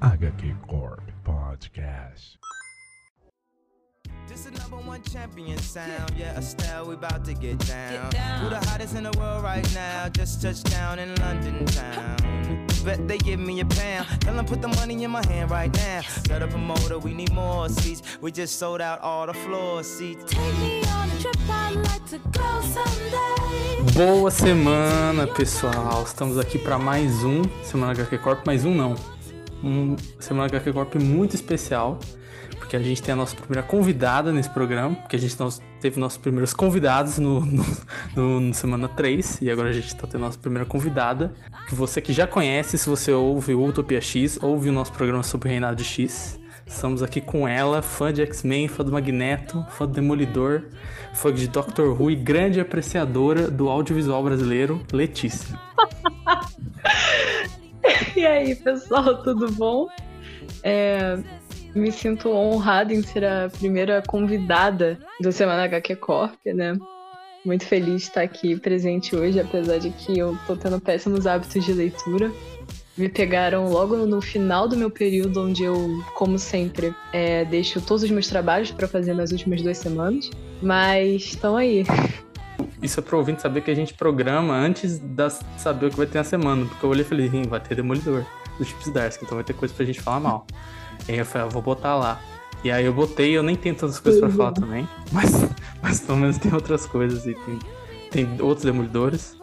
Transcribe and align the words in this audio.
HQ 0.00 0.68
Corp 0.68 1.02
Podcast. 1.26 2.36
This 4.28 4.46
is 4.46 4.52
number 4.52 4.76
one 4.76 5.02
champion 5.02 5.58
sound. 5.58 6.12
Yeah, 6.16 6.38
Estelle, 6.38 6.86
we 6.86 6.94
about 6.94 7.24
to 7.24 7.34
get 7.34 7.58
down. 7.66 8.12
Who 8.40 8.48
the 8.48 8.64
hottest 8.68 8.94
in 8.94 9.02
the 9.02 9.18
world 9.18 9.42
right 9.42 9.66
now? 9.74 10.08
Just 10.10 10.40
touched 10.40 10.70
down 10.70 11.00
in 11.00 11.12
London 11.16 11.66
town. 11.66 12.16
Bet 12.84 13.08
they 13.08 13.18
give 13.18 13.40
me 13.40 13.58
a 13.58 13.64
pound. 13.64 14.06
Tell 14.20 14.34
them 14.34 14.46
put 14.46 14.62
the 14.62 14.68
money 14.68 15.02
in 15.02 15.10
my 15.10 15.26
hand 15.26 15.50
right 15.50 15.74
now. 15.74 16.02
Set 16.02 16.42
up 16.42 16.54
a 16.54 16.58
motor, 16.58 17.00
we 17.00 17.12
need 17.12 17.32
more 17.32 17.68
seats. 17.68 18.02
We 18.20 18.30
just 18.30 18.56
sold 18.56 18.80
out 18.80 19.00
all 19.00 19.26
the 19.26 19.34
floor 19.34 19.82
seats. 19.82 20.32
Take 20.32 20.58
me 20.58 20.84
on 20.84 21.10
a 21.10 21.18
trip, 21.18 21.36
I'd 21.48 21.74
like 21.74 22.06
to 22.10 22.18
go 22.18 22.60
someday. 22.60 23.94
Boa 23.94 24.30
semana, 24.30 25.26
pessoal. 25.26 26.04
Estamos 26.04 26.38
aqui 26.38 26.56
para 26.56 26.78
mais 26.78 27.24
um 27.24 27.42
Semana 27.64 27.92
HQ 27.94 28.18
Corp, 28.18 28.46
mais 28.46 28.64
um 28.64 28.72
não. 28.72 29.17
Um 29.62 29.96
Semana 30.20 30.46
HQ 30.46 30.72
Corp 30.72 30.94
muito 30.96 31.34
especial, 31.34 31.98
porque 32.58 32.76
a 32.76 32.80
gente 32.80 33.02
tem 33.02 33.12
a 33.12 33.16
nossa 33.16 33.34
primeira 33.34 33.62
convidada 33.66 34.32
nesse 34.32 34.50
programa, 34.50 34.94
porque 34.96 35.16
a 35.16 35.18
gente 35.18 35.36
teve 35.80 35.98
nossos 35.98 36.18
primeiros 36.18 36.52
convidados 36.52 37.18
no, 37.18 37.40
no, 37.44 37.64
no- 38.16 38.40
no 38.40 38.54
Semana 38.54 38.88
3, 38.88 39.40
e 39.42 39.50
agora 39.50 39.70
a 39.70 39.72
gente 39.72 39.86
está 39.88 40.06
tendo 40.06 40.22
a 40.22 40.26
nossa 40.26 40.38
primeira 40.38 40.64
convidada, 40.66 41.32
que 41.68 41.74
você 41.74 42.00
que 42.00 42.12
já 42.12 42.26
conhece, 42.26 42.78
se 42.78 42.88
você 42.88 43.12
ouve 43.12 43.54
o 43.54 43.64
Utopia 43.64 44.00
X, 44.00 44.38
ouve 44.42 44.68
o 44.68 44.72
nosso 44.72 44.92
programa 44.92 45.22
sobre 45.22 45.48
o 45.48 45.50
Reinado 45.50 45.82
X. 45.82 46.38
Estamos 46.66 47.02
aqui 47.02 47.20
com 47.22 47.48
ela, 47.48 47.80
fã 47.80 48.12
de 48.12 48.20
X-Men, 48.22 48.68
fã 48.68 48.84
do 48.84 48.92
Magneto, 48.92 49.64
fã 49.70 49.86
do 49.86 49.92
Demolidor, 49.94 50.64
fã 51.14 51.32
de 51.32 51.48
Doctor 51.48 51.98
Who 52.00 52.10
e 52.10 52.14
grande 52.16 52.60
apreciadora 52.60 53.50
do 53.50 53.70
audiovisual 53.70 54.22
brasileiro, 54.22 54.82
Letícia. 54.92 55.58
E 58.16 58.26
aí, 58.26 58.54
pessoal, 58.54 59.22
tudo 59.22 59.50
bom? 59.52 59.88
É, 60.62 61.18
me 61.74 61.92
sinto 61.92 62.30
honrada 62.30 62.92
em 62.92 63.02
ser 63.02 63.24
a 63.24 63.48
primeira 63.48 64.02
convidada 64.06 64.98
do 65.20 65.30
Semana 65.32 65.64
HQ 65.64 65.96
Corp, 65.96 66.34
né? 66.46 66.76
Muito 67.44 67.64
feliz 67.64 68.02
de 68.02 68.08
estar 68.08 68.22
aqui 68.22 68.56
presente 68.58 69.14
hoje, 69.14 69.40
apesar 69.40 69.78
de 69.78 69.90
que 69.90 70.18
eu 70.18 70.36
tô 70.46 70.56
tendo 70.56 70.80
péssimos 70.80 71.26
hábitos 71.26 71.64
de 71.64 71.72
leitura. 71.72 72.30
Me 72.96 73.08
pegaram 73.08 73.68
logo 73.68 73.96
no 73.96 74.20
final 74.20 74.66
do 74.66 74.76
meu 74.76 74.90
período, 74.90 75.46
onde 75.46 75.62
eu, 75.62 76.02
como 76.16 76.36
sempre, 76.36 76.92
é, 77.12 77.44
deixo 77.44 77.80
todos 77.80 78.02
os 78.02 78.10
meus 78.10 78.26
trabalhos 78.26 78.72
para 78.72 78.88
fazer 78.88 79.14
nas 79.14 79.30
últimas 79.30 79.62
duas 79.62 79.78
semanas. 79.78 80.30
Mas 80.60 81.22
estão 81.22 81.56
aí. 81.56 81.84
Isso 82.82 83.00
é 83.00 83.02
pro 83.02 83.18
ouvinte 83.18 83.42
saber 83.42 83.60
que 83.62 83.70
a 83.70 83.74
gente 83.74 83.94
programa 83.94 84.54
antes 84.54 84.98
de 84.98 85.30
saber 85.56 85.86
o 85.86 85.90
que 85.90 85.96
vai 85.96 86.06
ter 86.06 86.18
na 86.18 86.24
semana. 86.24 86.64
Porque 86.66 86.84
eu 86.84 86.90
olhei 86.90 87.02
e 87.02 87.08
falei, 87.08 87.26
"Ih, 87.26 87.46
vai 87.46 87.60
ter 87.60 87.74
Demolidor 87.74 88.24
do 88.58 88.64
Chips 88.64 88.92
Darsky, 88.92 89.24
então 89.24 89.36
vai 89.36 89.44
ter 89.44 89.54
coisa 89.54 89.72
pra 89.74 89.84
gente 89.86 90.00
falar 90.00 90.20
mal. 90.20 90.46
E 91.08 91.12
aí 91.12 91.18
eu 91.18 91.24
falei, 91.24 91.46
ah, 91.46 91.50
vou 91.50 91.62
botar 91.62 91.94
lá. 91.96 92.20
E 92.62 92.70
aí 92.70 92.84
eu 92.84 92.92
botei, 92.92 93.36
eu 93.36 93.42
nem 93.42 93.54
tenho 93.54 93.74
tantas 93.74 94.00
coisas 94.00 94.20
pra 94.20 94.30
falar 94.30 94.52
também, 94.52 94.88
mas, 95.12 95.30
mas 95.80 96.00
pelo 96.00 96.18
menos 96.18 96.38
tem 96.38 96.52
outras 96.52 96.86
coisas 96.86 97.24
e 97.24 97.34
tem, 97.34 97.58
tem 98.10 98.40
outros 98.40 98.64
Demolidores. 98.64 99.37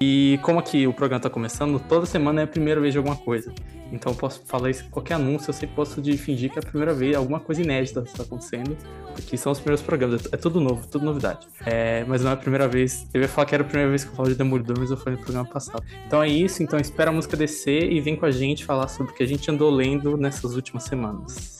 E 0.00 0.38
como 0.42 0.58
aqui 0.58 0.86
o 0.86 0.92
programa 0.92 1.20
tá 1.20 1.30
começando, 1.30 1.78
toda 1.78 2.06
semana 2.06 2.40
é 2.40 2.44
a 2.44 2.46
primeira 2.46 2.80
vez 2.80 2.92
de 2.92 2.98
alguma 2.98 3.16
coisa. 3.16 3.52
Então 3.92 4.12
eu 4.12 4.16
posso 4.16 4.42
falar 4.44 4.70
isso 4.70 4.84
em 4.84 4.90
qualquer 4.90 5.14
anúncio, 5.14 5.50
eu 5.50 5.54
sempre 5.54 5.76
posso 5.76 6.02
de 6.02 6.16
fingir 6.16 6.50
que 6.50 6.58
é 6.58 6.62
a 6.62 6.64
primeira 6.64 6.92
vez, 6.92 7.14
alguma 7.14 7.38
coisa 7.38 7.62
inédita 7.62 8.00
está 8.00 8.22
acontecendo. 8.22 8.76
Porque 9.12 9.36
são 9.36 9.52
os 9.52 9.60
primeiros 9.60 9.82
programas, 9.82 10.26
é 10.32 10.36
tudo 10.36 10.60
novo, 10.60 10.86
tudo 10.88 11.04
novidade. 11.04 11.46
É, 11.64 12.04
mas 12.04 12.22
não 12.22 12.30
é 12.30 12.34
a 12.34 12.36
primeira 12.36 12.66
vez. 12.66 13.06
Eu 13.14 13.20
ia 13.20 13.28
falar 13.28 13.46
que 13.46 13.54
era 13.54 13.62
a 13.62 13.66
primeira 13.66 13.88
vez 13.88 14.04
que 14.04 14.10
eu 14.10 14.16
falo 14.16 14.28
de 14.28 14.34
Demolidor, 14.34 14.76
mas 14.78 14.90
eu 14.90 14.96
falei 14.96 15.18
no 15.18 15.24
programa 15.24 15.48
passado. 15.48 15.84
Então 16.06 16.22
é 16.22 16.28
isso, 16.28 16.62
então 16.62 16.78
espera 16.78 17.10
a 17.10 17.12
música 17.12 17.36
descer 17.36 17.92
e 17.92 18.00
vem 18.00 18.16
com 18.16 18.26
a 18.26 18.30
gente 18.30 18.64
falar 18.64 18.88
sobre 18.88 19.12
o 19.12 19.14
que 19.14 19.22
a 19.22 19.26
gente 19.26 19.48
andou 19.50 19.70
lendo 19.70 20.16
nessas 20.16 20.54
últimas 20.54 20.84
semanas. 20.84 21.54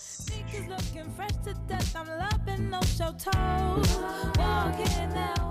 Looking 4.37 5.44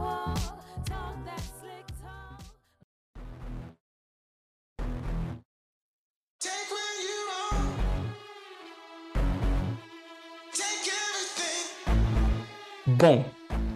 Bom, 13.04 13.26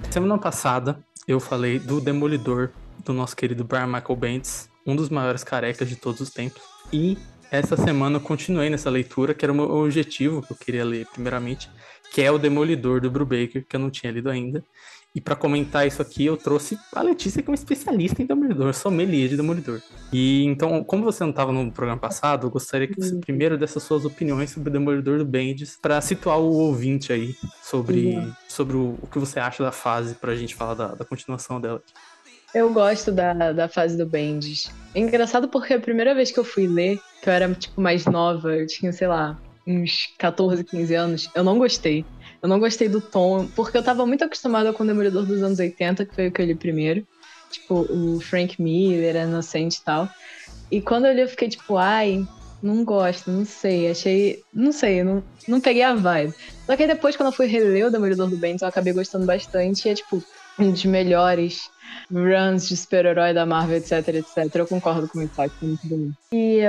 semana 0.09 0.37
passada 0.37 1.03
eu 1.27 1.37
falei 1.37 1.79
do 1.79 1.99
Demolidor 1.99 2.69
do 3.03 3.11
nosso 3.11 3.35
querido 3.35 3.61
Brian 3.61 3.85
Michael 3.85 4.15
Bendis, 4.15 4.69
um 4.85 4.95
dos 4.95 5.09
maiores 5.09 5.43
carecas 5.43 5.89
de 5.89 5.97
todos 5.97 6.21
os 6.21 6.29
tempos. 6.29 6.61
E 6.93 7.17
essa 7.51 7.75
semana 7.75 8.15
eu 8.15 8.21
continuei 8.21 8.69
nessa 8.69 8.89
leitura, 8.89 9.33
que 9.33 9.43
era 9.43 9.51
o 9.51 9.55
meu 9.55 9.69
objetivo 9.69 10.41
que 10.41 10.53
eu 10.53 10.55
queria 10.55 10.85
ler 10.85 11.05
primeiramente, 11.07 11.69
que 12.13 12.21
é 12.21 12.31
o 12.31 12.37
Demolidor 12.37 13.01
do 13.01 13.11
Brubaker, 13.11 13.65
que 13.67 13.75
eu 13.75 13.81
não 13.81 13.89
tinha 13.89 14.13
lido 14.13 14.29
ainda. 14.29 14.63
E 15.17 15.21
para 15.21 15.35
comentar 15.35 15.87
isso 15.87 15.99
aqui, 15.99 16.27
eu 16.27 16.37
trouxe 16.37 16.77
a 16.93 17.01
Letícia, 17.01 17.41
que 17.41 17.49
é 17.49 17.51
uma 17.51 17.55
especialista 17.55 18.21
em 18.21 18.25
Demolidor, 18.27 18.71
sommelier 18.71 19.27
de 19.27 19.35
Demolidor. 19.35 19.81
E 20.13 20.43
então, 20.43 20.83
como 20.83 21.03
você 21.03 21.23
não 21.23 21.31
estava 21.31 21.51
no 21.51 21.71
programa 21.71 21.99
passado, 21.99 22.45
eu 22.45 22.51
gostaria 22.51 22.87
que 22.87 22.93
você 22.93 23.15
primeiro 23.15 23.57
desse 23.57 23.79
as 23.79 23.83
suas 23.83 24.05
opiniões 24.05 24.51
sobre 24.51 24.69
o 24.69 24.73
Demolidor 24.73 25.17
do 25.17 25.25
Bendis, 25.25 25.75
para 25.81 25.99
situar 26.01 26.39
o 26.39 26.53
ouvinte 26.53 27.11
aí 27.11 27.35
sobre, 27.63 28.15
sobre 28.47 28.77
o, 28.77 28.95
o 29.01 29.07
que 29.07 29.17
você 29.17 29.39
acha 29.39 29.63
da 29.63 29.71
fase, 29.71 30.13
pra 30.13 30.35
gente 30.35 30.53
falar 30.53 30.75
da, 30.75 30.93
da 30.93 31.03
continuação 31.03 31.59
dela. 31.59 31.81
Eu 32.53 32.71
gosto 32.71 33.11
da, 33.11 33.51
da 33.53 33.67
fase 33.67 33.97
do 33.97 34.05
Bendis. 34.05 34.71
É 34.93 34.99
engraçado 34.99 35.47
porque 35.47 35.73
a 35.73 35.79
primeira 35.79 36.13
vez 36.13 36.31
que 36.31 36.39
eu 36.39 36.43
fui 36.43 36.67
ler, 36.67 36.99
que 37.23 37.27
eu 37.27 37.33
era, 37.33 37.51
tipo, 37.55 37.81
mais 37.81 38.05
nova, 38.05 38.55
eu 38.55 38.67
tinha, 38.67 38.93
sei 38.93 39.07
lá, 39.07 39.35
uns 39.65 40.13
14, 40.19 40.63
15 40.63 40.93
anos, 40.93 41.29
eu 41.33 41.43
não 41.43 41.57
gostei. 41.57 42.05
Eu 42.41 42.49
não 42.49 42.59
gostei 42.59 42.87
do 42.87 43.01
tom, 43.01 43.47
porque 43.55 43.77
eu 43.77 43.83
tava 43.83 44.05
muito 44.05 44.23
acostumada 44.23 44.71
com 44.71 44.83
o 44.83 44.87
Demolidor 44.87 45.25
dos 45.25 45.41
anos 45.41 45.59
80, 45.59 46.05
que 46.05 46.15
foi 46.15 46.27
o 46.27 46.31
que 46.31 46.41
eu 46.41 46.45
li 46.45 46.55
primeiro. 46.55 47.05
Tipo, 47.51 47.85
o 47.89 48.19
Frank 48.19 48.61
Miller, 48.61 49.15
Inocente 49.15 49.77
e 49.77 49.83
tal. 49.83 50.09
E 50.71 50.81
quando 50.81 51.05
eu 51.05 51.13
li, 51.13 51.21
eu 51.21 51.29
fiquei 51.29 51.47
tipo, 51.47 51.77
ai, 51.77 52.27
não 52.61 52.83
gosto, 52.83 53.31
não 53.31 53.45
sei. 53.45 53.89
Achei. 53.89 54.43
Não 54.53 54.71
sei, 54.71 55.03
não, 55.03 55.23
não 55.47 55.61
peguei 55.61 55.83
a 55.83 55.95
vibe. 55.95 56.33
Só 56.65 56.75
que 56.75 56.83
aí 56.83 56.87
depois, 56.87 57.15
quando 57.15 57.27
eu 57.27 57.35
fui 57.35 57.47
reler 57.47 57.87
o 57.87 57.91
Demolidor 57.91 58.29
do 58.29 58.37
Bendis, 58.37 58.61
eu 58.61 58.67
acabei 58.67 58.93
gostando 58.93 59.25
bastante. 59.25 59.87
E 59.87 59.91
é, 59.91 59.95
tipo, 59.95 60.23
um 60.59 60.71
dos 60.71 60.85
melhores 60.85 61.69
runs 62.11 62.67
de 62.67 62.77
super-herói 62.77 63.33
da 63.33 63.45
Marvel, 63.45 63.77
etc, 63.77 64.07
etc. 64.09 64.55
Eu 64.55 64.67
concordo 64.67 65.07
com 65.07 65.19
o 65.19 65.23
Itachi, 65.23 65.53
é 65.61 65.65
muito 65.65 65.87
bom. 65.87 66.11
E 66.33 66.61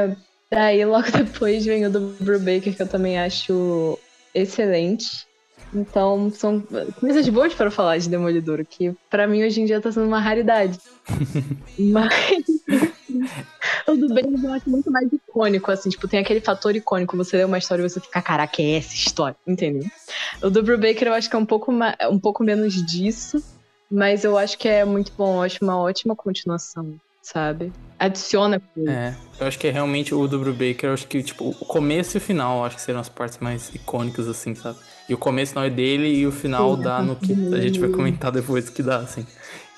daí, 0.50 0.85
logo 0.85 1.11
depois, 1.12 1.65
vem 1.65 1.87
o 1.87 1.91
do 1.91 2.17
Brubaker, 2.21 2.75
que 2.75 2.83
eu 2.83 2.89
também 2.89 3.19
acho 3.19 3.99
excelente. 4.35 5.28
Então, 5.75 6.31
são 6.31 6.62
coisas 7.01 7.29
boas 7.29 7.55
para 7.55 7.71
falar 7.71 7.99
de 7.99 8.09
Demolidor, 8.09 8.65
que 8.65 8.95
pra 9.11 9.27
mim 9.27 9.45
hoje 9.45 9.61
em 9.61 9.65
dia 9.65 9.81
tá 9.81 9.93
sendo 9.93 10.06
uma 10.06 10.21
raridade. 10.21 10.79
Mas 11.79 12.12
o 13.87 13.97
do 13.97 14.12
Bendis 14.15 14.43
eu 14.43 14.53
acho 14.53 14.69
muito 14.69 14.91
mais 14.91 15.09
icônico, 15.12 15.71
assim, 15.71 15.89
tipo, 15.91 16.09
tem 16.09 16.21
aquele 16.21 16.41
fator 16.41 16.75
icônico, 16.75 17.17
você 17.17 17.37
lê 17.37 17.45
uma 17.45 17.59
história 17.59 17.83
e 17.83 17.89
você 17.89 18.01
fica, 18.01 18.21
caraca, 18.21 18.61
é 18.62 18.77
essa 18.77 18.95
história, 18.95 19.37
entendeu? 19.47 19.83
O 20.43 20.51
do 20.51 20.62
Brubaker 20.62 21.09
eu 21.09 21.15
acho 21.15 21.29
que 21.31 21.37
é 21.37 21.39
um 21.39 21.47
pouco, 21.47 21.73
ma- 21.73 21.97
um 22.11 22.19
pouco 22.19 22.43
menos 22.45 22.75
disso, 22.75 23.43
mas 23.91 24.25
eu 24.25 24.37
acho 24.37 24.59
que 24.59 24.69
é 24.69 24.85
muito 24.85 25.12
bom, 25.17 25.37
eu 25.37 25.43
acho 25.43 25.59
uma 25.62 25.79
ótima 25.79 26.15
continuação, 26.17 26.97
sabe? 27.23 27.73
Adiciona 27.99 28.61
coisa. 28.75 28.91
É, 28.91 29.15
eu 29.41 29.47
acho 29.47 29.59
que 29.59 29.67
é 29.67 29.71
realmente 29.71 30.15
o 30.15 30.27
do 30.27 30.39
Brubaker, 30.39 30.91
eu 30.91 30.95
acho 30.95 31.06
que, 31.06 31.23
tipo, 31.23 31.49
o 31.50 31.65
começo 31.65 32.17
e 32.17 32.19
o 32.19 32.21
final, 32.21 32.65
acho 32.65 32.77
que 32.77 32.83
seriam 32.83 33.00
as 33.00 33.09
partes 33.09 33.39
mais 33.39 33.75
icônicas, 33.75 34.29
assim, 34.29 34.55
sabe? 34.55 34.79
E 35.09 35.15
o 35.15 35.19
começo 35.19 35.55
não 35.55 35.63
é 35.63 35.71
dele 35.71 36.09
e 36.09 36.27
o 36.27 36.33
final 36.33 36.77
dá 36.77 37.03
no 37.03 37.17
que 37.17 37.33
a 37.55 37.61
gente 37.61 37.81
vai 37.81 37.89
comentar 37.89 38.31
depois 38.31 38.69
que 38.69 38.83
dá, 38.83 38.99
assim. 38.99 39.27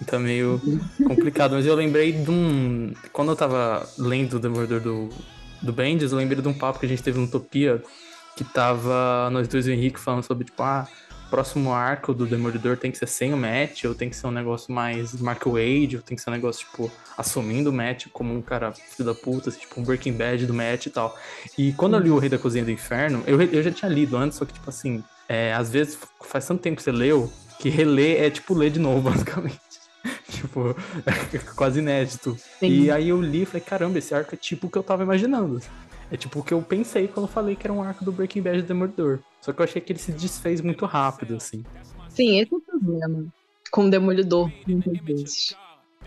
Então 0.02 0.18
é 0.18 0.22
meio 0.22 0.60
complicado. 1.06 1.52
Mas 1.52 1.66
eu 1.66 1.74
lembrei 1.74 2.12
de 2.12 2.30
um. 2.30 2.92
Quando 3.12 3.30
eu 3.30 3.36
tava 3.36 3.88
lendo 3.98 4.34
o 4.34 4.40
Demolidor 4.40 4.80
do, 4.80 5.08
do 5.62 5.72
Bendis, 5.72 6.12
eu 6.12 6.18
lembrei 6.18 6.40
de 6.42 6.48
um 6.48 6.54
papo 6.54 6.80
que 6.80 6.86
a 6.86 6.88
gente 6.88 7.02
teve 7.02 7.18
no 7.18 7.26
Utopia, 7.26 7.82
que 8.36 8.42
tava 8.42 9.30
nós 9.30 9.46
dois 9.46 9.66
e 9.66 9.70
o 9.70 9.72
Henrique 9.72 10.00
falando 10.00 10.24
sobre, 10.24 10.44
tipo, 10.44 10.62
ah, 10.62 10.88
próximo 11.30 11.72
arco 11.72 12.12
do 12.12 12.26
Demolidor 12.26 12.76
tem 12.76 12.90
que 12.90 12.98
ser 12.98 13.06
sem 13.06 13.32
o 13.32 13.36
Matt, 13.36 13.84
ou 13.84 13.94
tem 13.94 14.10
que 14.10 14.16
ser 14.16 14.26
um 14.26 14.32
negócio 14.32 14.72
mais 14.72 15.14
Mark 15.20 15.46
Wade, 15.46 15.96
ou 15.96 16.02
tem 16.02 16.16
que 16.16 16.22
ser 16.22 16.30
um 16.30 16.32
negócio, 16.32 16.66
tipo, 16.66 16.90
assumindo 17.16 17.70
o 17.70 17.72
Matt 17.72 18.08
como 18.12 18.34
um 18.34 18.42
cara 18.42 18.72
filho 18.72 19.06
da 19.06 19.14
puta, 19.14 19.48
assim, 19.48 19.60
tipo, 19.60 19.80
um 19.80 19.84
Breaking 19.84 20.12
Bad 20.12 20.44
do 20.44 20.52
Matt 20.52 20.86
e 20.86 20.90
tal. 20.90 21.16
E 21.56 21.72
quando 21.74 21.94
eu 21.94 22.00
li 22.00 22.10
O 22.10 22.18
Rei 22.18 22.28
da 22.28 22.38
Cozinha 22.38 22.64
do 22.64 22.70
Inferno, 22.70 23.22
eu, 23.26 23.40
eu 23.40 23.62
já 23.62 23.70
tinha 23.70 23.88
lido 23.88 24.16
antes, 24.16 24.38
só 24.38 24.44
que, 24.44 24.52
tipo 24.52 24.68
assim, 24.68 25.04
é, 25.30 25.54
às 25.54 25.70
vezes 25.70 25.96
faz 26.24 26.44
tanto 26.44 26.60
tempo 26.60 26.76
que 26.76 26.82
você 26.82 26.90
leu, 26.90 27.32
que 27.60 27.68
reler 27.68 28.20
é, 28.20 28.30
tipo, 28.30 28.52
ler 28.52 28.68
de 28.68 28.80
novo, 28.80 29.00
basicamente. 29.08 29.60
tipo, 30.28 30.74
é 31.06 31.38
quase 31.54 31.78
inédito. 31.78 32.36
Sim. 32.58 32.66
E 32.66 32.90
aí 32.90 33.10
eu 33.10 33.22
li 33.22 33.42
e 33.42 33.46
falei, 33.46 33.60
caramba, 33.60 33.98
esse 33.98 34.12
arco 34.12 34.34
é 34.34 34.36
tipo 34.36 34.66
o 34.66 34.70
que 34.70 34.76
eu 34.76 34.82
tava 34.82 35.04
imaginando. 35.04 35.60
É 36.10 36.16
tipo 36.16 36.40
o 36.40 36.42
que 36.42 36.52
eu 36.52 36.60
pensei 36.60 37.06
quando 37.06 37.26
eu 37.26 37.32
falei 37.32 37.54
que 37.54 37.64
era 37.64 37.72
um 37.72 37.80
arco 37.80 38.04
do 38.04 38.10
Breaking 38.10 38.42
Bad 38.42 38.62
do 38.62 38.66
Demolidor. 38.66 39.20
Só 39.40 39.52
que 39.52 39.60
eu 39.60 39.64
achei 39.64 39.80
que 39.80 39.92
ele 39.92 40.00
se 40.00 40.10
desfez 40.10 40.60
muito 40.60 40.84
rápido, 40.84 41.36
assim. 41.36 41.64
Sim, 42.08 42.40
esse 42.40 42.52
é 42.52 42.56
o 42.56 42.60
problema 42.60 43.32
com 43.70 43.84
o 43.84 43.90
Demolidor, 43.90 44.50
muitas 44.66 44.98
vezes. 44.98 45.56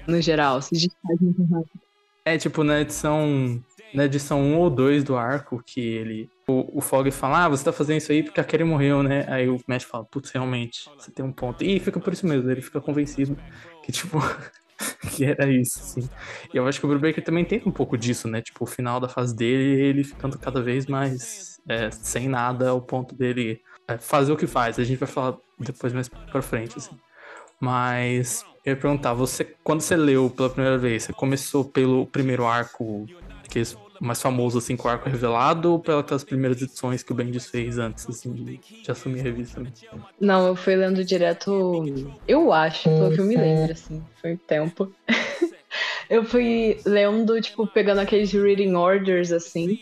No 0.05 0.21
geral, 0.21 0.61
se 0.61 0.73
desfaz 0.73 1.21
muito 1.21 1.41
rápido. 1.43 1.79
É, 2.25 2.37
tipo, 2.37 2.61
na 2.65 2.81
edição 2.81 3.63
na 3.93 4.05
edição 4.05 4.41
1 4.41 4.57
ou 4.57 4.69
2 4.69 5.03
do 5.03 5.15
arco 5.15 5.63
que 5.65 5.79
ele. 5.79 6.29
O, 6.48 6.80
o 6.80 6.81
Fog 6.81 7.10
fala, 7.12 7.45
ah, 7.45 7.50
você 7.50 7.63
tá 7.63 7.72
fazendo 7.72 7.98
isso 7.98 8.12
aí 8.12 8.22
porque 8.22 8.40
a 8.40 8.44
Kerry 8.44 8.63
morreu, 8.63 9.01
né? 9.01 9.25
Aí 9.30 9.48
o 9.48 9.60
Mesh 9.68 9.84
fala, 9.84 10.04
putz, 10.04 10.31
realmente, 10.31 10.90
você 10.98 11.10
tem 11.10 11.24
um 11.24 11.31
ponto. 11.31 11.63
E 11.63 11.80
fica 11.80 12.00
por 12.00 12.12
isso 12.12 12.28
mesmo, 12.28 12.50
ele 12.51 12.62
fica 12.62 12.81
convencido 12.81 13.38
que, 13.84 13.92
tipo, 13.92 14.19
que 15.16 15.24
era 15.24 15.50
isso, 15.50 15.80
assim. 15.80 16.10
E 16.54 16.57
eu 16.57 16.68
acho 16.68 16.80
que 16.80 16.86
o 16.86 16.90
Brubaker 16.90 17.24
também 17.24 17.45
tem 17.45 17.62
um 17.66 17.72
pouco 17.72 17.98
disso, 17.98 18.28
né? 18.28 18.42
Tipo, 18.42 18.66
o 18.66 18.68
final 18.68 19.00
da 19.00 19.07
fase 19.07 19.36
dele, 19.36 19.81
ele 19.81 20.04
ficando 20.04 20.38
cada 20.38 20.62
vez 20.62 20.86
mais 20.86 21.62
é, 21.68 21.90
sem 21.92 22.28
nada, 22.28 22.69
ao 22.69 22.81
ponto 22.81 23.16
dele 23.16 23.62
é, 23.88 23.98
fazer 23.98 24.31
o 24.31 24.38
que 24.38 24.48
faz. 24.48 24.78
A 24.80 24.84
gente 24.84 24.98
vai 24.98 25.07
falar 25.07 25.38
depois 25.60 25.94
mais 25.94 26.10
pra 26.10 26.42
frente, 26.42 26.78
assim. 26.78 26.98
Mas 27.60 28.45
eu 28.66 28.74
ia 28.74 28.80
perguntar, 28.80 29.13
você, 29.13 29.45
quando 29.63 29.81
você 29.81 29.95
leu 29.95 30.30
pela 30.30 30.50
primeira 30.50 30.78
vez, 30.78 31.04
você 31.04 31.13
começou 31.13 31.63
pelo 31.66 32.06
primeiro 32.07 32.45
arco, 32.45 33.06
que 33.50 33.60
é 33.60 33.63
mais 34.03 34.21
famoso, 34.21 34.57
assim, 34.57 34.75
com 34.75 34.88
o 34.88 34.91
arco 34.91 35.09
revelado, 35.09 35.71
ou 35.71 35.79
pelas 35.79 36.23
primeiras 36.23 36.61
edições 36.61 37.01
que 37.01 37.11
o 37.11 37.15
Bendis 37.15 37.47
fez 37.47 37.77
antes, 37.77 38.07
assim, 38.09 38.33
de, 38.33 38.59
assumir 38.89 39.21
a 39.21 39.23
revista? 39.23 39.61
Né? 39.61 39.71
Não, 40.19 40.47
eu 40.47 40.55
fui 40.55 40.75
lendo 40.75 41.03
direto. 41.03 41.85
Eu 42.27 42.51
acho, 42.51 42.89
pelo 42.89 43.13
que 43.13 43.21
eu 43.21 43.25
me 43.25 43.38
lembro, 43.38 43.71
assim. 43.71 44.03
Foi 44.21 44.33
um 44.33 44.38
tempo. 44.38 44.91
eu 46.09 46.25
fui 46.25 46.77
lendo, 46.85 47.39
tipo, 47.39 47.65
pegando 47.65 48.00
aqueles 48.00 48.31
reading 48.33 48.73
orders, 48.73 49.31
assim. 49.31 49.79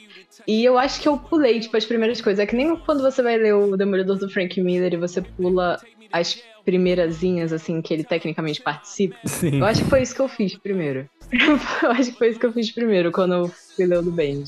E 0.48 0.64
eu 0.64 0.78
acho 0.78 1.02
que 1.02 1.08
eu 1.08 1.18
pulei, 1.18 1.60
tipo, 1.60 1.76
as 1.76 1.86
primeiras 1.86 2.22
coisas. 2.22 2.40
É 2.40 2.46
que 2.46 2.56
nem 2.56 2.76
quando 2.76 3.02
você 3.02 3.22
vai 3.24 3.38
ler 3.38 3.56
o 3.56 3.76
Demolidor 3.76 4.18
do 4.18 4.30
Frank 4.30 4.62
Miller 4.62 4.94
e 4.94 4.98
você 4.98 5.22
pula 5.22 5.80
as 6.12 6.42
primeirazinhas, 6.64 7.52
assim, 7.52 7.82
que 7.82 7.94
ele 7.94 8.04
tecnicamente 8.04 8.62
participa. 8.62 9.18
Sim. 9.26 9.60
Eu 9.60 9.66
acho 9.66 9.84
que 9.84 9.90
foi 9.90 10.02
isso 10.02 10.14
que 10.14 10.22
eu 10.22 10.28
fiz 10.28 10.56
primeiro. 10.56 11.10
eu 11.84 11.92
acho 11.92 12.12
que 12.12 12.18
foi 12.18 12.30
isso 12.30 12.40
que 12.40 12.46
eu 12.46 12.54
fiz 12.54 12.72
primeiro, 12.72 13.12
quando 13.12 13.34
eu 13.34 13.48
fui 13.76 13.86
ler 13.86 14.00
o 14.00 14.04
do 14.04 14.12
Band. 14.12 14.44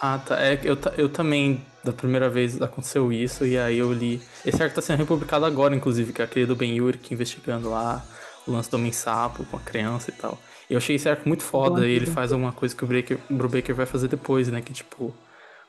Ah, 0.00 0.18
tá. 0.18 0.40
É, 0.40 0.60
eu, 0.62 0.76
eu 0.98 1.08
também, 1.08 1.64
da 1.82 1.92
primeira 1.92 2.28
vez 2.28 2.60
aconteceu 2.60 3.12
isso, 3.12 3.46
e 3.46 3.56
aí 3.56 3.78
eu 3.78 3.92
li. 3.92 4.20
Esse 4.44 4.62
arco 4.62 4.74
tá 4.74 4.82
sendo 4.82 4.98
republicado 4.98 5.44
agora, 5.44 5.74
inclusive, 5.74 6.12
que 6.12 6.20
é 6.20 6.24
aquele 6.24 6.46
do 6.46 6.56
Ben 6.56 6.76
Yurik 6.76 7.12
investigando 7.14 7.70
lá 7.70 8.04
o 8.46 8.52
lance 8.52 8.70
do 8.70 8.76
Homem-Sapo 8.76 9.44
com 9.44 9.56
a 9.56 9.60
criança 9.60 10.10
e 10.10 10.14
tal. 10.14 10.38
E 10.68 10.74
eu 10.74 10.78
achei 10.78 10.96
esse 10.96 11.08
arco 11.08 11.28
muito 11.28 11.42
foda, 11.42 11.86
e 11.86 11.92
ele 11.92 12.06
faz 12.06 12.32
alguma 12.32 12.52
coisa 12.52 12.74
que 12.74 12.84
o 12.84 12.86
Breaker, 12.86 13.18
o 13.30 13.34
Brubaker 13.34 13.74
vai 13.74 13.86
fazer 13.86 14.08
depois, 14.08 14.48
né? 14.48 14.60
Que 14.60 14.72
tipo, 14.72 15.14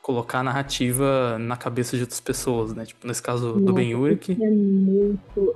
colocar 0.01 0.39
a 0.39 0.44
narrativa 0.44 1.38
na 1.39 1.56
cabeça 1.56 1.95
de 1.95 2.03
outras 2.03 2.19
pessoas, 2.19 2.74
né? 2.74 2.86
Tipo, 2.86 3.07
nesse 3.07 3.21
caso 3.21 3.53
do 3.53 3.74
Ben 3.74 3.92
Yurik. 3.92 4.31
É 4.31 4.50
muito. 4.50 5.56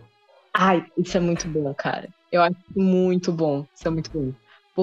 Ai, 0.54 0.86
isso 0.98 1.18
é 1.18 1.20
muito 1.20 1.48
bom, 1.48 1.74
cara. 1.74 2.10
Eu 2.32 2.42
acho 2.42 2.56
muito 2.76 3.32
bom. 3.32 3.66
Isso 3.76 3.88
é 3.88 3.92
muito 3.92 4.12
bom. 4.12 4.32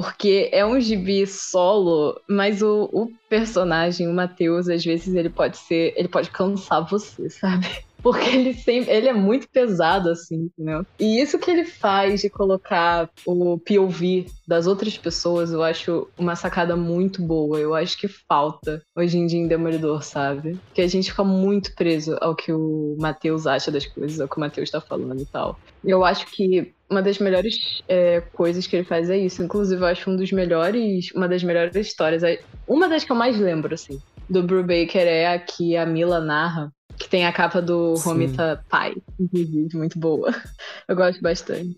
Porque 0.00 0.48
é 0.52 0.64
um 0.64 0.80
gibi 0.80 1.26
solo, 1.26 2.20
mas 2.28 2.62
o, 2.62 2.88
o 2.92 3.10
personagem, 3.28 4.06
o 4.06 4.14
Matheus, 4.14 4.68
às 4.68 4.84
vezes 4.84 5.12
ele 5.12 5.28
pode 5.28 5.56
ser. 5.56 5.92
Ele 5.96 6.06
pode 6.06 6.30
cansar 6.30 6.88
você, 6.88 7.28
sabe? 7.28 7.66
Porque 8.00 8.28
ele 8.28 8.54
sempre. 8.54 8.92
Ele 8.92 9.08
é 9.08 9.12
muito 9.12 9.48
pesado, 9.48 10.08
assim, 10.08 10.52
entendeu? 10.56 10.86
E 11.00 11.20
isso 11.20 11.36
que 11.36 11.50
ele 11.50 11.64
faz 11.64 12.20
de 12.20 12.30
colocar 12.30 13.10
o 13.26 13.58
POV 13.58 14.26
das 14.46 14.68
outras 14.68 14.96
pessoas, 14.96 15.50
eu 15.50 15.64
acho 15.64 16.06
uma 16.16 16.36
sacada 16.36 16.76
muito 16.76 17.20
boa. 17.20 17.58
Eu 17.58 17.74
acho 17.74 17.98
que 17.98 18.06
falta 18.06 18.80
hoje 18.94 19.18
em 19.18 19.26
dia 19.26 19.40
em 19.40 19.48
Demolidor, 19.48 20.04
sabe? 20.04 20.60
Que 20.72 20.80
a 20.80 20.86
gente 20.86 21.10
fica 21.10 21.24
muito 21.24 21.74
preso 21.74 22.16
ao 22.20 22.36
que 22.36 22.52
o 22.52 22.96
Matheus 23.00 23.48
acha 23.48 23.72
das 23.72 23.84
coisas, 23.84 24.20
ao 24.20 24.28
que 24.28 24.36
o 24.36 24.40
Matheus 24.40 24.70
tá 24.70 24.80
falando 24.80 25.20
e 25.20 25.26
tal. 25.26 25.58
Eu 25.84 26.04
acho 26.04 26.24
que 26.26 26.72
uma 26.90 27.02
das 27.02 27.18
melhores 27.18 27.82
é, 27.88 28.20
coisas 28.20 28.66
que 28.66 28.76
ele 28.76 28.84
faz 28.84 29.10
é 29.10 29.18
isso. 29.18 29.42
Inclusive, 29.42 29.80
eu 29.80 29.86
acho 29.86 30.10
um 30.10 30.16
dos 30.16 30.32
melhores, 30.32 31.12
uma 31.14 31.28
das 31.28 31.42
melhores 31.42 31.74
histórias. 31.76 32.22
é- 32.22 32.40
Uma 32.66 32.88
das 32.88 33.04
que 33.04 33.12
eu 33.12 33.16
mais 33.16 33.38
lembro, 33.38 33.74
assim, 33.74 33.98
do 34.28 34.42
Brubaker 34.42 35.06
é 35.06 35.26
a 35.26 35.38
que 35.38 35.76
a 35.76 35.84
Mila 35.86 36.20
narra, 36.20 36.72
que 36.98 37.08
tem 37.08 37.26
a 37.26 37.32
capa 37.32 37.60
do 37.62 37.96
Sim. 37.96 38.08
Romita 38.10 38.64
Pai, 38.68 38.94
inclusive, 39.18 39.76
muito 39.76 39.98
boa. 39.98 40.28
Eu 40.88 40.96
gosto 40.96 41.20
bastante. 41.20 41.76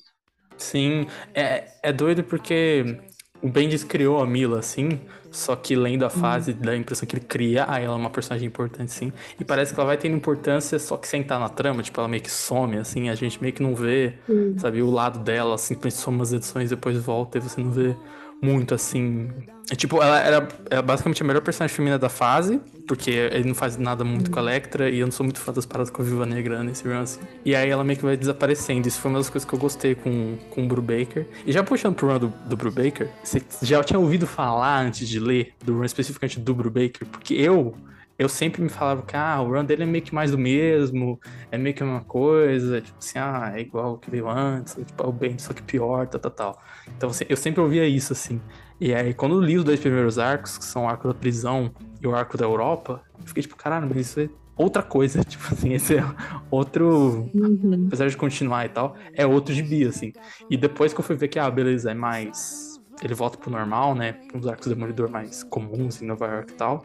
Sim, 0.56 1.06
é, 1.34 1.64
é 1.82 1.92
doido 1.92 2.22
porque 2.22 2.98
o 3.42 3.48
Bendis 3.48 3.82
criou 3.82 4.20
a 4.20 4.26
Mila, 4.26 4.58
assim, 4.58 5.00
só 5.30 5.54
que 5.56 5.76
lendo 5.76 6.04
a 6.04 6.10
fase 6.10 6.52
dá 6.52 6.72
a 6.72 6.76
impressão 6.76 7.06
que 7.06 7.16
ele 7.16 7.24
cria, 7.24 7.64
aí 7.68 7.84
ela 7.84 7.94
é 7.94 7.96
uma 7.96 8.10
personagem 8.10 8.46
importante, 8.46 8.92
sim. 8.92 9.12
E 9.38 9.44
parece 9.44 9.72
que 9.72 9.80
ela 9.80 9.86
vai 9.86 9.96
tendo 9.96 10.16
importância 10.16 10.78
só 10.78 10.96
que 10.96 11.06
sem 11.06 11.22
estar 11.22 11.38
na 11.38 11.48
trama, 11.48 11.82
tipo, 11.82 11.98
ela 12.00 12.08
meio 12.08 12.22
que 12.22 12.30
some, 12.30 12.76
assim, 12.76 13.08
a 13.08 13.14
gente 13.14 13.40
meio 13.40 13.52
que 13.52 13.62
não 13.62 13.74
vê, 13.74 14.14
sabe, 14.58 14.82
o 14.82 14.90
lado 14.90 15.20
dela, 15.20 15.54
assim, 15.54 15.76
soma 15.90 16.18
umas 16.18 16.32
edições, 16.32 16.70
depois 16.70 16.96
volta 16.98 17.38
e 17.38 17.40
você 17.40 17.60
não 17.60 17.70
vê 17.70 17.96
muito, 18.42 18.74
assim. 18.74 19.30
É, 19.70 19.74
tipo, 19.74 20.02
ela 20.02 20.18
era, 20.20 20.48
era 20.68 20.82
basicamente 20.82 21.22
a 21.22 21.26
melhor 21.26 21.42
personagem 21.42 21.74
feminina 21.74 21.98
da 21.98 22.08
fase, 22.08 22.60
porque 22.88 23.10
ele 23.10 23.44
não 23.44 23.54
faz 23.54 23.76
nada 23.76 24.02
muito 24.02 24.30
com 24.30 24.38
a 24.38 24.42
Electra, 24.42 24.90
e 24.90 24.98
eu 24.98 25.06
não 25.06 25.12
sou 25.12 25.24
muito 25.24 25.38
fã 25.38 25.52
das 25.52 25.66
paradas 25.66 25.90
com 25.90 26.02
a 26.02 26.04
Viva 26.04 26.26
Negra 26.26 26.62
nesse 26.64 26.88
run, 26.88 27.00
assim. 27.00 27.20
E 27.44 27.54
aí 27.54 27.68
ela 27.68 27.84
meio 27.84 27.98
que 27.98 28.04
vai 28.04 28.16
desaparecendo. 28.16 28.88
Isso 28.88 29.00
foi 29.00 29.10
uma 29.10 29.18
das 29.18 29.30
coisas 29.30 29.48
que 29.48 29.54
eu 29.54 29.58
gostei 29.58 29.94
com, 29.94 30.36
com 30.50 30.64
o 30.64 30.68
Brubaker. 30.68 31.26
E 31.46 31.52
já 31.52 31.62
puxando 31.62 31.94
pro 31.94 32.08
run 32.08 32.18
do, 32.18 32.32
do 32.46 32.56
Brubaker, 32.56 33.08
você 33.22 33.42
já 33.62 33.82
tinha 33.84 33.98
ouvido 33.98 34.26
falar 34.26 34.80
antes 34.80 35.08
de 35.08 35.20
ler 35.20 35.52
do 35.64 35.78
run 35.78 35.84
especificamente 35.84 36.40
do 36.40 36.54
Brubaker? 36.54 37.06
Porque 37.06 37.34
eu. 37.34 37.74
Eu 38.20 38.28
sempre 38.28 38.60
me 38.60 38.68
falava 38.68 39.00
que 39.00 39.16
ah, 39.16 39.40
o 39.40 39.50
run 39.50 39.64
dele 39.64 39.84
é 39.84 39.86
meio 39.86 40.04
que 40.04 40.14
mais 40.14 40.30
do 40.30 40.36
mesmo, 40.36 41.18
é 41.50 41.56
meio 41.56 41.74
que 41.74 41.82
uma 41.82 42.02
coisa, 42.02 42.78
tipo 42.82 42.98
assim, 42.98 43.18
ah, 43.18 43.50
é 43.56 43.60
igual 43.60 43.94
o 43.94 43.98
que 43.98 44.10
veio 44.10 44.28
antes, 44.28 44.74
tipo, 44.74 45.02
é 45.02 45.06
o 45.06 45.10
bem, 45.10 45.38
só 45.38 45.54
que 45.54 45.62
pior, 45.62 46.06
tal, 46.06 46.20
tal, 46.20 46.30
tal. 46.30 46.62
Então 46.94 47.08
assim, 47.08 47.24
eu 47.30 47.36
sempre 47.36 47.62
ouvia 47.62 47.88
isso, 47.88 48.12
assim. 48.12 48.38
E 48.78 48.94
aí, 48.94 49.14
quando 49.14 49.36
eu 49.36 49.40
li 49.40 49.56
os 49.56 49.64
dois 49.64 49.80
primeiros 49.80 50.18
arcos, 50.18 50.58
que 50.58 50.64
são 50.66 50.84
o 50.84 50.88
arco 50.88 51.08
da 51.08 51.14
prisão 51.14 51.72
e 51.98 52.06
o 52.06 52.14
arco 52.14 52.36
da 52.36 52.44
Europa, 52.44 53.02
eu 53.18 53.26
fiquei 53.26 53.42
tipo, 53.42 53.56
caralho, 53.56 53.88
mas 53.88 53.96
isso 53.96 54.20
é 54.20 54.28
outra 54.54 54.82
coisa. 54.82 55.24
Tipo 55.24 55.54
assim, 55.54 55.72
esse 55.72 55.96
é 55.96 56.04
outro. 56.50 57.30
Apesar 57.86 58.06
de 58.06 58.18
continuar 58.18 58.66
e 58.66 58.68
tal, 58.68 58.96
é 59.14 59.24
outro 59.24 59.54
gibi, 59.54 59.86
assim. 59.86 60.12
E 60.50 60.58
depois 60.58 60.92
que 60.92 61.00
eu 61.00 61.04
fui 61.04 61.16
ver 61.16 61.28
que, 61.28 61.38
ah, 61.38 61.50
beleza, 61.50 61.90
é 61.90 61.94
mais. 61.94 62.78
Ele 63.02 63.14
volta 63.14 63.38
pro 63.38 63.50
normal, 63.50 63.94
né? 63.94 64.16
Os 64.34 64.46
arcos 64.46 64.66
do 64.66 64.74
Demolidor 64.74 65.08
mais 65.10 65.42
comuns 65.42 66.02
em 66.02 66.06
Nova 66.06 66.26
York 66.26 66.52
e 66.52 66.56
tal. 66.56 66.84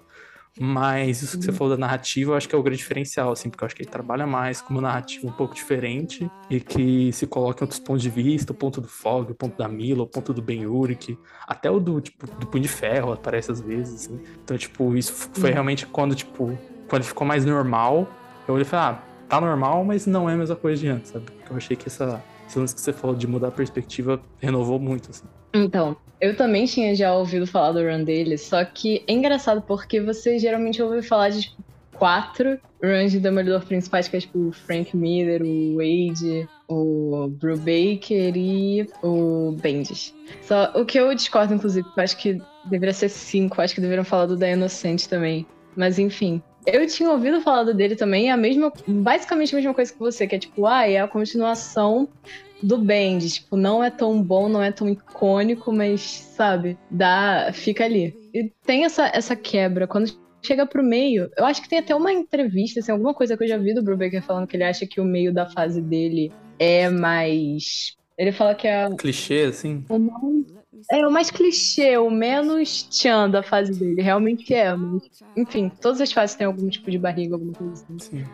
Mas 0.59 1.21
isso 1.21 1.37
que 1.37 1.45
você 1.45 1.51
falou 1.51 1.75
da 1.75 1.79
narrativa, 1.79 2.31
eu 2.31 2.35
acho 2.35 2.47
que 2.47 2.55
é 2.55 2.57
o 2.57 2.63
grande 2.63 2.77
diferencial, 2.77 3.31
assim, 3.31 3.49
porque 3.49 3.63
eu 3.63 3.65
acho 3.65 3.75
que 3.75 3.81
ele 3.81 3.89
trabalha 3.89 4.25
mais 4.25 4.61
com 4.61 4.73
uma 4.73 4.81
narrativa 4.81 5.27
um 5.27 5.31
pouco 5.31 5.53
diferente 5.53 6.29
e 6.49 6.59
que 6.61 7.11
se 7.11 7.27
coloca 7.27 7.61
em 7.61 7.65
outros 7.65 7.79
pontos 7.79 8.01
de 8.01 8.09
vista, 8.09 8.53
o 8.53 8.55
ponto 8.55 8.79
do 8.79 8.87
Fog, 8.87 9.31
o 9.31 9.35
ponto 9.35 9.57
da 9.57 9.67
Mila, 9.67 10.03
o 10.03 10.07
ponto 10.07 10.33
do 10.33 10.41
Ben 10.41 10.65
Urich, 10.65 11.17
até 11.45 11.69
o 11.69 11.79
do, 11.79 11.99
tipo, 11.99 12.25
do 12.39 12.47
Punho 12.47 12.63
de 12.63 12.69
Ferro 12.69 13.11
aparece 13.11 13.51
às 13.51 13.59
vezes, 13.59 14.05
assim. 14.05 14.19
Então, 14.43 14.57
tipo, 14.57 14.95
isso 14.95 15.13
foi 15.33 15.51
realmente 15.51 15.85
quando, 15.85 16.15
tipo, 16.15 16.57
quando 16.87 17.01
ele 17.01 17.09
ficou 17.09 17.27
mais 17.27 17.43
normal, 17.43 18.07
eu 18.47 18.53
olhei 18.53 18.65
e 18.65 18.69
falei, 18.69 18.95
ah, 18.95 19.03
tá 19.27 19.41
normal, 19.41 19.83
mas 19.83 20.05
não 20.05 20.29
é 20.29 20.33
a 20.33 20.37
mesma 20.37 20.55
coisa 20.55 20.79
de 20.79 20.87
antes, 20.87 21.11
sabe? 21.11 21.25
Porque 21.25 21.51
eu 21.51 21.57
achei 21.57 21.75
que 21.75 21.87
essa, 21.87 22.23
esse 22.47 22.57
lance 22.57 22.73
que 22.73 22.81
você 22.81 22.93
falou 22.93 23.15
de 23.15 23.27
mudar 23.27 23.49
a 23.49 23.51
perspectiva 23.51 24.21
renovou 24.39 24.79
muito, 24.79 25.11
assim. 25.11 25.25
Então, 25.55 25.95
eu 26.19 26.35
também 26.35 26.65
tinha 26.65 26.93
já 26.93 27.13
ouvido 27.13 27.47
falar 27.47 27.71
do 27.71 27.81
run 27.81 28.03
dele, 28.03 28.37
só 28.37 28.63
que 28.65 29.03
é 29.07 29.13
engraçado 29.13 29.61
porque 29.61 30.01
você 30.01 30.37
geralmente 30.37 30.81
ouve 30.81 31.01
falar 31.01 31.29
de 31.29 31.43
tipo, 31.43 31.63
quatro 31.93 32.59
runs 32.83 33.13
de 33.13 33.19
Demolidor 33.21 33.65
principais, 33.65 34.09
que 34.09 34.17
é 34.17 34.19
tipo 34.19 34.49
o 34.49 34.51
Frank 34.51 34.95
Miller, 34.95 35.41
o 35.41 35.77
Wade, 35.77 36.47
o 36.67 37.29
Brubaker 37.29 38.35
e 38.35 38.85
o 39.01 39.55
Bendis. 39.61 40.13
Só 40.41 40.73
o 40.75 40.85
que 40.85 40.99
eu 40.99 41.15
discordo, 41.15 41.53
inclusive, 41.53 41.87
acho 41.95 42.17
que 42.17 42.41
deveria 42.65 42.93
ser 42.93 43.07
cinco, 43.07 43.61
acho 43.61 43.73
que 43.73 43.81
deveriam 43.81 44.03
falar 44.03 44.25
do 44.25 44.35
da 44.35 44.49
Inocente 44.49 45.07
também. 45.07 45.47
Mas 45.73 45.97
enfim. 45.97 46.41
Eu 46.65 46.85
tinha 46.87 47.11
ouvido 47.11 47.39
falar 47.41 47.63
dele 47.71 47.95
também, 47.95 48.29
é 48.29 48.31
a 48.31 48.37
mesma, 48.37 48.73
basicamente 48.87 49.53
a 49.53 49.57
mesma 49.57 49.73
coisa 49.73 49.93
que 49.93 49.99
você, 49.99 50.25
que 50.25 50.35
é 50.35 50.39
tipo, 50.39 50.65
ah, 50.65 50.89
é 50.89 50.99
a 50.99 51.07
continuação 51.07 52.09
do 52.61 52.77
Bendis. 52.77 53.35
Tipo, 53.35 53.55
não 53.57 53.83
é 53.83 53.89
tão 53.89 54.21
bom, 54.21 54.49
não 54.49 54.61
é 54.61 54.71
tão 54.71 54.89
icônico, 54.89 55.71
mas, 55.71 56.01
sabe, 56.01 56.77
dá, 56.89 57.51
fica 57.53 57.85
ali. 57.85 58.15
E 58.33 58.51
tem 58.65 58.85
essa, 58.85 59.07
essa 59.13 59.35
quebra. 59.35 59.87
Quando 59.87 60.11
chega 60.41 60.65
pro 60.65 60.83
meio, 60.83 61.29
eu 61.37 61.45
acho 61.45 61.61
que 61.61 61.69
tem 61.69 61.79
até 61.79 61.95
uma 61.95 62.11
entrevista, 62.13 62.79
assim, 62.79 62.91
alguma 62.91 63.13
coisa 63.13 63.35
que 63.35 63.43
eu 63.43 63.47
já 63.47 63.57
vi 63.57 63.73
do 63.73 63.83
Brubaker 63.83 64.21
falando 64.21 64.47
que 64.47 64.55
ele 64.55 64.63
acha 64.63 64.85
que 64.85 65.01
o 65.01 65.05
meio 65.05 65.33
da 65.33 65.49
fase 65.49 65.81
dele 65.81 66.31
é 66.59 66.89
mais. 66.89 67.95
Ele 68.17 68.31
fala 68.31 68.55
que 68.55 68.67
é 68.67 68.87
Clichê, 68.95 69.45
assim. 69.49 69.83
o 69.89 69.99
mais. 69.99 70.55
É 70.91 71.07
o 71.07 71.11
mais 71.11 71.31
clichê, 71.31 71.97
o 71.97 72.11
menos 72.11 72.83
tchan 72.83 73.29
da 73.29 73.41
fase 73.41 73.73
dele. 73.73 74.01
Realmente 74.01 74.53
é, 74.53 74.75
mas. 74.75 75.01
Enfim, 75.35 75.71
todas 75.81 75.99
as 75.99 76.11
fases 76.11 76.35
têm 76.35 76.45
algum 76.45 76.69
tipo 76.69 76.91
de 76.91 76.99
barriga, 76.99 77.35
alguma 77.35 77.53
coisa 77.53 77.73
assim. 77.73 77.99
Sim. 77.99 78.25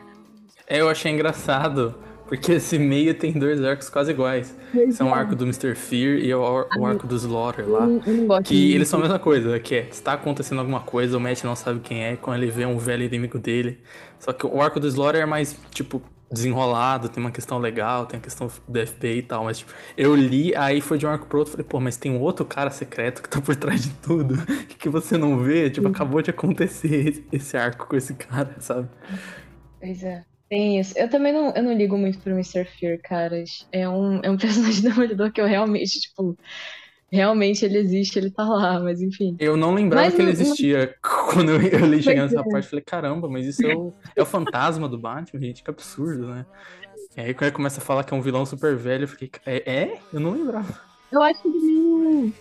É, 0.67 0.81
eu 0.81 0.89
achei 0.89 1.11
engraçado, 1.11 1.95
porque 2.31 2.53
esse 2.53 2.79
meio 2.79 3.13
tem 3.13 3.33
dois 3.33 3.61
arcos 3.61 3.89
quase 3.89 4.11
iguais. 4.11 4.55
São 4.91 5.09
o 5.09 5.13
arco 5.13 5.35
do 5.35 5.43
Mr. 5.43 5.75
Fear 5.75 6.17
e 6.19 6.33
o, 6.33 6.45
ar- 6.45 6.67
o 6.79 6.85
arco 6.85 7.05
do 7.05 7.15
Slaughter 7.15 7.67
lá. 7.69 7.85
Eu, 7.85 8.01
eu 8.05 8.13
não 8.13 8.27
gosto 8.27 8.43
Que 8.47 8.53
muito. 8.55 8.75
eles 8.75 8.87
são 8.87 8.99
a 8.99 9.01
mesma 9.03 9.19
coisa, 9.19 9.59
que 9.59 9.75
é, 9.75 9.87
está 9.89 10.13
acontecendo 10.13 10.59
alguma 10.59 10.79
coisa, 10.79 11.17
o 11.17 11.19
Matt 11.19 11.43
não 11.43 11.55
sabe 11.57 11.81
quem 11.81 12.03
é, 12.05 12.15
quando 12.15 12.41
ele 12.41 12.49
vê 12.49 12.65
um 12.65 12.77
velho 12.77 13.03
inimigo 13.03 13.37
dele. 13.37 13.79
Só 14.17 14.31
que 14.31 14.45
o 14.45 14.61
arco 14.61 14.79
do 14.79 14.87
Slaughter 14.87 15.21
é 15.21 15.25
mais, 15.25 15.57
tipo, 15.71 16.01
desenrolado, 16.31 17.09
tem 17.09 17.21
uma 17.21 17.31
questão 17.31 17.57
legal, 17.59 18.05
tem 18.05 18.17
a 18.17 18.23
questão 18.23 18.49
do 18.65 18.87
FBI 18.87 19.17
e 19.17 19.21
tal, 19.23 19.43
mas 19.43 19.57
tipo, 19.59 19.73
eu 19.97 20.15
li, 20.15 20.55
aí 20.55 20.79
foi 20.79 20.97
de 20.97 21.05
um 21.05 21.09
arco 21.09 21.25
pro 21.27 21.39
outro, 21.39 21.51
falei, 21.51 21.65
pô, 21.67 21.81
mas 21.81 21.97
tem 21.97 22.09
um 22.13 22.21
outro 22.21 22.45
cara 22.45 22.69
secreto 22.71 23.21
que 23.21 23.27
tá 23.27 23.41
por 23.41 23.53
trás 23.57 23.83
de 23.83 23.89
tudo, 23.95 24.35
que 24.79 24.87
você 24.87 25.17
não 25.17 25.37
vê, 25.39 25.69
tipo, 25.69 25.89
acabou 25.89 26.21
de 26.21 26.29
acontecer 26.29 27.09
esse- 27.09 27.25
esse 27.33 27.57
arco 27.57 27.85
com 27.87 27.95
esse 27.97 28.13
cara, 28.13 28.55
sabe? 28.61 28.87
Pois 29.79 30.03
é. 30.03 30.23
Tem 30.51 30.81
isso. 30.81 30.93
Eu 30.99 31.09
também 31.09 31.31
não, 31.31 31.53
eu 31.55 31.63
não 31.63 31.71
ligo 31.71 31.97
muito 31.97 32.19
pro 32.19 32.33
Mr. 32.33 32.65
Fear, 32.65 32.99
caras. 33.01 33.65
É 33.71 33.87
um, 33.87 34.19
é 34.21 34.29
um 34.29 34.35
personagem 34.37 34.81
demolidor 34.81 35.31
que 35.31 35.39
eu 35.39 35.45
realmente, 35.45 35.97
tipo, 35.97 36.37
realmente 37.09 37.63
ele 37.63 37.77
existe, 37.77 38.19
ele 38.19 38.29
tá 38.29 38.43
lá, 38.43 38.77
mas 38.81 39.01
enfim. 39.01 39.37
Eu 39.39 39.55
não 39.55 39.73
lembrava 39.73 40.07
Mas 40.07 40.13
que 40.13 40.21
ele 40.21 40.33
não- 40.33 40.37
não- 40.37 40.43
existia 40.43 40.93
quando 41.31 41.51
eu, 41.51 41.61
eu 41.61 41.85
li 41.85 42.03
chegando 42.03 42.29
nessa 42.29 42.43
parte, 42.43 42.67
falei, 42.67 42.83
caramba, 42.83 43.29
mas 43.29 43.45
isso 43.47 43.65
é 43.65 43.73
o, 43.73 43.93
é 44.13 44.21
o 44.21 44.25
fantasma 44.25 44.89
do 44.89 44.99
Batman, 44.99 45.39
gente, 45.39 45.63
que 45.63 45.69
absurdo, 45.69 46.27
né? 46.27 46.45
E 47.15 47.21
aí 47.21 47.33
quando 47.33 47.43
ele 47.43 47.55
começa 47.55 47.79
a 47.79 47.83
falar 47.83 48.03
que 48.03 48.13
é 48.13 48.17
um 48.17 48.21
vilão 48.21 48.45
super 48.45 48.75
velho, 48.75 49.05
eu 49.05 49.07
fiquei, 49.07 49.31
é? 49.45 49.71
é? 49.83 49.99
Eu 50.11 50.19
não 50.19 50.31
lembrava. 50.31 50.81
Eu 51.09 51.21
acho 51.21 51.47
ele 51.47 51.59
meio. 51.59 52.33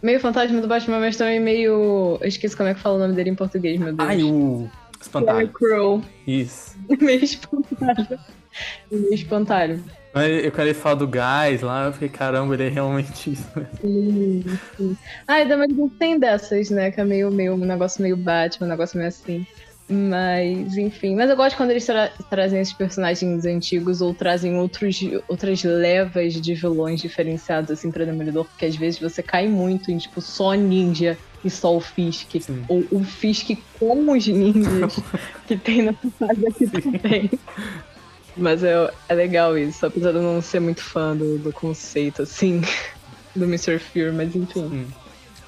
Meio 0.00 0.20
fantasma 0.20 0.60
do 0.60 0.68
Batman, 0.68 1.00
mas 1.00 1.16
também 1.16 1.40
meio. 1.40 2.16
Eu 2.20 2.28
esqueci 2.28 2.56
como 2.56 2.68
é 2.68 2.74
que 2.74 2.80
fala 2.80 2.94
o 2.94 2.98
nome 3.00 3.14
dele 3.14 3.30
em 3.30 3.34
português, 3.34 3.78
meu 3.78 3.92
Deus. 3.92 4.08
Ai, 4.08 4.22
o 4.22 4.70
espantalho. 5.00 5.48
Crow. 5.48 6.02
Isso. 6.26 6.76
meio 7.00 7.24
espantalho. 7.24 8.18
meio 8.90 9.14
espantalho. 9.14 9.84
Eu 10.12 10.50
quando 10.50 10.66
ele 10.66 10.74
fala 10.74 10.96
do 10.96 11.06
gás 11.06 11.60
lá, 11.62 11.86
eu 11.86 11.92
fiquei, 11.92 12.08
caramba, 12.08 12.54
ele 12.54 12.64
é 12.64 12.68
realmente 12.68 13.32
isso. 13.32 13.46
mesmo. 13.54 14.58
Sim. 14.76 14.96
Ah, 15.26 15.40
e 15.40 15.46
Demolidor 15.46 15.88
tem 15.98 16.18
dessas, 16.18 16.68
né? 16.70 16.90
Que 16.90 17.00
é 17.00 17.04
meio, 17.04 17.30
meio 17.30 17.54
um 17.54 17.58
negócio 17.58 18.02
meio 18.02 18.16
Batman, 18.16 18.66
um 18.66 18.70
negócio 18.70 18.98
meio 18.98 19.08
assim. 19.08 19.46
Mas, 19.88 20.76
enfim. 20.76 21.16
Mas 21.16 21.30
eu 21.30 21.36
gosto 21.36 21.56
quando 21.56 21.70
eles 21.70 21.84
tra- 21.84 22.12
trazem 22.28 22.60
esses 22.60 22.72
personagens 22.74 23.44
antigos 23.44 24.00
ou 24.00 24.14
trazem 24.14 24.56
outros, 24.56 25.00
outras 25.28 25.62
levas 25.64 26.34
de 26.34 26.54
vilões 26.54 27.00
diferenciados, 27.00 27.70
assim, 27.72 27.90
pra 27.90 28.04
Demolidor, 28.04 28.44
porque 28.44 28.66
às 28.66 28.76
vezes 28.76 29.00
você 29.00 29.20
cai 29.22 29.48
muito 29.48 29.90
em, 29.90 29.98
tipo, 29.98 30.20
só 30.20 30.54
ninja 30.54 31.18
e 31.44 31.50
só 31.50 31.76
o 31.76 31.80
Fisk. 31.80 32.40
Sim. 32.40 32.64
Ou 32.68 32.84
o 32.90 33.04
Fisk 33.04 33.50
com 33.78 34.12
os 34.12 34.26
ninjas 34.26 34.96
que 35.46 35.56
tem 35.56 35.82
nessa 35.82 36.10
fase 36.18 36.46
aqui 36.46 36.66
também. 36.66 37.30
Mas 38.36 38.62
é, 38.62 38.90
é 39.08 39.14
legal 39.14 39.58
isso, 39.58 39.84
apesar 39.84 40.12
de 40.12 40.18
eu 40.18 40.22
não 40.22 40.40
ser 40.40 40.60
muito 40.60 40.82
fã 40.82 41.16
do, 41.16 41.38
do 41.38 41.52
conceito, 41.52 42.22
assim, 42.22 42.62
do 43.34 43.44
Mr. 43.44 43.78
Fear, 43.78 44.12
mas 44.12 44.34
enfim. 44.34 44.60
Hum. 44.60 44.86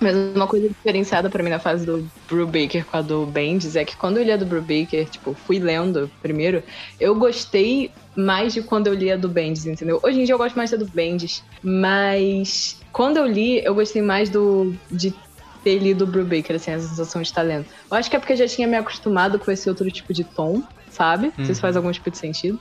Mas 0.02 0.16
uma 0.16 0.49
coisa 0.49 0.68
diferenciada 0.68 1.30
pra 1.30 1.44
mim 1.44 1.50
na 1.50 1.61
fase 1.61 1.87
do 1.87 2.04
Brubaker 2.28 2.84
com 2.84 2.96
a 2.96 3.00
do 3.00 3.25
Bendis 3.25 3.76
é 3.76 3.84
que 3.84 3.96
quando 3.96 4.16
eu 4.16 4.25
lia 4.25 4.37
do 4.37 4.44
Brubaker, 4.44 5.08
tipo, 5.08 5.32
fui 5.32 5.61
lendo 5.61 6.11
primeiro, 6.20 6.61
eu 6.99 7.14
gostei 7.14 7.88
mais 8.16 8.52
de 8.52 8.62
quando 8.62 8.88
eu 8.88 8.94
lia 8.94 9.16
do 9.16 9.28
Bendis, 9.28 9.64
entendeu? 9.64 10.00
Hoje 10.02 10.20
em 10.20 10.25
dia 10.25 10.34
eu 10.34 10.38
gosto 10.38 10.56
mais 10.56 10.72
da 10.72 10.76
do 10.76 10.87
Bendis, 10.87 11.44
mas 11.62 12.80
quando 12.92 13.16
eu 13.18 13.26
li, 13.26 13.64
eu 13.64 13.76
gostei 13.76 14.02
mais 14.02 14.28
do 14.28 14.75
de 14.90 15.14
ter 15.62 15.78
lido 15.78 16.04
o 16.04 16.07
Brubaker, 16.07 16.57
assim, 16.57 16.73
a 16.73 16.78
sensação 16.81 17.23
de 17.23 17.28
estar 17.28 17.42
lendo. 17.42 17.66
Eu 17.90 17.97
acho 17.97 18.11
que 18.11 18.16
é 18.16 18.19
porque 18.19 18.33
eu 18.33 18.37
já 18.37 18.47
tinha 18.49 18.66
me 18.66 18.76
acostumado 18.76 19.38
com 19.38 19.50
esse 19.50 19.69
outro 19.69 19.90
tipo 19.90 20.12
de 20.12 20.25
tom, 20.25 20.62
sabe? 20.90 21.33
Não 21.37 21.45
sei 21.45 21.54
se 21.54 21.61
Uhum. 21.61 21.62
faz 21.62 21.76
algum 21.76 21.92
tipo 21.92 22.11
de 22.11 22.19
sentido. 22.19 22.61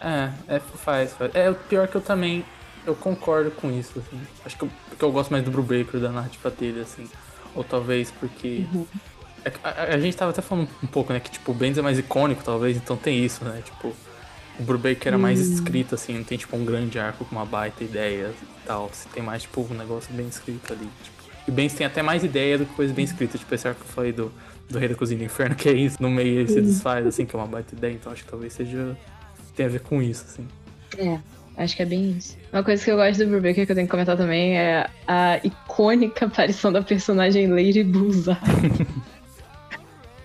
É, 0.00 0.30
é, 0.48 0.58
faz, 0.60 1.12
faz. 1.12 1.34
É, 1.34 1.50
o 1.50 1.54
pior 1.54 1.86
que 1.88 1.94
eu 1.96 2.00
também, 2.00 2.44
eu 2.86 2.94
concordo 2.94 3.50
com 3.50 3.70
isso, 3.70 3.98
assim. 3.98 4.20
Acho 4.44 4.56
que 4.56 4.64
eu, 4.64 4.70
porque 4.88 5.04
eu 5.04 5.12
gosto 5.12 5.30
mais 5.30 5.44
do 5.44 5.50
Brubaker, 5.50 6.00
da 6.00 6.10
narrativa 6.10 6.50
dele, 6.50 6.80
assim. 6.80 7.08
Ou 7.54 7.62
talvez 7.62 8.10
porque... 8.18 8.66
é 9.44 9.50
que 9.50 9.58
a, 9.62 9.94
a 9.94 9.98
gente 10.00 10.16
tava 10.16 10.30
até 10.30 10.42
falando 10.42 10.68
um 10.82 10.86
pouco, 10.86 11.12
né, 11.12 11.20
que 11.20 11.30
tipo, 11.30 11.52
o 11.52 11.54
Benz 11.54 11.76
é 11.78 11.82
mais 11.82 11.98
icônico, 11.98 12.42
talvez, 12.44 12.76
então 12.76 12.96
tem 12.96 13.24
isso, 13.24 13.44
né, 13.44 13.62
tipo... 13.64 13.94
O 14.60 14.64
Brubaker 14.64 15.08
era 15.08 15.18
mais 15.18 15.40
escrito, 15.40 15.94
assim, 15.94 16.14
não 16.18 16.24
tem, 16.24 16.36
tipo, 16.36 16.54
um 16.54 16.64
grande 16.64 16.98
arco 16.98 17.24
com 17.24 17.34
uma 17.34 17.44
baita 17.46 17.82
ideia 17.82 18.34
e 18.42 18.66
tal. 18.66 18.90
Você 18.92 19.08
tem 19.08 19.22
mais, 19.22 19.42
tipo, 19.42 19.62
um 19.68 19.74
negócio 19.74 20.12
bem 20.12 20.28
escrito 20.28 20.74
ali, 20.74 20.88
tipo... 21.02 21.11
E 21.46 21.50
o 21.50 21.54
Benz 21.54 21.74
tem 21.74 21.86
até 21.86 22.02
mais 22.02 22.22
ideia 22.22 22.58
do 22.58 22.66
que 22.66 22.74
coisa 22.74 22.92
bem 22.92 23.04
escrita, 23.04 23.38
tipo, 23.38 23.54
esse 23.54 23.66
arco 23.66 23.80
que 23.80 23.90
eu 23.90 23.94
falei 23.94 24.12
do, 24.12 24.32
do 24.68 24.78
Rei 24.78 24.88
da 24.88 24.94
Cozinha 24.94 25.18
do 25.18 25.24
Inferno, 25.24 25.54
que 25.54 25.68
é 25.68 25.72
isso, 25.72 26.00
no 26.00 26.10
meio 26.10 26.40
ele 26.40 26.48
se 26.48 26.60
desfaz, 26.60 27.06
assim, 27.06 27.24
que 27.26 27.34
é 27.34 27.38
uma 27.38 27.46
baita 27.46 27.74
ideia, 27.74 27.92
então 27.92 28.12
acho 28.12 28.24
que 28.24 28.30
talvez 28.30 28.52
seja... 28.52 28.96
Tem 29.54 29.66
a 29.66 29.68
ver 29.68 29.80
com 29.80 30.00
isso, 30.00 30.24
assim. 30.26 30.48
É, 30.96 31.18
acho 31.62 31.76
que 31.76 31.82
é 31.82 31.84
bem 31.84 32.12
isso. 32.12 32.38
Uma 32.50 32.62
coisa 32.62 32.82
que 32.82 32.90
eu 32.90 32.96
gosto 32.96 33.18
do 33.18 33.30
Brubaker 33.30 33.66
que 33.66 33.72
eu 33.72 33.76
tenho 33.76 33.86
que 33.86 33.90
comentar 33.90 34.16
também 34.16 34.56
é 34.56 34.88
a 35.06 35.38
icônica 35.44 36.24
aparição 36.24 36.72
da 36.72 36.80
personagem 36.80 37.48
Lady 37.48 37.84
Bullseye. 37.84 38.36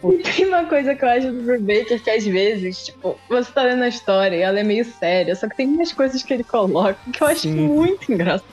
E 0.04 0.18
tem 0.20 0.46
uma 0.46 0.66
coisa 0.66 0.94
que 0.94 1.04
eu 1.04 1.10
acho 1.10 1.32
do 1.32 1.42
Brubaker 1.42 2.02
que 2.02 2.10
às 2.10 2.24
vezes, 2.24 2.86
tipo, 2.86 3.20
você 3.28 3.52
tá 3.52 3.64
lendo 3.64 3.84
a 3.84 3.88
história 3.88 4.36
e 4.36 4.42
ela 4.42 4.60
é 4.60 4.64
meio 4.64 4.86
séria, 4.86 5.36
só 5.36 5.50
que 5.50 5.58
tem 5.58 5.68
umas 5.68 5.92
coisas 5.92 6.22
que 6.22 6.34
ele 6.34 6.44
coloca 6.44 7.00
que 7.12 7.22
eu 7.22 7.28
acho 7.28 7.42
Sim. 7.42 7.56
muito 7.56 8.12
engraçado. 8.12 8.46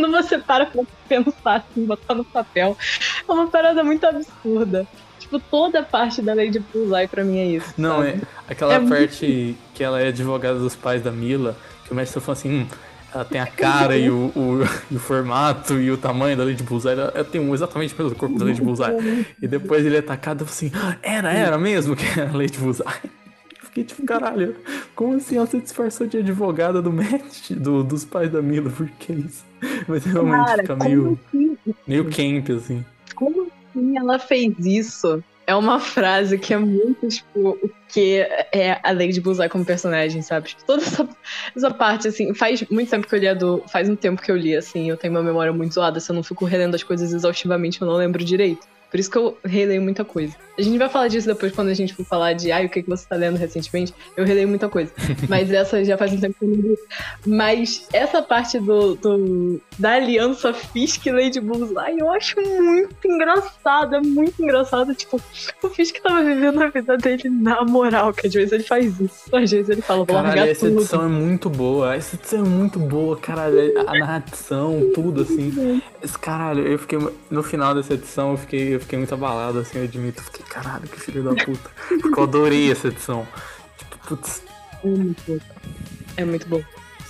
Quando 0.00 0.10
você 0.12 0.38
para 0.38 0.66
pra 0.66 0.82
pensar 1.08 1.56
assim, 1.56 1.84
botar 1.84 2.14
no 2.14 2.24
papel, 2.24 2.76
é 3.28 3.32
uma 3.32 3.46
parada 3.48 3.82
muito 3.84 4.04
absurda. 4.06 4.86
Tipo, 5.18 5.38
toda 5.38 5.80
a 5.80 5.82
parte 5.82 6.22
da 6.22 6.34
Lady 6.34 6.58
Bullseye 6.58 7.06
pra 7.06 7.22
mim 7.22 7.38
é 7.38 7.46
isso. 7.46 7.74
Não, 7.76 7.98
sabe? 7.98 8.08
é 8.08 8.52
aquela 8.52 8.74
É 8.74 8.78
muito- 8.78 8.90
parte 8.96 9.56
que 9.74 9.84
ela 9.84 10.00
é 10.00 10.08
advogada 10.08 10.58
dos 10.58 10.74
pais 10.74 11.02
da 11.02 11.10
Mila, 11.12 11.56
que 11.84 11.92
o 11.92 11.94
mestre 11.94 12.20
falou 12.20 12.32
assim, 12.32 12.50
hum, 12.62 12.66
ela 13.14 13.24
tem 13.24 13.40
a 13.40 13.46
cara 13.46 13.96
e 13.96 14.08
o, 14.10 14.32
o, 14.34 14.60
e 14.90 14.96
o 14.96 15.00
formato 15.00 15.74
e 15.74 15.90
o 15.90 15.96
tamanho 15.96 16.36
da 16.36 16.44
Lady 16.44 16.62
Bullseye, 16.62 16.92
ela, 16.92 17.12
ela 17.14 17.24
tem 17.24 17.40
um 17.40 17.52
exatamente 17.54 17.94
pelo 17.94 18.14
corpo 18.14 18.38
da 18.38 18.44
Lady 18.44 18.60
Bullseye. 18.62 19.26
E 19.42 19.46
depois 19.46 19.84
ele 19.84 19.96
é 19.96 19.98
atacado 19.98 20.42
e 20.42 20.44
assim, 20.44 20.70
"Ah, 20.74 20.96
era, 21.02 21.32
era 21.32 21.58
mesmo 21.58 21.94
que 21.94 22.04
era 22.18 22.30
a 22.30 22.36
Lady 22.36 22.56
Bullseye. 22.58 22.86
Fiquei 23.70 23.84
tipo, 23.84 24.04
caralho, 24.04 24.56
como 24.96 25.14
assim 25.14 25.36
ela 25.36 25.46
se 25.46 25.60
disfarçou 25.60 26.04
de 26.04 26.18
advogada 26.18 26.82
do 26.82 26.92
Matt, 26.92 27.52
do, 27.52 27.84
dos 27.84 28.04
pais 28.04 28.30
da 28.30 28.42
Mila, 28.42 28.68
por 28.68 28.88
que 28.98 29.12
isso? 29.12 29.44
Mas 29.86 30.04
realmente 30.04 30.46
Cara, 30.46 30.62
fica 30.62 30.76
meio, 30.76 31.18
assim? 31.28 31.56
meio 31.86 32.04
camp, 32.10 32.50
assim. 32.50 32.84
como 33.14 33.46
assim 33.70 33.96
ela 33.96 34.18
fez 34.18 34.54
isso? 34.58 35.22
É 35.46 35.54
uma 35.54 35.78
frase 35.78 36.36
que 36.36 36.52
é 36.52 36.58
muito, 36.58 37.08
tipo, 37.08 37.50
o 37.62 37.70
que 37.88 38.26
é 38.52 38.80
a 38.82 38.90
Lady 38.92 39.20
Bullseye 39.20 39.48
como 39.48 39.64
personagem, 39.64 40.20
sabe? 40.22 40.48
Tipo, 40.48 40.64
toda 40.64 40.82
essa, 40.82 41.08
essa 41.56 41.70
parte, 41.72 42.08
assim, 42.08 42.34
faz 42.34 42.62
muito 42.70 42.90
tempo 42.90 43.06
que 43.06 43.14
eu 43.14 43.18
li 43.18 43.28
a 43.28 43.34
do. 43.34 43.62
Faz 43.68 43.88
um 43.88 43.96
tempo 43.96 44.22
que 44.22 44.30
eu 44.30 44.36
li, 44.36 44.54
assim, 44.56 44.88
eu 44.88 44.96
tenho 44.96 45.12
uma 45.12 45.22
memória 45.22 45.52
muito 45.52 45.74
zoada, 45.74 45.98
se 45.98 46.10
eu 46.10 46.14
não 46.14 46.22
fico 46.22 46.44
relendo 46.44 46.74
as 46.74 46.82
coisas 46.82 47.12
exaustivamente, 47.12 47.80
eu 47.80 47.86
não 47.86 47.94
lembro 47.94 48.24
direito. 48.24 48.66
Por 48.90 48.98
isso 48.98 49.10
que 49.10 49.16
eu 49.18 49.36
releio 49.44 49.80
muita 49.80 50.04
coisa. 50.04 50.34
A 50.58 50.62
gente 50.62 50.76
vai 50.76 50.88
falar 50.88 51.08
disso 51.08 51.26
depois 51.26 51.52
quando 51.52 51.68
a 51.68 51.74
gente 51.74 51.94
for 51.94 52.04
falar 52.04 52.32
de 52.34 52.50
ai, 52.52 52.66
o 52.66 52.68
que, 52.68 52.82
que 52.82 52.88
você 52.88 53.06
tá 53.08 53.16
lendo 53.16 53.36
recentemente. 53.36 53.94
Eu 54.16 54.24
releio 54.24 54.48
muita 54.48 54.68
coisa. 54.68 54.92
Mas 55.28 55.50
essa 55.50 55.82
já 55.84 55.96
faz 55.96 56.12
um 56.12 56.18
tempo 56.20 56.34
que 56.38 56.44
eu 56.44 56.48
não 56.48 56.56
li. 56.56 56.76
Mas 57.26 57.86
essa 57.92 58.20
parte 58.20 58.58
do, 58.58 58.94
do- 58.96 59.60
da 59.78 59.92
aliança 59.94 60.52
Fisk 60.52 61.06
e 61.06 61.12
Lady 61.12 61.40
Bullseye 61.40 61.98
eu 61.98 62.10
acho 62.10 62.36
muito 62.40 62.94
engraçada, 63.06 63.96
é 63.98 64.00
muito 64.00 64.42
engraçado. 64.42 64.94
Tipo, 64.94 65.20
o 65.62 65.68
Fisk 65.68 65.96
tava 66.02 66.22
vivendo 66.22 66.60
a 66.62 66.68
vida 66.68 66.96
dele 66.98 67.30
na 67.30 67.64
moral, 67.64 68.12
que 68.12 68.26
às 68.26 68.32
vezes 68.34 68.52
ele 68.52 68.64
faz 68.64 69.00
isso. 69.00 69.34
Às 69.34 69.50
vezes 69.50 69.68
ele 69.68 69.82
fala, 69.82 69.98
vou 70.04 70.06
Caralho, 70.08 70.26
largar 70.28 70.48
essa 70.48 70.66
tudo. 70.66 70.80
edição 70.80 71.04
é 71.04 71.08
muito 71.08 71.48
boa. 71.48 71.94
Essa 71.94 72.16
edição 72.16 72.40
é 72.44 72.48
muito 72.48 72.78
boa, 72.78 73.16
caralho. 73.16 73.78
A 73.88 73.98
narração, 73.98 74.90
tudo 74.94 75.22
assim. 75.22 75.80
Esse, 76.02 76.18
caralho, 76.18 76.66
eu 76.66 76.78
fiquei. 76.78 76.98
No 77.30 77.42
final 77.42 77.74
dessa 77.74 77.94
edição 77.94 78.32
eu 78.32 78.36
fiquei, 78.38 78.79
eu 78.80 78.82
fiquei 78.82 78.98
muito 78.98 79.14
abalado, 79.14 79.58
assim, 79.58 79.78
eu 79.78 79.84
admito. 79.84 80.20
Eu 80.20 80.24
fiquei, 80.24 80.44
caralho, 80.46 80.88
que 80.88 80.98
filho 80.98 81.22
da 81.22 81.34
puta. 81.44 81.70
Porque 81.88 82.18
eu 82.18 82.24
adorei 82.24 82.72
essa 82.72 82.88
edição. 82.88 83.26
Tipo, 83.78 84.08
putz. 84.08 84.42
É 84.82 84.88
muito 84.88 85.22
bom. 85.26 85.38
É 86.16 86.24
muito 86.24 86.48
bom. 86.48 86.62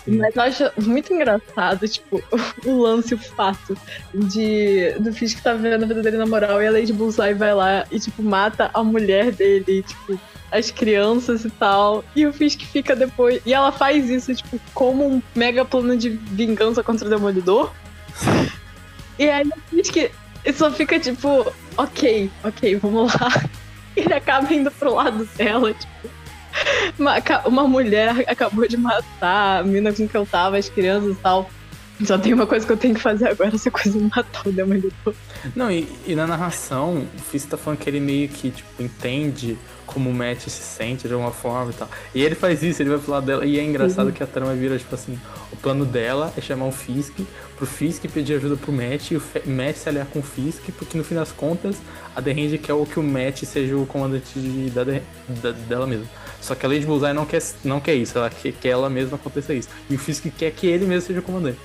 sim. 0.05 0.19
Mas 0.19 0.37
eu 0.37 0.43
acho 0.43 0.73
muito 0.79 1.15
engraçado, 1.15 1.87
tipo, 1.87 2.23
o 2.67 2.83
lance, 2.83 3.15
o 3.15 3.19
fato 3.19 3.77
de 4.13 4.93
do 4.99 5.13
Fisk 5.13 5.41
tá 5.43 5.55
vivendo 5.55 5.85
a 5.85 5.87
vida 5.87 6.03
dele 6.03 6.17
na 6.19 6.27
moral 6.27 6.61
e 6.63 6.67
a 6.67 6.71
Lady 6.71 6.93
Bullseye 6.93 7.35
vai 7.35 7.55
lá 7.55 7.87
e, 7.91 8.01
tipo, 8.01 8.23
mata 8.23 8.71
a 8.75 8.83
mulher 8.83 9.31
dele, 9.31 9.83
tipo, 9.83 10.19
as 10.51 10.71
crianças 10.71 11.45
e 11.45 11.51
tal. 11.51 12.05
E 12.17 12.27
o 12.27 12.33
Fisk 12.33 12.63
fica 12.63 12.97
depois. 12.97 13.41
E 13.47 13.55
ela 13.55 13.71
faz 13.71 14.11
isso, 14.11 14.35
tipo, 14.35 14.61
como 14.75 15.07
um 15.07 15.23
mega 15.35 15.65
plano 15.65 15.97
de 15.97 16.11
vingança 16.11 16.83
contra 16.83 17.07
o 17.07 17.11
Demolidor. 17.11 17.73
E 19.19 19.29
aí 19.29 19.47
o 19.47 19.77
Fisk 19.77 20.11
só 20.55 20.71
fica 20.71 20.99
tipo, 20.99 21.53
ok, 21.77 22.31
ok, 22.45 22.77
vamos 22.77 23.13
lá. 23.15 23.45
Ele 23.97 24.15
acaba 24.15 24.53
indo 24.53 24.71
pro 24.71 24.95
lado 24.95 25.29
dela, 25.37 25.73
tipo. 25.75 25.91
Uma, 26.99 27.17
uma 27.47 27.69
mulher 27.69 28.25
acabou 28.27 28.67
de 28.67 28.77
matar 28.77 29.61
a 29.61 29.63
mina 29.63 29.93
com 29.93 30.09
que 30.09 30.17
eu 30.17 30.27
tava, 30.27 30.59
as 30.59 30.69
crianças 30.69 31.13
e 31.13 31.21
tal. 31.21 31.51
Só 32.05 32.17
tem 32.17 32.33
uma 32.33 32.47
coisa 32.47 32.67
que 32.67 32.73
eu 32.73 32.77
tenho 32.77 32.95
que 32.95 33.01
fazer 33.01 33.29
agora, 33.29 33.55
essa 33.55 33.71
coisa 33.71 33.99
de 33.99 34.05
matar 34.05 34.47
o 34.47 34.53
Demolidor. 34.53 35.15
Não, 35.55 35.71
e, 35.71 35.87
e 36.07 36.15
na 36.15 36.27
narração, 36.27 37.07
o 37.15 37.21
Fizz 37.31 37.45
tá 37.45 37.57
falando 37.57 37.79
que 37.79 37.91
ele 37.91 38.01
meio 38.01 38.29
que, 38.29 38.51
tipo, 38.51 38.83
entende 38.83 39.59
como 39.85 40.09
o 40.09 40.15
Matt 40.15 40.49
se 40.49 40.63
sente 40.63 41.07
de 41.07 41.13
alguma 41.13 41.33
forma 41.33 41.73
e 41.73 41.75
tal. 41.75 41.89
E 42.15 42.23
ele 42.23 42.35
faz 42.35 42.63
isso, 42.63 42.81
ele 42.83 42.91
vai 42.91 42.99
pro 42.99 43.13
lado 43.13 43.27
dela. 43.27 43.45
E 43.45 43.59
é 43.59 43.63
engraçado 43.63 44.13
que 44.13 44.23
a 44.23 44.27
trama 44.27 44.55
vira, 44.55 44.79
tipo 44.79 44.95
assim, 44.95 45.19
o 45.53 45.57
plano 45.57 45.85
dela 45.85 46.33
é 46.37 46.41
chamar 46.41 46.67
o 46.67 46.73
Fisk, 46.73 47.19
pro 47.61 47.67
Fisk 47.67 48.07
pedir 48.09 48.35
ajuda 48.37 48.57
pro 48.57 48.73
Matt 48.73 49.11
e 49.11 49.17
o 49.19 49.23
Matt 49.47 49.77
se 49.77 49.87
aliar 49.87 50.07
com 50.07 50.21
o 50.21 50.23
Fisk, 50.23 50.63
porque 50.79 50.97
no 50.97 51.05
fim 51.05 51.15
das 51.15 51.31
contas, 51.31 51.77
a 52.17 52.23
The 52.23 52.31
Hand 52.31 52.57
quer 52.63 52.75
que 52.87 52.99
o 52.99 53.03
Matt 53.03 53.45
seja 53.45 53.77
o 53.77 53.85
comandante 53.85 54.39
de- 54.41 54.71
da, 54.71 54.83
da- 54.83 55.51
dela 55.53 55.87
mesmo. 55.87 56.09
Só 56.41 56.55
que 56.55 56.65
a 56.65 56.69
Lady 56.71 56.87
Bullseye 56.87 57.13
não 57.13 57.27
quer, 57.27 57.43
não 57.63 57.79
quer 57.79 57.95
isso, 57.95 58.17
ela 58.17 58.31
quer 58.31 58.53
que 58.53 58.67
ela 58.67 58.89
mesma 58.89 59.17
aconteça 59.17 59.53
isso. 59.53 59.69
E 59.91 59.95
o 59.95 59.99
Fisk 59.99 60.25
quer 60.39 60.51
que 60.53 60.67
ele 60.67 60.87
mesmo 60.87 61.07
seja 61.07 61.21
o 61.21 61.23
comandante. 61.23 61.59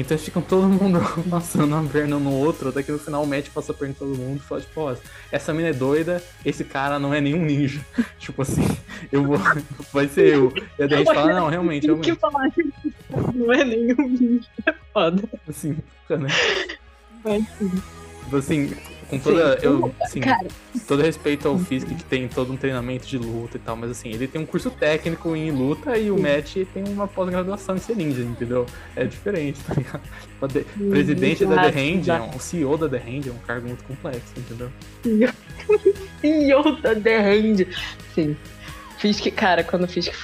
Então 0.00 0.14
eles 0.14 0.24
ficam 0.24 0.42
todo 0.42 0.68
mundo 0.68 1.00
passando 1.30 1.74
a 1.74 1.82
perna 1.82 2.18
no 2.18 2.32
outro, 2.32 2.68
até 2.68 2.82
que 2.82 2.92
no 2.92 2.98
final 2.98 3.22
o 3.22 3.26
Matt 3.26 3.48
passa 3.50 3.72
a 3.72 3.74
perna 3.74 3.92
em 3.92 3.96
todo 3.96 4.16
mundo 4.16 4.36
e 4.36 4.40
fala, 4.46 4.60
tipo, 4.60 4.80
ó, 4.80 4.96
essa 5.32 5.54
mina 5.54 5.68
é 5.68 5.72
doida, 5.72 6.22
esse 6.44 6.64
cara 6.64 6.98
não 6.98 7.14
é 7.14 7.20
nenhum 7.20 7.44
ninja. 7.44 7.80
tipo 8.18 8.42
assim, 8.42 8.66
eu 9.10 9.22
vou. 9.24 9.38
Vai 9.92 10.08
ser 10.08 10.34
eu. 10.34 10.52
E 10.78 10.82
a 10.82 10.86
gente 10.86 11.04
fala, 11.04 11.32
não, 11.32 11.48
realmente, 11.48 11.86
Tem 11.86 12.00
que 12.00 12.10
realmente. 12.10 12.20
falar 12.20 12.50
que 12.50 12.62
não 13.34 13.52
é 13.52 13.64
nenhum 13.64 14.16
vídeo. 14.16 14.46
É 14.66 14.74
foda. 14.92 15.22
Assim, 15.48 15.76
fica, 16.02 16.16
né? 16.18 16.28
Mas, 17.24 17.44
Tipo 18.24 18.36
assim, 18.38 18.72
com 19.08 19.18
toda. 19.18 19.58
Sim. 19.60 19.66
Eu, 19.66 19.94
assim, 20.02 20.20
Cara, 20.20 20.46
todo 20.86 21.02
respeito 21.02 21.46
ao 21.48 21.58
Fisk 21.58 21.86
que 21.88 22.04
tem 22.04 22.28
todo 22.28 22.52
um 22.52 22.56
treinamento 22.56 23.06
de 23.06 23.16
luta 23.18 23.56
e 23.56 23.60
tal, 23.60 23.76
mas 23.76 23.90
assim, 23.90 24.10
ele 24.10 24.26
tem 24.26 24.40
um 24.40 24.46
curso 24.46 24.70
técnico 24.70 25.34
em 25.36 25.50
luta 25.50 25.96
e 25.96 26.10
o 26.10 26.20
Matt 26.20 26.56
tem 26.72 26.84
uma 26.88 27.06
pós-graduação 27.08 27.76
em 27.76 27.78
ser 27.78 27.96
ninja, 27.96 28.22
entendeu? 28.22 28.66
É 28.94 29.04
diferente, 29.04 29.58
tá 29.66 29.74
ligado? 29.74 30.02
De- 30.52 30.64
Presidente 30.90 31.44
da 31.46 31.70
The 31.70 31.80
Hand, 31.80 32.00
exato. 32.00 32.36
o 32.36 32.40
CEO 32.40 32.76
da 32.76 32.88
The 32.88 32.98
Hand 32.98 33.28
é 33.28 33.30
um 33.30 33.38
cargo 33.46 33.66
muito 33.68 33.82
complexo, 33.84 34.32
entendeu? 34.36 34.70
e 36.22 36.52
outra 36.54 36.94
The 36.94 37.18
Hand. 37.18 37.66
Sim. 38.14 38.36
Que, 38.98 39.30
cara, 39.30 39.62
quando 39.62 39.86
fiz 39.86 40.08
que. 40.08 40.14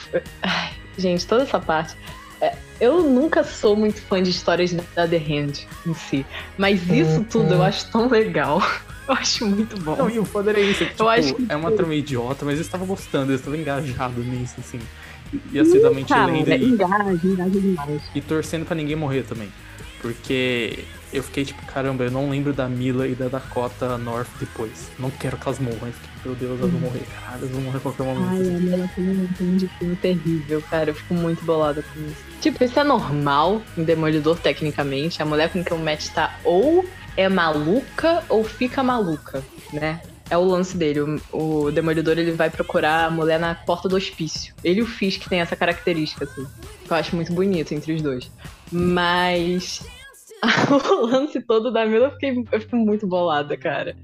Ai, 0.42 0.70
gente, 0.98 1.26
toda 1.26 1.42
essa 1.44 1.60
parte. 1.60 1.94
É, 2.42 2.54
eu 2.80 3.02
nunca 3.02 3.44
sou 3.44 3.76
muito 3.76 4.00
fã 4.02 4.22
de 4.22 4.30
histórias 4.30 4.72
da 4.72 5.06
The 5.08 5.16
Hand 5.16 5.52
em 5.86 5.94
si. 5.94 6.26
Mas 6.58 6.82
isso 6.90 7.24
tudo 7.30 7.54
eu 7.54 7.62
acho 7.62 7.90
tão 7.90 8.08
legal. 8.08 8.60
Eu 9.08 9.14
acho 9.14 9.44
muito 9.44 9.76
bom. 9.80 9.96
Não, 9.96 10.08
e 10.08 10.20
o 10.20 10.24
foda 10.24 10.50
era 10.52 10.60
isso, 10.60 10.78
que, 10.84 10.90
tipo, 10.92 11.08
acho 11.08 11.34
que- 11.34 11.46
é 11.48 11.56
uma 11.56 11.72
trama 11.72 11.92
idiota, 11.92 12.44
mas 12.44 12.54
eu 12.54 12.60
estava 12.62 12.84
gostando, 12.84 13.32
eu 13.32 13.36
estava 13.36 13.56
engajado 13.56 14.22
nisso, 14.22 14.54
assim. 14.60 14.78
E 15.52 15.58
assiduamente 15.58 16.06
Cara, 16.08 16.30
lendo 16.30 16.48
e, 16.52 16.64
engaja, 16.68 17.18
engaja 17.24 17.50
demais. 17.60 18.00
e 18.14 18.20
torcendo 18.20 18.64
pra 18.64 18.76
ninguém 18.76 18.94
morrer 18.94 19.24
também. 19.24 19.52
Porque 20.00 20.84
eu 21.12 21.20
fiquei 21.24 21.44
tipo, 21.44 21.60
caramba, 21.66 22.04
eu 22.04 22.12
não 22.12 22.30
lembro 22.30 22.52
da 22.52 22.68
Mila 22.68 23.08
e 23.08 23.14
da 23.16 23.26
Dakota 23.26 23.98
North 23.98 24.28
depois. 24.38 24.88
Não 24.98 25.10
quero 25.10 25.36
que 25.36 25.48
elas 25.48 25.58
morram. 25.58 25.88
Eu 25.88 25.92
fiquei, 25.92 26.10
meu 26.24 26.34
Deus, 26.36 26.60
elas 26.60 26.70
vão 26.72 26.80
morrer, 26.80 27.02
caralho, 27.14 27.38
elas 27.40 27.50
vão 27.50 27.60
morrer 27.60 27.76
a 27.78 27.80
qualquer 27.80 28.02
momento. 28.04 28.28
Ai, 28.30 28.56
a 28.56 28.60
Mela 28.60 28.90
tem 28.96 29.48
um 29.48 29.56
de 29.56 29.66
filme 29.78 29.96
terrível, 29.96 30.62
cara. 30.70 30.90
Eu 30.90 30.94
fico 30.94 31.12
muito 31.14 31.44
bolada 31.44 31.82
com 31.82 32.00
isso. 32.00 32.31
Tipo, 32.42 32.64
isso 32.64 32.80
é 32.80 32.82
normal 32.82 33.62
em 33.78 33.84
Demolidor, 33.84 34.36
tecnicamente. 34.36 35.22
A 35.22 35.24
mulher 35.24 35.48
com 35.48 35.62
quem 35.62 35.76
o 35.76 35.80
Matt 35.80 36.08
tá 36.08 36.40
ou 36.42 36.84
é 37.16 37.28
maluca 37.28 38.24
ou 38.28 38.42
fica 38.42 38.82
maluca, 38.82 39.44
né? 39.72 40.02
É 40.28 40.36
o 40.36 40.42
lance 40.42 40.76
dele. 40.76 41.00
O, 41.00 41.20
o 41.66 41.70
Demolidor 41.70 42.18
ele 42.18 42.32
vai 42.32 42.50
procurar 42.50 43.04
a 43.04 43.10
mulher 43.10 43.38
na 43.38 43.54
porta 43.54 43.88
do 43.88 43.94
hospício. 43.94 44.52
Ele 44.64 44.80
e 44.80 44.82
o 44.82 44.86
Fisk 44.86 45.28
tem 45.28 45.40
essa 45.40 45.54
característica, 45.54 46.24
assim. 46.24 46.44
Que 46.84 46.90
eu 46.90 46.96
acho 46.96 47.14
muito 47.14 47.32
bonito 47.32 47.72
entre 47.74 47.92
os 47.92 48.02
dois. 48.02 48.28
Mas 48.72 49.80
o 50.90 51.06
lance 51.06 51.40
todo 51.40 51.70
da 51.70 51.86
Mila, 51.86 52.06
eu, 52.06 52.10
fiquei, 52.12 52.44
eu 52.50 52.60
fico 52.60 52.76
muito 52.76 53.06
bolada, 53.06 53.56
cara. 53.56 53.94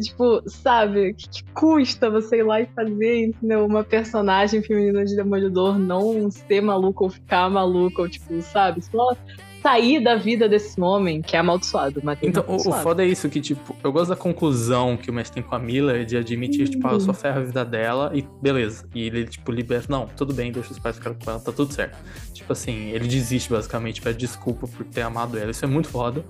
Tipo, 0.00 0.42
sabe, 0.48 1.10
o 1.10 1.14
que, 1.14 1.28
que 1.28 1.44
custa 1.52 2.10
você 2.10 2.38
ir 2.38 2.42
lá 2.42 2.60
e 2.60 2.66
fazer, 2.66 3.26
entendeu? 3.26 3.64
Uma 3.64 3.84
personagem 3.84 4.60
feminina 4.60 5.04
de 5.04 5.14
Demolidor 5.14 5.78
não 5.78 6.30
ser 6.30 6.60
maluca 6.60 7.04
ou 7.04 7.10
ficar 7.10 7.48
maluca, 7.48 8.02
ou 8.02 8.08
tipo, 8.08 8.42
sabe? 8.42 8.82
Só 8.82 9.16
sair 9.64 9.98
da 9.98 10.14
vida 10.14 10.46
desse 10.46 10.78
homem 10.78 11.22
que 11.22 11.34
é 11.34 11.38
amaldiçoado. 11.38 12.02
Mas 12.04 12.18
Então, 12.20 12.42
o, 12.42 12.44
o 12.44 12.48
amaldiçoado. 12.50 12.82
foda 12.82 13.02
é 13.02 13.06
isso, 13.06 13.26
que, 13.30 13.40
tipo, 13.40 13.74
eu 13.82 13.90
gosto 13.90 14.10
da 14.10 14.16
conclusão 14.16 14.94
que 14.94 15.10
o 15.10 15.14
Mestre 15.14 15.40
tem 15.40 15.42
com 15.42 15.54
a 15.54 15.58
Mila 15.58 16.04
de 16.04 16.18
admitir, 16.18 16.68
tipo, 16.68 16.86
ah, 16.86 16.92
eu 16.92 17.00
só 17.00 17.14
ferro 17.14 17.38
a 17.38 17.42
vida 17.42 17.64
dela 17.64 18.10
e 18.14 18.22
beleza. 18.42 18.86
E 18.94 19.06
ele, 19.06 19.24
tipo, 19.24 19.50
libera, 19.50 19.82
não, 19.88 20.06
tudo 20.06 20.34
bem, 20.34 20.52
deixa 20.52 20.70
os 20.70 20.78
pais 20.78 20.96
ficarem 20.96 21.18
com 21.18 21.30
ela, 21.30 21.40
tá 21.40 21.50
tudo 21.50 21.72
certo. 21.72 21.96
Tipo 22.34 22.52
assim, 22.52 22.90
ele 22.90 23.08
desiste, 23.08 23.50
basicamente, 23.50 24.02
pede 24.02 24.18
desculpa 24.18 24.68
por 24.68 24.84
ter 24.84 25.00
amado 25.00 25.38
ela. 25.38 25.50
Isso 25.50 25.64
é 25.64 25.68
muito 25.68 25.88
foda. 25.88 26.22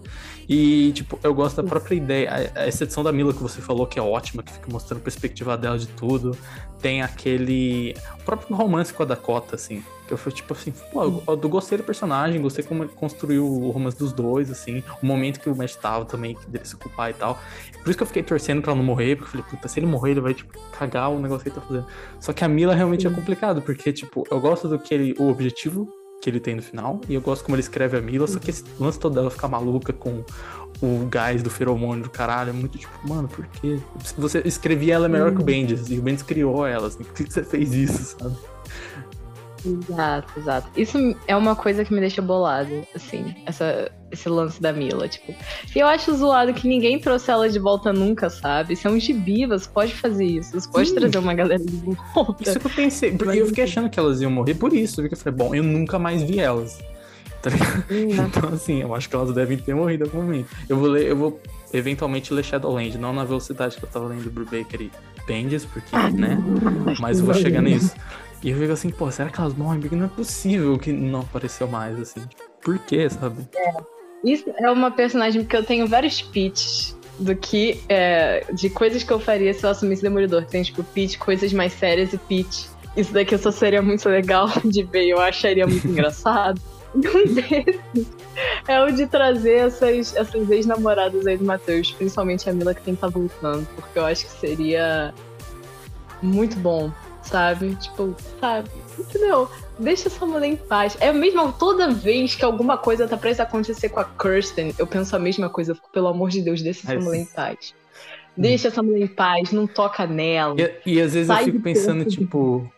E, 0.48 0.92
tipo, 0.92 1.18
eu 1.22 1.34
gosto 1.34 1.60
da 1.60 1.68
própria 1.68 1.96
ideia. 1.96 2.52
A, 2.54 2.60
a 2.60 2.68
exceção 2.68 3.02
da 3.02 3.10
Mila 3.10 3.32
que 3.32 3.42
você 3.42 3.60
falou, 3.60 3.84
que 3.84 3.98
é 3.98 4.02
ótima, 4.02 4.44
que 4.44 4.52
fica 4.52 4.68
mostrando 4.70 5.00
a 5.00 5.02
perspectiva 5.02 5.56
dela 5.56 5.76
de 5.76 5.88
tudo. 5.88 6.36
Tem 6.80 7.02
aquele. 7.02 7.96
O 8.20 8.24
próprio 8.24 8.54
romance 8.54 8.92
com 8.92 9.02
a 9.02 9.06
Dakota, 9.06 9.56
assim. 9.56 9.82
Que 10.06 10.12
eu 10.12 10.18
fui 10.18 10.32
tipo 10.32 10.52
assim, 10.52 10.72
pô, 10.92 11.22
eu, 11.26 11.48
gostei 11.48 11.78
do 11.78 11.84
personagem, 11.84 12.40
gostei 12.42 12.62
como 12.62 12.84
ele 12.84 12.92
construiu 12.94 13.46
o 13.46 13.70
romance 13.70 13.98
dos 13.98 14.12
dois, 14.12 14.50
assim. 14.50 14.82
O 15.02 15.06
momento 15.06 15.40
que 15.40 15.48
o 15.48 15.56
Matt 15.56 15.74
tava 15.76 16.04
também, 16.04 16.34
que 16.34 16.46
dele 16.46 16.64
se 16.64 16.74
ocupar 16.74 17.10
e 17.10 17.14
tal. 17.14 17.38
Por 17.82 17.88
isso 17.88 17.96
que 17.96 18.02
eu 18.02 18.06
fiquei 18.06 18.22
torcendo 18.22 18.60
pra 18.60 18.74
não 18.74 18.82
morrer, 18.82 19.16
porque 19.16 19.36
eu 19.36 19.42
falei, 19.42 19.46
puta, 19.50 19.68
se 19.68 19.78
ele 19.80 19.86
morrer, 19.86 20.12
ele 20.12 20.20
vai, 20.20 20.34
tipo, 20.34 20.58
cagar 20.78 21.10
o 21.10 21.18
negócio 21.18 21.44
que 21.44 21.48
ele 21.48 21.56
tá 21.56 21.62
fazendo. 21.62 21.86
Só 22.20 22.32
que 22.32 22.44
a 22.44 22.48
Mila 22.48 22.74
realmente 22.74 23.06
é 23.06 23.10
complicado, 23.10 23.62
porque, 23.62 23.92
tipo, 23.92 24.24
eu 24.30 24.40
gosto 24.40 24.68
do 24.68 24.78
que 24.78 24.92
ele. 24.92 25.14
O 25.18 25.30
objetivo 25.30 25.88
que 26.24 26.30
ele 26.30 26.40
tem 26.40 26.54
no 26.54 26.62
final, 26.62 27.00
e 27.06 27.14
eu 27.14 27.20
gosto 27.20 27.44
como 27.44 27.54
ele 27.54 27.60
escreve 27.60 27.98
a 27.98 28.00
Mila, 28.00 28.26
só 28.26 28.38
que 28.38 28.48
esse 28.48 28.64
lance 28.80 28.98
todo 28.98 29.14
dela 29.14 29.30
ficar 29.30 29.46
maluca 29.46 29.92
com 29.92 30.24
o 30.80 31.06
gás 31.06 31.42
do 31.42 31.50
feromônio 31.50 32.04
do 32.04 32.08
caralho, 32.08 32.48
é 32.48 32.52
muito 32.52 32.78
tipo, 32.78 32.92
mano, 33.06 33.28
por 33.28 33.46
quê? 33.46 33.78
Você 34.16 34.40
escrevia 34.44 34.94
ela 34.94 35.06
melhor 35.06 35.34
que 35.34 35.42
o 35.42 35.44
Bendis, 35.44 35.90
e 35.90 35.98
o 35.98 36.02
Bendis 36.02 36.22
criou 36.22 36.66
ela, 36.66 36.86
assim, 36.86 37.04
por 37.04 37.12
que 37.12 37.30
você 37.30 37.44
fez 37.44 37.74
isso, 37.74 38.16
sabe? 38.18 38.34
Exato, 39.64 40.32
exato. 40.38 40.68
Isso 40.76 40.98
é 41.26 41.34
uma 41.34 41.56
coisa 41.56 41.84
que 41.84 41.92
me 41.94 42.00
deixa 42.00 42.20
bolado, 42.20 42.86
assim, 42.94 43.34
essa, 43.46 43.90
esse 44.10 44.28
lance 44.28 44.60
da 44.60 44.72
Mila, 44.72 45.08
tipo. 45.08 45.34
E 45.74 45.78
eu 45.78 45.86
acho 45.86 46.14
zoado 46.14 46.52
que 46.52 46.68
ninguém 46.68 46.98
trouxe 46.98 47.30
ela 47.30 47.48
de 47.48 47.58
volta 47.58 47.92
nunca, 47.92 48.28
sabe? 48.28 48.76
Se 48.76 48.86
é 48.86 48.90
um 48.90 48.98
gibi, 49.00 49.46
você 49.46 49.68
pode 49.68 49.94
fazer 49.94 50.24
isso. 50.24 50.52
Você 50.58 50.68
pode 50.68 50.88
Sim. 50.90 50.94
trazer 50.96 51.18
uma 51.18 51.34
galera 51.34 51.62
de 51.64 51.96
volta. 52.14 52.42
Isso 52.42 52.58
que 52.60 52.66
eu 52.66 52.70
pensei, 52.70 53.12
porque 53.16 53.38
eu 53.38 53.46
fiquei 53.46 53.64
achando 53.64 53.88
que 53.88 53.98
elas 53.98 54.20
iam 54.20 54.30
morrer 54.30 54.54
por 54.54 54.72
isso, 54.72 54.96
porque 54.96 55.14
eu 55.14 55.18
falei, 55.18 55.36
bom, 55.38 55.54
eu 55.54 55.62
nunca 55.62 55.98
mais 55.98 56.22
vi 56.22 56.38
elas. 56.38 56.78
Tá 57.40 57.50
ligado? 57.50 57.84
Hum, 57.90 58.24
Então, 58.26 58.48
assim, 58.54 58.80
eu 58.80 58.94
acho 58.94 59.08
que 59.08 59.14
elas 59.14 59.32
devem 59.34 59.58
ter 59.58 59.74
morrido 59.74 60.04
algum 60.04 60.22
momento. 60.22 60.48
Eu 60.66 60.78
vou 60.78 60.88
ler, 60.88 61.06
eu 61.08 61.16
vou 61.16 61.40
eventualmente 61.74 62.32
ler 62.32 62.42
Shadowland, 62.42 62.96
não 62.96 63.12
na 63.12 63.24
velocidade 63.24 63.76
que 63.76 63.84
eu 63.84 63.88
tava 63.88 64.06
lendo 64.06 64.30
Brubaker 64.30 64.80
e 64.80 64.90
Bendis, 65.26 65.64
porque, 65.66 65.94
né? 66.14 66.38
Mas 67.00 67.18
eu 67.18 67.26
vou 67.26 67.34
chegar 67.34 67.60
nisso. 67.62 67.94
E 68.44 68.50
eu 68.50 68.58
fico 68.58 68.72
assim, 68.74 68.90
pô, 68.90 69.10
será 69.10 69.30
que 69.30 69.40
elas 69.40 69.54
morrem? 69.54 69.80
Porque 69.80 69.96
não 69.96 70.04
é 70.04 70.08
possível 70.08 70.78
que 70.78 70.92
não 70.92 71.20
apareceu 71.20 71.66
mais, 71.66 71.98
assim. 71.98 72.20
Por 72.62 72.78
quê, 72.78 73.08
sabe? 73.08 73.48
Isso 74.22 74.44
é 74.58 74.70
uma 74.70 74.90
personagem 74.90 75.42
que 75.42 75.56
eu 75.56 75.64
tenho 75.64 75.86
vários 75.86 76.20
pitches 76.20 76.94
do 77.18 77.34
que 77.34 77.80
é, 77.88 78.44
de 78.52 78.68
coisas 78.68 79.02
que 79.02 79.10
eu 79.10 79.18
faria 79.18 79.54
se 79.54 79.64
eu 79.64 79.70
assumisse 79.70 80.02
Demolidor. 80.02 80.44
Tem 80.44 80.62
tipo 80.62 80.84
pitch, 80.84 81.16
coisas 81.16 81.54
mais 81.54 81.72
sérias 81.72 82.12
e 82.12 82.18
pitch. 82.18 82.66
Isso 82.94 83.14
daqui 83.14 83.36
só 83.38 83.50
seria 83.50 83.80
muito 83.80 84.06
legal 84.10 84.46
de 84.62 84.82
ver, 84.82 85.08
eu 85.08 85.20
acharia 85.20 85.66
muito 85.66 85.88
engraçado. 85.88 86.60
Um 86.94 87.34
desses 87.34 87.80
é 88.68 88.80
o 88.80 88.92
de 88.92 89.04
trazer 89.08 89.66
essas, 89.66 90.14
essas 90.14 90.48
ex-namoradas 90.48 91.26
aí 91.26 91.36
do 91.36 91.44
Matheus, 91.44 91.90
principalmente 91.90 92.48
a 92.48 92.52
Mila 92.52 92.72
que 92.72 92.82
tem 92.82 92.94
que 92.94 93.00
tá 93.00 93.08
voltando, 93.08 93.66
porque 93.74 93.98
eu 93.98 94.06
acho 94.06 94.24
que 94.26 94.30
seria 94.30 95.12
muito 96.22 96.56
bom, 96.56 96.92
sabe? 97.24 97.74
Tipo, 97.76 98.14
sabe? 98.40 98.68
Entendeu? 98.98 99.48
Deixa 99.78 100.08
essa 100.08 100.24
mulher 100.24 100.48
em 100.48 100.56
paz. 100.56 100.96
É 101.00 101.12
mesmo 101.12 101.52
toda 101.52 101.90
vez 101.90 102.34
que 102.34 102.44
alguma 102.44 102.76
coisa 102.78 103.08
tá 103.08 103.16
prestes 103.16 103.40
a 103.40 103.42
acontecer 103.44 103.88
com 103.88 104.00
a 104.00 104.04
Kirsten, 104.04 104.74
eu 104.78 104.86
penso 104.86 105.14
a 105.16 105.18
mesma 105.18 105.48
coisa. 105.48 105.72
Eu 105.72 105.76
fico, 105.76 105.90
pelo 105.90 106.08
amor 106.08 106.30
de 106.30 106.40
Deus, 106.42 106.62
deixa 106.62 106.80
essa 106.80 106.94
Mas- 106.94 107.04
mulher 107.04 107.20
em 107.20 107.26
paz. 107.26 107.74
Deixa 108.36 108.66
essa 108.68 108.82
mulher 108.82 109.02
em 109.02 109.06
paz, 109.06 109.52
não 109.52 109.64
toca 109.66 110.06
nela. 110.08 110.56
E, 110.60 110.94
e 110.94 111.00
às 111.00 111.14
vezes 111.14 111.28
eu 111.30 111.36
fico 111.44 111.60
pensando, 111.60 112.04
tipo. 112.04 112.68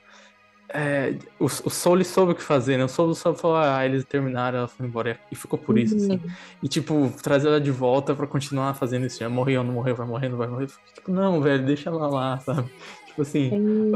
é, 0.69 1.15
o, 1.41 1.47
o 1.47 1.71
Soul 1.71 2.05
soube 2.05 2.33
o 2.33 2.35
que 2.35 2.43
fazer, 2.43 2.77
né? 2.77 2.85
O 2.85 2.89
Soul 2.89 3.15
só 3.15 3.33
falou, 3.35 3.57
ah, 3.57 3.83
eles 3.85 4.05
terminaram, 4.05 4.59
ela 4.59 4.69
foi 4.69 4.85
embora. 4.85 5.19
E 5.33 5.35
ficou 5.35 5.59
por 5.59 5.79
isso, 5.79 5.97
assim. 5.97 6.21
E, 6.63 6.69
tipo, 6.69 7.11
trazer 7.23 7.49
ela 7.49 7.61
de 7.61 7.71
volta 7.71 8.15
pra 8.15 8.27
continuar 8.27 8.75
fazendo 8.75 9.07
isso. 9.07 9.19
Já 9.19 9.31
morreu, 9.31 9.65
não 9.65 9.73
morreu, 9.73 9.95
vai 9.97 10.07
morrer, 10.07 10.29
não 10.29 10.37
vai 10.37 10.49
morrer. 10.49 10.67
Tipo, 10.95 11.11
não, 11.11 11.41
velho, 11.41 11.65
deixa 11.65 11.89
ela 11.89 12.07
lá, 12.07 12.39
sabe? 12.41 12.71
Tipo 13.17 13.23
assim, 13.23 13.51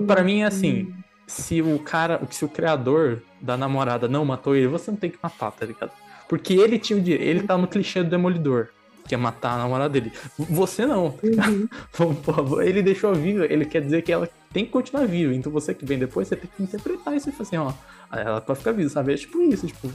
pra 0.07 0.25
mim 0.25 0.41
é 0.41 0.47
assim. 0.47 0.95
Se 1.27 1.61
o 1.61 1.79
cara, 1.79 2.21
se 2.31 2.45
o 2.45 2.49
criador 2.49 3.23
da 3.41 3.57
namorada 3.57 4.09
não 4.09 4.25
matou 4.25 4.57
ele, 4.57 4.67
você 4.67 4.91
não 4.91 4.99
tem 4.99 5.11
que 5.11 5.19
matar, 5.23 5.53
tá 5.53 5.67
ligado? 5.67 5.93
Porque 6.27 6.55
ele 6.55 6.79
tinha 6.79 6.99
o 6.99 7.03
direito, 7.03 7.29
ele 7.29 7.43
tá 7.43 7.57
no 7.57 7.69
clichê 7.69 8.03
do 8.03 8.09
demolidor, 8.09 8.69
que 9.07 9.15
é 9.15 9.19
matar 9.19 9.53
a 9.53 9.59
namorada 9.59 9.91
dele. 9.91 10.11
Você 10.39 10.87
não. 10.87 11.15
Pô, 11.93 12.63
ele 12.63 12.83
deixou 12.83 13.15
viva, 13.15 13.45
ele 13.45 13.65
quer 13.65 13.83
dizer 13.83 14.03
que 14.03 14.11
ela 14.11 14.29
tem 14.53 14.65
que 14.65 14.71
continuar 14.71 15.07
viva. 15.07 15.35
Então 15.35 15.53
você 15.53 15.75
que 15.75 15.85
vem 15.85 15.99
depois, 15.99 16.27
você 16.27 16.37
tem 16.37 16.51
que 16.57 16.63
interpretar 16.63 17.15
isso 17.15 17.29
e 17.29 17.33
falar 17.33 17.43
assim, 17.43 17.57
ó, 17.59 17.73
ela 18.13 18.41
pode 18.41 18.59
ficar 18.59 18.73
viva, 18.73 18.89
sabe? 18.89 19.15
É 19.15 19.17
tipo 19.17 19.41
isso, 19.43 19.67
tipo, 19.67 19.89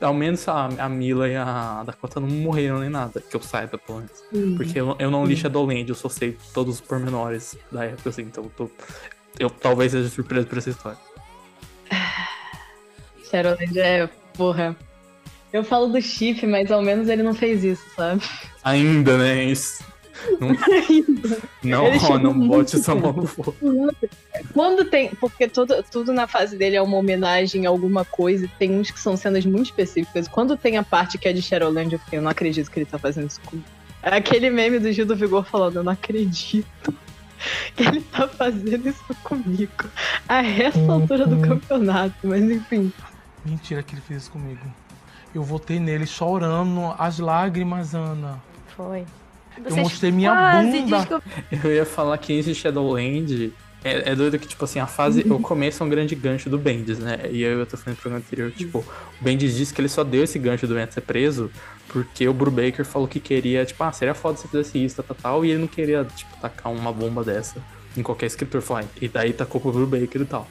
ao 0.00 0.12
menos 0.12 0.46
a, 0.48 0.66
a 0.66 0.88
Mila 0.88 1.28
e 1.28 1.36
a 1.36 1.82
Dakota 1.84 2.20
não 2.20 2.28
morreram 2.28 2.80
nem 2.80 2.90
nada, 2.90 3.20
que 3.20 3.34
eu 3.34 3.40
saiba, 3.40 3.78
pelo 3.78 3.98
menos. 3.98 4.56
Porque 4.56 4.78
eu, 4.78 4.94
eu 4.98 5.10
não 5.10 5.24
li 5.24 5.36
Shadowland, 5.36 5.88
eu 5.88 5.94
só 5.94 6.08
sei 6.08 6.36
todos 6.52 6.76
os 6.76 6.80
pormenores 6.80 7.56
da 7.72 7.84
época, 7.84 8.10
assim, 8.10 8.22
então 8.22 8.44
eu 8.44 8.50
tô. 8.50 8.70
Eu 9.38 9.48
talvez 9.48 9.92
seja 9.92 10.08
surpreso 10.08 10.46
por 10.46 10.58
essa 10.58 10.70
história. 10.70 10.98
Shadowland 13.30 13.78
é, 13.78 14.08
porra. 14.36 14.76
Eu 15.50 15.64
falo 15.64 15.86
do 15.86 16.02
chip, 16.02 16.46
mas 16.46 16.70
ao 16.70 16.82
menos 16.82 17.08
ele 17.08 17.22
não 17.22 17.32
fez 17.32 17.64
isso, 17.64 17.82
sabe? 17.96 18.22
Ainda, 18.62 19.16
né? 19.16 19.44
Isso. 19.44 19.82
Não, 21.62 21.84
não, 21.92 22.18
não 22.18 22.48
bote 22.48 22.78
sua 22.78 22.94
mão 22.94 23.12
no 23.12 23.26
fogo. 23.26 23.54
Quando 24.52 24.84
tem. 24.84 25.10
Porque 25.10 25.48
tudo, 25.48 25.82
tudo 25.90 26.12
na 26.12 26.26
fase 26.26 26.56
dele 26.56 26.76
é 26.76 26.82
uma 26.82 26.96
homenagem 26.96 27.66
a 27.66 27.68
alguma 27.68 28.04
coisa. 28.04 28.44
e 28.44 28.48
Tem 28.48 28.70
uns 28.70 28.90
que 28.90 29.00
são 29.00 29.16
cenas 29.16 29.44
muito 29.44 29.66
específicas. 29.66 30.28
Quando 30.28 30.56
tem 30.56 30.76
a 30.76 30.82
parte 30.82 31.18
que 31.18 31.28
é 31.28 31.32
de 31.32 31.42
Shadowland, 31.42 31.92
eu 31.92 31.98
fiquei, 31.98 32.18
eu 32.18 32.22
não 32.22 32.30
acredito 32.30 32.70
que 32.70 32.78
ele 32.80 32.86
tá 32.86 32.98
fazendo 32.98 33.28
isso 33.28 33.40
comigo. 33.42 33.66
É 34.02 34.16
aquele 34.16 34.50
meme 34.50 34.78
do 34.78 34.92
Gil 34.92 35.06
do 35.06 35.16
Vigor 35.16 35.44
falando, 35.44 35.76
eu 35.76 35.84
não 35.84 35.92
acredito 35.92 36.66
que 37.74 37.82
ele 37.82 38.00
tá 38.00 38.28
fazendo 38.28 38.88
isso 38.88 39.14
comigo. 39.22 39.84
A 40.28 40.42
essa 40.42 40.92
altura 40.92 41.26
do 41.26 41.40
campeonato. 41.40 42.14
Mas 42.22 42.42
enfim. 42.42 42.92
Mentira 43.44 43.82
que 43.82 43.94
ele 43.94 44.02
fez 44.02 44.22
isso 44.22 44.30
comigo. 44.32 44.60
Eu 45.34 45.42
voltei 45.42 45.78
nele 45.78 46.06
chorando, 46.06 46.94
as 46.98 47.18
lágrimas, 47.18 47.94
Ana. 47.94 48.42
Foi. 48.74 49.04
Eu 49.64 49.76
mostrei 49.76 50.10
minha 50.12 50.30
bunda. 50.62 50.96
descob- 50.98 51.22
Eu 51.64 51.72
ia 51.74 51.84
falar 51.86 52.16
que 52.18 52.32
esse 52.32 52.54
Shadowland 52.54 53.52
é, 53.84 54.10
é 54.10 54.14
doido 54.16 54.38
que, 54.38 54.46
tipo 54.48 54.64
assim, 54.64 54.78
a 54.80 54.86
fase. 54.86 55.20
O 55.30 55.38
começo 55.40 55.82
é 55.82 55.86
um 55.86 55.88
grande 55.88 56.14
gancho 56.14 56.50
do 56.50 56.58
Bendis, 56.58 56.98
né? 56.98 57.20
E 57.30 57.44
aí 57.44 57.52
eu 57.52 57.64
tô 57.66 57.76
falando 57.76 57.96
no 57.96 58.02
programa 58.02 58.24
anterior, 58.26 58.50
tipo, 58.50 58.78
o 58.80 59.24
Bendis 59.24 59.56
disse 59.56 59.72
que 59.72 59.80
ele 59.80 59.88
só 59.88 60.02
deu 60.04 60.24
esse 60.24 60.38
gancho 60.38 60.66
do 60.66 60.74
Vento 60.74 60.94
ser 60.94 61.00
preso 61.02 61.50
porque 61.88 62.28
o 62.28 62.34
Brubaker 62.34 62.84
falou 62.84 63.08
que 63.08 63.18
queria, 63.18 63.64
tipo, 63.64 63.82
ah, 63.82 63.90
seria 63.92 64.14
foda 64.14 64.36
se 64.36 64.42
você 64.42 64.48
fizesse 64.48 64.84
isso, 64.84 65.02
tal, 65.02 65.16
tal, 65.16 65.44
e 65.44 65.50
ele 65.52 65.60
não 65.60 65.66
queria, 65.68 66.04
tipo, 66.14 66.30
tacar 66.40 66.70
uma 66.70 66.92
bomba 66.92 67.24
dessa 67.24 67.56
em 67.96 68.02
qualquer 68.02 68.26
escritor. 68.26 68.60
Falou, 68.60 68.82
ah, 68.84 68.88
e 69.00 69.08
daí 69.08 69.32
tacou 69.32 69.58
pro 69.60 69.72
Brubaker 69.72 70.20
e 70.20 70.24
tal. 70.26 70.46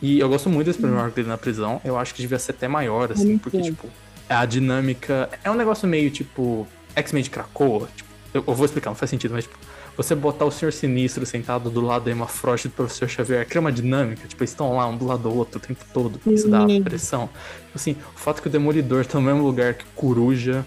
E 0.00 0.20
eu 0.20 0.28
gosto 0.28 0.48
muito 0.50 0.66
desse 0.66 0.78
primeiro 0.78 1.02
arco 1.02 1.16
dele 1.16 1.26
na 1.28 1.38
prisão. 1.38 1.80
Eu 1.84 1.96
acho 1.98 2.14
que 2.14 2.20
devia 2.20 2.38
ser 2.38 2.52
até 2.52 2.68
maior, 2.68 3.10
assim, 3.10 3.36
porque, 3.38 3.56
tipo, 3.62 3.88
a 4.28 4.44
dinâmica. 4.44 5.28
É 5.42 5.50
um 5.50 5.54
negócio 5.54 5.88
meio 5.88 6.10
tipo. 6.10 6.68
X-Men 6.94 7.22
de 7.22 7.30
Krakoa. 7.30 7.88
Tipo, 7.96 8.05
eu, 8.36 8.44
eu 8.46 8.54
vou 8.54 8.64
explicar, 8.64 8.90
não 8.90 8.96
faz 8.96 9.10
sentido, 9.10 9.32
mas, 9.32 9.44
tipo, 9.44 9.56
você 9.96 10.14
botar 10.14 10.44
o 10.44 10.50
Senhor 10.50 10.72
Sinistro 10.72 11.24
sentado 11.24 11.70
do 11.70 11.80
lado 11.80 12.04
da 12.04 12.10
Emma 12.10 12.26
Frost 12.26 12.66
e 12.66 12.68
do 12.68 12.74
Professor 12.74 13.08
Xavier, 13.08 13.46
cria 13.46 13.60
uma 13.60 13.72
dinâmica, 13.72 14.26
tipo, 14.28 14.42
eles 14.42 14.50
estão 14.50 14.76
lá 14.76 14.86
um 14.86 14.96
do 14.96 15.06
lado 15.06 15.22
do 15.22 15.34
outro 15.34 15.58
o 15.58 15.60
tempo 15.60 15.84
todo, 15.92 16.20
isso 16.26 16.48
dá 16.48 16.66
Sim. 16.66 16.82
pressão. 16.82 17.28
Assim, 17.74 17.96
o 18.14 18.18
fato 18.18 18.42
que 18.42 18.48
o 18.48 18.50
Demolidor 18.50 19.06
tá 19.06 19.18
no 19.18 19.24
mesmo 19.24 19.42
lugar 19.42 19.74
que 19.74 19.84
o 19.84 19.88
Coruja, 19.94 20.64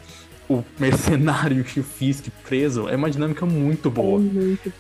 o 0.50 0.64
mercenário 0.80 1.64
e 1.76 1.80
o 1.80 1.84
Fisk 1.84 2.28
preso, 2.44 2.90
é 2.90 2.96
uma 2.96 3.10
dinâmica 3.10 3.46
muito 3.46 3.90
boa 3.92 4.20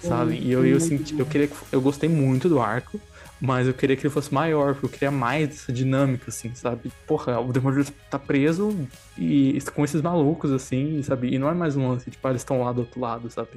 sabe? 0.01 0.39
E 0.41 0.51
eu, 0.51 0.65
eu 0.65 0.79
senti, 0.79 1.17
eu 1.17 1.25
queria 1.25 1.47
que, 1.47 1.55
eu 1.71 1.79
gostei 1.79 2.09
muito 2.09 2.49
do 2.49 2.59
arco, 2.59 2.99
mas 3.41 3.67
eu 3.67 3.73
queria 3.73 3.95
que 3.95 4.05
ele 4.05 4.13
fosse 4.13 4.33
maior, 4.33 4.73
porque 4.73 4.85
eu 4.85 4.89
queria 4.89 5.11
mais 5.11 5.47
dessa 5.47 5.71
dinâmica, 5.71 6.25
assim, 6.27 6.53
sabe? 6.55 6.91
Porra, 7.07 7.39
o 7.39 7.51
Demolidor 7.53 7.85
tá 8.09 8.19
preso 8.19 8.75
e 9.17 9.57
com 9.73 9.83
esses 9.85 10.01
malucos, 10.01 10.51
assim, 10.51 11.01
sabe? 11.03 11.33
E 11.33 11.39
não 11.39 11.49
é 11.49 11.53
mais 11.53 11.75
um 11.77 11.87
lance, 11.89 12.09
tipo, 12.11 12.27
ah, 12.27 12.31
eles 12.31 12.41
estão 12.41 12.61
lá 12.63 12.71
do 12.73 12.81
outro 12.81 12.99
lado, 12.99 13.29
sabe? 13.29 13.49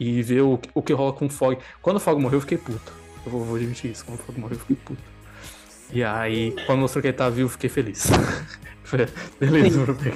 E 0.00 0.22
ver 0.22 0.40
o, 0.42 0.58
que- 0.58 0.70
o 0.74 0.82
que 0.82 0.92
rola 0.92 1.12
com 1.12 1.26
o 1.26 1.30
Fog. 1.30 1.58
Quando 1.80 1.96
o 1.96 2.00
Fog 2.00 2.20
morreu, 2.20 2.38
eu 2.38 2.40
fiquei 2.40 2.58
puto. 2.58 2.92
Eu 3.24 3.30
vou, 3.30 3.44
vou 3.44 3.56
admitir 3.56 3.92
isso, 3.92 4.04
quando 4.04 4.18
o 4.18 4.22
Fog 4.22 4.40
morreu, 4.40 4.56
eu 4.56 4.60
fiquei 4.60 4.76
puto. 4.76 5.02
E 5.92 6.02
aí, 6.02 6.52
quando 6.66 6.80
mostrou 6.80 7.00
que 7.02 7.08
ele 7.08 7.16
tava 7.16 7.30
vivo, 7.30 7.46
eu 7.46 7.50
fiquei 7.50 7.70
feliz. 7.70 8.06
Beleza, 9.38 9.80
Brubaker. 9.80 10.14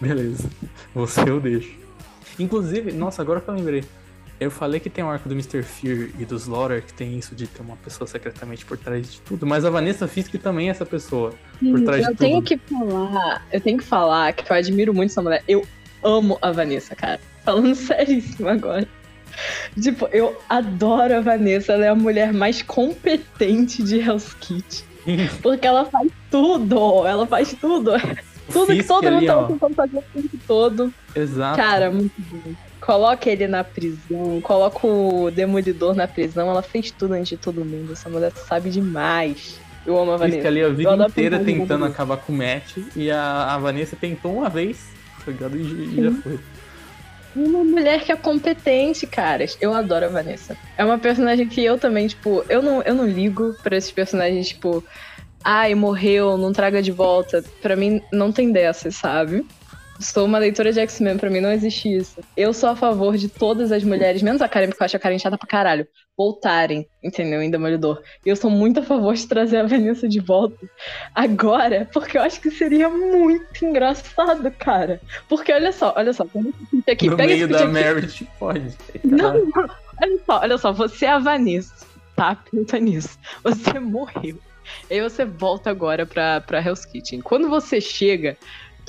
Beleza. 0.00 0.50
Você 0.94 1.20
eu 1.28 1.40
deixo. 1.40 1.78
Inclusive, 2.38 2.92
nossa, 2.92 3.22
agora 3.22 3.40
que 3.40 3.48
eu 3.48 3.54
lembrei. 3.54 3.84
Eu 4.40 4.50
falei 4.50 4.80
que 4.80 4.88
tem 4.88 5.04
um 5.04 5.10
arco 5.10 5.28
do 5.28 5.34
Mr. 5.34 5.62
Fear 5.62 6.08
e 6.18 6.24
do 6.24 6.34
Slaughter 6.36 6.82
que 6.82 6.94
tem 6.94 7.18
isso 7.18 7.34
de 7.34 7.46
ter 7.46 7.60
uma 7.60 7.76
pessoa 7.76 8.08
secretamente 8.08 8.64
por 8.64 8.78
trás 8.78 9.12
de 9.12 9.20
tudo, 9.20 9.46
mas 9.46 9.66
a 9.66 9.70
Vanessa 9.70 10.08
Fisk 10.08 10.34
também 10.36 10.68
é 10.68 10.70
essa 10.70 10.86
pessoa 10.86 11.34
por 11.60 11.82
trás 11.82 12.06
eu 12.06 12.12
de 12.12 12.16
tenho 12.18 12.42
tudo. 12.42 12.46
que 12.48 12.56
falar, 12.56 13.46
eu 13.52 13.60
tenho 13.60 13.76
que 13.76 13.84
falar 13.84 14.32
que 14.32 14.50
eu 14.50 14.56
admiro 14.56 14.94
muito 14.94 15.10
essa 15.10 15.20
mulher. 15.20 15.44
Eu 15.46 15.66
amo 16.02 16.38
a 16.40 16.50
Vanessa, 16.50 16.96
cara. 16.96 17.20
Falando 17.44 17.74
seríssimo 17.76 18.48
agora. 18.48 18.88
Tipo, 19.78 20.08
eu 20.10 20.36
adoro 20.48 21.16
a 21.16 21.20
Vanessa. 21.20 21.74
Ela 21.74 21.84
é 21.84 21.88
a 21.90 21.94
mulher 21.94 22.32
mais 22.32 22.62
competente 22.62 23.82
de 23.82 23.98
Hell's 24.00 24.32
Kitchen. 24.40 24.86
Porque 25.42 25.66
ela 25.66 25.84
faz 25.84 26.10
tudo. 26.30 27.06
Ela 27.06 27.26
faz 27.26 27.52
tudo. 27.54 27.92
Tudo 28.50 28.66
que 28.68 28.76
Fisk 28.76 28.88
todo 28.88 29.04
mundo 29.04 29.16
ali, 29.18 29.26
tá 29.26 29.38
ó. 29.38 29.44
tentando 29.44 29.74
fazer 29.74 29.98
o 29.98 30.02
tempo 30.02 30.38
todo. 30.46 30.94
Exato. 31.14 31.56
Cara, 31.56 31.90
muito 31.90 32.12
bom. 32.18 32.52
Coloca 32.80 33.28
ele 33.28 33.46
na 33.46 33.62
prisão, 33.62 34.40
coloca 34.40 34.86
o 34.86 35.30
Demolidor 35.30 35.94
na 35.94 36.08
prisão. 36.08 36.48
Ela 36.48 36.62
fez 36.62 36.90
tudo 36.90 37.14
antes 37.14 37.28
de 37.30 37.36
todo 37.36 37.64
mundo. 37.64 37.92
Essa 37.92 38.08
mulher 38.08 38.32
sabe 38.32 38.70
demais. 38.70 39.60
Eu 39.86 39.98
amo 39.98 40.12
a 40.12 40.16
Vanessa. 40.16 40.48
ali 40.48 40.60
a 40.60 40.64
Eu 40.64 40.74
vida 40.74 40.92
adoro 40.92 41.10
inteira 41.10 41.38
tentando 41.38 41.84
acabar 41.84 42.16
com 42.18 42.32
o 42.32 42.36
Matt 42.36 42.76
e 42.94 43.10
a, 43.10 43.54
a 43.54 43.58
Vanessa 43.58 43.96
tentou 43.96 44.34
uma 44.34 44.48
vez, 44.48 44.88
tá 45.24 45.30
ligado? 45.30 45.56
E, 45.56 45.60
e 45.60 46.02
já 46.02 46.12
foi. 46.22 46.38
Uma 47.34 47.62
mulher 47.62 48.02
que 48.02 48.10
é 48.10 48.16
competente, 48.16 49.06
caras. 49.06 49.56
Eu 49.60 49.72
adoro 49.72 50.06
a 50.06 50.08
Vanessa. 50.08 50.56
É 50.76 50.84
uma 50.84 50.98
personagem 50.98 51.46
que 51.48 51.64
eu 51.64 51.78
também, 51.78 52.08
tipo, 52.08 52.44
eu 52.48 52.60
não, 52.60 52.82
eu 52.82 52.94
não 52.94 53.06
ligo 53.06 53.54
pra 53.62 53.76
esses 53.76 53.92
personagens, 53.92 54.48
tipo, 54.48 54.82
ai, 55.44 55.74
morreu, 55.74 56.36
não 56.36 56.52
traga 56.52 56.82
de 56.82 56.90
volta. 56.90 57.44
Pra 57.62 57.76
mim, 57.76 58.02
não 58.12 58.32
tem 58.32 58.50
dessas, 58.50 58.96
sabe? 58.96 59.46
Sou 60.00 60.24
uma 60.24 60.38
leitora 60.38 60.72
de 60.72 60.80
X-Men, 60.80 61.18
pra 61.18 61.28
mim 61.28 61.40
não 61.40 61.52
existe 61.52 61.94
isso. 61.94 62.20
Eu 62.34 62.54
sou 62.54 62.70
a 62.70 62.76
favor 62.76 63.18
de 63.18 63.28
todas 63.28 63.70
as 63.70 63.84
mulheres, 63.84 64.22
menos 64.22 64.40
a 64.40 64.48
Karen, 64.48 64.68
porque 64.68 64.82
eu 64.82 64.86
acho 64.86 64.96
a 64.96 65.00
Karen 65.00 65.18
chata 65.18 65.36
pra 65.36 65.46
caralho, 65.46 65.86
voltarem, 66.16 66.88
entendeu? 67.02 67.42
Em 67.42 67.50
Demolidor. 67.50 68.02
E 68.24 68.30
eu 68.30 68.36
sou 68.36 68.50
muito 68.50 68.80
a 68.80 68.82
favor 68.82 69.14
de 69.14 69.26
trazer 69.26 69.58
a 69.58 69.66
Vanessa 69.66 70.08
de 70.08 70.18
volta 70.18 70.56
agora, 71.14 71.86
porque 71.92 72.16
eu 72.16 72.22
acho 72.22 72.40
que 72.40 72.50
seria 72.50 72.88
muito 72.88 73.62
engraçado, 73.64 74.50
cara. 74.52 75.00
Porque 75.28 75.52
olha 75.52 75.70
só, 75.70 75.92
olha 75.94 76.14
só, 76.14 76.24
pega 76.24 76.48
esse 76.48 76.66
print 76.66 76.90
aqui, 76.90 77.10
no 77.10 77.16
pega 77.16 77.34
meio 77.34 77.48
da. 77.48 77.66
Merit, 77.66 78.26
pode. 78.38 78.74
Não, 79.04 79.34
não, 79.34 79.70
olha 80.02 80.18
só, 80.24 80.40
olha 80.40 80.58
só, 80.58 80.72
você 80.72 81.04
é 81.04 81.10
a 81.10 81.18
Vanessa, 81.18 81.86
tá? 82.16 82.36
Pensa 82.50 82.78
nisso. 82.78 83.18
Você 83.44 83.78
morreu. 83.78 84.38
E 84.88 84.94
aí 84.94 85.00
você 85.02 85.24
volta 85.24 85.68
agora 85.68 86.06
pra, 86.06 86.40
pra 86.40 86.60
Hell's 86.60 86.84
Kitchen. 86.84 87.20
Quando 87.20 87.48
você 87.48 87.80
chega, 87.80 88.36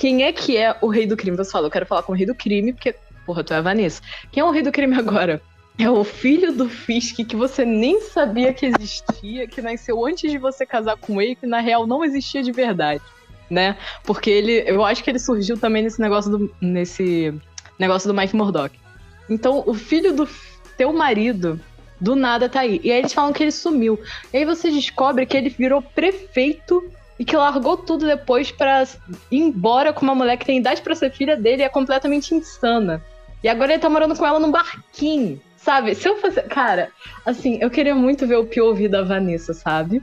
quem 0.02 0.24
é 0.24 0.34
que 0.34 0.58
é 0.58 0.76
o 0.82 0.88
rei 0.88 1.06
do 1.06 1.16
crime? 1.16 1.38
Você 1.38 1.52
fala, 1.52 1.68
eu 1.68 1.72
quero 1.72 1.86
falar 1.86 2.02
com 2.02 2.12
o 2.12 2.16
rei 2.16 2.26
do 2.26 2.34
crime, 2.34 2.74
porque, 2.74 2.96
porra, 3.24 3.44
tu 3.44 3.54
é 3.54 3.58
a 3.58 3.62
Vanessa. 3.62 4.02
Quem 4.32 4.42
é 4.42 4.44
o 4.44 4.50
rei 4.50 4.64
do 4.64 4.72
crime 4.72 4.96
agora? 4.98 5.40
É 5.78 5.88
o 5.92 6.04
filho 6.04 6.52
do 6.52 6.68
Fisk 6.68 7.18
que 7.18 7.36
você 7.36 7.64
nem 7.64 8.02
sabia 8.02 8.52
que 8.52 8.66
existia, 8.66 9.48
que 9.48 9.62
nasceu 9.62 10.04
antes 10.04 10.32
de 10.32 10.40
você 10.40 10.66
casar 10.66 10.98
com 10.98 11.22
ele, 11.22 11.36
que 11.36 11.46
na 11.46 11.60
real 11.60 11.86
não 11.86 12.04
existia 12.04 12.42
de 12.42 12.52
verdade, 12.52 13.04
né? 13.48 13.78
Porque 14.04 14.32
ele, 14.32 14.64
eu 14.66 14.84
acho 14.84 15.04
que 15.04 15.10
ele 15.12 15.20
surgiu 15.20 15.56
também 15.56 15.84
nesse 15.84 16.02
negócio 16.02 16.32
do, 16.32 16.56
nesse 16.60 17.32
negócio 17.78 18.12
do 18.12 18.20
Mike 18.20 18.36
Murdock. 18.36 18.76
Então, 19.30 19.62
o 19.68 19.76
filho 19.76 20.16
do 20.16 20.28
teu 20.78 20.92
marido 20.92 21.62
do 22.00 22.16
nada 22.16 22.50
tá 22.50 22.62
aí. 22.62 22.82
E 22.84 22.92
aí 22.92 22.98
eles 22.98 23.14
falam 23.14 23.32
que 23.32 23.44
ele 23.44 23.52
sumiu. 23.52 24.00
E 24.34 24.38
aí 24.38 24.46
você 24.46 24.72
descobre 24.72 25.28
que 25.28 25.38
ele 25.38 25.50
virou 25.50 25.80
prefeito 25.80 26.92
e 27.22 27.24
que 27.24 27.38
largou 27.38 27.78
tudo 27.78 28.08
depois 28.08 28.52
pra 28.52 28.82
ir 29.30 29.38
embora 29.38 29.94
com 29.94 30.02
uma 30.02 30.16
mulher 30.16 30.38
que 30.38 30.46
tem 30.46 30.58
idade 30.58 30.82
pra 30.82 30.96
ser 30.96 31.12
filha 31.12 31.38
dele 31.38 31.62
e 31.62 31.66
é 31.66 31.70
completamente 31.70 32.34
insana. 32.34 33.00
E 33.44 33.48
agora 33.48 33.74
ele 33.74 33.80
tá 33.80 33.88
morando 33.88 34.16
com 34.16 34.26
ela 34.26 34.40
num 34.40 34.50
barquinho, 34.50 35.40
sabe? 35.56 35.94
Se 35.94 36.10
eu 36.10 36.18
fosse. 36.18 36.42
Cara, 36.42 36.90
assim, 37.24 37.60
eu 37.62 37.70
queria 37.70 37.94
muito 37.94 38.26
ver 38.26 38.38
o 38.38 38.46
POV 38.46 38.88
da 38.88 39.04
Vanessa, 39.04 39.54
sabe? 39.54 40.02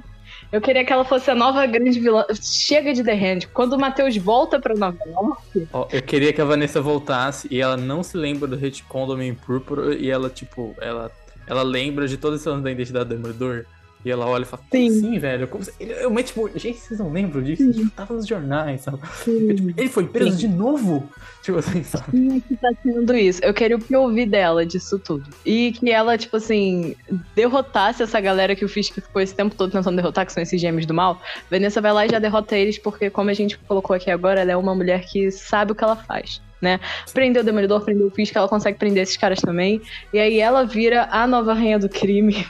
Eu 0.53 0.61
queria 0.61 0.85
que 0.85 0.93
ela 0.93 1.05
fosse 1.05 1.29
a 1.29 1.35
nova 1.35 1.67
grande 1.67 1.99
vilã. 1.99 2.25
Chega 2.41 2.95
de 2.95 3.03
The 3.03 3.15
Hand. 3.15 3.49
Quando 3.53 3.73
o 3.73 3.81
Matheus 3.81 4.17
volta 4.17 4.61
pra 4.61 4.77
Nova 4.77 4.99
York, 5.05 5.69
Ó, 5.73 5.89
eu 5.91 6.03
queria 6.03 6.33
que 6.33 6.41
a 6.41 6.45
Vanessa 6.45 6.81
voltasse 6.81 7.49
e 7.51 7.61
ela 7.61 7.77
não 7.77 8.05
se 8.05 8.17
lembra 8.17 8.47
do 8.47 8.55
retcon 8.55 9.09
do 9.09 9.15
Homem 9.15 9.35
Púrpura 9.35 9.93
e 9.97 10.09
ela, 10.09 10.31
tipo, 10.31 10.73
ela, 10.81 11.11
ela 11.49 11.63
lembra 11.65 12.07
de 12.07 12.17
todo 12.17 12.37
esse 12.37 12.49
lance 12.49 12.63
da 12.63 12.71
identidade 12.71 13.07
do 13.07 13.17
Demolidor. 13.17 13.67
E 14.05 14.11
ela 14.11 14.27
olha 14.27 14.43
e 14.43 14.47
fala, 14.47 14.63
Sim. 14.71 14.91
sim, 14.91 15.19
velho. 15.19 15.49
Como... 15.49 15.65
eu, 15.81 16.11
mas, 16.11 16.27
tipo, 16.27 16.49
gente, 16.57 16.79
vocês 16.79 17.01
não 17.01 17.13
lembram 17.13 17.43
disso? 17.43 17.71
Tipo, 17.73 17.91
tava 17.91 18.15
nos 18.15 18.27
jornais, 18.27 18.83
sabe? 18.83 18.99
Tipo, 19.25 19.81
ele 19.81 19.89
foi 19.89 20.07
preso 20.07 20.39
Sim. 20.39 20.49
de 20.49 20.49
novo? 20.49 21.09
Tipo 21.43 21.59
assim, 21.59 21.83
sabe? 21.83 22.11
Quem 22.11 22.37
é 22.37 22.41
que 22.41 22.57
tá 22.57 22.71
sendo 22.83 23.17
isso? 23.17 23.43
Eu 23.43 23.53
queria 23.53 23.77
o 23.77 23.81
POV 23.81 24.27
dela 24.27 24.65
disso 24.65 24.99
tudo. 24.99 25.29
E 25.45 25.73
que 25.73 25.91
ela, 25.91 26.17
tipo 26.17 26.37
assim, 26.37 26.95
derrotasse 27.35 28.03
essa 28.03 28.21
galera 28.21 28.55
que 28.55 28.65
o 28.65 28.69
Fisk 28.69 28.95
ficou 28.95 29.21
esse 29.21 29.35
tempo 29.35 29.55
todo 29.55 29.73
tentando 29.73 29.97
derrotar, 29.97 30.27
que 30.27 30.33
são 30.33 30.43
esses 30.43 30.61
gêmeos 30.61 30.87
do 30.87 30.95
mal. 30.95 31.21
Vanessa 31.51 31.81
vai 31.81 31.93
lá 31.93 32.07
e 32.07 32.11
já 32.11 32.19
derrota 32.19 32.57
eles, 32.57 32.79
porque, 32.79 33.11
como 33.11 33.31
a 33.31 33.35
gente 33.35 33.59
colocou 33.59 33.97
aqui 33.97 34.11
agora, 34.11 34.41
ela 34.41 34.53
é 34.53 34.57
uma 34.57 34.75
mulher 34.75 35.05
que 35.07 35.31
sabe 35.31 35.73
o 35.73 35.75
que 35.75 35.83
ela 35.83 35.97
faz. 35.97 36.41
Né? 36.61 36.81
Prendeu 37.13 37.43
o 37.43 37.45
Demolidor, 37.45 37.81
prendeu 37.83 38.09
o 38.09 38.11
Fisk, 38.11 38.35
ela 38.35 38.49
consegue 38.49 38.79
prender 38.79 39.05
esses 39.05 39.17
caras 39.17 39.41
também. 39.41 39.81
E 40.13 40.19
aí 40.19 40.41
ela 40.41 40.65
vira 40.65 41.09
a 41.11 41.27
nova 41.27 41.53
rainha 41.55 41.79
do 41.79 41.89
crime. 41.89 42.47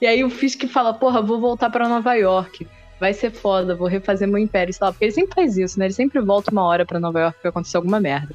E 0.00 0.06
aí 0.06 0.24
o 0.24 0.30
Fisk 0.30 0.64
fala, 0.66 0.92
porra, 0.92 1.20
vou 1.20 1.40
voltar 1.40 1.70
pra 1.70 1.88
Nova 1.88 2.14
York. 2.14 2.66
Vai 2.98 3.14
ser 3.14 3.30
foda, 3.30 3.74
vou 3.74 3.88
refazer 3.88 4.28
meu 4.28 4.38
império, 4.38 4.72
sei 4.72 4.84
lá. 4.84 4.92
Porque 4.92 5.06
ele 5.06 5.12
sempre 5.12 5.34
faz 5.34 5.56
isso, 5.56 5.78
né? 5.78 5.86
Ele 5.86 5.94
sempre 5.94 6.20
volta 6.20 6.50
uma 6.50 6.64
hora 6.64 6.84
pra 6.84 7.00
Nova 7.00 7.20
York 7.20 7.38
pra 7.40 7.50
acontecer 7.50 7.76
alguma 7.76 7.98
merda. 7.98 8.34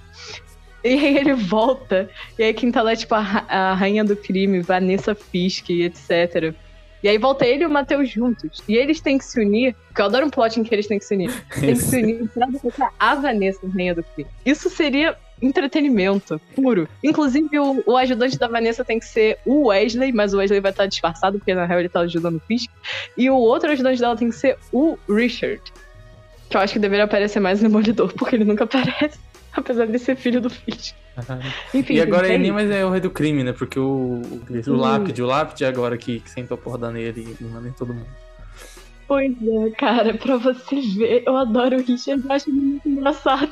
E 0.83 0.89
aí 0.89 1.17
ele 1.17 1.33
volta, 1.33 2.07
e 2.37 2.43
aí 2.43 2.53
quem 2.53 2.71
tá 2.71 2.83
lá 2.83 2.91
é 2.91 2.95
tipo 2.95 3.15
a, 3.15 3.19
a 3.47 3.73
rainha 3.73 4.03
do 4.03 4.15
crime, 4.15 4.61
Vanessa 4.61 5.15
Fisk, 5.15 5.71
etc. 5.71 6.53
E 7.01 7.07
aí 7.07 7.17
volta 7.17 7.45
ele 7.45 7.63
e 7.63 7.65
o 7.65 7.69
Matheus 7.69 8.09
juntos. 8.09 8.63
E 8.67 8.75
eles 8.75 9.01
têm 9.01 9.17
que 9.17 9.25
se 9.25 9.39
unir, 9.39 9.75
porque 9.87 10.01
eu 10.01 10.05
adoro 10.05 10.27
um 10.27 10.29
plot 10.29 10.59
em 10.59 10.63
que 10.63 10.73
eles 10.73 10.87
têm 10.87 10.99
que 10.99 11.05
se 11.05 11.15
unir. 11.15 11.31
Tem 11.59 11.73
que 11.73 11.79
se 11.79 12.01
unir 12.01 12.29
pra 12.29 12.47
derrotar 12.47 12.93
a 12.99 13.15
Vanessa, 13.15 13.59
rainha 13.67 13.95
do 13.95 14.03
crime. 14.03 14.29
Isso 14.45 14.69
seria 14.69 15.17
entretenimento 15.41 16.39
puro. 16.55 16.87
Inclusive, 17.03 17.59
o, 17.59 17.83
o 17.85 17.97
ajudante 17.97 18.37
da 18.37 18.47
Vanessa 18.47 18.83
tem 18.85 18.99
que 18.99 19.05
ser 19.05 19.37
o 19.45 19.67
Wesley, 19.67 20.11
mas 20.11 20.33
o 20.33 20.37
Wesley 20.37 20.59
vai 20.59 20.71
estar 20.71 20.85
disfarçado, 20.85 21.37
porque 21.37 21.53
na 21.53 21.65
real 21.65 21.79
ele 21.79 21.89
tá 21.89 22.01
ajudando 22.01 22.35
o 22.37 22.39
Fisk. 22.39 22.69
E 23.17 23.29
o 23.29 23.35
outro 23.35 23.71
ajudante 23.71 23.99
dela 23.99 24.15
tem 24.15 24.29
que 24.29 24.35
ser 24.35 24.57
o 24.71 24.97
Richard. 25.09 25.61
Que 26.49 26.57
eu 26.57 26.61
acho 26.61 26.73
que 26.73 26.79
deveria 26.79 27.05
aparecer 27.05 27.39
mais 27.39 27.61
no 27.61 27.67
Demolidor, 27.69 28.13
porque 28.13 28.35
ele 28.35 28.45
nunca 28.45 28.63
aparece. 28.63 29.19
Apesar 29.53 29.87
de 29.87 29.97
ser 29.99 30.15
filho 30.17 30.41
do 30.41 30.49
Fisk. 30.49 30.93
Enfim, 31.73 31.93
E 31.93 32.01
agora 32.01 32.27
gente, 32.27 32.33
ele 32.35 32.43
é 32.43 32.45
nem 32.47 32.51
mais 32.51 32.69
é 32.69 32.85
o 32.85 32.89
rei 32.89 32.99
do 32.99 33.09
crime, 33.09 33.41
né? 33.43 33.53
Porque 33.53 33.79
o, 33.79 33.83
o, 33.83 34.41
o 34.49 34.73
Hum. 34.73 34.75
Lápide, 34.75 35.23
o 35.23 35.25
Lápide 35.25 35.63
é 35.63 35.67
agora 35.67 35.97
que, 35.97 36.19
que 36.19 36.29
sentou 36.29 36.55
a 36.55 36.57
porra 36.57 36.91
nele 36.91 37.37
e 37.39 37.43
manda 37.45 37.67
em 37.69 37.71
todo 37.71 37.93
mundo. 37.93 38.07
Pois 39.07 39.31
é, 39.31 39.69
cara, 39.77 40.13
pra 40.15 40.37
você 40.37 40.81
ver, 40.81 41.23
eu 41.25 41.37
adoro 41.37 41.77
o 41.77 41.81
Richard, 41.81 42.23
eu 42.25 42.31
acho 42.31 42.49
ele 42.49 42.59
muito 42.59 42.89
engraçado. 42.89 43.51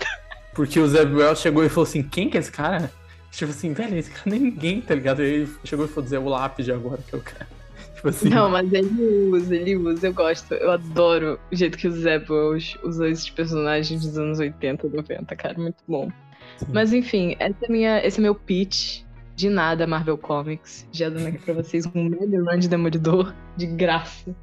Porque 0.54 0.80
o 0.80 0.88
Zé 0.88 1.06
Buell 1.06 1.36
chegou 1.36 1.64
e 1.64 1.70
falou 1.70 1.84
assim, 1.84 2.04
quem 2.04 2.30
que 2.30 2.38
é 2.38 2.40
esse 2.40 2.52
cara? 2.52 2.92
Tipo 3.32 3.52
assim, 3.52 3.74
velho, 3.74 3.98
esse 3.98 4.12
cara 4.12 4.24
nem 4.26 4.40
é 4.40 4.44
ninguém, 4.44 4.82
tá 4.82 4.94
ligado? 4.94 5.22
Aí 5.22 5.28
ele 5.28 5.50
chegou 5.64 5.86
e 5.86 5.88
falou 5.88 6.04
dizer 6.04 6.20
o 6.20 6.30
Lápide 6.30 6.72
agora, 6.72 7.00
que 7.08 7.16
é 7.16 7.18
o 7.18 7.22
cara. 7.22 7.48
Tipo 7.96 8.10
assim, 8.10 8.30
Não, 8.30 8.50
mas 8.50 8.72
ele 8.72 9.30
usa, 9.32 9.56
ele 9.56 9.76
usa, 9.76 10.08
eu 10.08 10.14
gosto. 10.14 10.54
Eu 10.54 10.72
adoro 10.72 11.40
o 11.52 11.56
jeito 11.56 11.78
que 11.78 11.88
o 11.88 11.92
Zé 11.92 12.18
Wells 12.30 12.78
usou 12.84 13.08
esses 13.08 13.30
personagens 13.30 14.06
dos 14.06 14.18
anos 14.18 14.40
80, 14.40 14.88
90, 14.88 15.36
cara, 15.36 15.58
muito 15.58 15.84
bom. 15.88 16.12
Sim. 16.58 16.68
Mas 16.72 16.94
enfim, 16.94 17.36
essa 17.40 17.66
é 17.66 17.68
minha, 17.68 18.06
esse 18.06 18.20
é 18.20 18.22
meu 18.22 18.36
pitch 18.36 19.02
de 19.36 19.50
nada 19.50 19.88
Marvel 19.88 20.18
Comics. 20.18 20.88
Já 20.92 21.10
dando 21.10 21.28
aqui 21.28 21.40
pra 21.40 21.56
vocês 21.56 21.86
um 21.88 22.04
mega 22.04 22.44
run 22.44 22.60
de 22.60 22.68
Demolidor, 22.68 23.34
de 23.58 23.66
graça. 23.66 24.36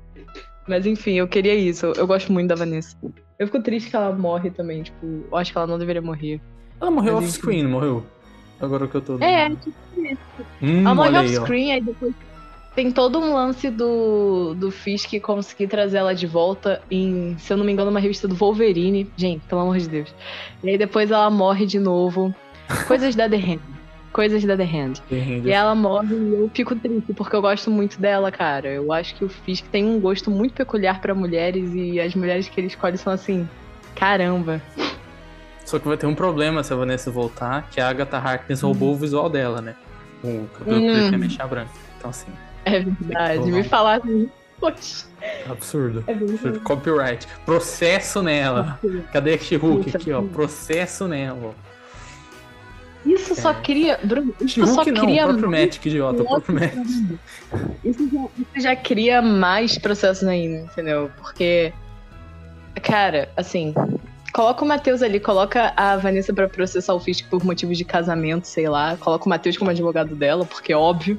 Mas 0.67 0.87
enfim, 0.87 1.15
eu 1.15 1.29
queria 1.29 1.55
isso. 1.55 1.87
Eu 1.97 2.07
gosto 2.07 2.33
muito 2.33 2.49
da 2.49 2.55
Vanessa. 2.55 2.97
Eu 3.41 3.47
fico 3.47 3.61
triste 3.63 3.89
que 3.91 3.97
ela 3.97 4.13
morre 4.15 4.51
também, 4.51 4.83
tipo, 4.83 5.25
eu 5.33 5.37
acho 5.37 5.51
que 5.51 5.57
ela 5.59 5.67
não 5.67 5.79
deveria 5.79 6.03
morrer. 6.03 6.41
ela 6.81 6.91
morreu 6.91 7.17
off-screen, 7.17 7.63
não 7.65 7.71
morreu? 7.71 8.05
Agora 8.61 8.87
que 8.87 8.95
eu 8.95 9.01
tô... 9.01 9.19
É, 9.19 9.51
Hum, 10.63 10.81
Ela 10.83 10.95
morre 10.95 11.09
olha 11.09 11.21
aí, 11.21 11.27
ó. 11.27 11.41
off-screen, 11.41 11.73
aí 11.73 11.81
depois 11.81 12.15
tem 12.75 12.91
todo 12.93 13.19
um 13.19 13.35
lance 13.35 13.69
do, 13.71 14.55
do 14.55 14.71
Fisk 14.71 15.19
conseguir 15.21 15.67
trazer 15.69 15.99
ela 15.99 16.15
de 16.15 16.27
volta 16.27 16.81
em, 16.91 17.37
se 17.39 17.53
eu 17.53 17.57
não 17.57 17.65
me 17.65 17.73
engano, 17.73 17.91
uma 17.91 17.99
revista 18.01 18.29
do 18.29 18.35
Wolverine. 18.35 19.11
Gente, 19.17 19.43
pelo 19.49 19.63
amor 19.63 19.79
de 19.79 19.89
Deus. 19.89 20.15
E 20.63 20.71
aí 20.71 20.79
depois 20.79 21.11
ela 21.11 21.29
morre 21.31 21.67
de 21.67 21.79
novo. 21.81 22.35
Coisas 22.87 23.15
da 23.17 23.29
The 23.29 23.37
Hand. 23.37 23.61
Coisas 24.13 24.45
da 24.45 24.57
The 24.57 24.65
Hand. 24.65 24.95
E 25.11 25.51
ela 25.51 25.75
morre 25.75 26.15
e 26.17 26.33
eu 26.35 26.51
fico 26.53 26.75
triste, 26.75 27.13
porque 27.15 27.35
eu 27.37 27.41
gosto 27.41 27.71
muito 27.71 28.01
dela, 28.01 28.33
cara. 28.33 28.69
Eu 28.69 28.93
acho 28.93 29.15
que 29.15 29.25
o 29.25 29.29
Fisk 29.29 29.67
tem 29.71 29.85
um 29.87 30.01
gosto 30.01 30.31
muito 30.31 30.53
peculiar 30.55 31.01
pra 31.01 31.15
mulheres 31.15 31.71
e 31.75 32.01
as 32.01 32.15
mulheres 32.15 32.49
que 32.49 32.61
ele 32.61 32.67
escolhe 32.67 32.99
são 32.99 33.13
assim. 33.13 33.49
Caramba. 33.95 34.61
Só 35.65 35.79
que 35.79 35.87
vai 35.87 35.97
ter 35.97 36.07
um 36.07 36.15
problema 36.15 36.65
se 36.65 36.73
a 36.73 36.77
Vanessa 36.77 37.11
voltar, 37.11 37.69
que 37.71 37.81
a 37.81 37.89
Agatha 37.89 38.17
Harkness 38.19 38.63
roubou 38.63 38.93
o 38.93 38.97
visual 38.97 39.29
dela, 39.31 39.61
né? 39.61 39.77
O 40.25 40.47
cabelo 40.59 40.81
Hum. 40.81 40.93
preto 40.93 41.13
e 41.13 41.15
a 41.15 41.19
mecha 41.19 41.47
branca. 41.47 41.71
Então, 41.99 42.11
assim, 42.11 42.27
É 42.65 42.81
verdade. 42.81 43.51
Me 43.53 43.63
falar 43.65 43.99
assim. 43.99 44.29
Poxa. 44.59 45.07
absurdo. 45.49 46.05
É. 46.07 46.13
Absurdo. 46.13 46.61
Copyright. 46.61 47.27
Processo 47.47 48.23
nela. 48.23 48.79
Cadê 49.13 49.35
a 49.35 49.39
She-Hulk 49.39 49.97
aqui, 49.97 50.13
ó? 50.13 50.21
Processo 50.23 51.07
nela. 51.09 51.55
Isso 53.05 53.35
só 53.35 53.55
cria. 53.55 53.99
Bruno, 54.03 54.35
isso 54.41 54.67
só 54.67 54.85
não, 54.85 54.93
o 54.93 55.07
cria 55.07 55.27
próprio 55.27 55.51
Matt, 55.51 55.79
que 55.79 55.89
idiota, 55.89 56.23
o 56.23 56.27
próprio 56.27 56.55
Matt. 56.55 56.75
Isso 57.85 58.09
já, 58.13 58.21
isso 58.39 58.61
já 58.61 58.77
cria 58.77 59.23
mais 59.23 59.79
processos 59.79 60.27
ainda, 60.29 60.59
entendeu? 60.59 61.11
Porque, 61.17 61.73
cara, 62.83 63.29
assim, 63.37 63.75
coloca 64.33 64.65
o 64.65 64.69
Matheus 64.69 65.03
ali, 65.03 65.19
coloca 65.19 65.73
a 65.77 65.97
Vanessa 65.97 66.33
pra 66.33 66.49
processar 66.49 66.95
o 66.95 67.01
Fisk 67.01 67.29
por 67.29 67.45
motivos 67.45 67.79
de 67.79 67.85
casamento, 67.85 68.47
sei 68.47 68.69
lá. 68.69 68.97
Coloca 68.97 69.27
o 69.27 69.29
Matheus 69.29 69.57
como 69.57 69.71
advogado 69.71 70.15
dela, 70.15 70.45
porque 70.45 70.73
é 70.73 70.77
óbvio. 70.77 71.19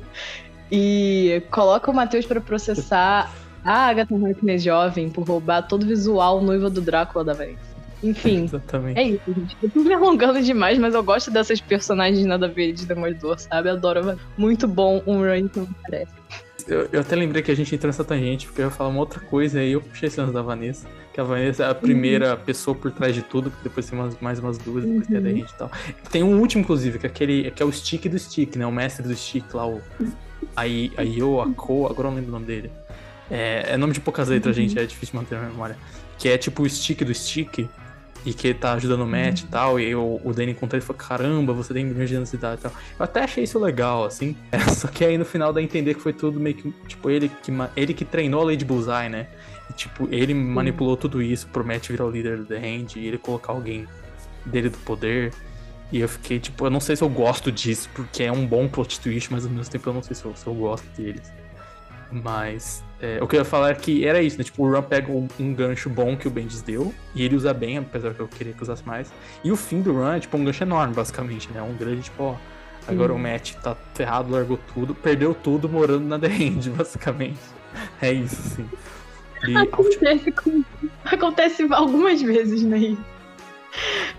E 0.72 1.44
coloca 1.52 1.92
o 1.92 1.94
Matheus 1.94 2.26
pra 2.26 2.40
processar 2.40 3.32
a 3.64 3.88
Agatha 3.88 4.16
Harkness 4.16 4.64
jovem 4.64 5.10
por 5.10 5.28
roubar 5.28 5.64
todo 5.64 5.84
o 5.84 5.86
visual 5.86 6.42
noiva 6.42 6.70
do 6.70 6.82
Drácula 6.82 7.26
da 7.26 7.34
Vanessa. 7.34 7.71
Enfim, 8.04 8.44
Exatamente. 8.46 9.00
é 9.00 9.04
isso, 9.04 9.22
gente. 9.28 9.58
Eu 9.62 9.70
tô 9.70 9.80
me 9.82 9.94
alongando 9.94 10.42
demais, 10.42 10.78
mas 10.80 10.94
eu 10.94 11.04
gosto 11.04 11.30
dessas 11.32 11.60
personagens 11.62 12.26
nada 12.26 12.46
a 12.48 12.50
ver 12.50 12.74
de 12.74 12.86
Demolidor, 12.86 13.38
sabe? 13.40 13.70
Adoro. 13.70 14.18
Muito 14.38 14.68
bom 14.68 15.02
um 15.06 15.20
run 15.22 15.48
que 15.48 15.66
parece. 15.84 16.12
Eu, 16.68 16.88
eu 16.92 17.02
até 17.02 17.16
lembrei 17.16 17.42
que 17.42 17.50
a 17.52 17.56
gente 17.56 17.74
entrou 17.74 17.88
nessa 17.90 18.04
tangente, 18.04 18.46
porque 18.46 18.62
eu 18.62 18.66
ia 18.66 18.72
falar 18.72 18.90
uma 18.92 19.00
outra 19.00 19.20
coisa, 19.20 19.60
aí 19.60 19.72
eu 19.72 19.82
puxei 19.82 20.08
esse 20.08 20.20
lance 20.22 20.32
da 20.32 20.44
Vanessa, 20.44 20.88
que 21.12 21.20
a 21.20 21.24
Vanessa 21.24 21.64
é 21.64 21.70
a 21.70 21.74
primeira 21.76 22.38
pessoa 22.38 22.76
por 22.76 22.92
trás 22.92 23.16
de 23.16 23.24
tudo, 23.24 23.50
que 23.50 23.64
depois 23.64 23.90
tem 23.90 23.98
umas- 23.98 24.20
mais 24.22 24.38
umas 24.38 24.60
duas, 24.60 24.86
depois 24.86 25.08
tem 25.08 25.18
a 25.18 25.20
Uhum. 25.20 25.26
gente 25.38 25.50
e 25.52 25.56
tal. 25.56 25.72
Tem 26.12 26.22
um 26.24 26.40
último, 26.40 26.62
inclusive, 26.62 27.00
que 27.00 27.08
é 27.08 27.10
aquele, 27.10 27.50
que 27.50 27.64
é 27.64 27.66
o 27.66 27.72
Stick 27.72 28.08
do 28.08 28.18
Stick, 28.20 28.56
né? 28.58 28.66
O 28.68 28.72
mestre 28.72 29.08
do 29.08 29.16
Stick 29.16 29.52
lá, 29.56 29.68
o 29.68 29.82
Ai- 30.56 30.92
Ayo, 30.98 31.42
Ako, 31.42 31.88
agora 31.88 32.08
eu 32.08 32.12
não 32.12 32.16
lembro 32.16 32.30
o 32.30 32.34
nome 32.34 32.46
dele. 32.46 32.72
É, 33.30 33.72
é 33.74 33.78
nome 33.78 33.94
de 33.94 34.00
poucas 34.00 34.28
letras, 34.30 34.56
gente, 34.56 34.78
é 34.78 34.86
difícil 34.86 35.16
manter 35.20 35.40
na 35.40 35.48
memória. 35.48 35.76
Que 36.20 36.30
é 36.30 36.38
tipo 36.38 36.62
o 36.62 36.70
Stick 36.70 37.04
do 37.04 37.14
Stick, 37.14 37.68
e 38.26 38.34
que 38.34 38.48
ele 38.48 38.60
tá 38.60 38.74
ajudando 38.74 39.02
o 39.02 39.08
Matt 39.08 39.42
e 39.42 39.48
tal, 39.48 39.80
e 39.80 39.96
o, 39.96 40.22
o 40.24 40.34
Danny 40.34 40.52
encontra 40.52 40.78
ele 40.78 40.84
e 40.84 40.88
fala, 40.88 41.00
caramba, 41.00 41.54
você 41.54 41.74
tem 41.74 41.84
milhões 41.84 42.10
de 42.10 42.16
anos 42.16 42.30
de 42.30 42.36
idade 42.36 42.60
e 42.60 42.64
tal. 42.64 42.72
Eu 43.00 43.04
até 43.04 43.24
achei 43.24 43.44
isso 43.44 43.60
legal, 43.60 44.06
assim. 44.06 44.36
É, 44.52 44.60
só 44.60 44.88
que 44.88 45.04
aí 45.06 45.18
no 45.18 45.26
final 45.26 45.54
dá 45.54 45.60
a 45.60 45.64
entender 45.64 45.94
que 45.94 46.02
foi 46.02 46.14
tudo 46.14 46.40
meio 46.40 46.56
que, 46.56 46.72
tipo, 46.88 47.10
ele 47.10 47.30
que, 47.30 47.52
ele 47.76 47.94
que 47.94 48.04
treinou 48.04 48.42
a 48.42 48.46
Lady 48.46 48.66
Bullseye, 48.66 49.10
né? 49.10 49.28
E, 49.70 49.74
tipo, 49.74 50.08
ele 50.12 50.34
manipulou 50.34 50.98
tudo 50.98 51.22
isso 51.22 51.48
pro 51.48 51.66
Matt 51.66 51.88
virar 51.90 52.06
o 52.06 52.12
líder 52.12 52.38
do 52.38 52.46
The 52.46 52.58
Hand 52.58 52.98
e 52.98 53.08
ele 53.08 53.18
colocar 53.18 53.54
alguém 53.54 53.88
dele 54.46 54.70
do 54.70 54.78
poder. 54.80 55.34
E 55.92 56.00
eu 56.00 56.10
fiquei, 56.10 56.40
tipo, 56.40 56.66
eu 56.66 56.70
não 56.70 56.80
sei 56.80 56.96
se 56.96 57.04
eu 57.04 57.10
gosto 57.10 57.52
disso, 57.52 57.90
porque 57.94 58.24
é 58.24 58.32
um 58.32 58.46
bom 58.46 58.68
plot 58.68 59.00
twist, 59.00 59.32
mas 59.32 59.46
ao 59.46 59.52
mesmo 59.52 59.72
tempo 59.72 59.90
eu 59.90 59.94
não 59.94 60.04
sei 60.04 60.16
se 60.16 60.26
eu, 60.26 60.36
se 60.36 60.46
eu 60.46 60.54
gosto 60.54 60.86
deles. 60.96 61.32
Mas 62.12 62.84
é, 63.02 63.20
o 63.24 63.28
que 63.28 63.36
eu 63.36 63.40
ia 63.40 63.46
falar 63.46 63.70
é 63.72 63.74
que 63.76 64.06
era 64.06 64.22
isso, 64.22 64.38
né? 64.38 64.44
Tipo, 64.44 64.64
o 64.66 64.72
Ram 64.72 64.84
pega 64.84 65.12
um, 65.12 65.28
um 65.40 65.54
gancho 65.54 65.90
bom 65.90 66.16
que 66.18 66.28
o 66.28 66.32
Bendis 66.32 66.62
deu, 66.62 66.94
e 67.16 67.24
ele 67.24 67.36
usa 67.36 67.54
bem, 67.54 67.78
apesar 67.78 68.14
que 68.14 68.20
eu 68.20 68.28
queria 68.28 68.52
que 68.54 68.62
usasse 68.62 68.86
mais. 68.86 69.12
E 69.44 69.52
o 69.52 69.56
fim 69.56 69.82
do 69.82 69.94
Run 69.94 70.12
é 70.14 70.20
tipo 70.20 70.36
um 70.38 70.44
gancho 70.44 70.64
enorme, 70.64 70.94
basicamente, 70.94 71.50
né? 71.52 71.62
Um 71.62 71.74
grande, 71.76 72.02
tipo, 72.04 72.24
ó. 72.24 72.36
Agora 72.88 73.14
o 73.14 73.20
Matt 73.20 73.54
tá 73.58 73.76
ferrado, 73.94 74.32
largou 74.32 74.60
tudo, 74.74 74.94
perdeu 74.96 75.34
tudo 75.36 75.70
morando 75.70 76.06
na 76.06 76.18
The 76.20 76.28
Hand, 76.28 76.70
basicamente. 76.76 77.40
É 78.02 78.12
isso, 78.12 78.36
assim. 78.46 78.70
E, 79.48 79.56
Acontece, 79.56 80.32
com- 80.32 80.64
acontece 81.06 81.68
algumas 81.72 82.22
vezes, 82.22 82.64
né? 82.64 82.98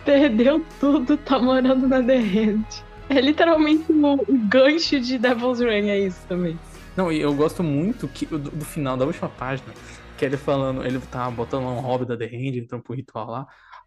Perdeu 0.05 0.65
tudo, 0.81 1.17
tá 1.17 1.39
morando 1.39 1.87
na 1.87 2.03
The 2.03 2.17
Hand. 2.17 2.65
É 3.09 3.21
literalmente 3.21 3.85
o, 3.93 4.15
o 4.15 4.39
gancho 4.49 4.99
de 5.01 5.19
Devil's 5.19 5.61
Reign, 5.61 5.91
é 5.91 5.99
isso 6.07 6.21
também. 6.29 6.59
Não, 6.97 7.11
e 7.11 7.21
eu 7.21 7.35
gosto 7.35 7.63
muito 7.63 8.07
que, 8.09 8.27
do, 8.27 8.39
do 8.39 8.65
final 8.65 8.97
da 8.97 9.05
última 9.05 9.29
página, 9.29 9.73
que 10.19 10.25
ele 10.25 10.37
falando, 10.37 10.85
ele 10.85 10.99
tá 11.01 11.31
botando 11.31 11.65
um 11.65 11.81
hobby 11.81 12.07
da 12.07 12.17
The 12.17 12.27
Hand, 12.27 12.57
entrando 12.59 12.83
pro 12.83 12.95
ritual 12.95 13.31
lá. 13.31 13.47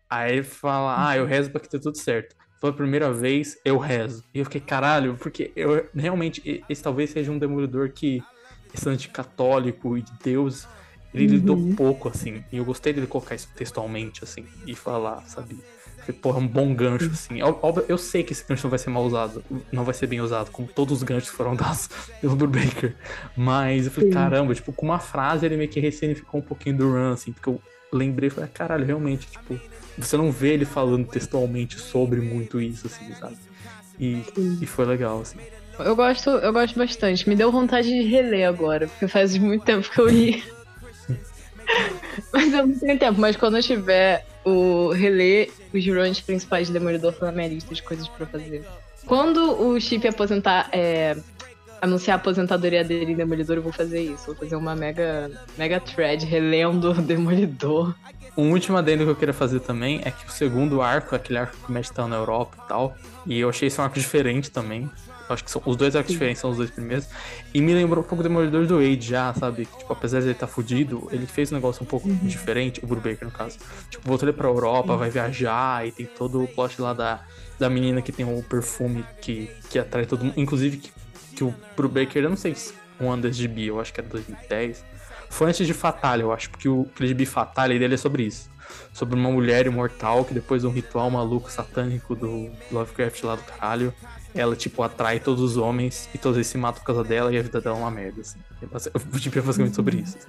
Aí 0.10 0.34
ele 0.34 0.44
fala, 0.44 1.10
ah, 1.10 1.18
eu 1.18 1.26
rezo 1.26 1.52
pra 1.52 1.60
que 1.60 1.70
dê 1.70 1.80
tudo 1.80 1.98
certo. 1.98 2.36
Pela 2.60 2.74
primeira 2.74 3.12
vez, 3.12 3.58
eu 3.64 3.78
rezo. 3.78 4.24
E 4.34 4.40
eu 4.40 4.46
fiquei, 4.46 4.62
caralho, 4.62 5.16
porque 5.18 5.52
eu 5.56 5.88
realmente, 5.94 6.64
esse 6.68 6.82
talvez 6.82 7.10
seja 7.12 7.32
um 7.32 7.38
demolidor 7.38 7.92
que, 7.92 8.22
esse 8.74 8.90
anticatólico 8.90 9.98
e 9.98 10.02
de 10.02 10.12
Deus, 10.24 10.68
ele 11.14 11.28
lidou 11.28 11.76
pouco, 11.76 12.10
assim. 12.10 12.44
E 12.52 12.58
eu 12.58 12.66
gostei 12.66 12.92
dele 12.92 13.08
colocar 13.08 13.36
isso 13.36 13.50
textualmente, 13.56 14.24
assim, 14.24 14.46
e 14.66 14.76
falar, 14.76 15.22
sabe? 15.28 15.58
Falei, 16.06 16.22
Porra, 16.22 16.40
um 16.40 16.48
bom 16.48 16.74
gancho, 16.74 17.10
assim. 17.12 17.42
Óbvio, 17.42 17.84
Eu 17.88 17.98
sei 17.98 18.24
que 18.24 18.32
esse 18.32 18.46
gancho 18.48 18.64
não 18.64 18.70
vai 18.70 18.78
ser 18.78 18.92
mal 18.92 19.04
usado, 19.04 19.44
não 19.72 19.84
vai 19.84 19.94
ser 19.94 20.06
bem 20.06 20.22
usado, 20.22 20.52
como 20.52 20.68
todos 20.68 20.98
os 20.98 21.04
ganchos 21.04 21.30
foram 21.30 21.56
dados 21.56 21.90
pelo 22.22 22.36
Brubaker. 22.36 22.96
Mas 23.36 23.86
eu 23.86 23.92
falei, 23.92 24.10
Sim. 24.10 24.14
caramba, 24.14 24.54
tipo, 24.54 24.72
com 24.72 24.86
uma 24.86 25.00
frase 25.00 25.46
ele 25.46 25.58
meio 25.58 25.70
que 25.70 25.80
ressignificou 25.80 26.40
um 26.40 26.44
pouquinho 26.44 26.78
do 26.78 26.92
run, 26.92 27.14
assim, 27.14 27.32
porque 27.32 27.50
eu 27.50 27.60
lembrei 27.92 28.28
e 28.28 28.30
falei, 28.30 28.50
caralho, 28.54 28.86
realmente, 28.86 29.28
tipo, 29.28 29.60
você 29.98 30.16
não 30.16 30.32
vê 30.32 30.54
ele 30.54 30.66
falando 30.66 31.08
textualmente 31.08 31.80
sobre 31.80 32.22
muito 32.22 32.62
isso, 32.62 32.86
assim, 32.86 33.14
sabe? 33.16 33.38
E, 34.00 34.24
e 34.62 34.66
foi 34.66 34.86
legal, 34.86 35.22
assim. 35.22 35.40
Eu 35.80 35.96
gosto, 35.96 36.30
eu 36.30 36.54
gosto 36.54 36.78
bastante. 36.78 37.28
Me 37.28 37.36
deu 37.36 37.52
vontade 37.52 37.88
de 37.88 38.04
reler 38.04 38.48
agora, 38.48 38.88
porque 38.88 39.08
faz 39.08 39.38
muito 39.38 39.66
tempo 39.66 39.90
que 39.90 40.00
eu 40.00 40.08
li. 40.08 40.44
mas 42.32 42.54
eu 42.54 42.68
não 42.68 42.80
tenho 42.80 43.00
tempo. 43.00 43.20
Mas 43.20 43.36
quando 43.36 43.58
eu 43.58 43.64
tiver 43.64 44.26
o 44.46 44.92
reler 44.92 45.50
os 45.74 45.86
runs 45.86 46.22
principais 46.22 46.68
de 46.68 46.74
Demolidor 46.74 47.16
na 47.22 47.32
minha 47.32 47.48
lista 47.48 47.74
de 47.74 47.82
coisas 47.82 48.08
pra 48.08 48.26
fazer. 48.26 48.64
Quando 49.06 49.62
o 49.62 49.80
Chip 49.80 50.08
aposentar, 50.08 50.70
é, 50.72 51.18
anunciar 51.82 52.18
a 52.18 52.20
aposentadoria 52.20 52.84
dele 52.84 53.12
em 53.12 53.16
Demolidor, 53.16 53.58
eu 53.58 53.64
vou 53.64 53.74
fazer 53.74 54.02
isso. 54.02 54.28
Vou 54.28 54.36
fazer 54.36 54.56
uma 54.56 54.76
mega, 54.76 55.32
mega 55.58 55.80
thread 55.80 56.26
relendo 56.26 56.94
Demolidor. 57.02 57.94
Um 58.38 58.52
último 58.52 58.78
adendo 58.78 59.04
que 59.04 59.10
eu 59.10 59.16
queria 59.16 59.34
fazer 59.34 59.62
também 59.62 60.02
é 60.04 60.12
que 60.12 60.28
o 60.28 60.32
segundo 60.32 60.82
arco, 60.82 61.16
aquele 61.16 61.40
arco 61.40 61.56
que 61.66 61.72
Matt 61.72 61.90
tá 61.90 62.06
na 62.08 62.18
Europa 62.18 62.58
e 62.64 62.68
tal, 62.68 62.96
e 63.26 63.40
eu 63.40 63.50
achei 63.50 63.68
esse 63.68 63.80
um 63.80 63.84
arco 63.84 63.98
diferente 63.98 64.52
também. 64.52 64.90
Acho 65.28 65.44
que 65.44 65.52
são, 65.52 65.62
os 65.66 65.76
dois 65.76 65.96
arcos 65.96 66.12
diferentes 66.12 66.40
são 66.40 66.52
os 66.52 66.58
dois 66.58 66.70
primeiros. 66.70 67.08
E 67.54 67.62
me 67.62 67.74
lembrou 67.74 68.04
um 68.04 68.08
pouco 68.08 68.24
do 68.24 68.30
Demolidor 68.30 68.66
do 68.66 68.76
Wade 68.76 69.08
já, 69.08 69.34
sabe? 69.34 69.66
Tipo, 69.66 69.92
apesar 69.92 70.20
de 70.20 70.26
ele 70.26 70.34
estar 70.34 70.48
fudido, 70.48 71.08
ele 71.12 71.26
fez 71.26 71.52
um 71.52 71.56
negócio 71.56 71.84
um 71.84 71.86
pouco 71.86 72.08
diferente, 72.10 72.80
o 72.84 72.88
Brubaker 72.88 73.26
no 73.26 73.32
caso. 73.32 73.58
Tipo, 73.90 74.08
voltou 74.08 74.28
ele 74.30 74.38
pra 74.38 74.48
Europa, 74.48 74.96
vai 74.96 75.10
viajar 75.10 75.88
e 75.88 75.92
tem 75.92 76.06
todo 76.06 76.44
o 76.44 76.48
plot 76.48 76.82
lá 76.82 76.94
da, 76.94 77.22
da 77.60 77.70
menina 77.70 78.02
que 78.02 78.12
tem 78.12 78.26
o 78.26 78.44
perfume 78.44 79.04
que, 79.22 79.50
que 79.70 79.80
atrai 79.80 80.06
todo 80.06 80.26
mundo. 80.26 80.34
Inclusive, 80.38 80.78
que, 80.78 80.92
que 81.36 81.44
o 81.44 81.54
Brubaker, 81.76 82.24
eu 82.24 82.30
não 82.30 82.38
sei 82.38 82.54
se 82.54 82.74
um 83.00 83.12
ano 83.12 83.24
desse 83.24 83.40
gibi, 83.40 83.68
eu 83.68 83.80
acho 83.80 83.94
que 83.94 84.00
é 84.00 84.04
2010. 84.04 84.86
Foi 85.30 85.50
antes 85.50 85.66
de 85.66 85.74
Fatalha, 85.74 86.22
eu 86.22 86.32
acho, 86.32 86.50
porque 86.50 86.70
o 86.70 86.88
gibi 87.00 87.26
Fatalha 87.26 87.78
dele 87.78 87.96
é 87.96 87.98
sobre 87.98 88.24
isso. 88.24 88.50
Sobre 88.94 89.16
uma 89.16 89.30
mulher 89.30 89.66
imortal 89.66 90.24
que 90.24 90.34
depois 90.34 90.62
de 90.62 90.68
um 90.68 90.72
ritual 90.72 91.10
maluco 91.10 91.52
satânico 91.52 92.16
do 92.16 92.50
Lovecraft 92.72 93.24
lá 93.24 93.36
do 93.36 93.44
caralho, 93.44 93.94
ela, 94.36 94.56
tipo, 94.56 94.84
atrai 94.84 95.20
todos 95.20 95.42
os 95.42 95.58
homens 95.58 96.10
e 96.14 96.18
todos 96.18 96.38
eles 96.38 96.48
se 96.48 96.58
matam 96.58 96.82
por 96.82 96.88
causa 96.88 97.04
dela 97.04 97.34
e 97.34 97.38
a 97.38 97.42
vida 97.42 97.62
dela 97.62 97.78
é 97.78 97.80
uma 97.80 97.92
merda, 97.92 98.22
assim. 98.22 98.38
O 98.62 99.20
tipo 99.20 99.40
é 99.40 99.42
basicamente 99.42 99.76
sobre 99.76 99.98
isso. 99.98 100.18
assim. 100.18 100.28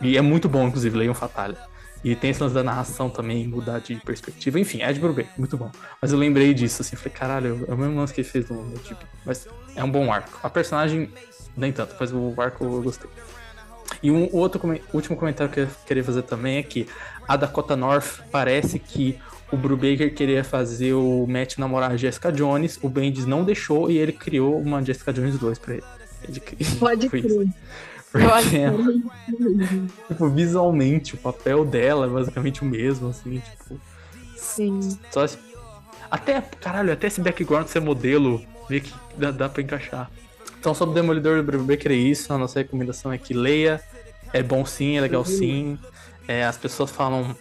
E 0.00 0.16
é 0.16 0.20
muito 0.22 0.48
bom, 0.48 0.66
inclusive, 0.66 0.96
leiam 0.96 1.14
Fatalha. 1.14 1.58
E 2.04 2.14
tem 2.14 2.30
esse 2.30 2.40
lance 2.40 2.54
da 2.54 2.62
narração 2.62 3.10
também, 3.10 3.46
mudar 3.46 3.80
de 3.80 3.96
perspectiva. 3.96 4.58
Enfim, 4.58 4.82
Ed 4.82 4.98
Brubaker, 5.00 5.30
muito 5.36 5.56
bom. 5.56 5.70
Mas 6.00 6.12
eu 6.12 6.18
lembrei 6.18 6.54
disso, 6.54 6.80
assim, 6.80 6.96
falei, 6.96 7.12
caralho, 7.12 7.64
é 7.68 7.74
o 7.74 7.76
mesmo 7.76 7.96
lance 7.96 8.14
que 8.14 8.20
ele 8.20 8.28
fez 8.28 8.48
no 8.48 8.78
tipo. 8.78 9.04
Mas 9.26 9.48
é 9.74 9.82
um 9.82 9.90
bom 9.90 10.12
arco. 10.12 10.38
A 10.42 10.48
personagem, 10.48 11.10
nem 11.56 11.72
tanto, 11.72 11.96
mas 11.98 12.12
o 12.12 12.34
arco 12.38 12.64
eu 12.64 12.82
gostei. 12.82 13.10
E 14.02 14.10
um 14.10 14.28
outro 14.32 14.60
último 14.92 15.16
comentário 15.16 15.52
que 15.52 15.60
eu 15.60 15.68
queria 15.86 16.04
fazer 16.04 16.22
também 16.22 16.58
é 16.58 16.62
que 16.62 16.86
a 17.26 17.36
Dakota 17.36 17.74
North 17.74 18.20
parece 18.30 18.78
que 18.78 19.18
o 19.50 19.56
Brubaker 19.56 20.14
queria 20.14 20.44
fazer 20.44 20.92
o 20.94 21.26
Matt 21.26 21.56
namorar 21.58 21.92
a 21.92 21.96
Jessica 21.96 22.30
Jones, 22.30 22.78
o 22.82 22.88
Bendis 22.88 23.24
não 23.26 23.44
deixou 23.44 23.90
e 23.90 23.96
ele 23.98 24.12
criou 24.12 24.58
uma 24.60 24.82
Jessica 24.84 25.12
Jones 25.12 25.38
2 25.38 25.58
pra 25.58 25.74
ele. 25.74 25.84
ele 26.28 26.40
Pode 26.78 27.08
crer. 27.08 27.22
Porque 28.10 28.48
que 28.50 28.56
ela, 28.56 28.78
tipo, 30.08 30.28
visualmente, 30.30 31.14
o 31.14 31.18
papel 31.18 31.64
dela 31.64 32.06
é 32.06 32.08
basicamente 32.08 32.62
o 32.62 32.64
mesmo, 32.64 33.08
assim, 33.10 33.38
tipo. 33.40 33.80
sim. 34.36 34.80
Só 35.10 35.24
esse- 35.24 35.38
Até, 36.10 36.40
caralho, 36.40 36.90
até 36.92 37.06
esse 37.06 37.20
background 37.20 37.66
ser 37.66 37.80
modelo, 37.80 38.42
vê 38.68 38.80
que 38.80 38.92
dá, 39.16 39.30
dá 39.30 39.48
pra 39.48 39.62
encaixar. 39.62 40.10
Então, 40.58 40.74
sobre 40.74 40.92
o 40.92 40.94
Demolidor 41.02 41.36
do 41.36 41.42
Brubaker 41.42 41.92
é 41.92 41.94
isso. 41.94 42.32
A 42.32 42.38
nossa 42.38 42.58
recomendação 42.58 43.12
é 43.12 43.18
que 43.18 43.32
leia. 43.34 43.80
É 44.32 44.42
bom 44.42 44.64
sim, 44.64 44.96
é 44.96 45.00
legal 45.02 45.24
sim. 45.24 45.78
É, 46.26 46.44
as 46.44 46.56
pessoas 46.56 46.90
falam, 46.90 47.36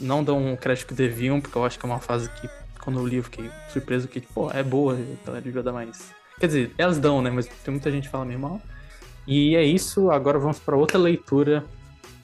não 0.00 0.22
dão 0.22 0.52
o 0.52 0.56
crédito 0.56 0.88
que 0.88 0.94
deviam, 0.94 1.40
porque 1.40 1.56
eu 1.56 1.64
acho 1.64 1.78
que 1.78 1.84
é 1.84 1.88
uma 1.88 2.00
fase 2.00 2.28
que, 2.30 2.48
quando 2.82 2.98
eu 2.98 3.06
li, 3.06 3.16
eu 3.16 3.24
fiquei 3.24 3.50
surpreso 3.72 4.08
que, 4.08 4.20
pô, 4.20 4.50
é 4.50 4.62
boa, 4.62 4.94
a 4.94 5.26
galera 5.26 5.44
devia 5.44 5.62
dar 5.62 5.72
mais. 5.72 6.12
Quer 6.38 6.46
dizer, 6.46 6.74
elas 6.76 6.98
dão, 6.98 7.22
né? 7.22 7.30
Mas 7.30 7.46
tem 7.46 7.72
muita 7.72 7.90
gente 7.90 8.04
que 8.04 8.10
fala 8.10 8.24
meio 8.24 8.40
mal. 8.40 8.60
E 9.26 9.54
é 9.54 9.62
isso. 9.62 10.10
Agora 10.10 10.38
vamos 10.38 10.58
pra 10.58 10.76
outra 10.76 10.98
leitura 10.98 11.64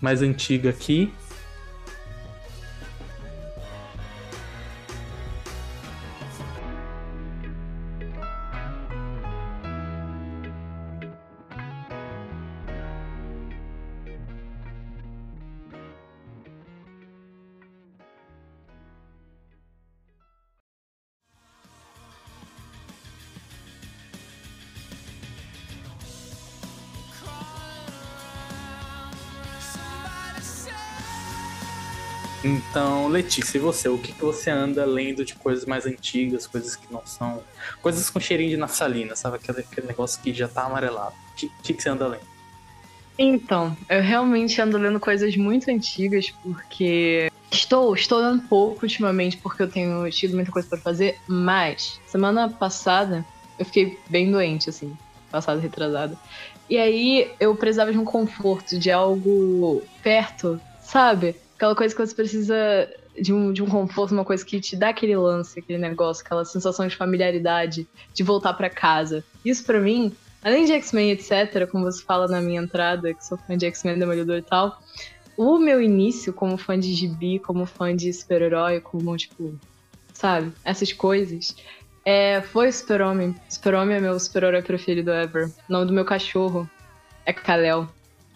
mais 0.00 0.22
antiga 0.22 0.70
aqui. 0.70 1.12
Letícia, 33.10 33.58
e 33.58 33.60
você? 33.60 33.88
O 33.88 33.98
que, 33.98 34.12
que 34.12 34.20
você 34.20 34.50
anda 34.50 34.84
lendo 34.84 35.24
de 35.24 35.34
coisas 35.34 35.66
mais 35.66 35.84
antigas, 35.86 36.46
coisas 36.46 36.76
que 36.76 36.90
não 36.92 37.04
são. 37.04 37.42
Coisas 37.82 38.08
com 38.08 38.20
cheirinho 38.20 38.50
de 38.50 38.56
naftalina, 38.56 39.14
sabe? 39.14 39.36
Aquele, 39.36 39.60
aquele 39.60 39.86
negócio 39.86 40.20
que 40.22 40.32
já 40.32 40.48
tá 40.48 40.64
amarelado. 40.64 41.14
O 41.32 41.34
que, 41.34 41.50
que, 41.62 41.74
que 41.74 41.82
você 41.82 41.88
anda 41.88 42.06
lendo? 42.06 42.30
Então, 43.18 43.76
eu 43.88 44.00
realmente 44.00 44.60
ando 44.62 44.78
lendo 44.78 44.98
coisas 44.98 45.36
muito 45.36 45.70
antigas, 45.70 46.30
porque 46.42 47.30
estou, 47.50 47.94
estou 47.94 48.18
lendo 48.18 48.42
pouco 48.48 48.84
ultimamente, 48.84 49.36
porque 49.36 49.62
eu 49.62 49.68
tenho 49.68 50.08
tido 50.10 50.34
muita 50.34 50.50
coisa 50.50 50.66
pra 50.66 50.78
fazer, 50.78 51.18
mas 51.26 52.00
semana 52.06 52.48
passada 52.48 53.24
eu 53.58 53.66
fiquei 53.66 53.98
bem 54.08 54.30
doente, 54.30 54.70
assim, 54.70 54.96
passada 55.30 55.60
retrasada. 55.60 56.16
E 56.68 56.78
aí 56.78 57.30
eu 57.38 57.54
precisava 57.54 57.92
de 57.92 57.98
um 57.98 58.04
conforto, 58.04 58.78
de 58.78 58.90
algo 58.90 59.82
perto, 60.02 60.58
sabe? 60.80 61.36
Aquela 61.56 61.74
coisa 61.74 61.94
que 61.94 62.06
você 62.06 62.14
precisa 62.14 62.88
de 63.20 63.32
um, 63.32 63.52
de 63.52 63.62
um 63.62 63.66
conforto, 63.66 64.12
uma 64.12 64.24
coisa 64.24 64.44
que 64.44 64.60
te 64.60 64.76
dá 64.76 64.88
aquele 64.88 65.16
lance, 65.16 65.58
aquele 65.58 65.78
negócio, 65.78 66.24
aquela 66.24 66.44
sensação 66.44 66.86
de 66.86 66.96
familiaridade, 66.96 67.86
de 68.14 68.22
voltar 68.22 68.54
pra 68.54 68.70
casa. 68.70 69.24
Isso 69.44 69.64
pra 69.64 69.80
mim 69.80 70.12
Além 70.42 70.64
de 70.64 70.72
X-Men, 70.72 71.10
etc., 71.10 71.68
como 71.70 71.84
você 71.84 72.02
fala 72.02 72.26
na 72.26 72.40
minha 72.40 72.60
entrada, 72.60 73.12
que 73.12 73.24
sou 73.24 73.36
fã 73.36 73.56
de 73.56 73.66
X-Men 73.66 73.98
Demolidor 73.98 74.38
e 74.38 74.42
tal, 74.42 74.80
o 75.36 75.58
meu 75.58 75.82
início 75.82 76.32
como 76.32 76.56
fã 76.56 76.78
de 76.78 76.94
gibi, 76.94 77.38
como 77.38 77.66
fã 77.66 77.94
de 77.94 78.12
super-herói, 78.12 78.80
como, 78.80 79.14
tipo, 79.16 79.54
sabe, 80.14 80.52
essas 80.64 80.92
coisas, 80.92 81.54
é, 82.04 82.40
foi 82.40 82.72
Super-Homem. 82.72 83.34
Super-Homem 83.48 83.98
é 83.98 84.00
meu 84.00 84.18
super-herói 84.18 84.62
preferido 84.62 85.10
ever. 85.10 85.48
O 85.68 85.72
nome 85.72 85.86
do 85.86 85.92
meu 85.92 86.04
cachorro 86.04 86.68
é 87.26 87.32
Kal-El. 87.32 87.86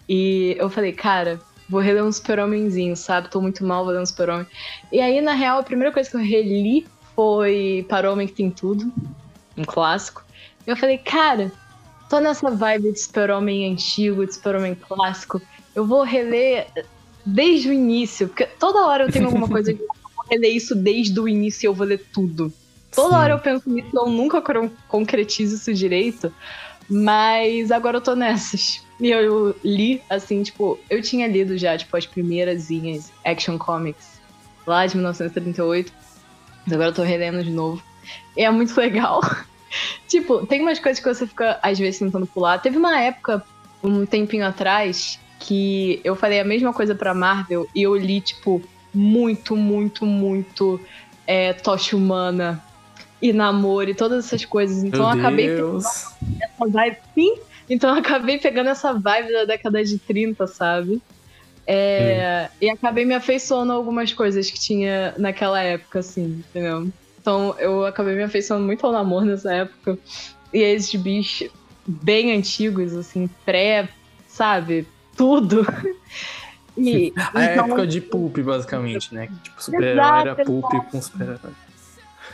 E 0.07 0.55
eu 0.59 0.69
falei, 0.69 0.93
cara, 0.93 1.39
vou 1.69 1.81
reler 1.81 2.03
um 2.03 2.11
super-homenzinho, 2.11 2.95
sabe? 2.95 3.29
Tô 3.29 3.41
muito 3.41 3.65
mal, 3.65 3.83
vou 3.83 3.93
ler 3.93 4.01
um 4.01 4.05
super-homem. 4.05 4.47
E 4.91 4.99
aí, 4.99 5.21
na 5.21 5.33
real, 5.33 5.59
a 5.59 5.63
primeira 5.63 5.91
coisa 5.91 6.09
que 6.09 6.15
eu 6.15 6.21
reli 6.21 6.85
foi 7.15 7.85
Para 7.89 8.09
o 8.09 8.13
Homem 8.13 8.27
que 8.27 8.33
Tem 8.33 8.49
Tudo, 8.49 8.91
um 9.57 9.63
clássico. 9.63 10.23
E 10.65 10.69
eu 10.69 10.77
falei, 10.77 10.97
cara, 10.97 11.51
tô 12.09 12.19
nessa 12.19 12.51
vibe 12.51 12.91
de 12.91 12.99
super-homem 12.99 13.71
antigo, 13.71 14.25
de 14.25 14.33
super-homem 14.33 14.75
clássico. 14.75 15.41
Eu 15.73 15.85
vou 15.85 16.03
reler 16.03 16.67
desde 17.25 17.69
o 17.69 17.73
início, 17.73 18.27
porque 18.27 18.45
toda 18.45 18.85
hora 18.85 19.05
eu 19.05 19.11
tenho 19.11 19.25
alguma 19.25 19.47
coisa 19.47 19.73
de 19.73 19.79
eu 19.79 19.87
vou 20.15 20.25
reler 20.29 20.55
isso 20.55 20.75
desde 20.75 21.19
o 21.19 21.27
início 21.27 21.65
e 21.65 21.67
eu 21.67 21.73
vou 21.73 21.87
ler 21.87 22.05
tudo. 22.13 22.53
Toda 22.93 23.15
Sim. 23.15 23.21
hora 23.21 23.33
eu 23.33 23.39
penso 23.39 23.69
nisso, 23.69 23.89
eu 23.93 24.07
nunca 24.07 24.41
concretizo 24.87 25.55
isso 25.55 25.73
direito, 25.73 26.31
mas 26.89 27.71
agora 27.71 27.97
eu 27.97 28.01
tô 28.01 28.15
nessas. 28.15 28.84
E 28.99 29.09
eu 29.11 29.55
li, 29.63 30.01
assim, 30.09 30.41
tipo, 30.43 30.79
eu 30.89 31.01
tinha 31.01 31.27
lido 31.27 31.57
já, 31.57 31.77
tipo, 31.77 31.95
as 31.97 32.05
primeiras 32.05 32.67
Action 33.25 33.57
Comics 33.57 34.19
lá 34.65 34.85
de 34.85 34.95
1938, 34.95 35.91
mas 36.65 36.73
agora 36.73 36.89
eu 36.89 36.93
tô 36.93 37.03
relendo 37.03 37.43
de 37.43 37.51
novo. 37.51 37.81
E 38.35 38.43
é 38.43 38.49
muito 38.49 38.75
legal. 38.79 39.21
tipo, 40.07 40.45
tem 40.47 40.61
umas 40.61 40.79
coisas 40.79 41.03
que 41.03 41.13
você 41.13 41.27
fica, 41.27 41.59
às 41.61 41.77
vezes, 41.77 41.99
tentando 41.99 42.25
pular. 42.25 42.59
Teve 42.59 42.77
uma 42.77 42.99
época, 42.99 43.43
um 43.83 44.05
tempinho 44.05 44.45
atrás, 44.45 45.19
que 45.39 45.99
eu 46.03 46.15
falei 46.15 46.39
a 46.39 46.45
mesma 46.45 46.73
coisa 46.73 46.95
pra 46.95 47.13
Marvel 47.13 47.67
e 47.75 47.83
eu 47.83 47.95
li, 47.95 48.21
tipo, 48.21 48.61
muito, 48.93 49.55
muito, 49.55 50.05
muito 50.05 50.79
é, 51.27 51.51
Tocha 51.53 51.95
Humana 51.97 52.63
e 53.21 53.33
Namor 53.33 53.89
e 53.89 53.93
todas 53.93 54.25
essas 54.25 54.45
coisas. 54.45 54.83
Então 54.83 55.01
Meu 55.01 55.09
eu 55.09 55.19
acabei 55.19 55.47
Deus. 55.47 55.85
essa 55.85 56.67
vibe. 56.67 56.97
Sim, 57.13 57.35
então 57.69 57.91
eu 57.91 57.99
acabei 57.99 58.37
pegando 58.37 58.69
essa 58.69 58.93
vibe 58.93 59.31
da 59.31 59.45
década 59.45 59.83
de 59.83 59.97
30, 59.97 60.47
sabe? 60.47 61.01
É, 61.67 62.49
E 62.61 62.69
acabei 62.69 63.05
me 63.05 63.15
afeiçoando 63.15 63.71
a 63.71 63.75
algumas 63.75 64.13
coisas 64.13 64.49
que 64.51 64.59
tinha 64.59 65.15
naquela 65.17 65.61
época, 65.61 65.99
assim, 65.99 66.43
entendeu? 66.49 66.87
Então 67.19 67.55
eu 67.57 67.85
acabei 67.85 68.15
me 68.15 68.23
afeiçoando 68.23 68.65
muito 68.65 68.85
ao 68.85 68.91
namoro 68.91 69.25
nessa 69.25 69.51
época. 69.53 69.97
E 70.53 70.59
esses 70.59 70.93
bichos 70.93 71.49
bem 71.87 72.35
antigos, 72.35 72.93
assim, 72.93 73.27
pré, 73.45 73.89
sabe? 74.27 74.87
Tudo. 75.15 75.65
E, 76.77 77.13
A 77.33 77.45
então, 77.45 77.65
época 77.67 77.87
de 77.87 78.01
Pulp, 78.01 78.37
basicamente, 78.39 79.15
né? 79.15 79.29
Tipo, 79.43 79.63
super-herói 79.63 80.19
era 80.19 80.35
Pulp 80.43 80.69
com 80.91 81.01
super-herói. 81.01 81.53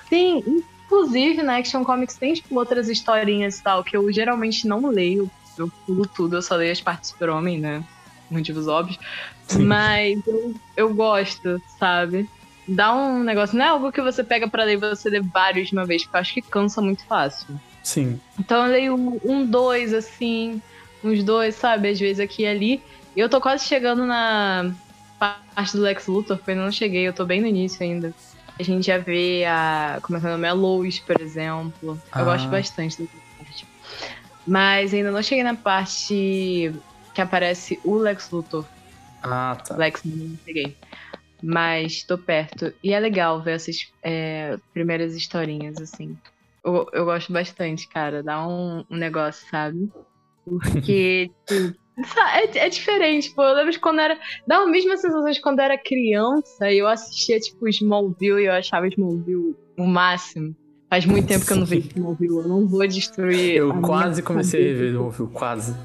Sim, 0.09 0.63
inclusive 0.91 1.41
na 1.41 1.57
Action 1.57 1.85
Comics 1.85 2.17
tem 2.17 2.33
tipo, 2.33 2.53
outras 2.53 2.89
historinhas 2.89 3.57
e 3.57 3.63
tal, 3.63 3.81
que 3.83 3.95
eu 3.95 4.11
geralmente 4.11 4.67
não 4.67 4.85
leio. 4.87 5.31
Eu 5.57 5.71
pulo 5.85 6.05
tudo, 6.05 6.35
eu 6.35 6.41
só 6.41 6.55
leio 6.55 6.71
as 6.71 6.81
partes 6.81 7.09
do 7.09 7.13
super-homem, 7.13 7.59
né? 7.59 7.83
Motivos 8.29 8.67
óbvios. 8.67 8.99
Sim. 9.47 9.63
Mas 9.63 10.19
eu, 10.27 10.53
eu 10.75 10.93
gosto, 10.93 11.61
sabe? 11.79 12.29
Dá 12.67 12.93
um 12.93 13.23
negócio. 13.23 13.57
Não 13.57 13.65
é 13.65 13.69
algo 13.69 13.91
que 13.91 14.01
você 14.01 14.23
pega 14.23 14.47
pra 14.47 14.63
ler 14.63 14.73
e 14.73 14.77
você 14.77 15.09
lê 15.09 15.21
vários 15.21 15.69
de 15.69 15.73
uma 15.73 15.85
vez, 15.85 16.03
porque 16.03 16.17
eu 16.17 16.21
acho 16.21 16.33
que 16.33 16.41
cansa 16.41 16.81
muito 16.81 17.05
fácil. 17.05 17.59
Sim. 17.83 18.19
Então 18.39 18.65
eu 18.65 18.71
leio 18.71 19.21
um, 19.25 19.45
dois, 19.45 19.93
assim, 19.93 20.61
uns 21.03 21.23
dois, 21.23 21.55
sabe? 21.55 21.89
Às 21.89 21.99
vezes 21.99 22.19
aqui 22.19 22.43
e 22.43 22.47
ali. 22.47 22.83
E 23.15 23.19
eu 23.19 23.27
tô 23.27 23.41
quase 23.41 23.65
chegando 23.65 24.05
na 24.05 24.71
parte 25.19 25.75
do 25.75 25.83
Lex 25.83 26.07
Luthor, 26.07 26.37
porque 26.37 26.51
eu 26.51 26.55
não 26.55 26.71
cheguei, 26.71 27.07
eu 27.07 27.13
tô 27.13 27.25
bem 27.25 27.41
no 27.41 27.47
início 27.47 27.83
ainda. 27.83 28.13
A 28.59 28.63
gente 28.63 28.85
já 28.87 28.97
vê 28.97 29.43
a. 29.45 29.99
Como 30.01 30.17
é 30.17 30.21
que 30.21 30.27
é 30.27 30.29
o 30.29 30.33
nome? 30.33 30.47
A 30.47 30.53
Lois, 30.53 30.99
por 30.99 31.19
exemplo. 31.19 31.73
Eu 31.83 31.99
Ah. 32.11 32.23
gosto 32.23 32.47
bastante 32.49 33.01
dessa 33.01 33.13
parte. 33.37 33.65
Mas 34.45 34.93
ainda 34.93 35.11
não 35.11 35.21
cheguei 35.23 35.43
na 35.43 35.55
parte 35.55 36.71
que 37.13 37.21
aparece 37.21 37.79
o 37.83 37.95
Lex 37.95 38.29
Luthor. 38.31 38.65
Ah, 39.23 39.57
tá. 39.67 39.75
Lex 39.75 40.03
não 40.03 40.35
peguei. 40.45 40.75
Mas 41.41 42.03
tô 42.03 42.17
perto. 42.17 42.73
E 42.83 42.93
é 42.93 42.99
legal 42.99 43.41
ver 43.41 43.53
essas 43.53 43.91
é, 44.03 44.57
primeiras 44.73 45.15
historinhas, 45.15 45.77
assim. 45.81 46.15
Eu, 46.63 46.87
eu 46.93 47.05
gosto 47.05 47.33
bastante, 47.33 47.87
cara. 47.87 48.21
Dá 48.21 48.47
um, 48.47 48.85
um 48.89 48.95
negócio, 48.97 49.47
sabe? 49.49 49.91
Porque, 50.45 51.31
tipo, 51.47 51.75
é, 51.97 52.65
é 52.65 52.69
diferente, 52.69 53.33
pô. 53.33 53.43
Eu 53.43 53.55
lembro 53.55 53.71
de 53.71 53.79
quando 53.79 53.99
era. 53.99 54.17
Dá 54.47 54.57
a 54.57 54.67
mesma 54.67 54.97
sensação 54.97 55.29
de 55.29 55.41
quando 55.41 55.59
era 55.59 55.77
criança 55.77 56.71
e 56.71 56.79
eu 56.79 56.87
assistia, 56.87 57.39
tipo, 57.39 57.67
Smallville 57.67 58.41
e 58.41 58.45
eu 58.45 58.53
achava 58.53 58.87
Smallville 58.87 59.55
o 59.77 59.85
máximo. 59.85 60.55
Faz 60.89 61.05
muito 61.05 61.27
tempo 61.27 61.45
que 61.45 61.53
eu 61.53 61.57
não 61.57 61.65
vejo 61.65 61.87
Smallville. 61.95 62.37
Eu 62.37 62.47
não 62.47 62.67
vou 62.67 62.85
destruir. 62.85 63.55
Eu 63.55 63.71
a 63.71 63.81
quase 63.81 64.21
comecei 64.21 64.59
a 64.59 64.63
cabeça. 64.63 64.79
rever 64.79 64.93
Smallville, 64.93 65.29
quase. 65.29 65.75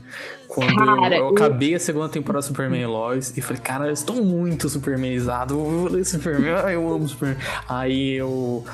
Quando 0.49 0.75
Cara, 0.75 1.17
eu, 1.17 1.29
acabei 1.29 1.75
a 1.75 1.79
segunda 1.79 2.09
temporada 2.09 2.45
do 2.45 2.49
Superman 2.49 2.81
e 2.81 2.87
Lois 2.87 3.37
e 3.37 3.41
falei, 3.41 3.61
cara, 3.61 3.87
eu 3.87 3.93
estou 3.93 4.23
muito 4.23 4.69
supermanizado, 4.69 5.55
eu 5.55 5.65
vou 5.65 5.91
ler 5.91 6.05
Superman, 6.05 6.51
eu 6.73 6.93
amo 6.93 7.09
Superman. 7.09 7.39
Aí 7.69 8.15
eu 8.15 8.65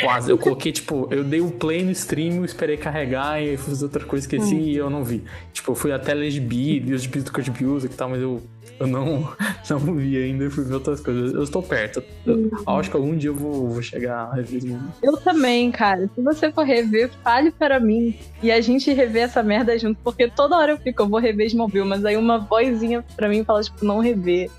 quase, 0.00 0.30
eu 0.30 0.38
coloquei, 0.38 0.72
tipo, 0.72 1.08
eu 1.10 1.24
dei 1.24 1.40
o 1.40 1.50
play 1.50 1.82
no 1.82 1.90
stream, 1.90 2.36
eu 2.36 2.44
esperei 2.44 2.76
carregar 2.76 3.40
e 3.42 3.50
aí 3.50 3.56
fiz 3.56 3.82
outra 3.82 4.04
coisa, 4.04 4.24
esqueci 4.24 4.54
e 4.54 4.76
eu 4.76 4.90
não 4.90 5.02
vi. 5.02 5.24
Tipo, 5.52 5.72
eu 5.72 5.74
fui 5.74 5.92
até 5.92 6.14
ler 6.14 6.30
GB, 6.30 6.80
li 6.80 6.94
os 6.94 7.02
GBs 7.02 7.24
do 7.24 7.32
Kurt 7.32 7.48
Busiek 7.48 7.94
e 7.94 7.96
tal, 7.96 8.08
mas 8.08 8.20
eu, 8.20 8.42
eu 8.82 8.88
não, 8.88 9.32
não 9.70 9.94
vi 9.94 10.16
ainda 10.16 10.44
e 10.44 10.50
fui 10.50 10.64
ver 10.64 10.74
outras 10.74 11.00
coisas. 11.00 11.32
Eu 11.32 11.44
estou 11.44 11.62
perto. 11.62 12.02
Eu, 12.26 12.50
eu 12.50 12.76
acho 12.76 12.90
que 12.90 12.96
algum 12.96 13.16
dia 13.16 13.30
eu 13.30 13.34
vou, 13.34 13.68
vou 13.68 13.82
chegar 13.82 14.24
a 14.24 14.34
rever. 14.34 14.76
Eu 15.02 15.16
também, 15.18 15.70
cara. 15.70 16.10
Se 16.14 16.20
você 16.20 16.50
for 16.50 16.64
rever, 16.64 17.10
fale 17.22 17.52
para 17.52 17.78
mim. 17.78 18.18
E 18.42 18.50
a 18.50 18.60
gente 18.60 18.92
rever 18.92 19.22
essa 19.22 19.42
merda 19.42 19.78
junto. 19.78 20.00
Porque 20.02 20.28
toda 20.28 20.56
hora 20.56 20.72
eu 20.72 20.78
fico, 20.78 21.02
eu 21.02 21.08
vou 21.08 21.20
rever 21.20 21.46
Smallville. 21.46 21.86
Mas 21.86 22.04
aí 22.04 22.16
uma 22.16 22.38
vozinha 22.38 23.04
pra 23.14 23.28
mim 23.28 23.44
fala, 23.44 23.62
tipo, 23.62 23.84
não 23.84 24.00
rever. 24.00 24.50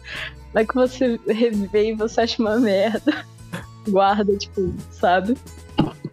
Vai 0.53 0.65
que 0.65 0.73
você 0.73 1.19
rever 1.27 1.89
e 1.89 1.93
você 1.93 2.21
acha 2.21 2.41
uma 2.41 2.57
merda. 2.57 3.25
Guarda, 3.89 4.37
tipo, 4.37 4.73
sabe? 4.91 5.35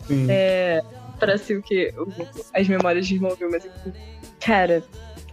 Sim. 0.08 0.26
É. 0.28 0.82
Pra 1.20 1.38
si 1.38 1.54
o 1.54 1.62
que? 1.62 1.94
As 2.52 2.66
memórias 2.66 3.06
de 3.06 3.14
Smallville. 3.14 3.52
Mas, 3.52 3.64
enfim. 3.66 3.92
Cara, 4.40 4.82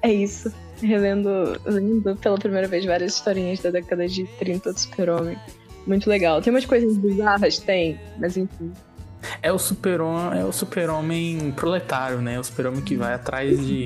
é 0.03 0.13
isso. 0.13 0.53
Relendo, 0.81 1.59
lendo 1.65 2.15
pela 2.17 2.37
primeira 2.37 2.67
vez 2.67 2.85
várias 2.85 3.15
historinhas 3.15 3.59
da 3.59 3.71
década 3.71 4.07
de 4.07 4.25
30 4.39 4.73
do 4.73 4.79
Super-Homem. 4.79 5.37
Muito 5.85 6.09
legal. 6.09 6.41
Tem 6.41 6.51
umas 6.51 6.65
coisas 6.65 6.97
bizarras? 6.97 7.59
Tem. 7.59 7.99
Mas 8.19 8.37
enfim. 8.37 8.71
É 9.41 9.51
o 9.51 9.57
super-homem, 9.57 10.39
é 10.39 10.45
o 10.45 10.51
super-homem 10.51 11.51
proletário, 11.55 12.21
né? 12.21 12.39
O 12.39 12.43
super-homem 12.43 12.81
que 12.81 12.95
vai 12.95 13.13
atrás 13.13 13.65
de, 13.65 13.85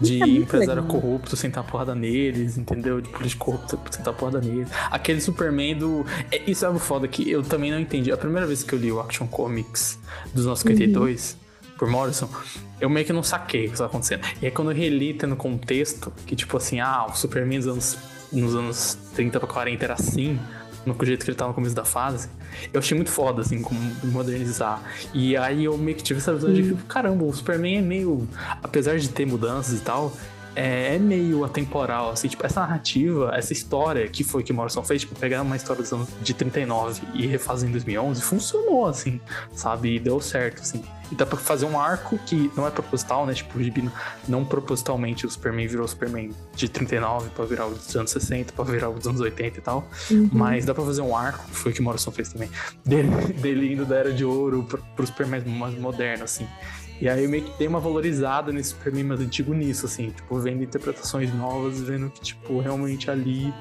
de 0.00 0.22
É 0.22 0.26
empresário 0.26 0.82
legal. 0.82 1.00
corrupto 1.00 1.34
sentar 1.34 1.64
a 1.64 1.66
porrada 1.66 1.94
neles, 1.94 2.58
entendeu? 2.58 3.00
De 3.00 3.08
político 3.08 3.46
corrupto 3.46 3.78
sentar 3.90 4.12
a 4.12 4.16
porrada 4.16 4.40
neles. 4.40 4.68
Aquele 4.90 5.20
Superman 5.20 5.76
do. 5.78 6.04
É, 6.30 6.42
isso 6.50 6.64
é 6.64 6.68
algo 6.68 6.78
foda 6.78 7.08
que 7.08 7.28
eu 7.28 7.42
também 7.42 7.70
não 7.70 7.80
entendi. 7.80 8.12
A 8.12 8.16
primeira 8.16 8.46
vez 8.46 8.62
que 8.62 8.74
eu 8.74 8.78
li 8.78 8.92
o 8.92 9.00
Action 9.00 9.26
Comics 9.26 9.98
dos 10.34 10.44
952 10.46 11.36
por 11.78 11.88
Morrison, 11.88 12.28
eu 12.80 12.88
meio 12.88 13.06
que 13.06 13.12
não 13.12 13.22
saquei 13.22 13.64
o 13.64 13.68
que 13.68 13.72
estava 13.74 13.88
acontecendo. 13.88 14.22
E 14.40 14.46
aí 14.46 14.50
quando 14.50 14.70
eu 14.70 14.76
reli 14.76 15.14
tendo 15.14 15.36
contexto, 15.36 16.12
que 16.26 16.34
tipo 16.34 16.56
assim, 16.56 16.80
ah, 16.80 17.06
o 17.08 17.14
Superman 17.14 17.58
nos 17.58 17.66
anos, 17.66 17.98
nos 18.32 18.54
anos 18.54 18.98
30 19.14 19.38
pra 19.40 19.48
40 19.48 19.84
era 19.84 19.94
assim, 19.94 20.38
no 20.86 20.96
jeito 21.04 21.24
que 21.24 21.30
ele 21.30 21.36
tava 21.36 21.48
no 21.48 21.54
começo 21.54 21.74
da 21.74 21.84
fase, 21.84 22.28
eu 22.72 22.78
achei 22.78 22.96
muito 22.96 23.10
foda, 23.10 23.42
assim, 23.42 23.60
como 23.60 23.78
modernizar. 24.04 24.80
E 25.12 25.36
aí 25.36 25.64
eu 25.64 25.76
meio 25.76 25.96
que 25.96 26.02
tive 26.02 26.20
essa 26.20 26.32
visão 26.32 26.52
de 26.52 26.62
que, 26.62 26.74
caramba, 26.84 27.24
o 27.24 27.32
Superman 27.32 27.78
é 27.78 27.82
meio. 27.82 28.28
Apesar 28.62 28.96
de 28.96 29.08
ter 29.08 29.26
mudanças 29.26 29.78
e 29.78 29.82
tal, 29.82 30.12
é, 30.56 30.94
é 30.96 30.98
meio 30.98 31.44
atemporal, 31.44 32.10
assim, 32.10 32.26
tipo, 32.28 32.44
essa 32.44 32.60
narrativa, 32.60 33.30
essa 33.34 33.52
história 33.52 34.08
que 34.08 34.24
foi 34.24 34.42
que 34.42 34.50
o 34.52 34.54
Morrison 34.54 34.82
fez, 34.82 35.02
tipo, 35.02 35.14
pegar 35.14 35.42
uma 35.42 35.54
história 35.56 35.82
dos 35.82 35.92
anos 35.92 36.08
de 36.22 36.34
39 36.34 37.02
e 37.14 37.26
refazer 37.26 37.68
em 37.68 37.72
2011, 37.72 38.22
funcionou, 38.22 38.86
assim, 38.86 39.20
sabe? 39.54 39.96
E 39.96 40.00
deu 40.00 40.20
certo, 40.20 40.62
assim. 40.62 40.82
E 41.12 41.14
dá 41.14 41.24
pra 41.24 41.38
fazer 41.38 41.66
um 41.66 41.78
arco 41.78 42.18
que 42.26 42.50
não 42.56 42.66
é 42.66 42.70
proposital, 42.70 43.26
né? 43.26 43.32
Tipo, 43.34 43.58
o 43.58 43.62
Gibi 43.62 43.88
não- 44.26 44.44
propositalmente 44.44 45.24
o 45.24 45.30
Superman 45.30 45.68
virou 45.68 45.84
o 45.84 45.88
Superman 45.88 46.32
de 46.56 46.68
39 46.68 47.30
pra 47.30 47.44
virar 47.44 47.66
o 47.66 47.70
dos 47.74 47.94
anos 47.94 48.10
60, 48.10 48.52
pra 48.52 48.64
virar 48.64 48.88
o 48.88 48.94
dos 48.94 49.06
anos 49.06 49.20
80 49.20 49.58
e 49.58 49.60
tal. 49.62 49.86
Mas 50.32 50.64
dá 50.64 50.74
pra 50.74 50.82
fazer 50.84 51.02
um 51.02 51.16
arco, 51.16 51.44
que 51.48 51.54
foi 51.56 51.70
o 51.70 51.74
que 51.74 51.80
o 51.80 51.84
Morrison 51.84 52.10
fez 52.10 52.30
também, 52.32 52.50
dele, 52.84 53.08
dele 53.34 53.72
indo 53.74 53.84
da 53.84 53.96
Era 53.96 54.12
de 54.12 54.24
Ouro 54.24 54.64
pro, 54.64 54.82
pro 54.96 55.06
Superman 55.06 55.42
mais 55.46 55.78
moderno, 55.78 56.24
assim. 56.24 56.48
E 57.00 57.08
aí 57.08 57.24
eu 57.24 57.28
meio 57.30 57.44
que 57.44 57.58
dei 57.58 57.68
uma 57.68 57.78
valorizada 57.80 58.50
nesse 58.52 58.70
Superman 58.70 59.04
mais 59.04 59.20
antigo 59.20 59.52
nisso, 59.52 59.86
assim, 59.86 60.10
tipo, 60.10 60.38
vendo 60.38 60.62
interpretações 60.62 61.32
novas, 61.34 61.80
vendo 61.80 62.08
que, 62.10 62.20
tipo, 62.20 62.58
realmente 62.60 63.10
ali 63.10 63.52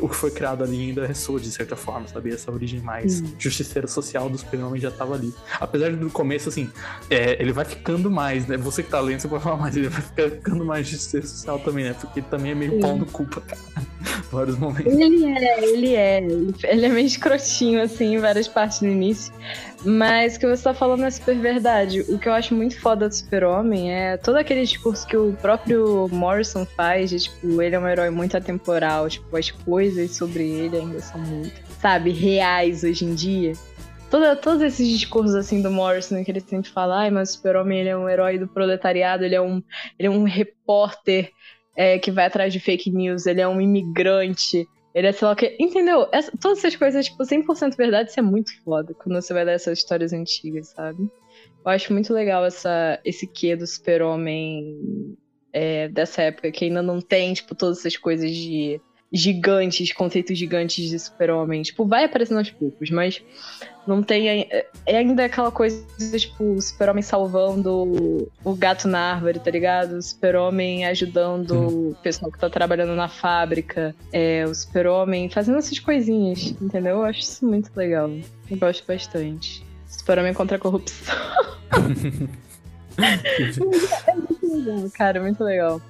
o 0.00 0.08
que 0.08 0.16
foi 0.16 0.28
criado 0.32 0.64
ali 0.64 0.88
ainda 0.88 1.06
ressoa 1.06 1.38
de 1.38 1.48
certa 1.52 1.76
forma, 1.76 2.08
sabe? 2.08 2.32
Essa 2.32 2.50
origem 2.50 2.80
mais 2.80 3.22
justiceira 3.38 3.86
social 3.86 4.28
do 4.28 4.36
Superman 4.36 4.76
já 4.80 4.90
tava 4.90 5.14
ali. 5.14 5.32
Apesar 5.60 5.90
de 5.90 5.96
no 5.96 6.10
começo, 6.10 6.48
assim, 6.48 6.68
é, 7.08 7.40
ele 7.40 7.52
vai 7.52 7.64
ficando 7.64 8.10
mais, 8.10 8.44
né? 8.48 8.56
Você 8.56 8.82
que 8.82 8.90
tá 8.90 8.98
lendo, 9.00 9.20
você 9.20 9.28
pode 9.28 9.44
falar 9.44 9.56
mais, 9.56 9.76
ele 9.76 9.88
vai 9.88 10.02
ficando 10.02 10.64
mais 10.64 10.88
justiceira 10.88 11.24
social 11.26 11.60
também, 11.60 11.84
né? 11.84 11.94
Porque 11.98 12.20
também 12.22 12.50
é 12.50 12.54
meio 12.56 12.72
Sim. 12.72 12.80
pau 12.80 12.96
no 12.96 13.06
culpa, 13.06 13.40
cara. 13.40 13.60
Em 13.78 14.36
vários 14.36 14.58
momentos. 14.58 14.92
Ele 14.92 15.24
é, 15.26 15.64
ele 15.70 15.94
é. 15.94 16.18
Ele- 16.24 16.54
Ele 16.64 16.86
é 16.86 16.88
meio 16.88 17.06
escrotinho, 17.06 17.80
assim, 17.80 18.16
em 18.16 18.18
várias 18.18 18.48
partes 18.48 18.80
no 18.80 18.88
início. 18.88 19.32
Mas 19.84 20.36
o 20.36 20.40
que 20.40 20.46
você 20.46 20.62
tá 20.62 20.72
falando 20.72 21.04
é 21.04 21.10
super 21.10 21.38
verdade. 21.38 22.00
O 22.08 22.18
que 22.18 22.26
eu 22.26 22.32
acho 22.32 22.54
muito 22.54 22.80
foda 22.80 23.06
do 23.06 23.14
Super-Homem 23.14 23.92
é 23.92 24.16
todo 24.16 24.36
aquele 24.36 24.62
discurso 24.62 25.06
que 25.06 25.16
o 25.16 25.34
próprio 25.34 26.08
Morrison 26.10 26.64
faz 26.64 27.10
de, 27.10 27.20
tipo, 27.20 27.60
ele 27.60 27.76
é 27.76 27.78
um 27.78 27.86
herói 27.86 28.08
muito 28.08 28.34
atemporal, 28.34 29.10
tipo, 29.10 29.36
as 29.36 29.50
coisas 29.50 30.16
sobre 30.16 30.42
ele 30.42 30.78
ainda 30.78 31.00
são 31.00 31.20
muito, 31.20 31.60
sabe, 31.78 32.10
reais 32.12 32.82
hoje 32.82 33.04
em 33.04 33.14
dia. 33.14 33.52
Toda, 34.10 34.34
todos 34.34 34.62
esses 34.62 34.88
discursos, 34.88 35.34
assim, 35.34 35.60
do 35.60 35.70
Morrison, 35.70 36.24
que 36.24 36.30
ele 36.30 36.40
sempre 36.40 36.70
fala, 36.70 37.00
ai, 37.00 37.10
mas 37.10 37.30
o 37.30 37.32
Super-Homem, 37.34 37.80
ele 37.80 37.88
é 37.90 37.96
um 37.96 38.08
herói 38.08 38.38
do 38.38 38.48
proletariado, 38.48 39.24
ele 39.24 39.34
é 39.34 39.42
um, 39.42 39.62
ele 39.98 40.08
é 40.08 40.10
um 40.10 40.24
repórter 40.24 41.30
é, 41.76 41.98
que 41.98 42.10
vai 42.10 42.24
atrás 42.24 42.52
de 42.52 42.60
fake 42.60 42.90
news, 42.90 43.26
ele 43.26 43.40
é 43.40 43.48
um 43.48 43.60
imigrante, 43.60 44.66
ele 44.94 45.08
é 45.08 45.12
sei 45.12 45.26
lá 45.26 45.32
o 45.32 45.36
que. 45.36 45.56
Entendeu? 45.58 46.08
Essa- 46.12 46.32
todas 46.40 46.58
essas 46.58 46.76
coisas, 46.76 47.06
tipo, 47.06 47.24
100% 47.24 47.76
verdade, 47.76 48.10
isso 48.10 48.20
é 48.20 48.22
muito 48.22 48.52
foda 48.62 48.94
quando 48.94 49.20
você 49.20 49.32
vai 49.34 49.44
ler 49.44 49.54
essas 49.54 49.78
histórias 49.78 50.12
antigas, 50.12 50.68
sabe? 50.68 51.02
Eu 51.64 51.70
acho 51.70 51.92
muito 51.92 52.12
legal 52.12 52.44
essa, 52.44 53.00
esse 53.04 53.26
quê 53.26 53.56
do 53.56 53.66
super-homem 53.66 55.16
é, 55.52 55.88
dessa 55.88 56.22
época, 56.22 56.50
que 56.52 56.66
ainda 56.66 56.82
não 56.82 57.00
tem, 57.00 57.32
tipo, 57.32 57.54
todas 57.54 57.78
essas 57.78 57.96
coisas 57.96 58.30
de 58.30 58.80
gigantes, 59.12 59.92
conceitos 59.92 60.36
gigantes 60.36 60.88
de 60.88 60.98
super-homem. 60.98 61.62
Tipo, 61.62 61.86
vai 61.86 62.04
aparecendo 62.04 62.38
aos 62.38 62.50
poucos, 62.50 62.90
mas 62.90 63.22
não 63.86 64.02
tem. 64.02 64.28
ai- 64.28 64.48
É 64.86 64.96
ainda 64.96 65.24
aquela 65.24 65.50
coisa, 65.50 65.84
tipo, 66.18 66.44
o 66.54 66.60
super-homem 66.60 67.02
salvando 67.02 68.28
o 68.44 68.54
gato 68.54 68.86
na 68.88 69.12
árvore, 69.14 69.38
tá 69.38 69.50
ligado? 69.50 69.92
O 69.92 70.02
super-homem 70.02 70.84
ajudando 70.86 71.90
o 71.90 71.96
pessoal 72.02 72.30
que 72.30 72.38
tá 72.38 72.48
trabalhando 72.50 72.94
na 72.94 73.08
fábrica. 73.08 73.94
É, 74.12 74.44
o 74.46 74.54
super-homem 74.54 75.28
fazendo 75.30 75.58
essas 75.58 75.78
coisinhas, 75.78 76.54
entendeu? 76.60 76.96
Eu 76.98 77.04
acho 77.04 77.20
isso 77.20 77.46
muito 77.46 77.70
legal. 77.76 78.10
Eu 78.50 78.56
gosto 78.58 78.86
bastante. 78.86 79.64
Super-homem 79.88 80.34
contra 80.34 80.56
a 80.56 80.60
corrupção. 80.60 81.14
É 82.96 84.14
muito 84.14 84.46
legal, 84.56 84.90
cara, 84.94 85.20
muito 85.20 85.42
legal. 85.42 85.80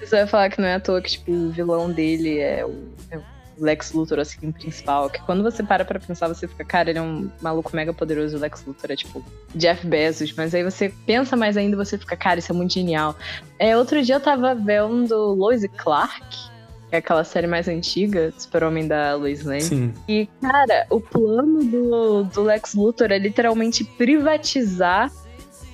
Você 0.00 0.16
vai 0.16 0.26
falar 0.26 0.48
que 0.50 0.60
não 0.60 0.68
é 0.68 0.74
à 0.76 0.80
toa 0.80 1.02
que, 1.02 1.10
tipo, 1.10 1.30
o 1.30 1.50
vilão 1.50 1.90
dele 1.90 2.38
é 2.38 2.60
é 2.60 2.64
o 2.64 2.88
Lex 3.60 3.92
Luthor, 3.92 4.18
assim, 4.18 4.50
principal. 4.52 5.10
Que 5.10 5.20
quando 5.22 5.42
você 5.42 5.62
para 5.62 5.84
pra 5.84 5.98
pensar, 5.98 6.28
você 6.28 6.46
fica, 6.46 6.64
cara, 6.64 6.90
ele 6.90 6.98
é 6.98 7.02
um 7.02 7.30
maluco 7.40 7.74
mega 7.74 7.92
poderoso. 7.92 8.36
O 8.36 8.40
Lex 8.40 8.64
Luthor 8.66 8.92
é, 8.92 8.96
tipo, 8.96 9.24
Jeff 9.54 9.86
Bezos. 9.86 10.32
Mas 10.36 10.54
aí 10.54 10.62
você 10.62 10.92
pensa 11.06 11.36
mais 11.36 11.56
ainda 11.56 11.76
você 11.76 11.98
fica, 11.98 12.16
cara, 12.16 12.38
isso 12.38 12.52
é 12.52 12.54
muito 12.54 12.72
genial. 12.72 13.16
É, 13.58 13.76
outro 13.76 14.02
dia 14.02 14.16
eu 14.16 14.20
tava 14.20 14.54
vendo 14.54 15.14
Lois 15.34 15.62
e 15.62 15.68
Clark, 15.68 16.24
que 16.88 16.96
é 16.96 16.98
aquela 16.98 17.24
série 17.24 17.46
mais 17.46 17.68
antiga, 17.68 18.32
Super-Homem 18.36 18.88
da 18.88 19.14
Lois 19.14 19.44
Lane. 19.44 19.60
Sim. 19.60 19.94
E, 20.08 20.28
cara, 20.40 20.86
o 20.90 21.00
plano 21.00 21.62
do, 21.64 22.24
do 22.24 22.42
Lex 22.42 22.74
Luthor 22.74 23.12
é 23.12 23.18
literalmente 23.18 23.84
privatizar 23.84 25.12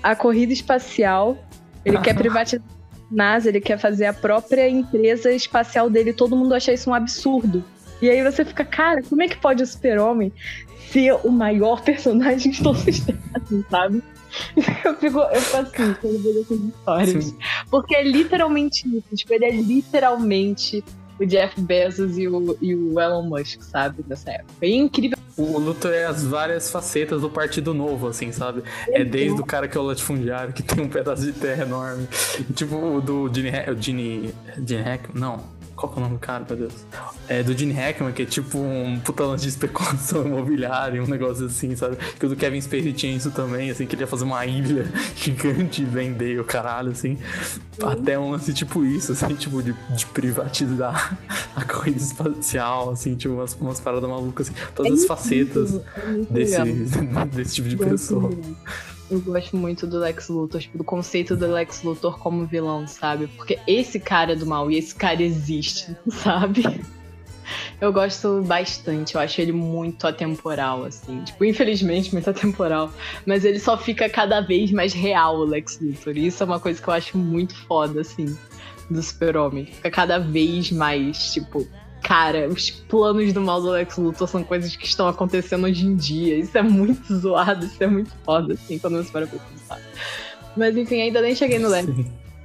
a 0.03 0.17
corrida 0.17 0.53
espacial. 0.53 1.39
Ele 1.85 1.99
quer 1.99 2.15
privatizar 2.19 2.61
a 2.61 3.15
NASA, 3.15 3.49
ele 3.49 3.61
quer 3.61 3.79
fazer 3.79 4.07
a 4.07 4.13
própria 4.13 4.69
empresa 4.69 5.31
espacial 5.31 5.89
dele. 5.89 6.13
Todo 6.13 6.37
mundo 6.37 6.55
acha 6.55 6.73
isso 6.73 6.91
um 6.91 6.95
absurdo. 6.95 7.65
E 8.03 8.11
aí 8.11 8.23
você 8.23 8.45
fica, 8.45 8.65
cara, 8.65 9.03
como 9.03 9.23
é 9.23 9.29
que 9.29 9.37
pode 9.39 9.63
o 9.63 9.67
Super-Homem 9.67 10.33
ser 10.91 11.13
o 11.25 11.31
maior 11.31 11.83
personagem 11.83 12.53
de 12.53 12.63
todos 12.63 12.87
os 12.87 13.01
tempos, 13.01 13.65
sabe? 13.71 14.03
Eu 14.85 14.97
fico, 14.97 15.21
eu 15.21 15.41
fico 15.41 15.57
assim, 15.59 15.95
quando 16.01 16.23
vejo 16.23 16.41
essas 16.41 16.61
histórias. 16.61 17.25
Sim. 17.27 17.39
Porque 17.71 17.95
é 17.95 18.03
literalmente 18.03 18.85
isso. 18.89 19.15
Tipo, 19.15 19.35
ele 19.35 19.45
é 19.45 19.51
literalmente 19.53 20.83
o 21.19 21.25
Jeff 21.25 21.61
Bezos 21.61 22.19
e 22.19 22.27
o, 22.27 22.57
e 22.61 22.75
o 22.75 23.01
Elon 23.01 23.23
Musk, 23.23 23.63
sabe? 23.63 24.03
Dessa 24.03 24.33
época. 24.33 24.53
É 24.61 24.69
incrível 24.69 25.17
O 25.37 25.59
Luthor 25.59 25.93
é 25.93 26.05
as 26.05 26.25
várias 26.25 26.71
facetas 26.71 27.21
do 27.21 27.31
Partido 27.31 27.73
Novo, 27.73 28.09
assim, 28.09 28.33
sabe? 28.33 28.63
É 28.89 29.05
desde 29.05 29.41
o 29.41 29.45
cara 29.45 29.69
que 29.69 29.79
é 29.79 29.81
o 29.81 29.85
latifundiário, 29.85 30.53
que 30.53 30.63
tem 30.63 30.85
um 30.85 30.89
pedaço 30.89 31.23
de 31.23 31.33
terra 31.33 31.63
enorme. 31.63 32.09
Tipo 32.55 32.77
o 32.77 33.01
do 33.01 33.33
Gene... 33.33 33.53
Gene... 33.81 34.35
Gene 34.67 34.83
Hackman? 34.83 35.21
Não. 35.21 35.54
Qual 35.77 35.93
que 35.93 35.99
é 35.99 36.03
o 36.03 36.05
nome 36.05 36.17
do 36.17 36.21
cara, 36.21 36.45
meu 36.49 36.57
Deus? 36.57 36.73
É 37.29 37.43
do 37.43 37.57
Gene 37.57 37.73
Hackman, 37.73 38.13
que 38.13 38.23
é 38.23 38.27
tipo 38.27 38.59
um 38.59 39.01
puta 39.01 39.25
lance 39.25 39.43
de 39.43 39.49
especulação 39.49 40.25
imobiliária, 40.27 41.03
um 41.03 41.07
negócio 41.07 41.47
assim, 41.47 41.75
sabe? 41.75 41.97
Que 42.19 42.27
o 42.27 42.29
do 42.29 42.37
Kevin 42.37 42.61
Spacey 42.61 42.93
tinha 42.93 43.17
isso 43.17 43.31
também, 43.31 43.71
assim, 43.71 43.87
que 43.87 43.95
ele 43.95 44.03
ia 44.03 44.07
fazer 44.07 44.25
uma 44.25 44.45
ilha 44.47 44.87
gigante 45.17 45.83
e 45.83 45.85
vender 45.85 46.39
o 46.41 46.45
caralho, 46.45 46.93
assim. 46.93 47.19
Até 47.83 48.19
um 48.19 48.31
lance 48.31 48.53
tipo 48.55 48.85
isso, 48.85 49.13
assim, 49.13 49.35
tipo, 49.35 49.63
de, 49.63 49.75
de 49.97 50.07
privatizar 50.07 51.19
a 51.57 51.65
corrida 51.65 51.99
espacial, 51.99 52.91
assim, 52.91 53.17
tipo, 53.17 53.35
umas, 53.35 53.55
umas 53.61 53.81
paradas 53.81 54.09
malucas, 54.09 54.49
assim. 54.49 54.59
Todas 54.75 55.01
as 55.01 55.07
facetas 55.07 55.75
É 55.97 56.11
desse, 56.31 56.63
desse 57.35 57.55
tipo 57.57 57.69
de 57.69 57.77
pessoa. 57.77 58.31
Eu 59.11 59.21
gosto 59.21 59.57
muito 59.57 59.87
do 59.87 59.99
Lex 59.99 60.29
Luthor, 60.29 60.61
tipo, 60.61 60.79
do 60.79 60.85
conceito 60.85 61.37
do 61.37 61.47
Lex 61.47 61.83
Luthor 61.83 62.19
como 62.19 62.47
vilão, 62.47 62.87
sabe? 62.87 63.27
Porque 63.29 63.59
esse 63.67 64.01
cara 64.01 64.33
é 64.33 64.37
do 64.37 64.47
mal 64.47 64.71
e 64.71 64.79
esse 64.79 64.95
cara 64.95 65.23
existe, 65.23 65.95
sabe? 66.09 66.63
Eu 67.81 67.93
gosto 67.93 68.43
bastante, 68.43 69.15
eu 69.15 69.21
acho 69.21 69.41
ele 69.41 69.53
muito 69.53 70.07
atemporal, 70.07 70.85
assim. 70.85 71.23
Tipo, 71.23 71.45
infelizmente, 71.45 72.13
muito 72.13 72.31
atemporal. 72.31 72.91
Mas 73.27 73.45
ele 73.45 73.61
só 73.61 73.77
fica 73.77 74.09
cada 74.09 74.41
vez 74.41 74.71
mais 74.73 74.93
real, 74.95 75.37
o 75.37 75.45
Lex 75.45 75.79
Luthor. 75.81 76.17
E 76.17 76.27
isso 76.27 76.43
é 76.43 76.47
uma 76.47 76.59
coisa 76.59 76.81
que 76.81 76.89
eu 76.89 76.95
acho 76.95 77.19
muito 77.19 77.55
foda, 77.67 78.01
assim, 78.01 78.37
do 78.91 79.03
Super-Homem. 79.03 79.67
Fica 79.67 79.91
cada 79.91 80.19
vez 80.19 80.71
mais, 80.71 81.33
tipo, 81.33 81.67
cara, 82.05 82.47
os 82.49 82.71
planos 82.71 83.33
do 83.33 83.41
mal 83.41 83.61
do 83.61 83.71
Lex 83.71 83.97
Luthor 83.97 84.29
são 84.29 84.45
coisas 84.45 84.77
que 84.77 84.87
estão 84.87 85.09
acontecendo 85.09 85.65
hoje 85.65 85.87
em 85.87 85.97
dia. 85.97 86.37
Isso 86.37 86.57
é 86.57 86.63
muito 86.63 87.03
zoado, 87.17 87.65
isso 87.65 87.83
é 87.83 87.87
muito 87.87 88.13
foda, 88.25 88.55
assim, 88.55 88.79
quando 88.79 88.99
você 88.99 89.11
para 89.11 89.27
pra 89.27 89.39
pensar. 89.39 89.81
Mas 90.57 90.77
enfim, 90.77 91.01
ainda 91.01 91.21
nem 91.21 91.35
cheguei 91.35 91.59
no 91.59 91.69
Lex. 91.69 91.89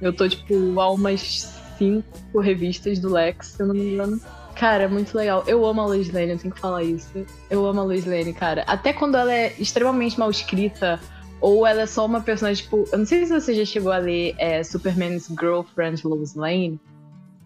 Eu 0.00 0.12
tô, 0.12 0.26
tipo, 0.28 0.80
a 0.80 0.90
umas 0.90 1.54
cinco 1.78 2.40
revistas 2.40 2.98
do 2.98 3.12
Lex, 3.12 3.48
se 3.48 3.62
eu 3.62 3.66
não 3.66 3.74
me 3.74 3.92
engano. 3.92 4.20
Cara, 4.56 4.84
é 4.84 4.88
muito 4.88 5.16
legal. 5.16 5.44
Eu 5.46 5.64
amo 5.64 5.82
a 5.82 5.86
Lois 5.86 6.10
Lane, 6.10 6.32
eu 6.32 6.38
tenho 6.38 6.52
que 6.52 6.60
falar 6.60 6.82
isso. 6.82 7.24
Eu 7.48 7.64
amo 7.66 7.80
a 7.80 7.84
Lois 7.84 8.06
Lane, 8.06 8.32
cara. 8.32 8.64
Até 8.66 8.92
quando 8.92 9.16
ela 9.16 9.32
é 9.32 9.54
extremamente 9.58 10.18
mal 10.18 10.30
escrita, 10.30 10.98
ou 11.40 11.66
ela 11.66 11.82
é 11.82 11.86
só 11.86 12.04
uma 12.04 12.20
personagem, 12.20 12.64
tipo. 12.64 12.86
Eu 12.90 12.98
não 12.98 13.06
sei 13.06 13.24
se 13.26 13.32
você 13.32 13.54
já 13.54 13.64
chegou 13.64 13.92
a 13.92 13.98
ler 13.98 14.34
é, 14.38 14.62
Superman's 14.62 15.28
Girlfriend 15.28 16.06
Lois 16.06 16.34
Lane. 16.34 16.80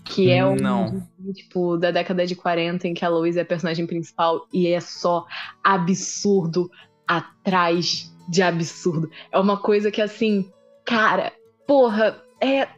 Que 0.05 0.31
é 0.31 0.45
um 0.45 0.57
Não. 0.57 1.09
tipo, 1.33 1.79
da 1.79 1.91
década 1.91 2.27
de 2.27 2.35
40, 2.35 2.87
em 2.87 2.95
que 2.95 3.05
a 3.05 3.09
Lois 3.09 3.37
é 3.37 3.41
a 3.41 3.45
personagem 3.45 3.87
principal 3.87 4.47
e 4.53 4.69
é 4.69 4.79
só 4.79 5.25
absurdo 5.63 6.71
atrás 7.07 8.13
de 8.29 8.43
absurdo. 8.43 9.11
É 9.33 9.39
uma 9.39 9.57
coisa 9.57 9.91
que, 9.91 10.03
assim, 10.03 10.51
cara, 10.85 11.33
porra, 11.67 12.23
é. 12.41 12.69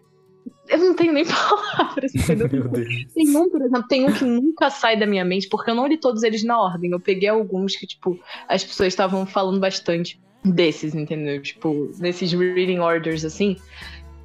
Eu 0.68 0.78
não 0.78 0.94
tenho 0.94 1.12
nem 1.12 1.24
palavras, 1.26 2.14
entendeu? 2.14 2.48
Meu 2.50 2.68
Deus. 2.68 2.88
Tem 3.14 3.36
um, 3.36 3.50
por 3.50 3.62
exemplo, 3.62 3.88
tem 3.88 4.04
um 4.04 4.12
que 4.12 4.24
nunca 4.24 4.70
sai 4.70 4.98
da 4.98 5.06
minha 5.06 5.24
mente, 5.24 5.48
porque 5.48 5.70
eu 5.70 5.74
não 5.74 5.86
li 5.86 5.96
todos 5.96 6.22
eles 6.22 6.44
na 6.44 6.60
ordem. 6.60 6.90
Eu 6.90 7.00
peguei 7.00 7.28
alguns 7.28 7.76
que, 7.76 7.86
tipo, 7.86 8.18
as 8.48 8.64
pessoas 8.64 8.88
estavam 8.88 9.26
falando 9.26 9.60
bastante 9.60 10.20
desses, 10.44 10.94
entendeu? 10.94 11.40
Tipo, 11.40 11.90
desses 11.98 12.32
reading 12.32 12.78
orders, 12.78 13.24
assim. 13.24 13.56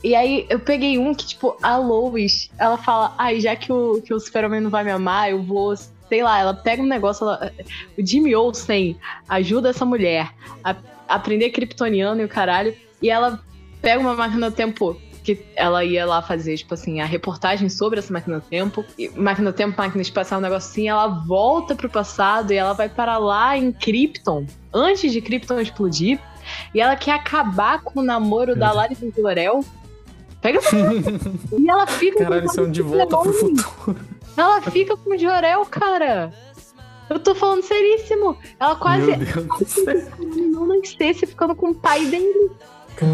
E 0.04 0.16
aí 0.16 0.46
eu 0.50 0.60
peguei 0.60 0.98
um 0.98 1.14
que, 1.14 1.28
tipo, 1.28 1.58
a 1.62 1.78
Lois, 1.78 2.50
ela 2.58 2.78
fala, 2.78 3.14
ai, 3.18 3.40
já 3.40 3.56
que 3.56 3.72
o, 3.72 4.02
que 4.02 4.14
o 4.14 4.20
Super-Homem 4.20 4.62
não 4.62 4.70
vai 4.70 4.84
me 4.84 4.92
amar, 4.92 5.30
eu 5.30 5.42
vou. 5.42 5.76
Sei 5.76 6.24
lá, 6.24 6.40
ela 6.40 6.54
pega 6.54 6.82
um 6.82 6.88
negócio, 6.88 7.24
ela, 7.24 7.54
o 7.98 8.06
Jimmy 8.06 8.36
Olsen 8.36 8.98
ajuda 9.30 9.70
essa 9.70 9.86
mulher 9.86 10.34
a 10.62 10.76
aprender 11.08 11.52
kryptoniano 11.52 12.20
e 12.22 12.26
o 12.26 12.30
caralho, 12.30 12.76
e 13.02 13.10
ela 13.10 13.40
pega 13.82 14.00
uma 14.00 14.14
máquina 14.14 14.50
do 14.50 14.56
tempo 14.56 15.00
que 15.24 15.46
ela 15.56 15.84
ia 15.86 16.06
lá 16.06 16.22
fazer, 16.22 16.58
tipo 16.58 16.74
assim, 16.74 17.00
a 17.00 17.06
reportagem 17.06 17.70
sobre 17.70 18.00
essa 18.00 18.12
máquina 18.12 18.40
do 18.40 18.46
tempo. 18.46 18.84
E 18.98 19.10
máquina 19.10 19.52
do 19.52 19.56
tempo, 19.56 19.78
máquina 19.78 20.02
espacial, 20.02 20.40
um 20.40 20.44
negócio 20.44 20.70
assim, 20.70 20.90
ela 20.90 21.08
volta 21.08 21.76
pro 21.76 21.90
passado 21.90 22.52
e 22.52 22.58
ela 22.58 22.74
vai 22.74 22.90
para 22.90 23.18
lá 23.18 23.58
em 23.58 23.72
Krypton, 23.72 24.46
antes 24.74 25.12
de 25.12 25.22
Krypton 25.22 25.60
explodir. 25.60 26.20
E 26.74 26.82
ela 26.82 26.96
quer 26.96 27.14
acabar 27.14 27.82
com 27.82 28.00
o 28.00 28.04
namoro 28.04 28.56
da 28.56 28.72
Lari 28.72 28.96
do 28.96 29.14
Jorel. 29.16 29.64
Pega 30.42 30.58
essa 30.60 30.76
E 31.58 31.70
ela 31.70 31.88
fica 31.88 32.18
Caralho, 32.18 32.44
com 32.44 32.52
isso 32.52 32.60
é 32.60 32.64
um 32.64 32.72
de 32.72 32.82
volta 32.82 33.18
pro 33.18 33.34
futuro. 33.34 33.98
Ela 34.36 34.62
fica 34.62 34.98
com 34.98 35.14
o 35.14 35.18
Jorel, 35.18 35.66
cara. 35.66 36.34
Eu 37.10 37.20
tô 37.20 37.36
falando 37.36 37.62
seríssimo. 37.62 38.38
Ela 38.60 38.76
quase 38.76 39.06
Meu 39.06 39.18
Deus 39.18 39.46
do 39.48 39.66
céu. 39.66 40.02
não 40.52 40.66
nascesse 40.68 41.26
ficando 41.26 41.54
com 41.56 41.70
o 41.72 41.76
pai 41.76 42.06
dele. 42.06 42.50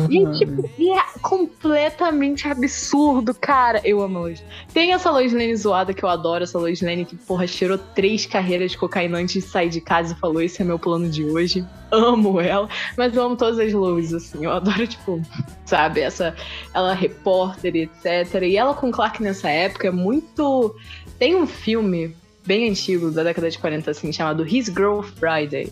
E, 0.10 0.38
tipo, 0.38 0.70
e 0.78 0.92
é 0.92 1.04
completamente 1.22 2.48
absurdo, 2.48 3.34
cara. 3.34 3.82
Eu 3.84 4.02
amo 4.02 4.18
a 4.18 4.22
Lois. 4.22 4.44
Tem 4.74 4.94
essa 4.94 5.10
Lois 5.10 5.32
Lane 5.32 5.56
zoada 5.56 5.94
que 5.94 6.04
eu 6.04 6.10
adoro, 6.10 6.44
essa 6.44 6.58
Lois 6.58 6.82
Lane 6.82 7.06
que, 7.06 7.16
porra, 7.16 7.48
cheirou 7.48 7.78
três 7.78 8.26
carreiras 8.26 8.72
de 8.72 8.78
cocaína 8.78 9.18
antes 9.18 9.44
de 9.44 9.50
sair 9.50 9.70
de 9.70 9.82
casa 9.82 10.14
e 10.14 10.20
falou: 10.20 10.42
Esse 10.42 10.62
é 10.62 10.66
meu 10.66 10.78
plano 10.78 11.10
de 11.10 11.24
hoje. 11.24 11.66
Amo 11.90 12.42
ela, 12.42 12.68
mas 12.98 13.16
eu 13.16 13.24
amo 13.24 13.38
todas 13.38 13.60
as 13.60 13.72
Lois, 13.72 14.14
assim. 14.14 14.44
Eu 14.44 14.52
adoro, 14.52 14.86
tipo, 14.86 15.22
sabe, 15.66 16.02
essa. 16.02 16.36
Ela 16.74 16.92
é 16.92 16.96
repórter 16.96 17.76
e 17.76 17.84
etc. 17.84 18.42
E 18.44 18.58
ela 18.58 18.74
com 18.74 18.92
Clark 18.92 19.22
nessa 19.24 19.50
época 19.50 19.88
é 19.88 19.92
muito. 19.92 20.76
Tem 21.18 21.36
um 21.36 21.48
filme 21.48 22.16
bem 22.46 22.70
antigo, 22.70 23.12
da 23.12 23.24
década 23.24 23.50
de 23.50 23.58
40, 23.58 23.92
assim, 23.92 24.12
chamado 24.12 24.46
His 24.48 24.68
Girl 24.68 25.02
Friday. 25.02 25.72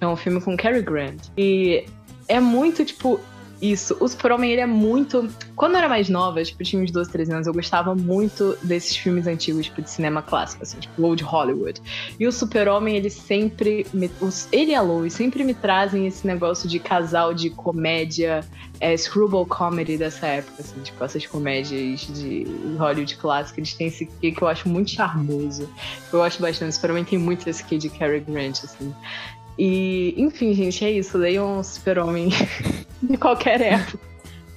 É 0.00 0.06
um 0.06 0.16
filme 0.16 0.40
com 0.40 0.56
Cary 0.56 0.82
Grant. 0.82 1.20
E 1.36 1.84
é 2.28 2.40
muito, 2.40 2.84
tipo, 2.84 3.20
isso. 3.62 3.96
O 4.00 4.08
Super-Homem, 4.08 4.50
ele 4.50 4.60
é 4.60 4.66
muito. 4.66 5.28
Quando 5.54 5.74
eu 5.74 5.78
era 5.78 5.88
mais 5.88 6.08
nova, 6.08 6.42
tipo, 6.42 6.64
tinha 6.64 6.82
uns 6.82 6.90
12, 6.90 7.10
13 7.12 7.32
anos, 7.32 7.46
eu 7.46 7.54
gostava 7.54 7.94
muito 7.94 8.58
desses 8.60 8.96
filmes 8.96 9.28
antigos, 9.28 9.66
tipo, 9.66 9.80
de 9.80 9.88
cinema 9.88 10.20
clássico, 10.20 10.64
assim, 10.64 10.80
tipo, 10.80 11.00
Old 11.00 11.22
Hollywood. 11.22 11.80
E 12.18 12.26
o 12.26 12.32
Super-Homem, 12.32 12.96
ele 12.96 13.08
sempre. 13.08 13.86
Me... 13.94 14.10
Ele 14.50 14.72
e 14.72 14.74
a 14.74 14.82
Lois 14.82 15.12
sempre 15.12 15.44
me 15.44 15.54
trazem 15.54 16.08
esse 16.08 16.26
negócio 16.26 16.68
de 16.68 16.80
casal 16.80 17.32
de 17.32 17.50
comédia, 17.50 18.44
é, 18.80 18.96
screwball 18.96 19.46
comedy 19.46 19.96
dessa 19.96 20.26
época, 20.26 20.56
assim, 20.58 20.80
tipo, 20.80 21.02
essas 21.04 21.24
comédias 21.24 22.00
de 22.00 22.44
Hollywood 22.76 23.16
clássico, 23.16 23.60
eles 23.60 23.74
têm 23.74 23.86
esse 23.86 24.06
que 24.06 24.42
eu 24.42 24.48
acho 24.48 24.68
muito 24.68 24.90
charmoso. 24.90 25.68
Eu 26.12 26.18
gosto 26.18 26.42
bastante. 26.42 26.70
O 26.70 26.72
Super-Homem 26.72 27.04
tem 27.04 27.18
muito 27.18 27.48
esse 27.48 27.62
quê 27.62 27.78
de 27.78 27.88
Cary 27.88 28.20
Grant, 28.20 28.64
assim. 28.64 28.92
E, 29.58 30.14
enfim, 30.16 30.52
gente, 30.54 30.84
é 30.84 30.90
isso. 30.90 31.18
Leiam 31.18 31.62
Super-Homem 31.62 32.30
de 33.02 33.16
qualquer 33.16 33.60
época. 33.60 34.12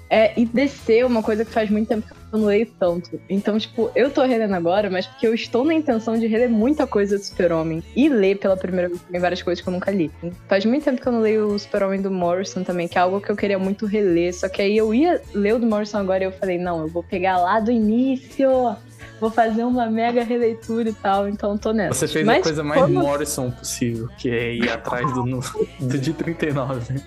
É, 0.10 0.40
e 0.40 0.46
DC 0.46 1.00
é 1.00 1.06
uma 1.06 1.24
coisa 1.24 1.44
que 1.44 1.52
faz 1.52 1.70
muito 1.70 1.88
tempo 1.88 2.08
que 2.08 2.14
eu 2.14 2.40
não 2.40 2.46
leio 2.46 2.68
tanto. 2.80 3.20
Então, 3.30 3.58
tipo, 3.58 3.92
eu 3.96 4.12
tô 4.12 4.24
relendo 4.24 4.54
agora, 4.54 4.90
mas 4.90 5.08
porque 5.08 5.26
eu 5.26 5.34
estou 5.34 5.66
na 5.66 5.74
intenção 5.74 6.18
de 6.18 6.28
reler 6.28 6.50
muita 6.50 6.86
coisa 6.86 7.18
do 7.18 7.24
Super-Homem. 7.24 7.84
E 7.96 8.08
ler 8.08 8.38
pela 8.38 8.56
primeira 8.56 8.88
vez 8.88 9.02
também 9.02 9.20
várias 9.20 9.42
coisas 9.42 9.64
que 9.64 9.68
eu 9.68 9.74
nunca 9.74 9.92
li. 9.92 10.12
Faz 10.48 10.64
muito 10.64 10.84
tempo 10.84 11.02
que 11.02 11.08
eu 11.08 11.12
não 11.12 11.22
leio 11.22 11.48
o 11.48 11.60
Super-Homem 11.60 12.02
do 12.02 12.12
Morrison 12.12 12.64
também, 12.64 12.88
que 12.88 12.98
é 12.98 13.02
algo 13.02 13.20
que 13.20 13.32
eu 13.32 13.36
queria 13.36 13.58
muito 13.58 13.86
reler. 13.86 14.34
Só 14.34 14.48
que 14.48 14.62
aí 14.62 14.78
eu 14.78 14.94
ia 14.94 15.22
ler 15.34 15.56
o 15.56 15.60
do 15.60 15.66
Morrison 15.66 15.98
agora 15.98 16.24
e 16.24 16.28
eu 16.28 16.32
falei, 16.32 16.58
não, 16.58 16.82
eu 16.82 16.88
vou 16.88 17.04
pegar 17.04 17.38
lá 17.38 17.60
do 17.60 17.72
início. 17.72 18.76
Vou 19.20 19.32
fazer 19.32 19.64
uma 19.64 19.88
mega 19.90 20.24
releitura 20.24 20.90
e 20.90 20.94
tal, 20.94 21.28
então 21.28 21.58
tô 21.58 21.72
nessa. 21.72 21.94
Você 22.06 22.08
fez 22.08 22.26
Mas 22.26 22.40
a 22.40 22.44
coisa 22.44 22.64
mais 22.64 22.82
como- 22.82 23.00
Morrison 23.00 23.50
possível, 23.52 24.10
que 24.18 24.30
é 24.30 24.54
ir 24.56 24.70
atrás 24.70 25.12
do, 25.14 25.24
do 25.80 25.98
de 25.98 26.14
39. 26.14 27.02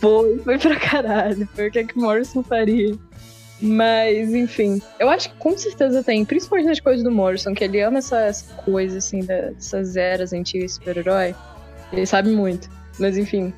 Foi, 0.00 0.38
foi 0.38 0.58
pra 0.58 0.76
caralho. 0.78 1.48
Foi 1.54 1.68
o 1.68 1.70
que, 1.70 1.78
é 1.80 1.84
que 1.84 1.96
Morrison 1.98 2.42
faria. 2.42 2.94
Mas, 3.60 4.32
enfim. 4.34 4.82
Eu 4.98 5.08
acho 5.08 5.30
que 5.30 5.36
com 5.36 5.56
certeza 5.56 6.02
tem, 6.02 6.24
principalmente 6.24 6.66
nas 6.66 6.80
coisas 6.80 7.04
do 7.04 7.10
Morrison, 7.12 7.54
que 7.54 7.62
ele 7.62 7.80
ama 7.80 7.98
essas 7.98 8.42
coisas, 8.64 9.04
assim, 9.04 9.20
dessas 9.20 9.96
eras 9.96 10.32
antigas 10.32 10.72
de 10.72 10.74
super-herói. 10.78 11.34
Ele 11.92 12.04
sabe 12.06 12.30
muito. 12.30 12.68
Mas, 12.98 13.16
enfim. 13.16 13.52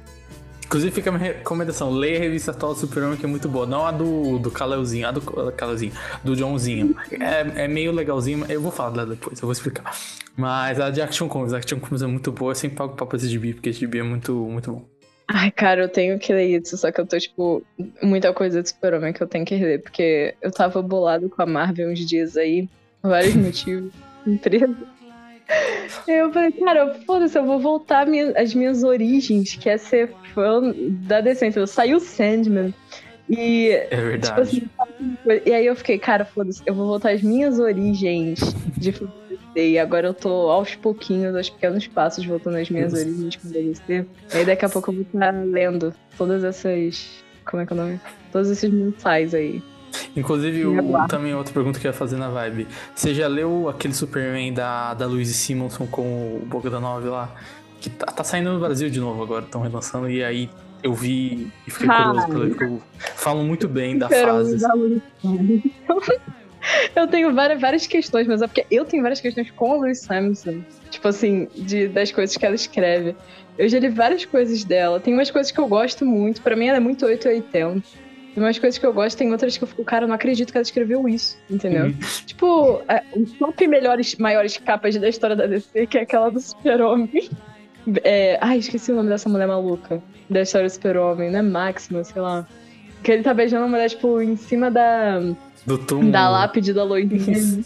Inclusive 0.65 0.93
fica 0.93 1.11
a 1.11 1.13
minha 1.13 1.33
recomendação, 1.33 1.91
leia 1.91 2.19
a 2.19 2.21
revista 2.21 2.51
atual 2.51 2.75
do 2.75 2.81
Superman 2.81 3.17
que 3.17 3.25
é 3.25 3.29
muito 3.29 3.49
boa. 3.49 3.67
Não 3.67 3.87
a 3.87 3.93
do, 3.93 4.39
do 4.39 4.51
Kaleuzinho, 4.51 5.07
a 5.07 5.11
do 5.11 5.21
Kaleuzinho, 5.53 5.93
do 6.23 6.35
Johnzinho. 6.35 6.97
É, 7.13 7.65
é 7.65 7.69
meio 7.69 7.93
legalzinho, 7.93 8.39
mas 8.39 8.51
eu 8.51 8.61
vou 8.61 8.73
falar 8.73 8.91
dela 8.91 9.07
depois, 9.07 9.39
eu 9.39 9.47
vou 9.47 9.53
explicar. 9.53 9.95
Mas 10.37 10.81
a 10.81 10.91
de 10.91 11.01
Action 11.01 11.29
Comics, 11.29 11.53
a 11.53 11.59
Action 11.59 11.79
Comics 11.79 12.03
é 12.03 12.07
muito 12.07 12.33
boa, 12.33 12.53
eu 12.53 12.57
sempre 12.57 12.77
pago 12.77 12.97
papo 12.97 13.15
esse 13.17 13.29
gibi, 13.29 13.55
porque 13.55 13.69
esse 13.69 13.81
gibi 13.81 13.99
é 13.99 14.03
muito, 14.03 14.33
muito 14.35 14.73
bom. 14.73 14.85
Ai, 15.29 15.51
cara, 15.51 15.83
eu 15.83 15.89
tenho 15.89 16.19
que 16.19 16.33
ler 16.33 16.61
isso, 16.61 16.77
só 16.77 16.93
que 16.93 17.01
eu 17.01 17.07
tô, 17.07 17.19
tipo, 17.19 17.63
muita 18.03 18.33
coisa 18.33 18.63
do 18.63 18.69
Super-Homem 18.69 19.13
que 19.13 19.23
eu 19.23 19.27
tenho 19.27 19.45
que 19.45 19.57
ler, 19.57 19.83
porque 19.83 20.35
eu 20.43 20.51
tava 20.51 20.83
bolado 20.83 21.31
com 21.31 21.43
a 21.43 21.47
Marvel 21.47 21.91
uns 21.91 22.01
dias 22.01 22.37
aí, 22.37 22.69
por 23.01 23.11
vários 23.11 23.35
motivos, 23.37 23.91
empresa. 24.27 24.77
Eu 26.09 26.33
falei, 26.33 26.53
cara, 26.53 26.95
foda-se, 27.07 27.37
eu 27.39 27.45
vou 27.45 27.59
voltar 27.61 28.07
minha- 28.07 28.33
às 28.37 28.55
minhas 28.55 28.83
origens, 28.83 29.55
que 29.55 29.69
é 29.69 29.77
ser 29.77 30.11
fã 30.35 30.73
da 31.07 31.21
decência. 31.21 31.67
Saiu 31.67 32.01
Sandman. 32.01 32.73
E, 33.29 33.69
É 33.71 33.81
tipo 33.87 34.03
verdade. 34.03 34.41
assim, 34.41 34.69
e 35.47 35.53
aí 35.53 35.65
eu 35.67 35.75
fiquei, 35.77 35.99
cara, 35.99 36.25
foda-se, 36.27 36.63
eu 36.67 36.75
vou 36.75 36.87
voltar 36.87 37.13
às 37.13 37.23
minhas 37.23 37.59
origens 37.59 38.39
de 38.77 38.95
E 39.57 39.79
agora 39.79 40.09
eu 40.09 40.15
tô 40.15 40.29
aos 40.51 40.75
pouquinhos, 40.75 41.35
aos 41.35 41.49
pequenos 41.49 41.87
passos, 41.87 42.27
voltando 42.27 42.57
às 42.59 42.69
minhas 42.69 42.93
origens 42.93 43.37
com 43.37 43.49
DLC. 43.49 44.05
E 44.35 44.37
aí 44.37 44.45
daqui 44.45 44.65
a 44.65 44.69
pouco 44.69 44.91
eu 44.91 44.95
vou 44.97 45.03
estar 45.05 45.31
lendo 45.31 45.95
todas 46.19 46.43
essas. 46.45 47.23
Como 47.47 47.63
é 47.63 47.67
que 47.67 47.73
é 47.73 47.77
o 47.77 47.79
nome? 47.79 48.01
Todos 48.33 48.51
esses 48.51 48.69
mensais 48.71 49.33
aí. 49.35 49.63
Inclusive, 50.17 50.67
o, 50.67 51.07
também 51.09 51.35
outra 51.35 51.53
pergunta 51.53 51.79
que 51.79 51.87
eu 51.87 51.91
ia 51.91 51.97
fazer 51.97 52.17
na 52.17 52.29
vibe. 52.29 52.67
Você 52.95 53.15
já 53.15 53.27
leu 53.27 53.69
aquele 53.69 53.95
Superman 53.95 54.53
da, 54.53 54.95
da 54.95 55.07
Louise 55.07 55.35
Simonson 55.35 55.87
com 55.87 56.03
o 56.03 56.47
Bogdanov 56.47 57.05
lá? 57.07 57.35
Que 57.81 57.91
tá, 57.91 58.07
tá 58.07 58.25
saindo 58.25 58.53
no 58.53 58.61
Brasil 58.61 58.89
de 58.91 59.01
novo 59.01 59.23
agora, 59.23 59.45
estão 59.45 59.61
relançando. 59.61 60.09
E 60.11 60.23
aí 60.25 60.49
eu 60.83 60.95
vi 60.95 61.51
e 61.67 61.71
fiquei 61.71 61.89
Ah, 61.91 62.13
curioso 62.13 62.39
ler, 62.39 62.49
porque 62.51 62.65
eu 62.65 62.83
falam 63.17 63.45
muito 63.45 63.69
bem 63.69 63.99
da 63.99 64.09
fase. 64.09 64.59
da. 64.59 64.71
Eu 66.97 67.07
tenho 67.09 67.33
várias, 67.35 67.61
várias 67.61 67.87
questões, 67.87 68.27
mas 68.27 68.41
é 68.41 68.47
porque 68.47 68.65
eu 68.71 68.85
tenho 68.87 69.03
várias 69.03 69.21
questões 69.21 69.51
com 69.51 69.73
a 69.73 69.77
Louise 69.77 70.01
Simonson. 70.01 70.63
Tipo 70.91 71.09
assim, 71.09 71.47
de, 71.55 71.89
das 71.89 72.11
coisas 72.11 72.37
que 72.37 72.47
ela 72.47 72.55
escreve. 72.55 73.15
Eu 73.59 73.69
já 73.69 73.79
li 73.79 73.89
várias 73.89 74.25
coisas 74.25 74.65
dela. 74.65 74.99
Tem 74.99 75.13
umas 75.13 75.31
coisas 75.31 75.53
que 75.53 75.61
eu 75.61 75.69
gosto 75.69 76.07
muito. 76.07 76.41
Pra 76.41 76.57
mim, 76.57 76.67
ela 76.67 76.79
é 76.79 76.81
muito 76.81 77.05
880. 77.05 77.87
Tem 78.35 78.43
umas 78.43 78.59
coisas 78.59 78.77
que 78.79 78.85
eu 78.85 78.93
gosto, 78.93 79.17
tem 79.17 79.31
outras 79.31 79.57
que 79.57 79.63
eu 79.63 79.69
fico, 79.69 79.85
cara, 79.85 80.05
eu 80.05 80.09
não 80.09 80.15
acredito 80.17 80.51
que 80.51 80.59
ela 80.59 80.63
escreveu 80.63 81.09
isso, 81.09 81.39
entendeu? 81.49 81.87
Uhum. 81.87 81.95
Tipo, 82.27 82.83
é, 82.89 83.03
o 83.15 83.25
top 83.39 83.67
melhores, 83.69 84.17
maiores 84.17 84.57
capas 84.59 84.97
da 84.97 85.09
história 85.09 85.37
da 85.37 85.47
DC, 85.47 85.87
que 85.87 85.99
é 85.99 86.03
aquela 86.03 86.31
do 86.31 86.41
Super-Homem. 86.41 87.31
É, 88.03 88.39
ai, 88.41 88.57
esqueci 88.57 88.91
o 88.91 88.97
nome 88.97 89.11
dessa 89.11 89.29
mulher 89.29 89.47
maluca. 89.47 90.03
Da 90.31 90.41
história 90.41 90.67
do 90.67 90.73
Super-Homem, 90.73 91.31
né? 91.31 91.43
Máxima, 91.43 92.03
sei 92.03 92.23
lá. 92.23 92.49
Que 93.03 93.13
ele 93.13 93.23
tá 93.23 93.35
beijando 93.35 93.67
a 93.67 93.69
mulher, 93.69 93.91
tipo, 93.91 94.23
em 94.23 94.37
cima 94.37 94.71
da, 94.71 95.21
Do 95.67 95.77
túmulo. 95.77 96.11
da 96.11 96.31
lápide 96.31 96.73
da 96.73 96.83
Loidinha. 96.83 97.63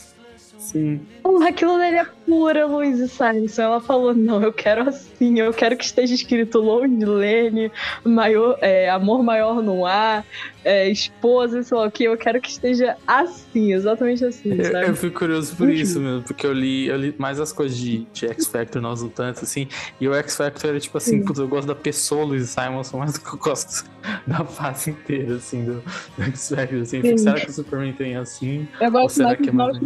Sim. 0.59 1.01
Porra, 1.23 1.51
aquilo 1.51 1.79
dele 1.79 1.99
é 1.99 2.07
pura 2.29 2.67
Louise 2.67 3.09
Simonson. 3.09 3.63
Ela 3.63 3.81
falou: 3.81 4.15
não, 4.15 4.43
eu 4.43 4.53
quero 4.53 4.87
assim, 4.87 5.41
eu 5.41 5.53
quero 5.53 5.77
que 5.77 5.85
esteja 5.85 6.15
escrito 6.15 6.61
Lone 6.61 7.05
Lane, 7.05 7.73
maior, 8.05 8.59
é, 8.61 8.91
amor 8.91 9.23
maior 9.23 9.63
no 9.63 9.87
ar, 9.87 10.25
é, 10.63 10.89
esposa, 10.91 11.63
sei 11.63 11.77
lá 11.77 11.87
o 11.87 11.91
que, 11.91 12.05
eu 12.05 12.17
quero 12.19 12.41
que 12.41 12.51
esteja 12.51 12.97
assim, 13.07 13.73
exatamente 13.73 14.23
assim, 14.25 14.51
Eu, 14.53 14.83
eu 14.83 14.95
fico 14.95 15.19
curioso 15.19 15.57
por 15.57 15.67
Muito. 15.67 15.81
isso 15.81 15.99
mesmo, 15.99 16.23
porque 16.23 16.47
eu 16.47 16.53
li, 16.53 16.87
eu 16.89 16.97
li 16.97 17.15
mais 17.17 17.41
as 17.41 17.53
coisas 17.53 17.79
de, 17.79 18.07
de 18.13 18.27
X 18.27 18.47
Factor, 18.47 18.83
nós 18.83 18.99
tanto, 19.15 19.45
assim. 19.45 19.67
E 19.99 20.07
o 20.07 20.15
X 20.15 20.37
Factor 20.37 20.71
era 20.71 20.81
tipo 20.81 20.99
assim, 20.99 21.21
Sim. 21.21 21.25
putz, 21.25 21.39
eu 21.39 21.49
gosto 21.49 21.69
da 21.69 21.75
pessoa 21.75 22.25
Louise 22.25 22.49
Simonson 22.49 22.99
mais 22.99 23.15
do 23.15 23.21
que 23.21 23.35
eu 23.35 23.39
gosto 23.39 23.89
da 24.27 24.45
fase 24.45 24.91
inteira, 24.91 25.37
assim, 25.37 25.65
do, 25.65 25.83
do 26.17 26.25
X 26.25 26.51
Factor. 26.51 26.83
Assim. 26.83 27.01
Fico, 27.01 27.19
será 27.19 27.41
que 27.41 27.51
o 27.51 27.53
Superman 27.53 27.93
tem 27.93 28.17
assim? 28.17 28.69
Eu 28.81 28.87
Ou 28.87 28.93
gosto 28.93 29.17
será 29.17 29.29
mais 29.29 29.39
que 29.41 29.51
dos 29.51 29.55
é 29.55 29.57
mais 29.57 29.79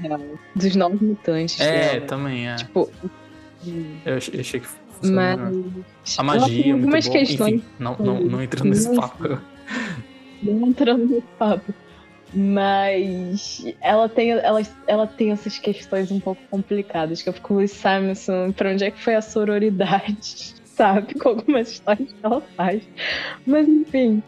real. 0.00 0.38
Dos 0.54 0.76
novos 0.76 1.17
É, 1.60 1.94
dela. 1.94 2.06
também, 2.06 2.48
é. 2.48 2.56
Tipo, 2.56 2.90
Eu 4.04 4.16
achei, 4.16 4.34
eu 4.34 4.40
achei 4.40 4.60
que 4.60 4.66
funcionou 4.66 5.64
mas. 6.02 6.18
A 6.18 6.22
magia 6.22 6.60
é 6.60 6.66
muito 6.66 6.74
algumas 6.74 7.06
boa. 7.06 7.18
questões. 7.18 7.54
Enfim, 7.54 7.64
não, 7.78 7.96
não, 7.98 8.20
não 8.20 8.42
entrando 8.42 8.68
nesse 8.68 8.94
papo. 8.94 9.40
Não 10.42 10.68
entrando 10.68 11.06
nesse 11.06 11.26
papo. 11.38 11.74
Mas 12.34 13.64
ela 13.80 14.08
tem, 14.08 14.30
ela, 14.32 14.62
ela 14.86 15.06
tem 15.06 15.30
essas 15.30 15.58
questões 15.58 16.10
um 16.10 16.20
pouco 16.20 16.40
complicadas, 16.50 17.22
que 17.22 17.28
eu 17.28 17.32
fico 17.32 17.54
o 17.54 17.66
Simonson, 17.66 18.52
pra 18.52 18.70
onde 18.70 18.84
é 18.84 18.90
que 18.90 19.02
foi 19.02 19.14
a 19.14 19.22
sororidade, 19.22 20.54
sabe? 20.64 21.14
Com 21.14 21.30
algumas 21.30 21.70
histórias 21.70 22.12
que 22.12 22.18
ela 22.22 22.40
faz. 22.56 22.82
Mas 23.46 23.66
enfim. 23.66 24.22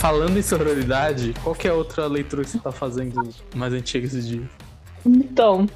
Falando 0.00 0.38
em 0.38 0.42
sororidade, 0.42 1.34
qual 1.44 1.54
que 1.54 1.68
é 1.68 1.70
a 1.70 1.74
outra 1.74 2.06
leitura 2.06 2.42
que 2.42 2.48
você 2.48 2.58
tá 2.58 2.72
fazendo 2.72 3.22
mais 3.54 3.74
antiga 3.74 4.06
esses 4.06 4.26
dias? 4.26 4.46
Então, 5.04 5.68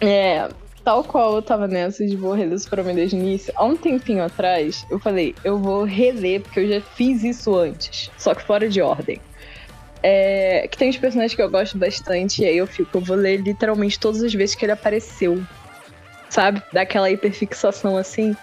é, 0.00 0.48
tal 0.82 1.04
qual 1.04 1.34
eu 1.34 1.42
tava 1.42 1.68
nessa 1.68 2.06
de 2.06 2.16
vou 2.16 2.32
reler 2.32 2.58
Superman 2.58 2.94
desde 2.94 3.16
o 3.16 3.18
início, 3.18 3.52
há 3.56 3.64
um 3.66 3.76
tempinho 3.76 4.24
atrás, 4.24 4.86
eu 4.90 4.98
falei, 4.98 5.34
eu 5.44 5.58
vou 5.58 5.84
reler, 5.84 6.40
porque 6.40 6.60
eu 6.60 6.68
já 6.68 6.80
fiz 6.80 7.22
isso 7.22 7.54
antes, 7.54 8.10
só 8.16 8.34
que 8.34 8.42
fora 8.42 8.66
de 8.70 8.80
ordem. 8.80 9.20
É, 10.02 10.66
que 10.66 10.78
tem 10.78 10.88
uns 10.88 10.96
personagens 10.96 11.34
que 11.34 11.42
eu 11.42 11.50
gosto 11.50 11.76
bastante, 11.76 12.40
e 12.40 12.46
aí 12.46 12.56
eu 12.56 12.66
fico, 12.66 12.96
eu 12.96 13.02
vou 13.02 13.18
ler 13.18 13.42
literalmente 13.42 14.00
todas 14.00 14.22
as 14.22 14.32
vezes 14.32 14.54
que 14.54 14.64
ele 14.64 14.72
apareceu. 14.72 15.42
Sabe? 16.30 16.62
Daquela 16.72 17.10
hiperfixação 17.10 17.98
assim. 17.98 18.34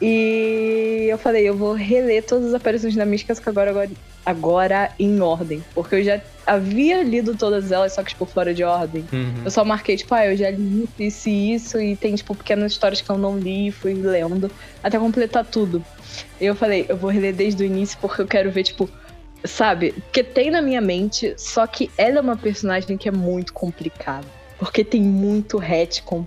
E 0.00 1.08
eu 1.10 1.18
falei, 1.18 1.48
eu 1.48 1.56
vou 1.56 1.72
reler 1.72 2.22
todas 2.24 2.48
as 2.48 2.54
aparições 2.54 2.94
da 2.94 3.06
Mística, 3.06 3.34
que 3.34 3.48
agora, 3.48 3.70
agora, 3.70 3.90
agora 4.24 4.90
em 4.98 5.20
ordem. 5.20 5.62
Porque 5.74 5.96
eu 5.96 6.02
já 6.02 6.20
havia 6.46 7.02
lido 7.02 7.36
todas 7.36 7.70
elas, 7.70 7.92
só 7.94 8.02
que, 8.02 8.10
tipo, 8.10 8.26
fora 8.26 8.52
de 8.52 8.64
ordem. 8.64 9.04
Uhum. 9.12 9.42
Eu 9.44 9.50
só 9.50 9.64
marquei, 9.64 9.96
tipo, 9.96 10.14
ah, 10.14 10.26
eu 10.26 10.36
já 10.36 10.50
li 10.50 10.88
isso, 10.98 11.02
isso 11.02 11.28
e 11.28 11.54
isso, 11.54 11.80
e 11.80 11.96
tem, 11.96 12.14
tipo, 12.14 12.34
pequenas 12.34 12.72
histórias 12.72 13.00
que 13.00 13.10
eu 13.10 13.18
não 13.18 13.38
li, 13.38 13.70
fui 13.70 13.94
lendo, 13.94 14.50
até 14.82 14.98
completar 14.98 15.44
tudo. 15.44 15.84
E 16.40 16.46
eu 16.46 16.54
falei, 16.54 16.86
eu 16.88 16.96
vou 16.96 17.10
reler 17.10 17.34
desde 17.34 17.62
o 17.62 17.66
início 17.66 17.98
porque 18.00 18.22
eu 18.22 18.26
quero 18.26 18.50
ver, 18.50 18.64
tipo, 18.64 18.88
sabe? 19.44 19.92
Porque 19.92 20.22
tem 20.22 20.50
na 20.50 20.62
minha 20.62 20.80
mente, 20.80 21.34
só 21.36 21.66
que 21.66 21.90
ela 21.96 22.18
é 22.18 22.20
uma 22.20 22.36
personagem 22.36 22.96
que 22.96 23.08
é 23.08 23.12
muito 23.12 23.52
complicada. 23.52 24.26
Porque 24.58 24.84
tem 24.84 25.02
muito 25.02 25.58
retcon, 25.58 26.24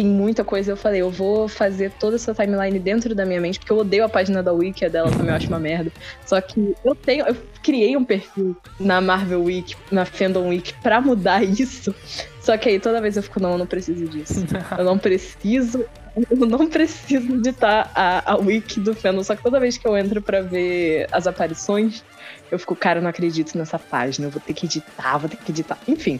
tem 0.00 0.06
muita 0.06 0.42
coisa. 0.42 0.72
Eu 0.72 0.76
falei, 0.78 1.02
eu 1.02 1.10
vou 1.10 1.46
fazer 1.46 1.92
toda 2.00 2.16
essa 2.16 2.34
timeline 2.34 2.78
dentro 2.78 3.14
da 3.14 3.26
minha 3.26 3.38
mente, 3.40 3.58
porque 3.58 3.70
eu 3.70 3.76
odeio 3.76 4.04
a 4.04 4.08
página 4.08 4.42
da 4.42 4.50
Wiki, 4.50 4.86
a 4.86 4.88
dela 4.88 5.10
também 5.10 5.28
eu 5.28 5.34
acho 5.34 5.48
uma 5.48 5.58
merda. 5.58 5.92
Só 6.24 6.40
que 6.40 6.74
eu 6.82 6.94
tenho, 6.94 7.26
eu 7.26 7.36
criei 7.62 7.94
um 7.98 8.04
perfil 8.04 8.56
na 8.78 8.98
Marvel 8.98 9.44
Wiki, 9.44 9.76
na 9.92 10.06
Fandom 10.06 10.48
Wiki, 10.48 10.72
pra 10.82 11.02
mudar 11.02 11.44
isso. 11.44 11.94
Só 12.40 12.56
que 12.56 12.70
aí 12.70 12.80
toda 12.80 12.98
vez 13.02 13.18
eu 13.18 13.22
fico, 13.22 13.38
não, 13.40 13.52
eu 13.52 13.58
não 13.58 13.66
preciso 13.66 14.06
disso. 14.06 14.46
Eu 14.78 14.84
não 14.84 14.98
preciso. 14.98 15.84
Eu 16.30 16.46
não 16.46 16.66
preciso 16.66 17.34
editar 17.34 17.90
a, 17.94 18.32
a 18.32 18.36
wiki 18.36 18.80
do 18.80 18.94
fandom. 18.94 19.22
Só 19.22 19.36
que 19.36 19.42
toda 19.42 19.60
vez 19.60 19.78
que 19.78 19.86
eu 19.86 19.96
entro 19.96 20.20
pra 20.20 20.40
ver 20.40 21.06
as 21.12 21.26
aparições, 21.26 22.02
eu 22.50 22.58
fico, 22.58 22.74
cara, 22.74 22.98
eu 22.98 23.02
não 23.02 23.10
acredito 23.10 23.56
nessa 23.56 23.78
página. 23.78 24.26
Eu 24.26 24.30
vou 24.30 24.40
ter 24.40 24.54
que 24.54 24.66
editar, 24.66 25.18
vou 25.18 25.28
ter 25.28 25.36
que 25.36 25.52
editar. 25.52 25.78
Enfim. 25.86 26.18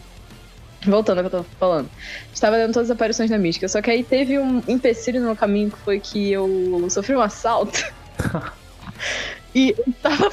Voltando 0.85 1.19
ao 1.19 1.29
que 1.29 1.35
eu 1.35 1.43
tô 1.43 1.49
falando. 1.59 1.89
Estava 2.33 2.57
dando 2.57 2.73
todas 2.73 2.89
as 2.89 2.95
aparições 2.95 3.29
da 3.29 3.37
mística. 3.37 3.67
Só 3.67 3.81
que 3.81 3.91
aí 3.91 4.03
teve 4.03 4.39
um 4.39 4.63
empecilho 4.67 5.19
no 5.19 5.27
meu 5.27 5.35
caminho 5.35 5.69
que 5.69 5.77
foi 5.77 5.99
que 5.99 6.31
eu 6.31 6.87
sofri 6.89 7.15
um 7.15 7.21
assalto. 7.21 7.83
e 9.53 9.75
eu 9.77 9.85
estava 9.87 10.31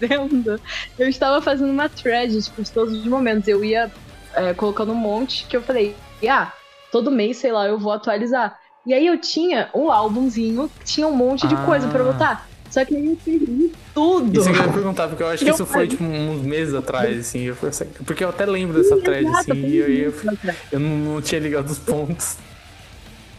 fazendo. 0.00 0.60
Eu 0.98 1.08
estava 1.08 1.42
fazendo 1.42 1.70
uma 1.70 1.88
thread, 1.88 2.40
tipo, 2.42 2.62
de 2.62 2.70
todos 2.72 2.94
os 2.94 3.06
momentos. 3.06 3.46
Eu 3.46 3.62
ia 3.64 3.90
é, 4.34 4.54
colocando 4.54 4.92
um 4.92 4.96
monte 4.96 5.44
que 5.46 5.56
eu 5.56 5.62
falei, 5.62 5.94
ah, 6.28 6.52
todo 6.90 7.10
mês, 7.10 7.36
sei 7.36 7.52
lá, 7.52 7.66
eu 7.66 7.78
vou 7.78 7.92
atualizar. 7.92 8.58
E 8.86 8.94
aí 8.94 9.06
eu 9.06 9.18
tinha 9.18 9.68
um 9.74 9.92
álbumzinho 9.92 10.70
que 10.78 10.84
tinha 10.84 11.06
um 11.06 11.14
monte 11.14 11.46
de 11.46 11.54
Ah. 11.54 11.64
coisa 11.66 11.88
pra 11.88 12.02
botar. 12.02 12.48
Só 12.70 12.84
que 12.84 12.94
aí 12.96 13.06
eu 13.06 13.16
perdi 13.24 13.72
tudo. 13.92 14.38
Isso 14.40 14.50
que 14.52 14.58
eu 14.58 14.64
ia 14.64 14.72
perguntar, 14.72 15.08
porque 15.08 15.22
eu 15.22 15.26
acho 15.28 15.42
que 15.44 15.50
Eu 15.50 15.54
isso 15.54 15.66
foi 15.66 15.88
tipo 15.88 16.04
uns 16.04 16.40
meses 16.42 16.72
atrás, 16.72 17.18
assim. 17.18 17.40
Eu 17.40 17.56
fui- 17.56 17.70
porque 18.06 18.22
eu 18.22 18.28
até 18.28 18.46
lembro 18.46 18.76
dessa 18.80 18.96
thread, 18.96 19.26
assim, 19.26 19.52
e 19.52 19.76
eu, 19.78 20.14
eu 20.70 20.78
não, 20.80 20.96
não 21.14 21.20
tinha 21.22 21.40
ligado 21.40 21.68
os 21.68 21.78
pontos. 21.78 22.36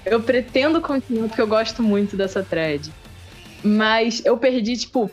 Eu 0.06 0.22
pretendo 0.22 0.82
continuar 0.82 1.28
porque 1.28 1.42
eu 1.42 1.48
gosto 1.48 1.82
muito 1.82 2.18
dessa 2.18 2.44
thread. 2.44 2.92
Mas 3.64 4.22
eu 4.26 4.38
perdi, 4.38 4.76
tipo, 4.76 5.10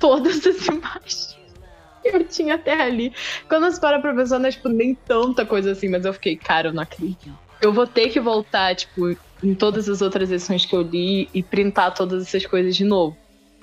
todas 0.00 0.44
as 0.46 0.56
imagens 0.66 1.36
que 2.02 2.08
eu 2.08 2.24
tinha 2.24 2.56
até 2.56 2.72
ali. 2.82 3.14
Quando 3.48 3.70
você 3.70 3.78
para 3.80 4.00
pra 4.00 4.12
pensar, 4.14 4.38
não 4.40 4.46
é, 4.48 4.50
tipo, 4.50 4.68
nem 4.68 4.94
tanta 4.94 5.46
coisa 5.46 5.70
assim, 5.72 5.88
mas 5.88 6.04
eu 6.04 6.12
fiquei, 6.12 6.36
cara, 6.36 6.68
eu 6.68 6.72
não 6.72 6.82
acredito. 6.82 7.38
Eu 7.62 7.72
vou 7.72 7.86
ter 7.86 8.08
que 8.08 8.18
voltar, 8.18 8.74
tipo, 8.74 9.16
em 9.42 9.54
todas 9.54 9.88
as 9.88 10.02
outras 10.02 10.30
edições 10.30 10.66
que 10.66 10.74
eu 10.74 10.82
li 10.82 11.28
e 11.32 11.42
printar 11.42 11.94
todas 11.94 12.22
essas 12.26 12.44
coisas 12.44 12.74
de 12.74 12.84
novo. 12.84 13.16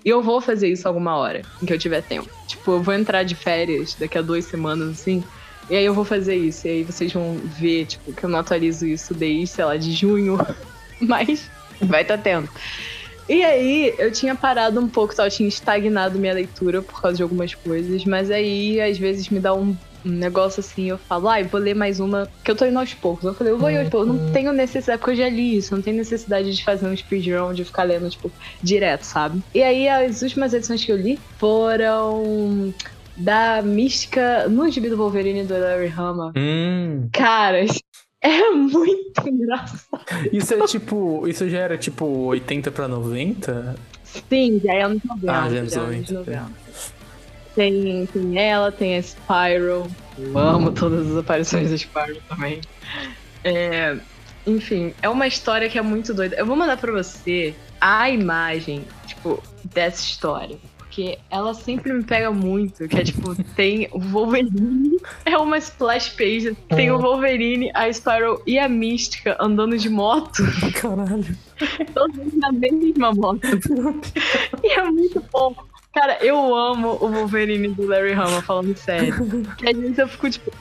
E 0.04 0.10
eu 0.10 0.24
vou 0.24 0.40
fazer 0.40 0.70
isso 0.70 0.88
alguma 0.88 1.18
hora, 1.18 1.42
em 1.62 1.66
que 1.66 1.74
eu 1.74 1.78
tiver 1.78 2.02
tempo. 2.02 2.30
Tipo, 2.48 2.72
eu 2.72 2.82
vou 2.82 2.94
entrar 2.94 3.24
de 3.24 3.36
férias 3.36 3.96
daqui 3.96 4.18
a 4.18 4.22
duas 4.22 4.46
semanas, 4.46 5.02
assim. 5.02 5.22
E 5.70 5.76
aí 5.76 5.84
eu 5.84 5.94
vou 5.94 6.06
fazer 6.06 6.36
isso. 6.36 6.66
E 6.66 6.70
aí 6.70 6.84
vocês 6.84 7.12
vão 7.12 7.36
ver, 7.60 7.86
tipo, 7.88 8.14
que 8.14 8.24
eu 8.24 8.30
não 8.30 8.40
atualizo 8.40 8.88
isso 8.88 9.14
desde, 9.14 9.48
sei 9.48 9.66
lá, 9.66 9.76
de 9.76 9.92
junho. 9.92 10.38
Mas 11.02 11.52
vai 11.82 12.02
estar 12.02 12.18
tendo. 12.18 12.50
E 13.28 13.44
aí, 13.44 13.94
eu 14.00 14.12
tinha 14.12 14.34
parado 14.34 14.80
um 14.80 14.88
pouco, 14.88 15.16
tal, 15.16 15.28
eu 15.28 15.32
tinha 15.32 15.48
estagnado 15.48 16.18
minha 16.18 16.34
leitura 16.34 16.82
por 16.82 17.00
causa 17.00 17.18
de 17.18 17.22
algumas 17.22 17.54
coisas, 17.54 18.04
mas 18.04 18.32
aí 18.32 18.82
às 18.82 18.98
vezes 18.98 19.30
me 19.30 19.40
dá 19.40 19.54
um 19.54 19.78
um 20.06 20.10
negócio 20.10 20.60
assim, 20.60 20.90
eu 20.90 20.98
falo, 20.98 21.28
ai, 21.28 21.44
vou 21.44 21.60
ler 21.60 21.76
mais 21.76 22.00
uma, 22.00 22.30
que 22.44 22.52
eu 22.52 22.56
tô 22.56 22.66
indo 22.66 22.80
aos 22.80 22.94
poucos. 22.94 23.26
Eu 23.26 23.34
falei, 23.34 23.54
eu 23.54 23.58
vou 23.58 23.70
ir 23.70 23.80
aos 23.80 23.90
poucos, 23.90 24.08
não 24.08 24.32
tenho 24.32 24.54
necessidade, 24.54 25.00
porque 25.00 25.12
eu 25.12 25.24
já 25.24 25.30
li 25.30 25.58
isso, 25.58 25.76
não 25.76 25.82
tenho 25.82 25.98
necessidade 25.98 26.56
de 26.56 26.64
fazer 26.64 26.88
um 26.88 26.96
speedrun, 26.96 27.54
de 27.54 27.66
ficar 27.66 27.84
lendo, 27.84 28.10
tipo, 28.10 28.32
direto, 28.62 29.04
sabe? 29.04 29.42
E 29.54 29.62
aí, 29.62 29.88
as 29.88 30.22
últimas 30.22 30.54
edições 30.54 30.84
que 30.84 30.92
eu 30.92 30.98
li 30.98 31.20
foram 31.38 32.74
da 33.20 33.62
Mística 33.62 34.48
no 34.48 34.70
gibi 34.70 34.90
do 34.90 34.98
Wolverine 34.98 35.44
do 35.44 35.54
Larry 35.54 35.94
Hama. 35.96 36.34
Hum. 36.36 37.10
Caras, 37.12 37.82
é 38.22 38.50
muito 38.52 39.28
engraçado. 39.28 40.02
Isso 40.32 40.54
é 40.54 40.66
tipo. 40.66 41.28
Isso 41.28 41.48
já 41.50 41.60
era 41.60 41.78
tipo 41.78 42.06
80 42.06 42.72
pra 42.72 42.88
90? 42.88 43.76
Sim, 44.30 44.60
já 44.64 44.74
é 44.74 44.82
anos 44.84 45.04
90. 45.04 45.32
Ah, 45.32 45.50
já 45.50 45.56
é 45.56 45.60
anos 45.60 45.74
já 45.74 45.82
é 45.82 45.84
90, 45.84 46.14
90. 46.14 46.52
Tem, 47.60 48.06
tem 48.06 48.38
ela, 48.38 48.72
tem 48.72 48.96
a 48.96 49.02
Spyro. 49.02 49.86
Eu 50.18 50.38
amo 50.38 50.72
todas 50.72 51.12
as 51.12 51.18
aparições 51.18 51.72
da 51.72 51.76
Spyro 51.76 52.22
também. 52.30 52.62
É, 53.44 53.98
enfim, 54.48 54.94
é 55.02 55.10
uma 55.10 55.28
história 55.28 55.68
que 55.68 55.78
é 55.78 55.82
muito 55.82 56.14
doida. 56.14 56.38
Eu 56.38 56.46
vou 56.46 56.56
mandar 56.56 56.78
pra 56.78 56.90
você 56.94 57.54
a 57.82 58.10
imagem, 58.10 58.86
tipo, 59.06 59.44
dessa 59.66 60.02
história. 60.02 60.58
Porque 60.78 61.20
ela 61.30 61.54
sempre 61.54 61.92
me 61.92 62.02
pega 62.02 62.32
muito. 62.32 62.88
Que 62.88 63.00
é 63.00 63.04
tipo, 63.04 63.36
tem 63.58 63.90
o 63.92 64.00
Wolverine, 64.00 64.96
é 65.26 65.38
uma 65.38 65.58
splash 65.58 66.12
page. 66.12 66.56
Tem 66.70 66.90
o 66.92 66.98
Wolverine, 66.98 67.72
a 67.74 67.90
Spyro 67.90 68.42
e 68.48 68.58
a 68.58 68.70
Mística 68.70 69.36
andando 69.38 69.78
de 69.78 69.90
moto. 69.90 70.44
Caralho. 70.76 71.38
Todos 71.94 72.34
na 72.36 72.54
mesma 72.54 73.12
moto. 73.12 73.42
e 74.64 74.72
é 74.72 74.84
muito 74.86 75.22
bom. 75.30 75.54
Cara, 75.94 76.18
eu 76.22 76.56
amo 76.56 76.98
o 77.02 77.10
Wolverine 77.10 77.70
do 77.70 77.88
Larry 77.88 78.14
Hama, 78.14 78.42
falando 78.42 78.76
sério. 78.78 79.14
Que 79.58 79.70
às 79.70 79.78
vezes 79.78 79.98
eu 79.98 80.08
fico, 80.08 80.30
tipo, 80.30 80.52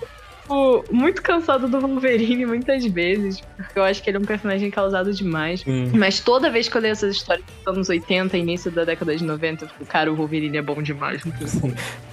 tipo, 0.48 0.84
muito 0.90 1.22
cansado 1.22 1.68
do 1.68 1.80
Wolverine 1.80 2.46
muitas 2.46 2.84
vezes, 2.86 3.40
porque 3.56 3.78
eu 3.78 3.84
acho 3.84 4.02
que 4.02 4.10
ele 4.10 4.16
é 4.16 4.20
um 4.20 4.24
personagem 4.24 4.70
causado 4.70 5.12
demais. 5.12 5.62
Hum. 5.66 5.90
Mas 5.94 6.20
toda 6.20 6.50
vez 6.50 6.68
que 6.68 6.76
eu 6.76 6.80
leio 6.80 6.92
essas 6.92 7.16
histórias 7.16 7.44
dos 7.46 7.74
anos 7.74 7.88
80, 7.88 8.36
início 8.36 8.70
da 8.70 8.84
década 8.84 9.14
de 9.14 9.22
90, 9.22 9.64
eu 9.64 9.68
fico, 9.68 9.86
cara, 9.86 10.10
o 10.10 10.16
Wolverine 10.16 10.56
é 10.56 10.62
bom 10.62 10.82
demais. 10.82 11.22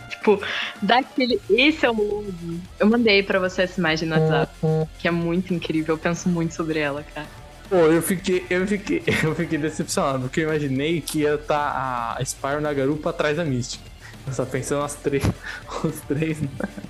Tipo, 0.09 0.41
daquele. 0.82 1.39
Esse 1.49 1.86
é 1.86 1.89
o 1.89 1.93
logo. 1.93 2.34
Eu 2.80 2.88
mandei 2.88 3.22
pra 3.22 3.39
você 3.39 3.63
essa 3.63 3.80
imagem 3.80 4.09
no 4.09 4.16
WhatsApp, 4.16 4.53
que 4.99 5.07
é 5.07 5.11
muito 5.11 5.53
incrível. 5.53 5.95
Eu 5.95 5.99
penso 5.99 6.28
muito 6.30 6.53
sobre 6.53 6.80
ela, 6.80 7.03
cara. 7.13 7.28
Pô, 7.70 7.76
eu 7.78 8.01
fiquei, 8.01 8.45
eu 8.49 8.66
fiquei, 8.68 9.01
eu 9.24 9.34
fiquei 9.36 9.57
decepcionado, 9.57 10.20
porque 10.22 10.41
eu 10.41 10.45
imaginei 10.49 11.01
que 11.01 11.20
ia 11.22 11.36
estar 11.36 12.16
a 12.18 12.24
Spyro 12.24 12.61
na 12.61 12.72
garupa 12.74 13.09
atrás 13.09 13.38
da 13.38 13.43
Mystic. 13.45 13.82
Eu 14.28 14.34
só 14.34 14.43
pensando 14.45 14.84
as 14.84 14.95
três, 14.95 15.24
os 15.84 15.99
três 16.01 16.39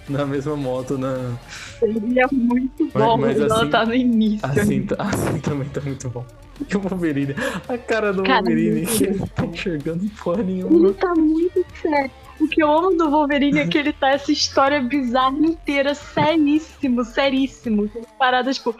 na, 0.07 0.25
mesma 0.25 0.55
moto, 0.55 0.97
na, 0.97 1.33
Seria 1.79 2.27
muito 2.31 2.85
bom, 2.93 3.17
mas 3.17 3.37
mas 3.39 3.51
ela 3.51 3.61
assim- 3.61 3.69
tá 3.69 3.85
no 3.85 3.93
início. 3.93 4.39
assim, 4.47 4.83
tá- 4.85 4.95
assim 4.99 5.39
também 5.39 5.67
tá 5.69 5.81
muito 5.81 6.09
bom. 6.09 6.25
E 6.71 6.77
o 6.77 6.79
Wolverine, 6.79 7.35
a 7.67 7.77
cara 7.77 8.13
do 8.13 8.23
Cara, 8.23 8.37
Wolverine, 8.45 8.85
que 8.85 9.03
ele 9.03 9.17
não 9.19 9.27
tá 9.27 9.45
enxergando 9.45 10.09
porra 10.23 10.39
Ele 10.39 10.53
nenhuma. 10.53 10.93
tá 10.93 11.13
muito 11.13 11.65
sério. 11.81 12.09
O 12.39 12.47
que 12.47 12.63
eu 12.63 12.71
amo 12.71 12.95
do 12.95 13.09
Wolverine 13.11 13.59
é 13.59 13.67
que 13.67 13.77
ele 13.77 13.91
tá 13.91 14.11
essa 14.11 14.31
história 14.31 14.81
bizarra 14.81 15.35
inteira, 15.37 15.93
seríssimo, 15.93 17.03
seríssimo. 17.03 17.89
Paradas, 18.17 18.55
tipo. 18.55 18.73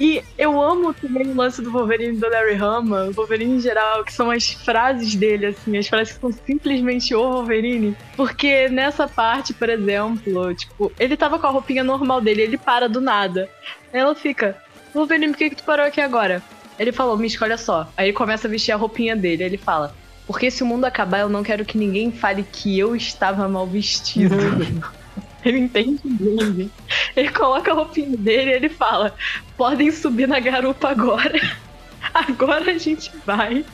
E 0.00 0.22
eu 0.36 0.60
amo 0.60 0.94
também 0.94 1.26
o 1.28 1.34
lance 1.34 1.60
do 1.60 1.72
Wolverine 1.72 2.18
do 2.18 2.28
Larry 2.28 2.54
Hama, 2.54 3.04
o 3.04 3.12
Wolverine 3.12 3.56
em 3.56 3.60
geral, 3.60 4.04
que 4.04 4.12
são 4.12 4.30
as 4.30 4.50
frases 4.50 5.14
dele, 5.14 5.46
assim, 5.46 5.76
as 5.76 5.88
frases 5.88 6.14
que 6.14 6.20
são 6.20 6.32
simplesmente 6.32 7.14
o 7.14 7.32
Wolverine. 7.32 7.96
Porque 8.16 8.68
nessa 8.68 9.08
parte, 9.08 9.52
por 9.52 9.68
exemplo, 9.68 10.54
tipo, 10.54 10.92
ele 11.00 11.16
tava 11.16 11.38
com 11.38 11.46
a 11.46 11.50
roupinha 11.50 11.82
normal 11.82 12.20
dele, 12.20 12.42
ele 12.42 12.56
para 12.56 12.88
do 12.88 13.00
nada. 13.00 13.48
Aí 13.92 13.98
ela 14.00 14.14
fica, 14.14 14.56
Wolverine, 14.94 15.32
por 15.32 15.38
que, 15.38 15.50
que 15.50 15.56
tu 15.56 15.64
parou 15.64 15.84
aqui 15.84 16.00
agora? 16.00 16.42
Ele 16.78 16.92
falou, 16.92 17.16
Mística, 17.16 17.44
olha 17.44 17.58
só. 17.58 17.90
Aí 17.96 18.06
ele 18.06 18.12
começa 18.12 18.46
a 18.46 18.50
vestir 18.50 18.70
a 18.70 18.76
roupinha 18.76 19.16
dele. 19.16 19.42
Aí 19.42 19.48
ele 19.48 19.58
fala, 19.58 19.94
porque 20.28 20.50
se 20.50 20.62
o 20.62 20.66
mundo 20.66 20.84
acabar, 20.84 21.20
eu 21.20 21.28
não 21.28 21.42
quero 21.42 21.64
que 21.64 21.76
ninguém 21.76 22.12
fale 22.12 22.44
que 22.44 22.78
eu 22.78 22.94
estava 22.94 23.48
mal 23.48 23.66
vestido. 23.66 24.36
ele 25.44 25.58
entende 25.58 26.00
bem. 26.04 26.70
Ele 27.16 27.28
coloca 27.30 27.70
a 27.70 27.74
roupinha 27.74 28.16
dele 28.16 28.50
e 28.50 28.54
ele 28.54 28.68
fala: 28.68 29.14
podem 29.56 29.90
subir 29.90 30.26
na 30.28 30.40
garupa 30.40 30.90
agora. 30.90 31.40
Agora 32.14 32.70
a 32.70 32.78
gente 32.78 33.10
vai. 33.26 33.64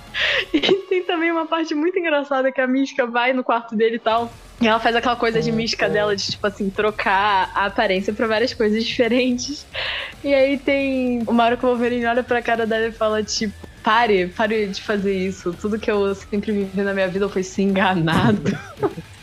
E 0.52 0.60
tem 0.60 1.04
também 1.04 1.30
uma 1.30 1.46
parte 1.46 1.74
muito 1.74 1.98
engraçada 1.98 2.50
que 2.50 2.60
a 2.60 2.66
Mística 2.66 3.06
vai 3.06 3.32
no 3.32 3.44
quarto 3.44 3.76
dele 3.76 3.96
e 3.96 3.98
tal. 3.98 4.32
E 4.60 4.66
ela 4.66 4.80
faz 4.80 4.96
aquela 4.96 5.16
coisa 5.16 5.42
de 5.42 5.52
mística 5.52 5.88
dela, 5.88 6.16
de 6.16 6.30
tipo 6.30 6.46
assim, 6.46 6.70
trocar 6.70 7.50
a 7.54 7.66
aparência 7.66 8.12
pra 8.12 8.26
várias 8.26 8.54
coisas 8.54 8.84
diferentes. 8.84 9.66
E 10.22 10.32
aí 10.32 10.58
tem 10.58 11.22
o 11.26 11.32
Marco 11.32 11.66
Wolverine 11.66 12.06
olha 12.06 12.22
pra 12.22 12.40
cara 12.40 12.66
dela 12.66 12.86
e 12.86 12.92
fala, 12.92 13.22
tipo, 13.22 13.54
pare, 13.82 14.28
pare 14.28 14.66
de 14.66 14.80
fazer 14.80 15.16
isso. 15.16 15.52
Tudo 15.52 15.78
que 15.78 15.90
eu 15.90 16.14
sempre 16.14 16.52
vivi 16.52 16.80
na 16.80 16.94
minha 16.94 17.08
vida 17.08 17.28
foi 17.28 17.42
ser 17.42 17.62
enganado. 17.62 18.56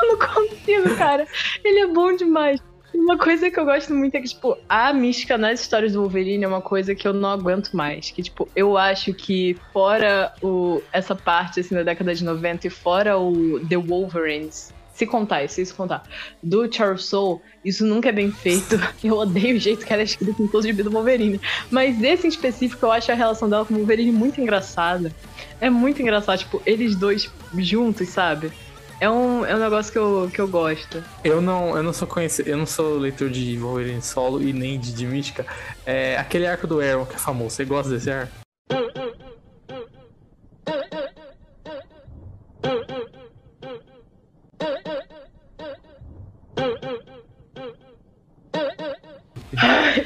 eu 0.00 0.08
não 0.08 0.18
consigo, 0.18 0.96
cara. 0.96 1.26
Ele 1.64 1.80
é 1.80 1.86
bom 1.86 2.14
demais. 2.14 2.60
Uma 2.94 3.18
coisa 3.18 3.50
que 3.50 3.58
eu 3.58 3.64
gosto 3.64 3.94
muito 3.94 4.14
é 4.16 4.20
que, 4.20 4.28
tipo, 4.28 4.56
a 4.68 4.92
mística 4.92 5.36
nas 5.36 5.60
histórias 5.60 5.92
do 5.92 6.00
Wolverine 6.00 6.44
é 6.44 6.48
uma 6.48 6.60
coisa 6.60 6.94
que 6.94 7.06
eu 7.06 7.12
não 7.12 7.30
aguento 7.30 7.72
mais. 7.72 8.10
Que, 8.10 8.22
tipo, 8.22 8.48
eu 8.56 8.76
acho 8.76 9.12
que 9.12 9.56
fora 9.72 10.32
o, 10.42 10.82
essa 10.92 11.14
parte, 11.14 11.60
assim, 11.60 11.74
da 11.74 11.82
década 11.82 12.14
de 12.14 12.24
90 12.24 12.66
e 12.66 12.70
fora 12.70 13.18
o 13.18 13.60
The 13.68 13.76
Wolverines, 13.76 14.72
se 14.98 15.06
contar, 15.06 15.48
se 15.48 15.62
isso 15.62 15.76
contar, 15.76 16.02
do 16.42 16.70
Charles 16.72 17.04
Soule, 17.04 17.40
isso 17.64 17.86
nunca 17.86 18.08
é 18.08 18.12
bem 18.12 18.32
feito. 18.32 18.76
Eu 19.04 19.18
odeio 19.18 19.56
o 19.56 19.60
jeito 19.60 19.86
que 19.86 19.92
ela 19.92 20.02
é 20.02 20.04
escrita 20.04 20.42
em 20.42 20.62
gibi 20.62 20.82
do 20.82 20.90
Wolverine. 20.90 21.40
Mas 21.70 22.02
esse 22.02 22.26
em 22.26 22.30
específico, 22.30 22.84
eu 22.84 22.90
acho 22.90 23.12
a 23.12 23.14
relação 23.14 23.48
dela 23.48 23.64
com 23.64 23.74
o 23.74 23.76
Wolverine 23.76 24.10
muito 24.10 24.40
engraçada. 24.40 25.12
É 25.60 25.70
muito 25.70 26.02
engraçado, 26.02 26.40
tipo, 26.40 26.60
eles 26.66 26.96
dois 26.96 27.30
juntos, 27.58 28.08
sabe? 28.08 28.50
É 29.00 29.08
um, 29.08 29.46
é 29.46 29.54
um 29.54 29.58
negócio 29.58 29.92
que 29.92 29.98
eu, 29.98 30.28
que 30.32 30.40
eu 30.40 30.48
gosto. 30.48 31.02
Eu 31.22 31.40
não, 31.40 31.76
eu 31.76 31.82
não 31.84 31.92
sou 31.92 32.08
conhecido, 32.08 32.48
eu 32.48 32.56
não 32.56 32.66
sou 32.66 32.98
leitor 32.98 33.30
de 33.30 33.56
Wolverine 33.56 34.02
solo 34.02 34.42
e 34.42 34.52
nem 34.52 34.78
de, 34.78 34.92
de 34.92 35.06
mística. 35.06 35.46
É 35.86 36.16
aquele 36.16 36.46
arco 36.46 36.66
do 36.66 36.80
Arrow 36.80 37.06
que 37.06 37.14
é 37.14 37.18
famoso. 37.18 37.50
Você 37.50 37.64
gosta 37.64 37.90
desse 37.90 38.10
arco? 38.10 38.32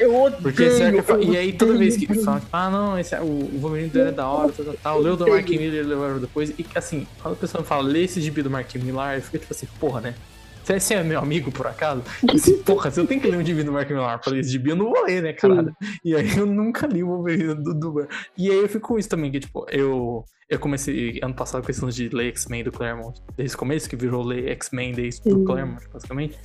Eu 0.01 0.14
odeio. 0.22 0.43
Porque 0.43 0.62
esse 0.62 0.82
arco 0.82 0.99
é 0.99 1.03
fa- 1.03 1.12
eu 1.14 1.22
E 1.32 1.36
aí 1.36 1.53
toda 1.53 1.76
vez 1.76 1.97
que 1.97 2.05
odeio. 2.07 2.24
fala, 2.24 2.43
ah 2.53 2.70
não, 2.70 2.99
esse, 2.99 3.14
o 3.16 3.24
o 3.24 3.59
Wolverine 3.61 3.90
é 4.01 4.12
da 4.12 4.28
hora, 4.28 4.53
tal, 4.53 4.64
tal, 4.64 4.74
tal. 4.82 4.99
Leu 5.01 5.16
do 5.16 5.28
Mark 5.28 5.49
Miller, 5.49 5.86
leu 5.86 6.18
depois. 6.20 6.51
E 6.51 6.66
assim, 6.74 7.07
quando 7.22 7.34
a 7.34 7.36
pessoa 7.36 7.61
me 7.62 7.66
fala, 7.66 7.82
lê 7.82 8.05
esse 8.05 8.20
gibi 8.20 8.43
do 8.43 8.51
Mark 8.51 8.74
Millar, 8.76 9.16
eu 9.16 9.22
fico 9.22 9.38
tipo 9.38 9.53
assim, 9.53 9.66
porra, 9.78 10.01
né? 10.01 10.14
Você 10.64 10.95
é 10.95 11.03
meu 11.03 11.18
amigo, 11.18 11.51
por 11.51 11.66
acaso? 11.66 12.03
E 12.32 12.38
se, 12.38 12.53
porra, 12.62 12.88
se 12.90 13.01
eu 13.01 13.07
tenho 13.07 13.20
que 13.20 13.26
ler 13.28 13.36
um 13.36 13.45
gibi 13.45 13.64
do 13.64 13.72
Mark 13.72 13.88
Millar 13.90 14.20
pra 14.20 14.32
ler 14.32 14.40
esse 14.40 14.51
gibi, 14.51 14.70
eu 14.70 14.76
não 14.76 14.90
vou 14.90 15.05
ler, 15.05 15.20
né, 15.20 15.32
caralho? 15.32 15.74
E 16.05 16.14
aí 16.14 16.36
eu 16.38 16.47
nunca 16.47 16.86
li 16.86 17.03
o 17.03 17.09
Wolverine 17.09 17.55
do, 17.57 17.74
do... 17.74 18.07
E 18.38 18.49
aí 18.49 18.59
eu 18.59 18.68
fico 18.68 18.86
com 18.88 18.99
isso 18.99 19.09
também, 19.09 19.30
que 19.32 19.40
tipo, 19.40 19.66
eu, 19.70 20.24
eu 20.53 20.59
comecei 20.59 21.18
ano 21.22 21.32
passado 21.32 21.64
com 21.64 21.70
esse 21.70 21.82
lance 21.82 21.96
de 21.96 22.14
ler 22.14 22.28
X-Men 22.28 22.64
do 22.64 22.70
Claremont, 22.70 23.18
desde 23.34 23.57
o 23.57 23.59
começo, 23.59 23.88
que 23.88 23.96
virou 23.96 24.22
ler 24.22 24.50
X-Men 24.50 24.92
desde 24.92 25.22
Sim. 25.22 25.44
Claremont, 25.46 25.82
basicamente. 25.90 26.38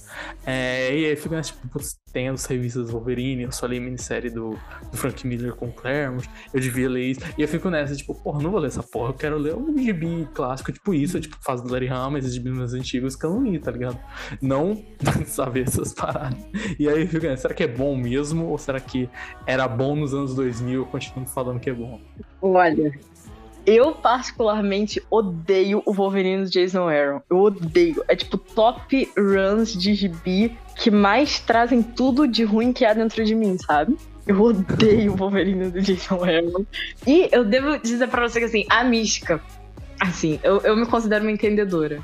É, 0.45 0.95
e 0.95 1.05
aí 1.05 1.11
eu 1.11 1.17
fico 1.17 1.35
nessa, 1.35 1.51
tipo, 1.51 1.67
putz, 1.67 1.99
tem 2.13 2.29
as 2.29 2.45
revistas 2.45 2.87
do 2.87 2.93
Wolverine, 2.93 3.43
eu 3.43 3.51
só 3.51 3.67
li 3.67 3.77
a 3.77 3.81
minissérie 3.81 4.29
do, 4.29 4.51
do 4.89 4.97
Frank 4.97 5.27
Miller 5.27 5.53
com 5.55 5.65
o 5.67 5.73
Claremont, 5.73 6.25
eu 6.53 6.59
devia 6.61 6.89
ler 6.89 7.03
isso. 7.03 7.19
E 7.37 7.41
eu 7.41 7.47
fico 7.49 7.69
nessa, 7.69 7.97
tipo, 7.97 8.15
porra, 8.15 8.41
não 8.41 8.49
vou 8.49 8.61
ler 8.61 8.67
essa 8.67 8.81
porra, 8.81 9.09
eu 9.09 9.13
quero 9.13 9.37
ler 9.37 9.55
um 9.55 9.77
gibi 9.77 10.25
clássico, 10.33 10.71
tipo 10.71 10.93
isso, 10.93 11.19
tipo, 11.19 11.35
fase 11.43 11.61
do 11.61 11.69
Larry 11.69 11.89
Hama, 11.89 12.17
esses 12.17 12.33
gibis 12.33 12.53
mais 12.53 12.73
antigos 12.73 13.13
que 13.13 13.25
eu 13.25 13.31
não 13.31 13.43
li, 13.43 13.59
tá 13.59 13.71
ligado? 13.71 13.99
Não 14.41 14.85
saber 15.27 15.67
essas 15.67 15.93
paradas. 15.93 16.39
E 16.79 16.87
aí 16.87 17.01
eu 17.01 17.07
fico 17.09 17.25
nessa, 17.25 17.41
será 17.41 17.53
que 17.53 17.63
é 17.63 17.67
bom 17.67 17.97
mesmo? 17.97 18.47
Ou 18.47 18.57
será 18.57 18.79
que 18.79 19.09
era 19.45 19.67
bom 19.67 19.97
nos 19.97 20.13
anos 20.13 20.33
2000 20.33 20.79
eu 20.79 20.85
continuo 20.85 21.27
falando 21.27 21.59
que 21.59 21.69
é 21.69 21.73
bom? 21.73 21.99
Olha, 22.41 22.97
eu 23.67 23.91
particularmente 23.91 25.03
odeio 25.11 25.83
o 25.85 25.91
Wolverine 25.91 26.45
do 26.45 26.49
Jason 26.49 26.87
Aaron. 26.87 27.21
Eu 27.29 27.37
odeio. 27.39 28.01
É 28.07 28.15
tipo 28.15 28.37
top 28.37 29.11
runs 29.17 29.73
de 29.73 29.93
gibi 29.93 30.57
que 30.73 30.89
mais 30.89 31.41
trazem 31.41 31.83
tudo 31.83 32.25
de 32.25 32.45
ruim 32.45 32.71
que 32.71 32.85
há 32.85 32.93
dentro 32.93 33.25
de 33.25 33.35
mim, 33.35 33.57
sabe? 33.57 33.97
Eu 34.25 34.41
odeio 34.41 35.11
o 35.11 35.15
Wolverine 35.17 35.69
do 35.69 35.81
Jason 35.81 36.23
Aaron. 36.23 36.65
E 37.05 37.27
eu 37.29 37.43
devo 37.43 37.77
dizer 37.77 38.07
pra 38.07 38.25
você 38.27 38.39
que 38.39 38.45
assim, 38.45 38.65
a 38.69 38.85
mística, 38.85 39.41
assim, 39.99 40.39
eu, 40.43 40.61
eu 40.61 40.73
me 40.77 40.85
considero 40.85 41.25
uma 41.25 41.31
entendedora, 41.31 42.01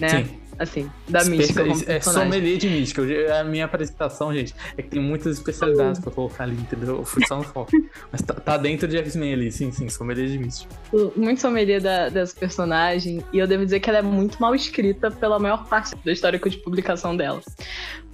né? 0.00 0.08
Sim. 0.08 0.41
Assim, 0.62 0.90
da 1.08 1.24
mística. 1.24 1.62
como 1.64 1.72
É 1.82 1.84
personagem. 1.84 2.32
sommelier 2.32 2.58
de 2.58 2.68
mística. 2.68 3.02
A 3.38 3.44
minha 3.44 3.64
apresentação, 3.64 4.32
gente, 4.32 4.54
é 4.76 4.82
que 4.82 4.88
tem 4.88 5.00
muitas 5.00 5.36
especialidades 5.36 6.00
pra 6.00 6.10
colocar 6.10 6.44
ali, 6.44 6.54
entendeu? 6.54 6.98
Eu 6.98 7.04
fui 7.04 7.26
só 7.26 7.36
no 7.36 7.42
foco. 7.42 7.70
Mas 8.10 8.22
tá, 8.22 8.34
tá 8.34 8.56
dentro 8.56 8.88
de 8.88 8.96
X-Men 8.98 9.34
ali, 9.34 9.52
sim, 9.52 9.70
sim, 9.72 9.88
sommelier 9.88 10.28
de 10.28 10.38
mística. 10.38 10.74
muito 11.16 11.40
sommelier 11.40 11.80
da, 11.80 12.08
dessa 12.08 12.34
personagem, 12.38 13.22
e 13.32 13.38
eu 13.38 13.46
devo 13.46 13.64
dizer 13.64 13.80
que 13.80 13.88
ela 13.88 13.98
é 13.98 14.02
muito 14.02 14.40
mal 14.40 14.54
escrita 14.54 15.10
pela 15.10 15.38
maior 15.38 15.66
parte 15.66 15.94
da 16.04 16.12
história 16.12 16.38
de 16.38 16.58
publicação 16.58 17.16
dela. 17.16 17.40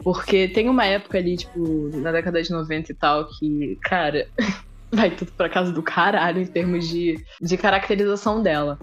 Porque 0.02 0.48
tem 0.48 0.68
uma 0.68 0.84
época 0.84 1.18
ali, 1.18 1.36
tipo, 1.36 1.90
na 1.94 2.12
década 2.12 2.42
de 2.42 2.50
90 2.50 2.92
e 2.92 2.94
tal, 2.94 3.28
que, 3.28 3.78
cara, 3.82 4.26
vai 4.90 5.10
tudo 5.10 5.32
pra 5.32 5.48
casa 5.48 5.72
do 5.72 5.82
caralho 5.82 6.40
em 6.40 6.46
termos 6.46 6.88
de, 6.88 7.18
de 7.40 7.56
caracterização 7.56 8.42
dela. 8.42 8.78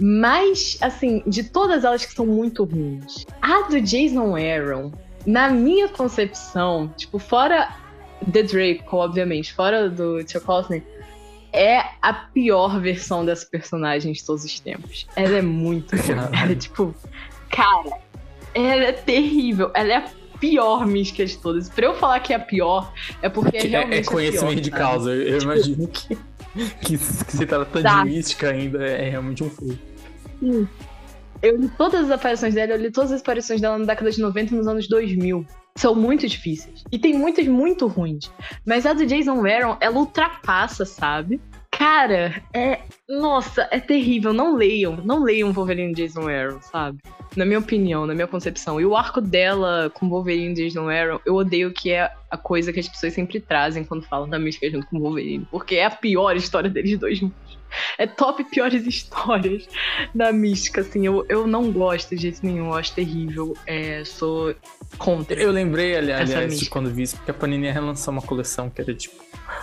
Mas, 0.00 0.78
assim, 0.80 1.22
de 1.26 1.44
todas 1.44 1.84
elas 1.84 2.04
que 2.04 2.12
são 2.12 2.26
muito 2.26 2.64
ruins, 2.64 3.26
a 3.42 3.68
do 3.68 3.80
Jason 3.80 4.34
Aaron, 4.36 4.92
na 5.26 5.50
minha 5.50 5.88
concepção, 5.88 6.92
tipo, 6.96 7.18
fora 7.18 7.68
The 8.32 8.42
Draco, 8.42 8.96
obviamente, 8.96 9.52
fora 9.52 9.88
do 9.88 10.18
Courtney, 10.44 10.82
é 11.52 11.82
a 12.00 12.12
pior 12.12 12.80
versão 12.80 13.24
dessa 13.24 13.46
personagem 13.46 14.12
de 14.12 14.24
todos 14.24 14.44
os 14.44 14.60
tempos. 14.60 15.06
Ela 15.16 15.38
é 15.38 15.42
muito 15.42 15.96
ruim. 15.96 16.18
Ela 16.32 16.52
é 16.52 16.54
tipo, 16.54 16.94
cara, 17.50 17.90
ela 18.54 18.84
é 18.84 18.92
terrível. 18.92 19.70
Ela 19.74 19.92
é 19.92 19.96
a 19.96 20.10
pior 20.38 20.86
mística 20.86 21.26
de 21.26 21.36
todas. 21.38 21.68
Pra 21.68 21.86
eu 21.86 21.94
falar 21.94 22.20
que 22.20 22.32
é 22.32 22.36
a 22.36 22.40
pior, 22.40 22.92
é 23.20 23.28
porque 23.28 23.56
é 23.56 23.64
É, 23.64 23.68
realmente 23.68 24.08
é 24.08 24.12
conhecimento 24.12 24.54
pior, 24.54 24.62
de 24.62 24.70
causa. 24.70 25.12
Eu 25.12 25.40
imagino 25.40 25.88
que, 25.88 26.16
que, 26.16 26.18
que 26.84 26.98
se 26.98 27.46
tratando 27.46 27.82
Tá. 27.82 28.04
de 28.04 28.10
mística 28.10 28.50
ainda 28.50 28.84
é 28.86 29.10
realmente 29.10 29.42
um 29.42 29.50
furo. 30.40 30.68
Eu 31.42 31.56
li 31.56 31.68
todas 31.70 32.04
as 32.06 32.10
aparições 32.10 32.54
dela, 32.54 32.72
eu 32.72 32.78
li 32.78 32.90
todas 32.90 33.12
as 33.12 33.20
aparições 33.20 33.60
dela 33.60 33.78
na 33.78 33.84
década 33.84 34.10
de 34.10 34.20
90 34.20 34.54
e 34.54 34.56
nos 34.56 34.66
anos 34.66 34.88
2000. 34.88 35.46
São 35.76 35.94
muito 35.94 36.26
difíceis. 36.26 36.84
E 36.90 36.98
tem 36.98 37.14
muitas 37.14 37.46
muito 37.46 37.86
ruins. 37.86 38.30
Mas 38.66 38.84
a 38.84 38.92
do 38.92 39.06
Jason 39.06 39.46
Aaron, 39.46 39.76
ela 39.80 39.96
ultrapassa, 39.96 40.84
sabe? 40.84 41.40
Cara, 41.70 42.42
é. 42.52 42.80
Nossa, 43.08 43.66
é 43.70 43.80
terrível. 43.80 44.34
Não 44.34 44.54
leiam. 44.54 44.96
Não 44.96 45.22
leiam 45.22 45.50
Wolverine 45.50 45.94
Jason 45.94 46.28
Aaron, 46.28 46.60
sabe? 46.60 46.98
Na 47.34 47.46
minha 47.46 47.58
opinião, 47.58 48.06
na 48.06 48.14
minha 48.14 48.26
concepção. 48.26 48.78
E 48.78 48.84
o 48.84 48.94
arco 48.94 49.20
dela 49.20 49.90
com 49.94 50.10
Wolverine 50.10 50.54
Jason 50.54 50.90
Aaron, 50.90 51.20
eu 51.24 51.36
odeio 51.36 51.72
que 51.72 51.90
é 51.90 52.10
a 52.30 52.36
coisa 52.36 52.70
que 52.70 52.80
as 52.80 52.88
pessoas 52.88 53.14
sempre 53.14 53.40
trazem 53.40 53.82
quando 53.82 54.02
falam 54.02 54.28
da 54.28 54.38
mística 54.38 54.70
junto 54.70 54.86
com 54.88 55.00
Wolverine. 55.00 55.46
Porque 55.50 55.76
é 55.76 55.86
a 55.86 55.90
pior 55.90 56.36
história 56.36 56.68
deles 56.68 56.98
dois 56.98 57.16
juntos. 57.16 57.49
É 57.98 58.06
top 58.06 58.44
piores 58.44 58.84
histórias 58.86 59.68
da 60.14 60.32
mística, 60.32 60.80
assim. 60.80 61.06
Eu, 61.06 61.24
eu 61.28 61.46
não 61.46 61.70
gosto 61.70 62.14
de 62.14 62.22
jeito 62.22 62.40
nenhum, 62.44 62.66
eu 62.68 62.74
acho 62.74 62.92
terrível. 62.94 63.56
É, 63.66 64.02
sou 64.04 64.54
contra. 64.98 65.40
Eu 65.40 65.50
lembrei, 65.50 65.96
ali- 65.96 66.10
Essa 66.10 66.22
aliás, 66.22 66.58
de 66.58 66.68
quando 66.68 66.90
vi 66.90 67.02
isso, 67.02 67.16
porque 67.16 67.30
a 67.30 67.34
Panini 67.34 67.66
ia 67.66 67.72
relançar 67.72 68.12
uma 68.12 68.22
coleção 68.22 68.68
que 68.70 68.80
era 68.80 68.94
tipo 68.94 69.22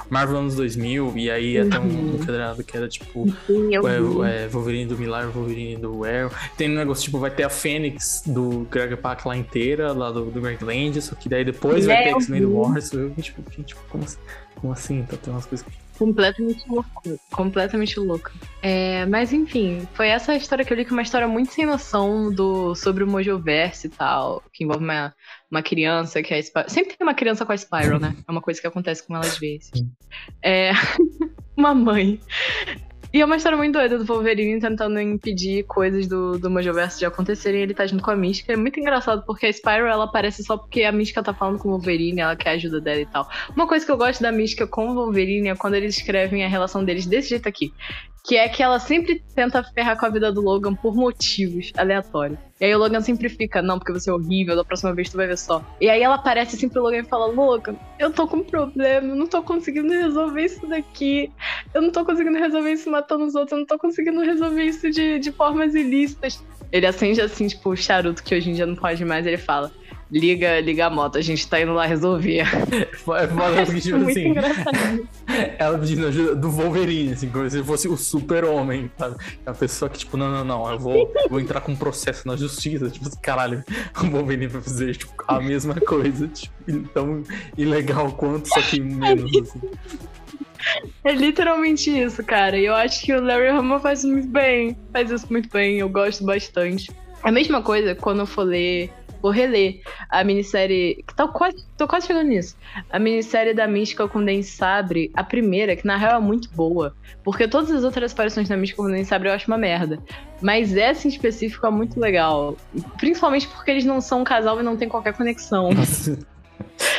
Marvel 0.09 0.37
anos 0.37 0.55
2000, 0.55 1.13
e 1.17 1.29
aí 1.31 1.53
ia 1.53 1.65
ter 1.69 1.79
um, 1.79 1.83
Uhum. 1.83 2.15
um 2.15 2.17
quadrado 2.17 2.63
que 2.63 2.75
era 2.75 2.87
tipo 2.87 3.25
Sim, 3.45 3.73
eu 3.73 4.23
é, 4.23 4.43
é, 4.43 4.47
Wolverine 4.47 4.85
do 4.85 4.97
Millar, 4.97 5.27
Wolverine 5.29 5.77
do 5.77 6.03
Arrow. 6.03 6.31
Tem 6.57 6.69
um 6.69 6.75
negócio, 6.75 7.03
tipo, 7.05 7.19
vai 7.19 7.31
ter 7.31 7.43
a 7.43 7.49
Fênix 7.49 8.23
do 8.25 8.67
Greg 8.71 8.95
Pak 8.97 9.27
lá 9.27 9.35
inteira, 9.35 9.91
lá 9.93 10.11
do, 10.11 10.25
do 10.25 10.41
Greg 10.41 10.63
Land, 10.63 11.01
só 11.01 11.15
que 11.15 11.27
daí 11.29 11.43
depois 11.45 11.85
vai 11.85 11.97
É, 11.97 12.03
ter 12.03 12.11
eu 12.11 12.17
X-Men 12.21 12.41
do. 12.41 12.57
Eu, 12.93 13.13
tipo, 13.21 13.43
gente, 13.55 13.75
como 13.89 14.03
assim? 14.03 14.17
Como 14.55 14.73
assim? 14.73 14.99
Então 14.99 15.17
tem 15.19 15.33
umas 15.33 15.45
coisas 15.45 15.65
que. 15.65 15.86
Completamente 15.97 16.63
louco. 16.69 17.19
Completamente 17.31 17.99
louca. 17.99 18.31
É, 18.61 19.05
mas 19.07 19.33
enfim, 19.33 19.87
foi 19.93 20.09
essa 20.09 20.35
história 20.35 20.63
que 20.63 20.71
eu 20.71 20.77
li, 20.77 20.85
que 20.85 20.91
é 20.91 20.93
uma 20.93 21.01
história 21.01 21.27
muito 21.27 21.51
sem 21.51 21.65
noção 21.65 22.31
do, 22.31 22.75
sobre 22.75 23.03
o 23.03 23.07
Mojoverse 23.07 23.87
e 23.87 23.89
tal, 23.89 24.43
que 24.53 24.63
envolve 24.63 24.83
uma, 24.83 25.13
uma 25.49 25.61
criança 25.61 26.21
que 26.21 26.33
é. 26.33 26.41
Sempre 26.41 26.95
tem 26.95 27.05
uma 27.05 27.15
criança 27.15 27.45
com 27.45 27.51
a 27.51 27.57
Spyro, 27.57 27.99
né? 27.99 28.15
É 28.27 28.31
uma 28.31 28.41
coisa 28.41 28.61
que 28.61 28.67
acontece 28.67 29.05
com 29.05 29.15
ela 29.15 29.25
às 29.25 29.37
vezes. 29.37 29.71
É. 30.43 30.71
uma 31.57 31.73
mãe. 31.73 32.19
E 33.17 33.21
é 33.21 33.25
uma 33.25 33.35
história 33.35 33.57
muito 33.57 33.73
doida 33.73 33.97
do 33.97 34.05
Wolverine 34.05 34.61
tentando 34.61 35.01
impedir 35.01 35.63
coisas 35.63 36.05
do, 36.05 36.37
do 36.37 36.51
Mojoverse 36.51 36.99
de 36.99 37.05
acontecerem. 37.07 37.63
Ele 37.63 37.73
tá 37.73 37.87
junto 37.87 38.03
com 38.03 38.11
a 38.11 38.15
Mística. 38.15 38.53
É 38.53 38.55
muito 38.55 38.79
engraçado 38.79 39.23
porque 39.25 39.47
a 39.47 39.49
Spyro 39.49 39.87
ela 39.87 40.03
aparece 40.03 40.43
só 40.43 40.55
porque 40.55 40.83
a 40.83 40.91
Mística 40.91 41.23
tá 41.23 41.33
falando 41.33 41.57
com 41.57 41.67
o 41.67 41.71
Wolverine, 41.71 42.21
ela 42.21 42.35
quer 42.35 42.51
a 42.51 42.53
ajuda 42.53 42.79
dela 42.79 43.01
e 43.01 43.07
tal. 43.07 43.27
Uma 43.55 43.65
coisa 43.65 43.83
que 43.83 43.91
eu 43.91 43.97
gosto 43.97 44.21
da 44.21 44.31
Mística 44.31 44.67
com 44.67 44.89
o 44.89 44.93
Wolverine 44.93 45.47
é 45.47 45.55
quando 45.55 45.73
eles 45.73 45.97
escrevem 45.97 46.45
a 46.45 46.47
relação 46.47 46.85
deles 46.85 47.07
desse 47.07 47.29
jeito 47.29 47.49
aqui. 47.49 47.73
Que 48.27 48.35
é 48.35 48.49
que 48.49 48.61
ela 48.61 48.77
sempre 48.79 49.23
tenta 49.33 49.63
ferrar 49.63 49.97
com 49.97 50.05
a 50.05 50.09
vida 50.09 50.31
do 50.31 50.41
Logan 50.41 50.75
por 50.75 50.93
motivos 50.93 51.71
aleatórios. 51.77 52.37
E 52.59 52.65
aí 52.65 52.75
o 52.75 52.77
Logan 52.77 53.01
sempre 53.01 53.29
fica, 53.29 53.61
não, 53.61 53.77
porque 53.77 53.93
você 53.93 54.09
é 54.09 54.13
horrível, 54.13 54.55
da 54.55 54.65
próxima 54.65 54.93
vez 54.93 55.09
tu 55.09 55.15
vai 55.15 55.27
ver 55.27 55.37
só. 55.37 55.63
E 55.79 55.89
aí 55.89 56.01
ela 56.01 56.15
aparece 56.15 56.55
assim 56.55 56.67
pro 56.67 56.81
Logan 56.81 56.97
e 56.97 57.03
fala, 57.03 57.27
Logan, 57.27 57.75
eu 57.97 58.11
tô 58.11 58.27
com 58.27 58.37
um 58.37 58.43
problema, 58.43 59.07
eu 59.07 59.15
não 59.15 59.27
tô 59.27 59.41
conseguindo 59.41 59.93
resolver 59.93 60.43
isso 60.43 60.67
daqui. 60.67 61.31
Eu 61.73 61.81
não 61.81 61.91
tô 61.91 62.03
conseguindo 62.03 62.37
resolver 62.37 62.71
isso 62.71 62.89
matando 62.89 63.25
os 63.25 63.35
outros, 63.35 63.53
eu 63.53 63.59
não 63.59 63.65
tô 63.65 63.77
conseguindo 63.77 64.19
resolver 64.21 64.63
isso 64.63 64.89
de, 64.89 65.19
de 65.19 65.31
formas 65.31 65.73
ilícitas. 65.73 66.43
Ele 66.71 66.85
acende 66.85 67.21
assim, 67.21 67.47
tipo, 67.47 67.69
o 67.69 67.77
charuto 67.77 68.23
que 68.23 68.35
hoje 68.35 68.49
em 68.49 68.53
dia 68.53 68.65
não 68.65 68.75
pode 68.75 69.05
mais, 69.05 69.25
ele 69.25 69.37
fala. 69.37 69.71
Liga, 70.09 70.61
liga 70.61 70.85
a 70.85 70.89
moto, 70.89 71.17
a 71.17 71.21
gente 71.21 71.45
tá 71.47 71.59
indo 71.59 71.73
lá 71.73 71.85
resolver. 71.85 72.39
É 72.39 72.95
foda 72.95 73.65
porque, 73.65 73.81
tipo 73.81 73.97
Muito 73.97 74.11
assim, 74.11 74.29
engraçado. 74.29 75.07
ela 75.59 75.77
pedindo 75.77 76.07
ajuda 76.07 76.35
do 76.35 76.49
Wolverine, 76.49 77.13
assim, 77.13 77.29
como 77.29 77.49
se 77.49 77.57
ele 77.57 77.65
fosse 77.65 77.89
o 77.89 77.97
super-homem, 77.97 78.89
sabe? 78.97 79.17
É 79.45 79.49
a 79.49 79.53
pessoa 79.53 79.89
que, 79.89 79.99
tipo, 79.99 80.15
não, 80.15 80.31
não, 80.31 80.45
não, 80.45 80.71
eu 80.71 80.79
vou, 80.79 81.13
vou 81.29 81.39
entrar 81.41 81.59
com 81.59 81.73
um 81.73 81.75
processo 81.75 82.25
na 82.25 82.37
justiça. 82.37 82.89
Tipo, 82.89 83.07
assim, 83.07 83.19
caralho, 83.21 83.63
o 84.01 84.05
Wolverine 84.09 84.47
vai 84.47 84.61
fazer, 84.61 84.95
tipo, 84.95 85.13
a 85.27 85.41
mesma 85.41 85.75
coisa, 85.75 86.27
tipo, 86.27 86.87
tão 86.93 87.23
ilegal 87.57 88.11
quanto, 88.13 88.47
só 88.47 88.61
que 88.61 88.79
menos, 88.81 89.29
assim. 89.41 89.61
É 91.03 91.11
literalmente 91.11 91.89
isso, 91.89 92.23
cara. 92.23 92.57
E 92.57 92.65
eu 92.65 92.75
acho 92.75 93.01
que 93.03 93.13
o 93.13 93.21
Larry 93.21 93.49
Hama 93.49 93.79
faz 93.79 94.03
muito 94.03 94.27
bem. 94.27 94.77
Faz 94.91 95.11
isso 95.11 95.27
muito 95.29 95.49
bem, 95.49 95.79
eu 95.79 95.89
gosto 95.89 96.23
bastante. 96.23 96.89
A 97.23 97.31
mesma 97.31 97.61
coisa 97.61 97.95
quando 97.95 98.19
eu 98.19 98.25
for 98.25 98.43
ler, 98.43 98.91
vou 99.21 99.31
reler 99.31 99.81
a 100.09 100.23
minissérie. 100.23 101.03
Que 101.07 101.15
tô 101.15 101.27
quase, 101.29 101.65
tô 101.77 101.87
quase 101.87 102.07
chegando 102.07 102.27
nisso. 102.27 102.55
A 102.89 102.99
minissérie 102.99 103.53
da 103.53 103.67
Mística 103.67 104.07
com 104.07 104.23
Dente 104.23 104.47
Sabre, 104.47 105.11
a 105.13 105.23
primeira, 105.23 105.75
que 105.75 105.85
na 105.85 105.97
real 105.97 106.17
é 106.17 106.23
muito 106.23 106.49
boa. 106.51 106.95
Porque 107.23 107.47
todas 107.47 107.71
as 107.71 107.83
outras 107.83 108.13
aparições 108.13 108.47
da 108.47 108.57
Mística 108.57 108.81
com 108.81 108.89
Dente 108.89 109.05
Sabre 109.07 109.29
eu 109.29 109.33
acho 109.33 109.47
uma 109.47 109.57
merda. 109.57 109.99
Mas 110.41 110.75
essa 110.75 111.07
em 111.07 111.09
específico 111.09 111.65
é 111.65 111.71
muito 111.71 111.99
legal. 111.99 112.55
Principalmente 112.97 113.47
porque 113.47 113.71
eles 113.71 113.85
não 113.85 114.01
são 114.01 114.21
um 114.21 114.23
casal 114.23 114.59
e 114.59 114.63
não 114.63 114.77
tem 114.77 114.87
qualquer 114.87 115.13
conexão. 115.13 115.71
Nossa. 115.71 116.17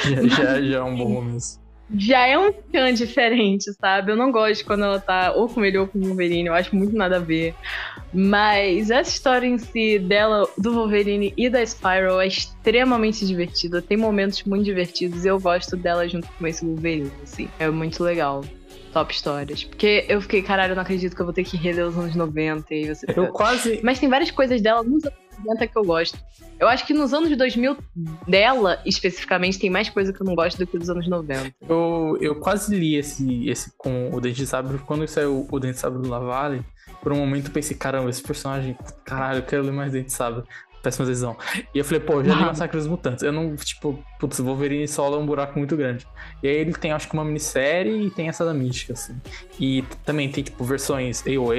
Já, 0.04 0.22
já, 0.28 0.62
já 0.62 0.78
é 0.78 0.82
um 0.82 0.96
bom 0.96 1.08
momento. 1.08 1.67
Já 1.94 2.26
é 2.26 2.38
um 2.38 2.52
tchan 2.52 2.92
diferente, 2.92 3.72
sabe? 3.80 4.12
Eu 4.12 4.16
não 4.16 4.30
gosto 4.30 4.64
quando 4.64 4.84
ela 4.84 5.00
tá 5.00 5.32
ou 5.32 5.48
com 5.48 5.64
ele 5.64 5.78
ou 5.78 5.86
com 5.86 5.98
o 5.98 6.02
Wolverine, 6.02 6.48
eu 6.48 6.54
acho 6.54 6.74
muito 6.74 6.94
nada 6.94 7.16
a 7.16 7.20
ver. 7.20 7.54
Mas 8.12 8.90
essa 8.90 9.10
história 9.10 9.46
em 9.46 9.58
si 9.58 9.98
dela, 9.98 10.48
do 10.56 10.72
Wolverine 10.72 11.32
e 11.36 11.48
da 11.48 11.64
Spiral 11.64 12.20
é 12.20 12.26
extremamente 12.26 13.26
divertida. 13.26 13.82
Tem 13.82 13.96
momentos 13.96 14.42
muito 14.44 14.64
divertidos 14.64 15.24
e 15.24 15.28
eu 15.28 15.38
gosto 15.38 15.76
dela 15.76 16.08
junto 16.08 16.28
com 16.38 16.46
esse 16.46 16.64
Wolverine, 16.64 17.12
assim. 17.22 17.48
É 17.58 17.68
muito 17.68 18.02
legal. 18.02 18.42
Top 18.92 19.12
histórias. 19.12 19.64
Porque 19.64 20.04
eu 20.08 20.20
fiquei, 20.20 20.42
caralho, 20.42 20.72
eu 20.72 20.76
não 20.76 20.82
acredito 20.82 21.14
que 21.14 21.20
eu 21.20 21.26
vou 21.26 21.32
ter 21.32 21.44
que 21.44 21.56
reler 21.56 21.86
os 21.86 21.96
anos 21.96 22.14
90 22.14 22.74
e 22.74 22.94
você 22.94 23.06
Eu 23.14 23.28
quase. 23.32 23.80
mas 23.82 23.98
tem 23.98 24.08
várias 24.08 24.30
coisas 24.30 24.60
dela 24.60 24.82
nos 24.82 25.04
anos 25.04 25.18
90 25.44 25.66
que 25.66 25.76
eu 25.76 25.84
gosto. 25.84 26.18
Eu 26.58 26.66
acho 26.66 26.84
que 26.84 26.92
nos 26.92 27.14
anos 27.14 27.36
2000 27.36 27.76
dela, 28.26 28.80
especificamente, 28.84 29.58
tem 29.58 29.70
mais 29.70 29.88
coisa 29.88 30.12
que 30.12 30.20
eu 30.20 30.26
não 30.26 30.34
gosto 30.34 30.58
do 30.58 30.66
que 30.66 30.76
dos 30.76 30.90
anos 30.90 31.08
90. 31.08 31.54
Eu, 31.68 32.18
eu 32.20 32.34
quase 32.40 32.74
li 32.74 32.96
esse, 32.96 33.48
esse 33.48 33.72
com 33.76 34.10
o 34.12 34.20
Dente 34.20 34.38
de 34.38 34.46
Sabre. 34.46 34.78
Quando 34.78 35.06
saiu 35.06 35.46
o 35.48 35.60
Dente 35.60 35.74
de 35.74 35.80
Sabre 35.80 36.02
do 36.02 36.08
Lavale, 36.08 36.64
por 37.00 37.12
um 37.12 37.16
momento 37.16 37.46
eu 37.46 37.52
pensei, 37.52 37.76
caramba, 37.76 38.10
esse 38.10 38.22
personagem, 38.22 38.76
caralho, 39.04 39.38
eu 39.38 39.42
quero 39.44 39.62
ler 39.62 39.72
mais 39.72 39.92
Dente 39.92 40.06
de 40.06 40.12
Sabre. 40.12 40.42
Péssima 40.88 41.06
decisão. 41.06 41.36
E 41.74 41.78
eu 41.78 41.84
falei, 41.84 42.00
pô, 42.00 42.24
já 42.24 42.34
li 42.34 42.42
Ah. 42.42 42.46
Massacre 42.46 42.78
dos 42.78 42.86
Mutantes. 42.86 43.22
Eu 43.22 43.32
não, 43.32 43.54
tipo, 43.56 44.02
putz, 44.18 44.40
Wolverine 44.40 44.88
solo 44.88 45.16
é 45.16 45.18
um 45.18 45.26
buraco 45.26 45.58
muito 45.58 45.76
grande. 45.76 46.06
E 46.42 46.48
aí 46.48 46.56
ele 46.56 46.72
tem, 46.72 46.92
acho 46.92 47.06
que 47.06 47.14
uma 47.14 47.24
minissérie 47.24 48.06
e 48.06 48.10
tem 48.10 48.28
essa 48.28 48.44
da 48.44 48.54
Mística, 48.54 48.94
assim. 48.94 49.14
E 49.60 49.84
também 50.04 50.30
tem, 50.30 50.42
tipo, 50.42 50.64
versões 50.64 51.22
AOA, 51.26 51.56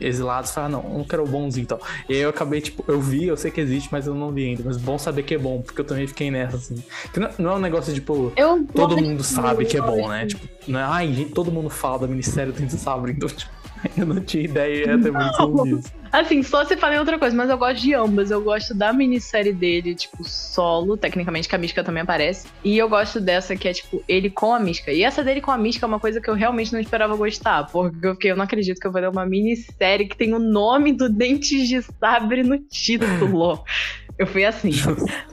exilados. 0.00 0.50
Fala, 0.50 0.68
não, 0.68 0.84
eu 0.84 0.98
não 0.98 1.04
quero 1.04 1.24
o 1.24 1.26
bonzinho 1.26 1.64
e 1.64 1.66
tal. 1.66 1.80
E 2.08 2.14
aí 2.14 2.20
eu 2.20 2.28
acabei, 2.28 2.60
tipo, 2.60 2.84
eu 2.86 3.00
vi, 3.00 3.26
eu 3.26 3.36
sei 3.36 3.50
que 3.50 3.60
existe, 3.60 3.88
mas 3.90 4.06
eu 4.06 4.14
não 4.14 4.30
li 4.30 4.44
ainda. 4.44 4.62
Mas 4.64 4.76
bom 4.76 4.98
saber 4.98 5.22
que 5.22 5.34
é 5.34 5.38
bom, 5.38 5.62
porque 5.62 5.80
eu 5.80 5.84
também 5.84 6.06
fiquei 6.06 6.30
nessa, 6.30 6.56
assim. 6.56 6.82
Que 7.12 7.18
não, 7.18 7.30
não 7.38 7.50
é 7.52 7.54
um 7.54 7.60
negócio, 7.60 7.94
tipo, 7.94 8.32
Eu 8.36 8.66
todo 8.74 8.96
mundo 8.96 9.22
sabe 9.24 9.64
que 9.64 9.78
é 9.78 9.80
bom, 9.80 10.08
né? 10.08 10.26
Tipo, 10.26 10.46
não 10.68 10.78
é, 10.78 10.82
ai, 10.82 11.26
todo 11.34 11.50
mundo 11.50 11.70
fala 11.70 12.00
da 12.00 12.06
minissérie 12.06 12.52
do 12.52 12.58
Dente 12.58 12.74
de 12.74 12.80
Sabre, 12.80 13.12
então, 13.12 13.28
tipo, 13.28 13.50
eu 13.96 14.06
não 14.06 14.20
tinha 14.20 14.44
ideia 14.44 14.94
até 14.94 15.10
muito 15.10 15.64
disso. 15.64 15.92
Assim, 16.12 16.42
só 16.42 16.64
se 16.64 16.76
fala 16.76 16.94
em 16.94 16.98
outra 16.98 17.18
coisa, 17.18 17.36
mas 17.36 17.50
eu 17.50 17.58
gosto 17.58 17.82
de 17.82 17.94
ambas. 17.94 18.30
Eu 18.30 18.40
gosto 18.40 18.72
da 18.72 18.92
minissérie 18.92 19.52
dele, 19.52 19.94
tipo, 19.94 20.24
solo, 20.24 20.96
tecnicamente, 20.96 21.48
que 21.48 21.54
a 21.54 21.58
Mística 21.58 21.84
também 21.84 22.02
aparece. 22.02 22.46
E 22.64 22.78
eu 22.78 22.88
gosto 22.88 23.20
dessa 23.20 23.56
que 23.56 23.68
é, 23.68 23.72
tipo, 23.72 24.02
ele 24.08 24.30
com 24.30 24.54
a 24.54 24.60
Mística. 24.60 24.92
E 24.92 25.02
essa 25.02 25.22
dele 25.22 25.40
com 25.40 25.50
a 25.50 25.58
Mística 25.58 25.84
é 25.84 25.88
uma 25.88 26.00
coisa 26.00 26.20
que 26.20 26.30
eu 26.30 26.34
realmente 26.34 26.72
não 26.72 26.80
esperava 26.80 27.14
gostar. 27.16 27.64
Porque 27.66 28.06
eu, 28.06 28.14
fiquei, 28.14 28.30
eu 28.30 28.36
não 28.36 28.44
acredito 28.44 28.80
que 28.80 28.86
eu 28.86 28.92
vou 28.92 29.00
ler 29.00 29.10
uma 29.10 29.26
minissérie 29.26 30.08
que 30.08 30.16
tem 30.16 30.32
o 30.32 30.38
nome 30.38 30.92
do 30.92 31.08
Dentes 31.08 31.68
de 31.68 31.82
Sabre 31.82 32.42
no 32.42 32.58
título. 32.58 33.62
Eu 34.18 34.26
fui 34.26 34.46
assim. 34.46 34.72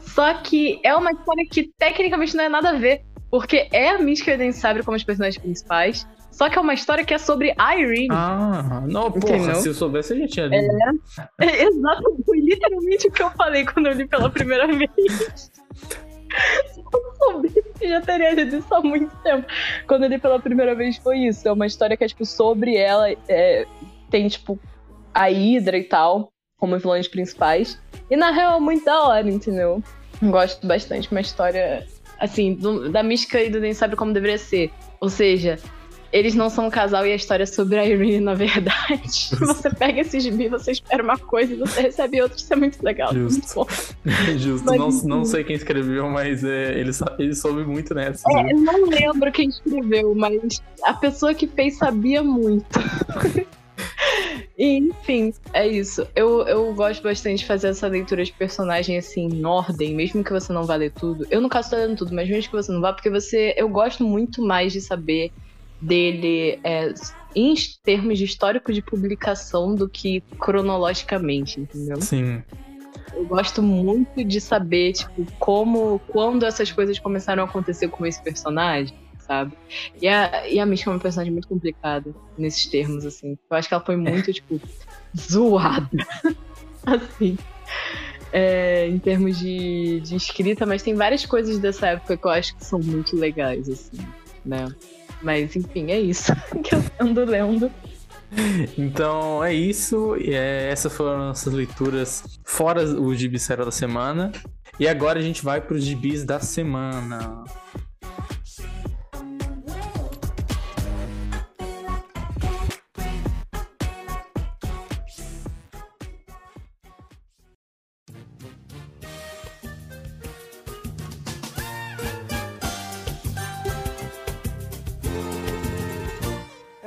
Só 0.02 0.34
que 0.34 0.82
é 0.84 0.94
uma 0.94 1.10
história 1.12 1.46
que 1.50 1.72
tecnicamente 1.78 2.36
não 2.36 2.44
é 2.44 2.50
nada 2.50 2.72
a 2.72 2.74
ver. 2.74 3.04
Porque 3.32 3.70
é 3.72 3.92
a 3.92 3.98
Mística 3.98 4.32
e 4.32 4.36
o 4.36 4.38
Dente 4.38 4.58
Sabre 4.58 4.84
como 4.84 4.98
os 4.98 5.04
personagens 5.04 5.42
principais. 5.42 6.06
Só 6.34 6.50
que 6.50 6.58
é 6.58 6.62
uma 6.62 6.74
história 6.74 7.06
que 7.06 7.14
é 7.14 7.18
sobre 7.18 7.54
Irene. 7.78 8.08
Ah, 8.12 8.84
não, 8.88 9.12
porra, 9.12 9.36
Entendeu? 9.38 9.56
se 9.56 9.70
eu 9.70 9.74
soubesse, 9.74 10.14
eu 10.14 10.20
já 10.22 10.28
tinha 10.28 10.48
lido. 10.48 10.68
É, 11.40 11.62
Exato, 11.64 12.18
foi 12.26 12.40
literalmente 12.40 13.08
o 13.08 13.12
que 13.12 13.22
eu 13.22 13.30
falei 13.32 13.64
quando 13.66 13.86
eu 13.88 13.94
li 13.94 14.08
pela 14.08 14.30
primeira 14.30 14.66
vez. 14.68 14.92
Se 16.74 16.82
eu 16.82 17.14
soubesse, 17.18 17.64
eu 17.82 17.90
já 17.90 18.02
teria 18.02 18.32
lido 18.34 18.58
isso 18.58 18.74
há 18.74 18.82
muito 18.82 19.16
tempo. 19.18 19.46
Quando 19.88 20.04
eu 20.04 20.10
li 20.10 20.18
pela 20.18 20.40
primeira 20.40 20.74
vez 20.74 20.98
foi 20.98 21.20
isso. 21.20 21.48
É 21.48 21.52
uma 21.52 21.68
história 21.68 21.96
que 21.96 22.04
é, 22.04 22.08
tipo, 22.08 22.26
sobre 22.26 22.76
ela. 22.76 23.10
é, 23.28 23.66
tem, 24.10 24.28
tipo, 24.28 24.60
a 25.14 25.26
Hydra 25.30 25.78
e 25.78 25.84
tal, 25.84 26.32
como 26.58 26.78
vilões 26.80 27.08
principais. 27.08 27.80
E 28.10 28.18
na 28.18 28.32
real 28.32 28.58
é 28.58 28.60
muito 28.60 28.84
da 28.86 29.04
hora, 29.04 29.30
entendeu? 29.30 29.82
Gosto 30.22 30.66
bastante. 30.66 31.12
Uma 31.12 31.22
história, 31.22 31.86
assim, 32.20 32.56
do- 32.56 32.90
da 32.92 33.04
mística 33.04 33.40
e 33.42 33.50
do 33.50 33.60
Nem 33.60 33.74
Sabe 33.74 33.96
Como 33.96 34.14
Deveria 34.14 34.38
Ser. 34.38 34.72
Ou 35.00 35.10
seja, 35.10 35.60
eles 36.14 36.36
não 36.36 36.48
são 36.48 36.68
um 36.68 36.70
casal 36.70 37.08
e 37.08 37.12
a 37.12 37.16
história 37.16 37.42
é 37.42 37.48
sobre 37.48 37.80
a 37.80 37.86
Irene, 37.86 38.20
na 38.20 38.36
verdade. 38.36 39.32
Você 39.34 39.70
pega 39.72 40.02
esse 40.02 40.20
gibi, 40.20 40.48
você 40.48 40.72
espera 40.72 41.02
uma 41.02 41.18
coisa 41.18 41.54
e 41.54 41.58
você 41.58 41.82
recebe 41.82 42.22
outra. 42.22 42.38
Isso 42.38 42.54
é 42.54 42.56
muito 42.56 42.84
legal. 42.84 43.12
Justo. 43.12 43.68
Muito. 44.06 44.38
Justo, 44.38 44.66
Mas 44.66 45.04
não, 45.04 45.18
não 45.18 45.26
sei 45.26 45.44
quem 45.44 45.56
escreveu, 45.56 46.08
mas 46.10 46.44
é, 46.44 46.80
ele, 46.80 46.92
ele 47.18 47.36
soube 47.36 47.66
muito 47.66 47.96
nessa. 47.96 48.30
É, 48.30 48.44
viu? 48.44 48.52
eu 48.52 48.62
não 48.62 48.86
lembro 48.86 49.32
quem 49.32 49.50
escreveu, 49.50 50.14
mas 50.14 50.62
a 50.84 50.94
pessoa 50.94 51.34
que 51.34 51.48
fez 51.48 51.78
sabia 51.78 52.22
muito. 52.22 52.80
E, 54.56 54.78
enfim, 54.78 55.34
é 55.52 55.68
isso. 55.68 56.08
Eu, 56.16 56.48
eu 56.48 56.74
gosto 56.76 57.02
bastante 57.02 57.40
de 57.40 57.46
fazer 57.46 57.70
essa 57.70 57.88
leitura 57.88 58.24
de 58.24 58.32
personagem 58.32 59.00
assim, 59.00 59.28
em 59.28 59.44
ordem, 59.44 59.96
mesmo 59.96 60.24
que 60.24 60.32
você 60.32 60.54
não 60.54 60.64
vá 60.64 60.76
ler 60.76 60.92
tudo. 60.92 61.26
Eu, 61.32 61.42
no 61.42 61.50
caso, 61.50 61.72
tô 61.72 61.76
lendo 61.76 61.98
tudo, 61.98 62.14
mas 62.14 62.30
mesmo 62.30 62.52
que 62.52 62.56
você 62.56 62.72
não 62.72 62.80
vá, 62.80 62.94
porque 62.94 63.10
você. 63.10 63.56
Eu 63.58 63.68
gosto 63.68 64.04
muito 64.04 64.44
mais 64.44 64.72
de 64.72 64.80
saber 64.80 65.32
dele 65.84 66.60
é, 66.64 66.94
em 67.36 67.54
termos 67.84 68.18
de 68.18 68.26
histórico 68.26 68.72
de 68.72 68.82
publicação 68.82 69.76
do 69.76 69.90
que 69.90 70.22
cronologicamente, 70.40 71.60
entendeu? 71.60 72.02
Sim. 72.02 72.42
Eu 73.14 73.26
gosto 73.26 73.62
muito 73.62 74.24
de 74.24 74.42
saber, 74.42 74.94
tipo, 74.94 75.26
como, 75.40 76.00
quando 76.08 76.46
essas 76.46 76.72
coisas 76.72 76.98
começaram 77.00 77.44
a 77.44 77.46
acontecer 77.46 77.88
com 77.90 78.06
esse 78.06 78.22
personagem, 78.22 78.98
sabe? 79.20 79.54
E 80.02 80.08
a, 80.08 80.48
e 80.48 80.60
a 80.60 80.66
Mística 80.66 80.90
é 80.90 80.94
uma 80.94 81.00
personagem 81.00 81.32
muito 81.32 81.48
complicada 81.48 82.14
nesses 82.38 82.66
termos, 82.66 83.06
assim. 83.06 83.38
Eu 83.50 83.58
acho 83.58 83.68
que 83.68 83.74
ela 83.74 83.84
foi 83.84 83.96
muito, 83.96 84.32
tipo, 84.34 84.60
zoada. 85.18 85.90
assim. 86.86 87.38
É, 88.32 88.88
em 88.88 88.98
termos 88.98 89.38
de, 89.38 90.02
de 90.02 90.16
escrita, 90.16 90.66
mas 90.66 90.82
tem 90.82 90.96
várias 90.96 91.24
coisas 91.24 91.60
dessa 91.60 91.90
época 91.90 92.18
que 92.18 92.26
eu 92.26 92.32
acho 92.32 92.56
que 92.56 92.66
são 92.66 92.80
muito 92.80 93.16
legais, 93.16 93.70
assim, 93.70 94.00
né? 94.44 94.74
Mas, 95.24 95.56
enfim, 95.56 95.90
é 95.92 96.00
isso 96.00 96.34
que 96.64 96.76
eu 96.76 96.84
ando 97.00 97.24
lendo. 97.26 97.72
Então 98.78 99.44
é 99.44 99.54
isso. 99.54 100.16
É, 100.20 100.70
essas 100.70 100.94
foram 100.94 101.18
nossas 101.18 101.54
leituras 101.54 102.40
fora 102.44 102.84
o 102.84 103.16
gibi 103.16 103.38
da 103.66 103.72
semana. 103.72 104.32
E 104.80 104.88
agora 104.88 105.20
a 105.20 105.22
gente 105.22 105.44
vai 105.44 105.62
para 105.62 105.76
os 105.76 105.84
gibis 105.84 106.24
da 106.24 106.40
semana. 106.40 107.44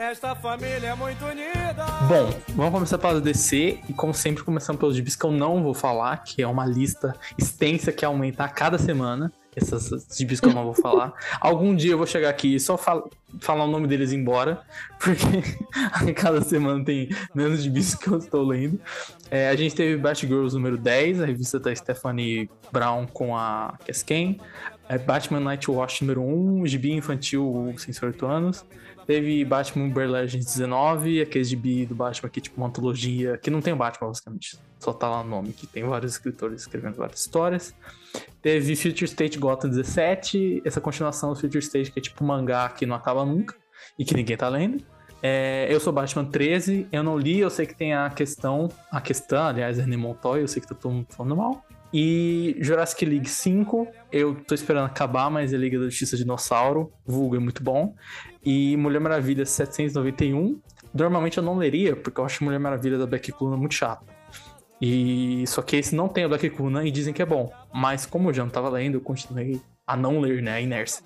Esta 0.09 0.37
família 0.37 0.91
é 0.91 0.95
muito 0.95 1.25
unida. 1.25 1.85
Bom, 2.09 2.31
vamos 2.55 2.73
começar 2.73 2.97
pela 2.97 3.21
DC 3.21 3.81
e 3.89 3.93
como 3.93 4.15
sempre 4.15 4.45
começando 4.45 4.79
pelos 4.79 4.95
gibis 4.95 5.17
que 5.17 5.27
eu 5.27 5.33
não 5.33 5.65
vou 5.65 5.75
falar, 5.75 6.19
que 6.23 6.41
é 6.41 6.47
uma 6.47 6.65
lista 6.65 7.13
extensa 7.37 7.91
que 7.91 8.05
aumenta 8.05 8.45
a 8.45 8.49
cada 8.49 8.79
semana. 8.79 9.33
Essas 9.57 10.07
gibis 10.17 10.39
que 10.39 10.47
eu 10.47 10.53
não 10.53 10.63
vou 10.63 10.75
falar. 10.75 11.13
Algum 11.41 11.75
dia 11.75 11.91
eu 11.91 11.99
vou 11.99 12.07
chegar 12.07 12.29
aqui 12.29 12.55
e 12.55 12.61
só 12.61 12.79
fal- 12.79 13.11
falar 13.41 13.65
o 13.65 13.67
nome 13.67 13.89
deles 13.89 14.13
e 14.13 14.15
ir 14.15 14.19
embora, 14.19 14.63
porque 15.01 15.43
a 15.75 16.13
cada 16.13 16.41
semana 16.41 16.85
tem 16.85 17.09
menos 17.35 17.61
gibis 17.65 17.97
que 17.97 18.07
eu 18.07 18.19
estou 18.19 18.47
lendo. 18.47 18.79
É, 19.29 19.49
a 19.49 19.57
gente 19.57 19.75
teve 19.75 19.97
Batgirls 19.97 20.55
número 20.55 20.79
10, 20.79 21.21
a 21.23 21.27
revista 21.27 21.59
da 21.59 21.75
Stephanie 21.75 22.49
Brown 22.71 23.07
com 23.09 23.37
a 23.37 23.77
Cass 23.85 24.05
Kane. 24.05 24.41
É, 24.89 24.99
Batman 24.99 25.41
Nightwatch 25.41 26.03
número 26.03 26.23
1, 26.23 26.61
o 26.61 26.67
gibi 26.69 26.93
infantil 26.93 27.75
sem 27.77 27.93
8 28.01 28.25
anos. 28.25 28.65
Teve 29.07 29.45
Batman 29.45 29.87
Uber 29.87 30.11
Legends 30.11 30.47
19, 30.47 31.21
aquele 31.21 31.45
gibi 31.45 31.87
do 31.87 31.95
Batman 31.95 32.29
que 32.29 32.41
é 32.41 32.43
tipo 32.43 32.57
uma 32.57 32.67
antologia, 32.67 33.39
que 33.39 33.51
não 33.51 33.61
tem 33.61 33.73
o 33.73 33.77
Batman, 33.77 34.09
basicamente. 34.09 34.59
Só 34.81 34.93
tá 34.93 35.09
lá 35.09 35.21
o 35.21 35.25
nome, 35.25 35.53
que 35.53 35.67
tem 35.67 35.85
vários 35.85 36.13
escritores 36.13 36.63
escrevendo 36.63 36.97
várias 36.97 37.21
histórias. 37.21 37.75
Teve 38.43 38.75
Future 38.75 39.05
State 39.05 39.39
Gotham 39.39 39.71
17, 39.71 40.63
essa 40.65 40.81
continuação 40.81 41.33
do 41.33 41.39
Future 41.39 41.61
State, 41.61 41.93
que 41.93 41.99
é 42.01 42.03
tipo 42.03 42.25
um 42.25 42.27
mangá 42.27 42.69
que 42.69 42.85
não 42.85 42.97
acaba 42.97 43.25
nunca 43.25 43.55
e 43.97 44.05
que 44.05 44.15
ninguém 44.15 44.37
tá 44.37 44.49
lendo. 44.49 44.85
É, 45.23 45.67
eu 45.71 45.81
sou 45.81 45.93
Batman 45.93 46.25
13, 46.25 46.89
eu 46.93 47.03
não 47.03 47.17
li, 47.17 47.39
eu 47.39 47.51
sei 47.51 47.65
que 47.65 47.75
tem 47.75 47.95
a 47.95 48.11
questão, 48.11 48.69
a 48.91 49.01
questão, 49.01 49.47
aliás, 49.47 49.79
é 49.79 49.87
Montoya, 49.97 50.43
eu 50.43 50.49
sei 50.49 50.61
que 50.61 50.69
tá 50.69 50.75
todo 50.75 50.93
mundo 50.93 51.07
falando 51.11 51.37
mal. 51.37 51.65
E 51.93 52.57
Jurassic 52.61 53.05
League 53.05 53.29
5, 53.29 53.89
eu 54.13 54.35
tô 54.35 54.55
esperando 54.55 54.87
acabar, 54.87 55.31
mas 55.31 55.53
é 55.53 55.57
Liga 55.57 55.79
da 55.79 55.85
Justiça 55.87 56.17
Dinossauro, 56.17 56.93
vulgo 57.07 57.37
é 57.37 57.39
muito 57.39 57.63
bom. 57.63 57.95
E 58.47 58.77
Mulher 58.77 59.01
Maravilha 59.01 59.45
791, 59.45 60.61
normalmente 60.95 61.37
eu 61.37 61.43
não 61.43 61.57
leria, 61.57 61.97
porque 61.97 62.21
eu 62.21 62.25
acho 62.25 62.45
Mulher 62.45 62.61
Maravilha 62.61 62.97
da 62.97 63.05
Black 63.07 63.33
Kuna 63.33 63.57
muito 63.57 63.75
chato. 63.75 64.07
E 64.81 65.45
só 65.49 65.63
que 65.63 65.77
esse 65.77 65.95
não 65.95 66.07
tem 66.09 66.25
a 66.25 66.29
Black 66.29 66.49
Kuna 66.51 66.85
e 66.87 66.91
dizem 66.91 67.13
que 67.13 67.21
é 67.23 67.27
bom. 67.27 67.51
Mas 67.75 68.07
como 68.07 68.29
eu 68.29 68.35
já 68.35 68.45
não 68.45 68.51
tava 68.51 68.69
lendo, 68.69 68.95
eu 68.95 69.01
continuei 69.01 69.61
a 69.87 69.97
não 69.97 70.21
ler, 70.21 70.43
né? 70.43 70.53
A 70.55 70.61
inércia. 70.61 71.03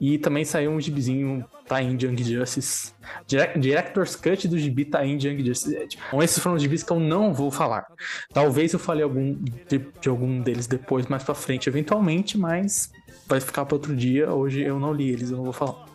E 0.00 0.16
também 0.18 0.44
saiu 0.46 0.70
um 0.70 0.80
gibizinho, 0.80 1.44
tá 1.66 1.82
em 1.82 1.90
Young 1.92 2.16
Justice. 2.24 2.92
Direct- 3.26 3.58
Director's 3.58 4.16
Cut 4.16 4.48
do 4.48 4.58
gibi 4.58 4.86
tá 4.86 5.04
em 5.04 5.12
Young 5.22 5.44
Justice. 5.44 5.76
É, 5.76 5.86
tipo, 5.86 6.22
esses 6.22 6.38
foram 6.42 6.56
os 6.56 6.62
gibis 6.62 6.82
que 6.82 6.90
eu 6.90 6.98
não 6.98 7.34
vou 7.34 7.50
falar. 7.50 7.86
Talvez 8.32 8.72
eu 8.72 8.78
fale 8.78 9.02
algum 9.02 9.34
de, 9.68 9.78
de 10.00 10.08
algum 10.08 10.40
deles 10.40 10.66
depois, 10.66 11.06
mais 11.06 11.22
pra 11.22 11.34
frente, 11.34 11.68
eventualmente, 11.68 12.38
mas 12.38 12.90
vai 13.28 13.40
ficar 13.40 13.66
pra 13.66 13.74
outro 13.76 13.94
dia. 13.94 14.32
Hoje 14.32 14.62
eu 14.62 14.80
não 14.80 14.92
li 14.94 15.10
eles, 15.10 15.30
eu 15.30 15.36
não 15.36 15.44
vou 15.44 15.52
falar. 15.52 15.89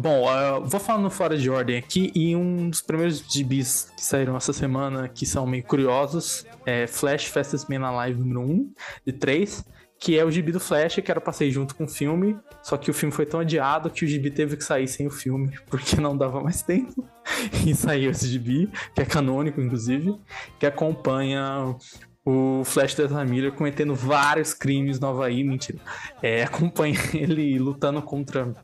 Bom, 0.00 0.24
uh, 0.24 0.64
vou 0.64 0.80
falando 0.80 1.10
fora 1.10 1.36
de 1.36 1.50
ordem 1.50 1.76
aqui, 1.76 2.10
e 2.14 2.34
um 2.34 2.70
dos 2.70 2.80
primeiros 2.80 3.22
gibis 3.28 3.92
que 3.94 4.02
saíram 4.02 4.34
essa 4.34 4.50
semana, 4.50 5.06
que 5.08 5.26
são 5.26 5.46
meio 5.46 5.62
curiosos, 5.62 6.46
é 6.64 6.86
Flash 6.86 7.26
Fastest 7.26 7.68
Man 7.68 7.86
Alive 7.86 8.18
número 8.18 8.40
1, 8.40 8.72
de 9.04 9.12
3, 9.12 9.62
que 9.98 10.18
é 10.18 10.24
o 10.24 10.30
gibi 10.30 10.52
do 10.52 10.58
Flash, 10.58 11.00
que 11.04 11.10
era 11.10 11.22
sair 11.30 11.50
junto 11.50 11.74
com 11.74 11.84
o 11.84 11.86
filme, 11.88 12.34
só 12.62 12.78
que 12.78 12.90
o 12.90 12.94
filme 12.94 13.14
foi 13.14 13.26
tão 13.26 13.40
adiado 13.40 13.90
que 13.90 14.06
o 14.06 14.08
gibi 14.08 14.30
teve 14.30 14.56
que 14.56 14.64
sair 14.64 14.88
sem 14.88 15.06
o 15.06 15.10
filme, 15.10 15.54
porque 15.68 16.00
não 16.00 16.16
dava 16.16 16.40
mais 16.40 16.62
tempo. 16.62 17.06
E 17.66 17.74
saiu 17.74 18.10
esse 18.10 18.26
gibi, 18.26 18.70
que 18.94 19.02
é 19.02 19.04
canônico, 19.04 19.60
inclusive, 19.60 20.18
que 20.58 20.64
acompanha 20.64 21.76
o 22.24 22.62
Flash 22.64 22.94
da 22.94 23.24
Miller 23.24 23.52
cometendo 23.52 23.94
vários 23.94 24.54
crimes 24.54 24.98
no 24.98 25.08
Havaí, 25.08 25.44
mentira. 25.44 25.78
É, 26.22 26.42
acompanha 26.42 26.98
ele 27.14 27.58
lutando 27.58 28.00
contra 28.02 28.54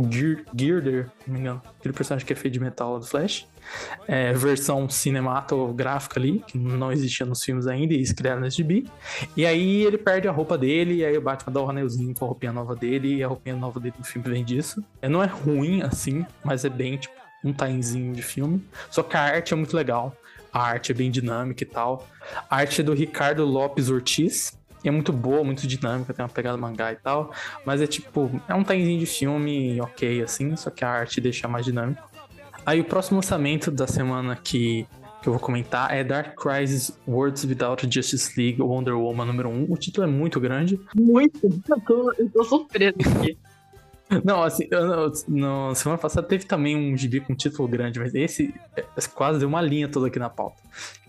o 0.00 0.10
Gear, 0.10 0.42
Gearder, 0.56 1.10
se 1.22 1.28
não 1.28 1.34
me 1.34 1.40
engano, 1.40 1.62
aquele 1.78 1.92
personagem 1.92 2.26
que 2.26 2.32
é 2.32 2.36
feito 2.36 2.54
de 2.54 2.60
metal 2.60 2.94
lá 2.94 2.98
do 2.98 3.06
Flash. 3.06 3.46
É, 4.08 4.32
versão 4.32 4.88
cinematográfica 4.88 6.18
ali, 6.18 6.42
que 6.46 6.58
não 6.58 6.90
existia 6.90 7.26
nos 7.26 7.44
filmes 7.44 7.66
ainda, 7.66 7.92
e 7.92 7.98
eles 7.98 8.12
criaram 8.12 8.40
nesse 8.40 8.56
gibi. 8.56 8.88
E 9.36 9.44
aí 9.44 9.84
ele 9.84 9.98
perde 9.98 10.26
a 10.26 10.32
roupa 10.32 10.56
dele, 10.56 10.96
e 10.96 11.04
aí 11.04 11.16
o 11.16 11.20
Batman 11.20 11.52
dá 11.52 11.60
o 11.60 11.68
anelzinho 11.68 12.14
com 12.14 12.24
a 12.24 12.28
roupinha 12.28 12.52
nova 12.52 12.74
dele, 12.74 13.16
e 13.16 13.22
a 13.22 13.28
roupinha 13.28 13.54
nova 13.54 13.78
dele 13.78 13.94
no 13.98 14.04
filme 14.04 14.28
vem 14.28 14.44
disso. 14.44 14.82
É, 15.02 15.08
não 15.08 15.22
é 15.22 15.26
ruim 15.26 15.82
assim, 15.82 16.24
mas 16.42 16.64
é 16.64 16.70
bem 16.70 16.96
tipo 16.96 17.14
um 17.44 17.52
timezinho 17.52 18.14
de 18.14 18.22
filme. 18.22 18.64
Só 18.90 19.02
que 19.02 19.16
a 19.16 19.20
arte 19.20 19.52
é 19.52 19.56
muito 19.56 19.76
legal. 19.76 20.16
A 20.52 20.62
arte 20.62 20.92
é 20.92 20.94
bem 20.94 21.10
dinâmica 21.10 21.62
e 21.62 21.66
tal. 21.66 22.08
A 22.48 22.56
arte 22.56 22.80
é 22.80 22.84
do 22.84 22.92
Ricardo 22.92 23.44
Lopes 23.44 23.88
Ortiz. 23.88 24.58
E 24.82 24.88
é 24.88 24.90
muito 24.90 25.12
boa, 25.12 25.44
muito 25.44 25.66
dinâmica, 25.66 26.14
tem 26.14 26.24
uma 26.24 26.28
pegada 26.28 26.56
mangá 26.56 26.92
e 26.92 26.96
tal. 26.96 27.32
Mas 27.64 27.80
é 27.80 27.86
tipo, 27.86 28.30
é 28.48 28.54
um 28.54 28.64
timezinho 28.64 28.98
de 28.98 29.06
filme 29.06 29.80
ok, 29.80 30.22
assim, 30.22 30.56
só 30.56 30.70
que 30.70 30.84
a 30.84 30.90
arte 30.90 31.20
deixa 31.20 31.46
mais 31.46 31.64
dinâmico. 31.64 32.08
Aí 32.64 32.80
o 32.80 32.84
próximo 32.84 33.16
lançamento 33.16 33.70
da 33.70 33.86
semana 33.86 34.36
que, 34.36 34.86
que 35.22 35.28
eu 35.28 35.32
vou 35.32 35.40
comentar 35.40 35.94
é 35.94 36.04
Dark 36.04 36.34
Crisis 36.40 36.98
Worlds 37.06 37.44
Without 37.44 37.88
Justice 37.90 38.38
League 38.40 38.60
Wonder 38.60 38.96
Woman 38.96 39.26
número 39.26 39.48
1. 39.48 39.66
O 39.68 39.76
título 39.76 40.06
é 40.06 40.10
muito 40.10 40.38
grande. 40.40 40.78
Muito. 40.94 41.40
Eu 41.44 41.80
tô, 41.80 42.12
eu 42.18 42.30
tô 42.30 42.44
surpresa 42.44 42.96
aqui. 42.98 43.36
Não, 44.24 44.42
assim, 44.42 44.66
eu 44.70 45.12
no, 45.28 45.74
semana 45.74 45.98
passada 45.98 46.26
teve 46.26 46.44
também 46.44 46.76
um 46.76 46.96
gibi 46.96 47.20
com 47.20 47.34
título 47.34 47.68
grande, 47.68 48.00
mas 48.00 48.12
esse 48.14 48.52
é, 48.76 48.84
quase 49.14 49.38
deu 49.38 49.48
uma 49.48 49.62
linha 49.62 49.88
toda 49.88 50.08
aqui 50.08 50.18
na 50.18 50.28
pauta. 50.28 50.60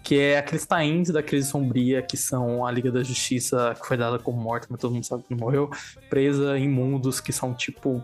Que 0.03 0.19
é 0.19 0.37
aqueles 0.39 0.65
tains 0.65 1.09
da 1.09 1.21
crise 1.21 1.49
sombria, 1.49 2.01
que 2.01 2.17
são 2.17 2.65
a 2.65 2.71
Liga 2.71 2.91
da 2.91 3.03
Justiça, 3.03 3.75
que 3.79 3.87
foi 3.87 3.97
dada 3.97 4.17
como 4.17 4.41
morta, 4.41 4.67
mas 4.69 4.79
todo 4.79 4.93
mundo 4.93 5.05
sabe 5.05 5.23
que 5.23 5.31
não 5.31 5.39
morreu, 5.39 5.69
presa 6.09 6.57
em 6.57 6.67
mundos 6.67 7.19
que 7.19 7.31
são 7.31 7.53
tipo 7.53 8.03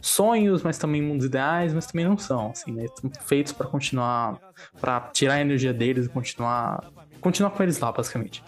sonhos, 0.00 0.62
mas 0.62 0.76
também 0.76 1.00
mundos 1.02 1.26
ideais, 1.26 1.72
mas 1.72 1.86
também 1.86 2.04
não 2.04 2.18
são, 2.18 2.50
assim, 2.50 2.72
né? 2.72 2.86
Feitos 3.22 3.52
pra 3.52 3.66
continuar, 3.66 4.38
pra 4.80 5.00
tirar 5.12 5.34
a 5.34 5.40
energia 5.40 5.72
deles 5.72 6.06
e 6.06 6.08
continuar, 6.08 6.84
continuar 7.20 7.50
com 7.50 7.62
eles 7.62 7.78
lá, 7.78 7.90
basicamente. 7.90 8.44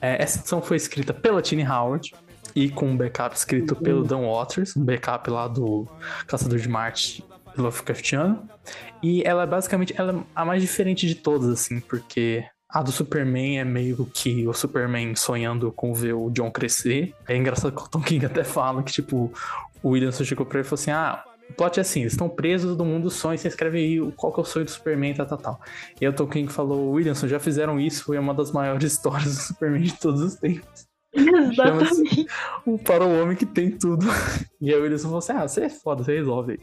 É, 0.00 0.22
essa 0.22 0.38
edição 0.38 0.60
foi 0.60 0.76
escrita 0.76 1.14
pela 1.14 1.40
Tini 1.40 1.66
Howard 1.66 2.14
e 2.54 2.68
com 2.68 2.86
um 2.86 2.96
backup 2.96 3.34
escrito 3.34 3.74
pelo 3.74 4.04
Dan 4.04 4.20
Waters, 4.20 4.76
um 4.76 4.84
backup 4.84 5.30
lá 5.30 5.48
do 5.48 5.86
Caçador 6.26 6.58
de 6.58 6.68
Marte 6.68 7.24
Lovecraftiano. 7.62 8.48
E 9.02 9.22
ela 9.22 9.44
é 9.44 9.46
basicamente 9.46 9.94
ela 9.96 10.12
é 10.12 10.22
a 10.34 10.44
mais 10.44 10.62
diferente 10.62 11.06
de 11.06 11.14
todas, 11.14 11.48
assim, 11.48 11.80
porque 11.80 12.44
a 12.68 12.82
do 12.82 12.92
Superman 12.92 13.58
é 13.58 13.64
meio 13.64 14.04
que 14.12 14.46
o 14.46 14.52
Superman 14.52 15.14
sonhando 15.16 15.72
com 15.72 15.94
ver 15.94 16.12
o 16.12 16.30
John 16.30 16.50
crescer. 16.50 17.14
É 17.26 17.36
engraçado 17.36 17.74
que 17.74 17.82
o 17.82 17.88
Tom 17.88 18.02
King 18.02 18.26
até 18.26 18.44
fala 18.44 18.82
que, 18.82 18.92
tipo, 18.92 19.32
o 19.82 19.90
Williamson 19.90 20.24
chegou 20.24 20.44
pra 20.44 20.58
ele 20.58 20.66
e 20.66 20.68
falou 20.68 20.80
assim: 20.80 20.90
ah. 20.90 21.24
O 21.50 21.54
plot 21.54 21.78
é 21.78 21.80
assim, 21.80 22.00
eles 22.00 22.12
estão 22.12 22.28
presos 22.28 22.76
do 22.76 22.84
mundo 22.84 23.04
dos 23.04 23.14
sonhos, 23.14 23.40
você 23.40 23.48
escreve 23.48 23.78
aí 23.78 24.12
qual 24.12 24.30
que 24.30 24.38
é 24.38 24.42
o 24.42 24.44
sonho 24.44 24.66
do 24.66 24.70
Superman, 24.70 25.14
tal, 25.14 25.24
tal, 25.24 25.38
tal. 25.38 25.60
E 25.98 26.04
aí 26.04 26.10
o 26.10 26.14
Tom 26.14 26.26
King 26.26 26.52
falou, 26.52 26.90
Williamson, 26.90 27.26
já 27.26 27.40
fizeram 27.40 27.80
isso, 27.80 28.04
foi 28.04 28.18
uma 28.18 28.34
das 28.34 28.52
maiores 28.52 28.84
histórias 28.92 29.34
do 29.34 29.42
Superman 29.44 29.80
de 29.80 29.98
todos 29.98 30.20
os 30.20 30.34
tempos. 30.34 30.87
Exatamente. 31.18 32.26
O 32.66 32.78
para 32.78 33.04
o 33.04 33.22
homem 33.22 33.36
que 33.36 33.46
tem 33.46 33.70
tudo. 33.70 34.06
E 34.60 34.74
aí 34.74 34.80
o 34.80 34.82
Williamson 34.82 35.04
falou 35.04 35.18
assim: 35.18 35.32
ah, 35.32 35.46
você 35.46 35.60
é 35.66 35.68
foda, 35.68 36.02
você 36.02 36.16
resolve. 36.16 36.52
aí." 36.52 36.58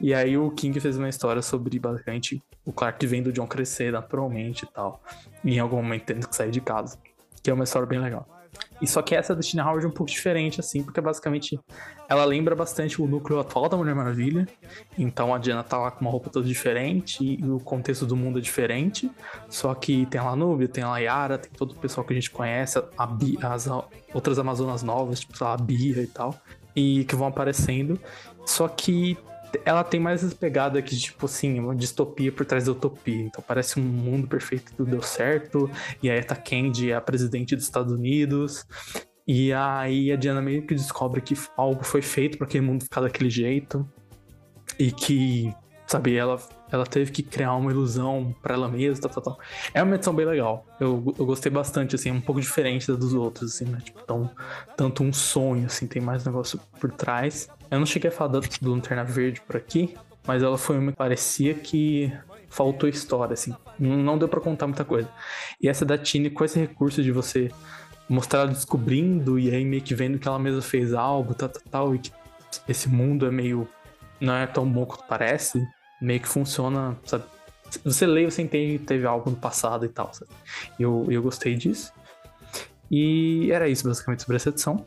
E 0.00 0.14
aí 0.14 0.38
o 0.38 0.52
King 0.52 0.78
fez 0.78 0.96
uma 0.96 1.08
história 1.08 1.42
sobre 1.42 1.76
basicamente 1.80 2.40
o 2.64 2.72
Clark 2.72 3.04
vendo 3.06 3.26
o 3.26 3.32
John 3.32 3.46
crescer 3.46 3.92
naturalmente 3.92 4.64
e 4.64 4.68
tal. 4.68 5.02
E 5.44 5.56
em 5.56 5.58
algum 5.58 5.76
momento 5.76 6.04
tendo 6.04 6.28
que 6.28 6.36
sair 6.36 6.52
de 6.52 6.60
casa. 6.60 6.96
Que 7.42 7.50
é 7.50 7.52
uma 7.52 7.64
história 7.64 7.88
bem 7.88 7.98
legal. 7.98 8.28
E 8.80 8.86
só 8.86 9.02
que 9.02 9.14
essa 9.14 9.34
da 9.34 9.42
Tina 9.42 9.64
Howard 9.64 9.84
é 9.84 9.88
um 9.88 9.92
pouco 9.92 10.10
diferente, 10.10 10.60
assim, 10.60 10.82
porque 10.82 11.00
basicamente 11.00 11.58
ela 12.08 12.24
lembra 12.24 12.54
bastante 12.56 13.00
o 13.00 13.06
núcleo 13.06 13.38
atual 13.38 13.68
da 13.68 13.76
Mulher 13.76 13.94
Maravilha. 13.94 14.48
Então 14.98 15.34
a 15.34 15.38
Diana 15.38 15.62
tá 15.62 15.76
lá 15.78 15.90
com 15.90 16.00
uma 16.00 16.10
roupa 16.10 16.30
toda 16.30 16.46
diferente 16.46 17.22
e 17.22 17.44
o 17.44 17.60
contexto 17.60 18.06
do 18.06 18.16
mundo 18.16 18.38
é 18.38 18.42
diferente. 18.42 19.10
Só 19.48 19.74
que 19.74 20.06
tem 20.06 20.20
a 20.20 20.34
Nubia, 20.34 20.66
tem 20.66 20.82
a 20.82 20.96
Yara, 20.98 21.36
tem 21.38 21.50
todo 21.52 21.72
o 21.72 21.76
pessoal 21.76 22.06
que 22.06 22.12
a 22.12 22.16
gente 22.16 22.30
conhece, 22.30 22.82
a 22.96 23.06
Bi- 23.06 23.38
as 23.42 23.68
outras 24.14 24.38
Amazonas 24.38 24.82
novas, 24.82 25.20
tipo 25.20 25.44
a 25.44 25.56
Bia 25.56 26.02
e 26.02 26.06
tal, 26.06 26.34
e 26.74 27.04
que 27.04 27.14
vão 27.14 27.28
aparecendo. 27.28 28.00
Só 28.46 28.66
que 28.66 29.18
ela 29.64 29.84
tem 29.84 30.00
mais 30.00 30.24
essa 30.24 30.34
pegada 30.34 30.80
que, 30.82 30.96
tipo 30.96 31.26
assim, 31.26 31.58
uma 31.58 31.74
distopia 31.74 32.30
por 32.32 32.46
trás 32.46 32.64
da 32.64 32.72
utopia. 32.72 33.22
Então 33.22 33.42
parece 33.46 33.78
um 33.78 33.82
mundo 33.82 34.26
perfeito, 34.26 34.72
tudo 34.76 34.90
deu 34.90 35.02
certo. 35.02 35.70
E 36.02 36.10
aí 36.10 36.18
Eta 36.18 36.36
Candy 36.36 36.90
é 36.90 36.94
a 36.94 37.00
presidente 37.00 37.54
dos 37.54 37.64
Estados 37.64 37.92
Unidos. 37.92 38.64
E 39.26 39.52
aí 39.52 40.10
a 40.12 40.16
Diana 40.16 40.42
meio 40.42 40.66
que 40.66 40.74
descobre 40.74 41.20
que 41.20 41.36
algo 41.56 41.84
foi 41.84 42.02
feito 42.02 42.38
para 42.38 42.46
aquele 42.46 42.64
mundo 42.64 42.84
ficar 42.84 43.00
daquele 43.00 43.30
jeito. 43.30 43.88
E 44.78 44.90
que, 44.90 45.54
sabe, 45.86 46.16
ela, 46.16 46.40
ela 46.72 46.86
teve 46.86 47.10
que 47.10 47.22
criar 47.22 47.54
uma 47.54 47.70
ilusão 47.70 48.34
para 48.42 48.54
ela 48.54 48.68
mesma, 48.68 49.00
tal, 49.02 49.10
tal, 49.10 49.22
tal. 49.22 49.38
É 49.74 49.82
uma 49.82 49.94
edição 49.96 50.14
bem 50.14 50.26
legal. 50.26 50.66
Eu, 50.78 51.14
eu 51.18 51.26
gostei 51.26 51.50
bastante, 51.50 51.94
assim, 51.94 52.10
é 52.10 52.12
um 52.12 52.20
pouco 52.20 52.40
diferente 52.40 52.86
da 52.86 52.94
dos 52.94 53.12
outros, 53.14 53.54
assim, 53.54 53.64
né? 53.64 53.78
Tipo, 53.82 54.00
tão, 54.04 54.30
tanto 54.76 55.02
um 55.02 55.12
sonho, 55.12 55.66
assim, 55.66 55.86
tem 55.86 56.00
mais 56.00 56.24
negócio 56.24 56.60
por 56.80 56.90
trás. 56.92 57.48
Eu 57.70 57.78
não 57.78 57.86
cheguei 57.86 58.10
a 58.10 58.12
falar 58.12 58.32
da- 58.32 58.40
do 58.60 58.70
Lanterna 58.70 59.04
Verde 59.04 59.40
por 59.40 59.56
aqui, 59.56 59.94
mas 60.26 60.42
ela 60.42 60.58
foi 60.58 60.78
uma 60.78 60.92
que 60.92 60.98
parecia 60.98 61.54
que 61.54 62.12
faltou 62.48 62.88
história, 62.88 63.34
assim. 63.34 63.54
Não 63.78 64.18
deu 64.18 64.28
pra 64.28 64.40
contar 64.40 64.66
muita 64.66 64.84
coisa. 64.84 65.08
E 65.60 65.68
essa 65.68 65.84
da 65.84 65.96
Tini, 65.96 66.30
com 66.30 66.44
esse 66.44 66.58
recurso 66.58 67.02
de 67.02 67.12
você 67.12 67.50
mostrar 68.08 68.40
ela 68.40 68.48
descobrindo 68.48 69.38
e 69.38 69.54
aí 69.54 69.64
meio 69.64 69.82
que 69.82 69.94
vendo 69.94 70.18
que 70.18 70.26
ela 70.26 70.38
mesma 70.38 70.60
fez 70.60 70.92
algo, 70.92 71.32
tal, 71.34 71.48
tal, 71.48 71.62
tal, 71.70 71.94
e 71.94 71.98
que 72.00 72.10
esse 72.68 72.88
mundo 72.88 73.24
é 73.26 73.30
meio. 73.30 73.68
não 74.20 74.34
é 74.34 74.46
tão 74.46 74.68
bom 74.68 74.84
quanto 74.84 75.04
parece, 75.08 75.64
meio 76.00 76.20
que 76.20 76.28
funciona, 76.28 76.96
sabe? 77.04 77.24
Você 77.84 78.06
lê 78.06 78.24
você 78.24 78.42
entende 78.42 78.78
que 78.78 78.84
teve 78.84 79.06
algo 79.06 79.30
no 79.30 79.36
passado 79.36 79.84
e 79.84 79.88
tal, 79.88 80.12
sabe? 80.12 80.30
Eu, 80.78 81.06
eu 81.08 81.22
gostei 81.22 81.54
disso. 81.54 81.92
E 82.90 83.50
era 83.52 83.68
isso 83.68 83.86
basicamente 83.86 84.22
sobre 84.22 84.36
essa 84.36 84.48
edição. 84.48 84.84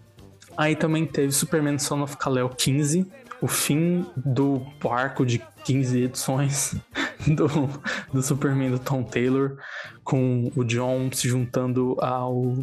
Aí 0.57 0.75
também 0.75 1.05
teve 1.05 1.31
Superman 1.31 1.79
Son 1.79 2.01
of 2.01 2.17
Kal-El 2.17 2.49
15, 2.49 3.09
o 3.41 3.47
fim 3.47 4.05
do 4.15 4.61
arco 4.89 5.25
de 5.25 5.41
15 5.63 6.03
edições 6.03 6.75
do, 7.25 7.47
do 8.11 8.21
Superman 8.21 8.71
do 8.71 8.79
Tom 8.79 9.03
Taylor, 9.03 9.57
com 10.03 10.51
o 10.55 10.63
John 10.63 11.09
se 11.11 11.27
juntando 11.27 11.97
ao 11.99 12.57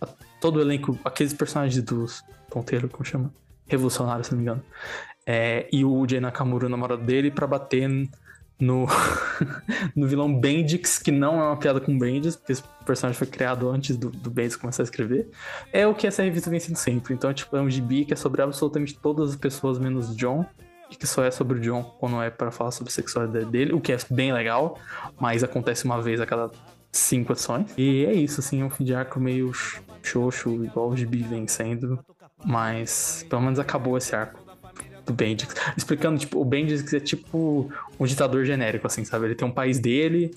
a 0.00 0.06
todo 0.40 0.56
o 0.56 0.60
elenco, 0.60 0.98
aqueles 1.04 1.32
personagens 1.32 1.82
dos 1.82 2.24
Tom 2.50 2.62
Taylor, 2.62 2.88
como 2.88 3.04
chama? 3.04 3.32
Revolucionário, 3.66 4.24
se 4.24 4.32
não 4.32 4.38
me 4.38 4.44
engano. 4.44 4.62
É, 5.26 5.68
e 5.72 5.84
o 5.84 6.06
Jay 6.08 6.20
Nakamura, 6.20 6.66
o 6.66 6.68
namorado 6.68 7.02
dele, 7.02 7.30
pra 7.30 7.46
bater 7.46 7.88
no, 8.60 8.86
no 9.96 10.06
vilão 10.06 10.32
Bendix, 10.32 10.98
que 10.98 11.10
não 11.10 11.40
é 11.40 11.44
uma 11.44 11.56
piada 11.56 11.80
com 11.80 11.98
Bendix, 11.98 12.36
porque 12.36 12.52
esse 12.52 12.62
personagem 12.84 13.18
foi 13.18 13.26
criado 13.26 13.68
antes 13.68 13.96
do, 13.96 14.10
do 14.10 14.30
Bendix 14.30 14.56
começar 14.56 14.82
a 14.82 14.84
escrever. 14.84 15.28
É 15.72 15.86
o 15.86 15.94
que 15.94 16.06
essa 16.06 16.22
revista 16.22 16.50
vem 16.50 16.60
sendo 16.60 16.76
sempre. 16.76 17.14
Então, 17.14 17.32
tipo, 17.32 17.56
é 17.56 17.60
um 17.60 17.70
gibi 17.70 18.04
que 18.04 18.12
é 18.12 18.16
sobre 18.16 18.42
absolutamente 18.42 18.98
todas 18.98 19.30
as 19.30 19.36
pessoas, 19.36 19.78
menos 19.78 20.14
John. 20.16 20.44
E 20.90 20.96
que 20.96 21.06
só 21.06 21.22
é 21.22 21.30
sobre 21.30 21.58
o 21.58 21.60
John 21.60 21.84
quando 22.00 22.20
é 22.20 22.30
pra 22.30 22.50
falar 22.50 22.72
sobre 22.72 22.90
a 22.90 22.92
sexualidade 22.92 23.46
dele, 23.46 23.72
o 23.72 23.80
que 23.80 23.92
é 23.92 23.98
bem 24.10 24.32
legal, 24.32 24.76
mas 25.20 25.44
acontece 25.44 25.84
uma 25.84 26.02
vez 26.02 26.20
a 26.20 26.26
cada 26.26 26.50
cinco 26.90 27.32
edições. 27.32 27.72
E 27.78 28.04
é 28.04 28.12
isso, 28.12 28.40
assim, 28.40 28.60
é 28.60 28.64
um 28.64 28.70
fim 28.70 28.82
de 28.82 28.92
arco 28.92 29.20
meio 29.20 29.52
xoxo, 30.02 30.64
igual 30.64 30.88
o 30.88 30.96
gibi 30.96 31.22
vem 31.22 31.46
sendo. 31.46 32.04
Mas 32.44 33.24
pelo 33.28 33.42
menos 33.42 33.60
acabou 33.60 33.96
esse 33.96 34.16
arco 34.16 34.49
do 35.10 35.14
Bendix. 35.14 35.54
Explicando, 35.76 36.18
tipo, 36.18 36.40
o 36.40 36.44
Bendix 36.44 36.92
é 36.94 37.00
tipo 37.00 37.70
um 37.98 38.06
ditador 38.06 38.44
genérico, 38.44 38.86
assim, 38.86 39.04
sabe? 39.04 39.26
Ele 39.26 39.34
tem 39.34 39.46
um 39.46 39.52
país 39.52 39.78
dele, 39.78 40.30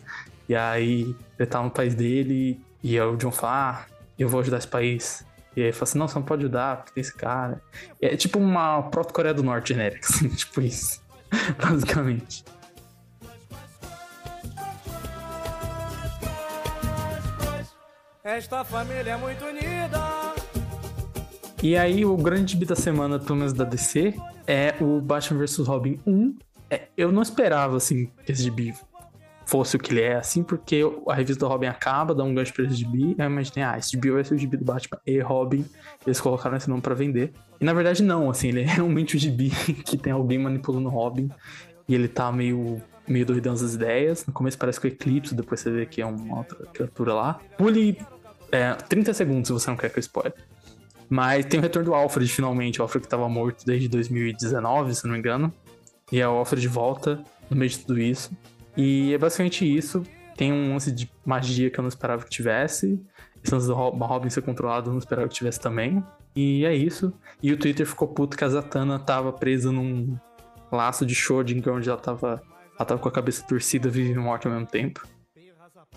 e 0.49 0.55
aí 0.55 1.15
ele 1.39 1.49
tá 1.49 1.61
no 1.61 1.69
país 1.69 1.95
dele, 1.95 2.59
e 2.84 2.99
aí 2.99 3.05
o 3.05 3.15
John 3.15 3.32
fala, 3.32 3.53
ah, 3.53 3.86
eu 4.17 4.28
vou 4.28 4.41
ajudar 4.41 4.57
esse 4.57 4.67
país. 4.67 5.26
E 5.55 5.61
aí 5.61 5.71
fala 5.71 5.84
assim, 5.84 5.99
não, 5.99 6.07
você 6.07 6.15
não 6.15 6.24
pode 6.24 6.41
ajudar, 6.41 6.78
porque 6.78 6.93
tem 6.93 7.01
esse 7.01 7.13
cara. 7.13 7.61
É 8.01 8.15
tipo 8.17 8.39
uma 8.39 8.82
proto-Coreia 8.84 9.34
do 9.34 9.43
Norte 9.43 9.74
genérica, 9.74 10.07
assim, 10.09 10.28
tipo 10.30 10.61
isso. 10.61 11.01
Basicamente. 11.61 12.43
Esta 18.24 18.63
família 18.63 19.11
é 19.11 19.17
muito 19.17 19.43
unida. 19.45 20.43
E 21.64 21.78
aí, 21.78 22.03
o 22.03 22.18
grande 22.18 22.51
gibi 22.51 22.66
da 22.66 22.76
semana, 22.76 23.18
pelo 23.18 23.38
menos 23.38 23.53
da 23.53 23.64
DC, 23.64 24.14
é 24.45 24.76
o 24.82 24.99
Batman 24.99 25.39
vs 25.39 25.59
Robin 25.59 25.97
1. 26.05 26.36
É, 26.70 26.89
eu 26.97 27.09
não 27.09 27.22
esperava, 27.22 27.78
assim, 27.78 28.09
que 28.26 28.34
esse 28.34 28.43
gibi 28.43 28.74
fosse 29.45 29.78
o 29.78 29.80
que 29.80 29.93
ele 29.93 30.01
é, 30.01 30.16
assim, 30.16 30.43
porque 30.43 30.82
a 31.07 31.14
revista 31.14 31.45
do 31.45 31.47
Robin 31.47 31.68
acaba, 31.68 32.14
dá 32.14 32.22
um 32.22 32.36
gancho 32.36 32.53
pra 32.53 32.66
esse 32.66 32.76
gibi. 32.76 33.16
Eu 33.18 33.26
imaginei, 33.28 33.64
ah, 33.64 33.78
esse 33.78 33.91
gibi 33.91 34.11
vai 34.11 34.26
ser 34.26 34.36
o 34.36 34.38
gibi 34.38 34.57
do 34.57 34.66
Batman 34.66 34.99
e 35.07 35.22
Robin. 35.22 35.66
Eles 36.05 36.20
colocaram 36.20 36.57
esse 36.57 36.70
nome 36.70 36.82
pra 36.82 36.93
vender. 36.93 37.32
E 37.61 37.64
na 37.64 37.72
verdade, 37.72 38.03
não, 38.03 38.30
assim, 38.30 38.49
ele 38.49 38.64
é 38.64 38.66
realmente 38.66 39.16
o 39.16 39.20
gibi 39.20 39.49
que 39.88 39.95
tem 39.95 40.11
alguém 40.11 40.38
manipulando 40.38 40.89
o 40.89 40.91
Robin. 40.91 41.30
E 41.88 41.95
ele 41.95 42.09
tá 42.09 42.30
meio, 42.30 42.82
meio 43.07 43.26
doidão 43.26 43.53
das 43.53 43.74
ideias. 43.74 44.26
No 44.26 44.34
começo 44.34 44.57
parece 44.57 44.82
que 44.82 44.88
é 44.88 44.89
o 44.89 44.93
Eclipse, 44.93 45.34
depois 45.34 45.61
você 45.61 45.72
vê 45.72 45.86
que 45.86 46.01
é 46.01 46.05
uma 46.05 46.39
outra 46.39 46.57
criatura 46.74 47.14
lá. 47.14 47.39
Pule 47.57 47.97
é, 48.51 48.74
30 48.74 49.14
segundos 49.14 49.47
se 49.47 49.53
você 49.53 49.70
não 49.70 49.78
quer 49.78 49.89
que 49.89 49.97
eu 49.97 50.01
spoilere. 50.01 50.36
Mas 51.14 51.45
tem 51.45 51.59
o 51.59 51.64
retorno 51.64 51.89
do 51.89 51.93
Alfred, 51.93 52.28
finalmente. 52.32 52.80
O 52.80 52.84
Alfred 52.84 53.03
que 53.03 53.09
tava 53.09 53.30
morto 53.30 53.64
desde 53.66 53.88
2019, 53.88 54.95
se 54.95 55.05
não 55.05 55.14
me 55.14 55.20
engano. 55.20 55.53
E 56.11 56.20
é 56.20 56.28
o 56.28 56.32
Alfred 56.32 56.61
de 56.61 56.68
volta 56.68 57.24
no 57.49 57.55
meio 57.55 57.70
de 57.70 57.80
tudo 57.80 57.99
isso. 57.99 58.32
E 58.76 59.14
é 59.14 59.18
basicamente 59.18 59.64
isso. 59.64 60.01
Tem 60.36 60.51
um 60.51 60.74
lance 60.74 60.91
de 60.91 61.07
magia 61.24 61.70
que 61.70 61.80
eu 61.80 61.84
não 61.84 61.89
esperava 61.89 62.24
que 62.24 62.30
tivesse. 62.30 62.99
Esse 63.43 63.53
lance 63.53 63.68
do 63.68 63.74
Rob- 63.76 63.99
Robin 64.03 64.30
ser 64.30 64.41
controlado 64.41 64.89
eu 64.89 64.93
não 64.93 64.97
esperava 64.99 65.28
que 65.28 65.36
tivesse 65.36 65.59
também. 65.59 66.03
E 66.36 66.66
é 66.66 66.74
isso. 66.76 67.14
E 67.43 67.51
o 67.53 67.57
Twitter 67.57 67.86
ficou 67.86 68.07
puto 68.07 68.36
que 68.36 68.43
a 68.43 68.49
Zatanna 68.49 68.97
tava 68.97 69.32
presa 69.32 69.72
num 69.72 70.18
laço 70.72 71.05
de 71.05 71.14
Schrödinger, 71.14 71.72
onde 71.74 71.88
ela 71.89 71.99
tava, 71.99 72.41
ela 72.76 72.86
tava 72.86 72.99
com 72.99 73.07
a 73.07 73.11
cabeça 73.11 73.45
torcida, 73.45 73.88
vive 73.88 74.11
e 74.14 74.16
morta 74.16 74.47
ao 74.47 74.53
mesmo 74.55 74.68
tempo. 74.68 75.05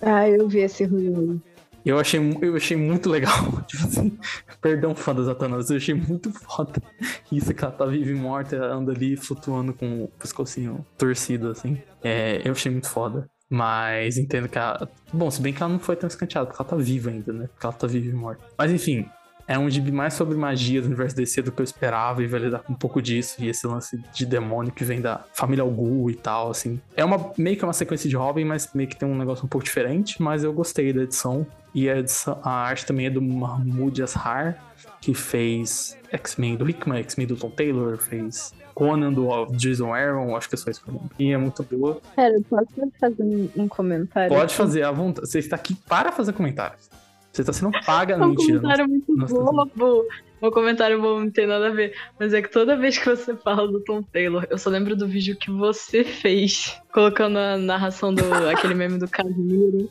Ah, 0.02 0.28
eu 0.28 0.46
vi 0.46 0.58
esse 0.58 0.84
ruim. 0.84 1.40
Eu 1.86 2.00
achei, 2.00 2.18
eu 2.42 2.56
achei 2.56 2.76
muito 2.76 3.08
legal. 3.08 3.32
Tipo 3.68 3.84
assim, 3.84 4.18
perdão, 4.60 4.92
fã 4.92 5.14
da 5.14 5.22
Zatanna, 5.22 5.56
mas 5.56 5.70
eu 5.70 5.76
achei 5.76 5.94
muito 5.94 6.32
foda. 6.32 6.82
Isso 7.30 7.54
que 7.54 7.64
ela 7.64 7.72
tá 7.72 7.86
viva 7.86 8.10
e 8.10 8.14
morta, 8.14 8.56
ela 8.56 8.74
anda 8.74 8.90
ali 8.90 9.16
flutuando 9.16 9.72
com 9.72 10.02
o 10.02 10.08
pescocinho 10.18 10.84
torcido, 10.98 11.48
assim. 11.48 11.80
É, 12.02 12.42
eu 12.44 12.50
achei 12.50 12.72
muito 12.72 12.88
foda. 12.88 13.30
Mas 13.48 14.18
entendo 14.18 14.48
que 14.48 14.58
ela. 14.58 14.90
Bom, 15.12 15.30
se 15.30 15.40
bem 15.40 15.52
que 15.52 15.62
ela 15.62 15.72
não 15.72 15.78
foi 15.78 15.94
tão 15.94 16.08
escanteada, 16.08 16.48
porque 16.48 16.60
ela 16.60 16.68
tá 16.68 16.76
viva 16.76 17.08
ainda, 17.08 17.32
né? 17.32 17.46
Porque 17.46 17.64
ela 17.64 17.72
tá 17.72 17.86
viva 17.86 18.08
e 18.08 18.12
morta. 18.12 18.44
Mas 18.58 18.72
enfim, 18.72 19.08
É 19.48 19.56
um 19.58 19.70
gibi 19.70 19.92
mais 19.92 20.14
sobre 20.14 20.36
magia 20.36 20.80
do 20.80 20.86
universo 20.88 21.14
DC 21.14 21.40
do 21.42 21.52
que 21.52 21.60
eu 21.60 21.64
esperava 21.64 22.22
e 22.22 22.26
vai 22.26 22.40
lidar 22.40 22.60
com 22.60 22.72
um 22.72 22.76
pouco 22.76 23.00
disso. 23.00 23.36
E 23.38 23.48
esse 23.48 23.66
lance 23.66 23.96
de 24.12 24.26
demônio 24.26 24.72
que 24.72 24.84
vem 24.84 25.00
da 25.00 25.24
família 25.32 25.62
Algu 25.62 26.10
e 26.10 26.14
tal, 26.14 26.50
assim. 26.50 26.80
É 26.96 27.04
uma, 27.04 27.32
meio 27.38 27.56
que 27.56 27.62
uma 27.64 27.72
sequência 27.72 28.08
de 28.10 28.16
Robin, 28.16 28.44
mas 28.44 28.68
meio 28.74 28.88
que 28.88 28.96
tem 28.96 29.08
um 29.08 29.16
negócio 29.16 29.44
um 29.44 29.48
pouco 29.48 29.64
diferente. 29.64 30.20
Mas 30.20 30.42
eu 30.42 30.52
gostei 30.52 30.92
da 30.92 31.02
edição. 31.02 31.46
E 31.72 31.88
a, 31.88 31.98
edição- 31.98 32.38
a 32.42 32.50
arte 32.50 32.86
também 32.86 33.06
é 33.06 33.10
do 33.10 33.22
Mahmoud 33.22 34.02
Ashar, 34.02 34.56
que 35.00 35.14
fez 35.14 35.96
X-Men 36.10 36.56
do 36.56 36.68
Hickman, 36.68 36.98
X-Men 37.00 37.26
do 37.28 37.36
Tom 37.36 37.50
Taylor, 37.50 37.98
fez 37.98 38.52
Conan 38.74 39.12
do 39.12 39.28
Jason 39.52 39.94
Aaron, 39.94 40.36
acho 40.36 40.48
que 40.48 40.54
é 40.54 40.58
só 40.58 40.70
isso 40.70 40.82
que 40.82 40.88
eu 40.90 40.94
lembro. 40.94 41.10
E 41.18 41.32
é 41.32 41.36
muito 41.38 41.62
boa. 41.62 42.00
Cara, 42.14 42.34
posso 42.48 42.66
fazer 43.00 43.22
um, 43.22 43.48
um 43.56 43.68
comentário? 43.68 44.34
Pode 44.34 44.54
fazer 44.54 44.82
à 44.82 44.90
vontade. 44.90 45.28
Você 45.28 45.38
está 45.38 45.54
aqui 45.56 45.74
para 45.74 46.10
fazer 46.12 46.32
comentários. 46.32 46.90
Você 47.36 47.42
está 47.42 47.52
sendo 47.52 47.70
paga, 47.84 48.14
É 48.14 48.16
um 48.16 48.30
mentira. 48.30 48.60
comentário 48.60 48.88
muito 48.88 49.14
Nossa, 49.14 49.34
bobo. 49.34 50.06
Um 50.40 50.50
comentário 50.50 51.00
bobo 51.02 51.20
não 51.20 51.30
tem 51.30 51.46
nada 51.46 51.66
a 51.66 51.70
ver. 51.70 51.94
Mas 52.18 52.32
é 52.32 52.40
que 52.40 52.50
toda 52.50 52.78
vez 52.78 52.96
que 52.96 53.04
você 53.04 53.36
fala 53.36 53.68
do 53.68 53.78
Tom 53.80 54.02
Taylor, 54.02 54.46
eu 54.48 54.56
só 54.56 54.70
lembro 54.70 54.96
do 54.96 55.06
vídeo 55.06 55.36
que 55.36 55.50
você 55.50 56.02
fez, 56.02 56.80
colocando 56.94 57.38
a 57.38 57.58
narração 57.58 58.14
do 58.14 58.22
aquele 58.48 58.72
meme 58.74 58.98
do 58.98 59.06
Casimiro. 59.06 59.90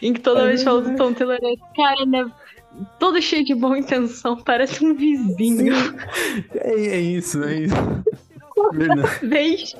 Em 0.00 0.12
que 0.12 0.20
toda 0.20 0.46
vez 0.46 0.60
que 0.60 0.64
fala 0.64 0.80
do 0.80 0.94
Tom 0.96 1.12
Taylor 1.12 1.36
é, 1.42 1.74
cara, 1.74 2.06
né? 2.06 2.30
Todo 3.00 3.20
cheio 3.20 3.44
de 3.44 3.54
boa 3.54 3.76
intenção, 3.76 4.36
parece 4.36 4.84
um 4.84 4.94
vizinho. 4.94 5.74
É, 6.54 6.72
é 6.72 7.00
isso, 7.00 7.42
é 7.42 7.62
isso. 7.62 7.74
Verdade. 8.72 9.26
Vez, 9.26 9.74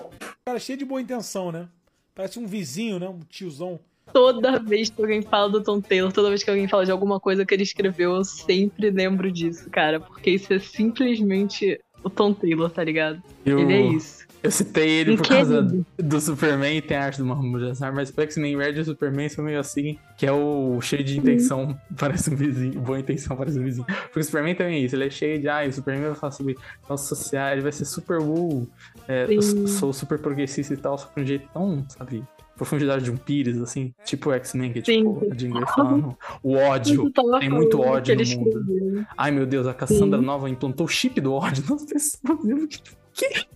Cara, 0.45 0.59
cheio 0.59 0.77
de 0.78 0.85
boa 0.85 1.01
intenção, 1.01 1.53
né? 1.53 1.69
Parece 2.16 2.41
um 2.41 2.47
vizinho, 2.49 2.99
né? 2.99 3.09
Um 3.09 3.20
tiozão. 3.28 3.78
Toda 4.12 4.59
vez 4.59 4.91
que 4.91 5.01
alguém 5.01 5.23
fala 5.23 5.51
do 5.51 5.62
Tom 5.62 5.81
Taylor, 5.81 6.12
toda 6.12 6.28
vez 6.28 6.43
que 6.43 6.51
alguém 6.51 6.69
fala 6.69 6.85
de 6.85 6.91
alguma 6.93 7.19
coisa 7.20 7.45
que 7.45 7.55
ele 7.55 7.62
escreveu, 7.62 8.15
eu 8.15 8.24
sempre 8.24 8.91
lembro 8.91 9.31
disso, 9.31 9.69
cara. 9.70 10.01
Porque 10.01 10.31
isso 10.31 10.53
é 10.53 10.59
simplesmente 10.59 11.81
o 12.03 12.11
Tom 12.11 12.33
Taylor, 12.33 12.70
tá 12.70 12.85
ligado? 12.85 13.20
Eu, 13.45 13.59
Ele 13.59 13.73
é 13.73 13.81
isso. 13.81 14.24
eu 14.43 14.51
citei 14.51 14.89
ele 14.89 15.16
por 15.16 15.27
Querido. 15.27 15.51
causa 15.51 15.85
do 15.99 16.20
Superman 16.20 16.77
e 16.77 16.81
tem 16.83 16.97
a 16.97 17.05
arte 17.05 17.19
do 17.19 17.24
Mahmoud 17.27 17.65
Assar, 17.70 17.93
mas 17.93 18.16
X-Men 18.16 18.57
Red 18.57 18.74
e 18.74 18.81
o 18.81 18.85
Superman 18.85 19.28
são 19.28 19.45
meio 19.45 19.59
assim, 19.59 19.99
que 20.16 20.24
é 20.24 20.31
o 20.31 20.81
cheio 20.81 21.03
de 21.03 21.19
intenção, 21.19 21.77
parece 21.99 22.31
um 22.33 22.37
vizinho, 22.37 22.81
boa 22.81 23.01
intenção, 23.01 23.37
parece 23.37 23.59
um 23.59 23.65
vizinho. 23.65 23.85
Porque 23.87 24.20
o 24.20 24.24
Superman 24.24 24.55
também 24.55 24.77
é 24.77 24.78
isso, 24.85 24.95
ele 24.95 25.07
é 25.07 25.11
cheio 25.11 25.41
de, 25.41 25.49
ah, 25.49 25.66
o 25.66 25.73
Superman 25.73 26.05
vai 26.07 26.15
falar 26.15 26.31
sobre 26.33 26.55
nossa 26.89 27.09
sociedade, 27.12 27.55
ele 27.57 27.62
vai 27.62 27.73
ser 27.73 27.85
super 27.85 28.19
woo, 28.20 28.69
é, 29.09 29.27
eu 29.28 29.43
Sim. 29.43 29.66
sou 29.66 29.93
super 29.93 30.19
progressista 30.20 30.74
e 30.74 30.77
tal, 30.77 30.97
só 30.97 31.09
que 31.09 31.20
um 31.20 31.27
jeito 31.27 31.49
tão, 31.53 31.85
sabe, 31.89 32.23
profundidade 32.57 33.05
de 33.05 33.11
um 33.11 33.16
Pires, 33.16 33.61
assim, 33.61 33.93
tipo 34.05 34.31
o 34.31 34.33
X-Men, 34.33 34.73
que 34.73 34.78
é 34.78 34.83
tipo, 34.83 35.20
Sim. 35.20 35.31
a 35.31 35.35
Jean 35.35 35.66
falando, 35.66 36.16
o 36.43 36.55
ódio, 36.55 37.11
tem 37.41 37.51
muito 37.51 37.81
ódio 37.81 38.16
no 38.16 38.24
mundo. 38.24 38.49
escreveu. 38.49 39.05
Ai 39.16 39.31
meu 39.31 39.47
Deus, 39.47 39.66
a 39.66 39.74
Cassandra 39.74 40.19
Sim. 40.19 40.24
Nova 40.24 40.49
implantou 40.51 40.87
o 40.87 40.89
chip 40.89 41.20
do 41.20 41.33
ódio 41.35 41.65
nas 41.69 41.85
pessoas. 41.85 42.83
Que? 43.12 43.47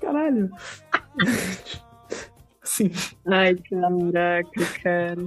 Caralho. 0.00 0.50
Sim. 2.62 2.90
Ai, 3.26 3.54
caraca, 3.56 4.80
cara. 4.82 5.26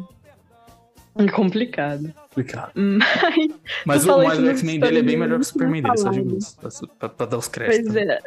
É 1.15 1.27
complicado. 1.29 2.11
Complicado. 2.29 2.71
Mas, 3.85 4.05
Mas 4.05 4.07
o, 4.07 4.17
mas 4.23 4.39
o 4.39 4.47
X-Men 4.47 4.79
dele 4.79 4.99
é 4.99 5.03
bem 5.03 5.17
melhor 5.17 5.35
que 5.35 5.41
o 5.41 5.45
Superman, 5.45 5.83
dele, 5.83 5.97
só 5.97 6.09
digo 6.09 6.37
isso. 6.37 6.57
Pra, 6.97 7.09
pra 7.09 7.25
dar 7.27 7.37
os 7.37 7.47
créditos. 7.47 7.93
pois 7.93 8.07
é. 8.07 8.19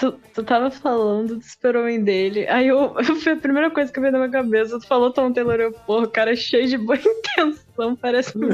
Tu, 0.00 0.12
tu 0.34 0.42
tava 0.42 0.70
falando 0.70 1.36
do 1.36 1.42
super-homem 1.44 2.02
dele. 2.02 2.46
Aí 2.48 2.68
eu, 2.68 2.94
foi 3.22 3.32
a 3.34 3.36
primeira 3.36 3.70
coisa 3.70 3.92
que 3.92 4.00
veio 4.00 4.12
na 4.12 4.18
minha 4.18 4.30
cabeça. 4.30 4.78
Tu 4.80 4.86
falou 4.86 5.12
Tom 5.12 5.32
Taylor, 5.32 5.60
eu, 5.60 5.72
porra, 5.72 6.06
o 6.06 6.10
cara 6.10 6.32
é 6.32 6.36
cheio 6.36 6.66
de 6.66 6.78
boa 6.78 6.96
intenção, 6.98 7.94
parece 7.96 8.36
um. 8.38 8.48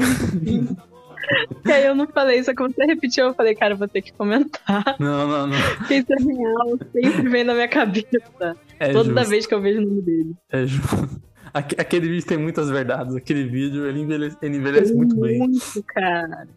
E 1.65 1.71
aí 1.71 1.85
eu 1.85 1.95
não 1.95 2.07
falei, 2.07 2.41
só 2.43 2.53
que 2.53 2.61
você 2.63 2.85
repetiu, 2.85 3.25
eu 3.25 3.33
falei, 3.33 3.53
cara, 3.55 3.73
eu 3.73 3.77
vou 3.77 3.87
ter 3.87 4.01
que 4.01 4.13
comentar. 4.13 4.95
Não, 4.99 5.27
não, 5.27 5.47
não. 5.47 5.57
Isso 5.89 6.07
é 6.13 6.23
real, 6.23 6.79
sempre 6.93 7.29
vem 7.29 7.43
na 7.43 7.53
minha 7.53 7.67
cabeça. 7.67 8.55
É 8.79 8.91
Toda 8.93 9.13
justo. 9.13 9.29
vez 9.29 9.45
que 9.45 9.53
eu 9.53 9.61
vejo 9.61 9.79
o 9.81 9.85
nome 9.85 10.01
dele. 10.01 10.35
É 10.51 10.65
justo. 10.65 11.09
Aque- 11.53 11.75
Aquele 11.79 12.07
vídeo 12.07 12.27
tem 12.27 12.37
muitas 12.37 12.69
verdades. 12.69 13.15
Aquele 13.15 13.45
vídeo, 13.45 13.85
ele 13.87 14.01
envelhece, 14.01 14.37
ele 14.41 14.57
envelhece 14.57 14.93
muito 14.93 15.15
bem. 15.19 15.39
Muito, 15.39 15.83
cara. 15.87 16.47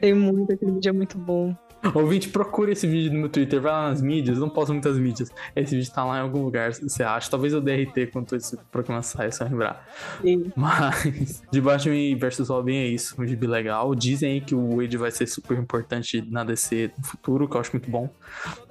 Tem 0.00 0.14
muito, 0.14 0.52
aquele 0.52 0.72
vídeo 0.72 0.88
é 0.88 0.92
muito 0.92 1.18
bom. 1.18 1.54
Ouvinte, 1.94 2.28
procure 2.28 2.72
esse 2.72 2.86
vídeo 2.86 3.12
no 3.12 3.20
meu 3.20 3.28
Twitter, 3.28 3.60
vai 3.60 3.72
lá 3.72 3.88
nas 3.90 4.00
mídias, 4.00 4.38
não 4.38 4.48
posto 4.48 4.72
muitas 4.72 4.98
mídias. 4.98 5.30
Esse 5.54 5.76
vídeo 5.76 5.92
tá 5.92 6.04
lá 6.04 6.18
em 6.18 6.20
algum 6.22 6.42
lugar, 6.42 6.72
você 6.72 7.02
acha. 7.02 7.30
Talvez 7.30 7.52
eu 7.52 7.60
DRT 7.60 8.08
quando 8.12 8.34
esse 8.34 8.56
programa 8.70 9.02
saia, 9.02 9.30
se 9.30 9.42
eu 9.42 9.48
lembrar. 9.48 9.86
Sim. 10.22 10.52
Mas, 10.56 11.42
de 11.50 11.60
Batman 11.60 12.16
vs 12.16 12.48
Robin 12.48 12.76
é 12.76 12.86
isso, 12.86 13.20
um 13.20 13.26
gibi 13.26 13.46
legal. 13.46 13.94
Dizem 13.94 14.32
aí 14.32 14.40
que 14.40 14.54
o 14.54 14.76
Wade 14.76 14.96
vai 14.96 15.10
ser 15.10 15.26
super 15.26 15.58
importante 15.58 16.24
na 16.30 16.44
DC 16.44 16.90
no 16.96 17.04
futuro, 17.04 17.48
que 17.48 17.56
eu 17.56 17.60
acho 17.60 17.72
muito 17.72 17.90
bom. 17.90 18.08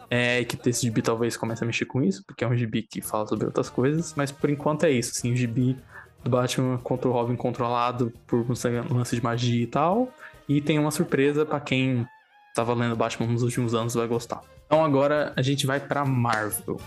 É, 0.10 0.42
e 0.42 0.46
que 0.46 0.70
esse 0.70 0.84
gibi 0.84 1.02
talvez 1.02 1.36
comece 1.36 1.64
a 1.64 1.68
mexer 1.68 1.86
com 1.86 2.04
isso, 2.04 2.24
porque 2.26 2.44
é 2.44 2.48
um 2.48 2.56
gibi 2.56 2.84
que 2.84 3.02
fala 3.02 3.26
sobre 3.26 3.46
outras 3.46 3.70
coisas. 3.70 4.14
Mas 4.16 4.32
por 4.32 4.50
enquanto 4.50 4.84
é 4.86 4.92
isso, 4.92 5.12
assim, 5.12 5.32
o 5.32 5.36
gibi 5.36 5.78
do 6.24 6.30
Batman 6.30 6.78
contra 6.78 7.10
o 7.10 7.12
Robin 7.12 7.36
controlado 7.36 8.14
por 8.26 8.40
um 8.40 8.96
lance 8.96 9.16
de 9.16 9.24
magia 9.24 9.64
e 9.64 9.68
tal. 9.68 10.10
E 10.48 10.62
tem 10.62 10.78
uma 10.78 10.92
surpresa 10.92 11.46
pra 11.46 11.60
quem 11.60 12.06
tava 12.54 12.74
lendo 12.74 12.96
Batman 12.96 13.28
nos 13.28 13.42
últimos 13.42 13.74
anos 13.74 13.96
vai 13.96 14.08
gostar. 14.08 14.42
Então 14.66 14.86
agora 14.86 15.34
a 15.36 15.42
gente 15.42 15.66
vai 15.66 15.80
pra 15.80 16.06
Marvel. 16.06 16.80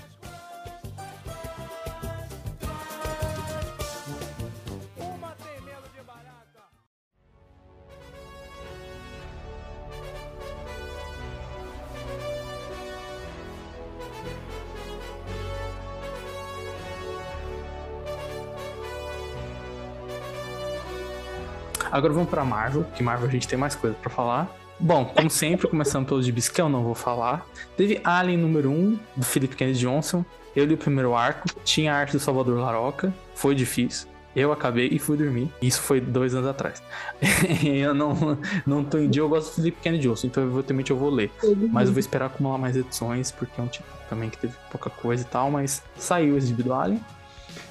Agora 21.91 22.13
vamos 22.13 22.29
pra 22.29 22.45
Marvel, 22.45 22.85
que 22.95 23.03
Marvel 23.03 23.27
a 23.27 23.33
gente 23.33 23.49
tem 23.49 23.59
mais 23.59 23.75
coisa 23.75 23.97
pra 23.97 24.11
falar. 24.11 24.66
Bom, 24.79 25.07
como 25.07 25.31
sempre, 25.31 25.67
começando 25.69 26.07
pelos 26.07 26.27
gibis 26.27 26.49
que 26.49 26.61
eu 26.61 26.69
não 26.69 26.83
vou 26.83 26.95
falar. 26.95 27.47
Teve 27.77 28.01
Alien 28.05 28.39
número 28.39 28.71
1, 28.71 28.99
do 29.17 29.25
Philip 29.25 29.57
Kennedy 29.57 29.79
Johnson. 29.79 30.25
Eu 30.55 30.65
li 30.65 30.75
o 30.75 30.79
primeiro 30.79 31.15
arco, 31.15 31.49
tinha 31.65 31.95
a 31.95 31.97
arte 31.97 32.13
do 32.13 32.21
Salvador 32.21 32.59
Laroca, 32.59 33.13
foi 33.35 33.55
difícil. 33.55 34.09
Eu 34.35 34.53
acabei 34.53 34.89
e 34.93 34.99
fui 34.99 35.17
dormir. 35.17 35.51
Isso 35.63 35.81
foi 35.81 35.99
dois 35.99 36.35
anos 36.35 36.49
atrás. 36.49 36.83
eu 37.65 37.95
não, 37.95 38.39
não 38.67 38.85
tô 38.85 38.99
em 38.99 39.09
dia, 39.09 39.23
eu 39.23 39.29
gosto 39.31 39.49
do 39.49 39.55
Philip 39.55 39.79
Kennedy 39.81 40.09
Johnson, 40.09 40.27
então 40.27 40.43
eventualmente 40.45 40.91
eu 40.91 40.97
vou 40.97 41.09
ler. 41.09 41.31
Mas 41.73 41.89
eu 41.89 41.95
vou 41.95 42.01
esperar 42.01 42.27
acumular 42.27 42.59
mais 42.59 42.77
edições, 42.77 43.31
porque 43.31 43.59
é 43.59 43.65
um 43.65 43.67
tipo 43.67 43.89
também 44.11 44.29
que 44.29 44.37
teve 44.37 44.53
pouca 44.71 44.91
coisa 44.91 45.23
e 45.23 45.27
tal, 45.27 45.51
mas 45.51 45.83
saiu 45.97 46.37
esse 46.37 46.49
gibi 46.49 46.63
do 46.63 46.75
Alien. 46.75 47.01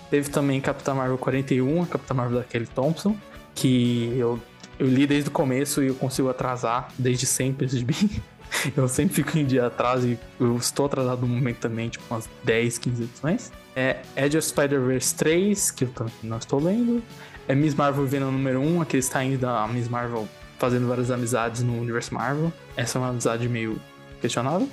Teve 0.10 0.30
também 0.30 0.60
Capitã 0.60 0.96
Marvel 0.96 1.18
41, 1.18 1.84
a 1.84 1.86
Capitã 1.86 2.14
Marvel 2.16 2.40
da 2.40 2.44
Kelly 2.44 2.68
Thompson, 2.68 3.16
que 3.54 4.14
eu, 4.18 4.40
eu 4.80 4.88
li 4.88 5.08
desde 5.08 5.30
o 5.30 5.32
começo 5.32 5.84
e 5.84 5.88
eu 5.88 5.96
consigo 5.96 6.30
atrasar 6.30 6.90
desde 6.98 7.26
sempre 7.26 7.66
esse 7.66 7.78
gibi. 7.78 7.96
Eu 8.78 8.88
sempre 8.88 9.16
fico 9.16 9.38
em 9.38 9.46
dia 9.46 9.66
atrás 9.66 10.06
e 10.06 10.18
eu 10.40 10.56
estou 10.56 10.86
atrasado 10.86 11.22
no 11.22 11.28
momento 11.28 11.58
também, 11.58 11.90
tipo 11.90 12.06
umas 12.10 12.30
10, 12.44 12.78
15 12.78 13.04
edições. 13.04 13.52
É 13.76 13.98
Edge 14.16 14.38
of 14.38 14.48
Spider-Verse 14.48 15.14
3, 15.16 15.72
que 15.72 15.84
eu 15.84 15.90
também 15.90 16.14
não 16.24 16.38
estou 16.38 16.64
lendo. 16.64 17.04
É 17.48 17.56
Miss 17.56 17.76
Marvel 17.76 18.06
Venom 18.06 18.32
número 18.32 18.62
1, 18.62 18.82
aquele 18.82 19.02
está 19.02 19.24
indo 19.24 19.40
da 19.40 19.68
Miss 19.68 19.90
Marvel 19.90 20.28
fazendo 20.58 20.88
várias 20.88 21.12
amizades 21.12 21.64
no 21.64 21.78
universo 21.78 22.14
Marvel. 22.14 22.54
Essa 22.78 22.98
é 22.98 23.02
uma 23.02 23.10
amizade 23.10 23.50
meio 23.50 23.82
questionável. 24.22 24.70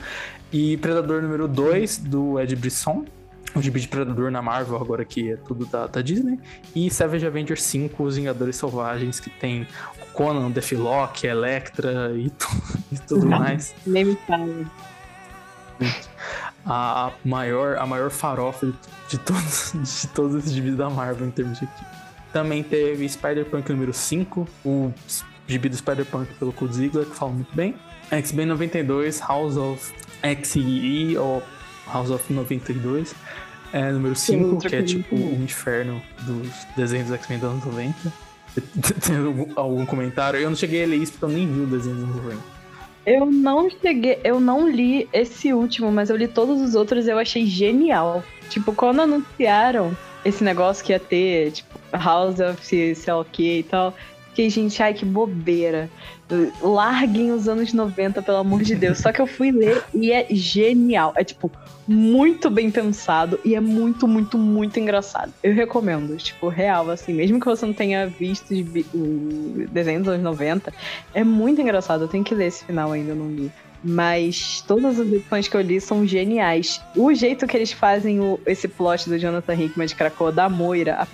E 0.52 0.76
Predador 0.76 1.22
número 1.22 1.48
2, 1.48 1.98
do 1.98 2.38
Ed 2.38 2.54
Brisson. 2.54 3.04
O 3.54 3.60
gibi 3.60 3.80
de 3.80 3.88
Predador 3.88 4.30
na 4.30 4.40
Marvel, 4.40 4.76
agora 4.76 5.04
que 5.04 5.32
é 5.32 5.36
tudo 5.36 5.66
da, 5.66 5.86
da 5.86 6.00
Disney. 6.00 6.40
E 6.74 6.90
Savage 6.90 7.26
Avengers 7.26 7.62
5, 7.62 8.02
Os 8.02 8.16
Vingadores 8.16 8.56
Selvagens, 8.56 9.20
que 9.20 9.28
tem 9.28 9.66
o 10.00 10.06
Conan, 10.12 10.50
Deathlock, 10.50 11.26
Electra 11.26 12.12
e, 12.14 12.32
e 12.92 12.98
tudo 13.06 13.26
mais. 13.26 13.74
Nem 13.86 14.04
me 14.06 14.16
fala. 14.26 14.48
A 16.64 17.12
maior, 17.24 17.76
a 17.76 17.86
maior 17.86 18.10
farofa 18.10 18.66
de, 18.66 18.74
de 19.10 19.18
todos, 19.18 19.72
de 20.02 20.08
todos 20.08 20.36
esses 20.36 20.52
gibis 20.52 20.76
da 20.76 20.88
Marvel 20.88 21.26
em 21.26 21.30
termos 21.30 21.58
de 21.58 21.64
equipe. 21.64 21.86
Também 22.32 22.62
teve 22.62 23.06
Spider-Punk 23.06 23.70
número 23.70 23.92
5, 23.92 24.48
o 24.64 24.92
gibi 25.46 25.68
do 25.68 25.76
Spider-Punk 25.76 26.34
pelo 26.38 26.52
Code 26.52 26.74
Ziegler, 26.74 27.04
que 27.04 27.14
fala 27.14 27.32
muito 27.32 27.54
bem. 27.54 27.74
X-Men 28.10 28.46
92, 28.46 29.20
House 29.20 29.56
of 29.56 29.92
XE, 30.44 31.16
ou 31.18 31.42
House 31.86 32.10
of 32.10 32.32
92, 32.32 33.14
é 33.72 33.90
número 33.90 34.14
5, 34.14 34.46
outra 34.46 34.68
que 34.68 34.76
é 34.76 34.82
tipo 34.82 35.16
o 35.16 35.42
inferno 35.42 36.02
dos 36.20 36.48
desenhos 36.76 37.10
X-Men 37.10 37.38
dos 37.38 37.50
anos 37.50 37.64
90. 37.64 38.12
Tem 39.06 39.16
algum, 39.16 39.46
algum 39.56 39.86
comentário? 39.86 40.38
Eu 40.38 40.50
não 40.50 40.56
cheguei 40.56 40.84
a 40.84 40.86
ler 40.86 40.96
isso 40.96 41.12
porque 41.12 41.24
eu 41.24 41.30
nem 41.30 41.46
vi 41.46 41.60
o 41.60 41.66
desenho 41.66 41.96
dos 41.96 42.04
anos 42.04 42.16
90. 42.16 42.42
Eu 43.04 43.26
não 43.26 43.68
cheguei, 43.68 44.20
eu 44.22 44.38
não 44.38 44.68
li 44.68 45.09
esse 45.12 45.52
último, 45.52 45.90
mas 45.90 46.10
eu 46.10 46.16
li 46.16 46.28
todos 46.28 46.60
os 46.60 46.74
outros 46.74 47.06
e 47.06 47.10
eu 47.10 47.18
achei 47.18 47.46
genial. 47.46 48.22
Tipo, 48.48 48.72
quando 48.72 49.00
anunciaram 49.00 49.96
esse 50.24 50.44
negócio 50.44 50.84
que 50.84 50.92
ia 50.92 51.00
ter, 51.00 51.50
tipo, 51.50 51.80
House 51.92 52.38
of 52.38 52.64
sei 52.64 52.94
lá 53.09 53.20
o 53.20 53.24
que 53.24 53.59
e 53.59 53.62
tal, 53.64 53.92
Fiquei, 54.32 54.48
gente, 54.48 54.82
ai 54.82 54.94
que 54.94 55.04
bobeira. 55.04 55.90
Larguem 56.60 57.30
os 57.32 57.48
anos 57.48 57.72
90, 57.72 58.22
pelo 58.22 58.38
amor 58.38 58.62
de 58.62 58.74
Deus. 58.74 58.98
Só 58.98 59.12
que 59.12 59.20
eu 59.20 59.26
fui 59.26 59.50
ler 59.50 59.82
e 59.94 60.10
é 60.12 60.26
genial. 60.30 61.12
É 61.16 61.24
tipo, 61.24 61.50
muito 61.86 62.48
bem 62.48 62.70
pensado 62.70 63.38
e 63.44 63.54
é 63.54 63.60
muito, 63.60 64.06
muito, 64.09 64.38
muito 64.38 64.78
engraçado. 64.78 65.32
Eu 65.42 65.52
recomendo, 65.54 66.16
tipo, 66.16 66.48
real, 66.48 66.88
assim, 66.90 67.12
mesmo 67.12 67.38
que 67.40 67.46
você 67.46 67.66
não 67.66 67.72
tenha 67.74 68.06
visto 68.06 68.52
o 68.94 69.66
desenho 69.70 70.00
dos 70.00 70.09
anos 70.09 70.22
90, 70.22 70.72
é 71.14 71.24
muito 71.24 71.60
engraçado. 71.60 72.02
Eu 72.04 72.09
tenho 72.09 72.24
que 72.24 72.34
ler 72.34 72.46
esse 72.46 72.64
final 72.64 72.92
ainda, 72.92 73.10
eu 73.12 73.16
não 73.16 73.30
li. 73.30 73.50
Mas 73.84 74.62
todas 74.66 75.00
as 75.00 75.06
edições 75.09 75.48
que 75.48 75.56
eu 75.56 75.60
li 75.60 75.80
são 75.80 76.06
geniais. 76.06 76.80
O 76.96 77.12
jeito 77.12 77.48
que 77.48 77.56
eles 77.56 77.72
fazem 77.72 78.20
o- 78.20 78.38
esse 78.46 78.68
plot 78.68 79.09
do 79.10 79.18
Jonathan 79.18 79.54
Hickman 79.54 79.88
de 79.88 79.96
Krakoa 79.96 80.30
da 80.30 80.48
Moira 80.48 81.02
a- 81.02 81.06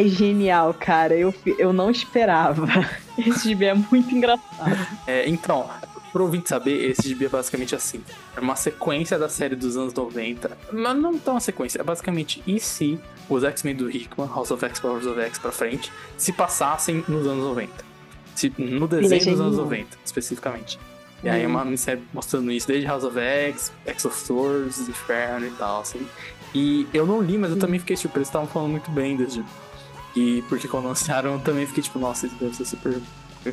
é 0.00 0.04
genial, 0.08 0.74
cara. 0.74 1.14
Eu, 1.14 1.34
eu 1.58 1.72
não 1.72 1.90
esperava. 1.90 2.66
Esse 3.18 3.48
gibi 3.50 3.66
é 3.66 3.74
muito 3.74 4.14
engraçado. 4.14 4.86
É, 5.06 5.28
então, 5.28 5.68
pro 6.12 6.24
ouvinte 6.24 6.48
saber, 6.48 6.90
esse 6.90 7.08
gibi 7.08 7.26
é 7.26 7.28
basicamente 7.28 7.74
assim. 7.74 8.02
É 8.36 8.40
uma 8.40 8.56
sequência 8.56 9.18
da 9.18 9.28
série 9.28 9.54
dos 9.54 9.76
anos 9.76 9.92
90. 9.92 10.56
Mas 10.72 10.96
não 10.96 11.18
tão 11.18 11.34
uma 11.34 11.40
sequência. 11.40 11.78
É 11.80 11.84
basicamente 11.84 12.42
e 12.46 12.58
se 12.58 12.98
os 13.28 13.44
X-Men 13.44 13.76
do 13.76 13.90
Hickman, 13.90 14.28
House 14.28 14.50
of 14.50 14.64
X, 14.64 14.80
Powers 14.80 15.06
of 15.06 15.20
X 15.20 15.38
pra 15.38 15.52
frente, 15.52 15.92
se 16.16 16.32
passassem 16.32 17.04
nos 17.06 17.26
anos 17.26 17.44
90. 17.44 17.84
Se- 18.34 18.52
no 18.58 18.88
desenho 18.88 19.20
dos 19.20 19.40
anos 19.40 19.56
genial. 19.56 19.64
90, 19.64 19.98
especificamente. 20.04 20.78
E 21.22 21.28
aí 21.28 21.42
é 21.42 21.46
uma 21.46 21.64
minissérie 21.64 22.02
mostrando 22.12 22.50
isso 22.50 22.66
desde 22.66 22.86
House 22.86 23.04
of 23.04 23.18
X, 23.18 23.70
X 23.86 24.04
of 24.06 24.16
Swords, 24.18 24.88
Inferno 24.88 25.46
e 25.46 25.50
tal, 25.50 25.82
assim. 25.82 26.06
E 26.54 26.86
eu 26.92 27.06
não 27.06 27.20
li, 27.22 27.38
mas 27.38 27.50
eu 27.50 27.58
também 27.58 27.78
fiquei 27.78 27.96
surpreso, 27.96 28.28
estavam 28.28 28.48
falando 28.48 28.70
muito 28.72 28.90
bem 28.90 29.16
desse. 29.16 29.42
E 30.14 30.42
porque 30.48 30.68
quando 30.68 30.86
anunciaram, 30.86 31.34
eu 31.34 31.40
também 31.40 31.66
fiquei 31.66 31.82
tipo, 31.82 31.98
nossa, 31.98 32.26
isso 32.26 32.36
deve 32.38 32.54
ser 32.54 32.64
super, 32.64 33.00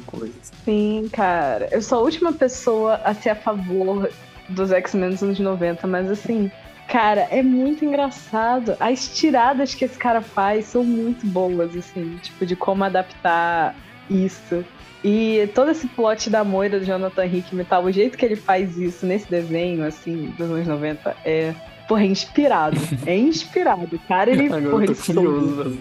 coisa. 0.05 0.33
Sim, 0.65 1.09
cara. 1.11 1.67
Eu 1.71 1.81
sou 1.81 1.99
a 1.99 2.01
última 2.01 2.31
pessoa 2.33 2.95
a 3.03 3.13
ser 3.13 3.29
a 3.29 3.35
favor 3.35 4.09
dos 4.49 4.71
X-Men 4.71 5.11
dos 5.11 5.23
anos 5.23 5.39
90, 5.39 5.87
mas 5.87 6.09
assim, 6.09 6.51
cara, 6.87 7.27
é 7.31 7.41
muito 7.41 7.85
engraçado. 7.85 8.75
As 8.79 9.07
tiradas 9.15 9.73
que 9.73 9.85
esse 9.85 9.97
cara 9.97 10.21
faz 10.21 10.65
são 10.65 10.83
muito 10.83 11.25
boas, 11.25 11.75
assim, 11.75 12.17
tipo, 12.21 12.45
de 12.45 12.55
como 12.55 12.83
adaptar 12.83 13.75
isso. 14.09 14.63
E 15.03 15.49
todo 15.55 15.71
esse 15.71 15.87
plot 15.87 16.29
da 16.29 16.43
Moira 16.43 16.79
do 16.79 16.85
Jonathan 16.85 17.25
Hickman 17.25 17.61
e 17.63 17.65
tal, 17.65 17.85
o 17.85 17.91
jeito 17.91 18.17
que 18.17 18.25
ele 18.25 18.35
faz 18.35 18.77
isso 18.77 19.05
nesse 19.05 19.29
desenho, 19.29 19.85
assim, 19.85 20.33
dos 20.37 20.49
anos 20.49 20.67
90, 20.67 21.15
é. 21.23 21.53
Porra, 21.87 22.03
é 22.03 22.05
inspirado. 22.05 22.77
É 23.05 23.17
inspirado. 23.17 23.99
Cara, 24.07 24.29
ele. 24.29 24.45
Agora 24.53 24.69
porra, 24.69 24.85
eu 24.85 24.95
tô 24.95 25.11
ele 25.11 25.13
curioso. 25.13 25.79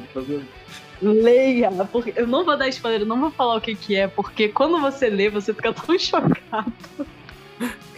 Leia, 1.01 1.71
porque 1.91 2.13
eu 2.17 2.27
não 2.27 2.45
vou 2.45 2.57
dar 2.57 2.69
spoiler, 2.69 3.03
eu 3.03 3.07
não 3.07 3.21
vou 3.21 3.31
falar 3.31 3.57
o 3.57 3.61
que 3.61 3.75
que 3.75 3.97
é, 3.97 4.09
porque 4.09 4.49
quando 4.49 4.81
você 4.81 5.09
lê, 5.09 5.29
você 5.29 5.55
fica 5.55 5.73
tão 5.75 5.99
chocado 5.99 6.73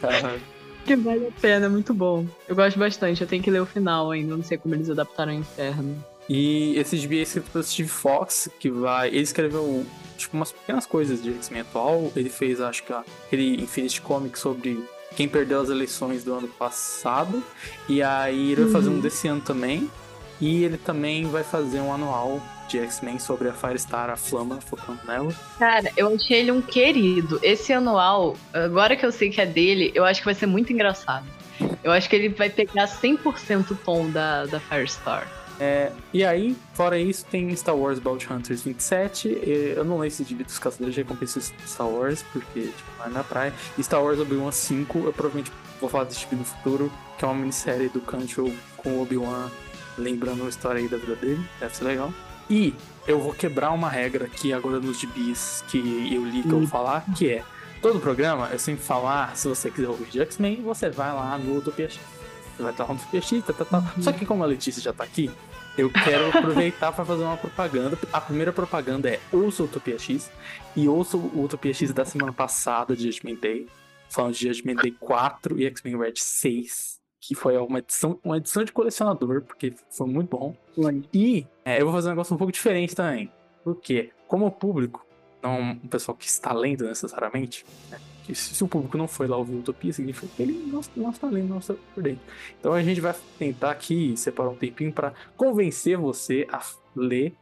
Cara, 0.01 0.39
que 0.85 0.97
vale 0.97 1.29
a 1.29 1.41
pena, 1.41 1.67
é 1.67 1.69
muito 1.69 1.93
bom. 1.93 2.27
Eu 2.49 2.57
gosto 2.57 2.79
bastante, 2.79 3.21
eu 3.21 3.27
tenho 3.27 3.43
que 3.43 3.51
ler 3.51 3.61
o 3.61 3.67
final 3.67 4.11
ainda, 4.11 4.37
não 4.37 4.45
sei 4.45 4.59
como 4.59 4.75
eles 4.75 4.91
adaptaram 4.91 5.33
o 5.33 5.37
Inferno. 5.37 6.03
E 6.29 6.77
esse 6.79 6.97
gibi 6.97 7.19
é 7.19 7.23
escrito 7.23 7.51
pelo 7.51 7.65
Steve 7.65 7.89
Fox, 7.89 8.49
que 8.59 8.71
vai. 8.71 9.09
Ele 9.09 9.19
escreveu, 9.19 9.85
tipo, 10.17 10.37
umas 10.37 10.53
pequenas 10.53 10.87
coisas 10.87 11.21
de 11.21 11.31
X-Men 11.31 11.63
atual. 11.63 12.13
Ele 12.15 12.31
fez, 12.31 12.61
acho 12.61 12.85
que, 12.85 12.93
aquele 12.93 13.61
Infinity 13.61 14.01
Comic 14.01 14.39
sobre 14.39 14.81
quem 15.17 15.29
perdeu 15.29 15.61
as 15.61 15.69
eleições 15.69 16.23
do 16.23 16.33
ano 16.33 16.47
passado. 16.47 17.43
E 17.89 18.01
aí 18.01 18.53
ele 18.53 18.63
vai 18.63 18.73
fazer 18.73 18.91
um 18.91 19.01
desse 19.01 19.27
ano 19.27 19.41
também. 19.41 19.91
E 20.41 20.63
ele 20.63 20.79
também 20.79 21.27
vai 21.27 21.43
fazer 21.43 21.81
um 21.81 21.93
anual 21.93 22.41
de 22.71 22.79
X-Men 22.79 23.19
sobre 23.19 23.49
a 23.49 23.53
Firestar, 23.53 24.09
a 24.11 24.17
Flama, 24.17 24.61
focando 24.61 25.01
nela. 25.07 25.33
Cara, 25.59 25.91
eu 25.97 26.15
achei 26.15 26.39
ele 26.39 26.53
um 26.53 26.63
querido. 26.63 27.41
Esse 27.43 27.73
anual, 27.73 28.37
agora 28.53 28.97
que 28.97 29.05
eu 29.05 29.13
sei 29.13 29.31
que 29.31 29.41
é 29.41 29.47
dele, 29.47 29.91
eu 29.95 30.05
acho 30.05 30.21
que 30.21 30.25
vai 30.25 30.35
ser 30.35 30.47
muito 30.47 30.73
engraçado. 30.73 31.27
Eu 31.83 31.93
acho 31.93 32.09
que 32.09 32.17
ele 32.17 32.31
vai 32.31 32.49
pegar 32.49 32.87
100% 32.87 33.73
o 33.73 33.75
tom 33.75 34.11
da, 34.11 34.47
da 34.47 34.61
Firestar. 34.61 35.27
É, 35.61 35.93
e 36.15 36.25
aí, 36.25 36.57
fora 36.73 36.99
isso, 36.99 37.27
tem 37.27 37.55
Star 37.55 37.77
Wars 37.77 37.99
Bounty 37.99 38.33
Hunters 38.33 38.63
27. 38.63 39.29
e 39.29 39.75
Eu 39.77 39.85
não 39.85 39.99
leio 39.99 40.09
esse 40.09 40.25
gibi 40.25 40.43
dos 40.43 40.59
Caçadores 40.59 40.95
de 40.95 41.03
Recompensas 41.03 41.53
de 41.55 41.71
Star 41.71 41.87
Wars, 41.87 42.25
porque 42.33 42.63
tipo, 42.63 43.05
é 43.05 43.09
minha 43.11 43.23
praia. 43.23 43.53
E 43.77 43.83
Star 43.83 44.03
Wars 44.03 44.19
Obi-Wan 44.19 44.51
5, 44.51 44.99
eu 45.01 45.13
provavelmente 45.13 45.53
vou 45.79 45.91
falar 45.91 46.05
desse 46.05 46.21
gibi 46.21 46.37
no 46.37 46.45
futuro, 46.45 46.91
que 47.19 47.25
é 47.27 47.29
uma 47.29 47.35
minissérie 47.35 47.91
do 47.91 48.01
Cancho 48.01 48.51
com 48.79 48.91
o 48.93 49.03
Obi-Wan, 49.03 49.51
lembrando 49.99 50.47
a 50.47 50.49
história 50.49 50.81
aí 50.81 50.89
da 50.89 50.97
vida 50.97 51.15
dele. 51.17 51.45
Deve 51.61 51.77
ser 51.77 51.85
legal. 51.85 52.11
E 52.51 52.75
eu 53.07 53.21
vou 53.21 53.33
quebrar 53.33 53.71
uma 53.71 53.89
regra 53.89 54.25
aqui 54.25 54.53
agora 54.53 54.81
nos 54.81 54.99
gibis 54.99 55.65
que 55.69 55.79
eu 56.13 56.25
li 56.25 56.43
que 56.43 56.49
eu 56.51 56.59
vou 56.59 56.67
falar, 56.67 57.05
que 57.17 57.31
é 57.31 57.45
todo 57.81 58.01
programa 58.01 58.49
eu 58.51 58.59
sempre 58.59 58.83
falar, 58.83 59.37
se 59.37 59.49
você 59.49 59.71
quiser 59.71 59.89
ouvir 59.89 60.11
de 60.11 60.21
X-Men, 60.21 60.61
você 60.63 60.91
vai 60.91 61.13
lá 61.13 61.39
no 61.39 61.59
Utopia 61.59 61.89
X. 61.89 62.01
Você 62.57 62.63
vai 62.63 62.73
estar 62.73 62.85
lá 62.85 62.95
no 62.95 63.01
Utopia 63.01 63.23
X, 63.23 63.45
tá, 63.45 63.53
tá, 63.53 63.65
tá. 63.65 63.95
Só 64.01 64.13
que 64.13 64.27
como 64.27 64.43
a 64.43 64.47
Letícia 64.47 64.83
já 64.83 64.93
tá 64.93 65.05
aqui, 65.05 65.31
eu 65.79 65.89
quero 65.91 66.29
aproveitar 66.29 66.93
para 66.93 67.05
fazer 67.05 67.23
uma 67.23 67.37
propaganda. 67.37 67.97
A 68.13 68.21
primeira 68.21 68.53
propaganda 68.53 69.09
é 69.09 69.21
ouça 69.33 69.63
o 69.63 69.67
Utopia 69.67 69.99
X 69.99 70.31
e 70.75 70.89
ouça 70.89 71.17
o 71.17 71.45
Utopia 71.45 71.73
X 71.73 71.93
da 71.93 72.05
semana 72.05 72.33
passada, 72.33 72.97
de 72.97 73.11
Judgment 73.11 73.37
Day, 73.41 73.67
falando 74.09 74.35
de 74.35 74.49
Judgment 74.49 74.77
Day 74.77 74.95
4 74.99 75.59
e 75.61 75.67
X-Men 75.67 75.99
Red 75.99 76.15
6, 76.17 77.00
que 77.21 77.35
foi 77.35 77.57
uma 77.59 77.79
edição, 77.79 78.19
uma 78.25 78.39
edição 78.39 78.65
de 78.65 78.73
colecionador, 78.73 79.43
porque 79.43 79.75
foi 79.91 80.07
muito 80.09 80.31
bom. 80.31 80.57
E 81.13 81.47
é, 81.65 81.81
eu 81.81 81.85
vou 81.85 81.95
fazer 81.95 82.09
um 82.09 82.13
negócio 82.13 82.35
um 82.35 82.39
pouco 82.39 82.53
diferente 82.53 82.97
também. 82.97 83.31
Porque, 83.63 84.11
como 84.27 84.47
o 84.47 84.51
público, 84.51 85.05
não 85.43 85.73
um 85.73 85.89
pessoal 85.89 86.17
que 86.17 86.27
está 86.27 86.53
lendo 86.53 86.87
necessariamente, 86.87 87.65
né? 87.91 87.99
que 88.25 88.35
se, 88.35 88.55
se 88.55 88.65
o 88.65 88.69
público 88.69 88.97
não 88.97 89.07
foi 89.07 89.27
lá 89.27 89.37
ouvir 89.37 89.57
Utopia, 89.57 89.93
significa 89.93 90.29
que 90.35 90.43
ele 90.43 90.53
não, 90.53 90.81
não 90.97 91.11
está 91.11 91.29
lendo, 91.29 91.49
não 91.49 91.59
está 91.59 91.75
por 91.95 92.03
dentro. 92.03 92.23
Então 92.59 92.73
a 92.73 92.83
gente 92.83 93.01
vai 93.01 93.15
tentar 93.39 93.71
aqui 93.71 94.17
separar 94.17 94.51
um 94.51 94.57
tempinho 94.57 94.93
para 94.93 95.13
convencer 95.37 95.99
você 95.99 96.47
a 96.51 96.63
ler 96.97 97.35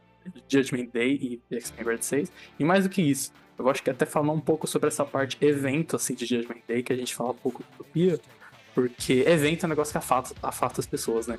Judgment 0.47 0.89
Day 0.93 1.41
e 1.49 1.55
X-Men 1.55 1.85
Red 1.85 2.01
6. 2.01 2.31
E 2.59 2.63
mais 2.65 2.83
do 2.83 2.89
que 2.89 3.01
isso, 3.01 3.31
eu 3.57 3.69
acho 3.69 3.81
que 3.81 3.89
até 3.89 4.05
falar 4.05 4.33
um 4.33 4.39
pouco 4.39 4.67
sobre 4.67 4.87
essa 4.87 5.05
parte 5.05 5.37
evento 5.41 5.95
assim 5.95 6.13
de 6.13 6.25
Judgment 6.25 6.61
Day, 6.67 6.83
que 6.83 6.93
a 6.93 6.95
gente 6.95 7.15
fala 7.15 7.31
um 7.31 7.35
pouco 7.35 7.63
de 7.63 7.69
Utopia, 7.75 8.19
porque 8.79 9.25
evento 9.27 9.63
é 9.63 9.65
um 9.65 9.69
negócio 9.69 9.91
que 9.91 9.97
afasta, 9.97 10.33
afasta 10.41 10.79
as 10.79 10.87
pessoas, 10.87 11.27
né? 11.27 11.37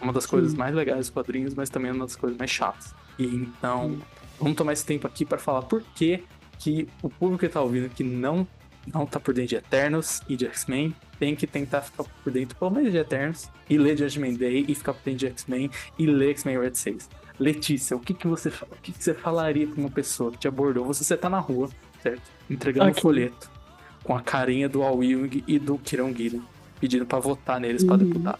Uma 0.00 0.12
das 0.12 0.26
coisas 0.26 0.52
mais 0.52 0.74
legais 0.74 0.98
dos 0.98 1.10
quadrinhos, 1.10 1.54
mas 1.54 1.70
também 1.70 1.90
uma 1.90 2.04
das 2.04 2.14
coisas 2.14 2.38
mais 2.38 2.50
chatas. 2.50 2.94
E 3.18 3.24
então, 3.24 3.98
vamos 4.38 4.54
tomar 4.56 4.74
esse 4.74 4.84
tempo 4.84 5.06
aqui 5.06 5.24
para 5.24 5.38
falar 5.38 5.62
por 5.62 5.82
que, 5.94 6.22
que 6.58 6.86
o 7.02 7.08
público 7.08 7.40
que 7.40 7.48
tá 7.48 7.62
ouvindo 7.62 7.88
que 7.88 8.04
não, 8.04 8.46
não 8.92 9.06
tá 9.06 9.18
por 9.18 9.32
dentro 9.32 9.48
de 9.48 9.56
Eternos 9.56 10.20
e 10.28 10.36
de 10.36 10.44
X-Men 10.46 10.94
tem 11.18 11.34
que 11.34 11.46
tentar 11.46 11.80
ficar 11.80 12.04
por 12.04 12.30
dentro 12.30 12.56
pelo 12.56 12.70
menos 12.70 12.92
de 12.92 12.98
Eternos 12.98 13.48
e 13.68 13.78
ler 13.78 13.96
Judgment 13.96 14.34
Day 14.34 14.66
e 14.68 14.74
ficar 14.74 14.92
por 14.92 15.02
dentro 15.02 15.20
de 15.20 15.26
X-Men 15.26 15.70
e 15.98 16.06
ler 16.06 16.30
X-Men 16.30 16.60
Red 16.60 16.74
6. 16.74 17.08
Letícia, 17.40 17.96
o 17.96 18.00
que, 18.00 18.12
que 18.12 18.26
você 18.26 18.48
o 18.48 18.76
que, 18.82 18.92
que 18.92 19.02
você 19.02 19.14
falaria 19.14 19.66
pra 19.66 19.80
uma 19.80 19.90
pessoa 19.90 20.30
que 20.30 20.38
te 20.38 20.46
abordou? 20.46 20.84
Você, 20.84 21.02
você 21.02 21.16
tá 21.16 21.30
na 21.30 21.38
rua, 21.38 21.70
certo? 22.02 22.22
Entregando 22.50 22.90
Ok. 22.90 23.00
um 23.00 23.02
folheto 23.02 23.50
com 24.02 24.16
a 24.16 24.22
carinha 24.22 24.68
do 24.68 24.82
Al 24.82 25.02
Ewing 25.02 25.44
e 25.46 25.58
do 25.58 25.76
Kieron 25.76 26.14
Gillen, 26.14 26.42
pedindo 26.80 27.06
pra 27.06 27.18
votar 27.18 27.60
neles 27.60 27.84
pra 27.84 27.96
deputado. 27.96 28.38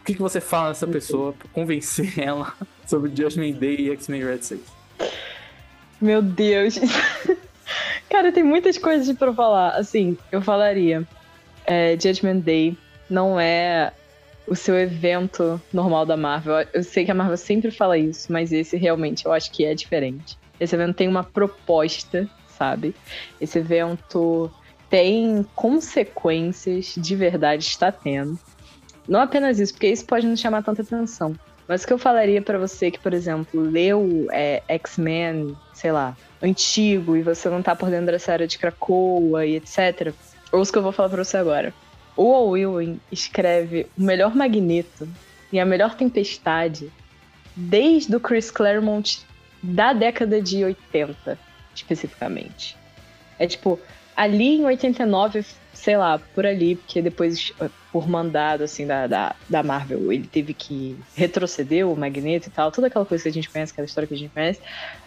O 0.00 0.04
que, 0.04 0.14
que 0.14 0.22
você 0.22 0.40
fala 0.40 0.68
nessa 0.68 0.86
pessoa 0.86 1.32
pra 1.32 1.48
convencer 1.52 2.18
ela 2.20 2.52
sobre 2.86 3.10
Judgment 3.14 3.52
Day 3.52 3.76
e 3.76 3.90
X-Men 3.90 4.24
Red 4.24 4.42
6? 4.42 4.60
Meu 6.00 6.22
Deus. 6.22 6.78
Cara, 8.08 8.32
tem 8.32 8.42
muitas 8.42 8.78
coisas 8.78 9.14
pra 9.16 9.32
falar. 9.34 9.70
Assim, 9.70 10.16
eu 10.32 10.40
falaria. 10.40 11.06
é, 11.66 11.92
Judgment 12.00 12.38
Day 12.38 12.76
não 13.10 13.38
é 13.38 13.92
o 14.46 14.54
seu 14.56 14.78
evento 14.78 15.60
normal 15.72 16.06
da 16.06 16.16
Marvel. 16.16 16.66
Eu 16.72 16.82
sei 16.82 17.04
que 17.04 17.10
a 17.10 17.14
Marvel 17.14 17.36
sempre 17.36 17.70
fala 17.70 17.98
isso, 17.98 18.32
mas 18.32 18.52
esse 18.52 18.76
realmente 18.76 19.26
eu 19.26 19.32
acho 19.32 19.50
que 19.50 19.64
é 19.64 19.74
diferente. 19.74 20.38
Esse 20.58 20.74
evento 20.74 20.96
tem 20.96 21.06
uma 21.06 21.22
proposta, 21.22 22.28
sabe? 22.48 22.94
Esse 23.40 23.58
evento 23.58 24.50
tem 24.88 25.46
consequências 25.54 26.94
de 26.96 27.16
verdade, 27.16 27.64
está 27.64 27.92
tendo. 27.92 28.38
Não 29.06 29.20
apenas 29.20 29.58
isso, 29.58 29.72
porque 29.72 29.88
isso 29.88 30.04
pode 30.04 30.26
não 30.26 30.36
chamar 30.36 30.62
tanta 30.62 30.82
atenção. 30.82 31.34
Mas 31.66 31.82
o 31.82 31.86
que 31.86 31.92
eu 31.92 31.98
falaria 31.98 32.40
pra 32.40 32.58
você 32.58 32.90
que, 32.90 32.98
por 32.98 33.12
exemplo, 33.12 33.60
leu 33.60 34.26
é, 34.30 34.62
X-Men, 34.68 35.54
sei 35.74 35.92
lá, 35.92 36.16
antigo, 36.42 37.16
e 37.16 37.22
você 37.22 37.48
não 37.50 37.62
tá 37.62 37.76
por 37.76 37.90
dentro 37.90 38.06
dessa 38.06 38.32
área 38.32 38.46
de 38.46 38.58
Krakoa 38.58 39.44
e 39.44 39.56
etc. 39.56 40.14
Ouça 40.50 40.70
o 40.70 40.72
que 40.72 40.78
eu 40.78 40.82
vou 40.82 40.92
falar 40.92 41.10
pra 41.10 41.22
você 41.22 41.36
agora. 41.36 41.74
O 42.16 42.56
Ewing 42.56 42.98
escreve 43.12 43.86
o 43.96 44.02
melhor 44.02 44.34
Magneto 44.34 45.06
e 45.52 45.60
a 45.60 45.64
melhor 45.64 45.94
Tempestade 45.94 46.90
desde 47.54 48.14
o 48.16 48.20
Chris 48.20 48.50
Claremont 48.50 49.20
da 49.62 49.92
década 49.92 50.40
de 50.40 50.64
80, 50.64 51.38
especificamente. 51.74 52.76
É 53.38 53.46
tipo, 53.46 53.78
ali 54.18 54.56
em 54.56 54.64
89, 54.64 55.46
sei 55.72 55.96
lá, 55.96 56.18
por 56.18 56.44
ali, 56.44 56.74
porque 56.74 57.00
depois, 57.00 57.52
por 57.92 58.08
mandado, 58.08 58.64
assim, 58.64 58.84
da, 58.84 59.06
da, 59.06 59.36
da 59.48 59.62
Marvel, 59.62 60.12
ele 60.12 60.26
teve 60.26 60.52
que 60.52 60.98
retroceder 61.14 61.88
o 61.88 61.96
Magneto 61.96 62.48
e 62.48 62.50
tal, 62.50 62.72
toda 62.72 62.88
aquela 62.88 63.06
coisa 63.06 63.22
que 63.22 63.28
a 63.28 63.32
gente 63.32 63.48
conhece, 63.48 63.70
aquela 63.70 63.86
história 63.86 64.08
que 64.08 64.14
a 64.14 64.16
gente 64.16 64.34
conhece. 64.34 64.60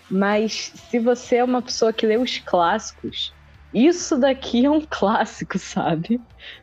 Mas 0.09 0.71
se 0.89 0.97
você 0.97 1.35
é 1.35 1.43
uma 1.43 1.61
pessoa 1.61 1.91
que 1.91 2.05
lê 2.05 2.15
os 2.15 2.37
clássicos, 2.37 3.33
isso 3.73 4.17
daqui 4.17 4.63
é 4.65 4.69
um 4.69 4.79
clássico, 4.89 5.59
sabe? 5.59 6.21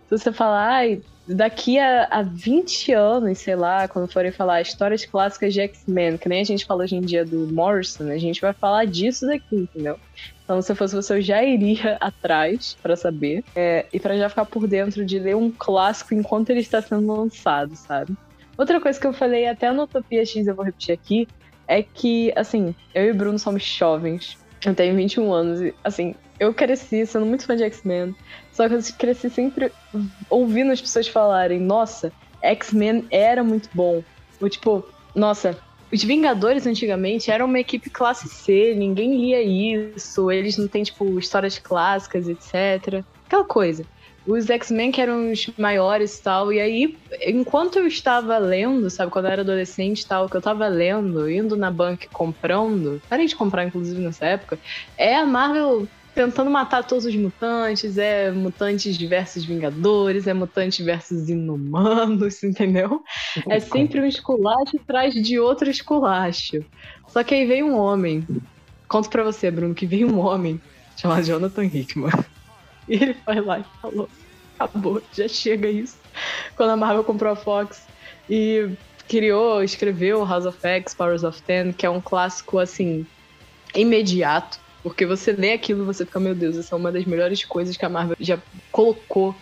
Se 0.08 0.18
você 0.18 0.32
falar, 0.32 0.66
ai, 0.66 1.02
daqui 1.26 1.78
a, 1.78 2.04
a 2.10 2.22
20 2.22 2.92
anos, 2.92 3.38
sei 3.38 3.54
lá, 3.54 3.86
quando 3.86 4.10
forem 4.10 4.32
falar 4.32 4.62
histórias 4.62 5.04
clássicas 5.04 5.52
de 5.52 5.60
X-Men, 5.60 6.16
que 6.16 6.28
nem 6.28 6.40
a 6.40 6.44
gente 6.44 6.64
fala 6.64 6.84
hoje 6.84 6.96
em 6.96 7.02
dia 7.02 7.26
do 7.26 7.46
Morrison, 7.52 8.10
a 8.10 8.16
gente 8.16 8.40
vai 8.40 8.54
falar 8.54 8.86
disso 8.86 9.26
daqui, 9.26 9.54
entendeu? 9.54 9.98
Então, 10.42 10.62
se 10.62 10.72
eu 10.72 10.76
fosse 10.76 10.94
você, 10.94 11.14
eu 11.14 11.20
já 11.20 11.44
iria 11.44 11.96
atrás 12.00 12.76
pra 12.82 12.96
saber. 12.96 13.44
é, 13.54 13.84
e 13.92 14.00
pra 14.00 14.16
já 14.16 14.30
ficar 14.30 14.46
por 14.46 14.66
dentro 14.66 15.04
de 15.04 15.18
ler 15.18 15.36
um 15.36 15.50
clássico 15.50 16.14
enquanto 16.14 16.48
ele 16.48 16.60
está 16.60 16.80
sendo 16.80 17.06
lançado, 17.12 17.76
sabe? 17.76 18.16
Outra 18.56 18.80
coisa 18.80 18.98
que 18.98 19.06
eu 19.06 19.12
falei 19.12 19.46
até 19.46 19.70
no 19.70 19.82
Utopia 19.82 20.24
X, 20.24 20.46
eu 20.46 20.54
vou 20.54 20.64
repetir 20.64 20.94
aqui, 20.94 21.28
é 21.66 21.82
que, 21.82 22.32
assim, 22.34 22.74
eu 22.94 23.04
e 23.04 23.10
o 23.10 23.14
Bruno 23.14 23.38
somos 23.38 23.62
jovens. 23.62 24.38
Eu 24.64 24.74
tenho 24.74 24.96
21 24.96 25.30
anos 25.32 25.60
e, 25.60 25.74
assim, 25.84 26.14
eu 26.38 26.54
cresci 26.54 27.04
sendo 27.06 27.26
muito 27.26 27.44
fã 27.44 27.56
de 27.56 27.64
X-Men. 27.64 28.14
Só 28.52 28.68
que 28.68 28.74
eu 28.74 28.80
cresci 28.98 29.30
sempre 29.30 29.72
ouvindo 30.30 30.72
as 30.72 30.80
pessoas 30.80 31.08
falarem: 31.08 31.60
nossa, 31.60 32.12
X-Men 32.42 33.06
era 33.10 33.42
muito 33.42 33.68
bom. 33.74 34.02
Ou 34.40 34.48
tipo, 34.48 34.84
nossa, 35.14 35.58
os 35.92 36.02
Vingadores 36.02 36.66
antigamente 36.66 37.30
eram 37.30 37.46
uma 37.46 37.58
equipe 37.58 37.90
classe 37.90 38.28
C, 38.28 38.74
ninguém 38.76 39.16
lia 39.16 39.42
isso, 39.42 40.30
eles 40.30 40.56
não 40.56 40.68
têm, 40.68 40.82
tipo, 40.82 41.18
histórias 41.18 41.58
clássicas, 41.58 42.28
etc. 42.28 43.02
Aquela 43.26 43.44
coisa. 43.44 43.84
Os 44.26 44.50
X-Men 44.50 44.92
que 44.92 45.00
eram 45.00 45.32
os 45.32 45.48
maiores 45.56 46.18
e 46.18 46.22
tal, 46.22 46.52
e 46.52 46.60
aí, 46.60 46.98
enquanto 47.26 47.78
eu 47.78 47.86
estava 47.86 48.36
lendo, 48.36 48.90
sabe, 48.90 49.10
quando 49.10 49.24
eu 49.24 49.30
era 49.30 49.40
adolescente 49.40 50.02
e 50.02 50.06
tal, 50.06 50.28
que 50.28 50.36
eu 50.36 50.42
tava 50.42 50.68
lendo, 50.68 51.30
indo 51.30 51.56
na 51.56 51.70
banca 51.70 52.06
comprando, 52.12 53.00
parei 53.08 53.24
de 53.24 53.34
comprar, 53.34 53.64
inclusive, 53.64 53.98
nessa 53.98 54.26
época, 54.26 54.58
é 54.98 55.16
a 55.16 55.24
Marvel 55.24 55.88
tentando 56.18 56.50
matar 56.50 56.82
todos 56.82 57.04
os 57.04 57.14
mutantes, 57.14 57.96
é 57.96 58.32
mutantes 58.32 58.96
versus 58.96 59.44
Vingadores, 59.44 60.26
é 60.26 60.34
mutantes 60.34 60.84
versus 60.84 61.28
inumanos, 61.28 62.42
entendeu? 62.42 63.04
É 63.48 63.60
sempre 63.60 64.00
um 64.00 64.04
esculacho 64.04 64.78
atrás 64.80 65.14
de 65.14 65.38
outro 65.38 65.70
esculacho. 65.70 66.64
Só 67.06 67.22
que 67.22 67.36
aí 67.36 67.46
veio 67.46 67.66
um 67.66 67.78
homem. 67.78 68.26
Conto 68.88 69.08
pra 69.08 69.22
você, 69.22 69.48
Bruno, 69.48 69.76
que 69.76 69.86
veio 69.86 70.12
um 70.12 70.18
homem 70.18 70.60
chamado 70.96 71.24
Jonathan 71.24 71.66
Hickman. 71.66 72.10
E 72.88 72.94
ele 72.94 73.14
foi 73.14 73.40
lá 73.40 73.60
e 73.60 73.64
falou: 73.80 74.08
acabou, 74.58 75.00
já 75.12 75.28
chega 75.28 75.68
isso. 75.68 75.98
Quando 76.56 76.70
a 76.70 76.76
Marvel 76.76 77.04
comprou 77.04 77.30
a 77.30 77.36
Fox 77.36 77.86
e 78.28 78.68
criou, 79.06 79.62
escreveu 79.62 80.24
House 80.24 80.46
of 80.46 80.58
X, 80.60 80.94
Powers 80.94 81.22
of 81.22 81.40
Ten, 81.42 81.72
que 81.72 81.86
é 81.86 81.90
um 81.90 82.00
clássico 82.00 82.58
assim, 82.58 83.06
imediato. 83.72 84.58
Porque 84.82 85.04
você 85.04 85.32
lê 85.32 85.52
aquilo 85.52 85.82
e 85.82 85.86
você 85.86 86.04
fica, 86.04 86.20
meu 86.20 86.34
Deus, 86.34 86.56
essa 86.56 86.74
é 86.74 86.78
uma 86.78 86.92
das 86.92 87.04
melhores 87.04 87.44
coisas 87.44 87.76
que 87.76 87.84
a 87.84 87.88
Marvel 87.88 88.16
já 88.20 88.40
colocou 88.70 89.34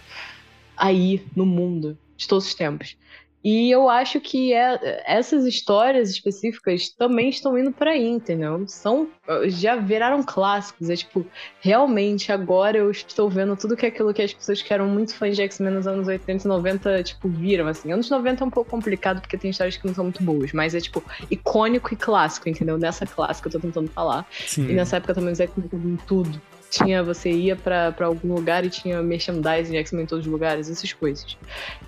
aí 0.77 1.27
no 1.35 1.45
mundo 1.45 1.99
de 2.17 2.27
todos 2.27 2.47
os 2.47 2.55
tempos. 2.55 2.97
E 3.45 3.71
eu 3.71 3.89
acho 3.89 4.21
que 4.21 4.53
é- 4.53 5.05
essas 5.07 5.45
histórias 5.47 6.11
específicas 6.11 6.89
também 6.89 7.29
estão 7.29 7.57
indo 7.57 7.71
por 7.71 7.87
aí, 7.87 8.05
entendeu? 8.07 8.65
São, 8.67 9.09
já 9.47 9.77
viraram 9.77 10.23
clássicos. 10.23 10.91
É 10.91 10.97
tipo, 10.97 11.25
realmente 11.61 12.33
agora 12.33 12.77
eu 12.77 12.91
estou 12.91 13.31
vendo 13.31 13.57
tudo 13.57 13.77
que 13.77 13.87
é 13.87 13.89
aquilo 13.89 14.13
que 14.13 14.23
as 14.23 14.33
pessoas 14.33 14.61
que 14.63 14.73
eram 14.73 14.89
muito 14.89 15.15
fãs 15.15 15.37
de 15.37 15.43
X-Men 15.43 15.75
nos 15.75 15.87
anos 15.87 16.09
80 16.09 16.45
e 16.45 16.49
90, 16.49 17.03
tipo, 17.05 17.29
viram, 17.29 17.69
assim. 17.69 17.93
Anos 17.93 18.11
90 18.11 18.43
é 18.43 18.47
um 18.47 18.51
pouco 18.51 18.71
complicado 18.71 19.21
porque 19.21 19.39
tem 19.39 19.51
histórias 19.51 19.77
que 19.77 19.87
não 19.87 19.95
são 19.95 20.05
muito 20.05 20.23
boas, 20.25 20.53
mas 20.53 20.75
é, 20.75 20.81
tipo, 20.81 21.03
icônico 21.31 21.95
e 21.95 21.97
clássico, 21.97 22.49
entendeu? 22.49 22.77
Nessa 22.79 23.07
clássica 23.07 23.47
eu 23.49 23.53
tô 23.53 23.61
tentando 23.61 23.89
falar. 23.91 24.27
Sim. 24.47 24.69
E 24.71 24.73
nessa 24.73 24.97
época 24.97 25.15
também 25.15 25.33
os 25.33 25.39
X-Men 25.41 25.99
tudo. 26.07 26.41
Tinha, 26.71 27.03
você 27.03 27.31
ia 27.31 27.57
pra 27.57 27.95
algum 28.01 28.35
lugar 28.35 28.65
e 28.65 28.71
tinha 28.71 29.03
merchandising 29.03 29.73
de 29.73 29.79
X-Men 29.79 30.05
em 30.05 30.07
todos 30.07 30.27
os 30.27 30.31
lugares, 30.31 30.71
essas 30.71 30.93
coisas. 30.93 31.37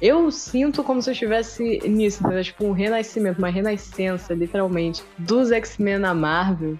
Eu 0.00 0.30
sinto 0.30 0.82
como 0.84 1.02
se 1.02 1.10
eu 1.10 1.12
estivesse 1.12 1.80
nisso, 1.88 2.22
tipo 2.42 2.64
um 2.64 2.72
renascimento, 2.72 3.38
uma 3.38 3.50
renascença, 3.50 4.34
literalmente, 4.34 5.02
dos 5.18 5.50
X-Men 5.50 5.98
na 5.98 6.14
Marvel 6.14 6.78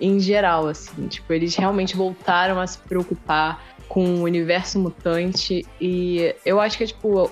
em 0.00 0.20
geral, 0.20 0.68
assim. 0.68 1.08
Tipo, 1.08 1.32
eles 1.32 1.54
realmente 1.56 1.96
voltaram 1.96 2.60
a 2.60 2.66
se 2.66 2.78
preocupar 2.78 3.62
com 3.88 4.04
o 4.04 4.22
universo 4.22 4.78
mutante 4.78 5.66
e 5.80 6.34
eu 6.44 6.60
acho 6.60 6.76
que 6.76 6.86
tipo, 6.86 7.30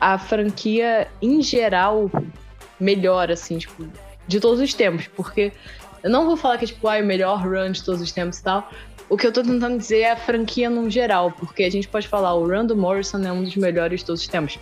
a 0.00 0.16
franquia 0.16 1.08
em 1.20 1.42
geral 1.42 2.10
melhor, 2.78 3.30
assim, 3.30 3.58
tipo, 3.58 3.86
de 4.26 4.40
todos 4.40 4.60
os 4.60 4.72
tempos, 4.72 5.08
porque 5.08 5.52
eu 6.02 6.10
não 6.10 6.26
vou 6.26 6.36
falar 6.36 6.58
que 6.58 6.64
é, 6.64 6.68
tipo, 6.68 6.86
ah, 6.88 6.98
o 6.98 7.04
melhor 7.04 7.42
run 7.42 7.72
de 7.72 7.82
todos 7.82 8.00
os 8.00 8.12
tempos 8.12 8.38
e 8.38 8.44
tal. 8.44 8.70
O 9.08 9.16
que 9.16 9.26
eu 9.26 9.32
tô 9.32 9.42
tentando 9.42 9.78
dizer 9.78 10.00
é 10.00 10.10
a 10.12 10.16
franquia 10.16 10.68
no 10.68 10.90
geral, 10.90 11.30
porque 11.30 11.62
a 11.62 11.70
gente 11.70 11.86
pode 11.86 12.08
falar, 12.08 12.34
o 12.34 12.64
do 12.64 12.76
Morrison 12.76 13.22
é 13.22 13.30
um 13.32 13.44
dos 13.44 13.54
melhores 13.56 14.00
de 14.00 14.06
todos 14.06 14.22
os 14.22 14.28
tempos. 14.28 14.58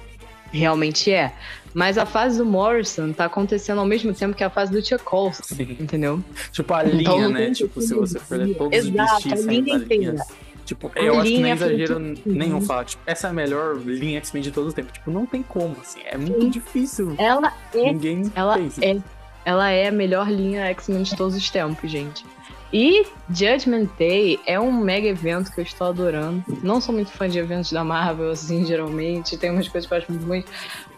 Realmente 0.52 1.10
é. 1.10 1.32
Mas 1.72 1.98
a 1.98 2.06
fase 2.06 2.38
do 2.38 2.44
Morrison 2.44 3.12
tá 3.12 3.24
acontecendo 3.24 3.80
ao 3.80 3.86
mesmo 3.86 4.14
tempo 4.14 4.36
que 4.36 4.44
a 4.44 4.50
fase 4.50 4.70
do 4.70 4.98
Colson, 5.02 5.42
Sim. 5.42 5.76
entendeu? 5.80 6.22
Tipo, 6.52 6.72
a 6.74 6.84
Então 6.84 7.16
linha, 7.16 7.28
não 7.28 7.30
né? 7.30 7.50
Tipo, 7.50 7.80
se 7.80 7.92
você 7.94 8.20
for 8.20 8.38
ler 8.38 8.54
todos 8.56 8.78
Exato, 8.78 9.26
os 9.28 9.32
a 9.32 9.50
linha 9.50 9.74
inteira. 9.74 10.16
Tipo, 10.64 10.90
A 10.94 11.00
eu 11.00 11.20
acho 11.20 11.30
que 11.30 11.38
não 11.40 11.48
é 11.48 11.52
exagero 11.52 11.98
nenhum 12.24 12.60
falar, 12.60 12.84
tipo, 12.84 13.02
essa 13.04 13.26
é 13.26 13.30
a 13.30 13.32
melhor 13.32 13.76
linha 13.84 14.18
X-Men 14.18 14.42
de 14.42 14.50
todos 14.52 14.68
os 14.68 14.74
tempos. 14.74 14.92
Tipo, 14.92 15.10
não 15.10 15.26
tem 15.26 15.42
como, 15.42 15.76
assim. 15.80 16.00
É 16.06 16.16
muito 16.16 16.40
Sim. 16.40 16.48
difícil. 16.50 17.14
Ela 17.18 17.52
é 17.74 17.92
Ninguém 17.92 18.32
Ela 18.34 18.54
fez. 18.54 18.78
é, 18.80 18.96
ela 19.44 19.70
é 19.70 19.88
a 19.88 19.92
melhor 19.92 20.30
linha 20.30 20.64
X-Men 20.66 21.02
de 21.02 21.16
todos 21.16 21.34
os 21.36 21.50
tempos, 21.50 21.90
gente. 21.90 22.24
E 22.72 23.06
Judgment 23.30 23.88
Day 23.98 24.40
é 24.46 24.58
um 24.58 24.72
mega 24.72 25.06
evento 25.06 25.52
que 25.52 25.60
eu 25.60 25.64
estou 25.64 25.88
adorando. 25.88 26.44
Não 26.62 26.80
sou 26.80 26.94
muito 26.94 27.10
fã 27.10 27.28
de 27.28 27.38
eventos 27.38 27.70
da 27.70 27.84
Marvel, 27.84 28.30
assim, 28.30 28.66
geralmente. 28.66 29.36
Tem 29.36 29.50
umas 29.50 29.68
coisas 29.68 29.86
que 29.86 29.94
eu 29.94 29.98
acho 29.98 30.10
muito 30.10 30.26
ruins. 30.26 30.44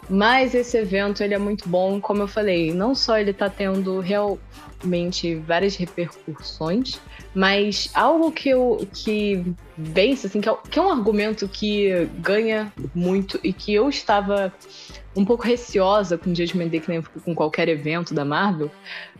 Mas 0.09 0.55
esse 0.55 0.77
evento, 0.77 1.21
ele 1.21 1.33
é 1.33 1.37
muito 1.37 1.67
bom. 1.67 1.99
Como 1.99 2.23
eu 2.23 2.27
falei, 2.27 2.73
não 2.73 2.95
só 2.95 3.19
ele 3.19 3.33
tá 3.33 3.49
tendo 3.49 3.99
realmente 3.99 5.35
várias 5.35 5.75
repercussões, 5.75 6.99
mas 7.35 7.89
algo 7.93 8.31
que 8.31 8.49
eu 8.49 8.87
que 8.93 9.45
vence, 9.77 10.27
assim, 10.27 10.41
que 10.41 10.49
é, 10.49 10.57
que 10.69 10.79
é 10.79 10.81
um 10.81 10.89
argumento 10.89 11.47
que 11.47 12.07
ganha 12.19 12.71
muito 12.95 13.39
e 13.43 13.51
que 13.51 13.73
eu 13.73 13.89
estava 13.89 14.51
um 15.15 15.25
pouco 15.25 15.43
receosa 15.43 16.17
com 16.17 16.33
Judgment 16.33 16.69
Day, 16.69 16.79
que 16.79 16.89
nem 16.89 17.01
com 17.01 17.35
qualquer 17.35 17.67
evento 17.67 18.13
da 18.13 18.23
Marvel, 18.23 18.71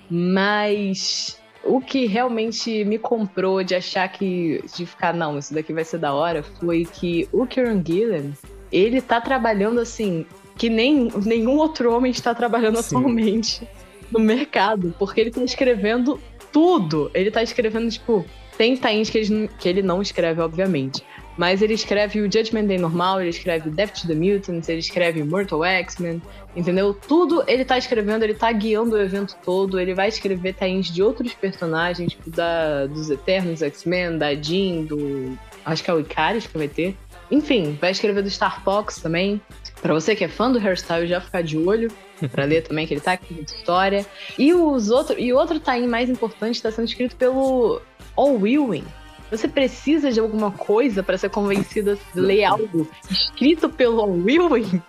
mas 0.09 1.37
o 1.67 1.81
que 1.81 2.05
realmente 2.05 2.83
me 2.85 2.97
comprou 2.97 3.63
de 3.63 3.75
achar 3.75 4.07
que. 4.07 4.63
de 4.75 4.85
ficar, 4.85 5.13
não, 5.13 5.37
isso 5.37 5.53
daqui 5.53 5.73
vai 5.73 5.83
ser 5.83 5.97
da 5.97 6.13
hora, 6.13 6.43
foi 6.43 6.85
que 6.85 7.27
o 7.31 7.45
Kieran 7.45 7.83
Gillen, 7.85 8.33
ele 8.71 9.01
tá 9.01 9.19
trabalhando 9.21 9.79
assim, 9.79 10.25
que 10.55 10.69
nem 10.69 11.09
nenhum 11.25 11.57
outro 11.57 11.93
homem 11.95 12.11
está 12.11 12.33
trabalhando 12.33 12.81
Sim. 12.81 12.95
atualmente 12.95 13.67
no 14.11 14.19
mercado, 14.19 14.93
porque 14.97 15.21
ele 15.21 15.31
tá 15.31 15.43
escrevendo 15.43 16.19
tudo. 16.51 17.11
Ele 17.13 17.29
tá 17.29 17.43
escrevendo, 17.43 17.89
tipo, 17.91 18.25
tem 18.57 18.75
tains 18.75 19.09
que 19.09 19.17
ele, 19.17 19.49
que 19.59 19.69
ele 19.69 19.81
não 19.81 20.01
escreve, 20.01 20.41
obviamente. 20.41 21.03
Mas 21.37 21.61
ele 21.61 21.73
escreve 21.73 22.19
o 22.19 22.23
Judgment 22.23 22.65
Day 22.65 22.77
normal, 22.77 23.21
ele 23.21 23.29
escreve 23.29 23.69
Death 23.69 24.01
to 24.01 24.07
the 24.07 24.15
Mutants, 24.15 24.67
ele 24.67 24.79
escreve 24.79 25.23
Mortal 25.23 25.63
X-Men, 25.63 26.21
entendeu? 26.55 26.93
Tudo 26.93 27.43
ele 27.47 27.63
tá 27.63 27.77
escrevendo, 27.77 28.23
ele 28.23 28.33
tá 28.33 28.51
guiando 28.51 28.95
o 28.95 29.01
evento 29.01 29.35
todo, 29.45 29.79
ele 29.79 29.93
vai 29.93 30.09
escrever 30.09 30.55
tains 30.55 30.87
de 30.87 31.03
outros 31.03 31.33
personagens, 31.33 32.13
tipo 32.13 32.29
da, 32.31 32.87
dos 32.87 33.09
Eternos 33.09 33.61
X-Men, 33.61 34.17
da 34.17 34.33
Jean, 34.33 34.83
do. 34.83 35.37
Acho 35.63 35.83
que 35.83 35.91
é 35.91 35.93
o 35.93 35.99
Icaris 35.99 36.47
que 36.47 36.57
vai 36.57 36.67
ter. 36.67 36.97
Enfim, 37.29 37.77
vai 37.79 37.91
escrever 37.91 38.23
do 38.23 38.29
Star 38.29 38.63
Fox 38.63 38.99
também. 39.01 39.39
Pra 39.81 39.93
você 39.93 40.15
que 40.15 40.23
é 40.23 40.27
fã 40.27 40.51
do 40.51 40.59
hairstyle, 40.59 41.05
já 41.05 41.21
ficar 41.21 41.43
de 41.43 41.57
olho 41.57 41.91
pra 42.31 42.45
ler 42.45 42.63
também 42.63 42.87
que 42.87 42.93
ele 42.93 43.01
tá 43.01 43.13
aqui 43.13 43.33
na 43.33 43.41
história. 43.41 44.05
E 44.39 44.53
os 44.53 44.89
outros 44.89 45.17
e 45.19 45.31
outro 45.33 45.59
tain 45.59 45.87
mais 45.87 46.09
importante 46.09 46.55
está 46.55 46.71
sendo 46.71 46.87
escrito 46.87 47.15
pelo 47.15 47.81
All 48.15 48.47
Ewing. 48.47 48.85
Você 49.29 49.47
precisa 49.47 50.11
de 50.11 50.19
alguma 50.19 50.51
coisa 50.51 51.03
para 51.03 51.17
ser 51.17 51.29
convencida 51.29 51.93
a 51.93 52.19
ler 52.19 52.45
algo 52.45 52.87
escrito 53.09 53.69
pelo 53.69 54.29
Ewing? 54.29 54.81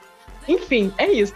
Enfim, 0.47 0.93
é 0.97 1.11
isso. 1.13 1.35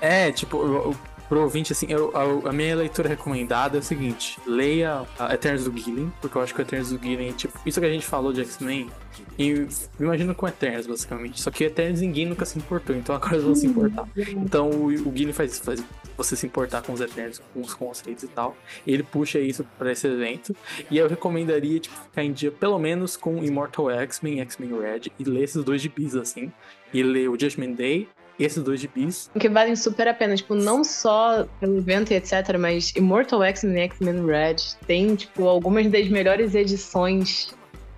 É, 0.00 0.30
tipo, 0.30 0.94
pro 1.28 1.40
ouvinte, 1.42 1.72
assim, 1.72 1.86
eu- 1.88 2.12
a, 2.16 2.48
a 2.50 2.52
minha 2.52 2.74
leitura 2.76 3.08
recomendada 3.08 3.76
é 3.76 3.80
o 3.80 3.82
seguinte: 3.82 4.38
leia 4.46 5.04
a 5.18 5.34
Eternos 5.34 5.64
do 5.64 5.76
Gillen, 5.76 6.12
porque 6.20 6.36
eu 6.38 6.42
acho 6.42 6.54
que 6.54 6.60
o 6.60 6.62
Eternos 6.62 6.90
do 6.90 6.98
Gillen, 7.02 7.32
tipo, 7.32 7.58
isso 7.66 7.80
que 7.80 7.86
a 7.86 7.90
gente 7.90 8.06
falou 8.06 8.32
de 8.32 8.40
X-Men, 8.42 8.90
e 9.38 9.66
imagino 9.98 10.34
com 10.34 10.46
Eternos, 10.46 10.86
basicamente. 10.86 11.40
Só 11.40 11.50
que 11.50 11.64
Eternos 11.64 12.00
ninguém 12.00 12.26
nunca 12.26 12.44
se 12.44 12.58
importou, 12.58 12.94
então 12.94 13.14
agora 13.14 13.34
eles 13.34 13.44
vão 13.44 13.54
se 13.54 13.66
importar. 13.66 14.08
Então 14.16 14.70
o, 14.70 14.86
o 14.86 15.12
Gillen 15.16 15.32
faz 15.32 15.52
isso, 15.52 15.62
faz 15.62 15.82
você 16.16 16.34
se 16.34 16.46
importar 16.46 16.80
com 16.82 16.92
os 16.94 17.00
Eternos, 17.00 17.42
com 17.52 17.60
os 17.60 17.74
conceitos 17.74 18.24
e 18.24 18.28
tal. 18.28 18.56
E 18.86 18.92
ele 18.92 19.02
puxa 19.02 19.38
isso 19.38 19.66
pra 19.78 19.92
esse 19.92 20.06
evento. 20.06 20.56
E 20.90 20.96
eu 20.96 21.08
recomendaria, 21.08 21.78
tipo, 21.78 21.94
ficar 21.94 22.24
em 22.24 22.32
dia 22.32 22.50
pelo 22.50 22.78
menos 22.78 23.16
com 23.16 23.42
Immortal 23.44 23.90
X-Men, 23.90 24.40
X-Men 24.40 24.80
Red, 24.80 25.00
e 25.18 25.24
ler 25.24 25.42
esses 25.44 25.62
dois 25.62 25.82
gibis, 25.82 26.14
assim. 26.14 26.50
E 26.94 27.02
ler 27.02 27.28
o 27.28 27.38
Judgment 27.38 27.72
Day, 27.72 28.08
esses 28.44 28.62
dois 28.62 28.80
gibis. 28.80 29.30
Que 29.38 29.48
valem 29.48 29.76
super 29.76 30.08
a 30.08 30.14
pena, 30.14 30.36
tipo, 30.36 30.54
não 30.54 30.84
só 30.84 31.46
pelo 31.58 31.78
evento 31.78 32.12
e 32.12 32.16
etc, 32.16 32.56
mas 32.58 32.92
Immortal 32.94 33.42
X-Men 33.42 33.76
e 33.76 33.80
X-Men 33.84 34.26
Red 34.26 34.56
tem, 34.86 35.14
tipo, 35.14 35.46
algumas 35.46 35.90
das 35.90 36.08
melhores 36.08 36.54
edições 36.54 37.54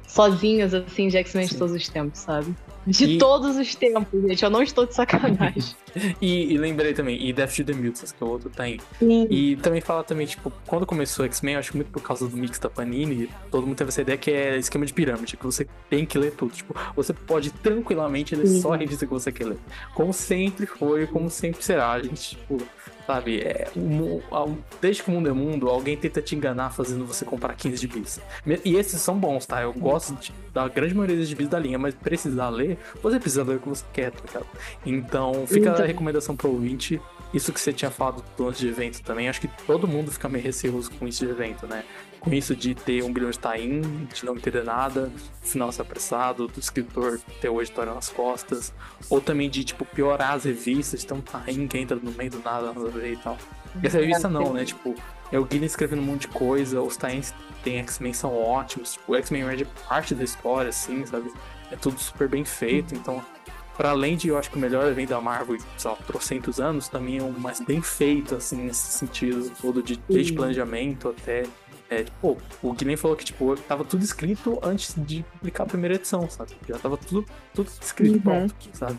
sozinhas, 0.07 0.73
assim, 0.75 1.09
de 1.09 1.17
X-Men 1.19 1.47
de 1.47 1.57
todos 1.57 1.75
os 1.75 1.89
tempos, 1.89 2.21
sabe? 2.21 2.55
De 2.91 3.05
E- 3.05 3.19
todos 3.19 3.57
os 3.57 3.75
tempos, 3.75 4.21
gente. 4.29 4.43
Eu 4.43 4.51
não 4.51 4.63
estou 4.63 4.87
de 4.87 4.95
sacanagem. 4.95 5.63
E, 6.21 6.53
e 6.53 6.59
lembrei 6.59 6.93
também, 6.93 7.27
e 7.27 7.33
Death 7.33 7.57
to 7.57 7.65
the 7.65 7.73
Mutants, 7.73 8.13
que 8.13 8.23
é 8.23 8.27
o 8.27 8.31
outro 8.31 8.51
tá 8.51 8.65
aí. 8.65 8.79
Sim. 9.01 9.27
E 9.31 9.57
também 9.57 9.81
fala 9.81 10.05
também, 10.05 10.27
tipo, 10.27 10.53
quando 10.67 10.87
começou 10.87 11.25
o 11.25 11.27
X-Men, 11.27 11.55
eu 11.55 11.59
acho 11.61 11.71
que 11.73 11.77
muito 11.77 11.91
por 11.91 12.03
causa 12.03 12.29
do 12.29 12.37
mix 12.37 12.59
da 12.59 12.69
Panini, 12.69 13.29
todo 13.51 13.67
mundo 13.67 13.77
teve 13.77 13.89
essa 13.89 14.03
ideia 14.03 14.17
que 14.17 14.31
é 14.31 14.57
esquema 14.59 14.87
de 14.87 14.93
pirâmide, 14.93 15.37
que 15.37 15.45
você 15.45 15.67
tem 15.91 16.05
que 16.07 16.17
ler 16.19 16.33
tudo. 16.33 16.53
Tipo, 16.53 16.75
você 16.95 17.13
pode 17.13 17.51
tranquilamente 17.51 18.37
ler 18.37 18.47
só 18.47 18.75
a 18.75 18.77
revista 18.77 19.07
que 19.07 19.13
você 19.13 19.33
quer 19.33 19.47
ler. 19.47 19.59
Como 19.95 20.13
sempre 20.13 20.67
foi, 20.67 21.07
como 21.07 21.29
sempre 21.31 21.65
será. 21.65 21.91
A 21.93 22.03
gente, 22.03 22.37
tipo, 22.37 22.59
sabe, 23.09 23.41
é, 23.41 23.69
o 23.75 23.81
mu- 23.81 24.23
a- 24.31 24.47
desde 24.83 25.03
que 25.03 25.09
o 25.09 25.13
mundo 25.15 25.31
é 25.31 25.33
mundo, 25.33 25.67
alguém 25.71 25.97
tenta 25.97 26.21
te 26.21 26.37
enganar 26.37 26.69
fazendo 26.71 27.07
você 27.07 27.25
comprar 27.25 27.55
15 27.55 27.79
de 27.81 27.89
bis. 27.89 28.21
E 28.63 28.77
esses 28.77 29.01
são 29.01 29.19
bons, 29.19 29.47
tá? 29.47 29.63
Eu 29.63 29.73
gosto 29.73 30.15
de- 30.17 30.31
da 30.53 30.69
grande 30.69 30.95
maioria 30.95 31.17
dos 31.17 31.33
bis 31.33 31.49
da 31.49 31.59
linha, 31.59 31.79
mas 31.79 31.95
precisar 31.95 32.51
ler, 32.51 32.77
você 33.03 33.19
precisa 33.19 33.43
ler 33.45 33.57
o 33.57 33.61
que 33.61 33.69
você 33.71 33.85
quer, 33.95 34.11
tá 34.11 34.21
ligado? 34.27 34.47
Então, 34.85 35.47
fica 35.47 35.71
a 35.71 35.73
Então- 35.73 35.87
recomendação 35.87 36.37
pro 36.37 36.51
ouvinte. 36.51 37.01
Isso 37.33 37.53
que 37.53 37.61
você 37.61 37.73
tinha 37.73 37.91
falado 37.91 38.23
do 38.37 38.49
antes 38.49 38.61
de 38.61 38.69
evento 38.69 39.03
também, 39.03 39.29
acho 39.29 39.41
que 39.41 39.49
todo 39.67 39.87
mundo 39.89 40.11
fica 40.11 40.29
meio 40.29 40.45
receoso 40.45 40.91
com 40.93 41.07
isso 41.09 41.25
de 41.25 41.31
evento, 41.31 41.67
né? 41.67 41.85
Com 42.29 42.35
isso 42.35 42.55
de 42.55 42.75
ter 42.75 43.03
um 43.03 43.13
bilhão 43.13 43.31
de 43.31 44.25
não 44.25 44.37
entender 44.37 44.63
nada, 44.65 45.11
final 45.43 45.73
ser 45.73 45.83
apressado, 45.83 46.47
do 46.47 46.61
escritor 46.61 47.21
ter 47.41 47.49
o 47.49 47.61
editorial 47.61 47.95
nas 47.95 48.09
costas, 48.09 48.73
ou 49.09 49.21
também 49.21 49.49
de, 49.49 49.65
tipo, 49.65 49.85
piorar 49.85 50.33
as 50.33 50.45
revistas, 50.45 51.05
então 51.05 51.21
tie-in 51.21 51.67
que 51.67 51.79
entra 51.79 51.97
no 51.97 52.11
meio 52.13 52.31
do 52.31 52.39
nada, 52.41 52.67
nada 52.67 52.87
a 52.87 52.91
ver 52.91 53.13
e 53.13 53.17
tal. 53.17 53.39
E 53.83 53.87
essa 53.87 53.99
revista 53.99 54.29
não, 54.29 54.53
né? 54.53 54.65
Tipo, 54.65 54.95
é 55.33 55.39
o 55.39 55.45
Guinness 55.45 55.73
escrevendo 55.73 56.03
um 56.03 56.05
monte 56.05 56.23
de 56.23 56.29
coisa, 56.29 56.81
os 56.81 56.97
tie-ins 56.97 57.33
tem 57.63 57.79
X-Men 57.79 58.13
são 58.13 58.35
ótimos, 58.35 58.93
tipo, 58.95 59.13
o 59.13 59.17
X-Men 59.17 59.45
Red 59.45 59.63
é 59.63 59.67
parte 59.89 60.15
da 60.15 60.25
história, 60.25 60.69
assim, 60.69 61.05
sabe? 61.07 61.33
É 61.71 61.77
tudo 61.77 61.99
super 61.99 62.29
bem 62.29 62.45
feito, 62.45 62.95
então 62.95 63.23
Pra 63.79 63.91
além 63.91 64.17
de, 64.17 64.27
eu 64.27 64.37
acho 64.37 64.51
que 64.51 64.57
o 64.57 64.59
melhor 64.59 64.91
evento 64.91 65.11
da 65.11 65.21
Marvel, 65.21 65.57
sei 65.77 65.89
lá, 65.89 65.97
trocentos 65.99 66.59
anos, 66.59 66.89
também 66.89 67.19
é 67.19 67.23
o 67.23 67.31
mais 67.31 67.61
bem 67.61 67.81
feito, 67.81 68.35
assim, 68.35 68.57
nesse 68.57 68.99
sentido 68.99 69.53
todo, 69.63 69.81
de, 69.81 69.97
desde 70.09 70.33
planejamento 70.33 71.11
até. 71.11 71.45
É, 71.91 72.05
tipo, 72.05 72.37
o 72.63 72.73
Guilherme 72.73 72.97
falou 72.99 73.17
que, 73.17 73.25
tipo, 73.25 73.57
tava 73.57 73.83
tudo 73.85 74.03
escrito 74.05 74.59
antes 74.63 74.95
de 74.97 75.23
publicar 75.39 75.63
a 75.65 75.67
primeira 75.67 75.95
edição, 75.95 76.29
sabe? 76.29 76.53
Já 76.69 76.79
tava 76.79 76.97
tudo, 76.99 77.25
tudo 77.55 77.71
escrito 77.81 78.15
Uhum. 78.17 78.21
pronto, 78.21 78.55
sabe? 78.75 78.99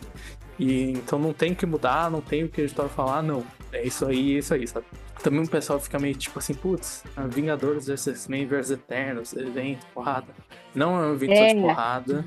E 0.57 0.91
então 0.91 1.17
não 1.19 1.31
tem 1.31 1.51
o 1.51 1.55
que 1.55 1.65
mudar, 1.65 2.09
não 2.11 2.19
tem 2.19 2.43
o 2.43 2.49
que 2.49 2.61
a 2.61 2.65
história 2.65 2.89
falar, 2.89 3.21
não. 3.21 3.43
É 3.71 3.85
isso 3.85 4.05
aí, 4.07 4.35
é 4.35 4.39
isso 4.39 4.53
aí, 4.53 4.67
sabe? 4.67 4.85
Também 5.21 5.41
o 5.41 5.47
pessoal 5.47 5.79
fica 5.79 5.99
meio 5.99 6.15
tipo 6.15 6.39
assim, 6.39 6.53
putz, 6.53 7.03
a 7.15 7.27
Vingadores 7.27 7.85
vs 7.87 8.07
X-Men 8.07 8.47
vs 8.47 8.71
Eternos, 8.71 9.33
evento, 9.33 9.85
porrada. 9.93 10.27
Não 10.73 10.95
é 11.01 11.07
um 11.07 11.13
evento 11.13 11.35
só 11.37 11.45
de 11.45 11.51
É. 11.57 11.61
porrada, 11.61 12.25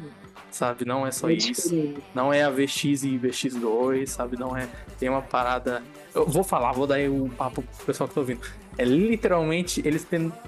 sabe? 0.51 0.85
Não 0.85 1.07
é 1.07 1.11
só 1.11 1.29
isso. 1.29 1.75
Não 2.15 2.33
é 2.33 2.45
a 2.45 2.51
VX 2.51 3.03
e 3.03 3.19
VX2, 3.19 4.07
sabe? 4.07 4.39
Não 4.39 4.57
é. 4.57 4.69
Tem 4.99 5.09
uma 5.09 5.23
parada. 5.23 5.83
Eu 6.15 6.27
vou 6.27 6.45
falar, 6.45 6.73
vou 6.73 6.87
dar 6.87 6.95
aí 6.97 7.09
um 7.09 7.29
papo 7.29 7.63
pro 7.63 7.87
pessoal 7.87 8.07
que 8.09 8.15
tá 8.15 8.21
ouvindo. 8.21 8.41
É 8.79 8.85
literalmente 8.85 9.83
eles 9.85 10.07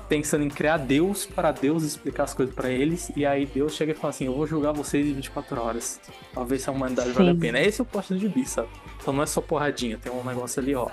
pensando 0.08 0.44
em 0.44 0.48
criar 0.48 0.78
Deus 0.78 1.26
para 1.26 1.52
Deus 1.52 1.82
explicar 1.82 2.24
as 2.24 2.34
coisas 2.34 2.54
pra 2.54 2.70
eles. 2.70 3.12
E 3.14 3.26
aí 3.26 3.44
Deus 3.44 3.74
chega 3.74 3.92
e 3.92 3.94
fala 3.94 4.10
assim: 4.10 4.26
Eu 4.26 4.34
vou 4.34 4.46
julgar 4.46 4.72
vocês 4.72 5.06
em 5.06 5.12
24 5.12 5.60
horas. 5.60 6.00
Ver 6.46 6.58
se 6.58 6.68
a 6.68 6.72
humanidade 6.72 7.10
vale 7.10 7.30
a 7.30 7.34
Sim. 7.34 7.38
pena. 7.38 7.60
Esse 7.60 7.80
é 7.80 7.82
o 7.82 7.86
posto 7.86 8.16
de 8.16 8.28
bi, 8.28 8.46
sabe? 8.46 8.68
Então 9.00 9.12
não 9.12 9.22
é 9.22 9.26
só 9.26 9.40
porradinha, 9.40 9.98
tem 9.98 10.10
um 10.10 10.24
negócio 10.24 10.62
ali, 10.62 10.74
ó. 10.74 10.88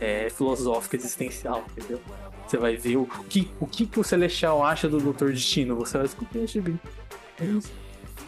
É 0.00 0.30
filosófico, 0.30 0.96
existencial, 0.96 1.64
entendeu? 1.76 2.00
Você 2.46 2.56
vai 2.56 2.74
ver 2.74 2.96
o 2.96 3.06
que 3.28 3.50
o, 3.60 3.66
que 3.66 3.86
que 3.86 4.00
o 4.00 4.02
Celestial 4.02 4.64
acha 4.64 4.88
do 4.88 4.98
Doutor 4.98 5.32
Destino. 5.32 5.76
Você 5.76 5.98
vai 5.98 6.06
descobrir 6.06 6.44
esse 6.44 6.54
gibi. 6.54 6.76
É 7.38 7.44
isso. 7.44 7.70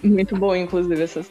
Muito 0.02 0.36
bom, 0.36 0.54
inclusive, 0.56 1.00
essa 1.00 1.24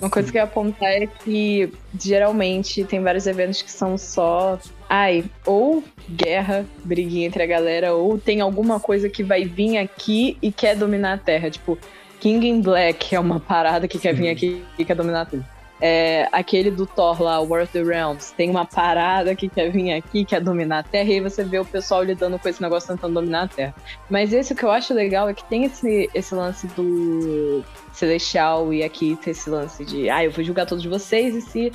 Uma 0.00 0.08
coisa 0.08 0.30
que 0.30 0.38
eu 0.38 0.40
ia 0.40 0.44
apontar 0.44 0.90
é 0.90 1.06
que 1.06 1.72
geralmente 2.00 2.84
tem 2.84 3.02
vários 3.02 3.26
eventos 3.26 3.60
que 3.60 3.70
são 3.70 3.98
só. 3.98 4.58
Ai, 4.88 5.24
ou 5.44 5.82
guerra, 6.08 6.64
briguinha 6.84 7.26
entre 7.26 7.42
a 7.42 7.46
galera, 7.46 7.94
ou 7.94 8.16
tem 8.16 8.40
alguma 8.40 8.78
coisa 8.78 9.08
que 9.08 9.24
vai 9.24 9.44
vir 9.44 9.78
aqui 9.78 10.38
e 10.40 10.52
quer 10.52 10.76
dominar 10.76 11.14
a 11.14 11.18
Terra. 11.18 11.50
Tipo, 11.50 11.76
King 12.20 12.46
in 12.46 12.60
Black 12.60 13.14
é 13.14 13.18
uma 13.18 13.40
parada 13.40 13.88
que 13.88 13.98
quer 13.98 14.14
vir 14.14 14.28
aqui 14.28 14.62
e 14.78 14.84
quer 14.84 14.94
dominar 14.94 15.26
tudo. 15.26 15.44
É, 15.80 16.28
aquele 16.30 16.70
do 16.70 16.86
Thor 16.86 17.20
lá, 17.20 17.40
War 17.40 17.64
of 17.64 17.72
the 17.72 17.82
Realms, 17.82 18.32
tem 18.36 18.48
uma 18.48 18.64
parada 18.64 19.34
que 19.34 19.48
quer 19.48 19.70
vir 19.70 19.92
aqui, 19.92 20.24
quer 20.24 20.40
dominar 20.40 20.78
a 20.78 20.82
Terra, 20.84 21.10
e 21.10 21.14
aí 21.14 21.20
você 21.20 21.42
vê 21.42 21.58
o 21.58 21.64
pessoal 21.64 22.04
lidando 22.04 22.38
com 22.38 22.48
esse 22.48 22.62
negócio 22.62 22.88
tentando 22.88 23.14
dominar 23.14 23.42
a 23.42 23.48
Terra. 23.48 23.74
Mas 24.08 24.32
esse 24.32 24.52
o 24.52 24.56
que 24.56 24.64
eu 24.64 24.70
acho 24.70 24.94
legal 24.94 25.28
é 25.28 25.34
que 25.34 25.44
tem 25.44 25.64
esse, 25.64 26.08
esse 26.14 26.32
lance 26.32 26.68
do 26.68 27.64
Celestial 27.94 28.72
e 28.74 28.82
aqui 28.82 29.16
tem 29.22 29.30
esse 29.30 29.48
lance 29.48 29.84
de, 29.84 30.10
ah, 30.10 30.24
eu 30.24 30.30
vou 30.30 30.44
julgar 30.44 30.66
todos 30.66 30.84
vocês 30.84 31.34
e 31.34 31.40
se 31.40 31.72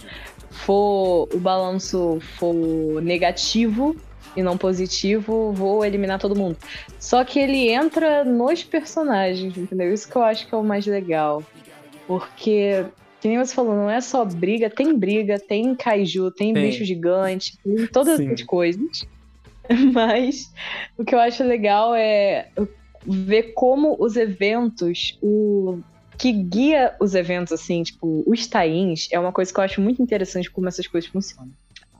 for 0.51 1.27
o 1.33 1.39
balanço 1.39 2.19
for 2.37 3.01
negativo 3.01 3.95
e 4.35 4.43
não 4.43 4.57
positivo, 4.57 5.51
vou 5.53 5.83
eliminar 5.85 6.19
todo 6.19 6.35
mundo. 6.35 6.57
Só 6.99 7.23
que 7.23 7.39
ele 7.39 7.69
entra 7.69 8.23
nos 8.23 8.63
personagens, 8.63 9.57
entendeu? 9.57 9.93
Isso 9.93 10.09
que 10.09 10.15
eu 10.15 10.21
acho 10.21 10.47
que 10.47 10.53
é 10.53 10.57
o 10.57 10.63
mais 10.63 10.85
legal. 10.85 11.43
Porque, 12.07 12.85
que 13.21 13.27
nem 13.27 13.37
você 13.37 13.53
falou, 13.53 13.75
não 13.75 13.89
é 13.89 14.01
só 14.01 14.23
briga, 14.25 14.69
tem 14.69 14.97
briga, 14.97 15.39
tem 15.39 15.75
kaiju, 15.75 16.31
tem, 16.31 16.53
Tem. 16.53 16.63
bicho 16.65 16.83
gigante, 16.83 17.57
tem 17.63 17.87
todas 17.87 18.17
Sim. 18.17 18.27
essas 18.27 18.43
coisas. 18.43 19.07
Mas 19.93 20.51
o 20.97 21.05
que 21.05 21.13
eu 21.13 21.19
acho 21.19 21.43
legal 21.43 21.93
é 21.95 22.49
ver 23.05 23.53
como 23.53 23.95
os 23.99 24.15
eventos, 24.15 25.17
o 25.21 25.79
que 26.19 26.33
guia 26.33 26.93
os 26.99 27.15
eventos, 27.15 27.53
assim, 27.53 27.81
tipo, 27.81 28.23
os 28.27 28.45
tains, 28.45 29.07
é 29.09 29.17
uma 29.17 29.31
coisa 29.31 29.51
que 29.53 29.59
eu 29.59 29.63
acho 29.63 29.79
muito 29.79 30.01
interessante 30.01 30.51
como 30.51 30.67
essas 30.67 30.85
coisas 30.85 31.09
funcionam. 31.09 31.51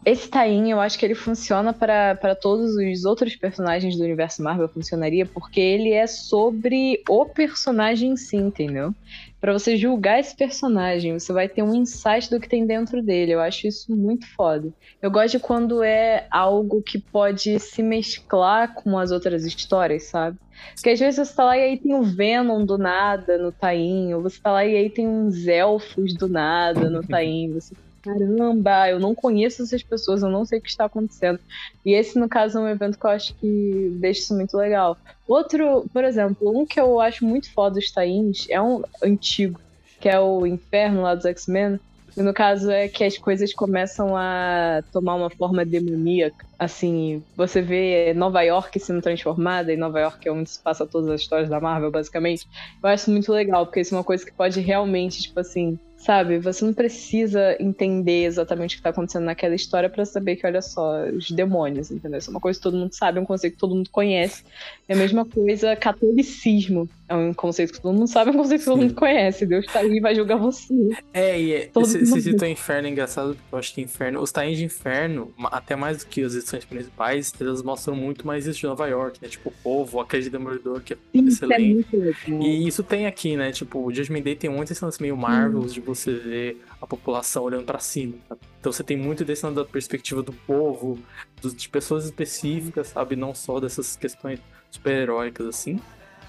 Esse 0.06 0.30
tain, 0.30 0.70
eu 0.70 0.80
acho 0.80 0.98
que 0.98 1.06
ele 1.06 1.16
funciona 1.16 1.74
para 1.74 2.36
todos 2.36 2.76
os 2.76 3.06
outros 3.06 3.36
personagens 3.36 3.98
do 3.98 4.04
universo 4.04 4.42
Marvel, 4.44 4.68
funcionaria, 4.70 5.26
porque 5.26 5.60
ele 5.60 5.92
é 5.92 6.06
sobre 6.08 7.02
o 7.08 7.26
personagem 7.26 8.12
em 8.12 8.18
si, 8.18 8.38
entendeu? 8.38 8.94
Pra 9.40 9.54
você 9.54 9.78
julgar 9.78 10.20
esse 10.20 10.36
personagem, 10.36 11.18
você 11.18 11.32
vai 11.32 11.48
ter 11.48 11.64
um 11.64 11.74
insight 11.74 12.30
do 12.30 12.40
que 12.40 12.50
tem 12.50 12.66
dentro 12.66 13.02
dele. 13.02 13.32
Eu 13.32 13.40
acho 13.40 13.68
isso 13.68 13.96
muito 13.96 14.28
foda. 14.36 14.74
Eu 15.02 15.10
gosto 15.10 15.38
de 15.38 15.40
quando 15.40 15.82
é 15.82 16.28
algo 16.30 16.82
que 16.82 17.00
pode 17.00 17.58
se 17.60 17.82
mesclar 17.82 18.74
com 18.74 18.98
as 18.98 19.12
outras 19.12 19.46
histórias, 19.46 20.04
sabe? 20.04 20.38
Porque 20.76 20.90
às 20.90 21.00
vezes 21.00 21.28
você 21.28 21.36
tá 21.36 21.46
lá 21.46 21.58
e 21.58 21.62
aí 21.62 21.78
tem 21.78 21.96
o 21.96 22.04
Venom 22.04 22.66
do 22.66 22.78
nada 22.78 23.38
no 23.38 23.52
Taim, 23.52 24.14
ou 24.14 24.22
você 24.22 24.42
tá 24.42 24.52
lá 24.52 24.66
e 24.66 24.76
aí 24.76 24.90
tem 24.90 25.08
uns 25.08 25.48
elfos 25.48 26.14
do 26.14 26.28
nada 26.28 26.90
no 26.90 27.02
Taim. 27.08 27.54
Você, 27.54 27.74
caramba, 28.10 28.90
eu 28.90 29.00
não 29.00 29.14
conheço 29.14 29.64
essas 29.64 29.84
pessoas, 29.84 30.22
eu 30.22 30.30
não 30.30 30.46
sei 30.46 30.60
o 30.60 30.62
que 30.62 30.70
está 30.70 30.86
acontecendo. 30.86 31.40
E 31.86 31.94
esse, 31.94 32.18
no 32.18 32.28
caso, 32.28 32.58
é 32.58 32.62
um 32.62 32.68
evento 32.68 32.98
que 32.98 33.06
eu 33.06 33.12
acho 33.12 33.34
que 33.36 33.98
deixa 34.00 34.22
isso 34.22 34.36
muito 34.36 34.58
legal. 34.58 34.98
Outro, 35.28 35.86
por 35.94 36.04
exemplo, 36.04 36.58
um 36.58 36.66
que 36.66 36.80
eu 36.80 37.00
acho 37.00 37.26
muito 37.26 37.52
foda 37.52 37.76
dos 37.76 37.92
Tains 37.92 38.48
é 38.50 38.62
um 38.62 38.84
antigo, 39.04 39.60
que 40.00 40.10
é 40.10 40.20
o 40.20 40.46
Inferno 40.46 41.02
lá 41.02 41.16
dos 41.16 41.26
X-Men. 41.26 41.80
E 42.18 42.22
no 42.22 42.34
caso 42.34 42.70
é 42.70 42.88
que 42.88 43.04
as 43.04 43.18
coisas 43.18 43.54
começam 43.54 44.18
a 44.18 44.84
tomar 44.92 45.16
uma 45.16 45.30
forma 45.30 45.64
demoníaca. 45.64 46.46
Assim, 46.58 47.24
você 47.38 47.62
vê 47.62 48.14
Nova 48.14 48.42
York 48.42 48.78
sendo 48.80 49.02
transformada, 49.02 49.72
e 49.72 49.78
Nova 49.78 50.00
York 50.00 50.28
é 50.28 50.32
onde 50.32 50.50
se 50.50 50.60
passa 50.60 50.86
todas 50.86 51.10
as 51.10 51.22
histórias 51.22 51.48
da 51.48 51.62
Marvel, 51.62 51.92
basicamente. 51.92 52.48
Eu 52.84 52.90
acho 52.90 53.12
muito 53.12 53.32
legal, 53.32 53.66
porque 53.66 53.82
isso 53.82 53.94
é 53.94 53.98
uma 53.98 54.04
coisa 54.04 54.26
que 54.26 54.34
pode 54.34 54.60
realmente, 54.60 55.22
tipo 55.22 55.40
assim, 55.40 55.80
sabe? 56.00 56.40
Você 56.40 56.66
não 56.66 56.74
precisa 56.74 57.56
entender 57.60 58.24
exatamente 58.24 58.76
o 58.76 58.78
que 58.78 58.84
tá 58.84 58.90
acontecendo 58.90 59.26
naquela 59.26 59.54
história 59.54 59.90
pra 59.90 60.06
saber 60.06 60.38
que, 60.38 60.48
olha 60.48 60.62
só, 60.62 61.04
os 61.10 61.30
demônios, 61.30 61.92
entendeu? 61.92 62.18
Isso 62.18 62.30
é 62.30 62.32
uma 62.32 62.40
coisa 62.40 62.58
que 62.58 62.64
todo 62.64 62.78
mundo 62.78 62.94
sabe, 62.94 63.20
é 63.20 63.22
um 63.22 63.26
conceito 63.26 63.54
que 63.54 63.60
todo 63.60 63.76
mundo 63.76 63.90
conhece. 63.90 64.44
É 64.88 64.94
a 64.94 64.98
mesma 64.98 65.26
coisa, 65.26 65.76
catolicismo. 65.76 66.90
É 67.10 67.16
um 67.16 67.34
conceito 67.34 67.74
que 67.74 67.82
todo 67.82 67.94
mundo 67.94 68.08
sabe, 68.08 68.30
é 68.30 68.34
um 68.34 68.38
conceito 68.38 68.60
que 68.60 68.66
todo 68.66 68.78
mundo 68.78 68.94
conhece. 68.94 69.46
Deus 69.46 69.66
tá 69.66 69.80
aí 69.80 69.98
e 69.98 70.00
vai 70.00 70.14
julgar 70.14 70.38
você. 70.38 70.74
É, 71.12 71.42
e 71.42 71.54
é, 71.54 71.72
esse, 71.76 71.98
esse 71.98 72.22
citou 72.22 72.48
Inferno 72.48 72.88
é 72.88 72.92
engraçado, 72.92 73.36
porque 73.36 73.56
eu 73.56 73.60
acho 73.60 73.74
que 73.74 73.82
Inferno, 73.82 74.22
os 74.22 74.32
tains 74.32 74.60
de 74.60 74.66
Inferno, 74.66 75.34
até 75.46 75.76
mais 75.76 75.98
do 75.98 76.06
que 76.06 76.22
as 76.22 76.36
edições 76.36 76.64
principais, 76.66 77.34
elas 77.42 77.64
mostram 77.64 77.96
muito 77.96 78.28
mais 78.28 78.46
isso 78.46 78.60
de 78.60 78.68
Nova 78.68 78.88
York, 78.88 79.18
né? 79.22 79.28
Tipo, 79.28 79.50
o 79.50 79.54
povo, 79.64 80.00
aquele 80.00 80.22
de 80.24 80.30
Demolidor, 80.30 80.82
que 80.82 80.94
é 80.94 80.98
Sim, 81.12 81.26
é 81.26 81.28
excelente. 81.28 81.98
legal. 81.98 82.42
E 82.42 82.68
isso 82.68 82.84
tem 82.84 83.08
aqui, 83.08 83.36
né? 83.36 83.52
Tipo, 83.52 83.84
o 83.84 83.92
Judgment 83.92 84.22
Day 84.22 84.36
tem 84.36 84.50
muitos 84.50 84.80
lances 84.80 85.00
meio 85.00 85.18
Marvels, 85.18 85.74
de 85.74 85.82
você 85.82 86.14
vê 86.14 86.58
a 86.80 86.86
população 86.86 87.44
olhando 87.44 87.66
pra 87.66 87.80
cima. 87.80 88.14
sabe? 88.28 88.42
Então 88.60 88.72
você 88.72 88.84
tem 88.84 88.98
muito 88.98 89.26
desse 89.26 89.50
da 89.50 89.66
perspectiva 89.66 90.22
do 90.22 90.34
povo, 90.34 91.00
de 91.42 91.70
pessoas 91.70 92.06
específicas, 92.06 92.88
sabe? 92.88 93.16
Não 93.16 93.34
só 93.34 93.60
dessas 93.60 93.96
questões 93.96 94.40
super-heróicas 94.70 95.48
assim. 95.48 95.80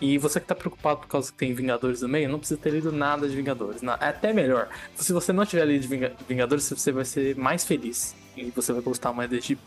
E 0.01 0.17
você 0.19 0.41
que 0.41 0.47
tá 0.47 0.55
preocupado 0.55 1.01
por 1.01 1.09
causa 1.09 1.31
que 1.31 1.37
tem 1.39 1.53
Vingadores 1.53 2.01
no 2.03 2.09
meio, 2.09 2.29
não 2.29 2.39
precisa 2.39 2.59
ter 2.59 2.71
lido 2.71 2.91
nada 2.91 3.29
de 3.29 3.37
Vingadores. 3.37 3.83
Na- 3.83 3.99
É 4.01 4.09
até 4.09 4.33
melhor. 4.33 4.69
Se 4.95 5.13
você 5.13 5.33
não 5.33 5.45
tiver 5.45 5.65
lido 5.67 5.87
Vingadores, 6.29 6.65
você 6.69 6.91
vai 6.91 7.05
ser 7.05 7.37
mais 7.37 7.65
feliz. 7.65 8.15
E 8.37 8.45
você 8.51 8.73
vai 8.73 8.81
gostar 8.83 9.13
mais 9.13 9.29
desse 9.29 9.49
tipo. 9.49 9.63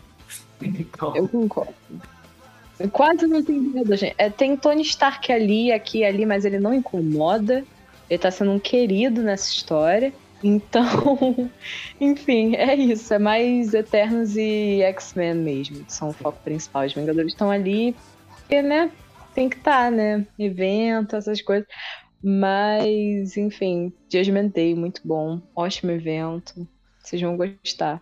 Então, 0.61 1.15
Eu 1.15 1.27
concordo. 1.27 1.73
Quase 2.91 3.27
não 3.27 3.43
tem 3.43 3.59
medo, 3.59 3.95
gente. 3.95 4.15
É, 4.17 4.29
tem 4.29 4.57
Tony 4.57 4.81
Stark 4.81 5.31
ali, 5.31 5.71
aqui 5.71 5.99
e 5.99 6.05
ali, 6.05 6.25
mas 6.25 6.43
ele 6.45 6.59
não 6.59 6.73
incomoda. 6.73 7.63
Ele 8.09 8.17
tá 8.19 8.31
sendo 8.31 8.51
um 8.51 8.59
querido 8.59 9.21
nessa 9.21 9.49
história. 9.49 10.11
Então, 10.43 10.83
enfim, 12.01 12.55
é 12.55 12.75
isso. 12.75 13.13
É 13.13 13.19
mais 13.19 13.73
Eternos 13.73 14.35
e 14.35 14.81
X-Men 14.81 15.35
mesmo, 15.35 15.83
que 15.85 15.93
são 15.93 16.09
o 16.09 16.13
foco 16.13 16.39
principal. 16.43 16.85
Os 16.85 16.93
Vingadores 16.93 17.31
estão 17.31 17.51
ali 17.51 17.95
porque, 18.39 18.61
né? 18.61 18.91
Tem 19.33 19.49
que 19.49 19.57
estar, 19.57 19.91
né? 19.91 20.25
Evento, 20.37 21.15
essas 21.15 21.41
coisas. 21.41 21.67
Mas, 22.23 23.35
enfim, 23.35 23.91
Judgment 24.09 24.49
Day, 24.49 24.73
muito 24.73 25.01
bom. 25.03 25.41
Ótimo 25.55 25.91
evento. 25.91 26.67
Vocês 26.99 27.21
vão 27.21 27.35
gostar. 27.35 28.01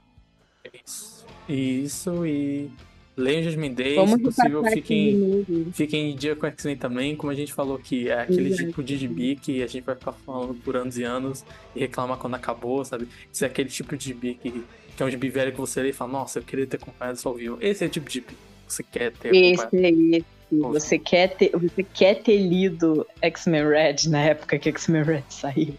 isso. 0.86 1.26
Isso 1.50 2.26
e. 2.26 2.70
Leiam 3.18 3.44
Judgment 3.44 3.74
Day, 3.74 3.96
Vamos 3.96 4.14
se 4.14 4.24
possível, 4.24 4.64
fiquem. 4.66 5.46
Fiquem 5.74 6.12
em 6.12 6.16
dia 6.16 6.36
com 6.36 6.48
X-Men 6.48 6.78
também, 6.78 7.16
como 7.16 7.32
a 7.32 7.36
gente 7.36 7.52
falou 7.52 7.78
que 7.78 8.10
é 8.10 8.22
aquele 8.22 8.48
Exato. 8.48 8.68
tipo 8.68 8.84
de 8.84 8.98
gibi 8.98 9.36
que 9.36 9.62
a 9.62 9.68
gente 9.68 9.84
vai 9.84 9.96
ficar 9.96 10.14
falando 10.14 10.54
por 10.56 10.78
anos 10.78 10.98
e 10.98 11.04
anos 11.04 11.44
e 11.76 11.82
reclamar 11.82 12.18
quando 12.18 12.36
acabou, 12.36 12.84
sabe? 12.86 13.08
Isso 13.32 13.44
é 13.44 13.48
aquele 13.48 13.70
tipo 13.70 13.98
de 13.98 14.06
gibi 14.06 14.36
que, 14.36 14.64
que 14.96 15.04
é 15.04 15.06
um 15.06 15.10
gibi 15.10 15.30
velho 15.30 15.52
que 15.52 15.60
você 15.60 15.82
lê 15.82 15.90
e 15.90 15.94
fala, 15.94 16.12
nossa, 16.12 16.40
eu 16.40 16.44
queria 16.44 16.66
ter 16.66 16.78
acompanhado 16.78 17.18
isso 17.18 17.28
ao 17.28 17.36
vivo. 17.36 17.58
Esse 17.60 17.84
é 17.84 17.88
o 17.88 17.90
tipo 17.90 18.08
de 18.08 18.14
gibi 18.14 18.28
que 18.28 18.36
você 18.74 18.82
quer 18.82 19.12
ter 19.12 19.36
Esse 19.36 19.62
acompanhado. 19.62 20.26
Aí. 20.52 20.60
Você 20.60 21.00
quer, 21.00 21.36
ter, 21.36 21.52
você 21.52 21.84
quer 21.84 22.16
ter 22.22 22.38
lido 22.38 23.06
X-Men 23.22 23.68
Red 23.68 24.10
na 24.10 24.22
época 24.22 24.58
que 24.58 24.70
X-Men 24.70 25.04
Red 25.04 25.24
saiu. 25.30 25.76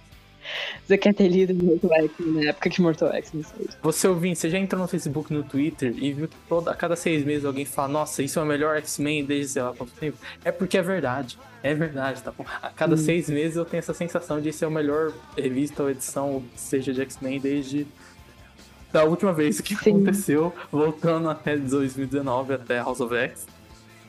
Você 0.84 0.98
quer 0.98 1.14
ter 1.14 1.28
lido 1.28 1.54
Mortal 1.54 1.92
X-Men 1.92 2.32
na 2.32 2.50
época 2.50 2.70
que 2.70 2.82
Mortal 2.82 3.12
X-Men 3.12 3.44
saiu. 3.44 3.68
Você 3.82 4.08
ouvinte, 4.08 4.38
você 4.38 4.50
já 4.50 4.58
entrou 4.58 4.82
no 4.82 4.88
Facebook 4.88 5.32
no 5.32 5.42
Twitter 5.42 5.94
e 5.96 6.12
viu 6.12 6.28
que 6.28 6.36
toda, 6.48 6.70
a 6.70 6.74
cada 6.74 6.96
seis 6.96 7.24
meses 7.24 7.44
alguém 7.44 7.64
fala, 7.64 7.88
nossa, 7.88 8.22
isso 8.22 8.38
é 8.38 8.42
o 8.42 8.46
melhor 8.46 8.76
X-Men 8.78 9.24
desde 9.24 9.52
sei 9.52 9.62
lá 9.62 9.72
quanto 9.72 9.92
tempo? 9.92 10.16
É 10.44 10.50
porque 10.50 10.76
é 10.76 10.82
verdade. 10.82 11.38
É 11.62 11.74
verdade, 11.74 12.20
tá 12.20 12.32
bom? 12.32 12.44
A 12.60 12.70
cada 12.70 12.96
seis 12.96 13.30
meses 13.30 13.56
eu 13.56 13.64
tenho 13.64 13.78
essa 13.78 13.94
sensação 13.94 14.40
de 14.40 14.52
ser 14.52 14.64
a 14.64 14.70
melhor 14.70 15.12
revista 15.36 15.84
ou 15.84 15.90
edição, 15.90 16.42
seja, 16.56 16.92
de 16.92 17.00
X-Men 17.02 17.38
desde 17.38 17.86
da 18.92 19.04
última 19.04 19.32
vez 19.32 19.60
que 19.60 19.74
Sim. 19.74 19.90
aconteceu, 19.90 20.52
voltando 20.70 21.30
até 21.30 21.56
2019, 21.56 22.54
até 22.54 22.78
House 22.78 23.00
of 23.00 23.14
X, 23.14 23.46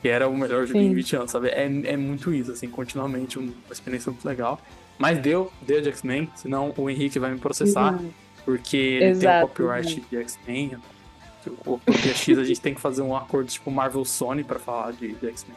que 0.04 0.10
era 0.10 0.28
o 0.28 0.36
melhor 0.36 0.68
jogo 0.68 0.82
em 0.82 0.94
20 0.94 1.16
anos, 1.16 1.32
sabe? 1.32 1.48
É, 1.48 1.64
é 1.64 1.96
muito 1.96 2.34
isso, 2.34 2.52
assim, 2.52 2.68
continuamente, 2.68 3.40
uma 3.40 3.54
experiência 3.72 4.12
muito 4.12 4.28
legal. 4.28 4.60
Mas 4.98 5.18
deu, 5.18 5.50
deu 5.62 5.80
de 5.80 5.88
X-Men, 5.88 6.30
senão 6.36 6.74
o 6.76 6.90
Henrique 6.90 7.18
vai 7.18 7.32
me 7.32 7.40
processar, 7.40 7.98
porque 8.44 8.76
ele 8.76 9.06
Exato, 9.06 9.24
tem 9.24 9.46
o 9.46 9.48
copyright 9.48 10.02
de 10.02 10.18
X-Men. 10.18 10.78
O 11.66 11.80
X 11.90 12.38
a 12.38 12.44
gente 12.44 12.60
tem 12.60 12.76
que 12.76 12.82
fazer 12.82 13.02
um 13.02 13.16
acordo 13.16 13.48
tipo 13.48 13.72
Marvel 13.72 14.04
Sony 14.04 14.44
pra 14.44 14.60
falar 14.60 14.92
de, 14.92 15.14
de 15.14 15.28
X-Men. 15.30 15.56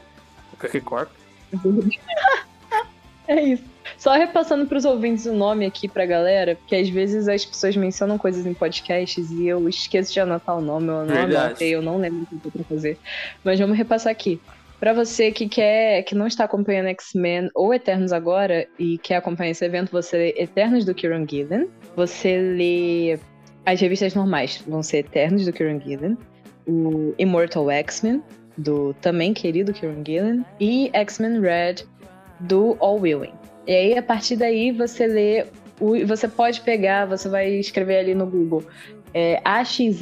O 0.53 0.81
Corp. 0.83 1.11
É 3.29 3.43
isso. 3.43 3.65
Só 3.99 4.13
repassando 4.13 4.67
pros 4.67 4.85
ouvintes 4.85 5.27
o 5.27 5.33
nome 5.33 5.65
aqui 5.65 5.89
pra 5.89 6.05
galera, 6.05 6.55
porque 6.57 6.77
às 6.77 6.89
vezes 6.89 7.29
as 7.29 7.45
pessoas 7.45 7.77
mencionam 7.77 8.19
coisas 8.19 8.45
em 8.47 8.55
podcasts 8.55 9.31
e 9.31 9.47
eu 9.47 9.69
esqueço 9.69 10.13
de 10.13 10.21
anotar 10.21 10.57
o 10.57 10.61
nome, 10.61 10.89
eu 10.89 11.05
não 11.05 11.17
anotei, 11.17 11.75
eu 11.75 11.83
não 11.83 11.97
lembro 11.99 12.23
o 12.23 12.27
que 12.27 12.47
eu 12.47 12.53
tô 12.53 12.65
fazer. 12.65 12.99
Mas 13.45 13.59
vamos 13.59 13.77
repassar 13.77 14.11
aqui. 14.11 14.41
Pra 14.79 14.93
você 14.93 15.33
que 15.33 15.49
quer, 15.49 16.03
que 16.03 16.15
não 16.15 16.27
está 16.27 16.45
acompanhando 16.45 16.89
X-Men 16.89 17.49
ou 17.55 17.73
Eternos 17.73 18.13
agora 18.13 18.67
e 18.79 18.99
quer 18.99 19.17
acompanhar 19.17 19.51
esse 19.51 19.65
evento, 19.65 19.91
você 19.91 20.17
lê 20.19 20.35
Eternos 20.37 20.85
do 20.85 20.95
Kieran 20.95 21.27
Gillen. 21.27 21.69
Você 21.97 22.39
lê 22.39 23.19
as 23.65 23.81
revistas 23.81 24.15
normais, 24.15 24.63
vão 24.67 24.83
ser 24.83 24.99
Eternos 24.99 25.47
do 25.47 25.53
Kieran 25.53 25.81
Gillen, 25.81 26.19
o 26.69 27.15
Immortal 27.19 27.71
X-Men 27.71 28.23
do 28.59 28.95
também 29.01 29.35
querido 29.35 29.73
Kieran 29.73 30.03
Gillen 30.05 30.45
e 30.61 30.91
X-Men 30.93 31.41
Red 31.41 31.77
do 32.41 32.77
All 32.81 33.01
Willing. 33.01 33.35
E 33.67 33.73
aí, 33.73 33.99
a 33.99 34.03
partir 34.03 34.37
daí, 34.37 34.73
você 34.73 35.07
lê. 35.07 35.47
Você 36.07 36.27
pode 36.27 36.63
pegar, 36.63 37.05
você 37.05 37.29
vai 37.29 37.51
escrever 37.51 37.99
ali 37.99 38.15
no 38.15 38.27
Google 38.27 38.65
é, 39.13 39.41
AXE, 39.45 39.93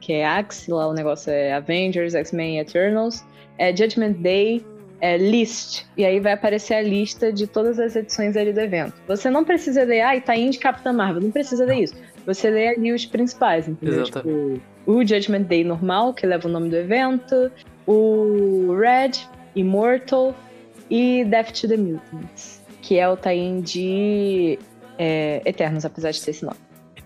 que 0.00 0.12
é 0.12 0.26
Axe, 0.26 0.70
lá 0.70 0.86
o 0.86 0.92
negócio 0.92 1.30
é 1.30 1.52
Avengers, 1.52 2.14
X-Men 2.14 2.58
Eternals, 2.58 3.24
é 3.58 3.74
Judgment 3.74 4.12
Day, 4.12 4.64
é 5.00 5.16
List. 5.16 5.84
E 5.96 6.04
aí 6.04 6.20
vai 6.20 6.32
aparecer 6.32 6.74
a 6.74 6.82
lista 6.82 7.32
de 7.32 7.46
todas 7.46 7.78
as 7.78 7.96
edições 7.96 8.36
ali 8.36 8.52
do 8.52 8.60
evento. 8.60 8.94
Você 9.06 9.30
não 9.30 9.44
precisa 9.44 9.84
ler, 9.84 10.02
ah, 10.02 10.20
tá 10.20 10.36
indo 10.36 10.52
de 10.52 10.58
Capitã 10.58 10.92
Marvel, 10.92 11.22
não 11.22 11.30
precisa 11.30 11.64
ler 11.64 11.84
isso. 11.84 11.94
Você 12.24 12.50
lê 12.50 12.68
ali 12.68 12.92
os 12.92 13.04
principais, 13.06 13.68
entendeu? 13.68 14.04
Tipo, 14.04 14.60
o 14.86 15.04
Judgment 15.04 15.42
Day 15.42 15.64
normal, 15.64 16.14
que 16.14 16.26
leva 16.26 16.48
o 16.48 16.50
nome 16.50 16.68
do 16.68 16.76
evento, 16.76 17.50
o 17.86 18.74
Red, 18.74 19.12
Immortal 19.54 20.34
e 20.90 21.24
Death 21.24 21.52
to 21.60 21.68
the 21.68 21.76
Mutants, 21.76 22.62
que 22.82 22.98
é 22.98 23.08
o 23.08 23.16
tie 23.16 23.60
de 23.62 24.58
é, 24.98 25.42
Eternos, 25.44 25.84
apesar 25.84 26.10
de 26.10 26.22
ter 26.22 26.30
esse 26.30 26.44
nome. 26.44 26.56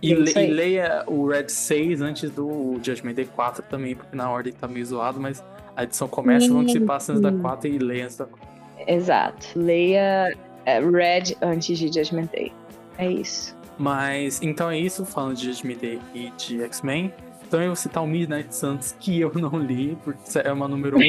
E, 0.02 0.14
le- 0.14 0.32
e 0.32 0.46
leia 0.46 1.04
o 1.06 1.26
Red 1.28 1.48
6 1.48 2.00
antes 2.00 2.30
do 2.30 2.80
Judgment 2.82 3.14
Day 3.14 3.26
4 3.36 3.62
também, 3.64 3.94
porque 3.94 4.16
na 4.16 4.30
ordem 4.30 4.52
tá 4.52 4.66
meio 4.66 4.84
zoado, 4.86 5.20
mas 5.20 5.44
a 5.76 5.84
edição 5.84 6.08
começa, 6.08 6.46
Sim, 6.46 6.52
vamos 6.54 6.72
se 6.72 6.80
passa 6.80 7.12
antes 7.12 7.22
da 7.22 7.30
sim. 7.30 7.38
4 7.38 7.68
e 7.68 7.78
leia 7.78 8.04
antes 8.04 8.16
da 8.16 8.24
4. 8.26 8.48
Exato. 8.86 9.46
Leia 9.58 10.34
é, 10.64 10.80
Red 10.80 11.36
antes 11.42 11.78
de 11.78 11.86
Judgment 11.88 12.28
Day. 12.32 12.50
É 12.96 13.10
isso. 13.10 13.54
Mas, 13.78 14.40
então 14.42 14.70
é 14.70 14.78
isso, 14.78 15.04
falando 15.04 15.36
de 15.36 15.46
Judgment 15.52 15.76
Day 15.78 15.98
e 16.14 16.30
de 16.36 16.62
X-Men. 16.62 17.12
Então 17.50 17.60
eu 17.60 17.66
vou 17.66 17.74
citar 17.74 18.00
o 18.00 18.06
Midnight 18.06 18.54
Suns, 18.54 18.94
que 19.00 19.18
eu 19.18 19.32
não 19.34 19.58
li, 19.58 19.98
porque 20.04 20.20
é 20.38 20.52
uma 20.52 20.68
número 20.68 20.96
1 20.96 21.00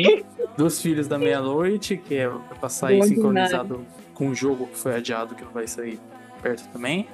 dos 0.58 0.82
Filhos 0.82 1.08
da 1.08 1.20
Meia-Noite, 1.20 1.98
que 1.98 2.16
é 2.16 2.28
pra 2.60 2.68
sair 2.68 2.98
Bom 2.98 3.06
sincronizado 3.06 3.86
com 4.16 4.28
o 4.28 4.34
jogo 4.34 4.66
que 4.66 4.76
foi 4.76 4.96
adiado, 4.96 5.36
que 5.36 5.44
não 5.44 5.52
vai 5.52 5.68
sair 5.68 6.00
perto 6.42 6.68
também. 6.70 7.08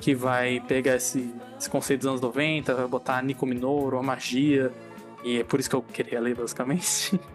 Que 0.00 0.16
vai 0.16 0.58
pegar 0.66 0.96
esse, 0.96 1.32
esse 1.56 1.70
conceito 1.70 2.00
dos 2.00 2.08
anos 2.08 2.20
90, 2.20 2.74
vai 2.74 2.88
botar 2.88 3.18
a 3.18 3.22
Nico 3.22 3.46
Minoru, 3.46 3.96
a 3.98 4.02
magia. 4.02 4.72
E 5.22 5.38
é 5.38 5.44
por 5.44 5.60
isso 5.60 5.70
que 5.70 5.76
eu 5.76 5.82
queria 5.82 6.20
ler, 6.20 6.34
basicamente. 6.34 7.20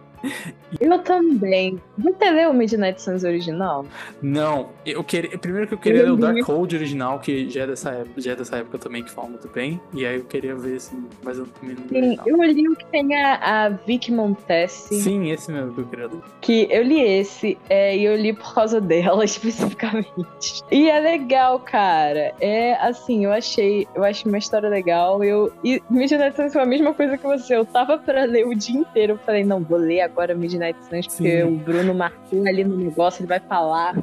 Eu 0.79 0.99
também. 0.99 1.81
Você 1.97 2.29
leu 2.29 2.51
o 2.51 2.53
Midnight 2.53 3.01
Suns 3.01 3.23
original? 3.23 3.85
Não, 4.21 4.69
eu 4.85 5.03
queria. 5.03 5.37
Primeiro 5.37 5.67
que 5.67 5.73
eu 5.73 5.77
queria 5.77 6.03
ler 6.03 6.09
o 6.09 6.13
Eu 6.13 6.17
Dark. 6.17 6.41
Hold 6.43 6.73
original, 6.73 7.19
que 7.19 7.49
já 7.49 7.63
é 7.63 7.67
dessa 7.67 7.91
época, 7.91 8.21
já 8.21 8.31
é 8.31 8.35
dessa 8.35 8.57
época 8.57 8.77
também, 8.77 9.03
que 9.03 9.09
fala 9.11 9.29
muito 9.29 9.47
bem. 9.47 9.79
E 9.93 10.05
aí 10.05 10.17
eu 10.17 10.25
queria 10.25 10.55
ver 10.55 10.75
esse. 10.75 10.95
Mas 11.23 11.37
eu 11.37 11.47
também 11.47 11.75
não 11.75 11.83
li 11.83 11.87
o 11.87 11.89
Sim, 11.89 11.97
original. 11.97 12.27
eu 12.27 12.43
li 12.43 12.67
o 12.67 12.75
que 12.75 12.85
tem 12.87 13.15
a, 13.15 13.65
a 13.65 13.69
Vicky 13.69 14.11
Montesi. 14.11 15.01
Sim, 15.01 15.31
esse 15.31 15.51
mesmo 15.51 15.73
que 15.73 15.81
eu 15.81 15.85
queria 15.87 16.07
ler. 16.07 16.21
Que 16.41 16.67
eu 16.69 16.83
li 16.83 17.01
esse, 17.01 17.57
é, 17.69 17.95
e 17.97 18.03
eu 18.03 18.15
li 18.15 18.33
por 18.33 18.53
causa 18.53 18.81
dela 18.81 19.23
especificamente. 19.25 20.63
E 20.69 20.89
é 20.89 20.99
legal, 20.99 21.59
cara. 21.59 22.33
É 22.41 22.73
assim, 22.85 23.25
eu 23.25 23.31
achei, 23.31 23.87
eu 23.95 24.03
achei 24.03 24.29
uma 24.29 24.37
história 24.37 24.69
legal. 24.69 25.23
Eu, 25.23 25.51
e 25.63 25.81
Midnight 25.89 26.35
Suns 26.35 26.53
foi 26.53 26.61
a 26.61 26.65
mesma 26.65 26.93
coisa 26.93 27.17
que 27.17 27.23
você. 27.23 27.55
Eu 27.55 27.65
tava 27.65 27.97
pra 27.97 28.25
ler 28.25 28.45
o 28.45 28.53
dia 28.53 28.77
inteiro. 28.79 29.13
Eu 29.13 29.17
falei, 29.19 29.43
não, 29.43 29.61
vou 29.61 29.77
ler 29.77 30.01
agora 30.01 30.06
Midnight 30.35 30.77
Suns, 30.89 31.07
porque 31.07 31.43
o 31.43 31.51
Bruno 31.57 31.93
marcou 31.93 32.45
ali 32.45 32.63
no 32.63 32.77
negócio, 32.77 33.21
ele 33.21 33.27
vai 33.27 33.39
falar. 33.39 33.95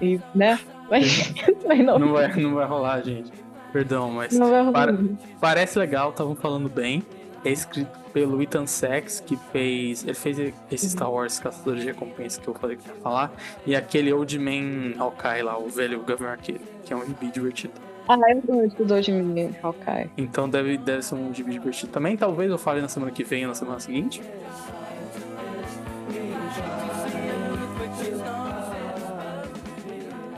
E, 0.00 0.20
né? 0.34 0.58
Mas, 0.90 1.32
mas 1.66 1.78
não, 1.84 1.98
Não 1.98 2.12
vai, 2.12 2.28
não 2.34 2.54
vai 2.54 2.66
rolar, 2.66 3.00
gente. 3.02 3.32
Perdão, 3.72 4.10
mas 4.10 4.32
não 4.38 4.50
vai 4.50 4.60
rolar. 4.64 4.72
para- 4.72 4.98
parece 5.40 5.78
legal, 5.78 6.10
estavam 6.10 6.34
falando 6.34 6.68
bem. 6.68 7.02
É 7.44 7.50
escrito 7.50 7.90
pelo 8.12 8.40
Ethan 8.42 8.66
Sachs, 8.66 9.20
que 9.20 9.36
fez. 9.52 10.02
Ele 10.04 10.14
fez 10.14 10.38
esse 10.70 10.88
Star 10.90 11.10
Wars 11.10 11.38
Caçadores 11.38 11.82
de 11.82 11.88
Recompensa 11.88 12.40
que 12.40 12.48
eu 12.48 12.54
falei 12.54 12.76
que 12.76 12.88
ia 12.88 12.94
falar. 13.02 13.30
E 13.66 13.76
aquele 13.76 14.10
Old 14.12 14.38
Man 14.38 14.94
Hawkeye 14.98 15.42
lá, 15.42 15.58
o 15.58 15.68
velho 15.68 15.98
Governor 16.00 16.32
Arqueiro, 16.32 16.62
que 16.84 16.92
é 16.92 16.96
um 16.96 17.04
gibi 17.04 17.26
divertido. 17.30 17.74
Ah, 18.08 18.16
eu 18.30 18.40
gosto 18.42 18.84
do 18.84 19.02
Jimmy 19.02 19.50
Hawkeye. 19.62 20.10
Então 20.16 20.48
deve, 20.48 20.76
deve 20.78 21.02
ser 21.02 21.14
um 21.16 21.34
gibi 21.34 21.52
divertido 21.52 21.90
também. 21.92 22.16
Talvez 22.16 22.50
eu 22.50 22.58
fale 22.58 22.80
na 22.80 22.88
semana 22.88 23.10
que 23.10 23.24
vem 23.24 23.42
ou 23.44 23.48
na 23.48 23.54
semana 23.54 23.80
seguinte. 23.80 24.22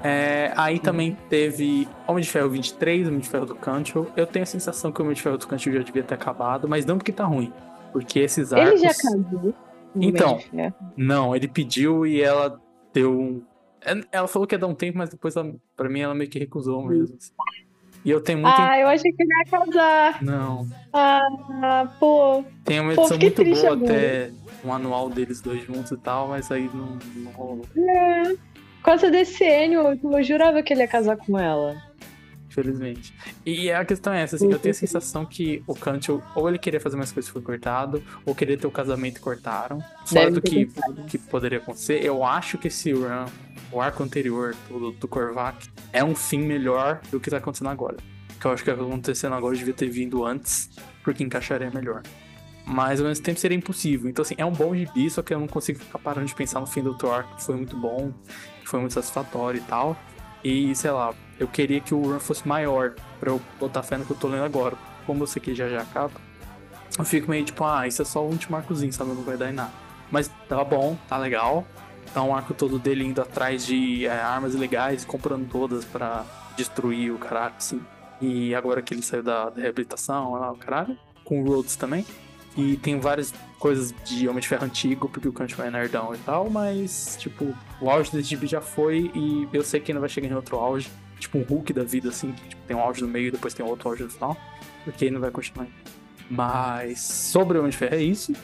É, 0.05 0.53
aí 0.57 0.79
também 0.79 1.17
teve 1.29 1.89
Homem 2.07 2.23
de 2.23 2.31
Ferro 2.31 2.51
23, 2.51 3.09
Homem 3.09 3.19
de 3.21 3.29
Ferro 3.29 3.47
do 3.47 3.55
Cantil. 3.57 4.07
Eu 4.17 4.27
tenho 4.27 4.45
a 4.45 4.47
sensação 4.47 4.93
que 4.93 5.01
o 5.01 5.05
Homem 5.05 5.15
de 5.17 5.23
Ferro 5.23 5.37
do 5.39 5.47
Cantil 5.47 5.73
já 5.73 5.81
devia 5.81 6.03
ter 6.03 6.15
acabado, 6.15 6.69
mas 6.69 6.87
não 6.87 6.97
porque 6.97 7.13
tá 7.13 7.25
ruim. 7.25 7.53
Porque 7.93 8.21
esses 8.21 8.53
arcos. 8.53 8.81
Ele 8.83 8.93
já 8.93 8.93
o 9.17 9.55
Então. 9.97 10.39
Não, 10.97 11.35
ele 11.35 11.49
pediu 11.49 12.07
e 12.07 12.21
ela 12.21 12.61
deu 12.93 13.19
um. 13.19 13.43
É- 13.81 14.01
Ela 14.13 14.29
falou 14.29 14.47
que 14.47 14.55
ia 14.55 14.59
dar 14.59 14.67
um 14.67 14.75
tempo, 14.75 14.99
mas 14.99 15.11
depois, 15.11 15.35
ela, 15.35 15.53
pra 15.77 15.89
mim, 15.89 16.01
ela 16.01 16.15
meio 16.15 16.31
que 16.31 16.39
recusou 16.39 16.85
mesmo. 16.85 17.17
assim. 17.17 17.33
E 18.05 18.11
eu 18.11 18.21
tenho 18.21 18.39
muito. 18.39 18.55
Ah, 18.61 18.79
eu 18.79 18.87
achei 18.87 19.11
que 19.13 19.21
ele 19.23 19.31
ia 19.35 19.51
casar. 19.51 20.23
Não. 20.23 20.69
Ah, 20.93 21.89
pô. 21.99 22.45
Tem 22.65 22.79
uma 22.79 22.95
Pô, 22.95 23.03
edição 23.03 23.19
fiquei 23.19 23.45
muito 23.45 23.61
boa 23.63 23.73
agora. 23.73 23.93
até 23.93 24.31
um 24.67 24.73
anual 24.73 25.09
deles 25.09 25.41
dois 25.41 25.65
juntos 25.65 25.93
e 25.93 25.97
tal, 25.97 26.29
mas 26.29 26.51
aí 26.51 26.69
não, 26.75 26.99
não 27.17 27.31
rolou, 27.33 27.67
É. 27.77 28.37
Com 28.83 28.93
essa 28.93 29.11
DCN, 29.11 29.75
eu, 29.75 30.23
jurava 30.23 30.63
que 30.63 30.73
ele 30.73 30.81
ia 30.83 30.87
casar 30.89 31.17
com 31.17 31.37
ela. 31.37 31.75
infelizmente. 32.49 33.13
E 33.45 33.69
a 33.71 33.85
questão 33.85 34.13
é 34.13 34.23
essa, 34.23 34.37
assim, 34.37 34.51
eu 34.51 34.59
tenho 34.61 34.71
a 34.71 34.75
sensação 34.75 35.27
que 35.27 35.61
o 35.67 35.75
Kant, 35.75 36.09
ou 36.37 36.49
ele 36.49 36.57
queria 36.57 36.81
fazer 36.81 36.97
mais 36.97 37.11
coisas 37.11 37.29
que 37.29 37.33
foi 37.33 37.43
cortado, 37.43 38.01
ou 38.25 38.33
queria 38.33 38.57
ter 38.57 38.67
o 38.67 38.71
casamento 38.71 39.17
e 39.19 39.21
cortaram. 39.21 39.81
Fora 40.07 40.31
Deve 40.31 40.31
do 40.31 40.41
que, 40.41 40.67
pensado. 40.67 41.05
que 41.05 41.19
poderia 41.19 41.59
acontecer, 41.59 42.05
eu 42.05 42.23
acho 42.23 42.57
que 42.59 42.69
esse 42.69 42.93
run, 42.93 43.27
o 43.73 43.81
arco 43.81 44.03
anterior 44.05 44.55
do, 44.69 44.93
do 44.93 45.09
Korvac, 45.09 45.69
é 45.93 46.05
um 46.05 46.15
fim 46.15 46.43
melhor 46.43 47.01
do 47.11 47.19
que 47.19 47.29
tá 47.29 47.39
acontecendo 47.39 47.71
agora. 47.71 47.97
Que 48.39 48.47
eu 48.47 48.53
acho 48.53 48.63
que 48.63 48.71
o 48.71 48.75
que 48.75 48.81
tá 48.81 48.87
acontecendo 48.87 49.35
agora 49.35 49.57
devia 49.57 49.75
ter 49.75 49.91
vindo 49.91 50.25
antes, 50.25 50.71
porque 51.03 51.25
encaixaria 51.25 51.71
melhor. 51.71 52.03
Mas 52.67 53.01
ao 53.01 53.07
mesmo 53.07 53.25
tempo 53.25 53.39
seria 53.39 53.57
impossível. 53.57 54.11
Então, 54.11 54.23
assim, 54.23 54.35
é 54.37 54.45
um 54.45 54.51
bom 54.51 54.75
gibi, 54.75 55.09
só 55.09 55.23
que 55.23 55.33
eu 55.33 55.39
não 55.39 55.47
consigo 55.47 55.79
ficar 55.79 56.01
parando 56.01 56.27
de 56.27 56.35
pensar 56.35 56.59
no 56.59 56.67
fim 56.67 56.83
do 56.83 56.97
arco, 57.09 57.37
que 57.37 57.45
foi 57.45 57.55
muito 57.55 57.77
bom, 57.77 58.13
que 58.61 58.69
foi 58.69 58.81
muito 58.81 58.93
satisfatório 58.93 59.59
e 59.59 59.63
tal. 59.63 59.97
E, 60.43 60.75
sei 60.75 60.91
lá, 60.91 61.15
eu 61.39 61.47
queria 61.47 61.81
que 61.81 61.95
o 61.95 62.03
run 62.03 62.19
fosse 62.19 62.47
maior, 62.47 62.95
pra 63.21 63.31
eu 63.31 63.41
botar 63.61 63.85
fé 63.85 63.97
no 63.97 64.05
que 64.05 64.11
eu 64.11 64.17
tô 64.17 64.27
lendo 64.27 64.45
agora. 64.45 64.77
Como 65.07 65.23
eu 65.23 65.27
sei 65.29 65.41
que 65.41 65.55
já 65.55 65.69
já 65.69 65.83
acaba, 65.83 66.21
eu 66.99 67.05
fico 67.05 67.31
meio 67.31 67.45
tipo, 67.45 67.65
ah, 67.65 67.87
isso 67.87 68.03
é 68.03 68.05
só 68.05 68.25
o 68.25 68.29
último 68.29 68.57
arcozinho, 68.57 68.93
sabe? 68.93 69.13
Não 69.13 69.23
vai 69.23 69.37
dar 69.37 69.51
em 69.51 69.55
nada. 69.55 69.73
Mas 70.11 70.31
tá 70.49 70.63
bom, 70.65 70.97
tá 71.09 71.17
legal. 71.17 71.65
Tá 72.13 72.23
um 72.23 72.35
arco 72.35 72.55
todo 72.55 72.79
dele 72.79 73.05
indo 73.05 73.21
atrás 73.21 73.67
de 73.67 74.07
é, 74.07 74.11
armas 74.11 74.55
ilegais, 74.55 75.05
comprando 75.05 75.49
todas 75.49 75.85
pra 75.85 76.25
destruir 76.57 77.13
o 77.13 77.19
caralho, 77.19 77.55
assim. 77.57 77.81
E 78.21 78.55
agora 78.55 78.81
que 78.81 78.95
ele 78.95 79.03
saiu 79.03 79.23
da, 79.23 79.51
da 79.51 79.61
reabilitação, 79.61 80.33
lá, 80.33 80.51
o 80.51 80.57
caralho. 80.57 80.97
Com 81.25 81.43
o 81.43 81.47
Rhodes 81.47 81.77
também. 81.77 82.07
E 82.57 82.77
tem 82.79 82.99
várias 82.99 83.35
coisas 83.59 83.95
de 84.05 84.29
Homem 84.29 84.41
de 84.41 84.49
Ferro 84.49 84.65
antigo, 84.65 85.09
porque 85.09 85.29
o 85.29 85.33
Kantman 85.33 85.67
é 85.67 85.71
nerdão 85.71 86.15
e 86.15 86.19
tal, 86.19 86.49
mas, 86.49 87.17
tipo, 87.19 87.55
o 87.81 87.91
auge 87.91 88.11
desse 88.11 88.29
gibi 88.31 88.47
já 88.47 88.61
foi 88.61 89.11
e 89.15 89.49
eu 89.53 89.63
sei 89.63 89.81
que 89.81 89.93
ainda 89.93 90.01
vai 90.01 90.09
chegar 90.09 90.29
em 90.29 90.35
outro 90.35 90.57
auge. 90.57 90.89
Tipo 91.19 91.39
um 91.39 91.43
Hulk 91.43 91.73
da 91.73 91.83
vida, 91.83 92.11
assim, 92.11 92.33
que 92.33 92.49
tipo, 92.49 92.63
tem 92.67 92.77
um 92.77 92.81
auge 92.81 93.01
no 93.01 93.09
meio 93.09 93.29
e 93.29 93.31
depois 93.31 93.55
tem 93.55 93.65
outro 93.65 93.89
auge 93.89 94.03
no 94.03 94.11
final. 94.11 94.37
Porque 94.85 95.07
aí 95.07 95.11
não 95.11 95.21
vai 95.21 95.31
continuar. 95.31 95.67
Mas 96.31 97.01
sobre 97.01 97.57
o 97.57 97.61
Homem 97.61 97.71
de 97.71 97.77
Ferro 97.77 97.95
é 97.95 98.03
isso. 98.03 98.35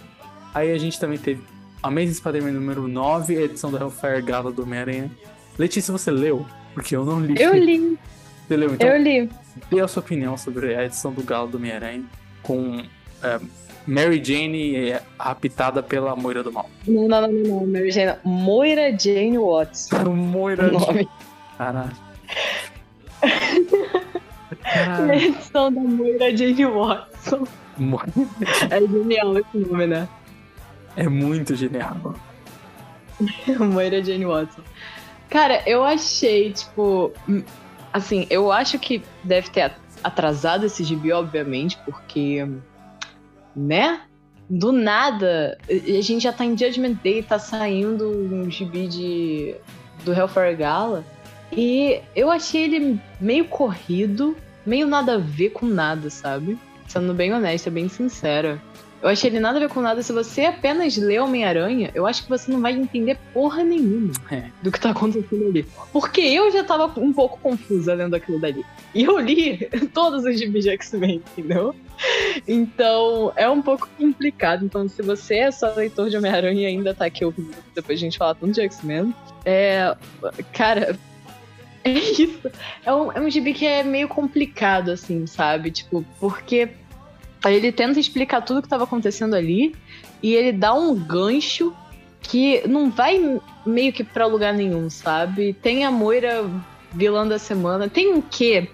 Aí 0.55 0.70
a 0.70 0.78
gente 0.78 0.98
também 0.98 1.18
teve 1.18 1.43
Amazing 1.82 2.14
Spider-Man 2.14 2.52
número 2.52 2.86
9, 2.86 3.36
a 3.36 3.43
edição 3.43 3.70
da 3.70 3.80
Hellfire 3.80 4.22
Gala 4.22 4.52
do 4.52 4.62
Homem-Aranha. 4.62 5.10
Letícia, 5.59 5.93
você 5.93 6.10
leu? 6.10 6.47
Porque 6.74 6.94
eu 6.97 7.05
não 7.05 7.20
li. 7.20 7.34
Eu 7.40 7.55
li, 7.55 7.98
Você 8.47 8.56
leu, 8.56 8.74
então? 8.74 8.89
eu 8.89 9.02
li. 9.02 9.30
Dê 9.70 9.80
a 9.80 9.89
sua 9.89 10.01
opinião 10.01 10.36
sobre 10.39 10.74
a 10.74 10.84
edição 10.84 11.12
do 11.12 11.22
Galo 11.22 11.48
do 11.48 11.56
Homem-Aranha 11.59 12.05
com 12.43 12.82
é, 13.22 13.39
Mary 13.86 14.22
Jane 14.24 14.76
é, 14.90 15.02
raptada 15.18 15.82
pela 15.82 16.14
Moira 16.16 16.42
do 16.42 16.52
Mal. 16.52 16.68
Não, 16.86 17.09
não, 17.09 17.20
não, 17.22 17.30
não. 17.32 17.66
Mary 17.66 17.90
Jane. 17.90 18.16
Moira 18.24 18.96
Jane 18.96 19.38
Watson. 19.38 20.04
Moira 20.14 20.68
O 20.68 20.72
nome. 20.78 21.09
Caralho. 21.59 21.92
A 24.64 24.74
Caralho. 24.74 25.12
edição 25.12 25.72
da 25.72 25.80
Moira 25.80 26.36
Jane 26.36 26.64
Watson. 26.66 27.44
Mo- 27.78 28.00
É 28.70 28.80
genial 28.80 29.38
esse 29.38 29.59
nome, 29.59 29.86
né? 29.86 30.09
É 30.96 31.09
muito 31.09 31.54
genial. 31.56 32.14
Moira 33.59 34.02
Jane 34.02 34.26
Watson. 34.26 34.62
Cara, 35.30 35.62
eu 35.66 35.82
achei, 35.82 36.52
tipo. 36.52 37.12
hum, 37.28 37.42
Assim, 37.92 38.26
eu 38.30 38.50
acho 38.50 38.78
que 38.78 39.02
deve 39.22 39.50
ter 39.50 39.72
atrasado 40.02 40.64
esse 40.66 40.82
gibi, 40.84 41.12
obviamente, 41.12 41.78
porque. 41.84 42.46
Né? 43.54 44.00
Do 44.48 44.72
nada. 44.72 45.58
A 45.68 46.00
gente 46.00 46.22
já 46.22 46.32
tá 46.32 46.44
em 46.44 46.56
Judgment 46.56 46.96
Day, 47.02 47.22
tá 47.22 47.38
saindo 47.38 48.08
um 48.08 48.50
gibi 48.50 48.86
de. 48.86 49.54
do 50.04 50.12
Hellfire 50.12 50.56
Gala. 50.56 51.04
E 51.50 52.00
eu 52.16 52.30
achei 52.30 52.64
ele 52.64 53.00
meio 53.20 53.44
corrido, 53.46 54.36
meio 54.64 54.86
nada 54.86 55.14
a 55.14 55.18
ver 55.18 55.50
com 55.50 55.66
nada, 55.66 56.08
sabe? 56.08 56.58
Sendo 56.88 57.14
bem 57.14 57.32
honesta, 57.32 57.70
bem 57.70 57.88
sincera. 57.88 58.60
Eu 59.02 59.08
achei 59.08 59.28
ele 59.28 59.40
nada 59.40 59.56
a 59.58 59.60
ver 59.60 59.68
com 59.68 59.80
nada. 59.80 60.00
Se 60.02 60.12
você 60.12 60.44
apenas 60.44 60.96
lê 60.96 61.18
Homem-Aranha, 61.18 61.90
eu 61.92 62.06
acho 62.06 62.22
que 62.22 62.28
você 62.28 62.50
não 62.52 62.60
vai 62.60 62.72
entender 62.72 63.18
porra 63.34 63.64
nenhuma 63.64 64.12
É. 64.30 64.44
do 64.62 64.70
que 64.70 64.78
tá 64.78 64.90
acontecendo 64.90 65.44
ali. 65.48 65.66
Porque 65.92 66.20
eu 66.20 66.50
já 66.52 66.62
tava 66.62 66.86
um 67.00 67.12
pouco 67.12 67.38
confusa 67.40 67.94
lendo 67.94 68.14
aquilo 68.14 68.38
dali. 68.38 68.64
E 68.94 69.02
eu 69.02 69.18
li 69.18 69.68
todos 69.92 70.24
os 70.24 70.38
gibis 70.38 70.62
de 70.64 70.70
X-Men, 70.70 71.16
entendeu? 71.36 71.74
Então, 72.46 73.32
é 73.36 73.48
um 73.48 73.60
pouco 73.60 73.88
complicado. 73.98 74.64
Então, 74.64 74.88
se 74.88 75.02
você 75.02 75.36
é 75.38 75.50
só 75.50 75.72
leitor 75.74 76.08
de 76.08 76.16
Homem-Aranha 76.16 76.62
e 76.62 76.66
ainda 76.66 76.94
tá 76.94 77.04
aqui 77.06 77.24
ouvindo 77.24 77.50
depois 77.74 77.98
de 77.98 78.04
a 78.04 78.08
gente 78.08 78.18
falar 78.18 78.34
tanto 78.34 78.52
de 78.52 78.60
X-Men, 78.60 79.12
é. 79.44 79.96
Cara. 80.52 80.96
É 81.84 81.90
isso. 81.90 82.48
É 82.86 82.94
um, 82.94 83.10
é 83.10 83.20
um 83.20 83.28
gibi 83.28 83.52
que 83.52 83.66
é 83.66 83.82
meio 83.82 84.06
complicado, 84.06 84.92
assim, 84.92 85.26
sabe? 85.26 85.72
Tipo, 85.72 86.04
porque 86.20 86.68
ele 87.44 87.73
tenta 87.73 87.98
explicar 87.98 88.43
tudo 88.43 88.60
o 88.60 88.62
que 88.62 88.69
tava 88.69 88.85
acontecendo 88.85 89.35
ali 89.35 89.74
e 90.23 90.35
ele 90.35 90.52
dá 90.52 90.73
um 90.74 90.94
gancho 90.94 91.74
que 92.20 92.66
não 92.69 92.90
vai 92.90 93.40
meio 93.66 93.93
que 93.93 94.05
pra 94.05 94.27
lugar 94.27 94.55
nenhum, 94.55 94.89
sabe? 94.89 95.52
Tem 95.55 95.85
a 95.85 95.90
Moira 95.90 96.48
vilã 96.93 97.27
da 97.27 97.39
semana. 97.39 97.89
Tem 97.89 98.12
um 98.12 98.20
quê 98.20 98.69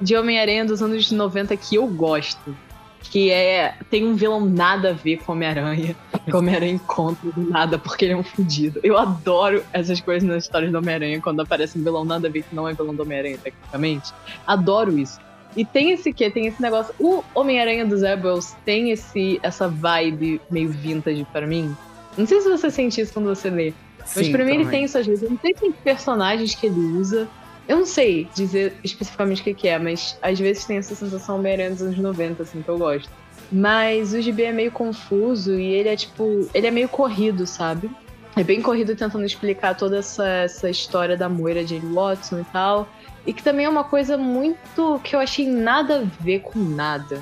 de 0.00 0.16
Homem-Aranha 0.16 0.64
dos 0.64 0.82
anos 0.82 1.10
90 1.10 1.56
que 1.56 1.76
eu 1.76 1.86
gosto. 1.86 2.56
Que 3.02 3.30
é. 3.30 3.74
Tem 3.88 4.04
um 4.04 4.14
vilão 4.14 4.44
nada 4.44 4.90
a 4.90 4.92
ver 4.92 5.18
com 5.18 5.32
Homem-Aranha. 5.32 5.96
O 6.30 6.36
Homem-Aranha 6.36 6.72
encontra 6.72 7.30
do 7.30 7.48
nada 7.48 7.78
porque 7.78 8.04
ele 8.04 8.12
é 8.12 8.16
um 8.16 8.24
fudido. 8.24 8.80
Eu 8.82 8.98
adoro 8.98 9.64
essas 9.72 10.00
coisas 10.00 10.28
nas 10.28 10.44
histórias 10.44 10.70
do 10.70 10.76
Homem-Aranha, 10.76 11.20
quando 11.20 11.40
aparece 11.40 11.78
um 11.78 11.82
vilão 11.82 12.04
nada 12.04 12.28
a 12.28 12.30
ver 12.30 12.42
que 12.42 12.54
não 12.54 12.68
é 12.68 12.74
vilão 12.74 12.94
do 12.94 13.02
Homem-Aranha, 13.02 13.38
tecnicamente. 13.38 14.12
Adoro 14.46 14.98
isso. 14.98 15.18
E 15.58 15.64
tem 15.64 15.90
esse 15.90 16.12
quê? 16.12 16.30
Tem 16.30 16.46
esse 16.46 16.62
negócio. 16.62 16.94
O 17.00 17.24
Homem-Aranha 17.34 17.84
dos 17.84 18.02
Rebels 18.02 18.54
tem 18.64 18.92
esse, 18.92 19.40
essa 19.42 19.66
vibe 19.66 20.40
meio 20.48 20.68
vintage 20.68 21.26
pra 21.32 21.48
mim. 21.48 21.76
Não 22.16 22.24
sei 22.28 22.40
se 22.40 22.48
você 22.48 22.70
sente 22.70 23.00
isso 23.00 23.12
quando 23.12 23.26
você 23.26 23.50
lê. 23.50 23.74
Mas 23.98 24.08
Sim, 24.10 24.30
pra 24.30 24.44
mim 24.44 24.52
ele 24.52 24.58
também. 24.62 24.78
tem 24.78 24.84
isso 24.84 24.96
às 24.96 25.04
vezes. 25.04 25.24
Eu 25.24 25.30
não 25.30 25.38
sei 25.40 25.52
se 25.52 25.60
tem 25.60 25.72
personagens 25.72 26.54
que 26.54 26.66
ele 26.66 26.78
usa. 26.78 27.26
Eu 27.66 27.78
não 27.78 27.86
sei 27.86 28.28
dizer 28.36 28.76
especificamente 28.84 29.40
o 29.40 29.44
que, 29.44 29.52
que 29.52 29.66
é, 29.66 29.80
mas 29.80 30.16
às 30.22 30.38
vezes 30.38 30.64
tem 30.64 30.76
essa 30.76 30.94
sensação 30.94 31.38
Homem-Aranha 31.38 31.70
dos 31.70 31.82
anos 31.82 31.98
90, 31.98 32.40
assim, 32.40 32.62
que 32.62 32.68
eu 32.68 32.78
gosto. 32.78 33.10
Mas 33.50 34.14
o 34.14 34.22
GB 34.22 34.44
é 34.44 34.52
meio 34.52 34.70
confuso 34.70 35.58
e 35.58 35.66
ele 35.72 35.88
é 35.88 35.96
tipo. 35.96 36.48
Ele 36.54 36.68
é 36.68 36.70
meio 36.70 36.88
corrido, 36.88 37.48
sabe? 37.48 37.90
É 38.36 38.44
bem 38.44 38.62
corrido 38.62 38.94
tentando 38.94 39.24
explicar 39.24 39.76
toda 39.76 39.98
essa, 39.98 40.24
essa 40.24 40.70
história 40.70 41.16
da 41.16 41.28
Moira 41.28 41.66
Jane 41.66 41.92
Watson 41.92 42.38
e 42.38 42.44
tal. 42.44 42.88
E 43.28 43.32
que 43.34 43.42
também 43.42 43.66
é 43.66 43.68
uma 43.68 43.84
coisa 43.84 44.16
muito. 44.16 44.98
que 45.04 45.14
eu 45.14 45.20
achei 45.20 45.46
nada 45.46 45.98
a 45.98 46.22
ver 46.24 46.40
com 46.40 46.58
nada 46.58 47.20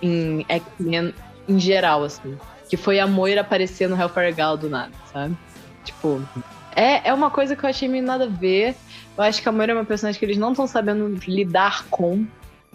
em 0.00 0.42
X-Men 0.48 1.12
em 1.46 1.60
geral, 1.60 2.02
assim. 2.02 2.38
Que 2.66 2.78
foi 2.78 2.98
a 2.98 3.06
Moira 3.06 3.42
aparecer 3.42 3.86
no 3.86 3.94
Hellfire 3.94 4.32
Gala 4.32 4.56
do 4.56 4.70
nada, 4.70 4.92
sabe? 5.12 5.36
Tipo. 5.84 6.26
É, 6.74 7.10
é 7.10 7.12
uma 7.12 7.30
coisa 7.30 7.54
que 7.54 7.62
eu 7.62 7.68
achei 7.68 7.86
meio 7.86 8.02
nada 8.02 8.24
a 8.24 8.26
ver. 8.26 8.74
Eu 9.18 9.22
acho 9.22 9.42
que 9.42 9.46
a 9.46 9.52
Moira 9.52 9.72
é 9.72 9.74
uma 9.74 9.84
personagem 9.84 10.18
que 10.18 10.24
eles 10.24 10.38
não 10.38 10.52
estão 10.52 10.66
sabendo 10.66 11.14
lidar 11.28 11.84
com, 11.90 12.26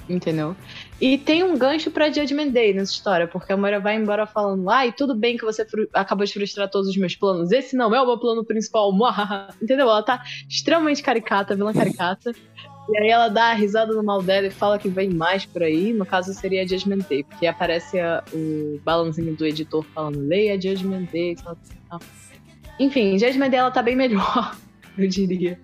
entendeu? 0.10 0.56
E 0.99 1.18
tem 1.18 1.44
um 1.44 1.57
gancho 1.57 1.91
pra 1.91 2.11
Judgment 2.11 2.49
Day 2.49 2.73
nessa 2.73 2.91
história, 2.91 3.27
porque 3.27 3.53
a 3.53 3.57
Moira 3.57 3.80
vai 3.80 3.95
embora 3.95 4.26
falando: 4.26 4.69
ai, 4.69 4.91
tudo 4.91 5.15
bem 5.15 5.38
que 5.38 5.45
você 5.45 5.65
acabou 5.94 6.26
de 6.26 6.34
frustrar 6.34 6.69
todos 6.69 6.90
os 6.90 6.98
meus 6.98 7.15
planos, 7.15 7.52
esse 7.52 7.76
não 7.76 7.94
é 7.94 8.02
o 8.02 8.06
meu 8.06 8.18
plano 8.18 8.44
principal, 8.44 8.91
muahaha." 8.91 9.49
entendeu? 9.61 9.88
Ela 9.90 10.03
tá 10.03 10.23
extremamente 10.49 11.02
caricata, 11.03 11.56
vilã 11.56 11.72
caricata. 11.73 12.34
E 12.91 12.98
aí 12.98 13.07
ela 13.10 13.27
dá 13.27 13.52
a 13.52 13.53
risada 13.53 13.94
no 13.94 14.03
mal 14.03 14.19
dela 14.23 14.48
e 14.48 14.49
fala 14.49 14.80
que 14.80 14.90
vem 14.90 15.10
mais 15.11 15.45
por 15.45 15.61
aí. 15.61 15.94
No 15.94 16.07
caso 16.07 16.34
seria 16.34 16.68
Judgment 16.68 17.06
Day, 17.07 17.23
porque 17.23 17.45
aparece 17.45 17.99
a- 17.99 18.23
o 18.34 18.80
balãozinho 18.84 19.36
do 19.36 19.45
editor 19.45 19.86
falando: 19.94 20.19
leia 20.19 20.60
Judgment 20.60 21.03
Day, 21.11 21.36
tal, 21.36 21.56
tal. 21.88 21.99
Enfim, 22.80 23.18
Judgment 23.19 23.49
Day 23.52 23.60
ela 23.60 23.69
tá 23.69 23.84
bem 23.84 23.95
melhor, 23.95 24.56
eu 24.98 25.07
diria. 25.07 25.60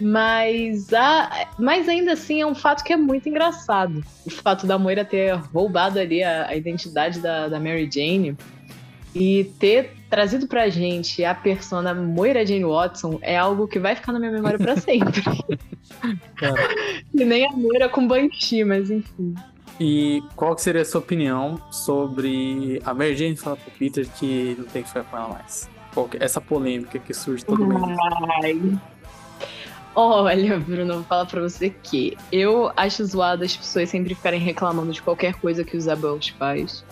Mas, 0.00 0.92
a, 0.92 1.48
mas 1.58 1.88
ainda 1.88 2.12
assim 2.12 2.40
é 2.40 2.46
um 2.46 2.54
fato 2.54 2.84
que 2.84 2.92
é 2.92 2.96
muito 2.96 3.28
engraçado. 3.28 4.04
O 4.26 4.30
fato 4.30 4.66
da 4.66 4.78
Moira 4.78 5.04
ter 5.04 5.34
roubado 5.34 5.98
ali 5.98 6.22
a, 6.22 6.48
a 6.48 6.56
identidade 6.56 7.20
da, 7.20 7.48
da 7.48 7.58
Mary 7.58 7.88
Jane 7.92 8.36
e 9.14 9.44
ter 9.58 9.92
trazido 10.10 10.46
pra 10.46 10.68
gente 10.68 11.24
a 11.24 11.34
persona 11.34 11.94
Moira 11.94 12.44
Jane 12.44 12.64
Watson 12.64 13.18
é 13.22 13.36
algo 13.38 13.66
que 13.66 13.78
vai 13.78 13.94
ficar 13.96 14.12
na 14.12 14.18
minha 14.18 14.30
memória 14.32 14.58
pra 14.58 14.76
sempre. 14.78 15.22
e 17.14 17.24
nem 17.24 17.46
a 17.46 17.52
Moira 17.52 17.88
com 17.88 18.06
Banshee, 18.06 18.64
mas 18.64 18.90
enfim. 18.90 19.34
E 19.80 20.22
qual 20.34 20.56
seria 20.58 20.82
a 20.82 20.84
sua 20.84 21.00
opinião 21.00 21.60
sobre 21.70 22.80
a 22.84 22.94
Mary 22.94 23.16
Jane 23.16 23.36
falar 23.36 23.56
pro 23.56 23.70
Peter 23.72 24.06
que 24.18 24.54
não 24.58 24.64
tem 24.66 24.82
que 24.82 24.88
ficar 24.88 25.04
com 25.04 25.16
ela 25.16 25.28
mais? 25.28 25.68
Que- 26.10 26.22
essa 26.22 26.42
polêmica 26.42 26.98
que 26.98 27.14
surge 27.14 27.42
todo 27.44 27.66
mês. 27.66 27.80
Olha, 29.96 30.58
Bruno, 30.58 30.94
vou 30.96 31.04
falar 31.04 31.24
pra 31.24 31.40
você 31.40 31.70
que 31.70 32.18
eu 32.30 32.70
acho 32.76 33.02
zoado 33.02 33.42
as 33.42 33.56
pessoas 33.56 33.88
sempre 33.88 34.14
ficarem 34.14 34.38
reclamando 34.38 34.92
de 34.92 35.00
qualquer 35.00 35.34
coisa 35.36 35.64
que 35.64 35.74
o 35.74 35.80
Zabels 35.80 36.28
faz. 36.38 36.84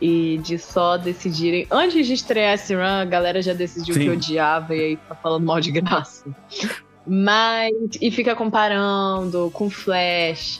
E 0.00 0.38
de 0.42 0.58
só 0.58 0.98
decidirem. 0.98 1.66
Antes 1.70 2.06
de 2.06 2.12
estrear 2.12 2.54
esse 2.54 2.74
run, 2.74 2.82
a 2.82 3.04
galera 3.06 3.40
já 3.40 3.54
decidiu 3.54 3.94
Sim. 3.94 4.00
que 4.00 4.10
odiava 4.10 4.74
e 4.74 4.80
aí 4.80 4.96
tá 4.96 5.14
falando 5.14 5.46
mal 5.46 5.60
de 5.60 5.70
graça. 5.70 6.24
Mas. 7.06 7.72
E 8.00 8.10
fica 8.10 8.34
comparando 8.34 9.50
com 9.54 9.70
Flash. 9.70 10.58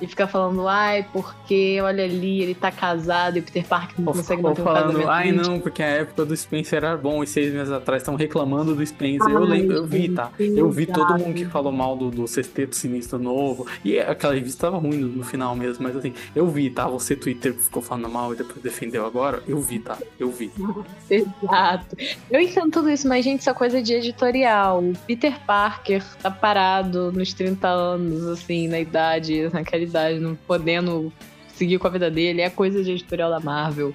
E 0.00 0.06
fica 0.06 0.26
falando, 0.26 0.66
ai, 0.66 1.06
porque 1.12 1.78
olha 1.82 2.04
ali, 2.04 2.42
ele 2.42 2.54
tá 2.54 2.70
casado 2.70 3.36
e 3.36 3.40
o 3.40 3.42
Peter 3.42 3.64
Parker 3.66 3.94
não 3.98 4.08
Ou, 4.08 4.14
consegue 4.14 4.42
ou 4.42 4.48
manter 4.48 4.62
um 4.62 4.64
falando, 4.64 4.86
casamento. 4.86 5.10
ai 5.10 5.32
não, 5.32 5.60
porque 5.60 5.82
a 5.82 5.86
época 5.86 6.24
do 6.24 6.36
Spencer 6.36 6.78
era 6.78 6.96
bom 6.96 7.22
e 7.22 7.26
seis 7.26 7.52
meses 7.52 7.72
atrás 7.72 8.02
estão 8.02 8.14
reclamando 8.14 8.74
do 8.74 8.86
Spencer. 8.86 9.30
eu 9.30 9.42
Ai, 9.42 9.48
lembro, 9.48 9.76
eu 9.76 9.86
vi, 9.86 10.08
tá? 10.08 10.30
Eu 10.38 10.70
vi 10.70 10.86
todo 10.86 11.18
mundo 11.18 11.34
que 11.34 11.44
falou 11.46 11.72
mal 11.72 11.96
do, 11.96 12.10
do 12.10 12.26
Sexteto 12.26 12.74
Sinistro 12.74 13.18
Novo. 13.18 13.66
E 13.84 13.98
aquela 13.98 14.34
revista 14.34 14.66
tava 14.66 14.78
ruim 14.78 14.96
no, 14.96 15.24
final 15.24 15.54
mesmo, 15.54 15.84
mas 15.84 15.96
assim, 15.96 16.12
eu 16.34 16.46
vi, 16.48 16.70
tá? 16.70 16.86
Você, 16.88 17.14
Twitter, 17.14 17.54
ficou 17.54 17.82
falando 17.82 18.08
mal 18.08 18.32
e 18.32 18.36
depois 18.36 18.60
defendeu 18.60 19.06
agora. 19.06 19.42
Eu 19.46 19.60
vi, 19.60 19.78
tá? 19.78 19.96
Eu 20.18 20.30
vi. 20.30 20.50
Exato. 21.10 21.96
Eu 22.30 22.40
entendo 22.40 22.70
tudo 22.70 22.90
isso, 22.90 23.06
mas, 23.08 23.24
gente, 23.24 23.40
isso 23.40 23.50
é 23.50 23.54
coisa 23.54 23.82
de 23.82 23.94
editorial. 23.94 24.80
O 24.82 24.92
Peter 25.06 25.38
Parker 25.46 26.02
tá 26.22 26.30
parado 26.30 27.12
nos 27.12 27.32
30 27.32 27.68
anos, 27.68 28.26
assim, 28.26 28.68
na 28.68 28.80
idade, 28.80 29.48
naquela 29.52 29.82
idade, 29.90 30.18
não 30.18 30.34
podendo 30.34 31.12
seguir 31.48 31.78
com 31.78 31.86
a 31.86 31.90
vida 31.90 32.10
dele. 32.10 32.40
É 32.40 32.50
coisa 32.50 32.82
de 32.82 32.92
editorial 32.92 33.30
da 33.30 33.40
Marvel. 33.40 33.94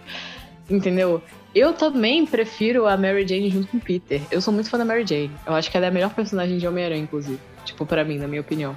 Entendeu? 0.70 1.22
Eu 1.54 1.74
também 1.74 2.26
prefiro 2.26 2.86
a 2.86 2.98
Mary 2.98 3.26
Jane 3.28 3.50
junto 3.50 3.68
com 3.68 3.78
o 3.78 3.82
Peter. 3.82 4.22
Eu 4.30 4.42
sou 4.42 4.54
muito 4.54 4.70
fã 4.70 4.78
da 4.78 4.86
Mary 4.86 5.06
Jane. 5.08 5.32
Eu 5.46 5.54
acho 5.54 5.72
que 5.72 5.78
ela 5.78 5.86
é 5.86 5.90
a 5.90 5.92
melhor 5.92 6.14
personagem 6.14 6.58
de 6.58 6.68
Homem-Aranha, 6.68 7.02
inclusive. 7.02 7.40
Tipo, 7.64 7.86
pra 7.86 8.04
mim, 8.04 8.18
na 8.18 8.28
minha 8.28 8.42
opinião. 8.42 8.76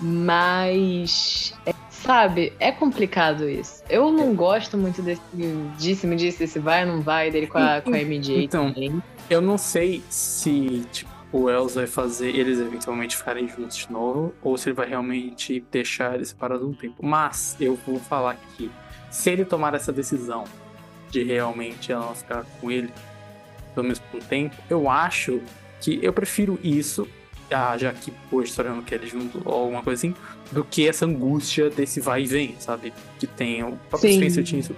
Mas. 0.00 1.54
é, 1.66 1.74
sabe, 1.88 2.52
é 2.58 2.72
complicado 2.72 3.48
isso. 3.48 3.82
Eu 3.88 4.10
não 4.10 4.34
gosto 4.34 4.76
muito 4.76 5.02
desse 5.02 5.20
disse-me 5.78 6.16
disse, 6.16 6.44
esse 6.44 6.58
vai 6.58 6.84
ou 6.84 6.96
não 6.96 7.02
vai 7.02 7.30
dele 7.30 7.46
com 7.46 7.58
a, 7.58 7.80
com 7.80 7.90
a 7.94 7.98
MJ 7.98 8.44
Então, 8.44 8.72
também. 8.72 9.02
Eu 9.28 9.40
não 9.40 9.58
sei 9.58 10.02
se, 10.08 10.84
tipo, 10.90 11.09
o 11.32 11.42
Wells 11.42 11.74
vai 11.74 11.86
fazer 11.86 12.34
eles 12.34 12.58
eventualmente 12.58 13.16
ficarem 13.16 13.48
juntos 13.48 13.76
de 13.76 13.92
novo, 13.92 14.34
ou 14.42 14.56
se 14.56 14.68
ele 14.68 14.76
vai 14.76 14.88
realmente 14.88 15.64
deixar 15.70 16.14
eles 16.14 16.28
separados 16.28 16.66
um 16.66 16.72
tempo. 16.72 17.04
Mas 17.04 17.56
eu 17.60 17.78
vou 17.86 17.98
falar 17.98 18.36
que 18.56 18.70
se 19.10 19.30
ele 19.30 19.44
tomar 19.44 19.74
essa 19.74 19.92
decisão 19.92 20.44
de 21.10 21.22
realmente 21.22 21.92
ela 21.92 22.14
ficar 22.14 22.44
com 22.60 22.70
ele, 22.70 22.90
pelo 23.74 23.84
menos 23.84 23.98
por 23.98 24.18
um 24.18 24.24
tempo, 24.24 24.56
eu 24.68 24.88
acho 24.88 25.40
que 25.80 25.98
eu 26.02 26.12
prefiro 26.12 26.58
isso, 26.62 27.08
ah, 27.50 27.76
já 27.76 27.92
que 27.92 28.12
pô, 28.28 28.40
a 28.40 28.44
história 28.44 28.72
não 28.72 28.82
quer 28.82 28.96
ele 28.96 29.06
junto 29.06 29.40
ou 29.44 29.54
alguma 29.54 29.82
coisa 29.82 30.00
assim, 30.00 30.14
do 30.52 30.64
que 30.64 30.88
essa 30.88 31.06
angústia 31.06 31.70
desse 31.70 32.00
vai 32.00 32.22
e 32.22 32.26
vem, 32.26 32.56
sabe? 32.58 32.92
Que 33.18 33.26
tem 33.26 33.62
o 33.62 33.78
próprio 33.88 34.12
Spencer 34.12 34.44
tinha 34.44 34.60
isso 34.60 34.74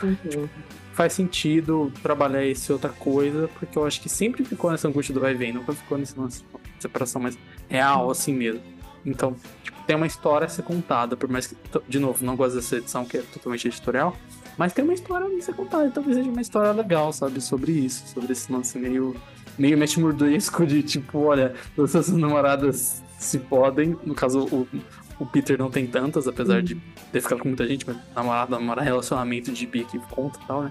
faz 0.92 1.12
sentido 1.12 1.92
trabalhar 2.02 2.44
esse 2.44 2.72
outra 2.72 2.90
coisa, 2.90 3.48
porque 3.58 3.76
eu 3.76 3.86
acho 3.86 4.00
que 4.00 4.08
sempre 4.08 4.44
ficou 4.44 4.70
nessa 4.70 4.88
angústia 4.88 5.14
do 5.14 5.20
vai 5.20 5.32
e 5.32 5.34
vem, 5.34 5.52
nunca 5.52 5.72
ficou 5.72 5.98
nesse 5.98 6.18
lance 6.18 6.42
de 6.42 6.82
separação 6.82 7.20
mais 7.20 7.36
real, 7.68 8.10
assim 8.10 8.34
mesmo. 8.34 8.62
Então, 9.04 9.34
tipo, 9.62 9.82
tem 9.84 9.96
uma 9.96 10.06
história 10.06 10.46
a 10.46 10.48
ser 10.48 10.62
contada, 10.62 11.16
por 11.16 11.28
mais 11.28 11.46
que, 11.46 11.56
de 11.88 11.98
novo, 11.98 12.24
não 12.24 12.36
gosto 12.36 12.56
dessa 12.56 12.76
edição 12.76 13.04
que 13.04 13.18
é 13.18 13.22
totalmente 13.22 13.66
editorial, 13.66 14.16
mas 14.56 14.72
tem 14.72 14.84
uma 14.84 14.94
história 14.94 15.26
a 15.26 15.42
ser 15.42 15.54
contada, 15.54 15.86
então 15.86 16.02
talvez 16.02 16.16
seja 16.16 16.30
uma 16.30 16.40
história 16.40 16.72
legal, 16.72 17.12
sabe, 17.12 17.40
sobre 17.40 17.72
isso, 17.72 18.06
sobre 18.06 18.32
esse 18.32 18.52
lance 18.52 18.78
meio, 18.78 19.16
meio 19.58 19.76
Matt 19.76 19.96
Murdoesco 19.96 20.66
de 20.66 20.82
tipo, 20.82 21.20
olha, 21.20 21.54
todas 21.74 21.96
as 21.96 22.08
namoradas 22.10 23.02
se 23.18 23.38
podem, 23.38 23.96
no 24.04 24.14
caso 24.14 24.46
o, 24.46 24.68
o 25.22 25.26
Peter 25.26 25.56
não 25.56 25.70
tem 25.70 25.86
tantas, 25.86 26.26
apesar 26.26 26.60
de 26.62 26.74
ter 27.12 27.20
ficado 27.20 27.38
com 27.38 27.48
muita 27.48 27.64
gente, 27.66 27.86
mas 27.86 27.96
namorado, 28.12 28.50
namorar 28.50 28.84
relacionamento 28.84 29.52
de 29.52 29.66
bi 29.66 29.84
que 29.84 29.96
conta 30.10 30.40
e 30.42 30.46
tal, 30.46 30.62
né? 30.64 30.70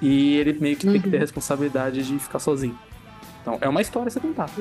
E 0.00 0.36
ele 0.36 0.56
meio 0.60 0.76
que 0.76 0.86
tem 0.86 1.00
que 1.00 1.10
ter 1.10 1.16
a 1.16 1.20
responsabilidade 1.20 2.06
de 2.06 2.18
ficar 2.20 2.38
sozinho. 2.38 2.78
Então, 3.42 3.58
é 3.60 3.68
uma 3.68 3.80
história 3.80 4.06
a 4.06 4.10
ser 4.10 4.20
contada. 4.20 4.52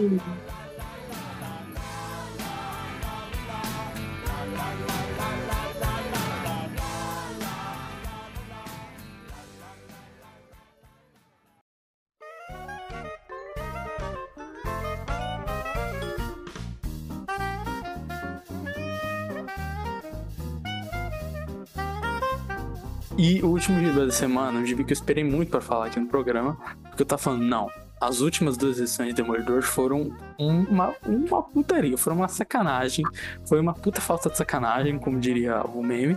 E 23.17 23.41
o 23.41 23.47
último 23.47 23.79
gibi 23.79 23.91
da 23.91 24.11
semana, 24.11 24.59
um 24.59 24.65
gibi 24.65 24.83
que 24.83 24.91
eu 24.91 24.95
esperei 24.95 25.23
muito 25.23 25.49
pra 25.49 25.59
falar 25.59 25.87
aqui 25.87 25.99
no 25.99 26.05
programa, 26.07 26.55
porque 26.89 27.01
eu 27.01 27.05
tava 27.05 27.21
falando, 27.21 27.43
não, 27.43 27.67
as 27.99 28.21
últimas 28.21 28.57
duas 28.57 28.77
edições 28.77 29.09
de 29.09 29.15
Demolidor 29.15 29.63
foram 29.63 30.15
uma, 30.37 30.93
uma 31.03 31.41
putaria, 31.41 31.97
foram 31.97 32.17
uma 32.17 32.27
sacanagem, 32.27 33.03
foi 33.45 33.59
uma 33.59 33.73
puta 33.73 33.99
falta 33.99 34.29
de 34.29 34.37
sacanagem, 34.37 34.99
como 34.99 35.19
diria 35.19 35.61
o 35.61 35.81
meme. 35.81 36.15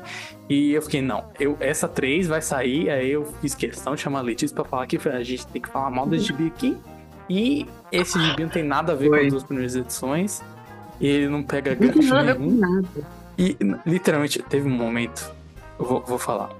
E 0.48 0.72
eu 0.72 0.82
fiquei, 0.82 1.00
não, 1.00 1.24
eu, 1.38 1.56
essa 1.58 1.88
três 1.88 2.26
vai 2.26 2.42
sair, 2.42 2.90
aí 2.90 3.10
eu 3.10 3.24
fiz 3.40 3.54
questão 3.54 3.94
de 3.94 4.02
chamar 4.02 4.18
a 4.18 4.22
Letícia 4.22 4.54
pra 4.54 4.64
falar 4.64 4.86
que 4.86 4.98
a 5.08 5.22
gente 5.22 5.46
tem 5.46 5.62
que 5.62 5.68
falar 5.70 5.90
mal 5.90 6.06
desse 6.06 6.26
gibi 6.26 6.48
aqui. 6.48 6.76
E 7.30 7.66
esse 7.90 8.20
gibi 8.20 8.42
não 8.42 8.50
tem 8.50 8.64
nada 8.64 8.92
a 8.92 8.96
ver 8.96 9.08
com 9.08 9.14
Foi. 9.16 9.24
as 9.26 9.32
duas 9.32 9.44
primeiras 9.44 9.74
edições. 9.74 10.42
E 11.00 11.06
ele 11.06 11.28
não 11.28 11.42
pega 11.42 11.74
gancho 11.74 12.14
nenhum. 12.14 12.56
nada. 12.58 12.88
E 13.38 13.56
literalmente 13.86 14.42
teve 14.42 14.68
um 14.68 14.72
momento, 14.76 15.32
eu 15.78 15.86
vou, 15.86 16.00
vou 16.02 16.18
falar. 16.18 16.50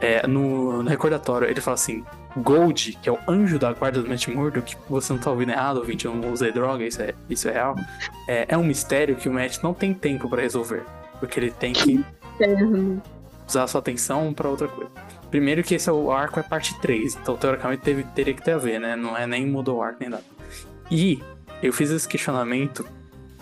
É, 0.00 0.26
no, 0.26 0.82
no 0.82 0.88
recordatório, 0.88 1.48
ele 1.48 1.60
fala 1.60 1.74
assim: 1.74 2.04
Gold, 2.38 2.98
que 3.02 3.08
é 3.08 3.12
o 3.12 3.18
anjo 3.28 3.58
da 3.58 3.72
guarda 3.72 4.02
do 4.02 4.08
Matt 4.08 4.26
que 4.64 4.76
você 4.88 5.12
não 5.12 5.20
tá 5.20 5.30
ouvindo 5.30 5.50
errado, 5.52 5.76
ouvinte, 5.78 6.06
eu 6.06 6.14
não 6.14 6.32
usei 6.32 6.50
droga, 6.52 6.84
isso 6.84 7.02
é, 7.02 7.12
isso 7.28 7.48
é 7.48 7.52
real. 7.52 7.76
É, 8.26 8.46
é 8.48 8.56
um 8.56 8.64
mistério 8.64 9.14
que 9.16 9.28
o 9.28 9.32
Matt 9.32 9.58
não 9.62 9.74
tem 9.74 9.92
tempo 9.92 10.28
pra 10.28 10.40
resolver. 10.40 10.82
Porque 11.18 11.38
ele 11.38 11.50
tem 11.50 11.72
que 11.74 12.02
usar 13.46 13.64
a 13.64 13.66
sua 13.66 13.80
atenção 13.80 14.32
pra 14.32 14.48
outra 14.48 14.68
coisa. 14.68 14.90
Primeiro 15.30 15.62
que 15.62 15.74
esse 15.74 15.88
é 15.88 15.92
o 15.92 16.10
arco 16.10 16.40
é 16.40 16.42
parte 16.42 16.78
3, 16.80 17.16
então 17.20 17.36
teoricamente 17.36 17.82
teve, 17.82 18.02
teria 18.14 18.32
que 18.34 18.42
ter 18.42 18.52
a 18.52 18.58
ver, 18.58 18.80
né? 18.80 18.96
Não 18.96 19.16
é 19.16 19.26
nem 19.26 19.46
mudou 19.46 19.78
o 19.78 19.82
arco 19.82 19.98
nem 20.00 20.08
nada. 20.08 20.24
E 20.90 21.22
eu 21.62 21.72
fiz 21.74 21.90
esse 21.90 22.08
questionamento. 22.08 22.86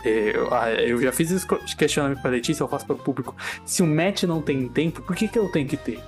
eh, 0.05 0.32
Eu, 0.35 0.52
ah, 0.52 0.70
eu 0.72 1.01
já 1.01 1.12
fiz 1.12 1.30
esse 1.30 1.47
questionamento 1.76 2.20
pra 2.20 2.30
Letícia, 2.32 2.64
eu 2.64 2.68
faço 2.68 2.85
para 2.85 2.97
o 2.97 2.98
público. 2.98 3.35
Se 3.64 3.80
o 3.82 3.86
Matt 3.86 4.24
não 4.24 4.43
tem 4.43 4.66
tempo, 4.68 5.01
por 5.02 5.14
que, 5.14 5.28
que 5.28 5.39
eu 5.39 5.48
tenho 5.52 5.68
que 5.68 5.76
ter? 5.76 6.01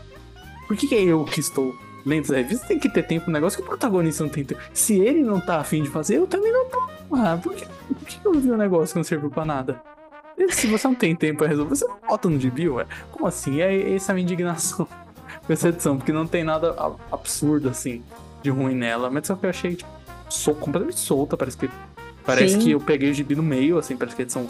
Por 0.71 0.77
que, 0.77 0.87
que 0.87 0.95
é 0.95 1.03
eu 1.03 1.25
que 1.25 1.41
estou 1.41 1.77
lendo 2.07 2.23
essa 2.27 2.37
revista? 2.37 2.69
Tem 2.69 2.79
que 2.79 2.89
ter 2.89 3.03
tempo 3.03 3.27
no 3.27 3.33
negócio 3.33 3.59
que 3.59 3.65
o 3.65 3.67
protagonista 3.69 4.23
não 4.23 4.31
tem 4.31 4.45
tempo. 4.45 4.61
Se 4.73 5.01
ele 5.01 5.21
não 5.21 5.41
tá 5.41 5.59
afim 5.59 5.83
de 5.83 5.89
fazer, 5.89 6.19
eu 6.19 6.29
também 6.29 6.53
não 6.53 6.69
tô. 6.69 6.81
Ah, 7.13 7.37
por 7.43 7.53
que, 7.57 7.67
por 7.67 8.07
que 8.07 8.21
eu 8.25 8.33
vi 8.35 8.53
um 8.53 8.57
negócio 8.57 8.93
que 8.93 8.99
não 9.01 9.03
serviu 9.03 9.29
pra 9.29 9.45
nada? 9.45 9.83
Se 10.51 10.69
você 10.69 10.87
não 10.87 10.95
tem 10.95 11.17
tempo 11.17 11.39
pra 11.39 11.49
resolver, 11.49 11.75
você 11.75 11.85
não 11.89 11.99
bota 12.09 12.29
no 12.31 12.39
gibi, 12.39 12.69
ué. 12.69 12.87
Como 13.11 13.27
assim? 13.27 13.61
É 13.61 13.95
essa 13.97 14.13
a 14.13 14.15
minha 14.15 14.23
indignação 14.23 14.87
com 15.45 15.53
essa 15.53 15.71
edição, 15.71 15.97
porque 15.97 16.13
não 16.13 16.25
tem 16.25 16.45
nada 16.45 16.73
absurdo 17.11 17.69
assim 17.69 18.01
de 18.41 18.49
ruim 18.51 18.77
nela, 18.77 19.11
mas 19.11 19.27
só 19.27 19.35
que 19.35 19.47
eu 19.47 19.51
achei 19.51 19.75
tipo, 19.75 19.91
sol- 20.29 20.55
completamente 20.55 21.01
solta, 21.01 21.37
parece 21.37 21.57
que 21.57 21.69
parece 22.25 22.55
Sim. 22.55 22.59
que 22.61 22.71
eu 22.71 22.79
peguei 22.81 23.11
o 23.11 23.15
gibi 23.15 23.35
no 23.35 23.43
meio, 23.43 23.77
assim, 23.77 23.97
parece 23.97 24.15
que 24.15 24.23
a 24.23 24.25
edição 24.25 24.47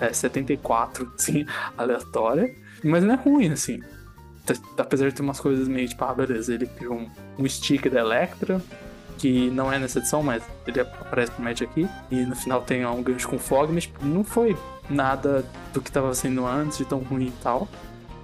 é, 0.00 0.12
74, 0.12 1.10
assim, 1.16 1.46
aleatória, 1.78 2.52
mas 2.82 3.04
não 3.04 3.14
é 3.14 3.16
ruim, 3.16 3.52
assim. 3.52 3.80
Apesar 4.76 5.08
de 5.08 5.14
ter 5.14 5.22
umas 5.22 5.40
coisas 5.40 5.66
meio 5.68 5.88
tipo, 5.88 6.04
ah, 6.04 6.14
beleza, 6.14 6.52
ele 6.54 6.66
criou 6.66 6.94
um, 6.94 7.10
um 7.38 7.48
stick 7.48 7.88
da 7.88 8.00
Electra, 8.00 8.60
que 9.18 9.50
não 9.50 9.72
é 9.72 9.78
nessa 9.78 9.98
edição, 9.98 10.22
mas 10.22 10.42
ele 10.66 10.80
aparece 10.80 11.32
pro 11.32 11.42
Matt 11.42 11.62
aqui, 11.62 11.88
e 12.10 12.16
no 12.26 12.36
final 12.36 12.60
tem 12.62 12.84
um 12.84 13.02
gancho 13.02 13.28
com 13.28 13.38
Fog, 13.38 13.72
mas 13.72 13.84
tipo, 13.84 14.04
não 14.04 14.22
foi 14.22 14.56
nada 14.90 15.44
do 15.72 15.80
que 15.80 15.90
tava 15.90 16.14
sendo 16.14 16.46
antes 16.46 16.78
de 16.78 16.84
tão 16.84 16.98
ruim 16.98 17.28
e 17.28 17.42
tal. 17.42 17.68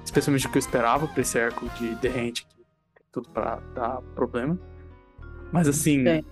Especialmente 0.05 0.47
o 0.47 0.51
que 0.51 0.59
eu 0.59 0.61
esperava 0.61 1.07
pra 1.07 1.21
esse 1.23 1.39
arco 1.39 1.69
de 1.79 1.95
The 1.97 2.09
Hand, 2.09 2.33
que 2.33 2.47
tem 2.95 3.07
tudo 3.13 3.29
pra 3.31 3.57
dar 3.75 4.03
problema. 4.15 4.59
Mas 5.53 5.69
assim, 5.69 6.07
É. 6.07 6.23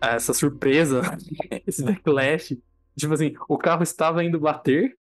essa 0.00 0.32
surpresa, 0.34 1.02
esse 1.66 1.82
backlash, 1.84 2.58
tipo 2.96 3.12
assim, 3.14 3.34
o 3.48 3.58
carro 3.58 3.82
estava 3.82 4.24
indo 4.24 4.40
bater, 4.40 4.96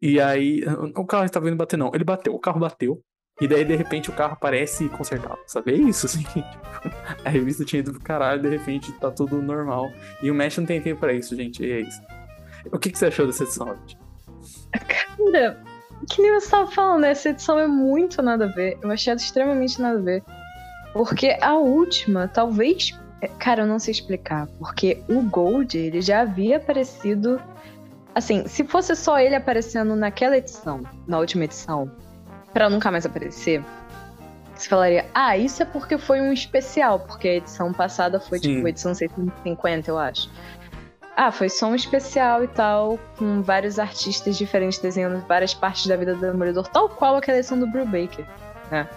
e 0.00 0.20
aí. 0.20 0.62
O 0.94 1.04
carro 1.06 1.24
estava 1.24 1.48
indo 1.48 1.56
bater, 1.56 1.76
não. 1.78 1.90
Ele 1.94 2.04
bateu, 2.04 2.34
o 2.34 2.38
carro 2.38 2.60
bateu. 2.60 3.02
E 3.40 3.48
daí, 3.48 3.64
de 3.64 3.74
repente, 3.74 4.10
o 4.10 4.12
carro 4.12 4.34
aparece 4.34 4.88
consertado, 4.88 5.38
sabe? 5.46 5.72
É 5.72 5.76
isso, 5.76 6.06
assim. 6.06 6.22
tipo, 6.32 6.96
a 7.24 7.28
revista 7.28 7.64
tinha 7.64 7.80
ido 7.80 7.92
pro 7.92 8.00
caralho, 8.00 8.42
de 8.42 8.48
repente 8.48 8.92
tá 8.92 9.10
tudo 9.10 9.42
normal. 9.42 9.90
E 10.22 10.30
o 10.30 10.34
Mesh 10.34 10.58
não 10.58 10.66
tem 10.66 10.80
tempo 10.80 11.00
pra 11.00 11.12
isso, 11.12 11.34
gente. 11.34 11.64
E 11.64 11.72
é 11.72 11.80
isso. 11.80 12.00
O 12.72 12.78
que, 12.78 12.90
que 12.90 12.98
você 12.98 13.06
achou 13.06 13.26
dessa 13.26 13.42
edição, 13.42 13.74
gente? 13.74 13.98
Cara, 14.72 15.60
que 16.08 16.22
nem 16.22 16.32
você 16.32 16.50
tava 16.50 16.70
falando, 16.70 17.04
essa 17.04 17.30
edição 17.30 17.58
é 17.58 17.66
muito 17.66 18.22
nada 18.22 18.44
a 18.44 18.48
ver. 18.48 18.78
Eu 18.80 18.90
achei 18.90 19.10
ela 19.10 19.20
extremamente 19.20 19.80
nada 19.82 19.98
a 19.98 20.02
ver. 20.02 20.22
Porque 20.92 21.36
a 21.40 21.54
última, 21.54 22.28
talvez. 22.28 22.96
é, 23.20 23.26
Cara, 23.26 23.62
eu 23.62 23.66
não 23.66 23.80
sei 23.80 23.92
explicar. 23.92 24.46
Porque 24.58 25.02
o 25.08 25.22
Gold, 25.22 25.76
ele 25.76 26.00
já 26.00 26.20
havia 26.20 26.58
aparecido 26.58 27.40
Assim, 28.14 28.46
se 28.46 28.62
fosse 28.64 28.94
só 28.94 29.18
ele 29.18 29.34
aparecendo 29.34 29.96
naquela 29.96 30.36
edição, 30.36 30.82
na 31.06 31.18
última 31.18 31.44
edição, 31.44 31.90
pra 32.54 32.70
nunca 32.70 32.90
mais 32.90 33.04
aparecer, 33.04 33.62
você 34.54 34.68
falaria, 34.68 35.04
ah, 35.12 35.36
isso 35.36 35.62
é 35.62 35.66
porque 35.66 35.98
foi 35.98 36.20
um 36.20 36.32
especial, 36.32 37.00
porque 37.00 37.28
a 37.28 37.34
edição 37.34 37.72
passada 37.72 38.20
foi 38.20 38.38
Sim. 38.38 38.56
tipo 38.56 38.68
edição 38.68 38.94
650, 38.94 39.90
eu 39.90 39.98
acho. 39.98 40.30
Ah, 41.16 41.30
foi 41.30 41.48
só 41.48 41.66
um 41.66 41.74
especial 41.74 42.42
e 42.42 42.48
tal, 42.48 42.98
com 43.18 43.42
vários 43.42 43.78
artistas 43.78 44.36
diferentes 44.38 44.78
desenhando 44.78 45.24
várias 45.26 45.54
partes 45.54 45.86
da 45.86 45.96
vida 45.96 46.14
do 46.14 46.20
Demolidor, 46.20 46.66
tal 46.68 46.88
qual 46.88 47.16
aquela 47.16 47.38
edição 47.38 47.58
do 47.58 47.66
Brubaker, 47.66 48.24
né? 48.70 48.88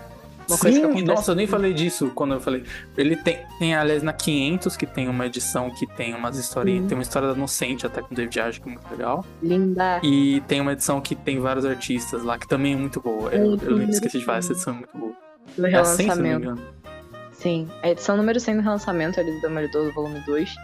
Uma 0.50 0.58
coisa 0.58 0.80
que 0.88 0.94
Sim, 0.98 1.04
nossa, 1.04 1.32
eu 1.32 1.36
nem 1.36 1.46
falei 1.48 1.74
disso 1.74 2.12
quando 2.16 2.34
eu 2.36 2.40
falei. 2.40 2.64
Ele 2.98 3.16
tem, 3.16 3.40
tem 3.60 3.76
aliás, 3.76 4.02
na 4.04 4.14
500, 4.14 4.78
que 4.78 4.86
tem 4.86 5.08
uma 5.10 5.26
edição 5.26 5.70
que 5.72 5.86
tem 5.86 6.14
umas 6.16 6.38
historinhas. 6.38 6.84
Sim. 6.84 6.88
Tem 6.88 6.98
uma 6.98 7.02
história 7.02 7.28
da 7.30 7.34
Inocente 7.36 7.86
até 7.86 8.02
com 8.02 8.14
o 8.14 8.16
David 8.16 8.40
Aja, 8.40 8.60
que 8.60 8.68
é 8.70 8.72
muito 8.72 8.90
legal. 8.90 9.26
linda. 9.44 10.00
E 10.04 10.42
tem 10.48 10.62
uma 10.62 10.74
edição 10.74 11.02
que 11.02 11.16
tem 11.16 11.40
vários 11.40 11.66
artistas 11.66 12.24
lá, 12.24 12.38
que 12.38 12.48
também 12.48 12.74
é 12.74 12.78
muito 12.78 13.02
boa. 13.02 13.30
Eu, 13.32 13.48
Muito 13.50 13.66
eu 13.66 13.76
lembro, 13.76 13.92
esqueci 13.92 14.20
de 14.20 14.26
falar, 14.26 14.38
essa 14.40 14.48
sim. 14.48 14.54
edição 14.54 14.74
é 14.74 14.78
muito 14.78 14.98
boa. 14.98 15.14
do 15.58 15.66
É 15.68 15.76
a 15.76 15.84
100, 15.86 15.96
se 16.10 16.16
não 16.16 16.24
me 16.24 16.30
relançamento. 16.30 16.60
engano. 16.62 16.78
Sim, 17.32 17.68
a 17.84 17.90
edição 17.90 18.18
número 18.18 18.40
100 18.40 18.56
do 18.58 18.62
relançamento 18.64 19.20
ali 19.20 19.32
do 19.32 19.42
Demolidor 19.42 19.86
do 19.86 19.94
volume 19.94 20.20
2. 20.26 20.56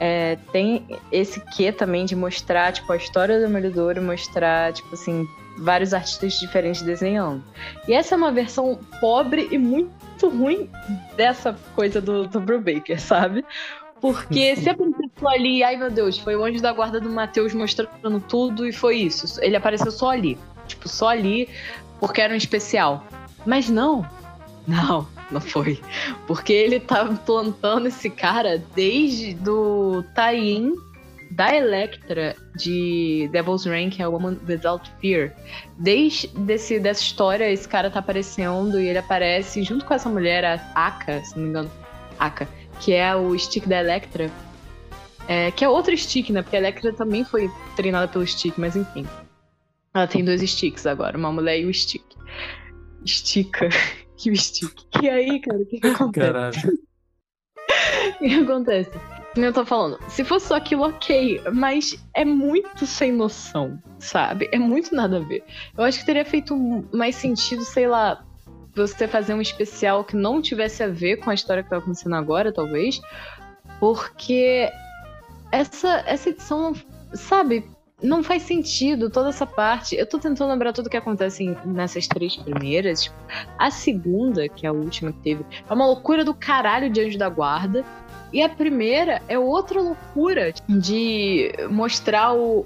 É, 0.00 0.36
tem 0.52 0.86
esse 1.10 1.40
quê 1.40 1.72
também 1.72 2.04
de 2.04 2.14
mostrar, 2.14 2.72
tipo, 2.72 2.92
a 2.92 2.96
história 2.96 3.38
do 3.38 3.46
Demolidor 3.46 3.96
e 3.96 4.00
mostrar, 4.00 4.72
tipo 4.72 4.94
assim, 4.94 5.26
vários 5.58 5.92
artistas 5.92 6.34
diferentes 6.34 6.82
desenhando. 6.82 7.42
E 7.86 7.92
essa 7.92 8.14
é 8.14 8.18
uma 8.18 8.30
versão 8.30 8.78
pobre 9.00 9.48
e 9.50 9.58
muito 9.58 10.28
ruim 10.28 10.70
dessa 11.16 11.56
coisa 11.74 12.00
do, 12.00 12.26
do 12.26 12.40
Brubaker, 12.40 13.00
sabe? 13.00 13.44
Porque 14.00 14.54
se 14.56 14.70
apareceu 14.70 15.28
ali, 15.28 15.62
ai 15.62 15.76
meu 15.76 15.90
Deus, 15.90 16.18
foi 16.18 16.36
o 16.36 16.44
anjo 16.44 16.62
da 16.62 16.72
guarda 16.72 17.00
do 17.00 17.10
Matheus 17.10 17.52
mostrando 17.52 18.20
tudo 18.20 18.66
e 18.66 18.72
foi 18.72 18.96
isso. 18.96 19.42
Ele 19.42 19.56
apareceu 19.56 19.90
só 19.90 20.10
ali. 20.10 20.38
Tipo, 20.66 20.88
só 20.88 21.08
ali 21.08 21.48
porque 21.98 22.20
era 22.20 22.32
um 22.32 22.36
especial. 22.36 23.04
Mas 23.44 23.68
não, 23.68 24.06
não, 24.66 25.06
não 25.30 25.40
foi. 25.40 25.80
Porque 26.26 26.52
ele 26.52 26.80
tá 26.80 27.04
plantando 27.26 27.88
esse 27.88 28.10
cara 28.10 28.62
desde 28.74 29.34
do 29.34 30.04
tie-in 30.14 30.74
da 31.30 31.54
Electra 31.54 32.34
de 32.56 33.28
Devil's 33.32 33.64
Reign, 33.64 33.90
que 33.90 34.02
é 34.02 34.08
Woman 34.08 34.38
Without 34.48 34.90
Fear. 35.00 35.32
Desde 35.78 36.28
desse, 36.28 36.80
dessa 36.80 37.02
história, 37.02 37.50
esse 37.50 37.68
cara 37.68 37.90
tá 37.90 37.98
aparecendo 37.98 38.80
e 38.80 38.86
ele 38.86 38.98
aparece 38.98 39.62
junto 39.62 39.84
com 39.84 39.94
essa 39.94 40.08
mulher, 40.08 40.44
a 40.44 40.54
Aka, 40.74 41.22
se 41.22 41.36
não 41.36 41.42
me 41.44 41.50
engano, 41.50 41.70
Aka, 42.18 42.48
que 42.80 42.92
é 42.92 43.14
o 43.14 43.38
stick 43.38 43.66
da 43.66 43.80
Electra. 43.80 44.30
É, 45.26 45.50
que 45.50 45.62
é 45.62 45.68
outro 45.68 45.96
stick, 45.96 46.30
né? 46.30 46.40
Porque 46.40 46.56
a 46.56 46.60
Electra 46.60 46.92
também 46.92 47.22
foi 47.22 47.50
treinada 47.76 48.08
pelo 48.08 48.26
stick, 48.26 48.54
mas 48.56 48.74
enfim. 48.74 49.06
Ela 49.92 50.06
tem 50.06 50.24
dois 50.24 50.40
sticks 50.40 50.86
agora, 50.86 51.18
uma 51.18 51.30
mulher 51.30 51.60
e 51.60 51.66
o 51.66 51.74
stick. 51.74 52.04
Estica. 53.04 53.68
E 54.24 54.30
o 54.30 54.36
stick. 54.36 54.84
E 55.02 55.08
aí, 55.08 55.40
cara, 55.40 55.58
o 55.58 55.66
que, 55.66 55.80
que 55.80 55.86
acontece? 55.86 56.26
Caralho. 56.32 56.78
O 58.20 58.24
que 58.24 58.34
acontece? 58.34 58.90
Eu 59.36 59.52
tô 59.52 59.64
falando, 59.64 59.98
se 60.08 60.24
fosse 60.24 60.48
só 60.48 60.56
aquilo, 60.56 60.82
ok, 60.82 61.40
mas 61.52 61.96
é 62.14 62.24
muito 62.24 62.84
sem 62.86 63.12
noção, 63.12 63.80
sabe? 64.00 64.48
É 64.50 64.58
muito 64.58 64.94
nada 64.94 65.18
a 65.18 65.20
ver. 65.20 65.44
Eu 65.76 65.84
acho 65.84 66.00
que 66.00 66.06
teria 66.06 66.24
feito 66.24 66.56
mais 66.92 67.14
sentido, 67.14 67.62
sei 67.62 67.86
lá, 67.86 68.24
você 68.74 69.06
fazer 69.06 69.34
um 69.34 69.40
especial 69.40 70.04
que 70.04 70.16
não 70.16 70.42
tivesse 70.42 70.82
a 70.82 70.88
ver 70.88 71.18
com 71.18 71.30
a 71.30 71.34
história 71.34 71.62
que 71.62 71.70
tá 71.70 71.76
acontecendo 71.76 72.16
agora, 72.16 72.52
talvez, 72.52 73.00
porque 73.78 74.68
essa, 75.52 76.02
essa 76.06 76.30
edição, 76.30 76.72
sabe, 77.12 77.64
não 78.02 78.22
faz 78.22 78.42
sentido 78.42 79.10
toda 79.10 79.30
essa 79.30 79.46
parte. 79.46 79.96
Eu 79.96 80.06
tô 80.06 80.18
tentando 80.18 80.50
lembrar 80.50 80.72
tudo 80.72 80.88
que 80.88 80.96
acontece 80.96 81.56
nessas 81.64 82.06
três 82.06 82.36
primeiras. 82.36 83.04
Tipo, 83.04 83.16
a 83.58 83.70
segunda, 83.70 84.48
que 84.48 84.66
é 84.66 84.68
a 84.68 84.72
última 84.72 85.12
que 85.12 85.18
teve, 85.18 85.44
é 85.68 85.72
uma 85.72 85.86
loucura 85.86 86.24
do 86.24 86.32
caralho 86.32 86.90
de 86.90 87.00
Anjo 87.00 87.18
da 87.18 87.28
Guarda. 87.28 87.84
E 88.32 88.42
a 88.42 88.48
primeira 88.48 89.22
é 89.26 89.38
outra 89.38 89.80
loucura 89.80 90.52
de 90.68 91.50
mostrar 91.70 92.34
o, 92.34 92.64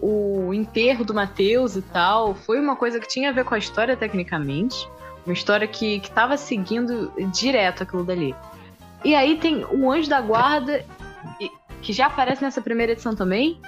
o 0.49 0.53
enterro 0.53 1.05
do 1.05 1.15
Matheus 1.15 1.77
e 1.77 1.83
tal. 1.83 2.35
Foi 2.35 2.61
uma 2.61 2.77
coisa 2.77 2.99
que 2.99 3.09
tinha 3.09 3.31
a 3.31 3.33
ver 3.33 3.45
com 3.45 3.55
a 3.55 3.59
história, 3.59 3.97
tecnicamente. 3.97 4.89
Uma 5.25 5.33
história 5.33 5.67
que, 5.69 6.01
que 6.01 6.11
tava 6.11 6.37
seguindo 6.37 7.13
direto 7.33 7.85
aquilo 7.85 8.05
dali. 8.05 8.35
E 9.05 9.15
aí 9.15 9.39
tem 9.39 9.65
o 9.65 9.91
Anjo 9.91 10.11
da 10.11 10.21
Guarda, 10.21 10.85
que 11.81 11.93
já 11.93 12.07
aparece 12.07 12.43
nessa 12.43 12.61
primeira 12.61 12.93
edição 12.93 13.15
também. 13.15 13.61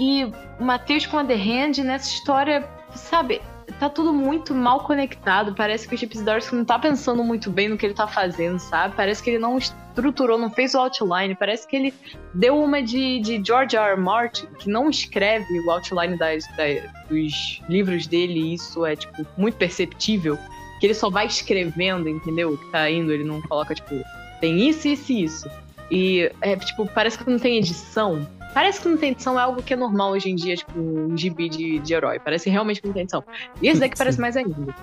E 0.00 0.26
Matheus 0.58 1.04
com 1.04 1.18
a 1.18 1.24
The 1.24 1.34
Hand 1.34 1.84
nessa 1.84 2.08
história, 2.08 2.66
sabe? 2.94 3.42
Tá 3.78 3.88
tudo 3.88 4.12
muito 4.14 4.54
mal 4.54 4.80
conectado. 4.80 5.54
Parece 5.54 5.86
que 5.86 5.94
o 5.94 5.98
Chip 5.98 6.16
Zdarsky 6.16 6.54
não 6.56 6.64
tá 6.64 6.78
pensando 6.78 7.22
muito 7.22 7.50
bem 7.50 7.68
no 7.68 7.76
que 7.76 7.84
ele 7.84 7.94
tá 7.94 8.06
fazendo, 8.08 8.58
sabe? 8.58 8.94
Parece 8.96 9.22
que 9.22 9.28
ele 9.30 9.38
não 9.38 9.58
estruturou, 9.58 10.38
não 10.38 10.50
fez 10.50 10.74
o 10.74 10.78
outline. 10.78 11.34
Parece 11.34 11.68
que 11.68 11.76
ele 11.76 11.94
deu 12.34 12.58
uma 12.58 12.82
de, 12.82 13.20
de 13.20 13.42
George 13.44 13.76
R. 13.76 13.90
R. 13.92 14.00
Martin, 14.00 14.46
que 14.58 14.68
não 14.70 14.88
escreve 14.88 15.46
o 15.66 15.70
outline 15.70 16.16
das, 16.16 16.44
da- 16.56 16.90
dos 17.08 17.62
livros 17.68 18.06
dele. 18.06 18.40
E 18.40 18.54
isso 18.54 18.84
é, 18.86 18.96
tipo, 18.96 19.26
muito 19.36 19.56
perceptível. 19.56 20.38
Que 20.80 20.86
ele 20.86 20.94
só 20.94 21.10
vai 21.10 21.26
escrevendo, 21.26 22.08
entendeu? 22.08 22.54
O 22.54 22.58
que 22.58 22.70
tá 22.72 22.90
indo, 22.90 23.12
ele 23.12 23.24
não 23.24 23.40
coloca, 23.42 23.74
tipo, 23.74 23.94
tem 24.40 24.66
isso, 24.68 24.88
isso 24.88 25.12
e 25.12 25.24
isso. 25.24 25.50
E, 25.90 26.32
é, 26.40 26.56
tipo, 26.56 26.86
parece 26.86 27.18
que 27.18 27.28
não 27.30 27.38
tem 27.38 27.58
edição. 27.58 28.26
Parece 28.52 28.80
que 28.80 28.88
não 28.88 28.96
tem 28.96 29.12
edição, 29.12 29.38
é 29.38 29.42
algo 29.42 29.62
que 29.62 29.72
é 29.72 29.76
normal 29.76 30.12
hoje 30.12 30.30
em 30.30 30.34
dia, 30.34 30.56
tipo, 30.56 30.78
um 30.78 31.16
gibi 31.16 31.48
de, 31.48 31.78
de 31.78 31.94
herói. 31.94 32.18
Parece 32.18 32.50
realmente 32.50 32.80
que 32.80 32.86
não 32.86 32.94
tem 32.94 33.02
edição. 33.02 33.24
E 33.62 33.68
esse 33.68 33.80
daqui 33.80 33.96
parece 33.98 34.20
mais 34.20 34.36
ainda. 34.36 34.74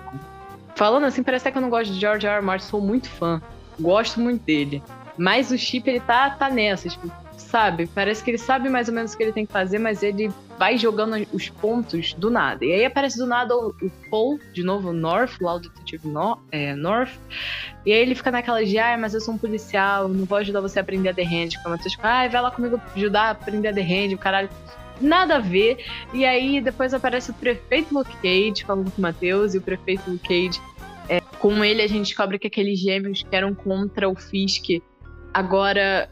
Falando 0.74 1.04
assim, 1.04 1.22
parece 1.22 1.42
até 1.42 1.52
que 1.52 1.58
eu 1.58 1.62
não 1.62 1.70
gosto 1.70 1.92
de 1.92 2.00
George 2.00 2.26
R. 2.26 2.36
R. 2.36 2.44
Martin, 2.44 2.66
sou 2.66 2.80
muito 2.80 3.08
fã. 3.08 3.42
Gosto 3.78 4.20
muito 4.20 4.42
dele. 4.42 4.82
Mas 5.16 5.50
o 5.50 5.58
Chip, 5.58 5.88
ele 5.88 6.00
tá, 6.00 6.30
tá 6.30 6.48
nessa, 6.48 6.88
tipo, 6.88 7.10
sabe? 7.50 7.86
Parece 7.94 8.22
que 8.22 8.30
ele 8.30 8.38
sabe 8.38 8.68
mais 8.68 8.88
ou 8.88 8.94
menos 8.94 9.12
o 9.12 9.16
que 9.16 9.22
ele 9.22 9.32
tem 9.32 9.46
que 9.46 9.52
fazer, 9.52 9.78
mas 9.78 10.02
ele 10.02 10.30
vai 10.58 10.76
jogando 10.76 11.26
os 11.32 11.48
pontos 11.48 12.12
do 12.12 12.30
nada. 12.30 12.64
E 12.64 12.72
aí 12.72 12.84
aparece 12.84 13.16
do 13.16 13.26
nada 13.26 13.56
o, 13.56 13.74
Paul, 14.10 14.38
de 14.52 14.62
novo, 14.62 14.90
o 14.90 14.92
North, 14.92 15.40
lá 15.40 15.54
o 15.54 15.58
detetive 15.58 16.08
no, 16.08 16.38
é, 16.52 16.74
North. 16.74 17.12
E 17.86 17.92
aí 17.92 18.00
ele 18.00 18.14
fica 18.14 18.30
naquela 18.30 18.62
de, 18.62 18.78
ah, 18.78 18.96
mas 18.98 19.14
eu 19.14 19.20
sou 19.20 19.34
um 19.34 19.38
policial, 19.38 20.08
não 20.08 20.26
vou 20.26 20.38
ajudar 20.38 20.60
você 20.60 20.78
a 20.78 20.82
aprender 20.82 21.08
a 21.08 21.14
The 21.14 21.22
Hand. 21.22 21.50
Eu 21.64 21.78
tô 21.78 21.88
tipo, 21.88 22.06
ah, 22.06 22.28
vai 22.28 22.42
lá 22.42 22.50
comigo 22.50 22.80
ajudar 22.94 23.22
a 23.22 23.30
aprender 23.30 23.68
a 23.68 23.72
The 23.72 23.82
Hand, 23.82 24.14
o 24.14 24.18
caralho. 24.18 24.50
Nada 25.00 25.36
a 25.36 25.38
ver. 25.38 25.84
E 26.12 26.26
aí 26.26 26.60
depois 26.60 26.92
aparece 26.92 27.30
o 27.30 27.34
prefeito 27.34 27.94
Luke 27.94 28.14
Cage 28.16 28.64
falando 28.64 28.90
com 28.90 28.98
o 28.98 29.02
Matheus, 29.02 29.54
e 29.54 29.58
o 29.58 29.62
prefeito 29.62 30.10
Luke 30.10 30.28
Cage, 30.28 30.60
é, 31.08 31.20
com 31.38 31.64
ele 31.64 31.80
a 31.80 31.86
gente 31.86 32.08
descobre 32.08 32.38
que 32.38 32.46
aqueles 32.46 32.78
gêmeos 32.78 33.22
que 33.22 33.34
eram 33.34 33.54
contra 33.54 34.06
o 34.06 34.14
Fisk 34.14 34.82
agora, 35.32 36.10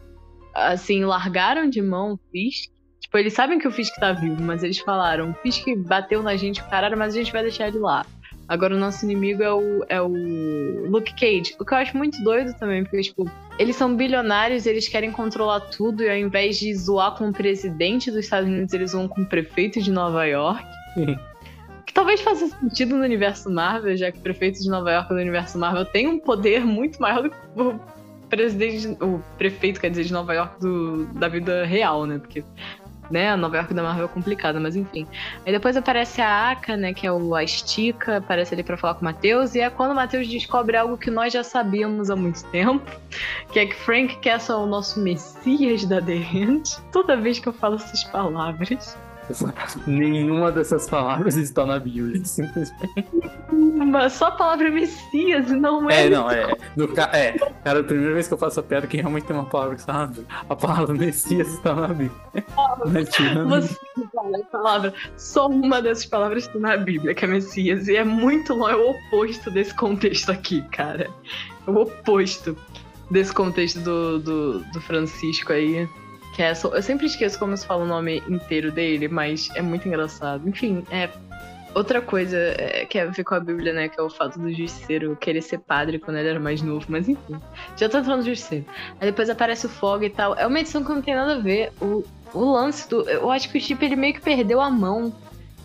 assim, 0.57 1.05
largaram 1.05 1.69
de 1.69 1.83
mão 1.83 2.15
o 2.15 2.21
Fisk. 2.31 2.71
Tipo, 3.01 3.19
eles 3.19 3.35
sabem 3.35 3.59
que 3.59 3.69
o 3.69 3.71
Fisk 3.71 3.95
tá 3.97 4.13
vivo, 4.13 4.43
mas 4.43 4.63
eles 4.63 4.79
falaram, 4.79 5.31
o 5.31 5.35
Fisk 5.35 5.67
bateu 5.77 6.23
na 6.23 6.35
gente, 6.37 6.63
caralho, 6.65 6.99
mas 6.99 7.15
a 7.15 7.19
gente 7.19 7.33
vai 7.33 7.43
deixar 7.43 7.69
ele 7.69 7.79
lá. 7.79 8.05
Agora 8.49 8.75
o 8.77 8.79
nosso 8.79 9.05
inimigo 9.05 9.43
é 9.43 9.53
o, 9.53 9.85
é 9.89 10.01
o 10.01 10.89
Luke 10.89 11.13
Cage. 11.15 11.57
O 11.59 11.65
que 11.65 11.75
eu 11.75 11.79
acho 11.79 11.97
muito 11.97 12.23
doido 12.23 12.57
também, 12.59 12.85
porque, 12.85 13.01
tipo, 13.01 13.29
eles 13.59 13.75
são 13.75 13.95
bilionários, 13.95 14.67
eles 14.67 14.89
querem 14.89 15.11
controlar 15.11 15.61
tudo, 15.61 16.03
e 16.03 16.09
ao 16.09 16.17
invés 16.17 16.59
de 16.59 16.73
zoar 16.75 17.17
com 17.17 17.29
o 17.29 17.33
presidente 17.33 18.11
dos 18.11 18.21
Estados 18.21 18.49
Unidos, 18.49 18.73
eles 18.73 18.93
vão 18.93 19.09
com 19.09 19.23
o 19.23 19.27
prefeito 19.27 19.83
de 19.83 19.91
Nova 19.91 20.25
York. 20.25 20.65
Que 21.85 21.93
talvez 21.93 22.21
faça 22.21 22.49
sentido 22.49 22.97
no 22.97 23.03
universo 23.03 23.51
Marvel, 23.51 23.97
já 23.97 24.13
que 24.13 24.19
o 24.19 24.23
prefeito 24.23 24.61
de 24.61 24.69
Nova 24.69 24.93
York 24.93 25.09
do 25.09 25.21
universo 25.21 25.59
Marvel 25.59 25.85
tem 25.85 26.07
um 26.07 26.19
poder 26.19 26.65
muito 26.65 27.01
maior 27.01 27.23
do 27.23 27.31
que 27.31 27.37
o 27.57 27.81
presidente, 28.29 28.97
o 29.03 29.21
prefeito, 29.39 29.81
quer 29.81 29.91
dizer, 29.91 30.05
de 30.05 30.13
Nova 30.13 30.35
York 30.35 30.61
do, 30.61 31.07
da 31.07 31.29
vida 31.29 31.65
real, 31.65 32.07
né? 32.07 32.19
Porque 32.19 32.45
né, 33.11 33.31
a 33.31 33.37
Nova 33.37 33.57
York 33.57 33.73
da 33.73 33.83
Marvel 33.83 34.07
é 34.07 34.09
complicada, 34.09 34.59
mas 34.59 34.77
enfim. 34.77 35.07
Aí 35.45 35.53
depois 35.53 35.77
aparece 35.77 36.21
a 36.21 36.51
Aka, 36.51 36.77
né, 36.77 36.93
que 36.93 37.07
é 37.07 37.13
o 37.13 37.35
a 37.35 37.45
Estica, 37.45 38.19
aparece 38.19 38.55
ali 38.55 38.63
pra 38.63 38.77
falar 38.77 38.95
com 38.95 39.03
o 39.03 39.05
Matheus, 39.05 39.55
e 39.55 39.61
é 39.61 39.71
quando 39.71 39.93
o 39.93 39.95
Matheus 39.95 40.29
descobre 40.29 40.77
algo 40.77 40.97
que 40.97 41.11
nós 41.11 41.33
já 41.33 41.45
sabíamos 41.45 42.11
há 42.11 42.17
muito 42.17 42.45
tempo, 42.47 42.85
que 43.53 43.59
é 43.59 43.67
que 43.67 43.75
Frank 43.75 44.17
Castle 44.21 44.57
é 44.57 44.59
o 44.59 44.67
nosso 44.67 45.01
messias 45.01 45.85
da 45.85 46.01
The 46.01 46.17
Hand. 46.17 46.63
Toda 46.93 47.17
vez 47.17 47.39
que 47.39 47.49
eu 47.49 47.53
falo 47.53 47.77
essas 47.77 48.05
palavras, 48.05 48.97
Nenhuma 49.87 50.51
dessas 50.53 50.89
palavras 50.89 51.37
está 51.37 51.65
na 51.67 51.79
Bíblia. 51.79 52.25
Simplesmente. 52.25 52.95
mas 53.53 54.13
só 54.15 54.27
a 54.27 54.31
palavra 54.33 54.71
messias 54.71 55.51
e 55.51 55.57
não 55.57 55.89
é... 55.91 56.07
É, 56.07 56.11
não, 56.11 56.31
é. 56.31 56.55
No, 56.77 56.89
ca- 56.89 57.11
é, 57.13 57.33
cara, 57.65 57.81
a 57.81 57.85
primeira 57.85 58.15
vez 58.15 58.29
que 58.29 58.35
eu 58.35 58.39
faço 58.39 58.61
a 58.61 58.63
piada 58.63 58.87
que 58.87 58.97
realmente 58.97 59.25
tem 59.27 59.35
uma 59.37 59.45
palavra 59.47 59.75
que 59.75 59.81
está 59.81 59.93
na 59.93 60.07
Bíblia. 60.07 60.27
A 60.49 60.57
palavra 60.57 60.95
Messias 60.95 61.49
está 61.49 61.75
na 61.75 61.89
Bíblia. 61.89 62.11
Né, 62.87 63.05
tirando- 63.05 63.49
Você 63.61 63.77
fala 64.15 64.39
a 64.39 64.45
palavra, 64.51 64.95
só 65.17 65.47
uma 65.49 65.81
dessas 65.83 66.07
palavras 66.07 66.47
está 66.47 66.59
na 66.59 66.77
Bíblia, 66.77 67.15
que 67.15 67.25
é 67.25 67.29
Messias, 67.29 67.89
e 67.89 67.97
é 67.97 68.05
muito 68.05 68.55
longe, 68.55 68.73
é 68.75 68.77
o 68.77 68.91
oposto 68.91 69.51
desse 69.51 69.75
contexto 69.75 70.31
aqui, 70.31 70.63
cara. 70.71 71.11
É 71.67 71.71
o 71.71 71.77
oposto 71.83 72.57
desse 73.11 73.33
contexto 73.33 73.81
do, 73.81 74.19
do, 74.19 74.59
do 74.73 74.81
Francisco 74.81 75.53
aí. 75.53 75.89
Eu 76.43 76.83
sempre 76.83 77.07
esqueço 77.07 77.39
como 77.39 77.57
se 77.57 77.67
fala 77.67 77.85
o 77.85 77.87
nome 77.87 78.23
inteiro 78.29 78.71
dele, 78.71 79.09
mas 79.09 79.49
é 79.55 79.63
muito 79.63 79.89
engraçado. 79.89 80.49
Enfim, 80.49 80.85
é. 80.91 81.09
Outra 81.75 82.01
coisa 82.01 82.39
é, 82.39 82.87
que 82.87 82.99
é 82.99 83.05
ver 83.05 83.23
com 83.23 83.35
a 83.35 83.41
Bíblia, 83.41 83.73
né? 83.73 83.89
Que 83.89 84.01
é 84.01 84.03
o 84.03 84.09
fato 84.09 84.39
do 84.39 84.51
justiceiro 84.51 85.15
querer 85.17 85.43
ser 85.43 85.59
padre 85.59 85.99
quando 85.99 86.17
ele 86.17 86.29
era 86.31 86.41
mais 86.41 86.63
novo. 86.63 86.87
Mas 86.89 87.07
enfim, 87.07 87.39
já 87.77 87.87
tô 87.87 87.99
entrando 87.99 88.21
no 88.21 88.25
justiceiro. 88.25 88.65
Aí 88.99 89.09
depois 89.09 89.29
aparece 89.29 89.67
o 89.67 89.69
Fog 89.69 90.05
e 90.05 90.09
tal. 90.09 90.35
É 90.37 90.47
uma 90.47 90.59
edição 90.59 90.83
que 90.83 90.89
não 90.89 91.03
tem 91.03 91.15
nada 91.15 91.35
a 91.35 91.39
ver. 91.39 91.73
O, 91.81 92.03
o 92.33 92.53
lance 92.53 92.89
do. 92.89 93.03
Eu 93.09 93.31
acho 93.31 93.51
que 93.51 93.59
o 93.59 93.61
Chip 93.61 93.85
ele 93.85 93.95
meio 93.95 94.15
que 94.15 94.23
perdeu 94.23 94.61
a 94.61 94.71
mão. 94.71 95.13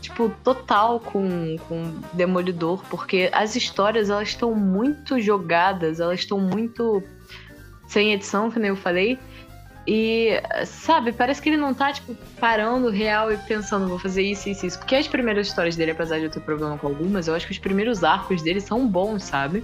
Tipo, 0.02 0.34
total 0.44 1.00
com, 1.00 1.56
com 1.70 1.94
Demolidor. 2.12 2.84
Porque 2.90 3.30
as 3.32 3.56
histórias, 3.56 4.10
elas 4.10 4.30
estão 4.30 4.54
muito 4.54 5.18
jogadas. 5.18 6.02
Elas 6.02 6.20
estão 6.20 6.40
muito 6.40 7.02
sem 7.88 8.14
edição, 8.14 8.52
nem 8.56 8.70
eu 8.70 8.76
falei. 8.76 9.18
E, 9.88 10.42
sabe, 10.66 11.12
parece 11.12 11.42
que 11.42 11.50
ele 11.50 11.58
não 11.58 11.74
tá, 11.74 11.92
tipo, 11.92 12.16
parando 12.40 12.90
real 12.90 13.32
e 13.32 13.38
pensando, 13.38 13.88
vou 13.88 13.98
fazer 13.98 14.22
isso, 14.22 14.48
isso, 14.50 14.66
isso. 14.66 14.78
Porque 14.78 14.96
as 14.96 15.08
primeiras 15.08 15.48
histórias 15.48 15.76
dele, 15.76 15.92
apesar 15.92 16.20
de 16.20 16.26
eu 16.26 16.30
ter 16.30 16.40
problema 16.40 16.78
com 16.78 16.88
algumas, 16.88 17.28
eu 17.28 17.34
acho 17.34 17.48
que 17.48 17.52
os 17.52 17.60
primeiros 17.60 18.04
arcos 18.04 18.42
dele 18.42 18.60
são 18.60 18.88
bons, 18.88 19.24
sabe? 19.24 19.64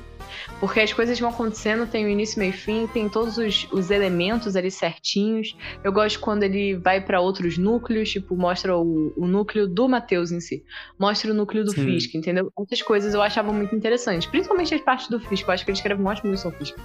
Porque 0.59 0.79
as 0.79 0.91
coisas 0.91 1.19
vão 1.19 1.29
acontecendo, 1.29 1.87
tem 1.87 2.05
o 2.05 2.09
início, 2.09 2.39
meio 2.39 2.49
e 2.49 2.53
fim, 2.53 2.87
tem 2.87 3.07
todos 3.07 3.37
os, 3.37 3.67
os 3.71 3.91
elementos 3.91 4.55
ali 4.55 4.71
certinhos. 4.71 5.55
Eu 5.83 5.91
gosto 5.91 6.19
quando 6.19 6.43
ele 6.43 6.75
vai 6.75 6.99
pra 6.99 7.21
outros 7.21 7.57
núcleos, 7.57 8.09
tipo, 8.09 8.35
mostra 8.35 8.75
o, 8.75 9.13
o 9.15 9.27
núcleo 9.27 9.67
do 9.67 9.87
Matheus 9.87 10.31
em 10.31 10.39
si. 10.39 10.63
Mostra 10.97 11.31
o 11.31 11.33
núcleo 11.33 11.63
do 11.63 11.71
Sim. 11.71 11.85
Fisk, 11.85 12.15
entendeu? 12.15 12.51
Essas 12.59 12.81
coisas 12.81 13.13
eu 13.13 13.21
achava 13.21 13.53
muito 13.53 13.75
interessantes. 13.75 14.27
Principalmente 14.27 14.73
as 14.73 14.81
partes 14.81 15.07
do 15.09 15.19
Fisk, 15.19 15.47
eu 15.47 15.53
acho 15.53 15.63
que 15.63 15.71
ele 15.71 15.77
escreve 15.77 16.01
um 16.01 16.07
ótimo 16.07 16.31
Wilson 16.31 16.51
Fisk. 16.51 16.75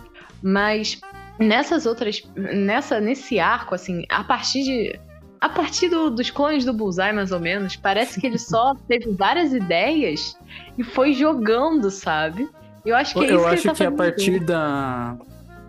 Mas 0.43 1.01
nessas 1.43 1.85
outras. 1.86 2.23
Nessa, 2.36 3.01
nesse 3.01 3.39
arco, 3.39 3.74
assim, 3.74 4.05
a 4.09 4.24
partir 4.24 4.62
de. 4.62 5.01
A 5.40 5.48
partir 5.48 5.89
do- 5.89 6.09
dos 6.10 6.31
clones 6.31 6.64
do 6.64 6.73
Bullseye, 6.73 7.12
mais 7.12 7.32
ou 7.32 7.40
menos, 7.40 7.74
parece 7.74 8.20
que 8.20 8.27
ele 8.28 8.39
só 8.40 8.74
teve 8.86 9.10
várias 9.12 9.52
ideias 9.52 10.39
e 10.78 10.85
foi 10.85 11.12
jogando, 11.14 11.90
sabe? 11.90 12.48
Eu 12.86 12.94
acho 12.97 13.14
que 13.14 13.20
é 13.20 13.24
isso 13.24 13.32
eu 13.35 13.39
que 13.40 13.47
ele 13.47 13.55
acho 13.55 13.69
tá 13.69 13.74
que 13.74 13.85
a 13.85 13.93
partir 13.93 14.39
da. 14.40 15.16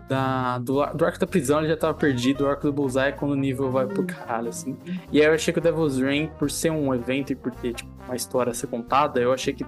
da 0.08 0.58
do, 0.58 0.84
do 0.94 1.04
arco 1.04 1.18
da 1.18 1.26
prisão 1.26 1.58
ele 1.60 1.68
já 1.68 1.76
tava 1.76 1.94
perdido, 1.94 2.44
o 2.44 2.48
arco 2.48 2.62
do 2.66 2.72
Bullseye 2.72 3.08
é 3.08 3.12
quando 3.12 3.32
o 3.32 3.36
nível 3.36 3.70
vai 3.70 3.86
pro 3.86 4.04
caralho, 4.04 4.48
assim. 4.48 4.76
E 5.10 5.20
aí 5.20 5.26
eu 5.26 5.34
achei 5.34 5.52
que 5.52 5.58
o 5.58 5.62
Devil's 5.62 5.98
Reign, 5.98 6.30
por 6.38 6.50
ser 6.50 6.70
um 6.70 6.94
evento 6.94 7.32
e 7.32 7.34
por 7.36 7.52
ter, 7.52 7.72
tipo, 7.74 7.90
uma 8.06 8.14
história 8.16 8.50
a 8.50 8.54
ser 8.54 8.66
contada, 8.68 9.20
eu 9.20 9.32
achei 9.32 9.52
que 9.54 9.64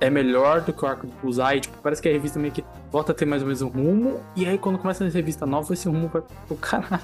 é 0.00 0.08
melhor 0.08 0.62
do 0.62 0.72
que 0.72 0.84
o 0.84 0.88
arco 0.88 1.06
do 1.06 1.12
Bullseye. 1.22 1.60
Tipo, 1.60 1.76
parece 1.82 2.00
que 2.00 2.08
a 2.08 2.12
revista 2.12 2.38
meio 2.38 2.52
que 2.52 2.64
volta 2.90 3.12
a 3.12 3.14
ter 3.14 3.26
mais 3.26 3.42
ou 3.42 3.46
menos 3.48 3.60
um 3.62 3.68
rumo. 3.68 4.20
E 4.34 4.46
aí 4.46 4.56
quando 4.58 4.78
começa 4.78 5.04
a 5.04 5.08
revista 5.08 5.44
nova, 5.46 5.72
esse 5.74 5.86
rumo 5.88 6.08
vai 6.08 6.22
pro 6.46 6.56
caralho. 6.56 7.02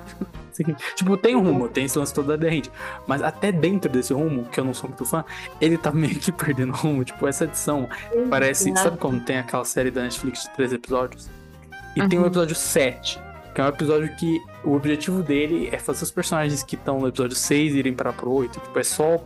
Tipo, 0.97 1.19
tem 1.19 1.37
um 1.37 1.43
rumo, 1.43 1.69
tem 1.69 1.85
esse 1.85 1.99
lance 1.99 2.15
todo 2.15 2.33
aderente. 2.33 2.71
Mas 3.07 3.23
até 3.23 3.53
dentro 3.53 3.91
desse 3.91 4.15
rumo, 4.15 4.45
que 4.47 4.59
eu 4.59 4.65
não 4.65 4.73
sou 4.73 4.89
muito 4.89 5.05
fã, 5.05 5.23
ele 5.61 5.77
tá 5.77 5.93
meio 5.93 6.15
que 6.19 6.33
perdendo 6.33 6.73
o 6.73 6.77
rumo. 6.77 7.05
Tipo, 7.05 7.27
essa 7.27 7.45
edição 7.45 7.87
parece. 8.31 8.73
Sabe 8.75 8.97
como 8.97 9.21
tem 9.21 9.37
aquela 9.37 9.67
série 9.67 9.91
da 9.91 10.03
Netflix 10.03 10.45
de 10.45 10.51
três 10.57 10.73
episódios? 10.73 11.29
E 11.95 12.09
tem 12.09 12.19
o 12.19 12.23
Uhum. 12.23 12.29
episódio 12.29 12.55
7, 12.57 13.21
que 13.55 13.61
é 13.61 13.65
um 13.65 13.69
episódio 13.69 14.17
que 14.17 14.41
o 14.65 14.73
objetivo 14.75 15.23
dele 15.23 15.69
é 15.71 15.79
fazer 15.79 16.05
os 16.05 16.11
personagens 16.11 16.63
que 16.63 16.75
estão 16.75 17.01
no 17.01 17.09
episódio 17.09 17.37
6 17.37 17.75
irem 17.75 17.93
para 17.93 18.11
pro 18.15 18.31
8. 18.33 18.59
Tipo, 18.59 18.79
é 18.79 18.83
só 18.83 19.17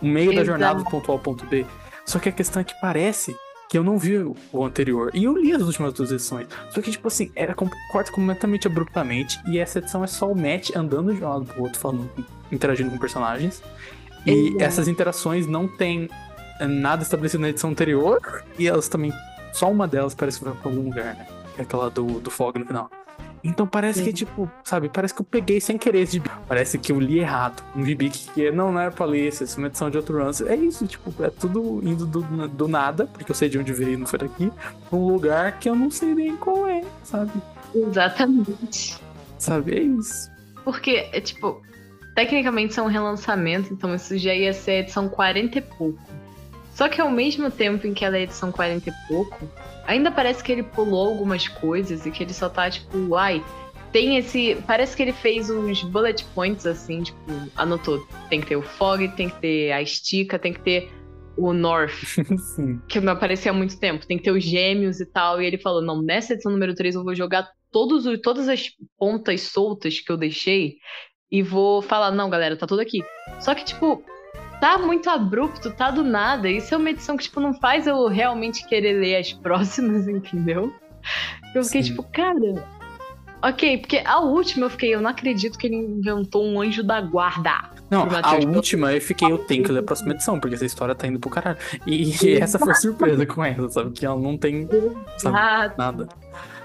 o 0.00 0.06
meio 0.06 0.26
da 0.28 0.34
Exato. 0.42 0.46
jornada 0.46 0.78
do 0.78 0.84
ponto 0.88 1.10
A 1.10 1.14
ao 1.16 1.18
ponto 1.18 1.44
B. 1.46 1.66
Só 2.06 2.18
que 2.18 2.28
a 2.28 2.32
questão 2.32 2.60
é 2.60 2.64
que 2.64 2.74
parece 2.80 3.36
que 3.68 3.76
eu 3.76 3.82
não 3.82 3.98
vi 3.98 4.16
o 4.52 4.64
anterior. 4.64 5.10
E 5.12 5.24
eu 5.24 5.36
li 5.36 5.52
as 5.52 5.62
últimas 5.62 5.92
duas 5.92 6.12
edições. 6.12 6.46
Só 6.70 6.80
que, 6.80 6.90
tipo 6.92 7.08
assim, 7.08 7.32
era 7.34 7.52
com- 7.54 7.68
corta 7.90 8.12
completamente 8.12 8.66
abruptamente. 8.68 9.40
E 9.46 9.58
essa 9.58 9.80
edição 9.80 10.04
é 10.04 10.06
só 10.06 10.30
o 10.30 10.36
Matt 10.36 10.70
andando 10.76 11.12
de 11.12 11.24
um 11.24 11.28
lado 11.28 11.44
pro 11.46 11.62
outro, 11.64 11.78
falando, 11.80 12.08
interagindo 12.52 12.90
com 12.90 12.98
personagens. 12.98 13.60
E 14.24 14.30
Exato. 14.50 14.62
essas 14.62 14.88
interações 14.88 15.46
não 15.48 15.66
tem 15.66 16.08
nada 16.60 17.02
estabelecido 17.02 17.40
na 17.42 17.48
edição 17.48 17.70
anterior. 17.70 18.20
E 18.56 18.68
elas 18.68 18.88
também. 18.88 19.12
Só 19.52 19.68
uma 19.70 19.88
delas 19.88 20.14
parece 20.14 20.38
que 20.38 20.44
vai 20.44 20.54
pra 20.54 20.70
algum 20.70 20.82
lugar, 20.84 21.14
né? 21.16 21.26
É 21.58 21.62
aquela 21.62 21.90
do, 21.90 22.20
do 22.20 22.30
Fog 22.30 22.56
no 22.58 22.66
final. 22.66 22.88
Então 23.46 23.66
parece 23.66 24.02
que, 24.02 24.12
tipo, 24.12 24.50
sabe, 24.64 24.88
parece 24.88 25.14
que 25.14 25.20
eu 25.20 25.24
peguei 25.24 25.60
sem 25.60 25.78
querer 25.78 26.00
esse 26.00 26.12
gibi. 26.12 26.30
Parece 26.48 26.78
que 26.78 26.90
eu 26.90 27.00
li 27.00 27.18
errado. 27.18 27.62
Um 27.74 27.84
gibi 27.84 28.10
que 28.10 28.50
não, 28.50 28.72
não 28.72 28.80
era 28.80 28.90
pra 28.90 29.06
ler, 29.06 29.28
essa 29.28 29.44
é 29.44 29.58
uma 29.58 29.68
edição 29.68 29.88
de 29.90 29.96
outro 29.96 30.18
run. 30.18 30.30
É 30.46 30.56
isso, 30.56 30.86
tipo, 30.86 31.12
é 31.22 31.30
tudo 31.30 31.80
indo 31.82 32.06
do, 32.06 32.48
do 32.48 32.68
nada, 32.68 33.06
porque 33.06 33.30
eu 33.30 33.34
sei 33.34 33.48
de 33.48 33.58
onde 33.58 33.72
veio 33.72 33.92
e 33.92 33.96
não 33.96 34.06
foi 34.06 34.18
daqui, 34.18 34.52
pra 34.88 34.98
um 34.98 35.06
lugar 35.06 35.58
que 35.58 35.68
eu 35.68 35.74
não 35.74 35.90
sei 35.90 36.14
nem 36.14 36.36
qual 36.36 36.66
é, 36.66 36.82
sabe? 37.02 37.32
Exatamente. 37.74 38.98
Sabe, 39.38 39.74
é 39.74 39.82
isso. 39.82 40.30
Porque, 40.64 41.08
é 41.12 41.20
tipo, 41.20 41.62
tecnicamente 42.14 42.74
são 42.74 42.86
um 42.86 42.88
relançamento, 42.88 43.72
então 43.72 43.94
isso 43.94 44.16
já 44.18 44.34
ia 44.34 44.52
ser 44.52 44.70
a 44.70 44.78
edição 44.80 45.08
40 45.08 45.58
e 45.58 45.62
pouco. 45.62 46.00
Só 46.74 46.88
que 46.88 47.00
ao 47.00 47.10
mesmo 47.10 47.50
tempo 47.50 47.86
em 47.86 47.94
que 47.94 48.04
ela 48.04 48.16
é 48.16 48.22
edição 48.22 48.52
40 48.52 48.90
e 48.90 48.92
pouco, 49.08 49.48
ainda 49.86 50.10
parece 50.10 50.42
que 50.42 50.52
ele 50.52 50.62
pulou 50.62 51.08
algumas 51.08 51.48
coisas 51.48 52.06
e 52.06 52.10
que 52.10 52.22
ele 52.22 52.32
só 52.32 52.48
tá, 52.48 52.70
tipo, 52.70 53.14
ai, 53.14 53.42
tem 53.92 54.16
esse. 54.16 54.56
Parece 54.66 54.96
que 54.96 55.02
ele 55.02 55.12
fez 55.12 55.48
uns 55.48 55.82
bullet 55.82 56.24
points 56.34 56.66
assim, 56.66 57.02
tipo, 57.02 57.18
anotou. 57.56 58.06
Tem 58.28 58.40
que 58.40 58.48
ter 58.48 58.56
o 58.56 58.62
Fog, 58.62 59.08
tem 59.16 59.28
que 59.28 59.40
ter 59.40 59.72
a 59.72 59.80
estica, 59.80 60.38
tem 60.38 60.52
que 60.52 60.60
ter 60.60 60.90
o 61.36 61.52
North, 61.52 62.04
Sim. 62.54 62.80
que 62.88 63.00
não 63.00 63.12
aparecia 63.12 63.50
há 63.50 63.54
muito 63.54 63.78
tempo. 63.78 64.06
Tem 64.06 64.16
que 64.16 64.24
ter 64.24 64.32
os 64.32 64.42
gêmeos 64.42 65.00
e 65.00 65.06
tal. 65.06 65.40
E 65.40 65.46
ele 65.46 65.58
falou: 65.58 65.82
não, 65.82 66.02
nessa 66.02 66.34
edição 66.34 66.52
número 66.52 66.74
3 66.74 66.94
eu 66.94 67.04
vou 67.04 67.14
jogar 67.14 67.48
todos 67.70 68.06
os, 68.06 68.20
todas 68.20 68.48
as 68.48 68.70
pontas 68.98 69.42
soltas 69.42 70.00
que 70.00 70.10
eu 70.10 70.16
deixei 70.16 70.76
e 71.30 71.42
vou 71.42 71.80
falar: 71.80 72.10
não, 72.10 72.28
galera, 72.28 72.56
tá 72.56 72.66
tudo 72.66 72.80
aqui. 72.80 73.00
Só 73.40 73.54
que, 73.54 73.64
tipo, 73.64 74.02
tá 74.60 74.78
muito 74.78 75.08
abrupto, 75.08 75.70
tá 75.70 75.90
do 75.90 76.02
nada. 76.02 76.48
Isso 76.48 76.74
é 76.74 76.76
uma 76.76 76.90
edição 76.90 77.16
que, 77.16 77.24
tipo, 77.24 77.40
não 77.40 77.54
faz 77.54 77.86
eu 77.86 78.06
realmente 78.08 78.66
querer 78.66 78.94
ler 78.94 79.16
as 79.16 79.32
próximas, 79.32 80.06
entendeu? 80.08 80.72
Eu 81.54 81.64
fiquei, 81.64 81.82
Sim. 81.82 81.90
tipo, 81.90 82.02
cara. 82.04 82.76
Ok, 83.42 83.78
porque 83.78 84.02
a 84.04 84.18
última 84.20 84.66
eu 84.66 84.70
fiquei, 84.70 84.94
eu 84.94 85.00
não 85.00 85.10
acredito 85.10 85.58
que 85.58 85.66
ele 85.66 85.76
inventou 85.76 86.44
um 86.44 86.60
anjo 86.60 86.82
da 86.82 87.00
guarda. 87.00 87.70
Não, 87.88 88.08
a 88.22 88.34
última 88.56 88.92
eu 88.92 89.00
fiquei, 89.00 89.30
eu 89.30 89.38
tenho 89.38 89.62
que 89.62 89.70
ler 89.70 89.80
a 89.80 89.82
próxima 89.82 90.12
edição, 90.12 90.40
porque 90.40 90.56
essa 90.56 90.64
história 90.64 90.94
tá 90.94 91.06
indo 91.06 91.20
pro 91.20 91.30
caralho. 91.30 91.58
E, 91.86 92.16
e 92.24 92.36
essa 92.38 92.58
foi 92.58 92.72
a 92.72 92.74
surpresa 92.74 93.24
com 93.24 93.44
ela, 93.44 93.68
sabe? 93.68 93.92
Que 93.92 94.04
ela 94.04 94.18
não 94.18 94.36
tem 94.36 94.68
sabe, 95.18 95.76
nada. 95.78 96.08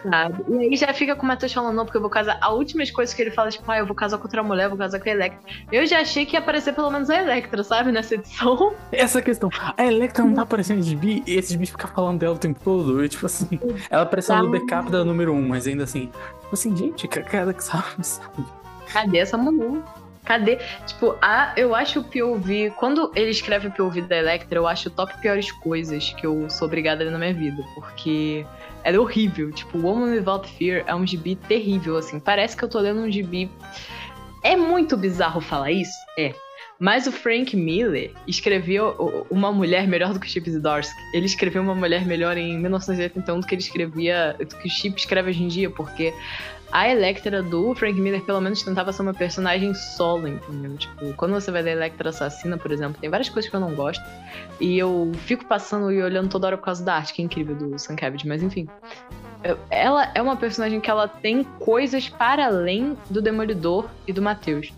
Sabe? 0.03 0.44
E 0.49 0.57
aí 0.60 0.76
já 0.76 0.94
fica 0.94 1.15
com 1.15 1.23
o 1.23 1.28
Matheus 1.28 1.53
falando, 1.53 1.76
não, 1.76 1.86
porque 1.86 1.98
eu 1.98 2.02
vou 2.02 2.10
casar. 2.10 2.38
A 2.41 2.52
últimas 2.52 2.90
coisas 2.91 3.14
que 3.14 3.22
ele 3.22 3.32
fala, 3.32 3.49
tipo, 3.49 3.69
ah, 3.72 3.78
eu 3.78 3.86
vou 3.86 3.95
casar 3.95 4.18
com 4.18 4.23
outra 4.23 4.41
mulher, 4.44 4.69
vou 4.69 4.78
casar 4.78 4.99
com 4.99 5.10
a 5.10 5.11
Electra. 5.11 5.40
Eu 5.72 5.86
já 5.86 5.99
achei 5.99 6.26
que 6.26 6.36
ia 6.36 6.40
aparecer 6.40 6.73
pelo 6.73 6.90
menos 6.91 7.10
a 7.10 7.18
Electra, 7.22 7.64
sabe, 7.64 7.91
nessa 7.91 8.15
edição. 8.15 8.73
Essa 8.91 9.22
questão. 9.22 9.49
A 9.78 9.86
Electra 9.86 10.23
não 10.23 10.34
tá 10.34 10.41
aparecendo 10.44 10.80
em 10.80 10.84
gibi 10.84 11.23
e 11.28 11.36
esse 11.36 11.52
gibi 11.53 11.65
fica 11.65 11.88
falando 11.88 12.19
dela 12.19 12.36
o 12.36 12.40
tempo 12.40 12.60
todo. 12.64 13.03
E, 13.03 13.10
tipo 13.10 13.26
assim, 13.26 13.48
ela 13.90 14.03
apareceu 14.03 14.36
no 14.38 14.52
backup 14.52 14.90
da 14.91 15.03
número 15.03 15.34
1, 15.34 15.48
mas 15.48 15.68
ainda 15.68 15.84
assim. 15.84 16.07
Tipo 16.41 16.53
assim, 16.53 16.76
gente, 16.76 17.07
ca- 17.07 17.22
cara 17.22 17.53
que 17.53 17.64
sabe, 17.64 17.84
sabe? 18.02 18.44
Cadê 18.91 19.19
essa 19.19 19.38
mulher? 19.38 19.82
Cadê? 20.23 20.60
Tipo, 20.86 21.15
a, 21.22 21.52
eu 21.57 21.73
acho 21.73 21.99
o 21.99 22.03
POV. 22.03 22.72
Quando 22.78 23.11
ele 23.15 23.32
escreve 23.32 23.68
o 23.69 23.72
POV 23.72 24.03
da 24.03 24.18
Electra, 24.18 24.60
eu 24.60 24.68
acho 24.68 24.88
o 24.90 24.91
top 24.91 25.18
piores 25.19 25.52
coisas 25.52 26.11
que 26.14 26.26
eu 26.26 26.48
sou 26.49 26.68
obrigada 26.68 27.02
a 27.02 27.06
ler 27.06 27.11
na 27.11 27.18
minha 27.18 27.34
vida. 27.34 27.64
Porque 27.73 28.45
ela 28.83 28.97
é 28.97 28.99
horrível. 28.99 29.51
Tipo, 29.51 29.77
Woman 29.77 30.11
Without 30.11 30.47
Fear 30.57 30.83
é 30.87 30.95
um 30.95 31.05
gibi 31.05 31.35
terrível, 31.35 31.97
assim. 31.97 32.19
Parece 32.19 32.55
que 32.55 32.63
eu 32.63 32.69
tô 32.69 32.79
lendo 32.79 33.01
um 33.01 33.11
gibi. 33.11 33.49
É 34.43 34.55
muito 34.55 34.97
bizarro 34.97 35.41
falar 35.41 35.71
isso? 35.71 35.97
É. 36.17 36.33
Mas 36.79 37.05
o 37.05 37.11
Frank 37.11 37.55
Miller 37.55 38.11
escreveu 38.27 39.27
uma 39.29 39.51
mulher 39.51 39.87
melhor 39.87 40.13
do 40.13 40.19
que 40.19 40.25
o 40.25 40.29
Chip 40.29 40.49
Zdarsky. 40.49 40.99
Ele 41.13 41.27
escreveu 41.27 41.61
uma 41.61 41.75
mulher 41.75 42.07
melhor 42.07 42.35
em 42.37 42.57
1981 42.57 43.39
do 43.39 43.45
que 43.45 43.53
ele 43.53 43.61
escrevia, 43.61 44.35
do 44.39 44.55
que 44.55 44.67
o 44.67 44.71
Chip 44.71 44.97
escreve 44.97 45.29
hoje 45.29 45.43
em 45.43 45.47
dia, 45.47 45.69
porque 45.69 46.11
a 46.72 46.89
Electra 46.89 47.43
do 47.43 47.76
Frank 47.76 47.99
Miller 47.99 48.22
pelo 48.22 48.39
menos 48.39 48.64
tentava 48.64 48.93
ser 48.93 49.02
uma 49.02 49.14
personagem 49.14 49.73
solo, 49.73 50.27
entendeu? 50.27 50.77
Tipo, 50.77 51.14
quando 51.15 51.34
você 51.34 51.52
vai 51.52 51.61
ler 51.61 51.72
Electra 51.72 52.10
Assassina, 52.10 52.57
por 52.57 52.72
exemplo, 52.72 52.99
tem 52.99 53.10
várias 53.10 53.30
coisas 53.30 53.49
que 53.49 53.56
eu 53.56 53.60
não 53.60 53.76
gosto. 53.76 54.03
E 54.60 54.77
eu 54.77 55.11
fico 55.26 55.45
passando 55.45 55.91
e 55.91 56.02
olhando 56.02 56.30
toda 56.30 56.48
hora 56.48 56.57
por 56.57 56.65
causa 56.65 56.84
da 56.84 56.95
arte, 56.95 57.14
que 57.14 57.22
é 57.22 57.26
incrível 57.26 57.56
do 57.56 57.76
Cabbage, 57.95 58.27
mas 58.27 58.41
enfim. 58.41 58.68
Ela 59.69 60.11
é 60.14 60.22
uma 60.22 60.38
personagem 60.38 60.80
que 60.80 60.89
ela 60.89 61.07
tem 61.07 61.43
coisas 61.60 62.07
para 62.07 62.45
além 62.45 62.98
do 63.10 63.22
Demolidor 63.22 63.89
e 64.07 64.14
do 64.14 64.22
Matheus. 64.22 64.72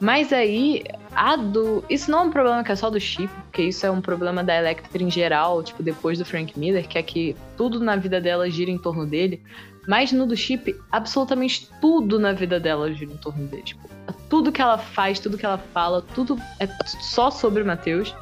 Mas 0.00 0.32
aí, 0.32 0.84
a 1.14 1.34
do. 1.34 1.84
Isso 1.90 2.10
não 2.10 2.20
é 2.20 2.22
um 2.22 2.30
problema 2.30 2.62
que 2.62 2.70
é 2.70 2.76
só 2.76 2.88
do 2.88 3.00
Chip, 3.00 3.32
porque 3.44 3.62
isso 3.62 3.84
é 3.84 3.90
um 3.90 4.00
problema 4.00 4.44
da 4.44 4.56
Electra 4.56 5.02
em 5.02 5.10
geral, 5.10 5.62
tipo, 5.62 5.82
depois 5.82 6.18
do 6.18 6.24
Frank 6.24 6.56
Miller, 6.58 6.86
que 6.86 6.98
é 6.98 7.02
que 7.02 7.34
tudo 7.56 7.80
na 7.80 7.96
vida 7.96 8.20
dela 8.20 8.48
gira 8.48 8.70
em 8.70 8.78
torno 8.78 9.04
dele. 9.04 9.42
Mas 9.88 10.12
no 10.12 10.26
do 10.26 10.36
Chip, 10.36 10.78
absolutamente 10.92 11.66
tudo 11.80 12.20
na 12.20 12.32
vida 12.32 12.60
dela 12.60 12.92
gira 12.92 13.10
em 13.10 13.16
torno 13.16 13.46
dele. 13.46 13.62
Tipo, 13.62 13.88
tudo 14.28 14.52
que 14.52 14.60
ela 14.60 14.76
faz, 14.76 15.18
tudo 15.18 15.38
que 15.38 15.46
ela 15.46 15.56
fala, 15.56 16.02
tudo 16.14 16.36
é 16.60 16.68
só 17.00 17.30
sobre 17.30 17.62
o 17.62 17.66
Matheus. 17.66 18.14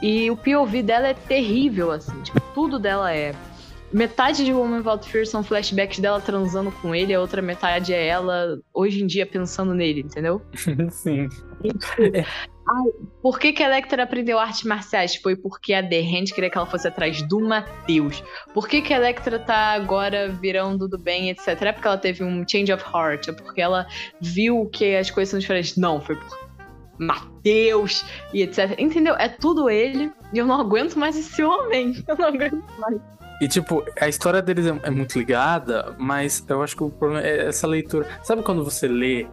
E 0.00 0.30
o 0.30 0.36
POV 0.36 0.82
dela 0.84 1.08
é 1.08 1.14
terrível, 1.14 1.90
assim. 1.90 2.22
Tipo, 2.22 2.40
tudo 2.54 2.78
dela 2.78 3.12
é 3.12 3.34
metade 3.92 4.44
de 4.44 4.52
Woman 4.52 4.78
Without 4.78 5.08
Fear 5.08 5.26
são 5.26 5.42
flashbacks 5.42 5.98
dela 5.98 6.20
transando 6.20 6.70
com 6.70 6.94
ele, 6.94 7.12
a 7.12 7.20
outra 7.20 7.42
metade 7.42 7.92
é 7.92 8.06
ela 8.06 8.60
hoje 8.72 9.02
em 9.02 9.06
dia 9.06 9.26
pensando 9.26 9.74
nele, 9.74 10.00
entendeu? 10.00 10.42
Sim. 10.90 11.28
Tipo, 11.28 11.82
ai, 12.68 12.92
por 13.22 13.38
que, 13.38 13.52
que 13.52 13.62
a 13.62 13.66
Electra 13.66 14.02
aprendeu 14.02 14.38
artes 14.38 14.64
marciais? 14.64 15.16
Foi 15.16 15.36
porque 15.36 15.72
a 15.74 15.86
The 15.86 16.00
Hand 16.00 16.26
queria 16.34 16.50
que 16.50 16.56
ela 16.56 16.66
fosse 16.66 16.88
atrás 16.88 17.22
do 17.22 17.40
Matheus. 17.40 18.22
Por 18.52 18.68
que, 18.68 18.82
que 18.82 18.92
a 18.92 18.96
Electra 18.96 19.38
tá 19.38 19.72
agora 19.72 20.28
virando 20.28 20.88
do 20.88 20.98
bem, 20.98 21.30
etc? 21.30 21.48
É 21.62 21.72
porque 21.72 21.86
ela 21.86 21.98
teve 21.98 22.24
um 22.24 22.44
change 22.48 22.72
of 22.72 22.84
heart. 22.84 23.28
É 23.28 23.32
porque 23.32 23.60
ela 23.60 23.86
viu 24.20 24.68
que 24.72 24.96
as 24.96 25.10
coisas 25.10 25.30
são 25.30 25.38
diferentes. 25.38 25.76
Não, 25.76 26.00
foi 26.00 26.16
por 26.16 26.44
Matheus 26.98 28.04
e 28.32 28.42
etc. 28.42 28.74
Entendeu? 28.78 29.14
É 29.14 29.28
tudo 29.28 29.68
ele. 29.68 30.10
E 30.32 30.38
eu 30.38 30.46
não 30.46 30.60
aguento 30.60 30.98
mais 30.98 31.16
esse 31.16 31.42
homem. 31.42 32.02
Eu 32.08 32.16
não 32.16 32.26
aguento 32.26 32.64
mais. 32.78 33.00
E, 33.40 33.48
tipo, 33.48 33.84
a 34.00 34.08
história 34.08 34.40
deles 34.40 34.66
é, 34.66 34.80
é 34.84 34.90
muito 34.90 35.18
ligada, 35.18 35.94
mas 35.98 36.44
eu 36.48 36.62
acho 36.62 36.76
que 36.76 36.84
o 36.84 36.88
problema 36.88 37.26
é 37.26 37.48
essa 37.48 37.66
leitura. 37.66 38.06
Sabe 38.22 38.42
quando 38.42 38.64
você 38.64 38.86
lê 38.86 39.26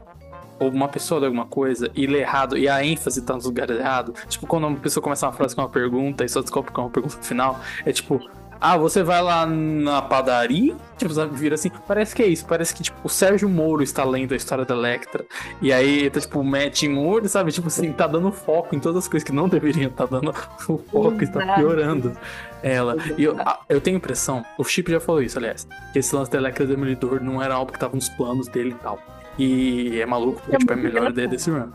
ou 0.62 0.70
uma 0.70 0.88
pessoa 0.88 1.20
lê 1.20 1.26
alguma 1.26 1.48
coisa 1.48 1.90
e 1.96 2.06
lê 2.06 2.20
errado 2.20 2.56
e 2.56 2.70
a 2.70 2.86
ênfase 2.86 3.24
tá 3.24 3.34
nos 3.34 3.46
lugares 3.46 3.80
errados? 3.80 4.14
Tipo, 4.30 4.46
quando 4.46 4.68
uma 4.68 4.78
pessoa 4.78 5.04
começa 5.04 5.26
uma 5.26 5.34
frase 5.34 5.56
com 5.56 5.62
uma 5.64 5.70
pergunta 5.70 6.24
e 6.24 6.30
só 6.30 6.40
descobre 6.40 6.72
com 6.72 6.82
uma 6.82 6.90
pergunta 6.92 7.18
final, 7.22 7.60
é 7.84 7.92
tipo. 7.92 8.22
Ah, 8.64 8.78
você 8.78 9.02
vai 9.02 9.24
lá 9.24 9.44
na 9.48 10.04
padaria? 10.04 10.76
Tipo, 10.96 11.12
sabe, 11.12 11.36
vira 11.36 11.56
assim. 11.56 11.72
Parece 11.88 12.16
que 12.16 12.22
é 12.22 12.28
isso. 12.28 12.46
Parece 12.46 12.76
que, 12.76 12.84
tipo, 12.84 13.00
o 13.04 13.10
Sérgio 13.10 13.50
Moro 13.50 13.82
está 13.82 14.04
lendo 14.04 14.36
a 14.36 14.38
história 14.38 14.64
da 14.64 14.76
Electra. 14.76 15.26
E 15.60 15.74
aí, 15.74 16.08
tá, 16.12 16.20
tipo, 16.20 16.40
o 16.40 16.44
Matt 16.44 16.84
Moore, 16.84 17.28
sabe? 17.28 17.52
Tipo 17.52 17.70
assim, 17.70 17.92
tá 17.92 18.06
dando 18.06 18.32
foco 18.32 18.76
em 18.76 18.80
todas 18.80 19.00
as 19.00 19.08
coisas 19.08 19.26
que 19.26 19.34
não 19.34 19.50
deveriam 19.50 19.90
estar 19.90 20.06
dando 20.06 20.30
o 20.70 20.78
foco, 20.78 21.24
está 21.24 21.56
piorando 21.56 22.16
ela. 22.62 22.98
E 23.18 23.24
eu, 23.24 23.36
eu 23.68 23.82
tenho 23.82 23.96
a 23.96 23.98
impressão, 23.98 24.46
o 24.60 24.64
Chip 24.64 24.92
já 24.92 25.00
falou 25.00 25.24
isso, 25.24 25.40
aliás, 25.40 25.68
que 25.92 25.98
esse 25.98 26.16
lance 26.16 26.30
da 26.30 26.38
Electra 26.38 26.68
Demolidor 26.68 27.20
não 27.20 27.42
era 27.42 27.56
algo 27.56 27.72
que 27.72 27.80
tava 27.80 27.96
nos 27.96 28.10
planos 28.10 28.48
dele 28.48 28.76
e 28.80 28.84
tal. 28.84 29.00
E 29.44 30.00
é 30.00 30.06
maluco, 30.06 30.40
porque, 30.42 30.56
É 30.56 30.60
tipo, 30.60 30.72
é 30.72 30.76
a 30.76 30.78
melhor 30.80 31.10
ideia 31.10 31.28
desse 31.28 31.50
run. 31.50 31.70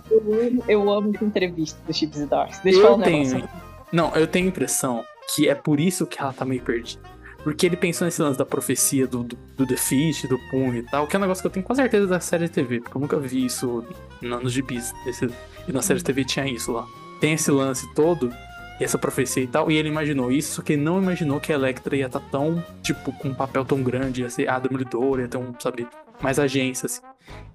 Eu 0.68 0.88
amo, 0.92 1.12
essa 1.14 1.24
entrevista 1.24 1.78
do 1.86 1.92
Chips 1.92 2.20
e 2.20 2.26
Darks. 2.26 2.60
Deixa 2.60 2.78
eu 2.78 2.82
falar 2.84 2.96
um 2.96 3.02
tenho. 3.02 3.48
Não, 3.92 4.14
eu 4.14 4.26
tenho 4.26 4.46
a 4.46 4.48
impressão 4.48 5.04
que 5.34 5.48
é 5.48 5.54
por 5.54 5.80
isso 5.80 6.06
que 6.06 6.20
ela 6.20 6.32
tá 6.32 6.44
meio 6.44 6.62
perdida. 6.62 7.02
Porque 7.42 7.66
ele 7.66 7.76
pensou 7.76 8.04
nesse 8.04 8.20
lance 8.22 8.38
da 8.38 8.44
profecia 8.46 9.06
do, 9.06 9.22
do, 9.24 9.36
do 9.56 9.66
The 9.66 9.76
Fist, 9.76 10.26
do 10.28 10.38
punho 10.50 10.76
e 10.76 10.82
tal, 10.82 11.06
que 11.06 11.14
é 11.14 11.18
um 11.18 11.22
negócio 11.22 11.42
que 11.42 11.46
eu 11.46 11.50
tenho 11.50 11.64
com 11.66 11.74
certeza 11.74 12.06
da 12.06 12.18
série 12.20 12.44
de 12.44 12.50
TV, 12.50 12.80
porque 12.80 12.96
eu 12.96 13.00
nunca 13.00 13.18
vi 13.18 13.44
isso 13.44 13.84
na- 14.20 14.38
nos 14.40 14.52
gibis. 14.52 14.92
Esse, 15.06 15.28
e 15.68 15.72
na 15.72 15.80
série 15.82 15.98
de 15.98 16.04
TV 16.04 16.24
tinha 16.24 16.46
isso 16.46 16.72
lá. 16.72 16.84
Tem 17.20 17.32
esse 17.34 17.50
lance 17.52 17.86
todo, 17.94 18.32
essa 18.80 18.98
profecia 18.98 19.42
e 19.44 19.46
tal, 19.46 19.70
e 19.70 19.76
ele 19.76 19.88
imaginou 19.88 20.30
isso, 20.32 20.54
só 20.54 20.62
que 20.62 20.72
ele 20.74 20.82
não 20.82 21.00
imaginou 21.00 21.38
que 21.40 21.52
a 21.52 21.54
Electra 21.54 21.96
ia 21.96 22.06
estar 22.06 22.20
tão, 22.32 22.62
tipo, 22.82 23.12
com 23.12 23.28
um 23.28 23.34
papel 23.34 23.64
tão 23.64 23.80
grande, 23.82 24.22
ia 24.22 24.30
ser 24.30 24.48
a 24.48 24.58
demolidora, 24.58 25.22
ia 25.22 25.28
ter 25.28 25.38
um, 25.38 25.52
sabe, 25.60 25.86
mais 26.20 26.38
agência, 26.38 26.86
assim. 26.86 27.00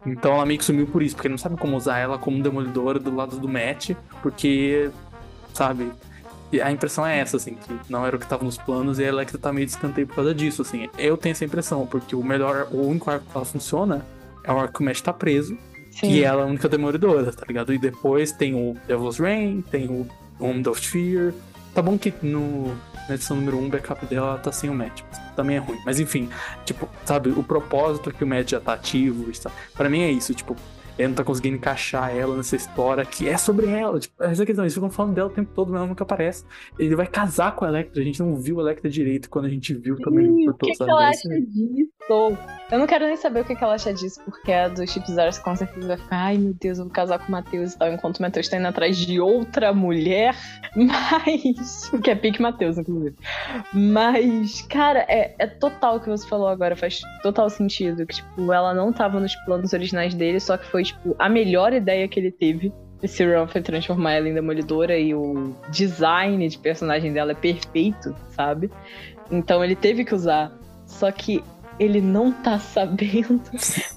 Então 0.05 0.33
ela 0.33 0.45
meio 0.45 0.59
que 0.59 0.65
sumiu 0.65 0.88
por 0.88 1.01
isso, 1.01 1.15
porque 1.15 1.29
não 1.29 1.38
sabe 1.38 1.57
como 1.57 1.77
usar 1.77 1.99
ela 1.99 2.17
como 2.17 2.41
demolidora 2.41 2.99
do 2.99 3.13
lado 3.15 3.38
do 3.38 3.47
Matt, 3.47 3.91
porque, 4.21 4.89
sabe, 5.53 5.91
e 6.51 6.59
a 6.61 6.69
impressão 6.71 7.05
é 7.05 7.19
essa, 7.19 7.38
assim, 7.38 7.55
que 7.55 7.79
não 7.89 8.05
era 8.05 8.15
o 8.15 8.19
que 8.19 8.27
tava 8.27 8.43
nos 8.43 8.57
planos 8.57 8.99
e 8.99 9.05
a 9.05 9.07
Electra 9.07 9.38
tá 9.38 9.53
meio 9.53 9.65
de 9.65 9.71
escanteio 9.71 10.05
por 10.05 10.15
causa 10.15 10.33
disso, 10.33 10.61
assim. 10.61 10.89
Eu 10.97 11.15
tenho 11.15 11.31
essa 11.31 11.45
impressão, 11.45 11.88
porque 11.88 12.15
o 12.15 12.23
melhor, 12.23 12.67
o 12.71 12.85
único 12.88 13.09
arco 13.09 13.25
que 13.25 13.35
ela 13.35 13.45
funciona 13.45 14.05
é 14.43 14.51
o 14.51 14.59
arco 14.59 14.73
que 14.73 14.81
o 14.81 14.85
Matt 14.85 14.99
tá 14.99 15.13
preso, 15.13 15.57
Sim. 15.91 16.11
e 16.11 16.23
ela 16.23 16.41
é 16.41 16.43
a 16.43 16.47
única 16.47 16.67
demolidora, 16.67 17.31
tá 17.31 17.45
ligado? 17.47 17.73
E 17.73 17.77
depois 17.77 18.33
tem 18.33 18.53
o 18.53 18.75
Devil's 18.85 19.17
Reign, 19.17 19.61
tem 19.61 19.88
o 19.88 20.05
Home 20.39 20.67
of 20.67 20.81
Fear. 20.81 21.33
Tá 21.73 21.81
bom 21.81 21.98
que 21.98 22.14
no, 22.22 22.76
na 23.07 23.15
edição 23.15 23.38
número 23.38 23.57
1 23.57 23.65
o 23.65 23.69
backup 23.69 24.06
dela 24.06 24.38
tá 24.38 24.52
sem 24.52 24.69
o 24.69 24.73
Matt, 24.73 25.02
mas 25.10 25.35
também 25.35 25.56
é 25.56 25.60
ruim. 25.60 25.80
Mas 25.85 25.99
enfim, 25.99 26.30
tipo, 26.65 26.88
sabe, 27.06 27.30
o 27.30 27.43
propósito 27.43 28.11
que 28.11 28.23
o 28.23 28.27
Matt 28.27 28.52
já 28.52 28.60
tá 28.60 28.73
ativo, 28.73 29.30
está... 29.30 29.49
para 29.76 29.89
mim 29.89 30.02
é 30.02 30.11
isso, 30.11 30.34
tipo, 30.34 30.56
ele 31.01 31.09
não 31.09 31.15
tá 31.15 31.23
conseguindo 31.23 31.57
encaixar 31.57 32.15
ela 32.15 32.35
nessa 32.35 32.55
história 32.55 33.05
que 33.05 33.27
é 33.27 33.37
sobre 33.37 33.67
ela. 33.67 33.99
Tipo, 33.99 34.23
essa 34.23 34.45
questão, 34.45 34.63
eles 34.63 34.73
ficam 34.73 34.89
falando 34.89 35.15
dela 35.15 35.29
o 35.29 35.33
tempo 35.33 35.51
todo, 35.53 35.71
mas 35.71 35.79
ela 35.79 35.87
nunca 35.87 36.03
aparece. 36.03 36.45
Ele 36.77 36.95
vai 36.95 37.07
casar 37.07 37.55
com 37.55 37.65
a 37.65 37.69
Electra, 37.69 38.01
a 38.01 38.05
gente 38.05 38.19
não 38.19 38.35
viu 38.35 38.59
a 38.59 38.63
Electra 38.63 38.89
direito 38.89 39.29
quando 39.29 39.45
a 39.45 39.49
gente 39.49 39.73
viu 39.73 39.97
também 39.97 40.45
por 40.45 40.53
o 40.53 40.57
que, 40.57 40.71
que 40.71 40.83
ela 40.83 41.09
acha 41.09 41.29
disso? 41.29 41.91
Eu 42.71 42.79
não 42.79 42.87
quero 42.87 43.05
nem 43.05 43.15
saber 43.15 43.41
o 43.41 43.45
que, 43.45 43.55
que 43.55 43.63
ela 43.63 43.75
acha 43.75 43.93
disso, 43.93 44.21
porque 44.25 44.51
a 44.51 44.67
do 44.67 44.85
Chips 44.85 45.13
Zars 45.13 45.39
com 45.39 45.55
certeza 45.55 45.87
vai 45.87 45.97
ficar, 45.97 46.17
ai 46.17 46.37
meu 46.37 46.53
Deus, 46.53 46.77
eu 46.77 46.85
vou 46.85 46.93
casar 46.93 47.19
com 47.19 47.27
o 47.27 47.31
Matheus 47.31 47.73
e 47.73 47.77
tal, 47.77 47.91
enquanto 47.91 48.17
o 48.17 48.21
Matheus 48.21 48.49
tá 48.49 48.57
indo 48.57 48.67
atrás 48.67 48.97
de 48.97 49.19
outra 49.19 49.73
mulher. 49.73 50.35
Mas. 50.75 51.91
O 51.93 51.99
que 51.99 52.11
é 52.11 52.15
pique 52.15 52.41
Matheus, 52.41 52.77
inclusive. 52.77 53.15
Mas, 53.73 54.61
cara, 54.63 55.05
é, 55.07 55.35
é 55.37 55.47
total 55.47 55.97
o 55.97 55.99
que 55.99 56.09
você 56.09 56.27
falou 56.27 56.47
agora, 56.47 56.75
faz 56.75 57.01
total 57.21 57.49
sentido. 57.49 58.05
Que, 58.05 58.15
tipo, 58.15 58.51
ela 58.51 58.73
não 58.73 58.91
tava 58.91 59.19
nos 59.19 59.35
planos 59.45 59.73
originais 59.73 60.13
dele, 60.13 60.39
só 60.39 60.57
que 60.57 60.65
foi, 60.67 60.83
tipo, 60.93 61.15
a 61.18 61.30
melhor 61.30 61.73
ideia 61.73 62.07
que 62.07 62.19
ele 62.19 62.31
teve. 62.31 62.73
Esse 63.01 63.26
run 63.26 63.47
foi 63.47 63.61
transformar 63.61 64.13
ela 64.13 64.30
em 64.30 64.34
demolidora 64.34 64.97
e 64.97 65.13
o 65.15 65.55
design 65.69 66.47
de 66.47 66.57
personagem 66.57 67.11
dela 67.11 67.31
é 67.31 67.35
perfeito, 67.35 68.15
sabe? 68.30 68.69
Então 69.31 69.63
ele 69.63 69.76
teve 69.76 70.05
que 70.05 70.13
usar. 70.13 70.51
Só 70.85 71.11
que 71.11 71.43
ele 71.80 71.99
não 71.99 72.31
tá 72.31 72.59
sabendo 72.59 73.41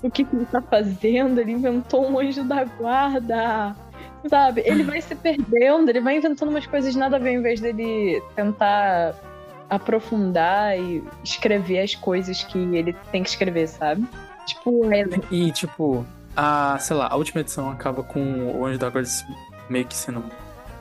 o 0.03 0.11
que, 0.11 0.27
ele 0.33 0.47
tá 0.47 0.63
fazendo. 0.63 1.41
Ele 1.41 1.53
inventou 1.53 2.09
um 2.09 2.19
anjo 2.19 2.45
da 2.45 2.65
guarda. 2.65 3.77
Sabe? 4.27 4.63
Ele 4.65 4.83
vai 4.83 5.03
se 5.03 5.15
perdendo, 5.15 5.91
ele 5.91 6.01
vai 6.01 6.17
inventando 6.17 6.49
umas 6.49 6.67
coisas 6.67 6.97
nada 6.97 7.17
a 7.17 7.19
ver, 7.19 7.35
ao 7.35 7.41
invés 7.41 7.61
dele 7.61 8.23
tentar 8.35 9.15
aprofundar 9.69 10.79
e 10.79 11.05
escrever 11.23 11.81
as 11.81 11.95
coisas 11.95 12.43
que 12.43 12.59
ele 12.59 12.95
tem 13.13 13.23
que 13.23 13.29
escrever, 13.29 13.69
sabe? 13.69 14.07
Tipo, 14.47 14.91
ela. 14.91 15.21
E, 15.31 15.51
tipo, 15.53 16.07
a, 16.37 16.79
sei 16.79 16.97
lá, 16.97 17.09
a 17.11 17.17
última 17.17 17.41
edição 17.41 17.71
acaba 17.71 18.03
com 18.03 18.51
o 18.53 18.65
Anjo 18.65 18.79
da 18.79 18.91
Guarda 18.91 19.09
meio 19.69 19.87
que 19.87 19.97
sendo 19.97 20.23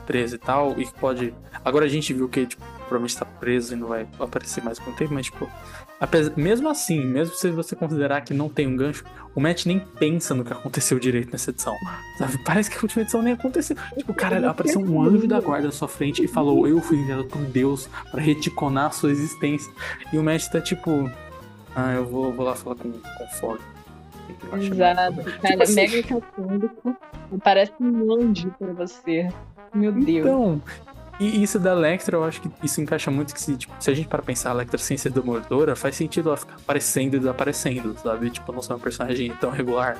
preso 0.04 0.34
e 0.34 0.38
tal, 0.38 0.78
e 0.78 0.86
pode... 1.00 1.34
Agora 1.64 1.86
a 1.86 1.88
gente 1.88 2.12
viu 2.12 2.28
que, 2.28 2.46
tipo, 2.46 2.62
provavelmente 2.80 3.16
tá 3.16 3.24
preso 3.24 3.72
e 3.72 3.76
não 3.76 3.88
vai 3.88 4.06
aparecer 4.18 4.62
mais 4.62 4.78
com 4.78 4.90
o 4.90 4.94
tempo, 4.94 5.14
mas, 5.14 5.26
tipo, 5.26 5.48
apesar, 5.98 6.32
mesmo 6.36 6.68
assim, 6.68 7.02
mesmo 7.04 7.34
se 7.34 7.50
você 7.50 7.74
considerar 7.74 8.20
que 8.20 8.34
não 8.34 8.48
tem 8.48 8.66
um 8.66 8.76
gancho, 8.76 9.04
o 9.34 9.40
Matt 9.40 9.64
nem 9.66 9.80
pensa 9.80 10.34
no 10.34 10.44
que 10.44 10.52
aconteceu 10.52 10.98
direito 10.98 11.32
nessa 11.32 11.50
edição, 11.50 11.74
sabe? 12.18 12.38
Parece 12.44 12.70
que 12.70 12.76
a 12.76 12.82
última 12.82 13.02
edição 13.02 13.22
nem 13.22 13.32
aconteceu. 13.32 13.76
Tipo, 13.96 14.14
cara, 14.14 14.50
apareceu 14.50 14.80
um 14.80 15.02
anjo 15.02 15.26
da 15.26 15.40
guarda 15.40 15.66
na 15.66 15.72
sua 15.72 15.88
frente 15.88 16.22
e 16.22 16.28
falou, 16.28 16.68
eu 16.68 16.80
fui 16.80 16.98
enviado 16.98 17.24
por 17.24 17.40
Deus 17.40 17.88
para 18.10 18.20
reticonar 18.20 18.86
a 18.86 18.90
sua 18.90 19.10
existência. 19.10 19.72
E 20.12 20.18
o 20.18 20.22
Matt 20.22 20.46
tá, 20.48 20.60
tipo, 20.60 21.10
ah, 21.74 21.92
eu 21.92 22.04
vou, 22.04 22.32
vou 22.32 22.44
lá 22.44 22.54
falar 22.54 22.76
com, 22.76 22.92
com 22.92 23.24
o 23.24 23.28
Fog. 23.40 23.73
Exato, 24.60 25.14
cara, 25.24 25.48
Tipo 25.48 25.62
assim, 25.62 25.74
mega 25.74 26.02
católico. 26.02 26.96
Parece 27.42 27.72
um 27.80 28.12
anjo 28.12 28.54
pra 28.58 28.72
você. 28.72 29.28
Meu 29.74 29.90
Deus. 29.92 30.18
Então, 30.26 30.62
e 31.20 31.42
isso 31.42 31.58
da 31.58 31.72
Electra, 31.72 32.16
eu 32.16 32.24
acho 32.24 32.40
que 32.40 32.50
isso 32.62 32.80
encaixa 32.80 33.10
muito 33.10 33.34
que 33.34 33.40
se, 33.40 33.56
tipo, 33.56 33.72
se 33.80 33.90
a 33.90 33.94
gente 33.94 34.08
para 34.08 34.22
pensar 34.22 34.50
a 34.50 34.54
Electra 34.54 34.78
sem 34.78 34.96
ser 34.96 35.10
demolidora, 35.10 35.74
faz 35.76 35.96
sentido 35.96 36.28
ela 36.28 36.36
ficar 36.36 36.54
aparecendo 36.56 37.14
e 37.14 37.18
desaparecendo, 37.18 37.96
sabe? 38.02 38.30
Tipo, 38.30 38.52
não 38.52 38.62
ser 38.62 38.72
uma 38.72 38.78
personagem 38.80 39.32
tão 39.40 39.50
regular. 39.50 39.96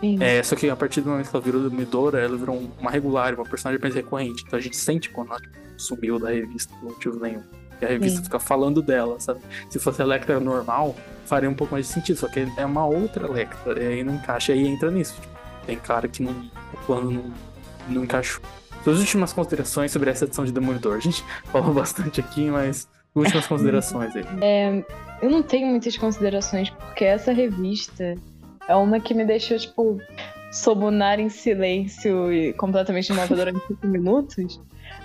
Sim. 0.00 0.18
É, 0.22 0.42
só 0.42 0.54
que 0.56 0.68
a 0.68 0.76
partir 0.76 1.00
do 1.00 1.10
momento 1.10 1.30
que 1.30 1.36
ela 1.36 1.44
virou 1.44 1.62
demolidora, 1.62 2.20
ela 2.20 2.36
virou 2.36 2.56
um- 2.56 2.70
uma 2.80 2.90
regular, 2.90 3.34
uma 3.34 3.44
personagem 3.44 3.80
mais 3.80 3.94
recorrente. 3.94 4.44
Então 4.46 4.58
a 4.58 4.62
gente 4.62 4.76
sente 4.76 5.08
quando 5.10 5.28
ela 5.30 5.40
tipo, 5.40 5.54
sumiu 5.76 6.18
da 6.18 6.30
revista 6.30 6.74
por 6.80 6.90
motivo 6.90 7.18
nenhum. 7.20 7.42
E 7.80 7.84
a 7.84 7.88
revista 7.88 8.18
Sim. 8.18 8.24
fica 8.24 8.38
falando 8.38 8.82
dela, 8.82 9.18
sabe? 9.18 9.40
Se 9.68 9.78
fosse 9.78 10.00
a 10.02 10.04
Electra 10.04 10.38
normal, 10.40 10.94
faria 11.26 11.48
um 11.48 11.54
pouco 11.54 11.74
mais 11.74 11.86
de 11.86 11.92
sentido. 11.92 12.16
Só 12.16 12.28
que 12.28 12.46
é 12.56 12.64
uma 12.64 12.86
outra 12.86 13.26
Electra, 13.26 13.82
e 13.82 13.86
aí 13.86 14.04
não 14.04 14.14
encaixa, 14.14 14.52
e 14.52 14.58
aí 14.58 14.66
entra 14.66 14.90
nisso. 14.90 15.14
Tipo, 15.20 15.34
tem 15.66 15.76
cara 15.76 16.08
que 16.08 16.22
não, 16.22 16.32
o 16.72 16.76
plano 16.86 17.10
não, 17.10 17.32
não 17.88 18.04
encaixou. 18.04 18.42
Suas 18.82 18.98
últimas 18.98 19.32
considerações 19.32 19.90
sobre 19.90 20.10
essa 20.10 20.24
edição 20.24 20.44
de 20.44 20.52
Demolidor. 20.52 20.96
A 20.96 21.00
gente 21.00 21.24
falou 21.50 21.72
bastante 21.72 22.20
aqui, 22.20 22.50
mas 22.50 22.88
últimas 23.14 23.46
considerações 23.48 24.14
aí. 24.14 24.24
Eu 25.22 25.30
não 25.30 25.42
tenho 25.42 25.68
muitas 25.68 25.96
considerações, 25.96 26.70
porque 26.70 27.04
essa 27.04 27.32
revista 27.32 28.14
é 28.68 28.74
uma 28.74 29.00
que 29.00 29.14
me 29.14 29.24
deixou, 29.24 29.58
tipo, 29.58 29.98
sobunar 30.52 31.18
em 31.18 31.28
silêncio 31.28 32.32
e 32.32 32.52
completamente 32.52 33.10
imóvel 33.12 33.36
durante 33.36 33.66
cinco 33.66 33.86
minutos. 33.86 34.60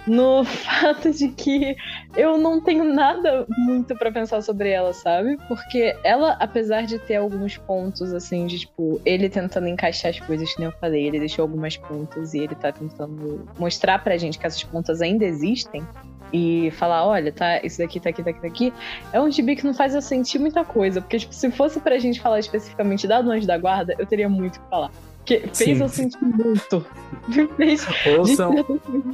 No 0.08 0.44
fato 0.46 1.12
de 1.12 1.30
que 1.30 1.76
eu 2.16 2.38
não 2.38 2.62
tenho 2.62 2.84
nada 2.84 3.46
muito 3.50 3.96
pra 3.96 4.12
pensar 4.12 4.42
sobre 4.42 4.70
ela, 4.70 4.94
sabe? 4.94 5.38
Porque 5.48 5.96
ela, 6.04 6.38
apesar 6.40 6.86
de 6.86 7.00
ter 7.00 7.18
alguns 7.18 7.58
pontos, 7.58 8.14
assim, 8.14 8.48
de 8.48 8.60
tipo, 8.60 9.02
ele 9.06 9.30
tentando 9.30 9.68
encaixar 9.68 10.12
as 10.12 10.20
coisas 10.20 10.52
que 10.54 10.60
nem 10.60 10.70
eu 10.70 10.78
falei, 10.80 11.06
ele 11.08 11.20
deixou 11.20 11.44
algumas 11.44 11.78
pontas 11.78 12.34
e 12.34 12.40
ele 12.40 12.56
tá 12.56 12.72
tentando 12.72 13.48
mostrar 13.58 14.04
pra 14.04 14.18
gente 14.18 14.40
que 14.40 14.48
essas 14.48 14.64
pontas 14.64 15.02
ainda 15.02 15.26
existem 15.26 15.86
e 16.32 16.72
falar, 16.72 17.06
olha, 17.06 17.32
tá, 17.32 17.60
isso 17.64 17.80
daqui, 17.80 18.00
tá 18.00 18.10
aqui, 18.10 18.24
tá 18.24 18.30
aqui, 18.30 18.42
tá 18.42 18.48
aqui. 18.48 18.74
É 19.12 19.20
um 19.20 19.32
gibi 19.32 19.56
que 19.56 19.66
não 19.66 19.74
faz 19.74 19.96
eu 19.96 20.02
sentir 20.02 20.40
muita 20.40 20.64
coisa. 20.64 21.02
Porque, 21.02 21.18
tipo, 21.18 21.34
se 21.34 21.50
fosse 21.52 21.80
pra 21.80 21.98
gente 21.98 22.22
falar 22.22 22.40
especificamente 22.40 23.08
da 23.08 23.20
Anjo 23.20 23.48
da 23.48 23.58
Guarda, 23.58 23.96
eu 23.98 24.06
teria 24.06 24.30
muito 24.30 24.58
o 24.58 24.60
que 24.62 24.70
falar. 24.70 24.92
Porque 25.18 25.40
fez 25.54 25.78
Sim. 25.78 25.82
eu 25.82 25.90
sentir 25.90 26.24
muito. 26.24 26.86
Me 27.28 27.48
fez 27.58 27.88
Ouçam, 28.18 28.54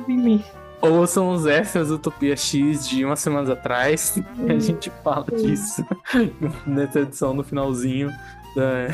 em 0.07 0.17
mim. 0.17 0.43
Ouçam 0.91 1.29
os 1.29 1.45
extras 1.45 1.89
do 1.89 1.95
Utopia 1.95 2.35
X 2.35 2.87
de 2.87 3.03
umas 3.05 3.19
semanas 3.19 3.49
atrás. 3.49 4.17
E 4.17 4.51
a 4.51 4.59
gente 4.59 4.89
fala 5.03 5.25
disso 5.25 5.85
nessa 6.65 7.01
edição 7.01 7.33
no 7.33 7.43
finalzinho. 7.43 8.09
Da... 8.55 8.87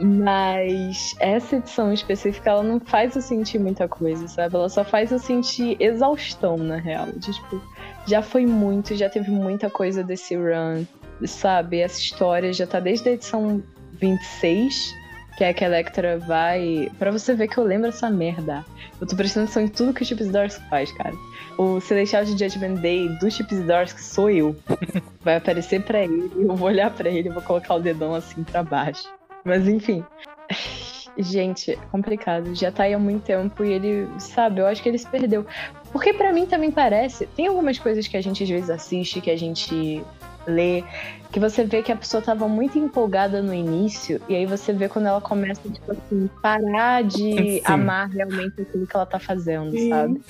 Mas 0.00 1.16
essa 1.18 1.56
edição 1.56 1.92
específica, 1.92 2.50
ela 2.50 2.62
não 2.62 2.78
faz 2.78 3.16
eu 3.16 3.22
sentir 3.22 3.58
muita 3.58 3.88
coisa, 3.88 4.28
sabe? 4.28 4.54
Ela 4.54 4.68
só 4.68 4.84
faz 4.84 5.10
eu 5.10 5.18
sentir 5.18 5.76
exaustão, 5.80 6.56
na 6.56 6.76
real. 6.76 7.06
De, 7.16 7.32
tipo, 7.32 7.60
já 8.06 8.22
foi 8.22 8.46
muito, 8.46 8.94
já 8.94 9.10
teve 9.10 9.30
muita 9.30 9.68
coisa 9.68 10.04
desse 10.04 10.36
run, 10.36 10.84
sabe? 11.26 11.80
Essa 11.80 12.00
história 12.00 12.52
já 12.52 12.66
tá 12.66 12.78
desde 12.78 13.08
a 13.08 13.12
edição 13.12 13.62
26, 14.00 14.94
que 15.38 15.44
é 15.44 15.52
que 15.54 15.62
a 15.62 15.68
Electra 15.68 16.18
vai. 16.18 16.90
Pra 16.98 17.12
você 17.12 17.32
ver 17.32 17.46
que 17.46 17.58
eu 17.58 17.62
lembro 17.62 17.88
essa 17.88 18.10
merda. 18.10 18.64
Eu 19.00 19.06
tô 19.06 19.14
prestando 19.14 19.44
atenção 19.44 19.62
em 19.62 19.68
tudo 19.68 19.94
que 19.94 20.02
o 20.02 20.04
Chips 20.04 20.28
Darsk 20.30 20.60
faz, 20.68 20.90
cara. 20.90 21.14
O 21.56 21.80
Celestial 21.80 22.24
de 22.24 22.32
Judgment 22.32 22.74
Day 22.80 23.08
do 23.20 23.30
Chips 23.30 23.60
Darsk 23.64 24.00
sou 24.00 24.28
eu. 24.28 24.56
Vai 25.22 25.36
aparecer 25.36 25.80
pra 25.82 26.02
ele, 26.02 26.28
eu 26.34 26.56
vou 26.56 26.66
olhar 26.66 26.90
pra 26.90 27.08
ele 27.08 27.28
e 27.28 27.32
vou 27.32 27.40
colocar 27.40 27.76
o 27.76 27.80
dedão 27.80 28.16
assim 28.16 28.42
pra 28.42 28.64
baixo. 28.64 29.08
Mas 29.44 29.68
enfim. 29.68 30.04
Gente, 31.16 31.72
é 31.72 31.76
complicado. 31.92 32.52
Já 32.54 32.72
tá 32.72 32.84
aí 32.84 32.94
há 32.94 32.98
muito 32.98 33.22
tempo 33.22 33.64
e 33.64 33.72
ele, 33.72 34.08
sabe, 34.18 34.60
eu 34.60 34.66
acho 34.66 34.82
que 34.82 34.88
ele 34.88 34.98
se 34.98 35.06
perdeu. 35.06 35.46
Porque 35.92 36.12
pra 36.12 36.32
mim 36.32 36.46
também 36.46 36.72
parece. 36.72 37.26
Tem 37.26 37.46
algumas 37.46 37.78
coisas 37.78 38.08
que 38.08 38.16
a 38.16 38.20
gente 38.20 38.42
às 38.42 38.48
vezes 38.48 38.70
assiste, 38.70 39.20
que 39.20 39.30
a 39.30 39.38
gente 39.38 40.02
lê, 40.48 40.82
que 41.30 41.38
você 41.38 41.64
vê 41.64 41.82
que 41.82 41.92
a 41.92 41.96
pessoa 41.96 42.22
tava 42.22 42.48
muito 42.48 42.78
empolgada 42.78 43.42
no 43.42 43.52
início, 43.52 44.20
e 44.28 44.34
aí 44.34 44.46
você 44.46 44.72
vê 44.72 44.88
quando 44.88 45.06
ela 45.06 45.20
começa, 45.20 45.60
tipo 45.68 45.92
assim, 45.92 46.30
parar 46.42 47.04
de 47.04 47.16
Sim. 47.16 47.60
amar 47.64 48.08
realmente 48.08 48.62
aquilo 48.62 48.86
que 48.86 48.96
ela 48.96 49.06
tá 49.06 49.18
fazendo, 49.18 49.72
Sim. 49.72 49.90
sabe? 49.90 50.20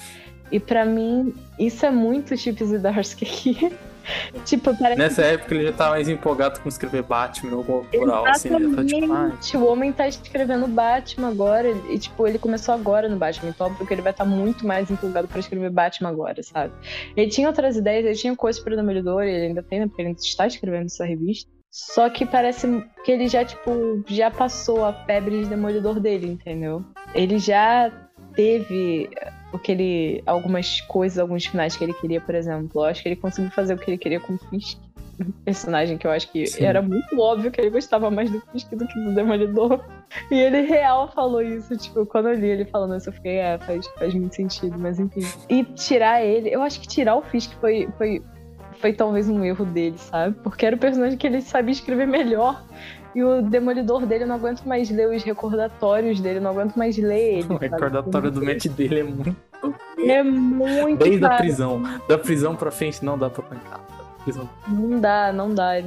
E 0.50 0.58
pra 0.58 0.84
mim, 0.84 1.34
isso 1.58 1.84
é 1.84 1.90
muito 1.90 2.36
Chips 2.36 2.72
e 2.72 2.78
Darsky 2.78 3.24
aqui. 3.24 3.72
tipo, 4.44 4.76
parece 4.76 4.98
Nessa 4.98 5.22
época 5.22 5.55
ele 5.55 5.64
já 5.64 5.72
tá 5.72 5.90
mais 5.90 6.09
empolgado 6.09 6.60
com 6.60 6.68
escrever 6.68 7.02
Batman 7.02 7.56
ou 7.56 7.85
coral, 7.85 8.26
assim. 8.26 8.55
Ele 8.55 8.74
tá 8.74 8.85
tipo, 8.85 9.12
ah. 9.12 9.32
O 9.55 9.64
homem 9.64 9.93
tá 9.93 10.09
escrevendo 10.09 10.66
Batman 10.66 11.28
agora. 11.28 11.70
E, 11.89 11.98
tipo, 11.98 12.26
ele 12.26 12.39
começou 12.39 12.74
agora 12.74 13.09
no 13.09 13.16
Batman. 13.16 13.51
Então, 13.51 13.74
porque 13.74 13.94
ele 13.94 14.02
vai 14.02 14.12
estar 14.12 14.24
muito 14.24 14.66
mais 14.66 14.90
empolgado 14.90 15.28
pra 15.28 15.40
escrever 15.40 15.70
Batman 15.70 16.09
agora, 16.09 16.43
sabe? 16.43 16.72
Ele 17.16 17.30
tinha 17.30 17.48
outras 17.48 17.76
ideias, 17.76 18.05
ele 18.05 18.14
tinha 18.14 18.36
coisas 18.36 18.62
pro 18.62 18.76
Demolidor, 18.76 19.22
ele 19.22 19.47
ainda 19.47 19.62
tem, 19.62 19.80
né? 19.80 19.86
Porque 19.86 20.02
ele 20.02 20.09
ainda 20.09 20.20
está 20.20 20.47
escrevendo 20.47 20.86
essa 20.86 21.05
revista. 21.05 21.51
Só 21.70 22.09
que 22.09 22.24
parece 22.24 22.66
que 23.05 23.12
ele 23.12 23.28
já, 23.28 23.44
tipo, 23.44 24.02
já 24.06 24.30
passou 24.30 24.85
a 24.85 24.93
febre 24.93 25.43
de 25.43 25.48
Demolidor 25.48 26.01
dele, 26.01 26.26
entendeu? 26.26 26.85
Ele 27.14 27.39
já 27.39 27.93
teve 28.35 29.10
o 29.52 29.58
que 29.58 29.72
ele. 29.72 30.22
algumas 30.26 30.80
coisas, 30.82 31.18
alguns 31.18 31.46
finais 31.46 31.76
que 31.76 31.84
ele 31.84 31.94
queria, 31.94 32.20
por 32.20 32.34
exemplo. 32.34 32.82
Eu 32.82 32.84
acho 32.84 33.02
que 33.02 33.08
ele 33.08 33.16
conseguiu 33.16 33.50
fazer 33.50 33.74
o 33.74 33.78
que 33.78 33.90
ele 33.90 33.98
queria 33.98 34.20
com 34.20 34.34
o 34.34 34.38
Fisk. 34.38 34.78
Um 35.20 35.32
personagem 35.44 35.98
que 35.98 36.06
eu 36.06 36.12
acho 36.12 36.30
que 36.30 36.46
Sim. 36.46 36.64
era 36.64 36.80
muito 36.80 37.18
óbvio 37.20 37.50
que 37.50 37.60
ele 37.60 37.70
gostava 37.70 38.08
mais 38.08 38.30
do 38.30 38.40
Fisk 38.52 38.70
do 38.70 38.86
que 38.86 39.00
do 39.00 39.12
Demolidor. 39.14 39.84
E 40.30 40.34
ele 40.34 40.60
real 40.60 41.10
falou 41.12 41.42
isso, 41.42 41.76
tipo, 41.76 42.06
quando 42.06 42.28
eu 42.28 42.34
li 42.34 42.46
ele 42.46 42.64
falando 42.64 42.96
isso, 42.96 43.08
eu 43.08 43.12
fiquei, 43.12 43.38
é, 43.38 43.58
faz, 43.58 43.86
faz 43.98 44.14
muito 44.14 44.34
sentido, 44.36 44.78
mas 44.78 45.00
enfim. 45.00 45.26
E 45.48 45.64
tirar 45.64 46.24
ele, 46.24 46.48
eu 46.54 46.62
acho 46.62 46.80
que 46.80 46.86
tirar 46.86 47.16
o 47.16 47.22
Fisk 47.22 47.52
foi, 47.60 47.88
foi, 47.98 48.22
foi 48.74 48.92
talvez 48.92 49.28
um 49.28 49.44
erro 49.44 49.64
dele, 49.64 49.98
sabe? 49.98 50.36
Porque 50.42 50.64
era 50.64 50.76
o 50.76 50.78
personagem 50.78 51.18
que 51.18 51.26
ele 51.26 51.42
sabia 51.42 51.72
escrever 51.72 52.06
melhor. 52.06 52.64
E 53.14 53.22
o 53.22 53.43
demolidor 53.43 54.06
dele, 54.06 54.24
eu 54.24 54.28
não 54.28 54.36
aguento 54.36 54.62
mais 54.64 54.90
ler 54.90 55.09
os 55.09 55.22
recordatórios 55.22 56.20
dele, 56.20 56.39
eu 56.39 56.43
não 56.43 56.51
aguento 56.51 56.76
mais 56.76 56.97
ler 56.97 57.39
ele. 57.39 57.47
O 57.52 57.56
recordatório 57.56 58.30
do 58.30 58.44
Matt 58.44 58.66
dele 58.68 59.01
é 59.01 59.02
muito. 59.02 59.36
É 59.98 60.22
muito. 60.22 61.05
Desde 61.05 61.24
a 61.24 61.28
cara. 61.28 61.40
prisão. 61.40 61.82
Da 62.09 62.18
prisão 62.18 62.55
pra 62.55 62.70
frente 62.70 63.05
não 63.05 63.18
dá 63.18 63.28
pra 63.28 63.43
tancar. 63.43 63.97
Não 64.66 65.01
dá, 65.01 65.32
não 65.32 65.55
dá. 65.55 65.78
É 65.78 65.85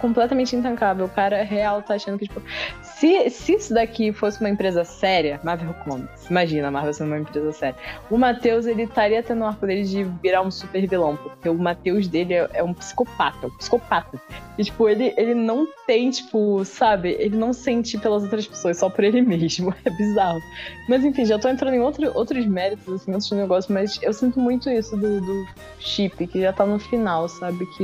completamente 0.00 0.54
intancável. 0.54 1.06
O 1.06 1.08
cara 1.08 1.42
real 1.42 1.82
tá 1.82 1.94
achando 1.94 2.18
que, 2.18 2.26
tipo. 2.26 2.42
Se, 2.82 3.30
se 3.30 3.54
isso 3.54 3.74
daqui 3.74 4.12
fosse 4.12 4.40
uma 4.40 4.50
empresa 4.50 4.84
séria, 4.84 5.40
Marvel 5.42 5.74
Comics, 5.84 6.28
imagina 6.28 6.68
a 6.68 6.70
Marvel 6.70 6.92
sendo 6.92 7.08
uma 7.08 7.18
empresa 7.18 7.50
séria. 7.52 7.76
O 8.10 8.18
Matheus, 8.18 8.66
ele 8.66 8.82
estaria 8.82 9.22
tendo 9.22 9.40
o 9.42 9.46
arco 9.46 9.66
dele 9.66 9.84
de 9.84 10.04
virar 10.22 10.42
um 10.42 10.50
super 10.50 10.86
vilão, 10.86 11.16
porque 11.16 11.48
o 11.48 11.54
Matheus 11.54 12.06
dele 12.06 12.34
é, 12.34 12.50
é 12.52 12.62
um 12.62 12.74
psicopata, 12.74 13.46
um 13.46 13.56
psicopata. 13.56 14.20
E, 14.58 14.64
tipo, 14.64 14.86
ele, 14.88 15.14
ele 15.16 15.34
não 15.34 15.66
tem, 15.86 16.10
tipo, 16.10 16.62
sabe? 16.64 17.16
Ele 17.18 17.36
não 17.36 17.54
sente 17.54 17.96
pelas 17.96 18.22
outras 18.22 18.46
pessoas, 18.46 18.76
só 18.76 18.90
por 18.90 19.02
ele 19.02 19.22
mesmo. 19.22 19.74
É 19.82 19.88
bizarro. 19.88 20.38
Mas 20.86 21.02
enfim, 21.04 21.24
já 21.24 21.38
tô 21.38 21.48
entrando 21.48 21.72
em 21.72 21.80
outro, 21.80 22.12
outros 22.14 22.44
méritos, 22.44 22.86
assim, 22.92 23.12
outros 23.12 23.30
negócios, 23.30 23.72
mas 23.72 23.98
eu 24.02 24.12
sinto 24.12 24.38
muito 24.38 24.68
isso 24.68 24.94
do, 24.94 25.20
do 25.22 25.46
chip, 25.78 26.26
que 26.26 26.42
já 26.42 26.52
tá 26.52 26.66
no 26.66 26.78
final, 26.78 27.26
sabe? 27.28 27.64
Que 27.76 27.79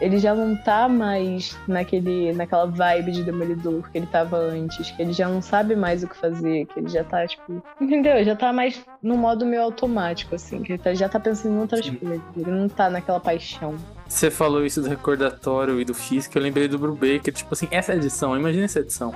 ele 0.00 0.18
já 0.18 0.34
não 0.34 0.54
tá 0.56 0.88
mais 0.88 1.58
naquele, 1.66 2.32
naquela 2.32 2.66
vibe 2.66 3.10
de 3.12 3.24
demolidor 3.24 3.90
que 3.90 3.98
ele 3.98 4.06
tava 4.06 4.36
antes, 4.36 4.90
que 4.90 5.02
ele 5.02 5.12
já 5.12 5.28
não 5.28 5.40
sabe 5.42 5.74
mais 5.74 6.04
o 6.04 6.08
que 6.08 6.16
fazer, 6.16 6.66
que 6.66 6.78
ele 6.78 6.88
já 6.88 7.02
tá, 7.02 7.26
tipo. 7.26 7.62
Entendeu? 7.80 8.22
Já 8.24 8.36
tá 8.36 8.52
mais 8.52 8.80
no 9.02 9.16
modo 9.16 9.44
meio 9.46 9.62
automático, 9.62 10.34
assim, 10.34 10.62
que 10.62 10.72
ele 10.72 10.78
tá- 10.82 10.94
já 10.94 11.08
tá 11.08 11.18
pensando 11.18 11.54
em 11.56 11.58
outras 11.60 11.84
Sim. 11.84 11.96
coisas. 11.96 12.20
Ele 12.36 12.50
não 12.50 12.68
tá 12.68 12.88
naquela 12.90 13.18
paixão. 13.18 13.74
Você 14.06 14.30
falou 14.30 14.64
isso 14.64 14.80
do 14.82 14.88
recordatório 14.88 15.80
e 15.80 15.84
do 15.84 15.94
Fisk, 15.94 16.34
eu 16.36 16.42
lembrei 16.42 16.68
do 16.68 16.78
Brubaker, 16.78 17.32
tipo 17.34 17.52
assim, 17.52 17.66
essa 17.70 17.94
edição, 17.94 18.36
imagina 18.36 18.64
essa 18.66 18.78
edição, 18.80 19.12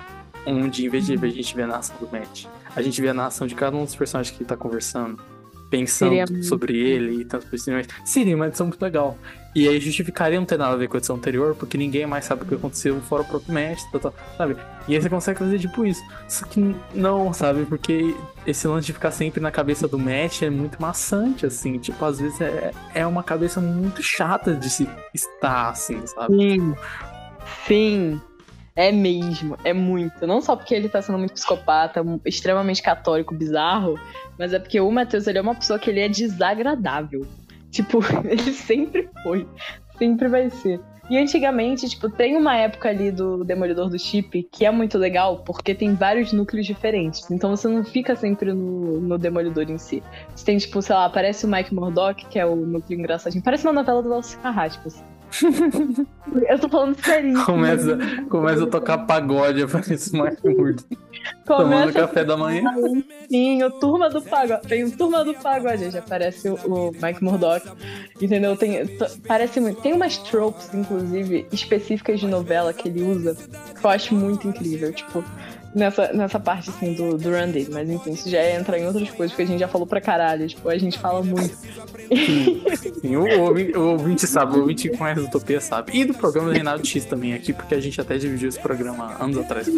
onde 0.47 0.85
em 0.87 0.89
vez 0.89 1.07
de 1.07 1.15
a 1.15 1.29
gente 1.29 1.55
ver 1.55 1.63
a 1.63 1.67
narração 1.69 1.95
do 2.01 2.09
Matt, 2.11 2.47
a 2.75 2.83
gente 2.83 3.01
vê 3.01 3.09
a 3.11 3.15
narração 3.15 3.47
de 3.47 3.55
cada 3.55 3.77
um 3.77 3.85
dos 3.85 3.95
personagens 3.95 4.35
que 4.35 4.43
ele 4.43 4.49
tá 4.49 4.57
conversando, 4.57 5.23
pensando 5.71 6.11
Seria 6.11 6.43
sobre 6.43 6.77
ele 6.77 7.23
e 7.23 7.25
por 7.25 7.59
cima. 7.59 7.81
Seria 8.05 8.35
uma 8.35 8.49
edição 8.49 8.67
muito 8.67 8.83
legal. 8.83 9.17
E 9.55 9.67
aí 9.67 9.81
justificaria 9.81 10.39
não 10.39 10.47
ter 10.47 10.59
nada 10.59 10.75
a 10.75 10.77
ver 10.77 10.89
com 10.89 10.97
a 10.97 10.99
edição 10.99 11.17
anterior, 11.17 11.57
porque 11.57 11.77
ninguém 11.79 12.07
mais 12.07 12.25
sabe 12.25 12.43
o 12.43 12.47
que 12.47 12.55
aconteceu 12.55 13.01
fora 13.01 13.23
o 13.23 13.25
próprio 13.25 13.53
Matt, 13.53 13.81
tal, 13.91 14.01
tal, 14.01 14.15
sabe? 14.37 14.57
E 14.87 14.95
aí 14.95 15.03
você 15.03 15.09
consegue 15.09 15.39
fazer 15.39 15.59
tipo 15.59 15.85
isso. 15.85 16.03
Só 16.29 16.47
que 16.47 16.75
não, 16.95 17.33
sabe? 17.33 17.65
Porque 17.65 18.15
esse 18.47 18.67
lance 18.69 18.87
de 18.87 18.93
ficar 18.93 19.11
sempre 19.11 19.41
na 19.41 19.51
cabeça 19.51 19.89
do 19.89 19.99
Matt 19.99 20.43
é 20.43 20.51
muito 20.51 20.81
maçante, 20.81 21.47
assim. 21.47 21.79
Tipo, 21.79 22.05
às 22.05 22.21
vezes 22.21 22.41
é, 22.41 22.73
é 22.95 23.07
uma 23.07 23.23
cabeça 23.23 23.61
muito 23.61 24.03
chata 24.03 24.55
de 24.55 24.71
se 24.71 24.89
estar, 25.13 25.71
assim, 25.71 26.01
sabe? 26.07 26.37
Sim. 26.37 26.75
Sim. 27.67 28.21
É 28.75 28.93
mesmo, 28.93 29.57
é 29.65 29.73
muito. 29.73 30.27
Não 30.27 30.41
só 30.41 30.57
porque 30.57 30.75
ele 30.75 30.89
tá 30.89 31.03
sendo 31.03 31.19
muito 31.19 31.35
psicopata, 31.35 32.03
extremamente 32.25 32.83
católico, 32.83 33.35
bizarro, 33.35 33.99
mas 34.39 34.53
é 34.53 34.59
porque 34.59 34.81
o 34.81 34.91
Matheus 34.91 35.27
ele 35.27 35.39
é 35.39 35.43
uma 35.43 35.55
pessoa 35.55 35.79
que 35.79 35.91
ele 35.91 36.01
é 36.01 36.09
desagradável. 36.09 37.27
Tipo, 37.71 37.99
ele 38.25 38.53
sempre 38.53 39.09
foi. 39.23 39.47
Sempre 39.99 40.29
vai 40.29 40.51
ser. 40.51 40.81
E 41.11 41.19
antigamente, 41.19 41.89
tipo, 41.89 42.09
tem 42.09 42.37
uma 42.37 42.57
época 42.57 42.89
ali 42.89 43.11
do 43.11 43.43
Demolidor 43.43 43.91
do 43.91 43.99
Chip 43.99 44.45
que 44.45 44.65
é 44.65 44.71
muito 44.71 44.97
legal, 44.97 45.39
porque 45.39 45.75
tem 45.75 45.93
vários 45.93 46.33
núcleos 46.33 46.65
diferentes. 46.65 47.29
Então 47.33 47.51
você 47.51 47.67
não 47.67 47.85
fica 47.85 48.15
sempre 48.15 48.53
no, 48.53 49.01
no 49.01 49.19
Demolidor 49.19 49.69
em 49.69 49.77
si. 49.77 50.05
Você 50.33 50.45
tem, 50.45 50.57
tipo, 50.57 50.81
sei 50.81 50.95
lá, 50.95 51.07
aparece 51.07 51.45
o 51.45 51.49
Mike 51.49 51.75
Murdock, 51.75 52.27
que 52.27 52.39
é 52.39 52.47
o 52.47 52.55
núcleo 52.55 52.97
engraçadinho. 52.97 53.43
Parece 53.43 53.67
uma 53.67 53.73
novela 53.73 54.01
do 54.01 54.09
Nelson 54.09 54.39
Carrasco, 54.39 54.87
assim. 54.87 55.03
Eu 56.49 56.59
tô 56.59 56.69
falando 56.69 56.97
sério. 57.03 57.45
Começa, 57.45 57.99
começa 58.29 58.65
a 58.65 58.67
tocar 58.67 58.99
pagode, 58.99 59.63
aparece 59.63 60.15
o 60.15 60.19
Mark 60.19 60.39
Murdo 60.45 60.85
tomando 61.45 61.93
café 61.93 62.25
da 62.25 62.37
manhã. 62.37 62.63
Sim, 63.29 63.63
o 63.63 63.71
Turma 63.71 64.09
do 64.09 64.23
Pagode. 64.23 64.67
Tem 64.67 64.85
o 64.85 64.91
Turma 64.91 65.25
do 65.25 65.35
Pagode, 65.35 65.91
já 65.91 65.99
aparece 65.99 66.49
o, 66.49 66.55
o 66.55 66.93
Mike 66.93 67.23
Murdock. 67.23 67.67
Entendeu? 68.21 68.57
Tem, 68.57 68.87
parece 69.27 69.61
muito. 69.61 69.81
Tem 69.81 69.93
umas 69.93 70.19
tropes, 70.19 70.73
inclusive, 70.75 71.47
específicas 71.53 72.21
de 72.21 72.27
novela 72.27 72.73
que 72.73 72.89
ele 72.89 73.03
usa, 73.03 73.35
que 73.35 73.85
eu 73.85 73.91
acho 73.91 74.15
muito 74.15 74.47
incrível. 74.49 74.93
Tipo, 74.93 75.25
nessa, 75.75 76.13
nessa 76.13 76.41
parte, 76.41 76.71
assim, 76.71 76.95
do, 76.95 77.17
do 77.17 77.31
run 77.31 77.51
dele. 77.51 77.69
Mas, 77.71 77.89
enfim, 77.89 78.13
isso 78.13 78.29
já 78.29 78.43
entra 78.51 78.79
em 78.79 78.87
outras 78.87 79.11
coisas, 79.11 79.31
porque 79.31 79.43
a 79.43 79.47
gente 79.47 79.61
já 79.61 79.69
falou 79.69 79.87
pra 79.87 80.01
caralho. 80.01 80.47
Tipo, 80.47 80.69
a 80.69 80.79
gente 80.79 80.99
fala 80.99 81.23
muito. 81.23 81.57
Sim, 83.01 83.17
o, 83.17 83.41
ouvinte, 83.43 83.77
o 83.77 83.91
ouvinte 83.93 84.27
sabe, 84.27 84.57
o 84.57 84.61
ouvinte 84.61 84.89
que 84.89 84.97
conhece 84.97 85.21
o 85.21 85.25
Utopia 85.25 85.61
sabe. 85.61 85.97
E 85.97 86.05
do 86.05 86.15
programa 86.15 86.49
do 86.49 86.55
Reinaldo 86.55 86.87
X 86.87 87.05
também 87.05 87.35
aqui, 87.35 87.53
porque 87.53 87.75
a 87.75 87.81
gente 87.81 88.01
até 88.01 88.19
dividiu 88.19 88.49
esse 88.49 88.61
programa 88.61 89.17
anos 89.23 89.39
atrás. 89.39 89.69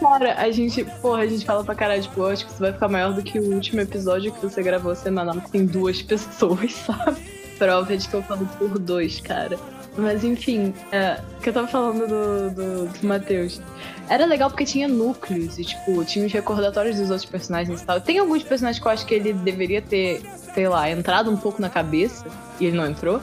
Cara, 0.00 0.34
a 0.34 0.50
gente, 0.50 0.84
porra, 1.00 1.22
a 1.22 1.26
gente 1.26 1.44
fala 1.44 1.64
pra 1.64 1.74
caralho, 1.74 2.02
tipo, 2.02 2.24
acho 2.24 2.44
que 2.46 2.52
isso 2.52 2.60
vai 2.60 2.72
ficar 2.72 2.88
maior 2.88 3.12
do 3.12 3.22
que 3.22 3.38
o 3.38 3.54
último 3.54 3.80
episódio 3.80 4.32
que 4.32 4.40
você 4.40 4.62
gravou 4.62 4.94
semanal, 4.94 5.40
que 5.40 5.50
tem 5.50 5.66
duas 5.66 6.02
pessoas, 6.02 6.72
sabe? 6.86 7.18
Prova 7.58 7.96
de 7.96 8.08
que 8.08 8.14
eu 8.14 8.22
falo 8.22 8.46
por 8.58 8.78
dois, 8.78 9.20
cara. 9.20 9.58
Mas 9.98 10.22
enfim, 10.22 10.72
é, 10.92 11.20
que 11.42 11.48
eu 11.48 11.52
tava 11.52 11.66
falando 11.66 12.06
do, 12.06 12.50
do, 12.50 12.86
do 12.86 13.06
Matheus. 13.06 13.60
Era 14.08 14.24
legal 14.24 14.48
porque 14.48 14.64
tinha 14.64 14.86
núcleos 14.86 15.58
e, 15.58 15.64
tipo, 15.64 16.04
tinha 16.04 16.24
os 16.24 16.32
recordatórios 16.32 16.96
dos 16.96 17.10
outros 17.10 17.28
personagens 17.28 17.82
e 17.82 17.84
tal. 17.84 18.00
Tem 18.00 18.20
alguns 18.20 18.44
personagens 18.44 18.80
que 18.80 18.86
eu 18.86 18.92
acho 18.92 19.04
que 19.04 19.14
ele 19.14 19.32
deveria 19.32 19.82
ter, 19.82 20.22
sei 20.54 20.68
lá, 20.68 20.88
entrado 20.88 21.30
um 21.32 21.36
pouco 21.36 21.60
na 21.60 21.68
cabeça 21.68 22.24
e 22.60 22.66
ele 22.66 22.76
não 22.76 22.86
entrou. 22.86 23.20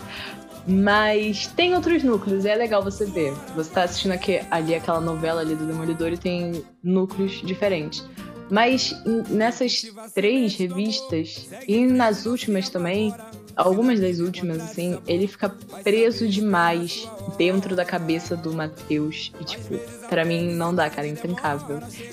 Mas 0.68 1.48
tem 1.48 1.76
outros 1.76 2.04
núcleos, 2.04 2.44
e 2.44 2.50
é 2.50 2.56
legal 2.56 2.84
você 2.84 3.06
ver. 3.06 3.34
Você 3.56 3.70
tá 3.70 3.84
assistindo 3.84 4.12
aqui, 4.12 4.42
ali 4.52 4.76
aquela 4.76 5.00
novela 5.00 5.42
ali 5.42 5.56
do 5.56 5.66
Demolidor 5.66 6.12
e 6.12 6.18
tem 6.18 6.62
núcleos 6.84 7.42
diferentes. 7.42 8.04
Mas 8.50 8.94
nessas 9.30 9.86
três 10.14 10.56
revistas, 10.56 11.50
e 11.68 11.86
nas 11.86 12.26
últimas 12.26 12.68
também, 12.70 13.14
algumas 13.56 14.00
das 14.00 14.20
últimas, 14.20 14.62
assim, 14.62 15.00
ele 15.08 15.28
fica 15.28 15.50
preso 15.84 16.28
demais 16.28 17.08
dentro 17.38 17.76
da 17.76 17.86
cabeça 17.86 18.36
do 18.36 18.54
Matheus. 18.54 19.32
E, 19.40 19.44
tipo, 19.44 19.78
pra 20.08 20.26
mim 20.26 20.54
não 20.54 20.74
dá, 20.74 20.90
cara, 20.90 21.08
é. 21.08 21.16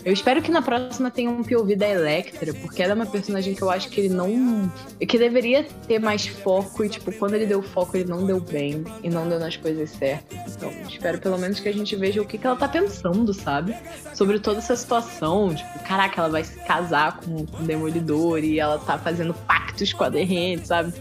Eu 0.04 0.12
espero 0.12 0.40
que 0.40 0.50
na 0.50 0.62
próxima 0.62 1.10
tenha 1.10 1.30
um 1.30 1.42
POV 1.42 1.76
da 1.76 1.88
Electra, 1.88 2.54
porque 2.54 2.82
ela 2.82 2.92
é 2.92 2.94
uma 2.94 3.06
personagem 3.06 3.54
que 3.54 3.62
eu 3.62 3.70
acho 3.70 3.88
que 3.88 4.00
ele 4.00 4.14
não. 4.14 4.70
que 5.00 5.18
deveria 5.18 5.64
ter 5.86 5.98
mais 5.98 6.26
foco, 6.26 6.84
e, 6.84 6.88
tipo, 6.88 7.12
quando 7.12 7.34
ele 7.34 7.46
deu 7.46 7.62
foco, 7.62 7.96
ele 7.96 8.08
não 8.08 8.24
deu 8.24 8.40
bem 8.40 8.84
e 9.02 9.10
não 9.10 9.28
deu 9.28 9.38
nas 9.38 9.56
coisas 9.56 9.90
certas. 9.90 10.56
Então, 10.56 10.72
espero 10.88 11.18
pelo 11.18 11.38
menos 11.38 11.58
que 11.60 11.68
a 11.68 11.72
gente 11.72 11.96
veja 11.96 12.22
o 12.22 12.26
que, 12.26 12.38
que 12.38 12.46
ela 12.46 12.56
tá 12.56 12.68
pensando, 12.68 13.32
sabe? 13.34 13.74
Sobre 14.14 14.38
toda 14.38 14.58
essa 14.58 14.76
situação. 14.76 15.54
Tipo, 15.54 15.78
caraca, 15.84 16.20
ela 16.20 16.30
vai 16.30 16.44
se 16.44 16.58
casar 16.60 17.20
com, 17.20 17.46
com 17.46 17.62
o 17.62 17.66
Demolidor 17.66 18.38
e 18.44 18.60
ela 18.60 18.78
tá 18.78 18.98
fazendo 18.98 19.34
pactos 19.34 19.92
com 19.92 20.04
a 20.04 20.08
Hand, 20.08 20.64
sabe? 20.64 20.92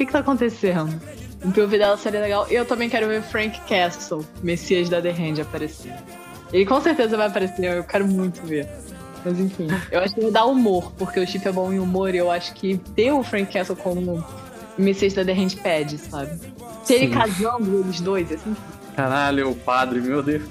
O 0.00 0.02
que 0.02 0.06
que 0.06 0.12
tá 0.12 0.20
acontecendo? 0.20 0.98
O 1.44 1.52
POV 1.52 1.76
dela 1.76 1.94
seria 1.98 2.22
legal. 2.22 2.46
E 2.50 2.54
eu 2.54 2.64
também 2.64 2.88
quero 2.88 3.06
ver 3.06 3.20
Frank 3.20 3.60
Castle, 3.68 4.24
Messias 4.42 4.88
da 4.88 4.98
The 4.98 5.10
Hand, 5.10 5.42
aparecer. 5.42 5.92
Ele 6.50 6.64
com 6.64 6.80
certeza 6.80 7.18
vai 7.18 7.26
aparecer, 7.26 7.66
eu 7.66 7.84
quero 7.84 8.08
muito 8.08 8.40
ver. 8.46 8.66
Mas 9.22 9.38
enfim, 9.38 9.68
eu 9.92 10.00
acho 10.00 10.14
que 10.14 10.22
vai 10.22 10.30
dar 10.30 10.46
humor, 10.46 10.90
porque 10.96 11.20
o 11.20 11.26
Chip 11.26 11.46
é 11.46 11.52
bom 11.52 11.70
em 11.70 11.78
humor 11.78 12.14
e 12.14 12.16
eu 12.16 12.30
acho 12.30 12.54
que 12.54 12.78
ter 12.96 13.12
o 13.12 13.22
Frank 13.22 13.52
Castle 13.52 13.76
como 13.76 14.24
Messias 14.78 15.12
da 15.12 15.22
The 15.22 15.32
Hand 15.32 15.56
pede, 15.62 15.98
sabe? 15.98 16.30
Se 16.82 16.94
ele 16.94 17.08
casando 17.08 17.80
eles 17.80 18.00
dois, 18.00 18.32
assim, 18.32 18.56
Caralho, 18.96 19.50
o 19.50 19.54
padre, 19.54 20.00
meu 20.00 20.22
Deus. 20.22 20.44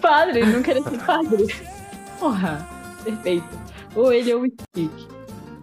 padre, 0.00 0.40
ele 0.40 0.52
não 0.52 0.62
queria 0.62 0.82
ser 0.82 0.98
padre. 1.04 1.54
Porra, 2.18 2.66
perfeito. 3.04 3.60
Ou 3.94 4.10
ele 4.10 4.32
ou 4.32 4.44
o 4.44 4.46
Stick. 4.46 5.15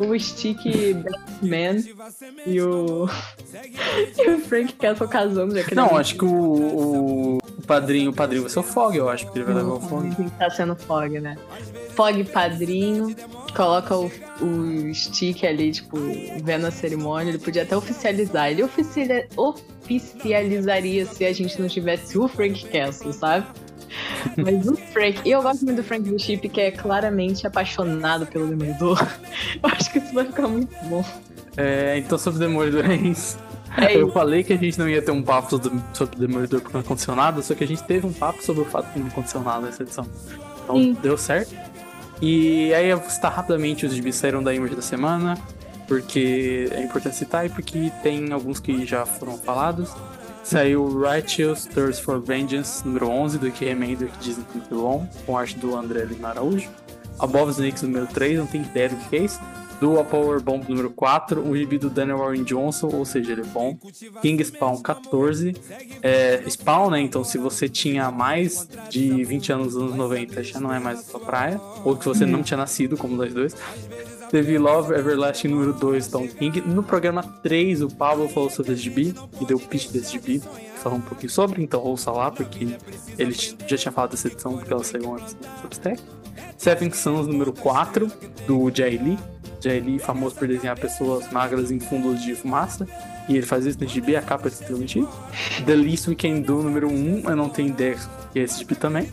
O 0.09 0.19
Stick 0.19 0.59
Batman 0.95 1.83
e 2.45 2.61
o. 2.61 3.07
e 4.17 4.29
o 4.29 4.39
Frank 4.39 4.73
Castle 4.73 5.07
casando. 5.07 5.55
Já 5.55 5.63
que 5.63 5.75
Não, 5.75 5.87
ele- 5.89 5.95
acho 5.99 6.15
que 6.15 6.25
o, 6.25 6.29
o, 6.33 7.37
o 7.37 7.61
padrinho, 7.67 8.11
o 8.11 8.13
padrinho 8.13 8.43
vai 8.43 8.51
ser 8.51 8.59
o 8.59 8.63
Fog, 8.63 8.95
eu 8.95 9.09
acho, 9.09 9.25
porque 9.25 9.39
ele 9.39 9.45
vai 9.45 9.55
levar 9.55 9.73
o 9.73 9.79
Fog. 9.79 10.15
Que 10.15 10.29
tá 10.31 10.49
sendo 10.49 10.75
Fog, 10.75 11.19
né? 11.19 11.37
Fog 11.95 12.23
padrinho, 12.25 13.15
coloca 13.55 13.95
o, 13.95 14.11
o 14.41 14.93
stick 14.95 15.43
ali, 15.43 15.71
tipo, 15.71 15.97
vendo 16.43 16.65
a 16.65 16.71
cerimônia. 16.71 17.29
Ele 17.31 17.37
podia 17.37 17.61
até 17.63 17.77
oficializar. 17.77 18.49
Ele 18.49 18.63
oficiali- 18.63 19.27
oficializaria 19.37 21.05
se 21.05 21.25
a 21.25 21.33
gente 21.33 21.59
não 21.61 21.67
tivesse 21.67 22.17
o 22.17 22.27
Frank 22.27 22.65
Castle, 22.69 23.13
sabe? 23.13 23.45
Mas 24.37 24.67
o 24.67 24.75
Frank. 24.75 25.21
E 25.25 25.31
eu 25.31 25.41
gosto 25.41 25.65
muito 25.65 25.77
do 25.77 25.83
Frank 25.83 26.09
do 26.09 26.19
Chip, 26.19 26.47
que 26.49 26.61
é 26.61 26.71
claramente 26.71 27.45
apaixonado 27.45 28.25
pelo 28.25 28.47
Demolidor. 28.47 28.99
Eu 29.61 29.69
acho 29.69 29.91
que 29.91 29.99
isso 29.99 30.13
vai 30.13 30.25
ficar 30.25 30.47
muito 30.47 30.73
bom. 30.85 31.03
É, 31.57 31.97
então 31.97 32.17
sobre 32.17 32.39
Demolidores. 32.39 33.37
É 33.75 33.95
eu 33.95 34.05
isso. 34.05 34.13
falei 34.13 34.43
que 34.43 34.53
a 34.53 34.57
gente 34.57 34.77
não 34.77 34.87
ia 34.87 35.01
ter 35.01 35.11
um 35.11 35.23
papo 35.23 35.49
sobre, 35.49 35.71
sobre 35.93 36.19
Demolidor 36.19 36.61
porque 36.61 36.73
não 36.73 36.81
aconteceu 36.81 37.15
nada, 37.15 37.41
só 37.41 37.55
que 37.55 37.63
a 37.63 37.67
gente 37.67 37.83
teve 37.83 38.05
um 38.05 38.13
papo 38.13 38.43
sobre 38.43 38.61
o 38.61 38.65
fato 38.65 38.91
que 38.93 38.99
não 38.99 39.07
aconteceu 39.07 39.41
nada 39.41 39.65
nessa 39.65 39.81
edição. 39.81 40.05
Então 40.63 40.75
Sim. 40.75 40.97
deu 41.01 41.17
certo. 41.17 41.55
E 42.21 42.73
aí 42.73 42.89
eu 42.89 42.99
vou 42.99 43.09
citar 43.09 43.33
rapidamente 43.33 43.85
os 43.85 43.93
gibis 43.93 44.15
saíram 44.15 44.43
da 44.43 44.53
Image 44.53 44.75
da 44.75 44.81
semana, 44.81 45.37
porque 45.87 46.69
é 46.71 46.81
importante 46.81 47.15
citar 47.15 47.45
e 47.45 47.49
porque 47.49 47.91
tem 48.01 48.31
alguns 48.31 48.59
que 48.59 48.85
já 48.85 49.05
foram 49.05 49.37
falados. 49.37 49.91
Saiu 50.43 50.85
Righteous 50.87 51.65
Thirst 51.65 52.01
for 52.01 52.21
Vengeance, 52.21 52.85
número 52.85 53.07
11, 53.07 53.37
do 53.37 53.47
Ike 53.47 53.65
Remender, 53.65 54.09
que 54.09 54.19
dizem 54.19 54.43
que 54.51 54.57
é 54.57 54.75
bom, 54.75 55.07
com 55.25 55.37
arte 55.37 55.57
do 55.57 55.75
André 55.75 56.03
Lima 56.03 56.29
Araújo. 56.29 56.69
Above 57.19 57.51
Snakes, 57.51 57.81
número 57.83 58.07
3, 58.07 58.39
não 58.39 58.45
tem 58.45 58.61
ideia 58.61 58.89
do 58.89 58.95
que 58.97 59.09
fez. 59.09 59.39
Dual 59.79 60.05
Power 60.05 60.41
Bomb 60.41 60.63
número 60.69 60.89
4, 60.91 61.41
o 61.45 61.57
gibi 61.57 61.77
do 61.77 61.89
Daniel 61.89 62.19
Warren 62.19 62.43
Johnson, 62.43 62.89
ou 62.93 63.03
seja, 63.03 63.33
ele 63.33 63.41
é 63.41 63.45
bom. 63.45 63.77
King 64.21 64.43
Spawn 64.43 64.81
14. 64.81 65.53
É, 66.01 66.41
Spawn, 66.47 66.91
né? 66.91 67.01
Então, 67.01 67.23
se 67.23 67.37
você 67.37 67.67
tinha 67.67 68.09
mais 68.09 68.67
de 68.89 69.23
20 69.25 69.51
anos 69.51 69.75
nos 69.75 69.83
anos 69.83 69.95
90, 69.95 70.41
já 70.43 70.59
não 70.59 70.73
é 70.73 70.79
mais 70.79 70.99
a 70.99 71.03
sua 71.03 71.19
praia. 71.19 71.59
Ou 71.83 71.97
que 71.97 72.05
você 72.05 72.25
não 72.25 72.41
tinha 72.43 72.57
nascido, 72.57 72.95
como 72.95 73.15
nós 73.15 73.33
dois. 73.33 73.55
Teve 74.33 74.57
Love 74.57 74.95
Everlasting 74.95 75.49
número 75.49 75.73
2, 75.73 76.07
Tom 76.07 76.27
King. 76.27 76.59
No 76.61 76.81
programa 76.81 77.21
3, 77.21 77.83
o 77.83 77.87
Pablo 77.87 78.27
falou 78.27 78.49
sobre 78.49 78.75
gibi 78.75 79.13
e 79.39 79.45
deu 79.45 79.57
o 79.57 79.59
pitch 79.59 79.91
desse 79.91 80.13
gibi. 80.13 80.41
Falou 80.77 80.97
um 80.97 81.01
pouquinho 81.01 81.29
sobre, 81.29 81.61
então 81.61 81.79
ouça 81.83 82.09
lá, 82.09 82.31
porque 82.31 82.75
ele 83.19 83.31
já 83.67 83.77
tinha 83.77 83.91
falado 83.91 84.09
dessa 84.09 84.27
edição, 84.27 84.57
porque 84.57 84.73
ela 84.73 84.83
saiu 84.83 85.13
antes 85.13 85.35
do 85.35 85.47
Substack. 85.61 86.01
Seven 86.57 86.91
Suns 86.91 87.27
número 87.27 87.53
4, 87.53 88.11
do 88.47 88.71
Jay 88.73 88.97
Lee. 88.97 89.19
Jay 89.61 89.79
Lee, 89.79 89.99
famoso 89.99 90.33
por 90.33 90.47
desenhar 90.47 90.79
pessoas 90.79 91.31
magras 91.31 91.69
em 91.69 91.79
fundos 91.79 92.19
de 92.23 92.33
fumaça. 92.33 92.87
E 93.29 93.37
ele 93.37 93.45
faz 93.45 93.67
isso 93.67 93.77
no 93.79 93.87
gibi, 93.87 94.15
a 94.15 94.21
capa 94.23 94.47
é 94.47 94.51
extremamente. 94.51 95.05
The 95.63 95.75
Least 95.75 96.07
We 96.07 96.15
Can 96.15 96.41
Do 96.41 96.63
número 96.63 96.87
1, 96.87 97.29
eu 97.29 97.35
não 97.35 97.49
tenho 97.49 97.67
ideia 97.67 97.99
que 98.31 98.39
é 98.39 98.41
esse 98.41 98.65
também. 98.65 99.07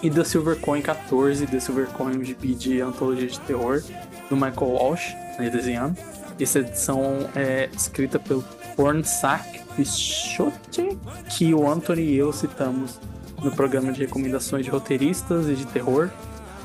E 0.00 0.08
The 0.08 0.22
Silver 0.22 0.60
Coin 0.60 0.80
14, 0.80 1.44
The 1.44 1.58
Silver 1.58 1.88
Coin, 1.88 2.18
um 2.18 2.24
gibi 2.24 2.54
de 2.54 2.80
antologia 2.80 3.26
de 3.26 3.40
terror, 3.40 3.82
do 4.34 4.36
Michael 4.36 4.72
Walsh, 4.72 5.14
né, 5.38 5.48
desenhando. 5.48 5.96
Essa 6.38 6.58
edição 6.58 7.30
é 7.36 7.70
escrita 7.74 8.18
pelo 8.18 8.44
Pornsack 8.76 9.60
Pichote, 9.76 10.98
que 11.30 11.54
o 11.54 11.70
Anthony 11.70 12.02
e 12.02 12.16
eu 12.16 12.32
citamos 12.32 12.98
no 13.42 13.52
programa 13.52 13.92
de 13.92 14.00
recomendações 14.00 14.64
de 14.64 14.70
roteiristas 14.70 15.48
e 15.48 15.54
de 15.54 15.66
terror. 15.66 16.10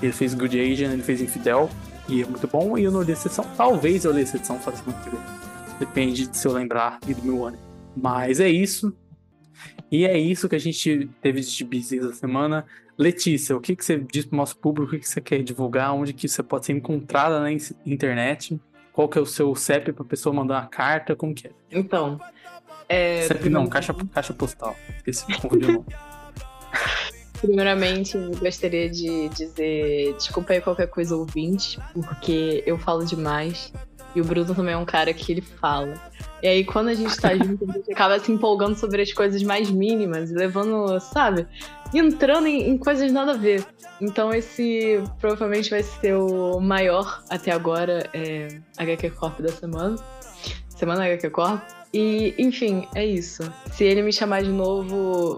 Ele 0.01 0.11
fez 0.11 0.33
Good 0.33 0.59
Asian, 0.59 0.93
ele 0.93 1.03
fez 1.03 1.21
Infidel, 1.21 1.69
e 2.07 2.23
é 2.23 2.25
muito 2.25 2.47
bom. 2.47 2.77
E 2.77 2.83
eu 2.83 2.91
não 2.91 3.01
li 3.01 3.11
essa 3.11 3.27
edição. 3.27 3.45
Talvez 3.55 4.05
eu 4.05 4.11
li 4.11 4.23
essa 4.23 4.37
edição 4.37 4.57
que 4.57 5.09
vem. 5.09 5.19
Depende 5.79 6.27
de 6.27 6.35
se 6.35 6.47
eu 6.47 6.51
lembrar 6.51 6.99
e 7.07 7.13
do 7.13 7.21
meu 7.21 7.45
ano. 7.45 7.57
Mas 7.95 8.39
é 8.39 8.49
isso. 8.49 8.93
E 9.91 10.05
é 10.05 10.17
isso 10.17 10.47
que 10.47 10.55
a 10.55 10.59
gente 10.59 11.09
teve 11.21 11.41
de 11.41 11.47
gibis 11.47 11.91
essa 11.91 12.13
semana. 12.13 12.65
Letícia, 12.97 13.55
o 13.55 13.61
que, 13.61 13.75
que 13.75 13.83
você 13.85 13.97
diz 14.11 14.25
pro 14.25 14.37
nosso 14.37 14.57
público? 14.57 14.89
O 14.89 14.91
que, 14.91 14.99
que 14.99 15.09
você 15.09 15.21
quer 15.21 15.41
divulgar? 15.41 15.93
Onde 15.93 16.13
que 16.13 16.27
você 16.27 16.43
pode 16.43 16.65
ser 16.65 16.73
encontrada 16.73 17.39
na 17.39 17.51
in- 17.51 17.57
internet? 17.85 18.59
Qual 18.91 19.07
que 19.07 19.17
é 19.17 19.21
o 19.21 19.25
seu 19.25 19.55
CEP 19.55 19.93
pra 19.93 20.03
pessoa 20.03 20.35
mandar 20.35 20.61
uma 20.61 20.67
carta? 20.67 21.15
Como 21.15 21.33
que 21.33 21.47
é? 21.47 21.51
Então. 21.71 22.19
É, 22.89 23.21
CEP 23.27 23.49
não, 23.49 23.67
caixa, 23.67 23.93
caixa 24.13 24.33
postal. 24.33 24.75
Esqueci, 24.97 25.25
o 25.49 25.55
nome. 25.55 25.85
Primeiramente, 27.39 28.17
eu 28.17 28.31
gostaria 28.31 28.89
de 28.89 29.29
dizer 29.29 30.13
desculpa 30.15 30.51
aí 30.51 30.59
qualquer 30.61 30.87
coisa 30.87 31.15
ouvinte, 31.15 31.79
porque 31.93 32.61
eu 32.65 32.77
falo 32.77 33.05
demais. 33.05 33.71
E 34.15 34.21
o 34.21 34.23
Bruno 34.23 34.53
também 34.53 34.73
é 34.73 34.77
um 34.77 34.85
cara 34.85 35.13
que 35.13 35.31
ele 35.31 35.41
fala. 35.41 35.93
E 36.41 36.47
aí, 36.47 36.63
quando 36.63 36.87
a 36.87 36.93
gente 36.93 37.15
tá 37.17 37.35
junto, 37.35 37.69
a 37.69 37.73
gente 37.73 37.91
acaba 37.91 38.17
se 38.19 38.31
empolgando 38.31 38.75
sobre 38.75 39.01
as 39.01 39.11
coisas 39.11 39.43
mais 39.43 39.69
mínimas, 39.69 40.31
levando, 40.31 40.99
sabe? 40.99 41.45
Entrando 41.93 42.47
em, 42.47 42.69
em 42.69 42.77
coisas 42.77 43.11
nada 43.11 43.33
a 43.33 43.37
ver. 43.37 43.65
Então, 44.01 44.33
esse 44.33 45.01
provavelmente 45.19 45.69
vai 45.69 45.83
ser 45.83 46.15
o 46.15 46.59
maior 46.59 47.23
até 47.29 47.51
agora 47.51 48.09
é, 48.13 48.47
HQ 48.77 49.11
Corp 49.11 49.39
da 49.41 49.49
semana. 49.49 49.95
Semana 50.69 51.05
HQ 51.05 51.29
Corp. 51.29 51.61
E, 51.93 52.33
enfim, 52.37 52.87
é 52.95 53.05
isso. 53.05 53.41
Se 53.71 53.83
ele 53.83 54.01
me 54.01 54.13
chamar 54.13 54.43
de 54.43 54.49
novo, 54.49 55.37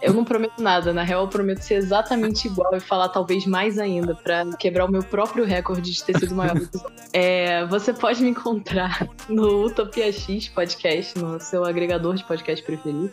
eu 0.00 0.12
não 0.12 0.24
prometo 0.24 0.62
nada, 0.62 0.92
na 0.92 1.02
real 1.02 1.22
eu 1.22 1.28
prometo 1.28 1.60
ser 1.60 1.74
exatamente 1.74 2.46
igual 2.46 2.74
e 2.74 2.80
falar 2.80 3.08
talvez 3.08 3.46
mais 3.46 3.78
ainda, 3.78 4.14
pra 4.14 4.44
quebrar 4.56 4.84
o 4.84 4.90
meu 4.90 5.02
próprio 5.02 5.44
recorde 5.44 5.92
de 5.92 6.04
ter 6.04 6.18
sido 6.18 6.32
o 6.32 6.36
maior. 6.36 6.56
É, 7.12 7.64
você 7.66 7.94
pode 7.94 8.22
me 8.22 8.28
encontrar 8.28 9.08
no 9.26 9.64
Utopia 9.64 10.12
X 10.12 10.48
Podcast, 10.48 11.18
no 11.18 11.40
seu 11.40 11.64
agregador 11.64 12.14
de 12.14 12.22
podcast 12.24 12.62
preferido. 12.62 13.10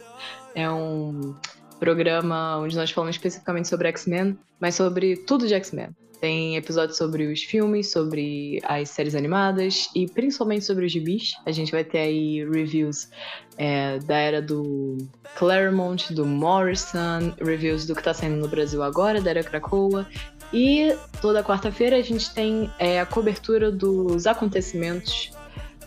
É 0.53 0.69
um 0.69 1.33
programa 1.79 2.57
onde 2.57 2.75
nós 2.75 2.91
falamos 2.91 3.15
especificamente 3.15 3.69
sobre 3.69 3.87
X-Men, 3.89 4.37
mas 4.59 4.75
sobre 4.75 5.15
tudo 5.15 5.47
de 5.47 5.53
X-Men. 5.53 5.95
Tem 6.23 6.55
episódios 6.55 6.97
sobre 6.97 7.25
os 7.25 7.43
filmes, 7.43 7.91
sobre 7.91 8.61
as 8.63 8.89
séries 8.89 9.13
animadas 9.13 9.89
e 9.93 10.07
principalmente 10.07 10.63
sobre 10.63 10.85
os 10.85 10.91
gibis. 10.93 11.33
A 11.45 11.51
gente 11.51 11.69
vai 11.69 11.83
ter 11.83 11.97
aí 11.97 12.49
reviews 12.49 13.09
é, 13.57 13.99
da 13.99 14.15
era 14.15 14.41
do 14.41 14.99
Claremont, 15.35 16.13
do 16.13 16.25
Morrison, 16.25 17.33
reviews 17.41 17.85
do 17.85 17.93
que 17.93 18.01
tá 18.01 18.13
saindo 18.13 18.37
no 18.37 18.47
Brasil 18.47 18.81
agora, 18.81 19.19
da 19.19 19.31
era 19.31 19.43
Krakoa. 19.43 20.07
E 20.53 20.95
toda 21.21 21.43
quarta-feira 21.43 21.97
a 21.97 22.01
gente 22.01 22.33
tem 22.33 22.71
é, 22.79 23.01
a 23.01 23.05
cobertura 23.05 23.69
dos 23.69 24.25
acontecimentos 24.25 25.29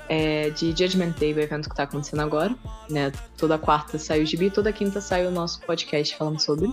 é, 0.06 0.50
de 0.50 0.66
Judgment 0.66 1.14
Day, 1.18 1.32
o 1.32 1.40
evento 1.40 1.70
que 1.70 1.74
tá 1.74 1.84
acontecendo 1.84 2.20
agora. 2.20 2.54
Né? 2.90 3.10
Toda 3.38 3.56
quarta 3.56 3.98
sai 3.98 4.20
o 4.20 4.26
gibi, 4.26 4.50
toda 4.50 4.70
quinta 4.70 5.00
sai 5.00 5.26
o 5.26 5.30
nosso 5.30 5.62
podcast 5.62 6.14
falando 6.14 6.40
sobre. 6.40 6.70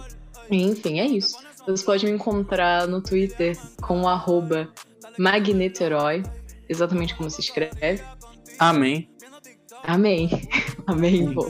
Enfim, 0.52 0.99
é 0.99 1.06
isso. 1.06 1.38
Você 1.68 1.85
pode 1.85 2.06
me 2.06 2.11
encontrar 2.11 2.88
no 2.88 3.02
Twitter 3.02 3.57
com 3.81 4.02
o 4.02 4.07
arroba 4.07 4.69
Magneterói, 5.18 6.23
exatamente 6.68 7.15
como 7.15 7.30
se 7.30 7.41
escreve. 7.41 8.02
Amém. 8.60 9.10
Amém. 9.84 10.30
Amém, 10.88 11.34
pô. 11.34 11.49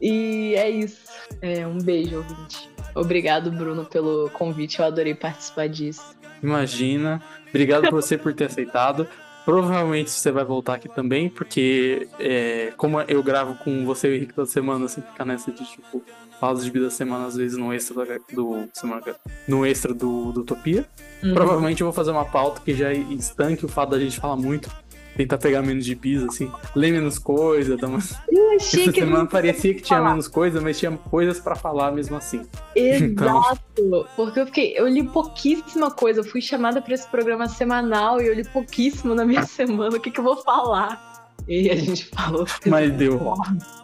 E 0.00 0.54
é 0.56 0.68
isso. 0.68 1.04
É, 1.40 1.66
um 1.66 1.78
beijo, 1.78 2.16
ouvinte. 2.18 2.70
Obrigado, 2.94 3.50
Bruno, 3.50 3.84
pelo 3.84 4.30
convite. 4.30 4.78
Eu 4.78 4.86
adorei 4.86 5.14
participar 5.14 5.68
disso. 5.68 6.02
Imagina. 6.42 7.22
Obrigado 7.48 7.84
por 7.84 8.02
você 8.02 8.16
por 8.16 8.34
ter 8.34 8.44
aceitado. 8.44 9.08
Provavelmente 9.46 10.10
você 10.10 10.32
vai 10.32 10.44
voltar 10.44 10.74
aqui 10.74 10.88
também, 10.88 11.28
porque 11.28 12.08
é, 12.18 12.72
como 12.76 13.00
eu 13.02 13.22
gravo 13.22 13.54
com 13.62 13.86
você 13.86 14.08
e 14.08 14.10
o 14.10 14.14
Henrique 14.16 14.34
toda 14.34 14.48
semana, 14.48 14.86
assim, 14.86 15.00
fica 15.00 15.24
nessa 15.24 15.52
de 15.52 15.64
tipo, 15.64 16.02
pausa 16.40 16.64
de 16.64 16.70
vida 16.70 16.86
da 16.86 16.90
semana, 16.90 17.26
às 17.26 17.36
vezes 17.36 17.56
no 17.56 17.72
extra 17.72 17.94
do, 17.94 18.04
do 18.34 18.68
semana, 18.72 19.02
no 19.46 19.64
extra 19.64 19.94
do, 19.94 20.32
do 20.32 20.40
Utopia. 20.40 20.84
Uhum. 21.22 21.32
Provavelmente 21.32 21.80
eu 21.80 21.86
vou 21.86 21.94
fazer 21.94 22.10
uma 22.10 22.24
pauta 22.24 22.60
que 22.60 22.74
já 22.74 22.92
estanque 22.92 23.64
o 23.64 23.68
fato 23.68 23.90
da 23.90 24.00
gente 24.00 24.18
falar 24.18 24.34
muito. 24.34 24.68
Tentar 25.16 25.38
pegar 25.38 25.62
menos 25.62 25.84
de 25.84 25.94
bis, 25.94 26.22
assim, 26.22 26.50
ler 26.74 26.92
menos 26.92 27.18
coisa, 27.18 27.76
dar 27.76 27.86
uma... 27.88 27.98
Eu 28.30 28.50
achei 28.56 28.82
Essa 28.82 28.92
que 28.92 29.00
semana 29.00 29.26
parecia 29.26 29.74
que 29.74 29.80
tinha 29.80 29.98
falar. 29.98 30.10
menos 30.10 30.28
coisa, 30.28 30.60
mas 30.60 30.78
tinha 30.78 30.92
coisas 30.92 31.40
pra 31.40 31.54
falar 31.56 31.90
mesmo 31.92 32.16
assim. 32.16 32.42
Então- 32.74 33.38
Exato, 33.40 34.06
porque 34.14 34.40
eu 34.40 34.46
fiquei, 34.46 34.74
eu 34.78 34.86
li 34.86 35.02
pouquíssima 35.04 35.90
coisa, 35.90 36.20
eu 36.20 36.24
fui 36.24 36.40
chamada 36.42 36.82
pra 36.82 36.94
esse 36.94 37.08
programa 37.08 37.48
semanal 37.48 38.20
e 38.20 38.26
eu 38.26 38.34
li 38.34 38.44
pouquíssimo 38.44 39.14
na 39.14 39.24
minha 39.24 39.42
semana, 39.46 39.96
o 39.96 40.00
que 40.00 40.10
que 40.10 40.20
eu 40.20 40.24
vou 40.24 40.36
falar? 40.42 41.32
E 41.48 41.70
a 41.70 41.76
gente 41.76 42.06
falou. 42.06 42.44
Mas 42.66 42.92
deu. 42.92 43.20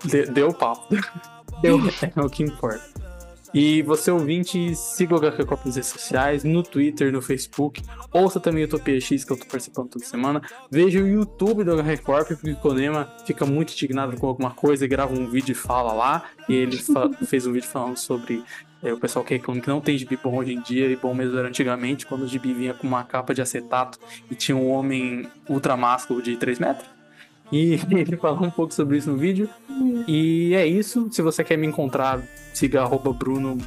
De- 0.04 0.26
Deu 0.26 0.52
papo. 0.52 0.94
Deu. 1.62 1.78
É 2.16 2.20
o 2.20 2.28
que 2.28 2.42
importa. 2.42 2.82
E 3.54 3.82
você 3.82 4.10
ouvinte, 4.10 4.74
siga 4.74 5.14
o 5.14 5.18
HQ 5.18 5.44
Corp 5.44 5.66
nas 5.66 5.76
redes 5.76 5.90
sociais, 5.90 6.42
no 6.42 6.62
Twitter, 6.62 7.12
no 7.12 7.20
Facebook. 7.20 7.82
Ouça 8.10 8.40
também 8.40 8.64
o 8.64 8.66
Utopia 8.66 8.98
X, 8.98 9.24
que 9.24 9.32
eu 9.32 9.36
tô 9.36 9.44
participando 9.44 9.90
toda 9.90 10.04
semana. 10.04 10.40
Veja 10.70 11.00
o 11.00 11.06
YouTube 11.06 11.62
do 11.62 11.72
HQ 11.72 12.02
Corp, 12.02 12.28
porque 12.28 12.50
o 12.50 12.56
Konema 12.56 13.14
fica 13.26 13.44
muito 13.44 13.72
indignado 13.72 14.16
com 14.16 14.26
alguma 14.26 14.52
coisa 14.52 14.84
e 14.84 14.88
grava 14.88 15.12
um 15.12 15.26
vídeo 15.26 15.52
e 15.52 15.54
fala 15.54 15.92
lá. 15.92 16.24
E 16.48 16.54
ele 16.54 16.78
fez 17.26 17.46
um 17.46 17.52
vídeo 17.52 17.68
falando 17.68 17.98
sobre 17.98 18.42
é, 18.82 18.92
o 18.92 18.98
pessoal 18.98 19.24
que 19.24 19.34
reclama 19.34 19.60
que 19.60 19.68
não 19.68 19.80
tem 19.80 19.96
gibi 19.96 20.16
bom 20.16 20.36
hoje 20.36 20.54
em 20.54 20.60
dia 20.60 20.86
e 20.86 20.96
bom 20.96 21.14
mesmo 21.14 21.38
era 21.38 21.48
antigamente, 21.48 22.04
quando 22.04 22.22
o 22.22 22.26
gibi 22.26 22.52
vinha 22.52 22.74
com 22.74 22.86
uma 22.86 23.04
capa 23.04 23.32
de 23.32 23.40
acetato 23.40 23.98
e 24.30 24.34
tinha 24.34 24.56
um 24.56 24.70
homem 24.70 25.28
ultra 25.48 25.76
másculo 25.76 26.20
de 26.20 26.36
3 26.36 26.58
metros. 26.58 26.91
E 27.52 27.78
ele 27.92 28.16
falou 28.16 28.44
um 28.44 28.50
pouco 28.50 28.72
sobre 28.72 28.96
isso 28.96 29.10
no 29.10 29.18
vídeo. 29.18 29.48
E 30.08 30.54
é 30.54 30.66
isso. 30.66 31.08
Se 31.12 31.20
você 31.20 31.44
quer 31.44 31.58
me 31.58 31.66
encontrar, 31.66 32.20
siga 32.54 32.88
Bruno 33.12 33.58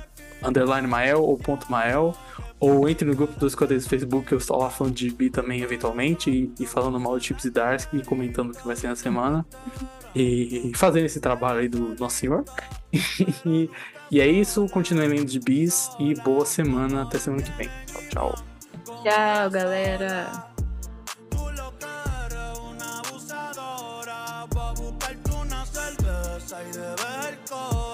Mael 0.88 1.22
ou 1.22 1.38
ponto 1.38 1.72
Mael. 1.72 2.16
Ou 2.60 2.90
entre 2.90 3.06
no 3.06 3.16
grupo 3.16 3.38
dos 3.40 3.52
Esquadrões 3.52 3.84
do 3.84 3.90
Facebook, 3.90 4.32
eu 4.32 4.38
estou 4.38 4.58
lá 4.58 4.70
falando 4.70 4.94
de 4.94 5.10
bi 5.12 5.30
também 5.30 5.62
eventualmente. 5.62 6.32
E, 6.32 6.52
e 6.60 6.66
falando 6.66 7.00
mal 7.00 7.20
de 7.20 7.26
Chips 7.28 7.46
e 7.46 7.52
Darsky, 7.52 7.98
e 7.98 8.04
comentando 8.04 8.52
o 8.52 8.58
que 8.58 8.66
vai 8.66 8.76
ser 8.76 8.88
na 8.88 8.96
semana. 8.96 9.46
E 10.16 10.72
fazendo 10.76 11.06
esse 11.06 11.20
trabalho 11.20 11.60
aí 11.60 11.68
do 11.68 11.96
Nosso 12.00 12.18
Senhor. 12.18 12.44
e, 13.46 13.70
e 14.10 14.20
é 14.20 14.28
isso. 14.28 14.68
Continue 14.70 15.08
lendo 15.08 15.26
de 15.26 15.40
bis. 15.40 15.92
E 16.00 16.16
boa 16.16 16.46
semana. 16.46 17.04
Até 17.04 17.20
semana 17.20 17.44
que 17.44 17.52
vem. 17.52 17.70
Tchau, 17.86 18.02
tchau. 18.10 18.36
Tchau, 19.04 19.50
galera. 19.52 20.55
de 26.76 26.82
ver 26.82 27.85